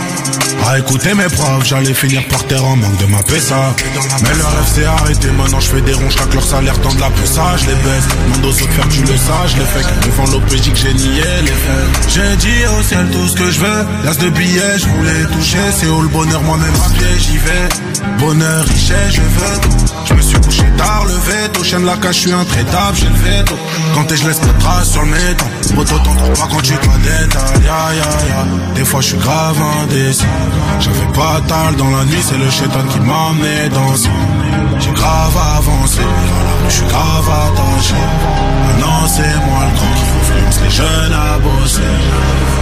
À 0.66 0.80
écouter 0.80 1.14
mes 1.14 1.28
profs, 1.28 1.64
j'allais 1.64 1.94
finir 1.94 2.26
par 2.26 2.44
terre 2.48 2.64
en 2.64 2.74
manque 2.74 2.96
de 2.96 3.06
ma 3.06 3.22
PSA. 3.22 3.72
Mais 4.22 4.34
le 4.34 4.44
rêve 4.44 4.68
s'est 4.74 4.84
arrêté, 4.84 5.28
maintenant 5.38 5.60
je 5.60 5.68
fais 5.68 5.80
des 5.80 5.92
ronds, 5.92 6.10
chaque 6.10 6.34
leur 6.34 6.42
salaire 6.42 6.76
dans 6.78 6.92
de 6.92 7.00
la 7.00 7.08
PSA, 7.10 7.56
je 7.58 7.66
les 7.66 7.74
baisse. 7.84 8.08
Mon 8.28 8.38
dos 8.38 8.52
saute 8.52 8.68
faire, 8.70 8.88
tu 8.88 9.02
le 9.02 9.06
je 9.06 9.56
les 9.58 9.68
fais. 9.72 9.84
Devant 10.06 10.26
l'OPJ 10.32 10.72
que 10.72 10.76
j'ai 10.76 10.94
nié 10.94 11.22
les 11.42 11.58
faits. 11.64 12.10
J'ai 12.14 12.36
dit 12.36 12.66
au 12.76 12.82
ciel 12.82 13.06
tout 13.12 13.28
ce 13.28 13.36
que 13.36 13.48
je 13.48 13.60
veux. 13.60 13.86
L'as 14.04 14.18
de 14.18 14.28
billets, 14.30 14.78
je 14.78 14.86
voulais 14.86 15.24
toucher. 15.32 15.64
C'est 15.78 15.86
où 15.86 16.02
le 16.02 16.08
bonheur, 16.08 16.42
moi-même 16.42 16.74
à 16.84 16.90
pied, 16.90 17.06
j'y 17.16 17.38
vais. 17.38 17.68
Bonheur, 18.18 18.64
richesse, 18.64 19.14
je 19.14 19.20
veux 19.20 19.99
tard, 20.80 21.04
le 21.06 21.18
veto. 21.28 21.62
Chaîne 21.62 21.84
la 21.84 21.96
cache, 21.96 22.16
je 22.16 22.20
suis 22.20 22.32
intraitable, 22.32 22.96
j'ai 22.96 23.08
le 23.08 23.20
veto. 23.24 23.56
Quand 23.94 24.04
t'es, 24.04 24.16
je 24.16 24.26
laisse 24.26 24.38
pas 24.38 24.52
de 24.52 24.60
traces 24.62 24.90
sur 24.90 25.02
le 25.02 25.10
métal. 25.10 25.48
Poto, 25.74 25.98
t'en 25.98 26.14
trouves 26.14 26.38
pas 26.40 26.48
quand 26.50 26.62
tu 26.62 26.72
dois 26.72 26.98
détail. 27.04 27.62
Ya, 27.64 27.80
ya, 28.00 28.10
ya. 28.30 28.40
Des 28.74 28.84
fois, 28.84 29.00
je 29.00 29.08
suis 29.08 29.18
grave 29.18 29.56
indécis. 29.82 30.24
J'avais 30.80 31.12
pas 31.14 31.40
tal 31.46 31.76
dans 31.76 31.90
la 31.90 32.04
nuit, 32.04 32.22
c'est 32.22 32.38
le 32.38 32.50
chétan 32.50 32.84
qui 32.90 33.00
m'a 33.00 33.28
amené 33.30 33.68
dans 33.70 33.94
J'ai 34.80 34.92
grave 34.92 35.36
avancé, 35.58 36.00
je 36.68 36.74
suis 36.74 36.86
grave 36.86 37.28
attaché. 37.44 38.00
Maintenant, 38.66 39.06
c'est 39.06 39.36
moi 39.46 39.62
le 39.68 39.74
grand 39.76 39.94
qui 39.98 40.04
influence 40.20 40.60
les 40.64 40.70
jeunes 40.70 41.12
à 41.12 41.38
bosser. 41.38 41.80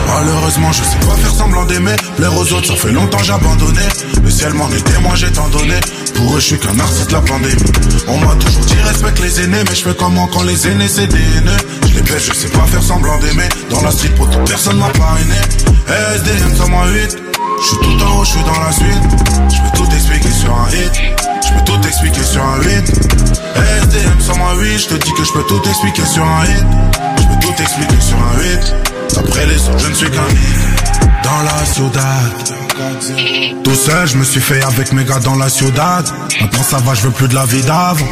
Malheureusement, 0.08 0.72
je 0.72 0.82
sais 0.82 1.06
pas 1.06 1.14
faire 1.16 1.34
semblant 1.34 1.64
d'aimer. 1.66 1.96
Plaire 2.16 2.36
aux 2.36 2.52
autres, 2.52 2.66
ça 2.66 2.76
fait 2.76 2.92
longtemps 2.92 3.22
j'ai 3.22 3.32
abandonné. 3.32 3.82
Le 4.22 4.30
ciel 4.30 4.54
m'en 4.54 4.68
est 4.70 4.82
témoin, 4.82 5.14
j'ai 5.14 5.30
tant 5.30 5.48
donné. 5.48 5.78
Pour 6.18 6.34
eux, 6.34 6.40
je 6.40 6.46
suis 6.46 6.58
qu'un 6.58 6.78
artiste 6.78 7.08
de 7.08 7.12
la 7.14 7.20
pandémie. 7.20 7.54
On 8.08 8.18
m'a 8.18 8.34
toujours 8.34 8.64
dit 8.64 8.74
respecte 8.84 9.20
les 9.20 9.40
aînés, 9.40 9.62
mais 9.68 9.74
je 9.74 9.82
fais 9.82 9.94
comment 9.94 10.26
quand 10.26 10.42
les 10.42 10.66
aînés 10.66 10.88
c'est 10.88 11.06
des 11.06 11.16
haineux. 11.16 11.56
Je 11.88 11.94
les 11.94 12.02
baisse, 12.02 12.24
je 12.26 12.34
sais 12.34 12.48
pas 12.48 12.66
faire 12.66 12.82
semblant 12.82 13.18
d'aimer. 13.20 13.48
Dans 13.70 13.80
la 13.82 13.90
street, 13.92 14.10
pour 14.16 14.28
personne 14.44 14.78
m'a 14.78 14.88
parrainé. 14.90 15.38
SDM, 16.16 16.56
ça 16.56 16.66
moi 16.66 16.88
8. 16.88 17.18
Je 17.60 17.66
suis 17.66 17.76
tout 17.78 18.04
en 18.04 18.18
haut, 18.18 18.24
je 18.24 18.30
suis 18.30 18.42
dans 18.42 18.60
la 18.60 18.72
suite. 18.72 19.02
Je 19.48 19.62
peux 19.62 19.76
tout 19.76 19.94
expliquer 19.94 20.30
sur 20.30 20.52
un 20.52 20.68
hit. 20.70 20.92
Je 21.46 21.54
peux 21.54 21.64
tout 21.64 21.86
expliquer 21.86 22.24
sur 22.24 22.42
un 22.42 22.60
hit. 22.62 22.88
SDM 23.82 24.20
sans 24.20 24.36
moi, 24.36 24.54
oui, 24.58 24.76
je 24.76 24.88
te 24.88 24.94
dis 24.94 25.12
que 25.12 25.24
je 25.24 25.32
peux 25.32 25.44
tout 25.44 25.62
expliquer 25.68 26.04
sur 26.04 26.24
un 26.24 26.44
hit. 26.46 26.66
Je 27.18 27.26
peux 27.26 27.46
tout 27.46 27.62
expliquer 27.62 28.00
sur 28.00 28.16
un 28.16 28.42
hit. 28.42 28.74
Après 29.16 29.46
les 29.46 29.68
autres, 29.68 29.78
je 29.78 29.88
ne 29.88 29.94
suis 29.94 30.10
qu'un 30.10 30.28
hit. 30.30 30.77
Dans 31.28 31.42
la 31.42 31.64
ciudad. 31.66 33.62
Tout 33.62 33.74
seul, 33.74 34.08
je 34.08 34.16
me 34.16 34.24
suis 34.24 34.40
fait 34.40 34.62
avec 34.62 34.94
mes 34.94 35.04
gars 35.04 35.18
dans 35.18 35.34
la 35.34 35.50
ciudad. 35.50 36.08
Maintenant 36.40 36.62
ça 36.62 36.78
va, 36.78 36.94
je 36.94 37.02
veux 37.02 37.10
plus 37.10 37.28
de 37.28 37.34
la 37.34 37.44
vie 37.44 37.60
d'avant. 37.60 38.06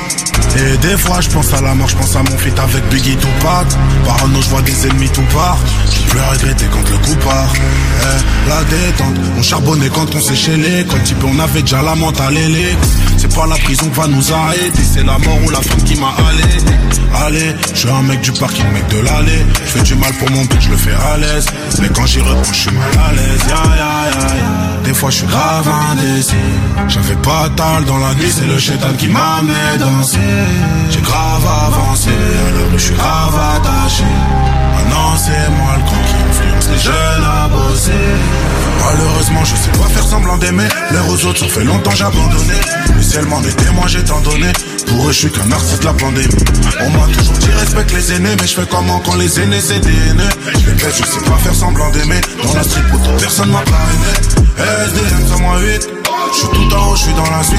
Et 0.57 0.77
des 0.79 0.97
fois, 0.97 1.21
je 1.21 1.29
pense 1.29 1.53
à 1.53 1.61
la 1.61 1.75
mort, 1.75 1.89
je 1.89 1.97
pense 1.97 2.17
à 2.17 2.23
mon 2.23 2.39
feat 2.39 2.59
avec 2.59 2.89
Biggie 2.89 3.17
Tupac. 3.17 3.67
Parano, 4.05 4.41
je 4.41 4.49
vois 4.49 4.63
des 4.63 4.87
ennemis 4.87 5.11
tout 5.11 5.27
part. 5.35 5.59
Je 5.91 6.13
peux 6.13 6.19
regretter 6.19 6.67
quand 6.73 6.89
le 6.91 6.97
coup 6.99 7.17
part. 7.27 7.53
Eh, 7.55 8.49
la 8.49 8.65
détente, 8.65 9.17
on 9.37 9.43
charbonnait 9.43 9.91
quand 9.91 10.15
on 10.15 10.21
séchait 10.21 10.57
les 10.57 10.85
Quand 10.87 11.03
type, 11.05 11.23
on 11.25 11.39
avait 11.39 11.63
déjà 11.63 11.83
la 11.83 11.93
et 11.93 12.49
les 12.49 12.77
C'est 13.19 13.35
pas 13.35 13.47
la 13.47 13.57
prison 13.57 13.89
qui 13.89 13.97
va 14.01 14.07
nous 14.07 14.33
arrêter, 14.33 14.83
c'est 14.83 15.05
la 15.05 15.19
mort 15.19 15.39
ou 15.45 15.51
la 15.51 15.61
femme 15.61 15.83
qui 15.83 15.97
m'a 15.97 16.15
allé. 16.29 17.27
Allez, 17.27 17.55
je 17.75 17.79
suis 17.79 17.91
un 17.91 18.03
mec 18.03 18.21
du 18.21 18.33
parking, 18.33 18.65
mec 18.73 18.87
de 18.89 19.01
l'allée. 19.01 19.45
Je 19.65 19.71
fais 19.71 19.83
du 19.83 19.95
mal 19.97 20.13
pour 20.15 20.31
mon 20.31 20.45
but, 20.45 20.61
je 20.61 20.71
le 20.71 20.77
fais 20.77 20.95
à 20.95 21.17
l'aise. 21.19 21.47
Mais 21.81 21.89
quand 21.89 22.07
j'y 22.07 22.21
reprends, 22.21 22.53
je 22.53 22.61
suis 22.61 22.71
mal 22.71 22.91
à 23.09 23.13
l'aise. 23.13 23.41
Ya, 23.49 23.63
ya, 23.77 24.39
ya. 24.39 24.66
Des 24.87 24.95
fois, 24.95 25.11
je 25.11 25.17
suis 25.17 25.27
grave 25.27 25.69
indécis. 25.91 26.37
J'avais 26.87 27.17
pas 27.17 27.49
tal 27.57 27.85
dans 27.87 27.99
la 27.99 28.15
nuit, 28.15 28.31
c'est 28.31 28.47
le 28.47 28.57
chétan 28.57 28.93
qui 28.97 29.09
m'a 29.09 29.39
amené 29.39 29.79
danser. 29.81 30.19
J'ai 30.91 31.01
grave 31.01 31.45
avancé, 31.45 32.11
alors 32.49 32.71
je 32.73 32.79
suis 32.79 32.95
grave 32.95 33.35
attaché. 33.57 34.05
Maintenant, 34.87 35.17
c'est 35.17 35.51
moi 35.51 35.75
le 35.77 35.83
con 35.83 35.97
qui 36.07 36.15
influence 36.31 36.69
les 36.69 36.79
jeunes 36.79 37.25
à 37.25 37.49
bosser. 37.49 37.93
Malheureusement, 38.85 39.45
je 39.45 39.57
sais 39.57 39.71
pas 39.71 39.89
faire 39.89 40.07
semblant 40.07 40.37
d'aimer. 40.37 40.69
L'air 40.93 41.09
aux 41.09 41.25
autres, 41.27 41.41
ça 41.41 41.49
fait 41.49 41.65
longtemps 41.65 41.91
j'ai 41.93 42.05
abandonné. 42.05 42.55
Le 42.95 43.03
ciel 43.03 43.27
m'en 43.27 43.43
est 43.43 43.57
témoin, 43.57 43.87
j'ai 43.89 44.05
tant 44.05 44.21
donné. 44.21 44.53
Pour 44.87 45.09
eux, 45.09 45.13
je 45.13 45.19
suis 45.19 45.31
qu'un 45.31 45.51
artiste 45.51 45.83
la 45.83 45.93
pandémie. 45.93 46.29
On 46.81 46.91
m'a 46.91 47.07
toujours 47.13 47.37
dit 47.39 47.51
respecte 47.59 47.93
les 47.93 48.13
aînés, 48.13 48.37
mais 48.41 48.47
je 48.47 48.55
fais 48.55 48.67
comment 48.71 49.01
quand 49.01 49.17
les 49.17 49.41
aînés 49.41 49.61
c'est 49.61 49.81
des. 49.81 49.91
Je 49.91 50.71
les 50.71 50.79
je 50.79 51.05
sais 51.05 51.25
pas 51.27 51.37
faire 51.39 51.55
semblant 51.55 51.91
d'aimer. 51.91 52.21
Dans 52.43 52.55
la 52.55 52.63
street, 52.63 52.83
pour 52.91 53.01
personne 53.17 53.51
m'a 53.51 53.63
parrainé. 53.63 54.87
SDM, 54.87 55.27
ça 55.27 55.37
moi 55.43 55.59
8. 55.61 55.89
Je 56.33 56.39
suis 56.39 56.49
tout 56.49 56.75
en 56.75 56.91
haut, 56.91 56.97
je 56.97 57.03
suis 57.03 57.15
dans 57.15 57.31
la 57.31 57.43
suite. 57.43 57.59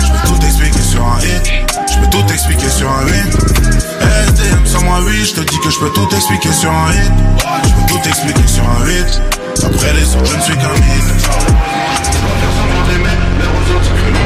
Je 0.00 0.10
peux 0.10 0.34
tout 0.34 0.44
expliquer 0.44 0.82
sur 0.82 1.04
un 1.04 1.20
hit. 1.20 1.52
Je 1.92 1.98
peux 2.00 2.10
tout 2.10 2.32
expliquer 2.32 2.68
sur 2.68 2.90
un 2.90 3.06
hit. 3.06 3.93
SDM, 4.24 4.66
sans 4.66 4.82
moi, 4.82 5.00
oui, 5.04 5.24
je 5.24 5.34
te 5.34 5.40
dis 5.40 5.58
que 5.58 5.70
je 5.70 5.78
peux 5.78 5.90
tout 5.90 6.08
expliquer 6.14 6.52
sur 6.52 6.70
un 6.70 6.92
hit. 6.92 7.12
Je 7.64 7.70
peux 7.70 7.92
tout 7.92 8.08
expliquer 8.08 8.46
sur 8.46 8.62
un 8.62 8.88
hit. 8.88 9.20
Après 9.62 9.92
les 9.92 10.16
autres, 10.16 10.30
je 10.30 10.36
ne 10.36 10.40
suis 10.42 10.54
qu'un 10.54 10.74
hit. 10.74 11.04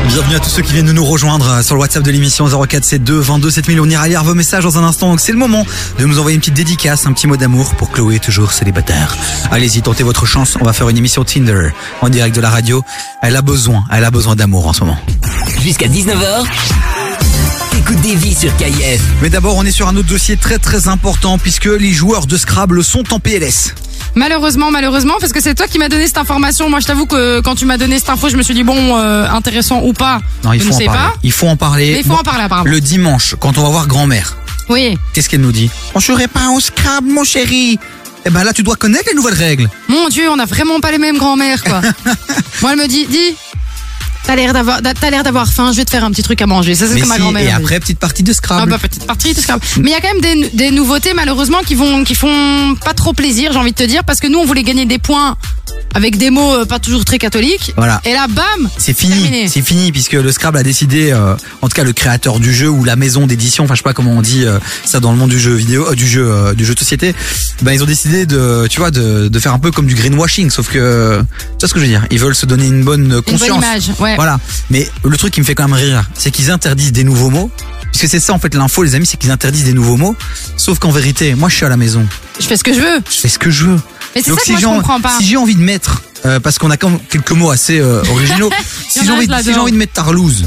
Bienvenue 0.09 0.36
à 0.36 0.41
tous 0.41 0.49
ceux 0.49 0.62
qui 0.62 0.73
viennent 0.73 0.86
de 0.86 0.93
nous 0.93 1.05
rejoindre 1.05 1.62
sur 1.62 1.75
le 1.75 1.81
WhatsApp 1.81 2.02
de 2.02 2.10
l'émission 2.10 2.47
0472 2.47 3.27
22 3.27 3.51
7000. 3.51 3.81
On 3.81 3.91
ira 3.91 4.09
lire 4.09 4.25
vos 4.25 4.35
messages 4.35 4.65
dans 4.65 4.78
un 4.78 4.85
instant. 4.85 5.10
Donc 5.10 5.20
c'est 5.20 5.33
le 5.33 5.39
moment 5.39 5.67
de 5.99 6.05
nous 6.07 6.18
envoyer 6.18 6.35
une 6.35 6.41
petite 6.41 6.55
dédicace, 6.55 7.07
un 7.07 7.12
petit 7.12 7.27
mot 7.27 7.36
d'amour 7.36 7.75
pour 7.75 7.91
Chloé, 7.91 8.18
toujours 8.18 8.52
célibataire. 8.52 9.17
Allez-y, 9.51 9.83
tentez 9.83 10.05
votre 10.05 10.27
chance. 10.27 10.57
On 10.60 10.65
va 10.65 10.73
faire 10.73 10.89
une 10.89 10.97
émission 10.97 11.25
Tinder 11.25 11.70
en 12.01 12.09
direct 12.09 12.35
de 12.35 12.41
la 12.41 12.51
radio. 12.51 12.83
Elle 13.20 13.36
a 13.36 13.43
besoin, 13.43 13.85
elle 13.93 14.05
a 14.05 14.10
besoin 14.10 14.35
d'amour 14.35 14.67
en 14.67 14.73
ce 14.73 14.81
moment. 14.81 14.99
Jusqu'à 15.60 15.89
19h, 15.89 16.44
des 17.97 18.15
vies 18.15 18.34
sur 18.34 18.55
KIF. 18.57 19.00
Mais 19.23 19.31
d'abord, 19.31 19.57
on 19.57 19.65
est 19.65 19.70
sur 19.70 19.89
un 19.89 19.97
autre 19.97 20.08
dossier 20.08 20.36
très 20.36 20.58
très 20.58 20.89
important 20.89 21.39
puisque 21.39 21.67
les 21.67 21.92
joueurs 21.92 22.26
de 22.26 22.36
Scrabble 22.36 22.83
sont 22.84 23.12
en 23.12 23.18
PLS. 23.20 23.75
Malheureusement, 24.15 24.70
malheureusement, 24.70 25.15
parce 25.20 25.33
que 25.33 25.41
c'est 25.41 25.55
toi 25.55 25.67
qui 25.67 25.78
m'as 25.78 25.89
donné 25.89 26.07
cette 26.07 26.18
information. 26.18 26.68
Moi, 26.70 26.81
je 26.81 26.86
t'avoue 26.86 27.07
que 27.07 27.41
quand 27.41 27.55
tu 27.55 27.67
m'as 27.67 27.76
donné 27.78 27.99
cette 27.99 28.10
info, 28.10 28.28
je 28.28 28.36
me 28.36 28.42
suis 28.42 28.55
dit 28.55 28.62
bon, 28.65 28.97
euh, 28.99 29.28
intéressant 29.28 29.83
ou 29.84 29.92
pas, 29.92 30.20
Non, 30.44 30.52
il 30.52 30.60
je 30.60 30.65
faut 30.65 30.70
ne 30.70 30.75
en 30.75 30.78
sais 30.78 30.84
parler. 30.86 31.00
pas. 31.00 31.15
Il 31.23 31.33
faut 31.33 31.49
en 31.49 31.57
parler. 31.57 31.92
Mais 31.92 32.00
il 32.00 32.05
faut 32.07 32.15
en 32.15 32.23
parler, 32.23 32.44
apparemment. 32.44 32.70
Le 32.70 32.81
dimanche, 32.81 33.34
quand 33.39 33.58
on 33.58 33.62
va 33.62 33.68
voir 33.68 33.86
grand-mère, 33.86 34.36
Oui. 34.68 34.99
qu'est-ce 35.12 35.28
qu'elle 35.28 35.41
nous 35.41 35.52
dit? 35.52 35.70
On 35.94 36.00
jouerait 36.00 36.28
pas 36.28 36.49
au 36.50 36.60
Scrabble, 36.60 37.08
mon 37.10 37.25
chéri. 37.25 37.78
Eh 38.26 38.31
ben 38.31 38.44
là, 38.44 38.52
tu 38.52 38.62
dois 38.62 38.76
connaître 38.76 39.05
les 39.08 39.15
nouvelles 39.15 39.34
règles. 39.34 39.70
Mon 39.89 40.08
Dieu, 40.08 40.28
on 40.31 40.39
a 40.39 40.44
vraiment 40.44 40.81
pas 40.81 40.91
les 40.91 40.99
mêmes 40.99 41.17
grands-mères, 41.18 41.62
quoi. 41.62 41.81
Moi, 42.62 42.73
elle 42.73 42.78
me 42.78 42.86
dit, 42.89 43.07
dis, 43.07 43.34
t'as 44.28 44.36
l'air 44.36 44.52
d'avoir, 44.52 44.81
t'as 44.82 45.10
l'air 45.10 45.23
d'avoir 45.23 45.50
faim. 45.50 45.73
Je 45.73 45.78
vais 45.78 45.84
te 45.86 45.90
faire 45.90 46.05
un 46.05 46.10
petit 46.10 46.23
truc 46.23 46.42
à 46.42 46.47
manger. 46.47 46.74
Ça, 46.74 46.84
c'est 46.86 46.90
ce 46.90 46.94
Mais 46.97 47.00
que 47.00 47.07
ma 47.08 47.15
si, 47.15 47.20
grand-mère. 47.23 47.42
et 47.48 47.50
après, 47.50 47.81
petite 47.81 47.98
partie 47.98 48.23
de 48.23 48.31
Ah 48.31 48.34
Scrabble. 48.34 48.70
bah 48.70 48.78
petite 48.78 49.07
partie 49.07 49.32
de 49.32 49.40
Scrabble. 49.40 49.65
Mais 49.81 49.90
il 49.90 49.92
y 49.92 49.97
a 49.97 50.00
quand 50.02 50.12
même 50.12 50.20
des, 50.20 50.50
des 50.50 50.70
nouveautés 50.70 51.15
malheureusement 51.15 51.58
qui 51.66 51.74
vont 51.74 52.05
qui 52.05 52.15
font 52.15 52.74
pas 52.84 52.92
trop 52.92 53.15
plaisir, 53.15 53.52
j'ai 53.52 53.58
envie 53.58 53.73
de 53.73 53.76
te 53.76 53.82
dire, 53.84 54.05
parce 54.05 54.20
que 54.20 54.26
nous 54.26 54.39
on 54.39 54.44
voulait 54.44 54.62
gagner 54.65 54.84
des 54.84 54.98
points 54.98 55.36
avec 55.95 56.17
des 56.17 56.31
mots 56.31 56.55
euh, 56.55 56.65
pas 56.65 56.79
toujours 56.79 57.05
très 57.05 57.19
catholiques. 57.19 57.73
Voilà. 57.77 58.01
Et 58.05 58.13
là, 58.13 58.27
bam, 58.29 58.69
C'est 58.79 58.97
fini, 58.97 59.49
c'est 59.49 59.63
fini 59.63 59.91
puisque 59.93 60.13
le 60.13 60.31
Scrabble 60.33 60.59
a 60.59 60.63
décidé, 60.63 61.11
euh, 61.11 61.35
en 61.63 61.69
tout 61.69 61.75
cas 61.75 61.85
le 61.85 61.93
créateur 61.93 62.41
du 62.41 62.53
jeu 62.55 62.69
ou 62.69 62.85
la 62.85 62.97
maison 62.97 63.27
d'édition, 63.27 63.65
enfin 63.65 63.75
je 63.75 63.79
sais 63.79 63.85
pas 63.85 63.95
comment 63.95 64.13
on 64.13 64.23
dit 64.23 64.45
euh, 64.45 64.59
ça 64.85 65.01
dans 65.01 65.13
le 65.13 65.19
monde 65.19 65.31
du 65.31 65.39
jeu 65.41 65.55
vidéo, 65.55 65.95
du 65.95 66.07
jeu, 66.07 66.55
du 66.55 66.65
jeu 66.65 66.75
de 66.75 66.79
société. 66.79 67.15
Ben 67.63 67.73
ils 67.73 67.83
ont 67.83 67.87
décidé 67.87 68.27
de, 68.27 68.67
tu 68.69 68.79
vois, 68.79 68.91
de, 68.91 69.29
de 69.29 69.39
faire 69.41 69.53
un 69.53 69.59
peu 69.59 69.71
comme 69.71 69.87
du 69.87 69.95
greenwashing, 69.95 70.51
sauf 70.51 70.69
que, 70.69 71.21
tu 71.21 71.57
vois 71.61 71.69
ce 71.69 71.75
que 71.75 71.81
je 71.81 71.85
veux 71.85 71.91
dire? 71.91 72.07
Ils 72.11 72.19
veulent 72.19 72.35
se 72.35 72.47
donner 72.47 72.67
une 72.67 72.85
bonne 72.85 73.21
conscience. 73.23 73.59
image, 73.65 73.91
ouais. 73.99 74.15
Voilà. 74.17 74.39
Mais 74.71 74.89
le 75.05 75.17
truc 75.17 75.33
qui 75.33 75.41
me 75.41 75.45
fait 75.47 75.55
quand 75.55 75.65
même 75.69 75.73
rire, 75.79 76.09
c'est 76.15 76.31
qu'ils 76.31 76.51
interdisent 76.51 76.93
des 76.93 77.05
nouveaux 77.05 77.31
mots. 77.31 77.51
Puisque 77.93 78.09
c'est 78.09 78.21
ça 78.21 78.35
en 78.35 78.39
fait 78.39 78.55
l'info 78.55 78.83
les 78.83 78.95
amis, 78.95 79.07
c'est 79.07 79.17
qu'ils 79.17 79.31
interdisent 79.31 79.65
des 79.65 79.73
nouveaux 79.73 79.97
mots. 79.97 80.15
Sauf 80.57 80.79
qu'en 80.79 80.91
vérité, 80.91 81.35
moi 81.35 81.49
je 81.49 81.57
suis 81.57 81.65
à 81.65 81.69
la 81.69 81.77
maison, 81.77 82.07
Je 82.39 82.47
fais 82.47 82.57
ce 82.57 82.63
que 82.65 82.73
je 82.75 82.81
veux. 82.81 83.01
je 83.11 83.17
fais 83.17 83.29
ce 83.29 83.39
que 83.39 83.51
je 83.51 83.65
veux. 83.65 83.81
Mais 84.15 84.23
c'est 84.23 84.31
ça 84.31 84.37
que 84.41 84.51
moi, 84.53 84.61
je 84.61 84.67
comprends 84.67 85.01
pas. 85.01 85.17
si 85.19 85.27
j'ai 85.27 85.37
envie 85.37 85.55
de 85.59 85.62
mettre, 85.62 86.03
euh, 86.25 86.41
parce 86.41 86.59
qu'on 86.59 86.70
a 86.70 86.77
quand 86.77 86.91
même 86.91 87.01
quelques 87.11 87.33
mots 87.33 87.51
assez 87.51 87.78
euh, 87.78 88.03
originaux, 88.11 88.51
si 88.89 89.05
j'ai 89.05 89.11
envie, 89.12 89.27
de- 89.27 89.35
si 89.43 89.53
j'ai 89.53 89.59
envie 89.61 89.73
de 89.73 89.77
mettre 89.77 89.93
Tarlouse, 89.93 90.45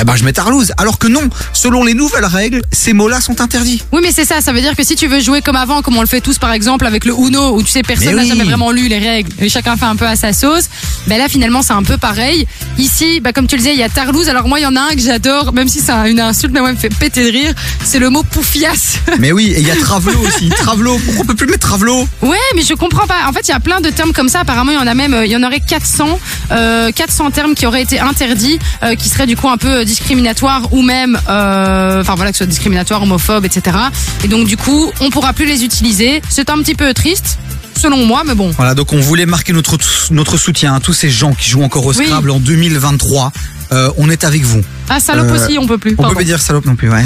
eh 0.00 0.04
ben 0.04 0.16
je 0.16 0.24
mets 0.24 0.32
Tarlouse. 0.32 0.72
Alors 0.76 0.98
que 0.98 1.06
non, 1.06 1.22
selon 1.52 1.84
les 1.84 1.94
nouvelles 1.94 2.24
règles, 2.24 2.62
ces 2.72 2.92
mots-là 2.92 3.20
sont 3.20 3.40
interdits. 3.40 3.82
Oui, 3.92 4.00
mais 4.02 4.12
c'est 4.12 4.24
ça. 4.24 4.40
Ça 4.40 4.52
veut 4.52 4.60
dire 4.60 4.76
que 4.76 4.84
si 4.84 4.96
tu 4.96 5.06
veux 5.06 5.20
jouer 5.20 5.42
comme 5.42 5.56
avant, 5.56 5.82
comme 5.82 5.96
on 5.96 6.00
le 6.00 6.06
fait 6.06 6.20
tous, 6.20 6.38
par 6.38 6.52
exemple, 6.52 6.86
avec 6.86 7.04
le 7.04 7.12
Uno, 7.14 7.56
où 7.56 7.62
tu 7.62 7.68
sais, 7.70 7.82
personne 7.82 8.14
n'a 8.16 8.22
oui. 8.22 8.28
jamais 8.28 8.44
vraiment 8.44 8.70
lu 8.70 8.88
les 8.88 8.98
règles, 8.98 9.30
et 9.40 9.48
chacun 9.48 9.76
fait 9.76 9.84
un 9.86 9.96
peu 9.96 10.06
à 10.06 10.16
sa 10.16 10.32
sauce. 10.32 10.64
Ben 11.06 11.18
là, 11.18 11.28
finalement, 11.28 11.62
c'est 11.62 11.72
un 11.72 11.82
peu 11.82 11.96
pareil. 11.96 12.46
Ici, 12.78 13.20
bah, 13.20 13.32
comme 13.32 13.46
tu 13.46 13.56
le 13.56 13.62
disais, 13.62 13.74
il 13.74 13.80
y 13.80 13.82
a 13.82 13.88
Tarlouse. 13.88 14.28
Alors 14.28 14.46
moi, 14.48 14.60
il 14.60 14.62
y 14.62 14.66
en 14.66 14.76
a 14.76 14.80
un 14.80 14.90
que 14.94 15.00
j'adore, 15.00 15.52
même 15.52 15.68
si 15.68 15.80
c'est 15.80 15.92
un- 15.92 16.04
une 16.04 16.20
insulte, 16.20 16.52
mais 16.52 16.60
moi, 16.60 16.70
il 16.70 16.74
me 16.74 16.78
fait 16.78 16.88
péter 16.94 17.24
de 17.24 17.30
rire. 17.30 17.54
C'est 17.84 17.98
le 17.98 18.10
mot 18.10 18.22
poufias. 18.22 18.98
Mais 19.18 19.32
oui, 19.32 19.52
et 19.56 19.60
il 19.60 19.66
y 19.66 19.70
a 19.70 19.76
Travelo 19.76 20.18
aussi. 20.20 20.48
Travelo, 20.50 20.98
pourquoi 21.04 21.22
on 21.22 21.26
peut 21.26 21.34
plus 21.34 21.46
mettre 21.46 21.66
Travelo 21.66 22.06
Ouais, 22.22 22.36
mais 22.54 22.62
je 22.62 22.74
comprends 22.74 23.06
pas. 23.06 23.26
En 23.28 23.32
fait, 23.32 23.48
il 23.48 23.50
y 23.50 23.54
a 23.54 23.60
plein 23.60 23.80
de 23.80 23.90
termes 23.90 24.12
comme 24.12 24.28
ça. 24.28 24.40
Apparemment, 24.40 24.70
il 24.72 24.76
y 24.76 24.78
en 24.78 24.86
a 24.86 24.94
même, 24.94 25.14
euh, 25.14 25.24
il 25.26 25.32
y 25.32 25.36
en 25.36 25.42
aurait 25.42 25.60
400, 25.60 26.18
euh, 26.52 26.90
400 26.92 27.30
termes 27.30 27.54
qui 27.54 27.66
auraient 27.66 27.82
été 27.82 27.98
interdits, 28.00 28.58
euh, 28.82 28.94
qui 28.94 29.08
seraient 29.08 29.26
du 29.26 29.36
coup 29.36 29.48
un 29.48 29.56
peu 29.56 29.68
euh, 29.68 29.84
discriminatoires 29.88 30.72
ou 30.72 30.82
même, 30.82 31.18
euh, 31.28 32.00
enfin 32.00 32.14
voilà, 32.14 32.30
que 32.30 32.36
ce 32.36 32.44
soit 32.44 32.50
discriminatoire, 32.50 33.02
homophobe, 33.02 33.44
etc. 33.44 33.76
Et 34.24 34.28
donc 34.28 34.46
du 34.46 34.56
coup, 34.56 34.90
on 35.00 35.10
pourra 35.10 35.32
plus 35.32 35.46
les 35.46 35.64
utiliser. 35.64 36.22
C'est 36.28 36.50
un 36.50 36.58
petit 36.58 36.74
peu 36.76 36.92
triste. 36.94 37.38
selon 37.76 38.04
moi, 38.06 38.22
mais 38.26 38.34
bon. 38.34 38.50
Voilà, 38.56 38.74
donc 38.74 38.92
on 38.92 38.98
voulait 39.00 39.24
marquer 39.26 39.52
notre, 39.52 39.76
notre 40.10 40.36
soutien 40.36 40.74
à 40.74 40.80
tous 40.80 40.92
ces 40.92 41.10
gens 41.10 41.32
qui 41.32 41.48
jouent 41.50 41.62
encore 41.62 41.86
au 41.86 41.92
Oui. 41.94 42.06
Scrabble 42.06 42.30
en 42.30 42.40
2023. 42.40 43.32
Euh, 43.70 43.90
on 43.98 44.08
est 44.10 44.24
avec 44.24 44.42
vous. 44.42 44.62
Ah, 44.88 44.98
salope 44.98 45.26
Euh, 45.28 45.36
aussi, 45.36 45.58
on 45.58 45.66
peut 45.66 45.78
plus. 45.78 45.92
On 45.92 45.96
Pardon. 45.96 46.10
peut 46.14 46.20
pas 46.20 46.24
dire 46.24 46.40
salope 46.40 46.64
non 46.64 46.74
plus, 46.74 46.88
ouais. 46.90 47.02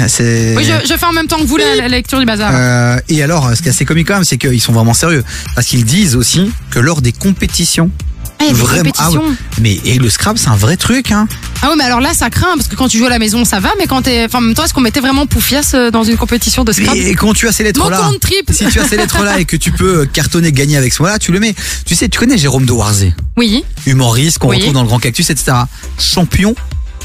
Oui, 0.57 0.63
je, 0.63 0.87
je 0.87 0.97
fais 0.97 1.05
en 1.05 1.11
même 1.11 1.27
temps 1.27 1.37
que 1.37 1.43
vous 1.45 1.57
la, 1.57 1.75
la 1.75 1.87
lecture 1.89 2.19
du 2.19 2.25
bazar. 2.25 2.51
Euh, 2.53 2.97
et 3.09 3.21
alors, 3.21 3.51
ce 3.55 3.61
qui 3.61 3.67
est 3.67 3.71
assez 3.71 3.85
comique 3.85 4.07
quand 4.07 4.15
même, 4.15 4.23
c'est 4.23 4.37
qu'ils 4.39 4.61
sont 4.61 4.71
vraiment 4.73 4.93
sérieux. 4.95 5.23
Parce 5.55 5.67
qu'ils 5.67 5.83
disent 5.85 6.15
aussi 6.15 6.51
que 6.71 6.79
lors 6.79 7.01
des 7.01 7.11
compétitions, 7.11 7.91
Ah, 8.39 8.43
il 8.43 8.47
y 8.47 8.49
a 8.49 8.53
des 8.53 8.59
vraiment, 8.59 9.23
ouais. 9.23 9.35
mais 9.61 9.79
et 9.85 9.97
le 9.99 10.09
Scrabble, 10.09 10.37
c'est 10.39 10.49
un 10.49 10.55
vrai 10.55 10.75
truc, 10.77 11.11
hein. 11.11 11.27
Ah 11.61 11.67
oui, 11.69 11.75
mais 11.77 11.85
alors 11.85 12.01
là, 12.01 12.13
ça 12.13 12.29
craint, 12.29 12.55
parce 12.57 12.67
que 12.67 12.75
quand 12.75 12.87
tu 12.89 12.97
joues 12.97 13.05
à 13.05 13.09
la 13.09 13.19
maison, 13.19 13.45
ça 13.45 13.59
va, 13.59 13.69
mais 13.79 13.87
quand 13.87 14.01
t'es. 14.01 14.25
Enfin, 14.25 14.39
en 14.39 14.41
même 14.41 14.53
temps, 14.53 14.65
est-ce 14.65 14.73
qu'on 14.73 14.81
mettait 14.81 14.99
vraiment 14.99 15.25
Poufias 15.25 15.71
euh, 15.75 15.91
dans 15.91 16.03
une 16.03 16.17
compétition 16.17 16.63
de 16.65 16.71
Scrabble 16.73 16.97
Et 16.99 17.15
quand 17.15 17.33
tu 17.33 17.47
as 17.47 17.51
ces 17.53 17.63
lettres-là, 17.63 17.97
compte 17.97 18.25
si 18.51 18.65
tu 18.67 18.79
as 18.79 18.87
ces 18.87 18.97
lettres-là 18.97 19.39
et 19.39 19.45
que 19.45 19.55
tu 19.55 19.71
peux 19.71 20.05
cartonner, 20.05 20.51
gagner 20.51 20.75
avec 20.77 20.93
ce 20.93 21.01
mot-là, 21.01 21.19
tu 21.19 21.31
le 21.31 21.39
mets. 21.39 21.55
Tu 21.85 21.95
sais, 21.95 22.09
tu 22.09 22.19
connais 22.19 22.37
Jérôme 22.37 22.65
de 22.65 22.71
Warzé, 22.73 23.13
Oui. 23.37 23.63
humoriste 23.85 24.39
qu'on 24.39 24.49
Oui. 24.49 24.57
retrouve 24.57 24.73
dans 24.73 24.81
le 24.81 24.87
Grand 24.87 24.99
Cactus, 24.99 25.29
etc. 25.29 25.53
Champion 25.99 26.53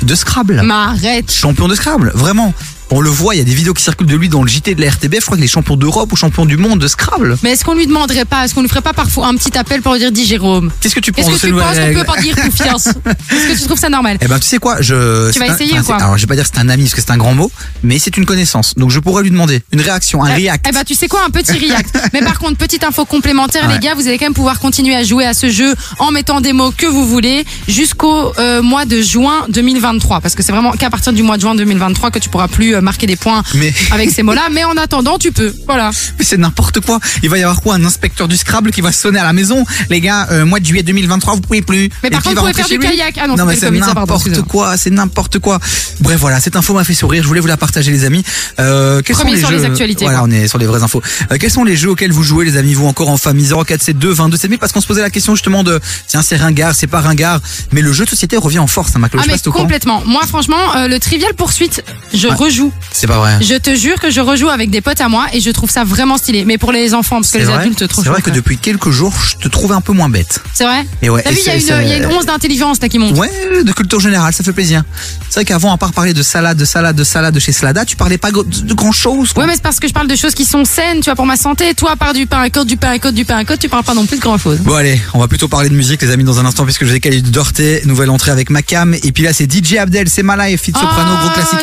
de 0.02 0.14
Scrabble. 0.14 0.62
Mais 0.64 0.72
arrête. 0.74 1.30
Champion 1.32 1.68
de 1.68 1.74
Scrabble, 1.74 2.10
vraiment. 2.14 2.52
On 2.90 3.00
le 3.02 3.10
voit, 3.10 3.34
il 3.34 3.38
y 3.38 3.40
a 3.40 3.44
des 3.44 3.52
vidéos 3.54 3.74
qui 3.74 3.82
circulent 3.82 4.06
de 4.06 4.16
lui 4.16 4.28
dans 4.30 4.42
le 4.42 4.48
JT 4.48 4.74
de 4.74 4.80
la 4.80 4.90
RTB. 4.90 5.16
Je 5.16 5.20
crois 5.26 5.36
qu'il 5.36 5.44
est 5.44 5.48
champion 5.48 5.76
d'Europe 5.76 6.10
ou 6.12 6.16
champion 6.16 6.46
du 6.46 6.56
monde 6.56 6.78
de 6.78 6.88
Scrabble. 6.88 7.36
Mais 7.42 7.50
est-ce 7.52 7.64
qu'on 7.64 7.74
lui 7.74 7.86
demanderait 7.86 8.24
pas, 8.24 8.44
est-ce 8.44 8.54
qu'on 8.54 8.62
lui 8.62 8.68
ferait 8.68 8.80
pas 8.80 8.94
parfois 8.94 9.26
un 9.26 9.34
petit 9.36 9.56
appel 9.58 9.82
pour 9.82 9.92
lui 9.92 10.00
dire 10.00 10.10
dis 10.10 10.24
Jérôme 10.26 10.70
Qu'est-ce 10.80 10.94
que 10.94 11.00
tu 11.00 11.12
penses 11.12 11.28
Est-ce 11.28 11.42
que 11.42 11.46
tu 11.48 11.52
penses 11.52 11.76
qu'on 11.78 11.94
peut 11.94 12.04
pas 12.04 12.20
dire 12.20 12.34
confiance 12.36 12.86
Est-ce 13.30 13.48
que 13.52 13.58
tu 13.58 13.64
trouves 13.66 13.78
ça 13.78 13.90
normal 13.90 14.16
Eh 14.22 14.26
ben, 14.26 14.38
tu 14.38 14.46
sais 14.46 14.56
quoi, 14.58 14.80
je. 14.80 15.30
Tu 15.32 15.38
vas 15.38 15.50
un- 15.50 15.54
essayer 15.54 15.72
enfin, 15.72 15.80
ou 15.82 15.84
quoi 15.84 15.96
Alors, 15.96 16.16
je 16.16 16.22
vais 16.22 16.26
pas 16.28 16.34
dire 16.36 16.46
c'est 16.46 16.58
un 16.60 16.68
ami 16.70 16.84
parce 16.84 16.94
que 16.94 17.00
c'est 17.02 17.10
un 17.10 17.18
grand 17.18 17.34
mot, 17.34 17.50
mais 17.82 17.98
c'est 17.98 18.16
une 18.16 18.24
connaissance. 18.24 18.74
Donc, 18.76 18.90
je 18.90 19.00
pourrais 19.00 19.22
lui 19.22 19.30
demander 19.30 19.60
une 19.72 19.80
réaction, 19.82 20.24
un 20.24 20.32
react. 20.34 20.64
Eh 20.68 20.72
ben, 20.72 20.82
tu 20.84 20.94
sais 20.94 21.08
quoi, 21.08 21.24
un 21.26 21.30
petit 21.30 21.52
react. 21.58 21.98
Mais 22.14 22.20
par 22.22 22.38
contre, 22.38 22.56
petite 22.56 22.84
info 22.84 23.04
complémentaire, 23.04 23.66
Ouais. 23.68 23.74
les 23.74 23.80
gars, 23.80 23.94
vous 23.94 24.06
allez 24.06 24.16
quand 24.18 24.26
même 24.26 24.34
pouvoir 24.34 24.60
continuer 24.60 24.94
à 24.96 25.04
jouer 25.04 25.26
à 25.26 25.34
ce 25.34 25.50
jeu 25.50 25.74
en 25.98 26.10
mettant 26.10 26.40
des 26.40 26.52
mots 26.54 26.70
que 26.74 26.86
vous 26.86 27.06
voulez 27.06 27.44
jusqu'au 27.68 28.32
euh, 28.38 28.62
mois 28.62 28.84
de 28.86 29.02
juin 29.02 29.44
2023. 29.50 30.20
Parce 30.20 30.34
que 30.34 30.42
c'est 30.42 30.52
vraiment 30.52 30.72
qu'à 30.72 30.88
partir 30.90 31.12
du 31.12 31.22
mois 31.22 31.36
de 31.36 31.42
juin 31.42 31.54
2023 31.54 32.10
que 32.10 32.18
tu 32.18 32.28
pourras 32.30 32.48
plus 32.48 32.74
euh, 32.74 32.77
marquer 32.80 33.06
des 33.06 33.16
points 33.16 33.42
Mais- 33.54 33.72
avec 33.90 34.10
ces 34.10 34.22
mots-là. 34.22 34.48
Mais 34.52 34.64
en 34.64 34.76
attendant, 34.76 35.18
tu 35.18 35.32
peux. 35.32 35.54
Voilà. 35.66 35.90
Mais 36.18 36.24
c'est 36.24 36.36
n'importe 36.36 36.80
quoi. 36.80 37.00
Il 37.22 37.28
va 37.30 37.38
y 37.38 37.42
avoir 37.42 37.60
quoi? 37.60 37.74
Un 37.74 37.84
inspecteur 37.84 38.28
du 38.28 38.36
Scrabble 38.36 38.70
qui 38.70 38.80
va 38.80 38.92
sonner 38.92 39.18
à 39.18 39.24
la 39.24 39.32
maison. 39.32 39.64
Les 39.90 40.00
gars, 40.00 40.28
euh, 40.30 40.44
mois 40.44 40.60
de 40.60 40.66
juillet 40.66 40.82
2023, 40.82 41.34
vous 41.34 41.40
pouvez 41.40 41.62
plus. 41.62 41.88
Mais 42.02 42.10
par 42.10 42.22
contre, 42.22 42.36
vous 42.36 42.40
pouvez 42.42 42.54
faire 42.54 42.68
du 42.68 42.78
kayak. 42.78 43.18
Ah 43.20 43.26
non, 43.26 43.44
mais 43.46 43.56
c'est 43.56 43.70
n'importe 43.70 44.42
quoi, 44.42 44.76
c'est 44.76 44.90
n'importe 44.90 45.38
quoi. 45.38 45.58
Bref, 46.00 46.18
voilà, 46.20 46.40
cette 46.40 46.56
info 46.56 46.74
m'a 46.74 46.84
fait 46.84 46.94
sourire. 46.94 47.22
Je 47.22 47.28
voulais 47.28 47.40
vous 47.40 47.46
la 47.46 47.56
partager, 47.56 47.90
les 47.90 48.04
amis. 48.04 48.22
Euh, 48.60 49.02
quels 49.02 49.16
Premier 49.16 49.30
sont 49.30 49.34
les 49.34 49.40
sur 49.40 49.50
jeux 49.50 49.56
les 49.58 49.64
actualités, 49.64 50.04
Voilà, 50.04 50.18
quoi. 50.20 50.28
on 50.28 50.30
est 50.30 50.48
sur 50.48 50.58
les 50.58 50.66
vraies 50.66 50.82
infos. 50.82 51.02
Euh, 51.32 51.36
quels 51.38 51.50
sont 51.50 51.64
les 51.64 51.76
jeux 51.76 51.90
auxquels 51.90 52.12
vous 52.12 52.22
jouez, 52.22 52.44
les 52.44 52.56
amis, 52.56 52.74
vous 52.74 52.86
encore 52.86 53.08
en 53.08 53.16
famille? 53.16 53.46
0472 53.48 54.16
22 54.16 54.36
7000 54.36 54.58
Parce 54.58 54.72
qu'on 54.72 54.80
se 54.80 54.86
posait 54.86 55.00
la 55.02 55.10
question 55.10 55.34
justement 55.34 55.62
de 55.64 55.80
tiens, 56.06 56.22
c'est 56.22 56.36
ringard, 56.36 56.74
c'est 56.74 56.86
pas 56.86 57.00
ringard, 57.00 57.40
mais 57.72 57.80
le 57.82 57.92
jeu 57.92 58.04
de 58.04 58.10
société 58.10 58.36
revient 58.36 58.58
en 58.58 58.66
force, 58.66 58.92
hein, 58.96 58.98
Maclo. 58.98 59.20
Ah 59.22 59.26
mais 59.28 59.38
complètement. 59.50 60.02
Moi 60.06 60.22
franchement, 60.26 60.76
euh, 60.76 60.88
le 60.88 60.98
Trivial 60.98 61.34
Poursuite, 61.34 61.82
je 62.14 62.28
Ouais. 62.28 62.34
rejoue. 62.34 62.67
C'est 62.92 63.06
pas 63.06 63.18
vrai. 63.18 63.38
Je 63.40 63.54
te 63.54 63.74
jure 63.74 63.98
que 64.00 64.10
je 64.10 64.20
rejoue 64.20 64.48
avec 64.48 64.70
des 64.70 64.80
potes 64.80 65.00
à 65.00 65.08
moi 65.08 65.26
et 65.32 65.40
je 65.40 65.50
trouve 65.50 65.70
ça 65.70 65.84
vraiment 65.84 66.16
stylé. 66.18 66.44
Mais 66.44 66.58
pour 66.58 66.72
les 66.72 66.94
enfants, 66.94 67.16
parce 67.16 67.30
que 67.32 67.38
les 67.38 67.44
vrai, 67.44 67.62
adultes 67.62 67.86
trop 67.88 68.02
c'est 68.02 68.08
vrai 68.08 68.22
que 68.22 68.30
depuis 68.30 68.58
quelques 68.58 68.90
jours, 68.90 69.12
je 69.26 69.36
te 69.36 69.48
trouve 69.48 69.72
un 69.72 69.80
peu 69.80 69.92
moins 69.92 70.08
bête. 70.08 70.40
C'est 70.54 70.64
vrai 70.64 70.84
Et 71.02 71.10
ouais, 71.10 71.22
T'as 71.22 71.30
et 71.30 71.34
vu, 71.34 71.40
il 71.40 71.46
y, 71.46 71.50
a 71.50 71.54
une- 71.54 71.60
c'est- 71.60 71.82
il 71.84 71.88
y 71.88 71.92
a 71.92 71.96
une 71.98 72.06
once 72.06 72.26
d'intelligence 72.26 72.80
là 72.80 72.88
qui 72.88 72.98
monte. 72.98 73.16
Ouais, 73.16 73.30
de 73.64 73.72
culture 73.72 74.00
générale, 74.00 74.32
ça 74.32 74.42
fait 74.44 74.52
plaisir. 74.52 74.82
C'est 75.28 75.34
vrai 75.36 75.44
qu'avant, 75.44 75.72
à 75.72 75.76
part 75.78 75.92
parler 75.92 76.14
de 76.14 76.22
salade, 76.22 76.56
de 76.56 76.64
salade, 76.64 76.96
de 76.96 77.04
salade 77.04 77.34
de 77.34 77.40
chez 77.40 77.52
Salada, 77.52 77.84
tu 77.84 77.96
parlais 77.96 78.18
pas 78.18 78.30
de 78.30 78.74
grand 78.74 78.92
chose. 78.92 79.32
Ouais, 79.36 79.46
mais 79.46 79.54
c'est 79.54 79.62
parce 79.62 79.80
que 79.80 79.88
je 79.88 79.92
parle 79.92 80.08
de 80.08 80.16
choses 80.16 80.34
qui 80.34 80.44
sont 80.44 80.64
saines, 80.64 80.98
tu 80.98 81.04
vois, 81.04 81.14
pour 81.16 81.26
ma 81.26 81.36
santé. 81.36 81.74
Toi, 81.74 81.92
à 81.92 81.96
part 81.96 82.12
du 82.14 82.26
pain 82.26 82.40
à 82.40 82.50
côte, 82.50 82.66
du 82.66 82.76
pain 82.76 82.90
à 82.90 82.98
côte, 82.98 83.14
du 83.14 83.24
pain 83.24 83.36
à 83.36 83.44
côte, 83.44 83.58
tu 83.58 83.68
parles 83.68 83.84
pas 83.84 83.94
non 83.94 84.06
plus 84.06 84.16
de 84.16 84.22
grand 84.22 84.38
chose. 84.38 84.58
Bon 84.60 84.74
allez, 84.74 85.00
on 85.14 85.18
va 85.18 85.28
plutôt 85.28 85.48
parler 85.48 85.68
de 85.68 85.74
musique 85.74 86.02
les 86.02 86.10
amis 86.10 86.24
dans 86.24 86.38
un 86.38 86.44
instant 86.46 86.64
puisque 86.64 86.84
je 86.84 86.92
vais 86.92 87.00
caler 87.00 87.20
du 87.20 87.30
Dorté, 87.30 87.82
nouvelle 87.84 88.10
entrée 88.10 88.30
avec 88.30 88.50
Macam 88.50 88.94
et 88.94 89.12
puis 89.12 89.22
là 89.24 89.32
c'est 89.32 89.46
DJ 89.50 89.74
Abdel, 89.78 90.08
c'est 90.08 90.22
Ma 90.22 90.48
Life, 90.48 90.62
Fit 90.62 90.72
Soprano, 90.72 91.12
Ah, 91.16 91.20
gros 91.22 91.30
classique 91.30 91.58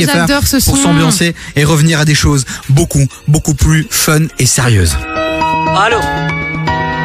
ce 0.46 0.66
pour 0.66 0.78
son. 0.78 0.94
Et 1.56 1.64
revenir 1.64 2.00
à 2.00 2.06
des 2.06 2.16
choses 2.16 2.46
beaucoup 2.70 3.08
beaucoup 3.28 3.54
plus 3.54 3.88
fun 3.90 4.28
et 4.40 4.46
sérieuses. 4.46 4.98
Allô? 5.78 6.00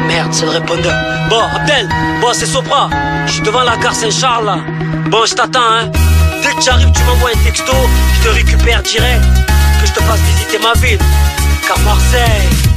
Merde, 0.07 0.33
c'est 0.33 0.45
le 0.45 0.51
répondeur. 0.51 0.93
Bon, 1.29 1.41
Abdel, 1.55 1.87
bon, 2.19 2.29
c'est 2.33 2.45
Sopra. 2.45 2.89
Je 3.27 3.33
suis 3.33 3.41
devant 3.41 3.63
la 3.63 3.77
gare 3.77 3.95
Saint-Charles, 3.95 4.45
là. 4.45 4.59
Bon, 5.09 5.25
je 5.25 5.33
t'attends, 5.33 5.59
hein. 5.59 5.91
Dès 6.43 6.49
que 6.49 6.61
tu 6.61 6.69
arrives, 6.69 6.91
tu 6.91 7.03
m'envoies 7.03 7.31
un 7.35 7.43
texto, 7.45 7.73
je 8.15 8.29
te 8.29 8.33
récupère 8.33 8.81
direct. 8.83 9.23
Que 9.81 9.87
je 9.87 9.93
te 9.93 10.01
fasse 10.01 10.19
visiter 10.21 10.59
ma 10.59 10.73
ville. 10.79 10.99
Car 11.67 11.79
Marseille. 11.79 12.70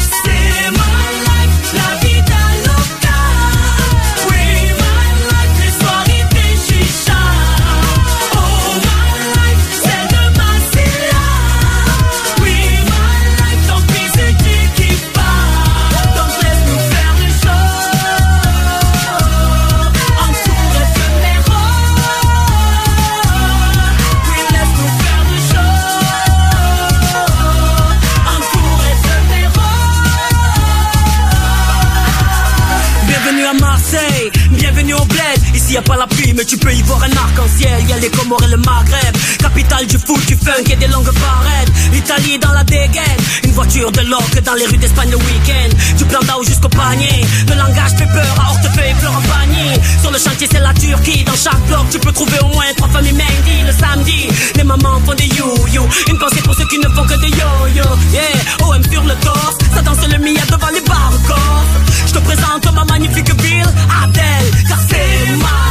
Y 35.75 35.77
a 35.77 35.83
pas 35.83 35.97
la 35.97 36.07
pluie, 36.07 36.33
mais 36.33 36.44
tu 36.44 36.57
peux 36.57 36.73
y 36.73 36.83
voir 36.83 37.03
un 37.03 37.11
arc-en-ciel. 37.17 37.85
Y 37.89 37.93
a 37.93 37.99
les 37.99 38.11
Comores 38.11 38.44
et 38.44 38.49
le 38.49 38.59
Maghreb, 38.59 39.17
capitale 39.41 39.86
du 39.89 39.99
foot, 39.99 40.25
du 40.27 40.36
funk 40.36 40.70
et 40.70 40.77
des 40.77 40.86
longues 40.86 41.12
barrettes. 41.19 41.73
L'Italie 41.93 42.39
dans 42.39 42.53
la 42.53 42.62
dégaine, 42.62 43.19
une 43.43 43.51
voiture 43.51 43.91
de 43.91 44.03
loc 44.03 44.23
dans 44.44 44.55
les 44.55 44.67
rues 44.67 44.77
d'Espagne 44.77 45.11
le 45.11 45.17
week-end. 45.17 45.70
Du 45.99 46.05
plan 46.05 46.20
d'Ao 46.20 46.44
jusqu'au 46.44 46.69
panier, 46.69 47.27
le 47.49 47.57
langage 47.57 47.91
fait 47.99 48.07
peur 48.07 48.35
à 48.39 48.51
Hortefeux, 48.51 48.94
fleurs 49.01 49.17
en 49.17 49.23
panier. 49.23 49.75
Sur 50.01 50.12
le 50.12 50.19
chantier, 50.19 50.47
c'est 50.49 50.61
la 50.61 50.73
Turquie. 50.75 51.25
Dans 51.25 51.35
chaque 51.35 51.61
bloc, 51.67 51.91
tu 51.91 51.99
peux 51.99 52.12
trouver 52.12 52.39
au 52.43 52.49
moins 52.55 52.70
trois 52.77 52.91
familles 52.91 53.15
Mendy 53.15 53.62
le 53.67 53.73
samedi. 53.73 54.28
Les 54.55 54.65
mamans 54.65 55.01
font 55.05 55.15
des 55.15 55.27
you-you, 55.27 55.83
une 56.09 56.19
pensée 56.19 56.43
pour 56.43 56.55
ceux 56.55 56.69
qui 56.69 56.78
ne 56.78 56.89
font 56.91 57.05
que 57.05 57.19
des 57.19 57.31
yo-yo. 57.31 57.85
Yeah, 58.12 58.65
OM 58.65 58.83
sur 58.93 59.03
le 59.03 59.15
torse, 59.17 59.59
ça 59.75 59.83
danse 59.83 60.07
le 60.07 60.19
mia 60.19 60.44
devant 60.47 60.70
les 60.73 60.83
bars 60.83 61.19
corps. 61.27 61.65
Je 62.07 62.12
te 62.12 62.19
présente 62.20 62.73
ma 62.73 62.85
magnifique 62.85 63.35
ville, 63.43 63.67
Adèle, 64.05 64.51
car 64.69 64.78
c'est 64.89 65.33
ma 65.36 65.64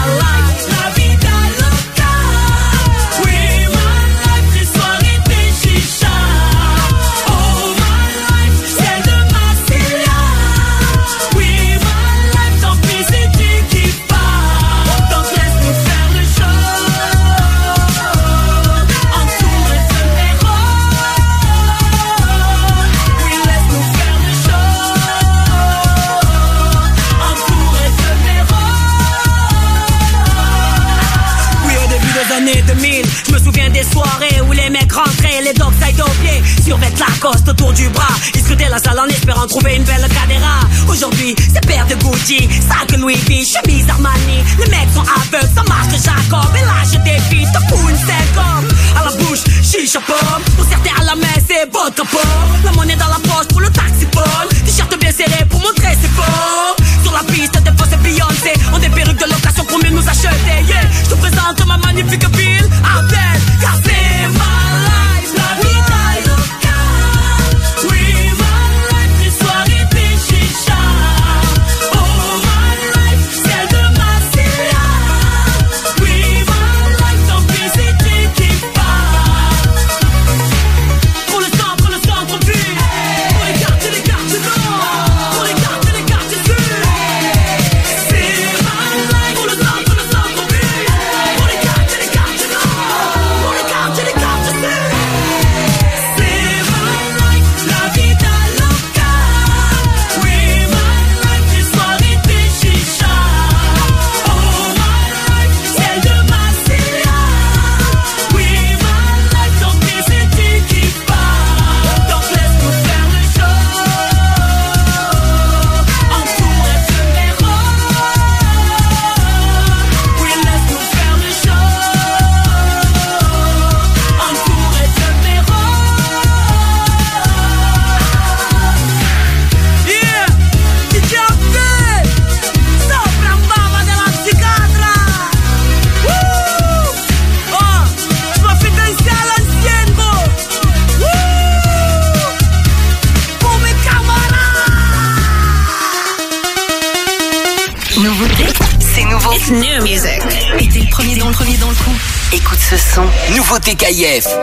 KF. 153.84 154.43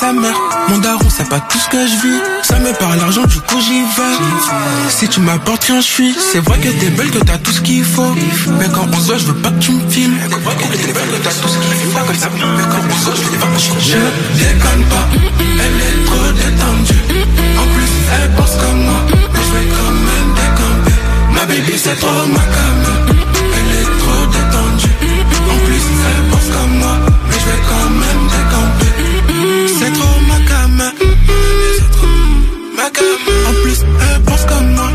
sa 0.00 0.12
mère. 0.14 0.34
Mon 0.68 0.78
daron, 0.78 1.08
c'est 1.10 1.28
pas 1.28 1.40
tout 1.40 1.58
ce 1.58 1.68
que 1.68 1.86
je 1.86 1.96
vis. 2.02 2.20
Ça 2.42 2.58
me 2.58 2.72
parle 2.72 2.96
l'argent, 2.98 3.24
du 3.24 3.38
coup 3.40 3.60
j'y 3.60 3.80
vais. 3.82 4.16
Si 4.88 5.08
tu 5.08 5.20
m'apportes 5.20 5.64
rien, 5.64 5.80
je 5.80 5.86
suis. 5.86 6.14
C'est 6.32 6.40
vrai 6.40 6.58
que 6.58 6.68
t'es 6.68 6.88
belle, 6.90 7.10
que 7.10 7.18
t'as 7.18 7.36
tout 7.36 7.52
ce 7.52 7.60
qu'il 7.60 7.84
faut. 7.84 8.14
Mais 8.58 8.68
quand 8.74 8.86
on 8.90 8.98
se 8.98 9.06
voit, 9.06 9.18
je 9.18 9.26
veux 9.26 9.34
pas 9.34 9.50
que 9.50 9.58
tu 9.58 9.72
me 9.72 9.90
filmes. 9.90 10.16
C'est 10.28 10.40
vrai 10.40 10.54
tout 10.54 10.68
faut. 10.70 10.96
Mais 12.56 12.66
quand 12.72 12.84
on 12.90 12.96
se 12.98 13.04
voit, 13.04 13.14
je 13.14 13.22
veux 13.22 13.38
pas 13.38 13.46
que 13.46 13.60
Je 13.90 13.98
déconne 14.40 14.84
pas, 14.94 15.06
elle 15.64 15.78
est 15.88 16.04
trop 16.06 16.30
détendue. 16.32 17.02
En 17.60 17.66
plus, 17.74 17.92
elle 18.14 18.30
pense 18.36 18.56
comme 18.56 18.82
moi. 18.88 19.00
Mais 19.34 19.42
je 19.46 19.52
vais 19.54 19.68
quand 19.76 19.94
même 20.08 20.30
décamper. 20.40 20.98
Ma 21.34 21.44
baby, 21.46 21.74
c'est 21.76 21.98
trop 22.00 22.26
ma 22.26 22.44
cam. 22.54 22.78
Elle 23.56 23.70
est 23.80 23.90
trop 24.00 24.22
détendue. 24.36 24.94
En 25.52 25.58
plus, 25.66 25.84
elle 26.08 26.24
pense 26.30 26.48
comme 26.56 26.78
moi. 26.78 27.09
En 32.98 33.52
plus, 33.62 33.80
elle 33.82 34.22
pense 34.22 34.44
comme 34.44 34.74
moi. 34.74 34.90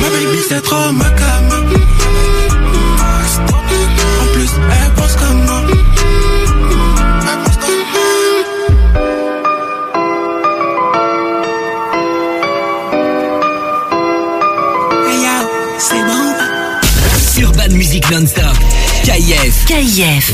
Ma 0.00 0.08
baby, 0.08 0.38
c'est 0.48 0.62
trop 0.62 0.92
ma 0.92 1.04
cam. 1.10 1.44
En 4.20 4.26
plus, 4.32 4.50
elle 4.70 4.92
pense 4.94 5.16
comme 5.16 5.44
moi. 5.44 5.62
C'est 15.78 16.02
bon. 16.02 17.42
Urban 17.42 17.74
Music 17.76 18.10
Non-Stop. 18.10 18.56
KIF. 19.04 19.66
KIF. 19.66 20.32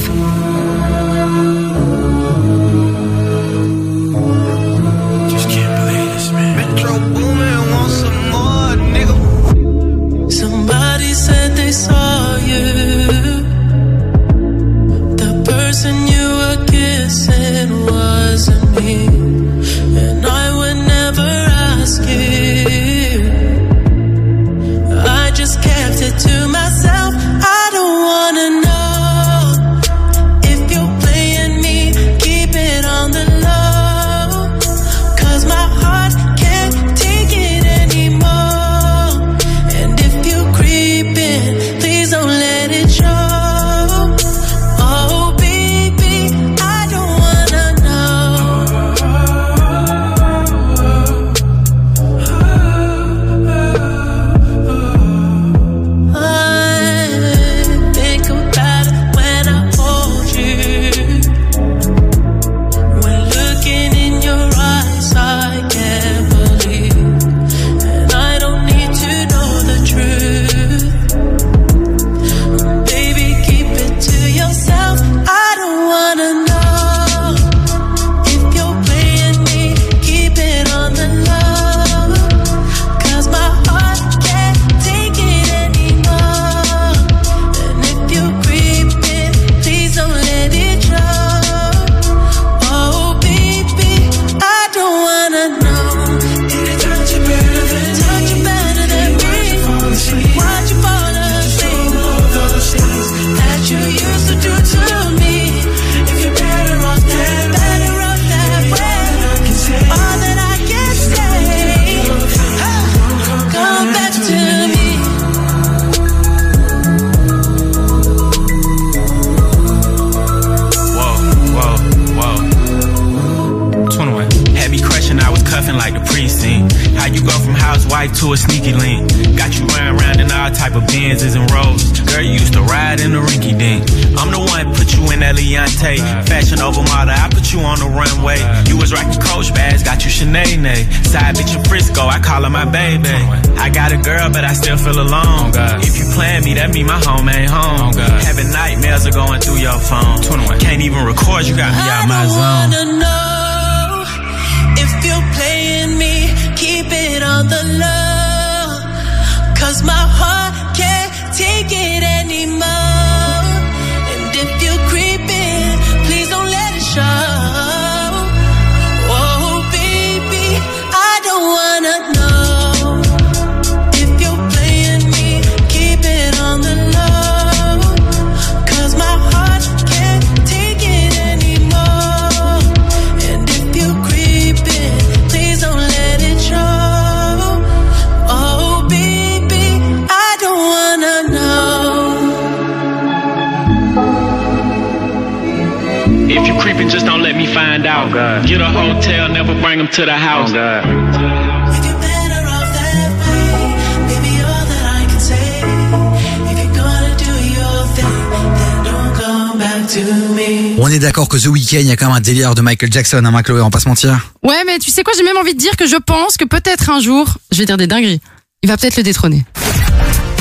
Il 211.80 211.86
y 211.86 211.90
a 211.90 211.96
quand 211.96 212.06
même 212.08 212.16
un 212.16 212.20
délire 212.20 212.54
de 212.54 212.60
Michael 212.62 212.92
Jackson, 212.92 213.22
hein, 213.24 213.30
ma 213.30 213.42
Chloé, 213.42 213.60
on 213.60 213.64
va 213.64 213.70
pas 213.70 213.80
se 213.80 213.88
mentir. 213.88 214.32
Ouais, 214.42 214.62
mais 214.66 214.78
tu 214.78 214.90
sais 214.90 215.02
quoi, 215.02 215.12
j'ai 215.16 215.24
même 215.24 215.36
envie 215.36 215.54
de 215.54 215.58
dire 215.58 215.76
que 215.76 215.86
je 215.86 215.96
pense 215.96 216.36
que 216.36 216.44
peut-être 216.44 216.90
un 216.90 217.00
jour, 217.00 217.38
je 217.50 217.58
vais 217.58 217.64
dire 217.66 217.76
des 217.76 217.86
dingueries, 217.86 218.20
il 218.62 218.68
va 218.68 218.76
peut-être 218.76 218.96
le 218.96 219.02
détrôner. 219.02 219.44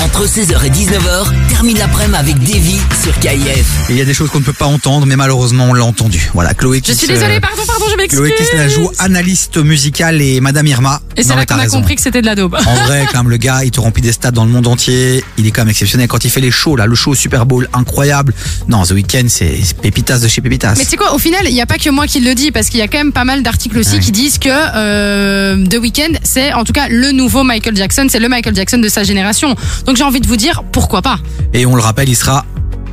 Entre 0.04 0.26
16h 0.26 0.64
et 0.66 0.70
19h, 0.70 1.48
termine 1.48 1.78
l'après-midi 1.78 2.16
avec 2.18 2.38
Davy 2.40 2.76
sur 3.02 3.18
KIF. 3.20 3.66
Il 3.88 3.96
y 3.96 4.00
a 4.00 4.04
des 4.04 4.12
choses 4.14 4.30
qu'on 4.30 4.40
ne 4.40 4.44
peut 4.44 4.52
pas 4.52 4.66
entendre, 4.66 5.06
mais 5.06 5.16
malheureusement, 5.16 5.66
on 5.70 5.72
l'a 5.74 5.84
entendu. 5.84 6.28
Voilà, 6.34 6.52
Chloé 6.54 6.80
qui 6.80 6.92
Je 6.92 6.96
suis 6.98 7.06
se- 7.06 7.12
désolée, 7.12 7.40
pardon, 7.40 7.62
pardon, 7.66 7.71
je 8.10 8.20
m'excuse. 8.20 8.48
Chloé 8.48 8.58
la 8.58 8.68
joue 8.68 8.90
analyste 8.98 9.58
musicale 9.58 10.20
et 10.20 10.40
Madame 10.40 10.66
Irma. 10.66 11.00
Et 11.16 11.22
c'est 11.22 11.34
là 11.34 11.46
qu'on 11.46 11.54
a 11.54 11.62
raison. 11.62 11.78
compris 11.78 11.96
que 11.96 12.02
c'était 12.02 12.20
de 12.20 12.26
la 12.26 12.34
daube. 12.34 12.54
En 12.54 12.74
vrai, 12.86 13.06
quand 13.12 13.22
même, 13.22 13.30
le 13.30 13.36
gars, 13.36 13.64
il 13.64 13.70
te 13.70 13.80
remplit 13.80 14.02
des 14.02 14.12
stades 14.12 14.34
dans 14.34 14.44
le 14.44 14.50
monde 14.50 14.66
entier. 14.66 15.24
Il 15.38 15.46
est 15.46 15.50
quand 15.50 15.62
même 15.62 15.70
exceptionnel. 15.70 16.08
Quand 16.08 16.24
il 16.24 16.30
fait 16.30 16.40
les 16.40 16.50
shows, 16.50 16.76
là, 16.76 16.86
le 16.86 16.94
show 16.94 17.12
au 17.12 17.14
Super 17.14 17.46
Bowl, 17.46 17.68
incroyable. 17.72 18.34
Non, 18.68 18.84
The 18.84 18.92
Weeknd, 18.92 19.26
c'est 19.28 19.52
c'est 19.62 19.76
pépitas 19.76 20.18
de 20.18 20.28
chez 20.28 20.40
pépitas. 20.40 20.74
Mais 20.76 20.84
tu 20.84 20.90
sais 20.90 20.96
quoi, 20.96 21.14
au 21.14 21.18
final, 21.18 21.46
il 21.46 21.54
n'y 21.54 21.60
a 21.60 21.66
pas 21.66 21.78
que 21.78 21.90
moi 21.90 22.06
qui 22.06 22.20
le 22.20 22.34
dis, 22.34 22.50
parce 22.50 22.68
qu'il 22.68 22.80
y 22.80 22.82
a 22.82 22.88
quand 22.88 22.98
même 22.98 23.12
pas 23.12 23.24
mal 23.24 23.42
d'articles 23.42 23.78
aussi 23.78 23.98
qui 24.00 24.12
disent 24.12 24.38
que 24.38 24.48
euh, 24.50 25.64
The 25.66 25.78
Weeknd, 25.78 26.18
c'est 26.22 26.52
en 26.52 26.64
tout 26.64 26.72
cas 26.72 26.88
le 26.88 27.12
nouveau 27.12 27.44
Michael 27.44 27.76
Jackson, 27.76 28.06
c'est 28.08 28.18
le 28.18 28.28
Michael 28.28 28.54
Jackson 28.54 28.78
de 28.78 28.88
sa 28.88 29.02
génération. 29.02 29.54
Donc 29.86 29.96
j'ai 29.96 30.04
envie 30.04 30.20
de 30.20 30.26
vous 30.26 30.36
dire, 30.36 30.62
pourquoi 30.72 31.02
pas? 31.02 31.18
Et 31.52 31.66
on 31.66 31.76
le 31.76 31.82
rappelle, 31.82 32.08
il 32.08 32.16
sera 32.16 32.44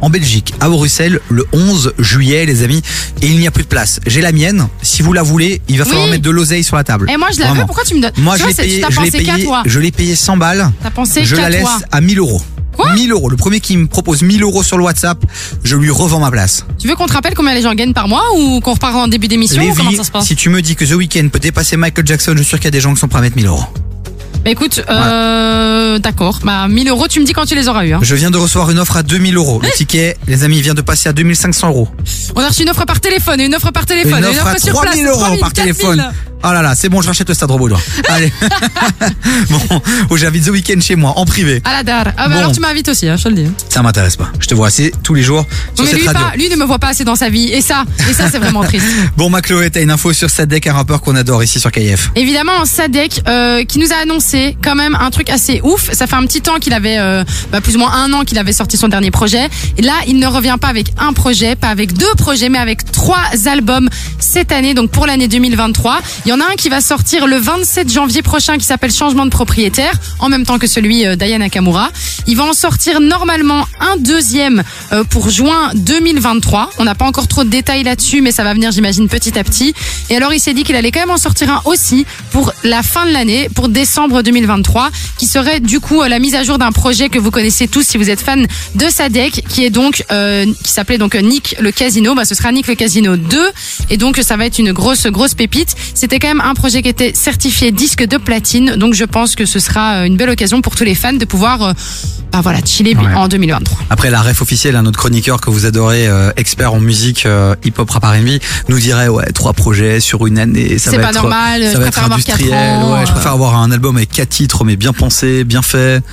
en 0.01 0.09
Belgique, 0.09 0.53
à 0.59 0.69
Bruxelles, 0.69 1.19
le 1.29 1.45
11 1.53 1.93
juillet, 1.99 2.45
les 2.45 2.63
amis. 2.63 2.81
Et 3.21 3.27
il 3.27 3.37
n'y 3.39 3.47
a 3.47 3.51
plus 3.51 3.63
de 3.63 3.67
place. 3.67 3.99
J'ai 4.07 4.21
la 4.21 4.31
mienne. 4.31 4.67
Si 4.81 5.01
vous 5.01 5.13
la 5.13 5.23
voulez, 5.23 5.61
il 5.67 5.77
va 5.77 5.85
falloir 5.85 6.05
Oui. 6.05 6.11
mettre 6.11 6.23
de 6.23 6.29
l'oseille 6.29 6.63
sur 6.63 6.75
la 6.75 6.83
table. 6.83 7.09
Et 7.11 7.17
moi, 7.17 7.27
je 7.33 7.39
la 7.39 7.45
veux, 7.45 7.51
Vraiment. 7.51 7.65
pourquoi 7.67 7.83
tu 7.85 7.95
me 7.95 8.01
donnes 8.01 8.11
Moi, 8.17 8.35
Tu 8.35 8.39
je 8.39 8.43
vois, 8.43 8.49
l'ai 8.49 8.55
c'est- 8.55 8.61
payé, 8.63 8.75
tu 8.87 8.93
je 8.93 9.01
l'ai 9.01 9.11
pensé 9.11 9.23
qu'à 9.23 9.33
payé, 9.33 9.45
toi. 9.45 9.63
je 9.65 9.79
l'ai 9.79 9.91
payé 9.91 10.15
100 10.15 10.37
balles. 10.37 10.71
T'as 10.83 10.89
pensé 10.91 11.23
je 11.25 11.35
qu'à 11.35 11.43
la 11.43 11.49
laisse 11.49 11.61
toi. 11.61 11.77
à 11.91 12.01
1000 12.01 12.19
euros. 12.19 12.41
1000 12.95 13.11
euros. 13.11 13.29
Le 13.29 13.35
premier 13.35 13.59
qui 13.59 13.75
me 13.75 13.87
propose 13.87 14.21
1000 14.21 14.41
euros 14.41 14.63
sur 14.63 14.77
le 14.77 14.85
WhatsApp, 14.85 15.17
je 15.65 15.75
lui 15.75 15.89
revends 15.89 16.21
ma 16.21 16.31
place. 16.31 16.65
Tu 16.79 16.87
veux 16.87 16.95
qu'on 16.95 17.07
te 17.07 17.11
rappelle 17.13 17.33
combien 17.35 17.53
les 17.53 17.61
gens 17.61 17.73
gagnent 17.75 17.91
par 17.93 18.07
mois 18.07 18.23
ou 18.37 18.61
qu'on 18.61 18.71
repart 18.73 18.95
en 18.95 19.09
début 19.09 19.27
d'émission 19.27 19.61
ou 19.61 19.73
comment 19.75 19.91
ça 19.91 20.05
se 20.05 20.11
passe 20.11 20.25
si 20.25 20.35
tu 20.37 20.47
me 20.49 20.61
dis 20.61 20.75
que 20.77 20.85
The 20.85 20.93
Weeknd 20.93 21.27
peut 21.29 21.39
dépasser 21.39 21.75
Michael 21.75 22.07
Jackson, 22.07 22.31
je 22.35 22.37
suis 22.37 22.45
sûr 22.47 22.57
qu'il 22.57 22.65
y 22.65 22.67
a 22.69 22.71
des 22.71 22.79
gens 22.79 22.93
qui 22.93 22.99
sont 23.01 23.09
prêts 23.09 23.19
à 23.19 23.21
mettre 23.21 23.35
1000 23.35 23.47
euros. 23.47 23.65
Bah 24.43 24.51
écoute, 24.51 24.81
euh, 24.89 25.99
d'accord. 25.99 26.39
Bah 26.43 26.67
1000 26.67 26.87
euros, 26.89 27.07
tu 27.07 27.19
me 27.19 27.25
dis 27.25 27.33
quand 27.33 27.45
tu 27.45 27.55
les 27.55 27.67
auras 27.67 27.85
eu. 27.85 27.93
Hein. 27.93 27.99
Je 28.01 28.15
viens 28.15 28.31
de 28.31 28.37
recevoir 28.37 28.71
une 28.71 28.79
offre 28.79 28.95
à 28.95 29.03
2000 29.03 29.35
euros. 29.35 29.59
Le 29.61 29.69
ticket, 29.69 30.17
les 30.27 30.43
amis, 30.43 30.61
vient 30.61 30.73
de 30.73 30.81
passer 30.81 31.09
à 31.09 31.13
2500 31.13 31.67
euros. 31.67 31.89
On 32.35 32.41
a 32.41 32.47
reçu 32.47 32.63
une 32.63 32.69
offre 32.69 32.85
par 32.85 33.01
téléphone, 33.01 33.41
une 33.41 33.53
offre 33.53 33.71
par 33.71 33.85
téléphone, 33.85 34.19
Une 34.19 34.25
offre 34.25 34.47
à 34.47 34.59
sur 34.59 34.79
place, 34.79 34.93
3000 34.93 35.07
euros 35.07 35.19
3000, 35.19 35.39
par 35.41 35.53
4000. 35.53 36.09
Oh 36.41 36.51
là 36.53 36.61
là, 36.61 36.73
c'est 36.73 36.87
bon, 36.87 37.01
je 37.01 37.07
rachète 37.07 37.27
le 37.27 37.33
stade 37.33 37.51
Robaudois. 37.51 37.79
Allez. 38.07 38.31
bon, 39.49 39.81
oh, 40.09 40.15
j'invite 40.17 40.45
The 40.45 40.49
Weeknd 40.49 40.79
chez 40.81 40.95
moi, 40.95 41.13
en 41.17 41.25
privé. 41.25 41.61
À 41.65 41.73
la 41.73 41.83
dare. 41.83 42.05
Ah 42.17 42.27
bah 42.27 42.33
Bon. 42.33 42.39
alors 42.39 42.51
tu 42.53 42.61
m'invites 42.61 42.87
aussi, 42.87 43.07
hein, 43.09 43.17
je 43.17 43.23
te 43.23 43.29
le 43.29 43.35
dis. 43.35 43.51
Ça 43.67 43.81
m'intéresse 43.81 44.15
pas. 44.15 44.29
Je 44.39 44.47
te 44.47 44.55
vois 44.55 44.67
assez 44.67 44.93
tous 45.03 45.13
les 45.13 45.21
jours 45.21 45.45
sur 45.75 45.83
mais 45.83 45.91
cette 45.91 45.99
lui, 45.99 46.07
radio. 46.07 46.23
pas, 46.23 46.35
lui 46.37 46.47
ne 46.49 46.55
me 46.55 46.63
voit 46.63 46.79
pas 46.79 46.87
assez 46.89 47.03
dans 47.03 47.17
sa 47.17 47.29
vie. 47.29 47.49
Et 47.49 47.61
ça, 47.61 47.83
et 48.09 48.13
ça 48.13 48.29
c'est 48.31 48.39
vraiment 48.39 48.63
triste. 48.63 48.85
Bon, 49.17 49.29
ma 49.29 49.41
Chloé, 49.41 49.69
t'as 49.69 49.81
une 49.81 49.91
info 49.91 50.13
sur 50.13 50.29
Sadek, 50.29 50.65
un 50.67 50.73
rappeur 50.73 51.01
qu'on 51.01 51.15
adore 51.15 51.43
ici 51.43 51.59
sur 51.59 51.71
KF. 51.71 52.11
Évidemment, 52.15 52.65
Sadek 52.65 53.21
euh, 53.27 53.65
qui 53.65 53.79
nous 53.79 53.91
a 53.91 53.97
annoncé 53.97 54.55
quand 54.63 54.75
même 54.75 54.95
un 54.99 55.09
truc 55.11 55.29
assez 55.29 55.59
ouf. 55.63 55.91
Ça 55.91 56.07
fait 56.07 56.15
un 56.15 56.25
petit 56.25 56.41
temps 56.41 56.59
qu'il 56.59 56.73
avait, 56.73 56.99
euh, 56.99 57.23
bah, 57.51 57.59
plus 57.59 57.75
ou 57.75 57.79
moins 57.79 57.91
un 57.91 58.13
an 58.13 58.23
qu'il 58.23 58.37
avait 58.37 58.53
sorti 58.53 58.77
son 58.77 58.87
dernier 58.87 59.11
projet. 59.11 59.49
Et 59.77 59.81
là, 59.81 59.93
il 60.07 60.17
ne 60.19 60.27
revient 60.27 60.55
pas 60.59 60.69
avec 60.69 60.93
un 60.97 61.11
projet, 61.11 61.55
pas 61.57 61.67
avec 61.67 61.91
deux 61.93 62.15
projets, 62.17 62.47
mais 62.47 62.59
avec 62.59 62.89
trois 62.91 63.23
albums 63.45 63.89
cette 64.19 64.53
année, 64.53 64.73
donc 64.73 64.89
pour 64.91 65.05
l'année 65.05 65.27
2023. 65.27 65.99
Il 66.25 66.28
y 66.29 66.31
en 66.31 66.41
a 66.41 66.51
un 66.51 66.55
qui 66.55 66.69
va 66.69 66.79
sortir 66.79 67.25
le 67.25 67.37
27 67.37 67.91
janvier 67.91 68.21
prochain 68.21 68.59
qui 68.59 68.63
s'appelle 68.63 68.91
Changement 68.91 69.25
de 69.25 69.31
propriétaire, 69.31 69.93
en 70.19 70.29
même 70.29 70.45
temps 70.45 70.59
que 70.59 70.67
celui 70.67 71.03
euh, 71.03 71.15
d'Aya 71.15 71.39
Nakamura. 71.39 71.89
Il 72.27 72.37
va 72.37 72.43
en 72.43 72.53
sortir 72.53 73.01
normalement 73.01 73.65
un 73.79 73.97
deuxième 73.97 74.61
euh, 74.91 75.03
pour 75.03 75.31
juin 75.31 75.71
2023. 75.73 76.69
On 76.77 76.83
n'a 76.83 76.93
pas 76.93 77.05
encore 77.05 77.27
trop 77.27 77.43
de 77.43 77.49
détails 77.49 77.81
là-dessus, 77.81 78.21
mais 78.21 78.31
ça 78.31 78.43
va 78.43 78.53
venir, 78.53 78.71
j'imagine, 78.71 79.07
petit 79.07 79.39
à 79.39 79.43
petit. 79.43 79.73
Et 80.11 80.17
alors, 80.17 80.31
il 80.31 80.39
s'est 80.39 80.53
dit 80.53 80.63
qu'il 80.63 80.75
allait 80.75 80.91
quand 80.91 80.99
même 80.99 81.09
en 81.09 81.17
sortir 81.17 81.49
un 81.49 81.61
aussi 81.65 82.05
pour 82.29 82.53
la 82.63 82.83
fin 82.83 83.07
de 83.07 83.11
l'année, 83.11 83.49
pour 83.55 83.67
décembre 83.67 84.21
2023, 84.21 84.91
qui 85.17 85.25
serait 85.25 85.59
du 85.59 85.79
coup 85.79 86.03
euh, 86.03 86.09
la 86.09 86.19
mise 86.19 86.35
à 86.35 86.43
jour 86.43 86.59
d'un 86.59 86.71
projet 86.71 87.09
que 87.09 87.17
vous 87.17 87.31
connaissez 87.31 87.67
tous 87.67 87.81
si 87.81 87.97
vous 87.97 88.11
êtes 88.11 88.21
fan 88.21 88.45
de 88.75 88.85
Sadek, 88.87 89.45
qui 89.49 89.65
est 89.65 89.71
donc 89.71 90.03
euh, 90.11 90.45
qui 90.63 90.71
s'appelait 90.71 90.99
donc 90.99 91.15
Nick 91.15 91.55
le 91.59 91.71
Casino. 91.71 92.13
Bah, 92.13 92.25
ce 92.25 92.35
sera 92.35 92.51
Nick 92.51 92.67
le 92.67 92.75
Casino 92.75 93.17
2, 93.17 93.51
et 93.89 93.97
donc 93.97 94.17
ça 94.17 94.37
va 94.37 94.45
être 94.45 94.59
une 94.59 94.73
grosse 94.73 95.07
grosse 95.07 95.33
pépite. 95.33 95.75
C'était 95.95 96.18
quand 96.19 96.27
même 96.27 96.41
un 96.41 96.53
projet 96.53 96.81
qui 96.81 96.89
était 96.89 97.13
certifié 97.15 97.71
disque 97.71 98.05
de 98.05 98.17
platine, 98.17 98.75
donc 98.75 98.93
je 98.93 99.05
pense 99.05 99.35
que 99.35 99.45
ce 99.45 99.59
sera 99.59 99.95
euh, 100.01 100.03
une 100.05 100.17
belle 100.17 100.29
occasion 100.29 100.61
pour 100.61 100.75
tous 100.75 100.83
les 100.83 100.95
fans 100.95 101.13
de 101.13 101.25
pouvoir, 101.25 101.63
euh, 101.63 101.73
bah 102.31 102.41
voilà, 102.41 102.59
chiller 102.65 102.95
Ouais. 102.95 103.13
en 103.15 103.27
2023. 103.27 103.77
Après 103.89 104.09
la 104.09 104.21
ref 104.21 104.41
officielle, 104.41 104.75
un 104.75 104.85
autre 104.85 104.97
chroniqueur 104.99 105.39
que 105.41 105.49
vous 105.49 105.65
adorez, 105.65 106.07
euh, 106.07 106.31
expert 106.37 106.73
en 106.73 106.79
musique 106.79 107.25
euh, 107.25 107.55
hip-hop 107.63 107.89
rap 107.89 108.03
R&B, 108.03 108.39
nous 108.67 108.79
dirait 108.79 109.07
ouais 109.07 109.31
trois 109.31 109.53
projets 109.53 109.99
sur 109.99 110.25
une 110.27 110.37
année, 110.39 110.77
ça 110.77 110.91
C'est 110.91 110.97
pas 110.99 111.09
être 111.09 111.21
normal, 111.21 111.63
ça 111.63 111.71
je 111.71 111.77
va 111.77 111.83
préfère 111.83 111.87
être 111.87 111.97
avoir 112.05 112.17
industriel. 112.17 112.53
ans, 112.53 112.93
ouais, 112.93 113.05
je 113.05 113.11
préfère 113.11 113.31
avoir 113.31 113.55
un 113.55 113.71
album 113.71 113.97
avec 113.97 114.11
quatre 114.11 114.29
titres 114.29 114.63
mais 114.65 114.75
bien 114.75 114.93
pensé, 114.93 115.43
bien 115.43 115.61
fait. 115.61 116.03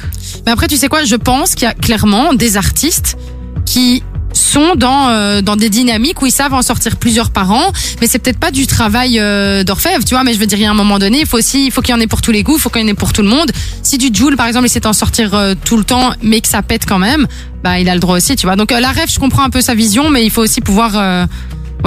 Mais 0.46 0.52
après, 0.52 0.68
tu 0.68 0.76
sais 0.76 0.88
quoi, 0.88 1.04
je 1.04 1.16
pense 1.16 1.54
qu'il 1.54 1.66
y 1.66 1.70
a 1.70 1.74
clairement 1.74 2.34
des 2.34 2.56
artistes 2.56 3.16
qui 3.64 4.02
sont 4.36 4.74
dans 4.76 5.08
euh, 5.08 5.42
dans 5.42 5.56
des 5.56 5.70
dynamiques 5.70 6.22
où 6.22 6.26
ils 6.26 6.32
savent 6.32 6.54
en 6.54 6.62
sortir 6.62 6.96
plusieurs 6.96 7.30
par 7.30 7.50
an. 7.50 7.72
Mais 8.00 8.06
c'est 8.06 8.18
peut-être 8.18 8.38
pas 8.38 8.50
du 8.50 8.66
travail 8.66 9.18
euh, 9.18 9.64
d'orfèvre 9.64 10.04
tu 10.04 10.14
vois. 10.14 10.24
Mais 10.24 10.34
je 10.34 10.38
veux 10.38 10.46
dire 10.46 10.58
il 10.58 10.62
y 10.62 10.66
a 10.66 10.70
un 10.70 10.74
moment 10.74 10.98
donné 10.98 11.20
il 11.20 11.26
faut 11.26 11.38
aussi 11.38 11.66
il 11.66 11.70
faut 11.70 11.82
qu'il 11.82 11.94
y 11.94 11.98
en 11.98 12.00
ait 12.00 12.06
pour 12.06 12.22
tous 12.22 12.32
les 12.32 12.42
goûts 12.42 12.56
il 12.56 12.60
faut 12.60 12.70
qu'il 12.70 12.82
y 12.82 12.84
en 12.84 12.88
ait 12.88 12.94
pour 12.94 13.12
tout 13.12 13.22
le 13.22 13.28
monde. 13.28 13.50
Si 13.82 13.98
du 13.98 14.10
Joule 14.12 14.36
par 14.36 14.46
exemple 14.46 14.66
il 14.66 14.70
sait 14.70 14.86
en 14.86 14.92
sortir 14.92 15.34
euh, 15.34 15.54
tout 15.64 15.76
le 15.76 15.84
temps 15.84 16.12
mais 16.22 16.40
que 16.40 16.48
ça 16.48 16.62
pète 16.62 16.86
quand 16.86 16.98
même 16.98 17.26
bah 17.62 17.80
il 17.80 17.88
a 17.88 17.94
le 17.94 18.00
droit 18.00 18.16
aussi 18.16 18.36
tu 18.36 18.46
vois. 18.46 18.56
Donc 18.56 18.72
euh, 18.72 18.80
la 18.80 18.90
rêve 18.90 19.10
je 19.10 19.18
comprends 19.18 19.42
un 19.42 19.50
peu 19.50 19.60
sa 19.60 19.74
vision 19.74 20.10
mais 20.10 20.24
il 20.24 20.30
faut 20.30 20.42
aussi 20.42 20.60
pouvoir 20.60 20.92
euh, 20.94 21.26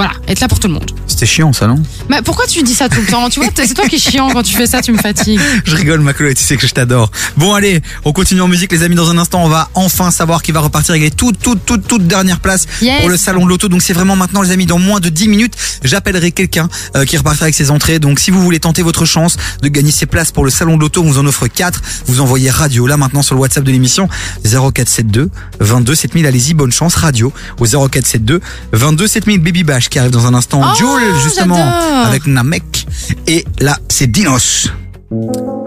voilà 0.00 0.12
être 0.28 0.40
là 0.40 0.48
pour 0.48 0.58
tout 0.58 0.66
le 0.68 0.72
monde 0.72 0.90
C'était 1.06 1.26
chiant 1.26 1.52
ça 1.52 1.66
non? 1.66 1.74
Mais 2.08 2.22
pourquoi 2.22 2.46
tu 2.46 2.62
dis 2.62 2.72
ça 2.74 2.88
tout 2.88 3.02
le 3.02 3.06
temps? 3.06 3.28
Tu 3.28 3.38
vois 3.38 3.50
c'est 3.54 3.74
toi 3.74 3.86
qui 3.86 3.96
es 3.96 3.98
chiant 3.98 4.30
quand 4.30 4.42
tu 4.42 4.54
fais 4.54 4.66
ça 4.66 4.80
tu 4.80 4.92
me 4.92 4.96
fatigues 4.96 5.38
Je 5.66 5.76
rigole 5.76 6.00
ma 6.00 6.14
Chloé, 6.14 6.34
tu 6.34 6.42
sais 6.42 6.56
que 6.56 6.66
je 6.66 6.72
t'adore. 6.72 7.10
Bon 7.36 7.52
allez, 7.52 7.82
on 8.06 8.12
continue 8.14 8.40
en 8.40 8.48
musique 8.48 8.72
les 8.72 8.82
amis. 8.82 8.94
Dans 8.94 9.10
un 9.10 9.18
instant, 9.18 9.44
on 9.44 9.48
va 9.50 9.68
enfin 9.74 10.10
savoir 10.10 10.42
qui 10.42 10.52
va 10.52 10.60
repartir 10.60 10.92
avec 10.92 11.02
les 11.02 11.10
toutes 11.10 11.38
toutes 11.38 11.66
toutes 11.66 11.86
toutes 11.86 12.06
dernières 12.06 12.40
places 12.40 12.66
Yes. 12.80 13.00
pour 13.00 13.10
le 13.10 13.18
salon 13.18 13.44
de 13.44 13.50
l'auto. 13.50 13.68
Donc 13.68 13.82
c'est 13.82 13.92
vraiment 13.92 14.16
maintenant 14.16 14.40
les 14.40 14.52
amis, 14.52 14.64
dans 14.64 14.78
moins 14.78 15.00
de 15.00 15.10
10 15.10 15.28
minutes, 15.28 15.54
j'appellerai 15.84 16.32
quelqu'un 16.32 16.70
euh, 16.96 17.04
qui 17.04 17.18
repartira 17.18 17.44
avec 17.44 17.54
ses 17.54 17.70
entrées. 17.70 17.98
Donc 17.98 18.20
si 18.20 18.30
vous 18.30 18.42
voulez 18.42 18.58
tenter 18.60 18.80
votre 18.82 19.04
chance 19.04 19.36
de 19.60 19.68
gagner 19.68 19.90
ces 19.90 20.06
places 20.06 20.32
pour 20.32 20.46
le 20.46 20.50
salon 20.50 20.76
de 20.76 20.80
l'auto, 20.80 21.02
on 21.02 21.10
vous 21.10 21.18
en 21.18 21.26
offre 21.26 21.46
4. 21.46 21.82
Vous 22.06 22.22
envoyez 22.22 22.48
radio 22.48 22.86
là 22.86 22.96
maintenant 22.96 23.20
sur 23.22 23.34
le 23.34 23.42
WhatsApp 23.42 23.64
de 23.64 23.70
l'émission 23.72 24.08
0472 24.44 25.28
22 25.60 25.94
7000. 25.94 26.26
Allez-y, 26.26 26.54
bonne 26.54 26.72
chance 26.72 26.94
radio 26.94 27.32
au 27.58 27.66
0472 27.66 28.40
22 28.72 29.06
7000 29.06 29.40
Baby 29.40 29.64
Bash 29.64 29.89
qui 29.90 29.98
arrive 29.98 30.10
dans 30.12 30.26
un 30.26 30.34
instant. 30.34 30.60
Oh, 30.62 30.76
Joule 30.78 31.02
justement 31.22 31.62
avec 32.04 32.26
Namek 32.26 32.86
et 33.26 33.44
là 33.60 33.76
c'est 33.88 34.06
Dinos. 34.10 34.70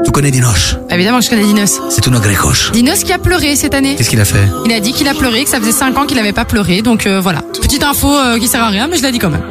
Tu 0.06 0.12
connais 0.12 0.32
Dinoche 0.32 0.78
Évidemment 0.90 1.20
que 1.20 1.26
je 1.26 1.30
connais 1.30 1.44
Dinos. 1.44 1.82
C'est 1.90 2.00
tout 2.02 2.10
notre 2.10 2.24
grécoche. 2.24 2.72
Dinos 2.72 3.04
qui 3.04 3.12
a 3.12 3.20
pleuré 3.20 3.56
cette 3.58 3.74
année. 3.74 3.96
Qu'est-ce 3.96 4.10
qu'il 4.10 4.22
a 4.22 4.26
fait? 4.26 4.48
Il 4.66 4.72
a 4.72 4.80
dit 4.80 4.94
qu'il 4.94 5.08
a 5.10 5.14
pleuré, 5.14 5.44
que 5.44 5.50
ça 5.50 5.60
faisait 5.60 5.74
5 5.74 5.98
ans 5.98 6.06
qu'il 6.06 6.18
avait 6.18 6.32
pas 6.34 6.46
pleuré, 6.46 6.82
donc 6.82 7.06
euh, 7.06 7.20
voilà. 7.20 7.42
Petite 7.62 7.84
info 7.84 8.10
euh, 8.10 8.40
qui 8.40 8.48
sert 8.48 8.64
à 8.64 8.70
rien, 8.70 8.88
mais 8.88 8.98
je 8.98 9.04
l'ai 9.04 9.12
dit 9.12 9.20
quand 9.20 9.30
même. 9.30 9.44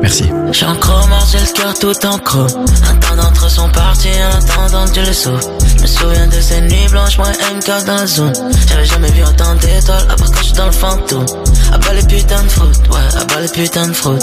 Merci. 0.00 0.24
J'suis 0.50 0.64
en 0.64 0.74
chrome, 0.74 1.10
j'ai 1.30 1.38
le 1.38 1.52
cœur 1.52 1.78
tout 1.78 2.06
en 2.06 2.18
croc. 2.18 2.50
Un 2.90 2.94
temps 2.96 3.16
d'entre 3.16 3.48
sont 3.48 3.68
partis 3.68 4.08
attendant 4.32 4.84
que 4.86 4.92
Dieu 4.94 5.02
le 5.06 5.12
sauve. 5.12 5.40
Je 5.76 5.82
me 5.82 5.86
souviens 5.86 6.26
de 6.26 6.40
ces 6.40 6.60
nuits 6.62 6.88
blanches, 6.90 7.18
moi 7.18 7.28
MK 7.28 7.86
dans 7.86 7.94
la 7.94 8.06
zone. 8.06 8.32
J'avais 8.68 8.84
jamais 8.84 9.10
vu 9.12 9.22
autant 9.22 9.54
d'étoiles, 9.54 10.06
à 10.10 10.16
part 10.16 10.32
quand 10.32 10.42
j'suis 10.42 10.52
dans 10.54 10.66
le 10.66 10.72
fantôme. 10.72 11.24
À 11.72 11.78
bas 11.78 11.94
les 11.94 12.02
putains 12.02 12.42
de 12.42 12.48
fraude, 12.50 12.76
ouais, 12.90 13.20
à 13.20 13.24
bas 13.24 13.40
les 13.40 13.48
putains 13.48 13.86
de 13.86 13.92
fraude. 13.94 14.22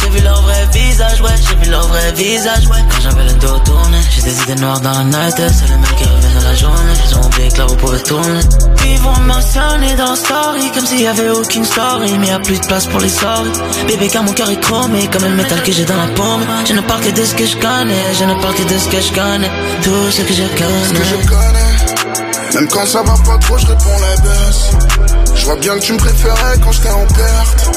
J'ai 0.00 0.08
vu 0.08 0.20
leur 0.24 0.40
vrai 0.40 0.66
visage, 0.72 1.20
ouais, 1.20 1.34
j'ai 1.46 1.64
vu 1.64 1.70
leur 1.70 1.86
vrai 1.88 2.12
visage, 2.12 2.66
ouais. 2.68 2.78
Quand 2.90 3.00
j'avais 3.02 3.24
le 3.24 3.32
dos 3.34 3.58
tourné, 3.66 3.98
j'ai 4.10 4.22
des 4.22 4.42
idées 4.42 4.54
noires 4.54 4.80
dans 4.80 4.92
la 4.92 5.04
night, 5.04 5.36
c'est 5.36 5.68
les 5.68 5.76
mecs 5.76 5.96
qui 5.96 6.04
reviennent 6.04 6.34
dans 6.38 6.48
la 6.48 6.54
journée. 6.54 6.92
Ils 7.06 7.16
ont 7.16 7.26
oublié 7.26 7.48
que 7.50 7.58
là 7.58 7.66
vous 7.66 7.76
pouvez 7.76 8.02
tourner. 8.02 8.40
Ils 8.86 8.98
vont 9.00 9.20
mentionner 9.20 9.94
dans 9.96 10.10
la 10.10 10.16
story, 10.16 10.70
comme 10.74 10.86
s'il 10.86 11.02
y 11.02 11.06
avait 11.06 11.28
aucune 11.28 11.66
story, 11.66 12.16
mais 12.18 12.28
y 12.28 12.30
a 12.30 12.38
plus 12.38 12.58
de 12.58 12.66
place 12.66 12.86
pour 12.86 13.00
les 13.00 13.10
stories. 13.10 13.52
Bébé, 13.86 14.08
car 14.08 14.22
mon 14.22 14.32
cœur 14.32 14.48
est 14.48 14.60
chromé, 14.60 15.06
comme 15.08 15.24
le 15.24 15.36
métal 15.36 15.62
que 15.62 15.72
j'ai 15.72 15.84
dans 15.84 15.96
la 15.96 16.06
paume. 16.14 16.46
Je 16.66 16.72
ne 16.72 16.80
parle 16.80 17.02
que 17.02 17.10
de 17.10 17.24
ce 17.24 17.34
que 17.34 17.44
je 17.44 17.56
connais, 17.56 18.14
je 18.18 18.24
ne 18.24 18.40
parle 18.40 18.54
que 18.54 18.62
de 18.62 18.78
ce 18.78 18.88
que 18.88 19.00
je 19.02 19.12
connais. 19.12 19.50
Tout 19.82 20.10
ce 20.10 20.22
que 20.22 20.32
je 20.32 20.44
connais. 20.56 22.54
Même 22.54 22.68
quand 22.68 22.86
ça 22.86 23.02
va 23.02 23.12
pas 23.22 23.36
trop, 23.38 23.58
je 23.58 23.66
réponds 23.66 24.00
la. 24.00 25.25
Je 25.46 25.52
vois 25.52 25.60
bien 25.60 25.74
que 25.76 25.84
tu 25.84 25.92
me 25.92 25.98
préférais 25.98 26.58
quand 26.60 26.72
j'étais 26.72 26.90
en 26.90 27.06
perte. 27.06 27.70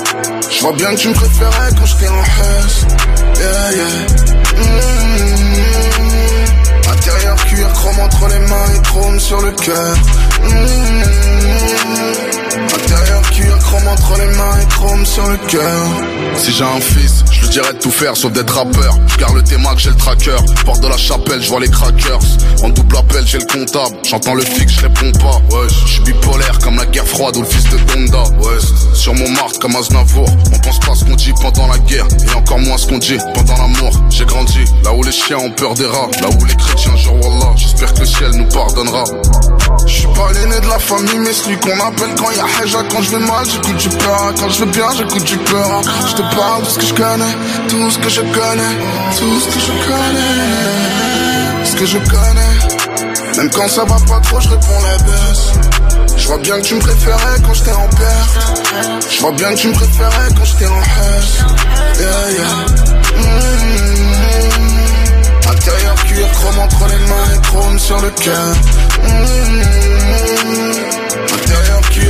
Je 0.49 0.59
vois 0.61 0.73
bien 0.73 0.89
que 0.89 0.95
tu 0.95 1.09
me 1.09 1.13
préférais 1.13 1.69
quand 1.77 1.85
j'étais 1.85 2.07
en 2.07 2.19
hausse. 2.19 2.87
Yeah, 3.37 3.73
yeah. 3.75 4.07
Mmh. 4.57 5.29
Intérieur 6.91 7.35
cuir, 7.45 7.71
chrome 7.73 7.99
entre 7.99 8.27
les 8.27 8.39
mains 8.39 8.73
et 8.75 8.81
chrome 8.87 9.19
sur 9.19 9.39
le 9.41 9.51
cœur. 9.51 9.95
Mmh. 10.41 12.28
Chrome 13.69 13.87
entre 13.87 14.17
les 14.17 14.35
mains 14.35 14.59
et 14.59 14.65
chrome 14.65 15.05
sur 15.05 15.27
le 15.27 15.37
cœur. 15.47 15.85
Si 16.35 16.51
j'ai 16.51 16.63
un 16.63 16.81
fils, 16.81 17.23
je 17.29 17.41
lui 17.41 17.49
dirais 17.49 17.73
de 17.73 17.77
tout 17.77 17.91
faire 17.91 18.17
sauf 18.17 18.31
d'être 18.31 18.55
rappeur. 18.55 18.97
Je 19.07 19.17
garde 19.17 19.35
le 19.35 19.43
T-Mac, 19.43 19.77
j'ai 19.77 19.91
le 19.91 19.95
tracker. 19.95 20.37
Porte 20.65 20.81
de 20.81 20.87
la 20.87 20.97
chapelle, 20.97 21.39
je 21.39 21.49
vois 21.49 21.59
les 21.59 21.69
crackers. 21.69 22.19
En 22.63 22.69
double 22.69 22.97
appel, 22.97 23.27
j'ai 23.27 23.37
le 23.37 23.45
comptable. 23.45 23.95
J'entends 24.03 24.33
le 24.33 24.41
fixe, 24.41 24.73
je 24.73 24.81
réponds 24.81 25.11
pas. 25.19 25.55
Ouais, 25.55 25.67
je 25.69 25.87
suis 25.87 26.01
bipolaire 26.01 26.57
comme 26.63 26.77
la 26.77 26.85
guerre 26.87 27.05
froide 27.05 27.37
ou 27.37 27.41
le 27.41 27.47
fils 27.47 27.63
de 27.65 27.77
Donda. 27.77 28.23
Ouais, 28.39 28.57
sur 28.93 29.13
mon 29.13 29.29
marque 29.29 29.59
comme 29.59 29.75
Aznavour. 29.75 30.27
On 30.51 30.57
pense 30.59 30.79
pas 30.79 30.95
ce 30.95 31.05
qu'on 31.05 31.15
dit 31.15 31.33
pendant 31.39 31.67
la 31.67 31.77
guerre 31.77 32.07
et 32.27 32.35
encore 32.35 32.59
moins 32.59 32.77
ce 32.77 32.87
qu'on 32.87 32.97
dit 32.97 33.17
pendant 33.35 33.57
l'amour. 33.57 33.91
J'ai 34.09 34.25
grandi 34.25 34.65
là 34.83 34.93
où 34.93 35.03
les 35.03 35.11
chiens 35.11 35.37
ont 35.37 35.51
peur 35.51 35.75
des 35.75 35.85
rats, 35.85 36.09
là 36.21 36.29
où 36.29 36.45
les 36.45 36.55
chrétiens 36.55 36.95
jurent 36.95 37.13
Wallah. 37.21 37.53
J'espère 37.55 37.93
que 37.93 37.99
le 37.99 38.05
ciel 38.07 38.31
nous 38.31 38.45
pardonnera. 38.45 39.03
Je 39.85 39.93
suis 39.93 40.07
pas 40.07 40.31
l'aîné 40.33 40.59
de 40.59 40.67
la 40.67 40.79
famille, 40.79 41.19
mais 41.19 41.33
celui 41.33 41.57
qu'on 41.59 41.79
appelle 41.79 42.15
quand 42.17 42.31
y 42.31 42.39
a 42.39 42.45
Haja. 42.63 42.79
Quand 42.91 43.01
je 43.01 43.11
vais 43.11 43.19
mal, 43.19 43.45
j'écoute 43.61 43.77
du 43.77 43.89
peur. 43.89 44.33
Quand 44.39 44.49
je 44.49 44.63
vais 44.63 44.71
bien, 44.71 44.87
j'écoute 44.97 45.23
du 45.23 45.37
peur. 45.37 45.81
Je 46.07 46.13
te 46.15 46.21
parle 46.35 46.63
de 46.63 46.69
ce 46.69 46.79
que 46.79 46.85
je 46.85 46.93
connais, 46.93 47.35
tout 47.67 47.91
ce 47.91 47.97
que 47.99 48.09
je 48.09 48.21
connais, 48.21 48.77
tout 49.17 49.39
ce 49.39 49.47
que 49.47 49.59
je 49.59 49.71
connais, 49.87 51.65
ce 51.65 51.75
que 51.75 51.85
je 51.85 51.97
connais. 51.97 53.37
Même 53.37 53.49
quand 53.51 53.67
ça 53.67 53.83
va 53.85 53.97
pas 54.07 54.19
trop, 54.21 54.39
je 54.39 54.49
réponds 54.49 54.81
la 54.83 54.97
baisse. 54.97 55.53
Je 56.17 56.27
vois 56.27 56.37
bien 56.37 56.55
que 56.57 56.65
tu 56.65 56.75
me 56.75 56.79
préférais 56.79 57.39
quand 57.45 57.53
j'étais 57.53 57.71
en 57.71 57.87
perte. 57.87 58.37
Je 59.09 59.19
vois 59.21 59.31
bien 59.31 59.49
que 59.49 59.59
tu 59.59 59.67
me 59.67 59.73
préférais 59.73 60.29
quand 60.37 60.45
j'étais 60.45 60.67
en 60.67 60.77
hausse. 60.77 61.39
Yeah, 61.99 62.31
yeah. 62.31 62.65
Mmh. 63.17 63.89
Intérieur 65.51 65.95
cuir, 65.95 66.31
chrome 66.33 66.59
entre 66.59 66.87
les 66.87 66.99
mains 67.07 67.29
et 67.35 67.41
chrome 67.47 67.79
sur 67.79 67.99
le 68.01 68.09
cœur. 68.11 68.53
Mmh. 69.03 69.59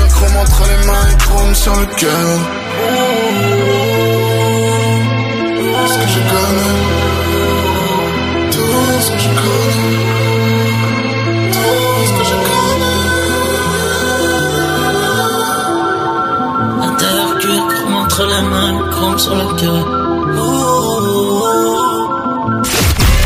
Chrome 0.10 0.36
entre 0.38 0.62
les 0.68 0.86
mains 0.88 1.08
et 1.12 1.18
chrome 1.18 1.56
sur 1.56 1.76
le 1.76 1.86
cœur. 1.86 2.40
Ce 5.88 5.98
que 5.98 6.08
je 6.08 6.20
connais, 6.32 6.84
tout 8.52 9.02
ce 9.02 9.10
que 9.12 9.18
je 9.18 9.30
connais, 9.30 9.94
tout 11.52 12.06
ce 12.06 12.12
que 12.18 12.24
je 12.26 12.36
connais. 12.46 13.00
Intérieur 16.88 17.32
cuir, 17.40 17.62
chrome 17.68 17.96
entre 17.96 18.24
les 18.26 18.44
mains, 18.50 18.76
chrome 18.92 19.18
sur 19.18 19.36
le 19.36 19.48
cœur. 19.60 19.84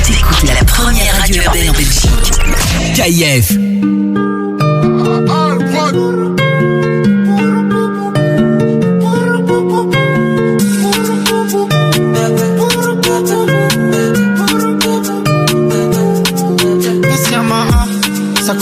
T'écoutes 0.06 0.50
la 0.60 0.66
première 0.66 1.14
radio 1.20 1.36
urbaine 1.44 1.70
en 1.70 1.74
Belgique. 1.74 2.32
KIF. 2.96 3.48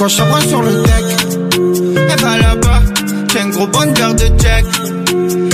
À 0.01 0.25
bras 0.25 0.41
sur 0.41 0.63
le 0.63 0.81
deck. 0.81 1.05
Elle 2.09 2.19
va 2.21 2.35
là-bas, 2.35 2.81
j'ai 3.31 3.41
une 3.41 3.51
gros 3.51 3.67
bonheur 3.67 4.15
de 4.15 4.25
check. 4.41 4.65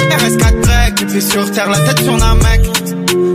RS4 0.10 0.62
trek, 0.62 0.94
et 1.02 1.06
puis 1.06 1.22
sur 1.22 1.52
terre, 1.52 1.70
la 1.70 1.80
tête 1.80 2.00
sur 2.02 2.14
un 2.14 2.36
mec. 2.36 2.62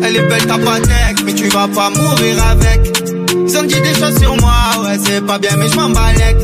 Elle 0.02 0.16
est 0.16 0.26
belle, 0.26 0.47
t'as 0.47 0.57
pas 0.57 0.81
deck, 0.81 1.23
mais 1.26 1.34
tu 1.34 1.49
vas 1.50 1.68
pas 1.68 1.91
mourir 1.91 2.42
avec. 2.50 2.99
Ils 3.47 3.58
ont 3.58 3.62
dit 3.65 3.78
des 3.82 3.92
choses 3.92 4.18
sur 4.20 4.34
moi, 4.41 4.55
ouais, 4.84 4.99
c'est 5.05 5.20
pas 5.20 5.39
bien, 5.39 5.50
mais 5.58 5.68
je 5.68 5.76
m'en 5.76 5.91
balèque. 5.91 6.39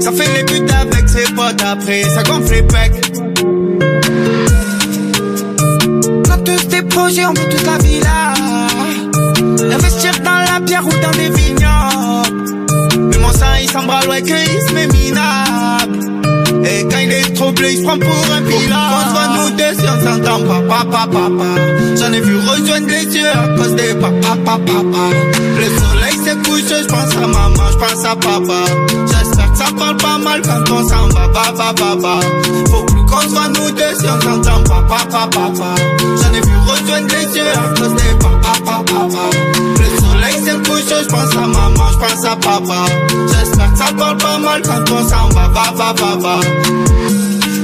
Ça 0.00 0.10
fait 0.10 0.28
les 0.36 0.42
buts 0.42 0.72
avec 0.72 1.08
ses 1.08 1.32
potes, 1.32 1.62
après 1.62 2.02
ça 2.02 2.24
gonfle 2.24 2.52
les 2.52 2.62
pecs. 2.62 3.12
On 6.26 6.30
a 6.32 6.36
tous 6.38 6.66
des 6.66 6.82
projets, 6.82 7.26
on 7.26 7.32
veut 7.32 7.48
toute 7.48 7.64
la 7.64 7.78
villa. 7.78 8.34
Investir 9.72 10.12
dans 10.24 10.52
la 10.52 10.60
pierre 10.66 10.84
ou 10.84 10.90
dans 11.00 11.16
des 11.16 11.30
vignobles. 11.30 12.59
Mon 13.20 13.32
sang 13.32 13.54
il 13.60 13.70
s'embralle, 13.70 14.08
ouais, 14.08 14.22
qu'il 14.22 14.34
se 14.36 14.72
met 14.72 14.86
minable. 14.86 15.98
Et 16.64 16.84
quand 16.84 16.98
il 16.98 17.12
est 17.12 17.34
troublé, 17.34 17.72
il 17.72 17.78
se 17.78 17.82
prend 17.82 17.98
pour 17.98 18.24
un 18.34 18.42
pilote. 18.42 18.72
On 18.72 19.08
se 19.08 19.12
voit 19.12 19.28
nous 19.36 19.50
deux 19.56 19.74
si 19.78 19.86
on 19.88 20.04
s'entend 20.04 20.40
pas, 20.46 20.62
papa, 20.68 21.06
papa. 21.10 21.50
J'en 21.98 22.12
ai 22.12 22.20
vu 22.20 22.36
rejoindre 22.36 22.88
les 22.88 23.04
yeux 23.04 23.30
à 23.30 23.48
cause 23.56 23.74
des 23.74 23.94
papa, 23.94 24.36
papa, 24.44 24.58
papa. 24.66 25.04
Le 25.58 25.64
soleil 25.64 26.16
s'est 26.24 26.36
couché, 26.48 26.82
je 26.82 26.88
pense 26.88 27.16
à 27.16 27.26
maman, 27.26 27.70
je 27.72 27.76
pense 27.78 28.04
à 28.04 28.16
papa. 28.16 28.64
J'espère 29.06 29.52
que 29.52 29.58
ça 29.58 29.64
parle 29.78 29.96
pas 29.96 30.18
mal 30.18 30.42
quand 30.42 30.72
on 30.72 30.88
s'en 30.88 31.08
va, 31.08 31.28
papa, 31.28 31.72
papa. 31.76 32.20
Faut 32.70 32.84
plus 32.84 33.04
qu'on 33.06 33.20
se 33.20 33.28
voit 33.28 33.48
nous 33.48 33.70
deux 33.70 33.94
si 33.98 34.06
on 34.06 34.20
s'entend 34.20 34.62
pas, 34.64 34.82
papa, 34.88 35.28
papa. 35.30 35.74
J'en 36.00 36.34
ai 36.34 36.40
vu 36.40 36.56
rejoindre 36.66 37.08
les 37.08 37.36
yeux 37.36 37.52
à 37.54 37.78
cause 37.78 37.94
des 37.94 38.18
papa, 38.18 38.52
papa, 38.64 38.84
papa. 38.86 39.59
Je 40.88 41.06
pense 41.08 41.36
à 41.36 41.46
maman, 41.46 41.86
je 41.92 41.98
pense 41.98 42.24
à 42.24 42.36
papa. 42.36 42.84
J'espère 43.28 43.72
que 43.72 43.78
ça 43.78 43.92
parle 43.96 44.16
pas 44.18 44.38
mal 44.38 44.62
quand 44.62 44.90
on 44.92 45.08
s'en 45.08 45.28
va, 45.30 45.48
papa, 45.54 45.94
papa. 45.96 46.40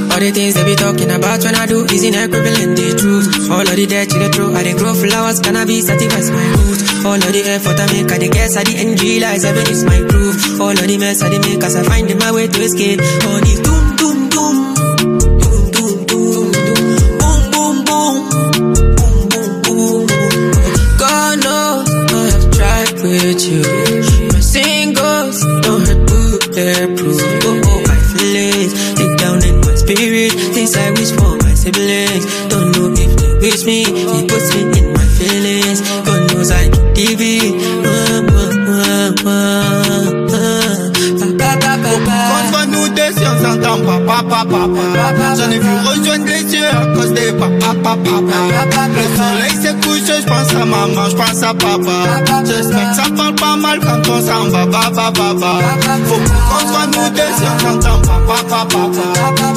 All 0.09 0.21
the 0.23 0.33
things 0.33 0.55
they 0.55 0.65
be 0.65 0.75
talking 0.77 1.11
about 1.11 1.45
when 1.45 1.55
I 1.55 1.67
do 1.67 1.85
is 1.93 2.03
in 2.03 2.15
equivalent 2.15 2.75
the 2.75 2.97
truth. 2.97 3.51
All 3.51 3.61
of 3.61 3.77
the 3.77 3.85
dirt 3.87 4.15
in 4.15 4.21
the 4.25 4.29
throat, 4.33 4.57
I 4.57 4.63
dey 4.65 4.73
grow 4.73 4.95
flowers, 4.95 5.41
cannabis 5.41 5.87
satisfies 5.87 6.31
my 6.31 6.47
roots. 6.57 7.05
All 7.05 7.21
of 7.21 7.33
the 7.37 7.43
effort 7.45 7.77
I 7.79 7.87
make, 7.93 8.11
I 8.11 8.19
dey 8.19 8.31
guess, 8.31 8.57
I 8.57 8.65
the 8.65 8.81
NG 8.81 9.21
lies, 9.21 9.45
heaven 9.45 9.67
is 9.69 9.85
my 9.85 10.01
proof. 10.09 10.59
All 10.61 10.73
of 10.73 10.81
the 10.89 10.97
mess 10.97 11.21
I 11.21 11.29
dey 11.29 11.39
make, 11.45 11.63
as 11.63 11.77
I 11.77 11.83
find 11.85 12.09
in 12.11 12.17
my 12.17 12.33
way 12.33 12.49
to 12.49 12.61
escape. 12.65 13.01
All 13.29 13.41
the 13.45 13.61
doom, 13.61 13.86
me. 33.67 33.83
It 33.83 34.29
puts 34.29 34.55
me 34.55 34.63
in 34.79 34.93
my 34.95 35.05
feelings. 35.05 35.81
God 36.07 36.31
knows 36.31 36.51
I. 36.51 36.71
Uh, 36.97 37.13
uh, 37.85 38.23
uh, 38.27 39.13
uh, 39.27 39.43
uh. 40.33 40.67
On 41.19 42.47
se 42.47 42.53
voit 42.53 42.67
nous 42.67 42.89
deux 42.89 43.13
si 43.17 43.25
on 43.27 43.37
s'entend 43.43 43.79
pas, 43.85 44.01
papa, 44.07 44.45
papa. 44.49 45.35
J'en 45.37 45.51
ai 45.51 45.59
vu 45.59 45.69
rejoindre 45.85 46.25
les 46.27 46.55
yeux 46.55 46.69
à 46.69 46.87
cause 46.95 47.13
des 47.13 47.33
papa, 47.33 47.75
papa, 47.83 47.97
papa. 48.03 48.89
Le 48.89 49.05
soleil 49.17 49.55
s'est 49.63 49.75
couché, 49.87 50.21
je 50.23 50.27
pense 50.27 50.55
à 50.55 50.65
maman, 50.65 51.11
je 51.11 51.17
pense 51.17 51.43
à 51.43 51.53
papa. 51.53 52.45
J'espère 52.45 52.91
que 52.91 52.97
ça 52.97 53.11
parle 53.15 53.35
pas 53.35 53.57
mal 53.57 53.79
quand 53.81 54.09
on 54.11 54.21
s'en 54.21 54.49
va, 54.49 54.67
papa, 54.67 55.13
papa. 55.13 55.59
Faut 56.07 56.15
qu'on 56.15 56.61
se 56.61 56.73
voit 56.73 56.87
nous 56.87 57.11
deux 57.11 57.33
si 57.37 57.45
on 57.45 57.59
s'entend 57.61 58.01
pas, 58.01 58.21
papa, 58.27 58.67
papa. 58.71 59.07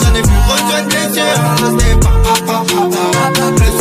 J'en 0.02 0.14
ai 0.16 0.22
vu 0.22 0.36
rejoindre 0.50 0.90
les 0.90 1.18
yeux 1.18 1.34
à 1.36 1.62
cause 1.62 1.78
des 1.78 1.96
papa, 1.96 2.34
papa. 2.46 3.04
Le 3.40 3.79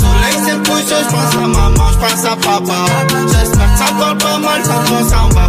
je 0.48 1.08
pense 1.10 1.34
à 1.34 1.46
maman, 1.46 1.92
je 1.92 1.98
pense 1.98 2.24
à 2.24 2.36
papa. 2.36 2.86
J'espère 3.32 3.72
que 3.72 3.78
ça 3.78 3.92
parle 3.98 4.18
pas 4.18 4.38
mal 4.38 4.62
quand 4.62 4.94
on 4.94 5.08
s'en 5.08 5.28
va, 5.30 5.48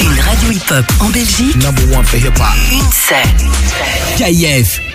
Une 0.00 0.20
radio 0.20 0.50
hip-hop 0.50 0.84
en 1.00 1.08
Belgique. 1.10 1.56
Number 1.56 1.82
one 1.96 2.04
for 2.04 2.18
hip 2.18 2.38
hop. 2.38 2.56
Une 2.72 2.80
seule. 2.92 3.28
KIF. 4.16 4.89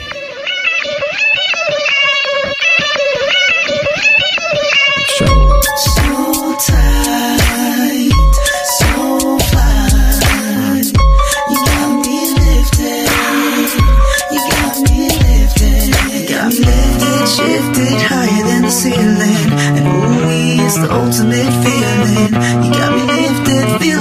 Ultimate 20.95 21.51
feeling. 21.63 22.33
You 22.63 22.71
got 22.71 22.91
me 22.95 23.04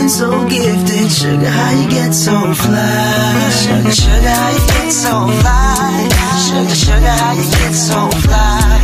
feeling 0.04 0.08
so 0.08 0.48
gifted. 0.48 1.10
Sugar, 1.10 1.48
how 1.48 1.70
you 1.72 1.88
get 1.88 2.12
so 2.12 2.32
fly? 2.54 3.50
Sugar, 3.50 3.92
sugar, 3.92 4.28
how 4.28 4.50
you 4.50 4.66
get 4.68 4.92
so 4.92 5.28
fly? 5.40 6.08
Sugar, 6.44 6.74
sugar, 6.74 7.14
how 7.20 7.32
you 7.32 7.44
get 7.50 7.74
so 7.74 8.08
fly? 8.24 8.80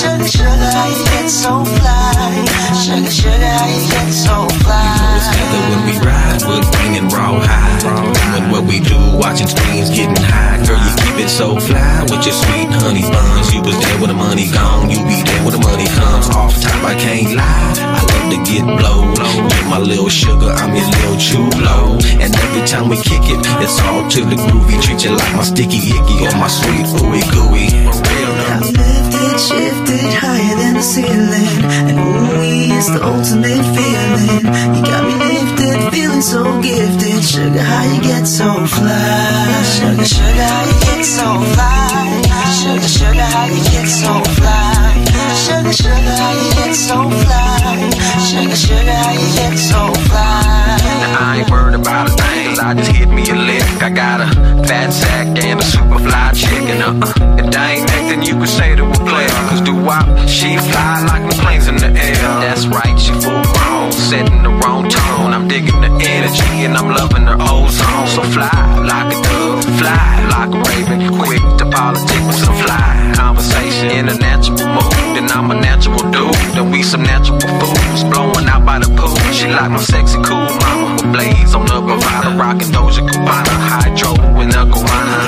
Sugar, 0.00 0.28
sugar, 0.28 0.70
how 0.72 0.88
you 0.88 1.04
get 1.04 1.28
so 1.28 1.64
fly? 1.64 2.44
Sugar, 2.84 3.10
sugar, 3.10 3.52
how 3.58 3.66
you 3.68 3.90
get 3.90 4.12
so 4.12 4.48
fly? 4.64 5.12
Together 5.28 5.60
when 5.68 5.80
we 5.86 5.94
ride, 6.06 6.42
we're 6.48 6.70
bringing 6.72 7.08
raw 7.08 7.40
high. 7.40 7.78
Doing 7.82 8.50
what 8.50 8.64
we 8.64 8.80
do, 8.80 8.98
watching 9.18 9.48
screens 9.48 9.90
getting 9.90 10.16
high. 10.16 10.64
Girl, 10.66 10.78
you 10.78 10.92
keep 11.04 11.24
it 11.24 11.28
so 11.28 11.58
fly 11.60 12.02
with 12.02 12.24
your 12.24 12.34
sweet 12.34 12.70
honey 12.80 13.02
buns. 13.02 13.52
You 13.52 13.60
was 13.62 13.76
there 13.76 13.98
when 14.00 14.08
the 14.08 14.16
money 14.16 14.50
gone, 14.50 14.90
you 14.90 14.98
be 15.04 15.22
there 15.22 15.42
when 15.44 15.52
the 15.52 15.62
money 15.62 15.86
comes. 15.86 16.28
Off 16.30 16.54
top, 16.60 16.84
I 16.84 16.94
can't 16.94 17.36
lie. 17.36 17.74
I 17.76 18.11
love 18.22 18.30
to 18.30 18.50
get 18.50 18.64
blow. 18.64 19.02
You're 19.12 19.68
my 19.68 19.78
little 19.78 20.08
sugar, 20.08 20.50
I'm 20.50 20.74
your 20.74 20.86
little 20.86 21.16
chulo. 21.16 21.98
And 22.20 22.34
every 22.34 22.66
time 22.66 22.88
we 22.88 22.96
kick 22.96 23.22
it, 23.24 23.40
it's 23.62 23.80
all 23.80 24.08
to 24.08 24.20
the 24.24 24.36
groovy. 24.36 24.80
Treat 24.82 25.04
you 25.04 25.16
like 25.16 25.34
my 25.34 25.42
sticky 25.42 25.78
icky 25.78 26.26
or 26.26 26.36
my 26.36 26.48
sweet 26.48 26.86
ooey 27.00 27.22
gooey. 27.32 27.68
Me 27.72 28.62
lifted, 28.78 29.38
shifted 29.40 30.12
higher 30.20 30.56
than 30.56 30.74
the 30.74 30.82
ceiling. 30.82 31.64
And 31.88 31.98
ooh, 31.98 32.40
is 32.42 32.86
the 32.86 33.02
ultimate 33.02 33.64
feeling. 33.74 34.44
You 34.74 34.82
got 34.82 35.02
me 35.06 35.14
lifted, 35.14 35.92
feeling 35.92 36.22
so 36.22 36.44
gifted. 36.60 37.24
Sugar, 37.24 37.62
how 37.62 37.84
you 37.92 38.00
get 38.02 38.26
so 38.26 38.48
fly? 38.66 39.62
Sugar, 39.64 40.04
sugar, 40.04 40.46
how 40.52 40.64
you 40.66 40.78
get 40.86 41.04
so 41.04 41.28
fly? 41.54 42.22
Sugar, 42.60 42.88
sugar, 42.88 43.28
how 43.34 43.46
you 43.46 43.62
get 43.70 43.88
so 43.88 44.12
fly? 44.34 45.11
Sugar, 45.42 45.72
sugar, 45.72 45.90
how 45.90 46.32
you 46.38 46.54
get 46.54 46.74
so 46.74 47.10
fly? 47.10 47.90
Sugar, 48.22 48.54
sugar, 48.54 48.94
how 48.94 49.10
you 49.10 49.26
get 49.34 49.58
so 49.58 49.92
fly? 50.06 50.78
I 51.18 51.42
ain't 51.42 51.50
worried 51.50 51.74
about 51.74 52.10
a 52.10 52.12
thing, 52.14 52.58
I 52.60 52.74
just 52.74 52.92
hit 52.92 53.08
me 53.08 53.28
a 53.28 53.34
lick. 53.34 53.66
I 53.82 53.90
got 53.90 54.20
a 54.20 54.28
fat 54.62 54.90
sack 54.92 55.26
and 55.42 55.58
a 55.58 55.64
super 55.64 55.98
fly 55.98 56.30
chicken. 56.32 56.78
Uh-uh. 56.78 57.42
If 57.42 57.50
that 57.50 57.70
ain't 57.74 57.86
that, 57.90 58.04
then 58.06 58.22
you 58.22 58.38
could 58.38 58.48
say 58.48 58.76
to 58.76 58.86
a 58.86 58.98
player. 59.02 59.34
Cause 59.50 59.60
do 59.62 59.74
wop, 59.74 60.06
she 60.28 60.54
fly 60.70 61.02
like 61.10 61.26
the 61.26 61.34
planes 61.42 61.66
in 61.66 61.74
the 61.76 61.90
air. 61.90 62.22
That's 62.38 62.66
right, 62.66 62.94
she 62.94 63.10
full 63.10 63.42
grown, 63.42 63.90
setting 63.90 64.46
the 64.46 64.54
wrong 64.62 64.88
tone. 64.88 65.34
I'm 65.34 65.48
digging 65.48 65.80
the 65.80 65.90
energy 66.06 66.62
and 66.62 66.76
I'm 66.78 66.94
loving 66.94 67.26
her 67.26 67.38
ozone. 67.40 68.06
So 68.06 68.22
fly 68.30 68.54
like 68.78 69.10
a 69.10 69.18
dove, 69.26 69.64
fly 69.74 70.06
like 70.30 70.54
a 70.54 70.60
raven. 70.70 71.18
Quick 71.18 71.42
to 71.58 71.66
politic 71.66 72.22
with 72.30 72.38
some 72.38 72.54
fly 72.62 73.10
conversation. 73.18 73.90
In 73.90 74.08
a 74.08 74.14
natural 74.14 74.54
mood, 74.70 75.01
and 75.16 75.30
I'm 75.30 75.50
a 75.50 75.54
natural 75.54 75.98
dude. 76.10 76.34
Then 76.54 76.70
we 76.70 76.82
some 76.82 77.02
natural 77.02 77.40
fools, 77.40 78.04
blowing 78.04 78.48
out 78.48 78.64
by 78.64 78.78
the 78.78 78.88
pool. 78.96 79.16
She 79.32 79.46
like 79.48 79.70
my 79.70 79.80
sexy 79.80 80.18
cool 80.22 80.48
mama 80.62 80.94
with 80.94 81.12
blades 81.12 81.54
on 81.54 81.66
the 81.66 81.78
Bravada, 81.80 82.38
rocking 82.38 82.72
Doja 82.72 83.02
Cabana, 83.08 83.54
hydro 83.72 84.12
in 84.40 84.48
the 84.50 84.64
Guana. 84.72 85.20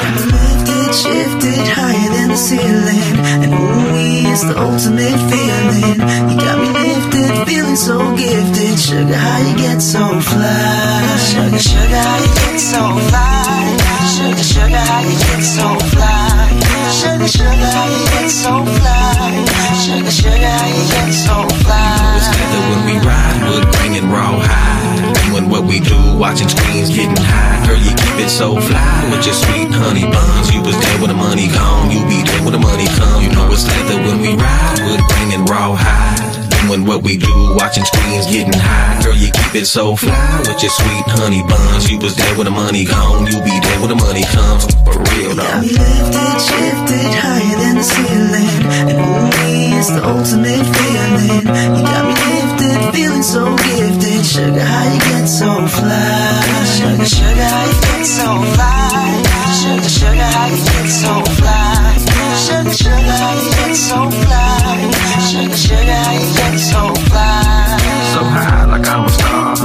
Shifted 0.94 1.66
higher 1.74 2.10
than 2.14 2.28
the 2.30 2.36
ceiling. 2.36 3.18
And 3.42 3.52
ooh, 3.52 4.30
it's 4.30 4.44
the 4.44 4.56
ultimate 4.56 5.18
feeling. 5.30 5.98
You 6.30 6.36
got 6.38 6.56
me 6.62 6.70
lifted, 6.70 7.46
feeling 7.46 7.76
so 7.76 7.98
gifted. 8.16 8.78
Sugar, 8.78 9.14
how 9.14 9.38
you 9.38 9.56
get 9.56 9.80
so 9.80 10.20
fly? 10.20 11.16
Sugar, 11.28 11.58
sugar, 11.58 12.02
how 12.08 12.18
you 12.22 12.32
get 12.40 12.60
so 12.60 12.82
fly? 13.08 13.76
Sugar, 14.14 14.42
sugar, 14.42 14.82
how 14.88 15.00
you 15.00 15.18
get 15.18 15.42
so 15.42 15.66
fly? 15.90 16.63
Sugar, 16.94 17.26
sugar, 17.26 17.50
you 17.90 18.06
get 18.14 18.30
so 18.30 18.62
fly? 18.62 19.44
Sugar, 19.82 20.10
sugar, 20.10 20.58
you 20.70 20.84
get 20.94 21.10
so 21.10 21.42
fly? 21.66 22.22
Together 22.22 22.62
when 22.70 22.80
we 22.86 22.94
ride, 23.04 23.38
we're 23.50 23.66
bringing 23.72 24.08
raw 24.10 24.38
high. 24.38 25.12
Doing 25.26 25.50
what 25.50 25.64
we 25.64 25.80
do, 25.80 25.98
watching 26.16 26.48
screens 26.48 26.90
getting 26.94 27.16
high. 27.18 27.66
Girl, 27.66 27.78
you 27.78 27.90
keep 27.90 28.18
it 28.22 28.30
so 28.30 28.60
fly 28.60 29.08
with 29.10 29.26
your 29.26 29.34
sweet 29.34 29.74
honey 29.74 30.06
buns. 30.06 30.54
You 30.54 30.62
was 30.62 30.78
there 30.78 30.98
when 31.00 31.10
the 31.10 31.16
money 31.18 31.48
gone, 31.48 31.90
you 31.90 31.98
be 32.06 32.22
there 32.22 32.42
when 32.44 32.52
the 32.52 32.62
money 32.62 32.86
come. 32.86 33.22
You 33.22 33.30
know 33.30 33.50
it's 33.50 33.66
leather 33.66 33.98
when 34.06 34.20
we 34.20 34.34
ride, 34.38 34.78
we're 34.86 35.02
bringing 35.08 35.44
raw 35.46 35.74
high. 35.74 36.33
Doing 36.64 36.86
what 36.86 37.02
we 37.02 37.18
do, 37.18 37.28
watching 37.60 37.84
screens 37.84 38.24
getting 38.24 38.56
high. 38.56 39.02
Girl, 39.04 39.14
you 39.14 39.28
keep 39.30 39.54
it 39.54 39.66
so 39.66 39.94
fly 39.96 40.38
with 40.40 40.62
your 40.62 40.72
sweet 40.72 41.04
honey 41.12 41.42
buns. 41.44 41.90
You 41.90 41.98
was 41.98 42.16
there 42.16 42.34
when 42.36 42.46
the 42.46 42.50
money 42.56 42.86
gone, 42.86 43.26
you 43.26 43.36
be 43.44 43.52
there 43.60 43.78
when 43.80 43.90
the 43.90 44.00
money 44.00 44.24
comes. 44.32 44.64
For 44.80 44.96
real 45.12 45.36
Got 45.36 45.44
though. 45.44 45.60
me 45.60 45.68
lifted, 45.76 46.40
shifted 46.40 47.12
higher 47.20 47.56
than 47.60 47.76
the 47.76 47.84
ceiling. 47.84 48.48
And 48.88 48.96
ooh, 48.96 49.76
it's 49.76 49.90
the 49.92 50.02
ultimate 50.08 50.64
feeling. 50.64 51.44
You 51.44 51.82
got 51.84 52.02
me 52.08 52.16
lifted, 52.32 52.96
feeling 52.96 53.22
so 53.22 53.44
gifted. 53.60 54.24
Sugar, 54.24 54.64
how 54.64 54.88
you 54.88 55.00
get 55.04 55.26
so 55.28 55.68
fly? 55.68 56.40
Sugar, 56.64 57.04
sugar, 57.04 57.44
how 57.44 57.64
you 57.68 57.76
get 57.92 58.06
so 58.08 58.28
fly? 58.56 59.20
Sugar, 59.52 59.88
sugar, 59.92 60.28
how 60.32 60.46
you 60.48 60.64
get 60.64 60.88
so 60.88 61.12
fly? 61.36 62.13
Sugar, 62.36 62.72
sugar, 62.72 62.94
you 62.94 63.50
get 63.52 63.76
so 63.76 64.10
fly? 64.10 64.90
Sugar, 65.30 65.56
sugar, 65.56 66.02
you 66.18 66.34
get 66.34 66.58
so 66.58 66.92
fly? 67.06 67.78
So 68.12 68.24
high 68.24 68.64
like 68.66 68.86
I'm 68.88 69.04
a 69.04 69.08
star. 69.08 69.56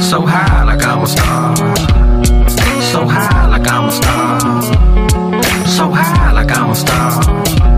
So 0.00 0.20
high 0.26 0.64
like 0.64 0.84
I'm 0.84 1.02
a 1.02 1.06
star. 1.06 1.56
So 2.92 3.06
high 3.08 3.46
like 3.46 3.66
I'm 3.66 3.88
a 3.88 3.92
star. 3.92 4.62
So 5.66 5.90
high 5.90 6.32
like 6.32 6.50
I'm 6.50 6.70
a 6.70 6.74
star. 6.74 7.77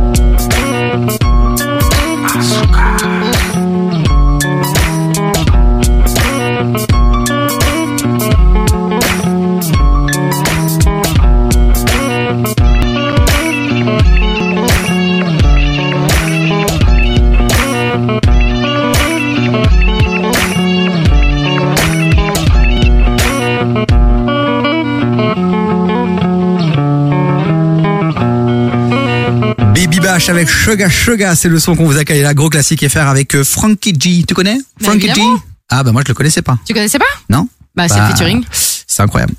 Avec 30.29 30.49
Suga 30.49 30.89
Suga, 30.89 31.35
c'est 31.35 31.49
le 31.49 31.59
son 31.59 31.75
qu'on 31.75 31.87
vous 31.87 31.97
a 31.99 32.05
calé 32.05 32.23
là, 32.23 32.35
gros 32.35 32.49
classique 32.51 32.87
FR 32.89 32.99
avec 33.09 33.35
euh, 33.35 33.43
Frankie 33.43 33.95
G. 33.99 34.25
Tu 34.29 34.35
connais 34.35 34.59
Mais 34.81 34.87
Frankie 34.87 35.13
G? 35.13 35.21
Ah 35.69 35.83
bah 35.83 35.91
moi 35.93 36.03
je 36.05 36.09
le 36.13 36.15
connaissais 36.15 36.43
pas. 36.43 36.57
Tu 36.65 36.73
connaissais 36.73 36.99
pas? 36.99 37.05
Non 37.29 37.49
Bah, 37.75 37.89
c'est 37.89 37.99
le 37.99 38.07
featuring. 38.07 38.45
C'est 38.53 39.03
incroyable. 39.03 39.35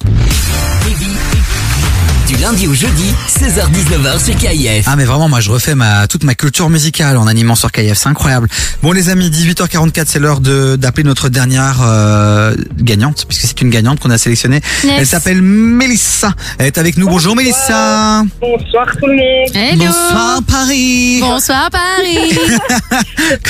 Du 2.31 2.37
lundi 2.37 2.65
au 2.65 2.73
jeudi, 2.73 3.13
16h-19h 3.27 4.23
sur 4.23 4.33
KIF. 4.37 4.85
Ah 4.87 4.95
mais 4.95 5.03
vraiment 5.03 5.27
moi 5.27 5.41
je 5.41 5.51
refais 5.51 5.75
ma 5.75 6.07
toute 6.07 6.23
ma 6.23 6.33
culture 6.33 6.69
musicale 6.69 7.17
en 7.17 7.27
animant 7.27 7.55
sur 7.55 7.69
KF, 7.73 7.97
c'est 7.97 8.07
incroyable. 8.07 8.47
Bon 8.81 8.93
les 8.93 9.09
amis, 9.09 9.29
18h44, 9.29 10.05
c'est 10.07 10.19
l'heure 10.19 10.39
de 10.39 10.77
d'appeler 10.77 11.03
notre 11.03 11.27
dernière 11.27 11.79
euh, 11.83 12.55
gagnante 12.77 13.25
puisque 13.27 13.47
c'est 13.47 13.61
une 13.61 13.69
gagnante 13.69 13.99
qu'on 13.99 14.11
a 14.11 14.17
sélectionnée. 14.17 14.61
Yes. 14.85 14.93
Elle 14.99 15.07
s'appelle 15.07 15.41
Mélissa. 15.41 16.33
Elle 16.57 16.67
est 16.67 16.77
avec 16.77 16.95
nous. 16.95 17.09
Bonjour 17.09 17.35
Mélissa. 17.35 18.23
Bonsoir 18.39 18.87
tout 18.97 19.07
le 19.07 19.17
monde. 19.17 19.53
Hello. 19.53 19.83
Bonsoir 19.87 20.39
Paris. 20.47 21.19
Bonsoir 21.19 21.69
Paris. 21.69 22.39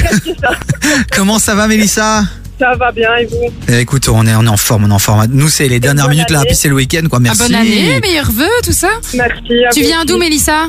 Comment 1.16 1.38
ça 1.38 1.54
va 1.54 1.68
Mélissa? 1.68 2.24
Ça 2.62 2.76
va 2.76 2.92
bien 2.92 3.10
et 3.16 3.26
vous 3.26 3.52
Eh, 3.70 3.80
Écoute, 3.80 4.08
on 4.08 4.24
est 4.28 4.36
on 4.36 4.44
est 4.46 4.48
en 4.48 4.56
forme, 4.56 4.84
on 4.86 4.90
est 4.92 4.94
en 4.94 5.00
forme. 5.00 5.26
Nous 5.32 5.50
c'est 5.50 5.68
les 5.68 5.80
dernières 5.80 6.10
minutes 6.10 6.30
là, 6.30 6.44
puis 6.46 6.54
c'est 6.56 6.70
le 6.70 6.76
week-end 6.76 7.08
quoi. 7.10 7.20
Merci. 7.20 7.42
Ah, 7.44 7.48
bonne 7.48 7.56
année, 7.56 8.00
meilleurs 8.00 8.30
vœux, 8.32 8.46
tout 8.64 8.72
ça. 8.72 8.90
Merci. 9.16 9.66
à 9.68 9.70
Tu 9.72 9.82
vous 9.82 9.88
viens 9.88 10.06
d'où, 10.06 10.18
Mélissa 10.20 10.66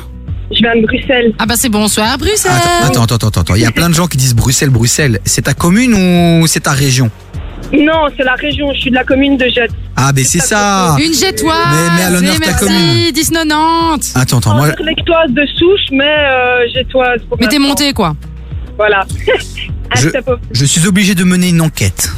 Je 0.51 0.59
viens 0.61 0.75
de 0.81 0.87
Bruxelles. 0.87 1.35
Ah 1.39 1.45
bah 1.45 1.55
c'est 1.59 1.69
bonsoir, 1.69 2.17
Bruxelles. 2.17 2.51
Attends, 2.83 3.03
attends, 3.05 3.17
attends, 3.27 3.41
attends. 3.43 3.55
Il 3.57 3.61
y 3.61 3.67
a 3.67 3.71
plein 3.73 3.91
de 3.91 3.95
gens 3.95 4.07
qui 4.07 4.17
disent 4.17 4.35
Bruxelles, 4.35 4.71
Bruxelles. 4.71 5.19
C'est 5.27 5.43
ta 5.43 5.53
commune 5.53 5.93
ou 5.93 6.47
c'est 6.47 6.61
ta 6.61 6.71
région 6.73 7.11
Non, 7.75 8.07
c'est 8.17 8.25
la 8.25 8.37
région. 8.37 8.73
Je 8.73 8.81
suis 8.81 8.91
de 8.91 8.95
la 8.97 9.05
commune 9.05 9.37
de 9.37 9.45
Jette. 9.49 9.73
Ah, 9.95 10.12
ben 10.15 10.25
c'est 10.25 10.41
ça. 10.41 10.97
Une 10.99 11.12
jettoise. 11.12 11.57
Mais- 11.73 11.97
mais 11.99 12.03
à 12.05 12.11
l'honneur 12.11 12.35
de 12.37 12.41
ta 12.41 12.47
merci, 12.53 12.65
commune. 12.65 13.11
10,90. 13.12 14.12
Attends, 14.19 14.39
attends, 14.39 14.55
moi, 14.55 14.69
Lectoise 14.81 15.31
de 15.31 15.45
souche, 15.59 15.89
mais 15.93 16.05
euh, 16.05 16.67
jettoise. 16.75 17.21
Mais 17.39 17.47
t'es 17.49 17.57
l'instant. 17.59 17.69
monté 17.69 17.93
quoi 17.93 18.15
Voilà. 18.76 19.07
Un 19.94 20.10
je, 20.52 20.65
suis 20.65 20.86
obligé 20.86 21.15
de 21.15 21.23
mener 21.23 21.51
une 21.51 21.60
enquête. 21.60 22.10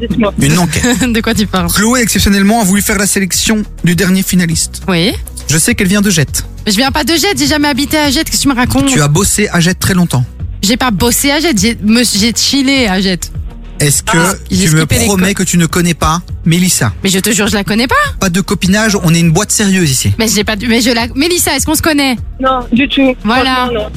dites-moi. 0.00 0.32
Une 0.40 0.58
enquête. 0.58 1.12
De 1.12 1.20
quoi 1.20 1.34
tu 1.34 1.44
parles 1.46 1.68
Chloé, 1.72 2.02
exceptionnellement, 2.02 2.60
a 2.60 2.64
voulu 2.64 2.82
faire 2.82 2.98
la 2.98 3.06
sélection 3.06 3.62
du 3.82 3.96
dernier 3.96 4.22
finaliste. 4.22 4.82
Oui. 4.86 5.12
Je 5.48 5.58
sais 5.58 5.74
qu'elle 5.74 5.88
vient 5.88 6.02
de 6.02 6.10
Jette. 6.10 6.44
Je 6.68 6.72
viens 6.76 6.92
pas 6.92 7.02
de 7.02 7.14
Jette, 7.14 7.36
j'ai 7.36 7.48
jamais 7.48 7.66
habité 7.66 7.96
à 7.96 8.10
Jette, 8.10 8.30
qu'est-ce 8.30 8.38
que 8.38 8.42
tu 8.42 8.48
me 8.48 8.54
racontes 8.54 8.86
Tu 8.86 9.00
as 9.02 9.08
bossé 9.08 9.48
à 9.48 9.58
Jette 9.58 9.80
très 9.80 9.94
longtemps. 9.94 10.24
J'ai 10.62 10.76
pas 10.76 10.92
bossé 10.92 11.32
à 11.32 11.40
Jette, 11.40 11.58
j'ai 11.60 11.76
me- 11.82 12.04
j'ai 12.04 12.32
chillé 12.36 12.86
à 12.86 13.00
Jette. 13.00 13.32
Est-ce 13.80 14.02
que 14.04 14.16
Ah, 14.16 14.34
j'ai 14.50 14.66
tu 14.68 14.70
me 14.74 14.78
skippé 14.82 15.06
promets 15.06 15.34
que 15.34 15.42
tu 15.42 15.56
ne 15.58 15.66
connais 15.66 15.94
pas 15.94 16.20
Mélissa 16.44 16.92
Mais 17.02 17.08
je 17.10 17.18
te 17.18 17.30
jure, 17.30 17.48
je 17.48 17.54
la 17.54 17.64
connais 17.64 17.88
pas. 17.88 17.94
Pas 18.20 18.28
de 18.30 18.40
copinage, 18.42 18.96
on 19.02 19.12
est 19.14 19.20
une 19.20 19.32
boîte 19.32 19.50
sérieuse 19.50 19.90
ici. 19.90 20.12
Mais 20.18 20.28
j'ai 20.28 20.44
pas 20.44 20.54
du- 20.54 20.68
mais 20.68 20.80
je 20.82 20.90
la 20.90 21.08
Mélissa, 21.16 21.56
est-ce 21.56 21.66
qu'on 21.66 21.74
se 21.74 21.82
connaît? 21.82 22.16
Non, 22.40 22.60
du 22.70 22.86
tout. 22.88 23.16
Voilà. 23.24 23.54
Franchement, 23.66 23.80
Non, 23.80 23.90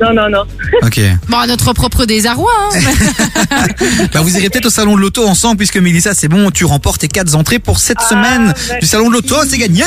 non, 0.00 0.28
non. 0.28 0.42
Ok. 0.82 1.00
Bon, 1.28 1.38
à 1.38 1.46
notre 1.46 1.72
propre 1.72 2.04
désarroi. 2.04 2.52
Hein. 2.72 2.78
Bah, 4.12 4.20
vous 4.20 4.36
irez 4.36 4.48
peut-être 4.50 4.66
au 4.66 4.70
salon 4.70 4.96
de 4.96 5.00
l'auto 5.00 5.26
ensemble 5.26 5.56
puisque 5.58 5.76
Mélissa, 5.76 6.12
c'est 6.14 6.28
bon, 6.28 6.50
tu 6.50 6.64
remportes 6.64 7.00
tes 7.00 7.08
quatre 7.08 7.34
entrées 7.34 7.58
pour 7.58 7.78
cette 7.78 7.98
Ah, 8.00 8.08
semaine 8.08 8.44
merci. 8.46 8.70
du 8.80 8.86
salon 8.86 9.08
de 9.08 9.14
l'auto, 9.14 9.36
c'est 9.48 9.58
gagné. 9.58 9.84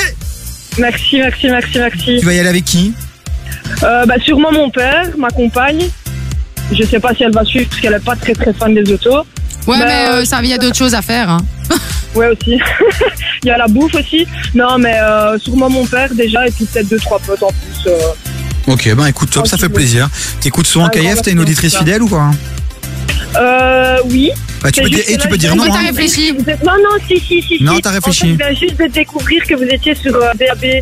Merci, 0.78 1.18
merci, 1.18 1.48
merci, 1.48 1.78
merci. 1.78 2.18
Tu 2.20 2.26
vas 2.26 2.34
y 2.34 2.40
aller 2.40 2.50
avec 2.50 2.66
qui? 2.66 2.94
Euh, 3.84 4.06
bah, 4.06 4.16
sûrement 4.24 4.52
mon 4.52 4.70
père, 4.70 5.10
ma 5.18 5.30
compagne. 5.30 5.90
Je 6.72 6.84
sais 6.84 7.00
pas 7.00 7.14
si 7.14 7.24
elle 7.24 7.32
va 7.34 7.44
suivre 7.46 7.68
parce 7.70 7.82
qu'elle 7.82 7.94
est 7.94 8.04
pas 8.04 8.16
très 8.16 8.34
très 8.34 8.54
fan 8.54 8.74
des 8.74 8.92
autos. 8.92 9.26
Ouais, 9.68 9.78
mais 9.80 10.08
euh, 10.10 10.26
ça, 10.26 10.40
il 10.44 10.50
y 10.50 10.54
a 10.54 10.58
d'autres 10.58 10.76
choses 10.78 10.96
à 10.96 11.02
faire. 11.02 11.30
Hein. 11.30 11.42
Ouais 12.16 12.28
aussi. 12.30 12.58
Il 13.44 13.48
y 13.48 13.52
a 13.52 13.58
la 13.58 13.68
bouffe 13.68 13.94
aussi. 13.94 14.26
Non 14.54 14.78
mais 14.78 14.98
euh, 14.98 15.38
sûrement 15.38 15.70
mon 15.70 15.86
père 15.86 16.14
déjà 16.16 16.48
et 16.48 16.52
puis 16.52 16.64
peut-être 16.64 16.88
deux 16.88 16.98
trois 17.00 17.20
potes 17.20 17.44
en 17.44 17.50
plus. 17.50 17.92
Ok, 18.68 18.94
ben 18.96 19.06
écoute, 19.08 19.30
top, 19.30 19.48
ça 19.48 19.58
fait 19.58 19.70
plaisir. 19.70 20.10
T'écoutes 20.42 20.68
souvent 20.68 20.88
grand 20.88 21.02
KF, 21.02 21.22
t'es 21.22 21.32
une 21.32 21.40
auditrice 21.40 21.76
fidèle 21.78 22.02
ou 22.02 22.08
quoi 22.10 22.32
Euh, 23.38 23.98
oui. 24.10 24.32
Bah, 24.64 24.72
tu 24.72 24.82
peux 24.82 24.90
dire- 24.90 25.04
et 25.08 25.18
que 25.18 25.22
tu 25.22 25.28
peux 25.28 25.38
dire 25.38 25.56
non, 25.56 25.66
Vous 25.66 25.72
hein. 25.74 25.82
réfléchi. 25.88 26.34
Non, 26.34 26.74
non, 26.78 26.98
si, 27.08 27.20
si, 27.20 27.42
si. 27.42 27.64
Non, 27.64 27.76
si. 27.76 27.82
t'as 27.82 27.92
En 27.92 27.94
réfléchi. 27.94 28.22
fait, 28.22 28.28
je 28.30 28.36
viens 28.38 28.54
juste 28.54 28.80
de 28.80 28.88
découvrir 28.88 29.44
que 29.46 29.54
vous 29.56 29.64
étiez 29.64 29.94
sur 29.94 30.16
euh, 30.16 30.32
DAB. 30.40 30.82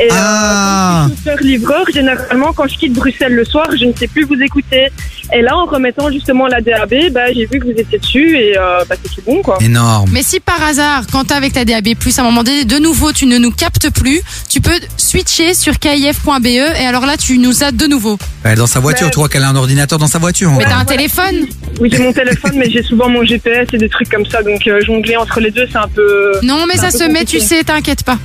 Et 0.00 0.08
Ah. 0.10 1.04
euh, 1.04 1.08
comme 1.08 1.10
je 1.10 1.14
suis 1.14 1.24
chauffeur-livreur, 1.24 1.84
généralement, 1.92 2.52
quand 2.52 2.66
je 2.68 2.76
quitte 2.78 2.92
Bruxelles 2.94 3.34
le 3.34 3.44
soir, 3.44 3.66
je 3.78 3.84
ne 3.84 3.92
sais 3.94 4.08
plus 4.08 4.24
vous 4.24 4.40
écouter. 4.42 4.88
Et 5.34 5.40
là, 5.42 5.56
en 5.56 5.64
remettant 5.66 6.10
justement 6.10 6.46
la 6.46 6.60
DAB, 6.60 7.10
bah, 7.12 7.32
j'ai 7.32 7.46
vu 7.46 7.58
que 7.58 7.64
vous 7.64 7.78
étiez 7.78 7.98
dessus 7.98 8.36
et 8.36 8.56
euh, 8.58 8.84
bah, 8.88 8.96
c'est 9.02 9.14
tout 9.14 9.22
bon, 9.24 9.40
quoi. 9.42 9.58
Énorme. 9.60 10.10
Mais 10.12 10.22
si 10.22 10.40
par 10.40 10.62
hasard, 10.62 11.04
quand 11.10 11.24
t'es 11.24 11.34
avec 11.34 11.52
ta 11.54 11.64
DAB+, 11.64 11.88
à 11.88 12.20
un 12.20 12.24
moment 12.24 12.42
donné, 12.42 12.64
de 12.64 12.78
nouveau, 12.78 13.12
tu 13.12 13.26
ne 13.26 13.38
nous 13.38 13.50
captes 13.50 13.90
plus, 13.90 14.20
tu 14.48 14.60
peux 14.60 14.78
switcher 14.96 15.54
sur 15.54 15.78
kif.be 15.78 16.46
et 16.46 16.60
alors 16.86 17.06
là, 17.06 17.16
tu 17.16 17.38
nous 17.38 17.62
as 17.62 17.70
de 17.72 17.86
nouveau. 17.86 18.18
Elle 18.44 18.52
est 18.52 18.56
dans 18.56 18.66
sa 18.66 18.80
voiture, 18.80 19.10
tu 19.10 19.18
vois 19.18 19.28
qu'elle 19.28 19.44
a 19.44 19.48
un 19.48 19.56
ordinateur 19.56 19.98
dans 19.98 20.06
sa 20.08 20.18
voiture. 20.18 20.50
Mais 20.58 20.64
t'as 20.64 20.76
un 20.78 20.84
téléphone? 20.84 21.46
Oui, 21.80 21.88
j'ai 21.92 21.98
mon 21.98 22.12
téléphone, 22.12 22.52
mais 22.56 22.68
j'ai 22.70 22.82
souvent 22.82 23.08
mon 23.08 23.24
GPS 23.24 23.68
et 23.72 23.78
des 23.78 23.88
trucs 23.88 24.10
comme 24.10 24.26
ça, 24.26 24.42
donc 24.42 24.66
euh, 24.66 24.80
jongler 24.84 25.16
entre 25.16 25.40
les 25.40 25.50
deux, 25.50 25.66
c'est 25.70 25.78
un 25.78 25.88
peu. 25.88 26.32
Non, 26.42 26.64
mais 26.66 26.76
ça 26.76 26.90
se 26.90 27.04
met, 27.04 27.24
tu 27.24 27.40
sais, 27.40 27.62
t'inquiète 27.64 28.02
pas. 28.02 28.18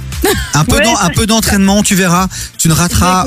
Un 0.56 0.66
peu, 0.66 0.78
Ouais, 0.78 0.84
d'en- 0.84 0.96
tu 1.84 1.96
verras. 1.96 2.28
Tu 2.58 2.68
ne 2.68 2.74
rateras 2.74 3.26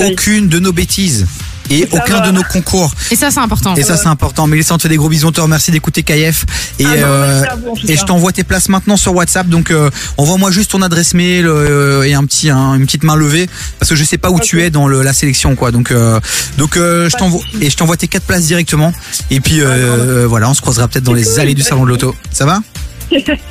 aucune 0.00 0.48
de 0.48 0.58
nos 0.58 0.72
bêtises 0.72 1.26
et 1.68 1.80
Ça 1.90 1.96
aucun 1.96 2.20
va. 2.20 2.26
de 2.28 2.30
nos 2.30 2.44
concours. 2.44 2.92
Et 3.10 3.16
ça, 3.16 3.30
c'est 3.32 3.40
important. 3.40 3.74
Et 3.74 3.82
ça, 3.82 3.96
c'est 3.96 4.06
important. 4.06 4.46
Mélissa, 4.46 4.74
on 4.74 4.76
te 4.76 4.82
fait 4.82 4.88
des 4.88 4.96
gros 4.96 5.08
bisous. 5.08 5.26
On 5.26 5.32
te 5.32 5.40
remercie 5.40 5.72
d'écouter 5.72 6.04
KF. 6.04 6.44
Et, 6.78 6.84
Ah 6.84 6.88
non, 6.88 6.94
euh, 7.06 7.42
vous, 7.64 7.90
et 7.90 7.96
je 7.96 8.04
t'envoie 8.04 8.30
tes 8.32 8.44
places 8.44 8.68
maintenant 8.68 8.96
sur 8.96 9.12
WhatsApp. 9.14 9.48
Donc, 9.48 9.70
euh, 9.72 9.90
envoie-moi 10.16 10.52
juste 10.52 10.70
ton 10.70 10.82
adresse 10.82 11.12
mail 11.14 11.46
euh, 11.48 12.04
et 12.04 12.14
un 12.14 12.24
petit, 12.24 12.50
un- 12.50 12.74
une 12.74 12.86
petite 12.86 13.02
main 13.02 13.16
levée. 13.16 13.48
Parce 13.80 13.90
que 13.90 13.96
je 13.96 14.04
sais 14.04 14.18
pas 14.18 14.30
où 14.30 14.38
tu 14.38 14.62
es 14.62 14.70
dans 14.70 14.86
le- 14.86 15.02
la 15.02 15.12
sélection, 15.12 15.56
quoi. 15.56 15.72
Donc, 15.72 15.90
euh, 15.90 16.20
donc, 16.56 16.76
euh, 16.76 17.10
je 17.10 17.16
t'envoie, 17.16 17.40
et 17.60 17.68
je 17.68 17.76
t'envoie 17.76 17.96
tes 17.96 18.06
quatre 18.06 18.26
places 18.26 18.44
directement. 18.46 18.92
Et 19.32 19.40
puis, 19.40 19.60
Ah, 19.60 19.64
euh, 19.66 20.26
voilà, 20.28 20.48
on 20.48 20.54
se 20.54 20.60
croisera 20.60 20.86
peut-être 20.86 21.04
dans 21.04 21.14
les 21.14 21.40
allées 21.40 21.54
du 21.54 21.62
salon 21.62 21.82
de 21.84 21.88
l'auto. 21.88 22.14
Ça 22.30 22.46
va? 22.46 22.60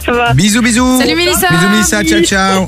Ça 0.06 0.12
va. 0.12 0.34
Bisous, 0.34 0.62
bisous. 0.62 1.00
Salut, 1.00 1.16
Mélissa. 1.16 1.48
Bisous, 1.50 1.70
Mélissa. 1.70 2.04
Ciao, 2.04 2.22
ciao. 2.24 2.68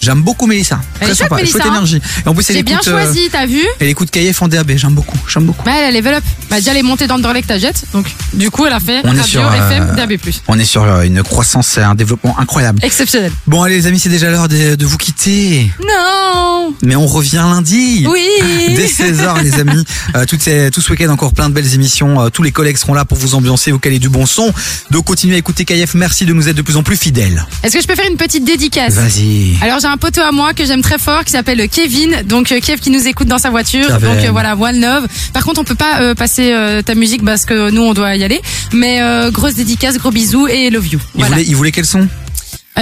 J'aime 0.00 0.22
beaucoup 0.22 0.46
Mélissa. 0.46 0.80
Elle 1.00 1.08
Très 1.08 1.12
est 1.12 1.14
chouette, 1.16 1.28
sympa. 1.28 1.36
Mélissa, 1.36 1.52
Chouette 1.58 1.66
hein. 1.66 1.74
énergie. 1.74 2.00
Et 2.24 2.28
en 2.28 2.34
plus, 2.34 2.48
elle 2.48 2.56
J'ai 2.56 2.62
bien 2.62 2.76
écoute, 2.76 2.88
euh, 2.88 3.02
choisi, 3.04 3.28
t'as 3.30 3.44
vu 3.44 3.60
elle 3.80 3.88
écoute 3.88 4.10
KF 4.10 4.40
en 4.42 4.48
DAB. 4.48 4.72
J'aime 4.76 4.94
beaucoup. 4.94 5.18
J'aime 5.28 5.44
beaucoup. 5.44 5.62
Bah, 5.64 5.72
elle, 5.76 5.94
elle 5.94 6.02
level 6.02 6.14
up. 6.14 6.24
Bah, 6.48 6.56
déjà, 6.56 6.70
elle 6.70 6.78
est 6.78 6.82
montée 6.82 7.06
dans 7.06 7.16
le 7.16 7.22
Dorlec, 7.22 7.46
ta 7.46 7.58
jette. 7.58 7.84
Donc, 7.92 8.06
du 8.32 8.50
coup, 8.50 8.64
elle 8.64 8.72
a 8.72 8.80
fait 8.80 9.00
On 9.04 9.08
est 9.14 9.20
radio, 9.20 9.22
sur, 9.24 9.46
euh, 9.46 9.54
FM, 9.70 9.94
DAB+. 9.96 10.14
On 10.48 10.58
est 10.58 10.64
sur 10.64 10.84
euh, 10.84 11.02
une 11.02 11.22
croissance 11.22 11.76
et 11.76 11.82
un 11.82 11.94
développement 11.94 12.38
incroyable. 12.38 12.78
Exceptionnel. 12.82 13.30
Bon 13.46 13.62
allez 13.62 13.76
les 13.76 13.86
amis, 13.86 13.98
c'est 13.98 14.08
déjà 14.08 14.30
l'heure 14.30 14.48
de, 14.48 14.74
de 14.74 14.86
vous 14.86 14.96
quitter. 14.96 15.70
Non 15.86 16.74
Mais 16.82 16.96
on 16.96 17.06
revient 17.06 17.44
lundi. 17.44 18.06
Oui 18.08 18.26
Dès 18.68 18.86
16h 18.86 19.42
les 19.42 19.54
amis. 19.60 19.84
Euh, 20.16 20.24
tout, 20.24 20.38
ces- 20.40 20.70
tout 20.70 20.80
ce 20.80 20.90
week-end 20.92 21.10
encore 21.10 21.34
plein 21.34 21.48
de 21.50 21.54
belles 21.54 21.74
émissions. 21.74 22.20
Euh, 22.22 22.28
tous 22.30 22.42
les 22.42 22.52
collègues 22.52 22.78
seront 22.78 22.94
là 22.94 23.04
pour 23.04 23.18
vous 23.18 23.34
ambiancer, 23.34 23.70
vous 23.70 23.78
caler 23.78 23.98
du 23.98 24.08
bon 24.08 24.24
son. 24.24 24.50
Donc 24.90 25.04
continuez 25.04 25.34
à 25.34 25.38
écouter 25.38 25.64
KF. 25.66 25.92
Merci 25.94 26.19
de 26.26 26.32
nous 26.32 26.48
être 26.48 26.56
de 26.56 26.62
plus 26.62 26.76
en 26.76 26.82
plus 26.82 26.96
fidèles. 26.96 27.46
Est-ce 27.62 27.76
que 27.76 27.82
je 27.82 27.86
peux 27.86 27.94
faire 27.94 28.08
une 28.10 28.16
petite 28.16 28.44
dédicace 28.44 28.94
Vas-y. 28.94 29.56
Alors 29.62 29.78
j'ai 29.80 29.86
un 29.88 29.96
poteau 29.96 30.20
à 30.20 30.32
moi 30.32 30.52
que 30.54 30.64
j'aime 30.64 30.82
très 30.82 30.98
fort 30.98 31.24
qui 31.24 31.32
s'appelle 31.32 31.68
Kevin, 31.68 32.22
donc 32.24 32.52
euh, 32.52 32.60
Kev 32.60 32.80
qui 32.80 32.90
nous 32.90 33.06
écoute 33.06 33.28
dans 33.28 33.38
sa 33.38 33.50
voiture, 33.50 33.86
Kevin. 33.86 34.00
donc 34.14 34.24
euh, 34.24 34.30
voilà 34.30 34.54
voile 34.54 34.76
neuve. 34.76 35.06
Par 35.32 35.44
contre 35.44 35.60
on 35.60 35.64
peut 35.64 35.74
pas 35.74 36.00
euh, 36.00 36.14
passer 36.14 36.54
ta 36.84 36.94
musique 36.94 37.24
parce 37.24 37.44
que 37.44 37.70
nous 37.70 37.82
on 37.82 37.94
doit 37.94 38.16
y 38.16 38.24
aller, 38.24 38.40
mais 38.72 39.00
grosse 39.30 39.54
dédicace, 39.54 39.98
gros 39.98 40.10
bisous 40.10 40.46
et 40.48 40.70
love 40.70 40.86
you. 40.88 40.98
Il 41.14 41.20
Voilà. 41.20 41.28
voulait, 41.36 41.44
il 41.48 41.56
voulait 41.56 41.72
quel 41.72 41.86
son? 41.86 42.08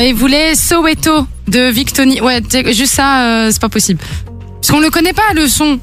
Il 0.01 0.15
voulait 0.15 0.55
Soweto 0.55 1.27
de 1.49 1.71
Victoni. 1.71 2.21
Ouais, 2.21 2.41
juste 2.73 2.95
ça 2.95 3.49
c'est 3.51 3.61
pas 3.61 3.69
possible. 3.69 4.01
Parce 4.61 4.71
qu'on 4.71 4.81
le 4.81 4.91
connaît 4.91 5.13
pas 5.13 5.33
le 5.35 5.49
son. 5.49 5.79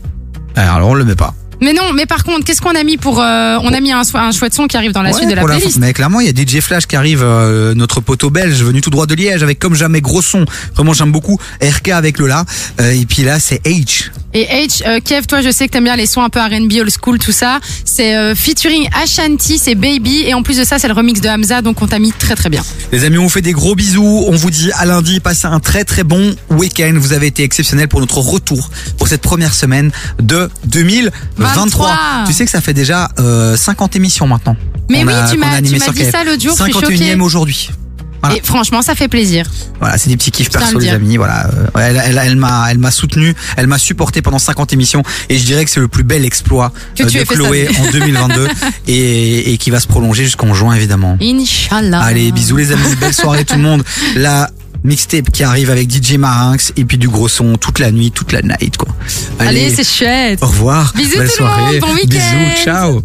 Alors 0.55 0.89
on 0.89 0.93
le 0.93 1.03
met 1.05 1.15
pas. 1.15 1.33
Mais 1.61 1.73
non, 1.73 1.93
mais 1.93 2.05
par 2.05 2.23
contre, 2.23 2.43
qu'est-ce 2.45 2.61
qu'on 2.61 2.75
a 2.75 2.83
mis 2.83 2.97
pour 2.97 3.21
euh, 3.21 3.57
on 3.61 3.73
a 3.73 3.79
mis 3.79 3.91
un, 3.91 4.01
un 4.13 4.31
chouette 4.31 4.53
son 4.53 4.67
qui 4.67 4.77
arrive 4.77 4.91
dans 4.91 5.01
la 5.01 5.11
Ouais, 5.11 5.17
suite 5.17 5.29
de 5.29 5.35
la 5.35 5.43
playlist. 5.43 5.77
Mais 5.77 5.93
clairement, 5.93 6.19
il 6.19 6.27
y 6.27 6.29
a 6.29 6.33
DJ 6.45 6.61
Flash 6.61 6.85
qui 6.85 6.95
arrive, 6.95 7.21
euh, 7.23 7.73
notre 7.73 8.01
poteau 8.01 8.29
belge 8.29 8.61
venu 8.61 8.81
tout 8.81 8.89
droit 8.89 9.05
de 9.05 9.15
Liège 9.15 9.43
avec 9.43 9.59
comme 9.59 9.75
jamais 9.75 10.01
gros 10.01 10.21
son. 10.21 10.45
Vraiment, 10.75 10.93
j'aime 10.93 11.11
beaucoup. 11.11 11.39
RK 11.61 11.89
avec 11.89 12.17
Lola. 12.19 12.45
Euh, 12.79 12.91
et 12.91 13.05
puis 13.05 13.23
là, 13.23 13.39
c'est 13.39 13.61
H. 13.65 14.09
Et 14.37 14.43
H, 14.67 14.83
euh, 14.85 14.99
Kev, 14.99 15.25
toi, 15.27 15.41
je 15.41 15.49
sais 15.49 15.65
que 15.67 15.71
t'aimes 15.71 15.85
bien 15.85 15.95
les 15.95 16.07
sons 16.07 16.21
un 16.21 16.29
peu 16.29 16.39
R&B, 16.41 16.73
old 16.81 16.91
school, 17.01 17.17
tout 17.19 17.31
ça. 17.31 17.59
C'est 17.85 18.15
euh, 18.17 18.35
featuring 18.35 18.87
Ashanti, 19.01 19.57
c'est 19.57 19.75
Baby, 19.75 20.23
et 20.27 20.33
en 20.33 20.43
plus 20.43 20.57
de 20.57 20.65
ça, 20.65 20.77
c'est 20.77 20.89
le 20.89 20.93
remix 20.93 21.21
de 21.21 21.29
Hamza, 21.29 21.61
donc 21.61 21.81
on 21.81 21.87
t'a 21.87 21.99
mis 21.99 22.11
très 22.11 22.35
très 22.35 22.49
bien. 22.49 22.61
Les 22.91 23.05
amis, 23.05 23.17
on 23.17 23.23
vous 23.23 23.29
fait 23.29 23.41
des 23.41 23.53
gros 23.53 23.75
bisous. 23.75 24.25
On 24.27 24.35
vous 24.35 24.51
dit 24.51 24.71
à 24.73 24.85
lundi. 24.85 25.21
Passez 25.21 25.47
un 25.47 25.61
très 25.61 25.85
très 25.85 26.03
bon 26.03 26.35
week-end. 26.49 26.93
Vous 26.97 27.13
avez 27.13 27.27
été 27.27 27.43
exceptionnels 27.43 27.87
pour 27.87 28.01
notre 28.01 28.17
retour 28.19 28.69
pour 28.97 29.07
cette 29.07 29.21
première 29.21 29.53
semaine 29.53 29.91
de 30.21 30.49
2023. 30.65 31.53
23. 31.53 31.97
Tu 32.27 32.33
sais 32.33 32.43
que 32.43 32.51
ça 32.51 32.59
fait 32.59 32.73
déjà 32.73 33.09
euh, 33.19 33.55
50 33.55 33.95
émissions 33.95 34.27
maintenant. 34.27 34.57
Mais 34.89 35.03
oui, 35.05 35.13
a- 35.13 35.29
tu 35.31 35.37
m'as- 35.37 35.61
dit 35.61 35.79
ça 35.79 35.91
suis 35.93 36.03
51e 36.73 36.81
choquée. 36.81 37.15
aujourd'hui. 37.21 37.69
Voilà. 38.25 38.35
Et 38.37 38.41
franchement, 38.43 38.81
ça 38.81 38.95
fait 38.95 39.07
plaisir. 39.07 39.45
Voilà, 39.79 39.97
c'est 39.97 40.09
des 40.09 40.17
petits 40.17 40.31
kiffs 40.31 40.49
perso, 40.49 40.77
le 40.79 40.85
les 40.85 40.89
amis. 40.91 41.17
Voilà, 41.17 41.47
Euh, 41.47 41.67
elle, 41.79 42.01
elle, 42.05 42.21
elle 42.23 42.35
m'a, 42.35 42.67
elle 42.71 42.77
m'a 42.79 42.91
soutenu, 42.91 43.33
elle 43.57 43.67
m'a 43.67 43.77
supporté 43.77 44.21
pendant 44.21 44.39
50 44.39 44.73
émissions, 44.73 45.03
et 45.29 45.37
je 45.37 45.43
dirais 45.45 45.65
que 45.65 45.71
c'est 45.71 45.79
le 45.79 45.87
plus 45.87 46.03
bel 46.03 46.25
exploit 46.25 46.71
Que 46.95 47.03
euh, 47.03 47.07
tu 47.07 47.17
de 47.19 47.23
Chloé 47.23 47.67
en 47.79 47.91
2022, 47.91 48.47
et, 48.87 49.53
et 49.53 49.57
qui 49.57 49.69
va 49.69 49.79
se 49.79 49.87
prolonger 49.87 50.23
jusqu'en 50.23 50.53
juin 50.53 50.73
évidemment. 50.75 51.17
Inch'Allah. 51.21 52.01
Allez, 52.01 52.31
bisous 52.31 52.57
les 52.57 52.71
amis, 52.71 52.95
belle 52.99 53.13
soirée 53.13 53.45
tout 53.45 53.55
le 53.55 53.61
monde. 53.61 53.83
La 54.15 54.49
mixtape 54.83 55.31
qui 55.31 55.43
arrive 55.43 55.71
avec 55.71 55.89
DJ 55.91 56.13
Marinx 56.17 56.71
et 56.77 56.85
puis 56.85 56.99
du 56.99 57.09
gros 57.09 57.27
son 57.27 57.55
toute 57.57 57.79
la 57.79 57.91
nuit, 57.91 58.11
toute 58.11 58.31
la 58.31 58.43
night 58.43 58.77
quoi. 58.77 58.89
Allez, 59.39 59.73
c'est 59.75 59.83
chouette. 59.83 60.39
Au 60.43 60.47
revoir. 60.47 60.93
Bisous 60.95 61.17
belle 61.17 61.27
tout 61.29 61.41
le 61.43 61.45
monde, 61.49 61.57
soirée. 61.59 61.79
bon 61.79 61.93
week-end. 61.95 62.07
Bisous, 62.07 62.63
ciao. 62.63 63.01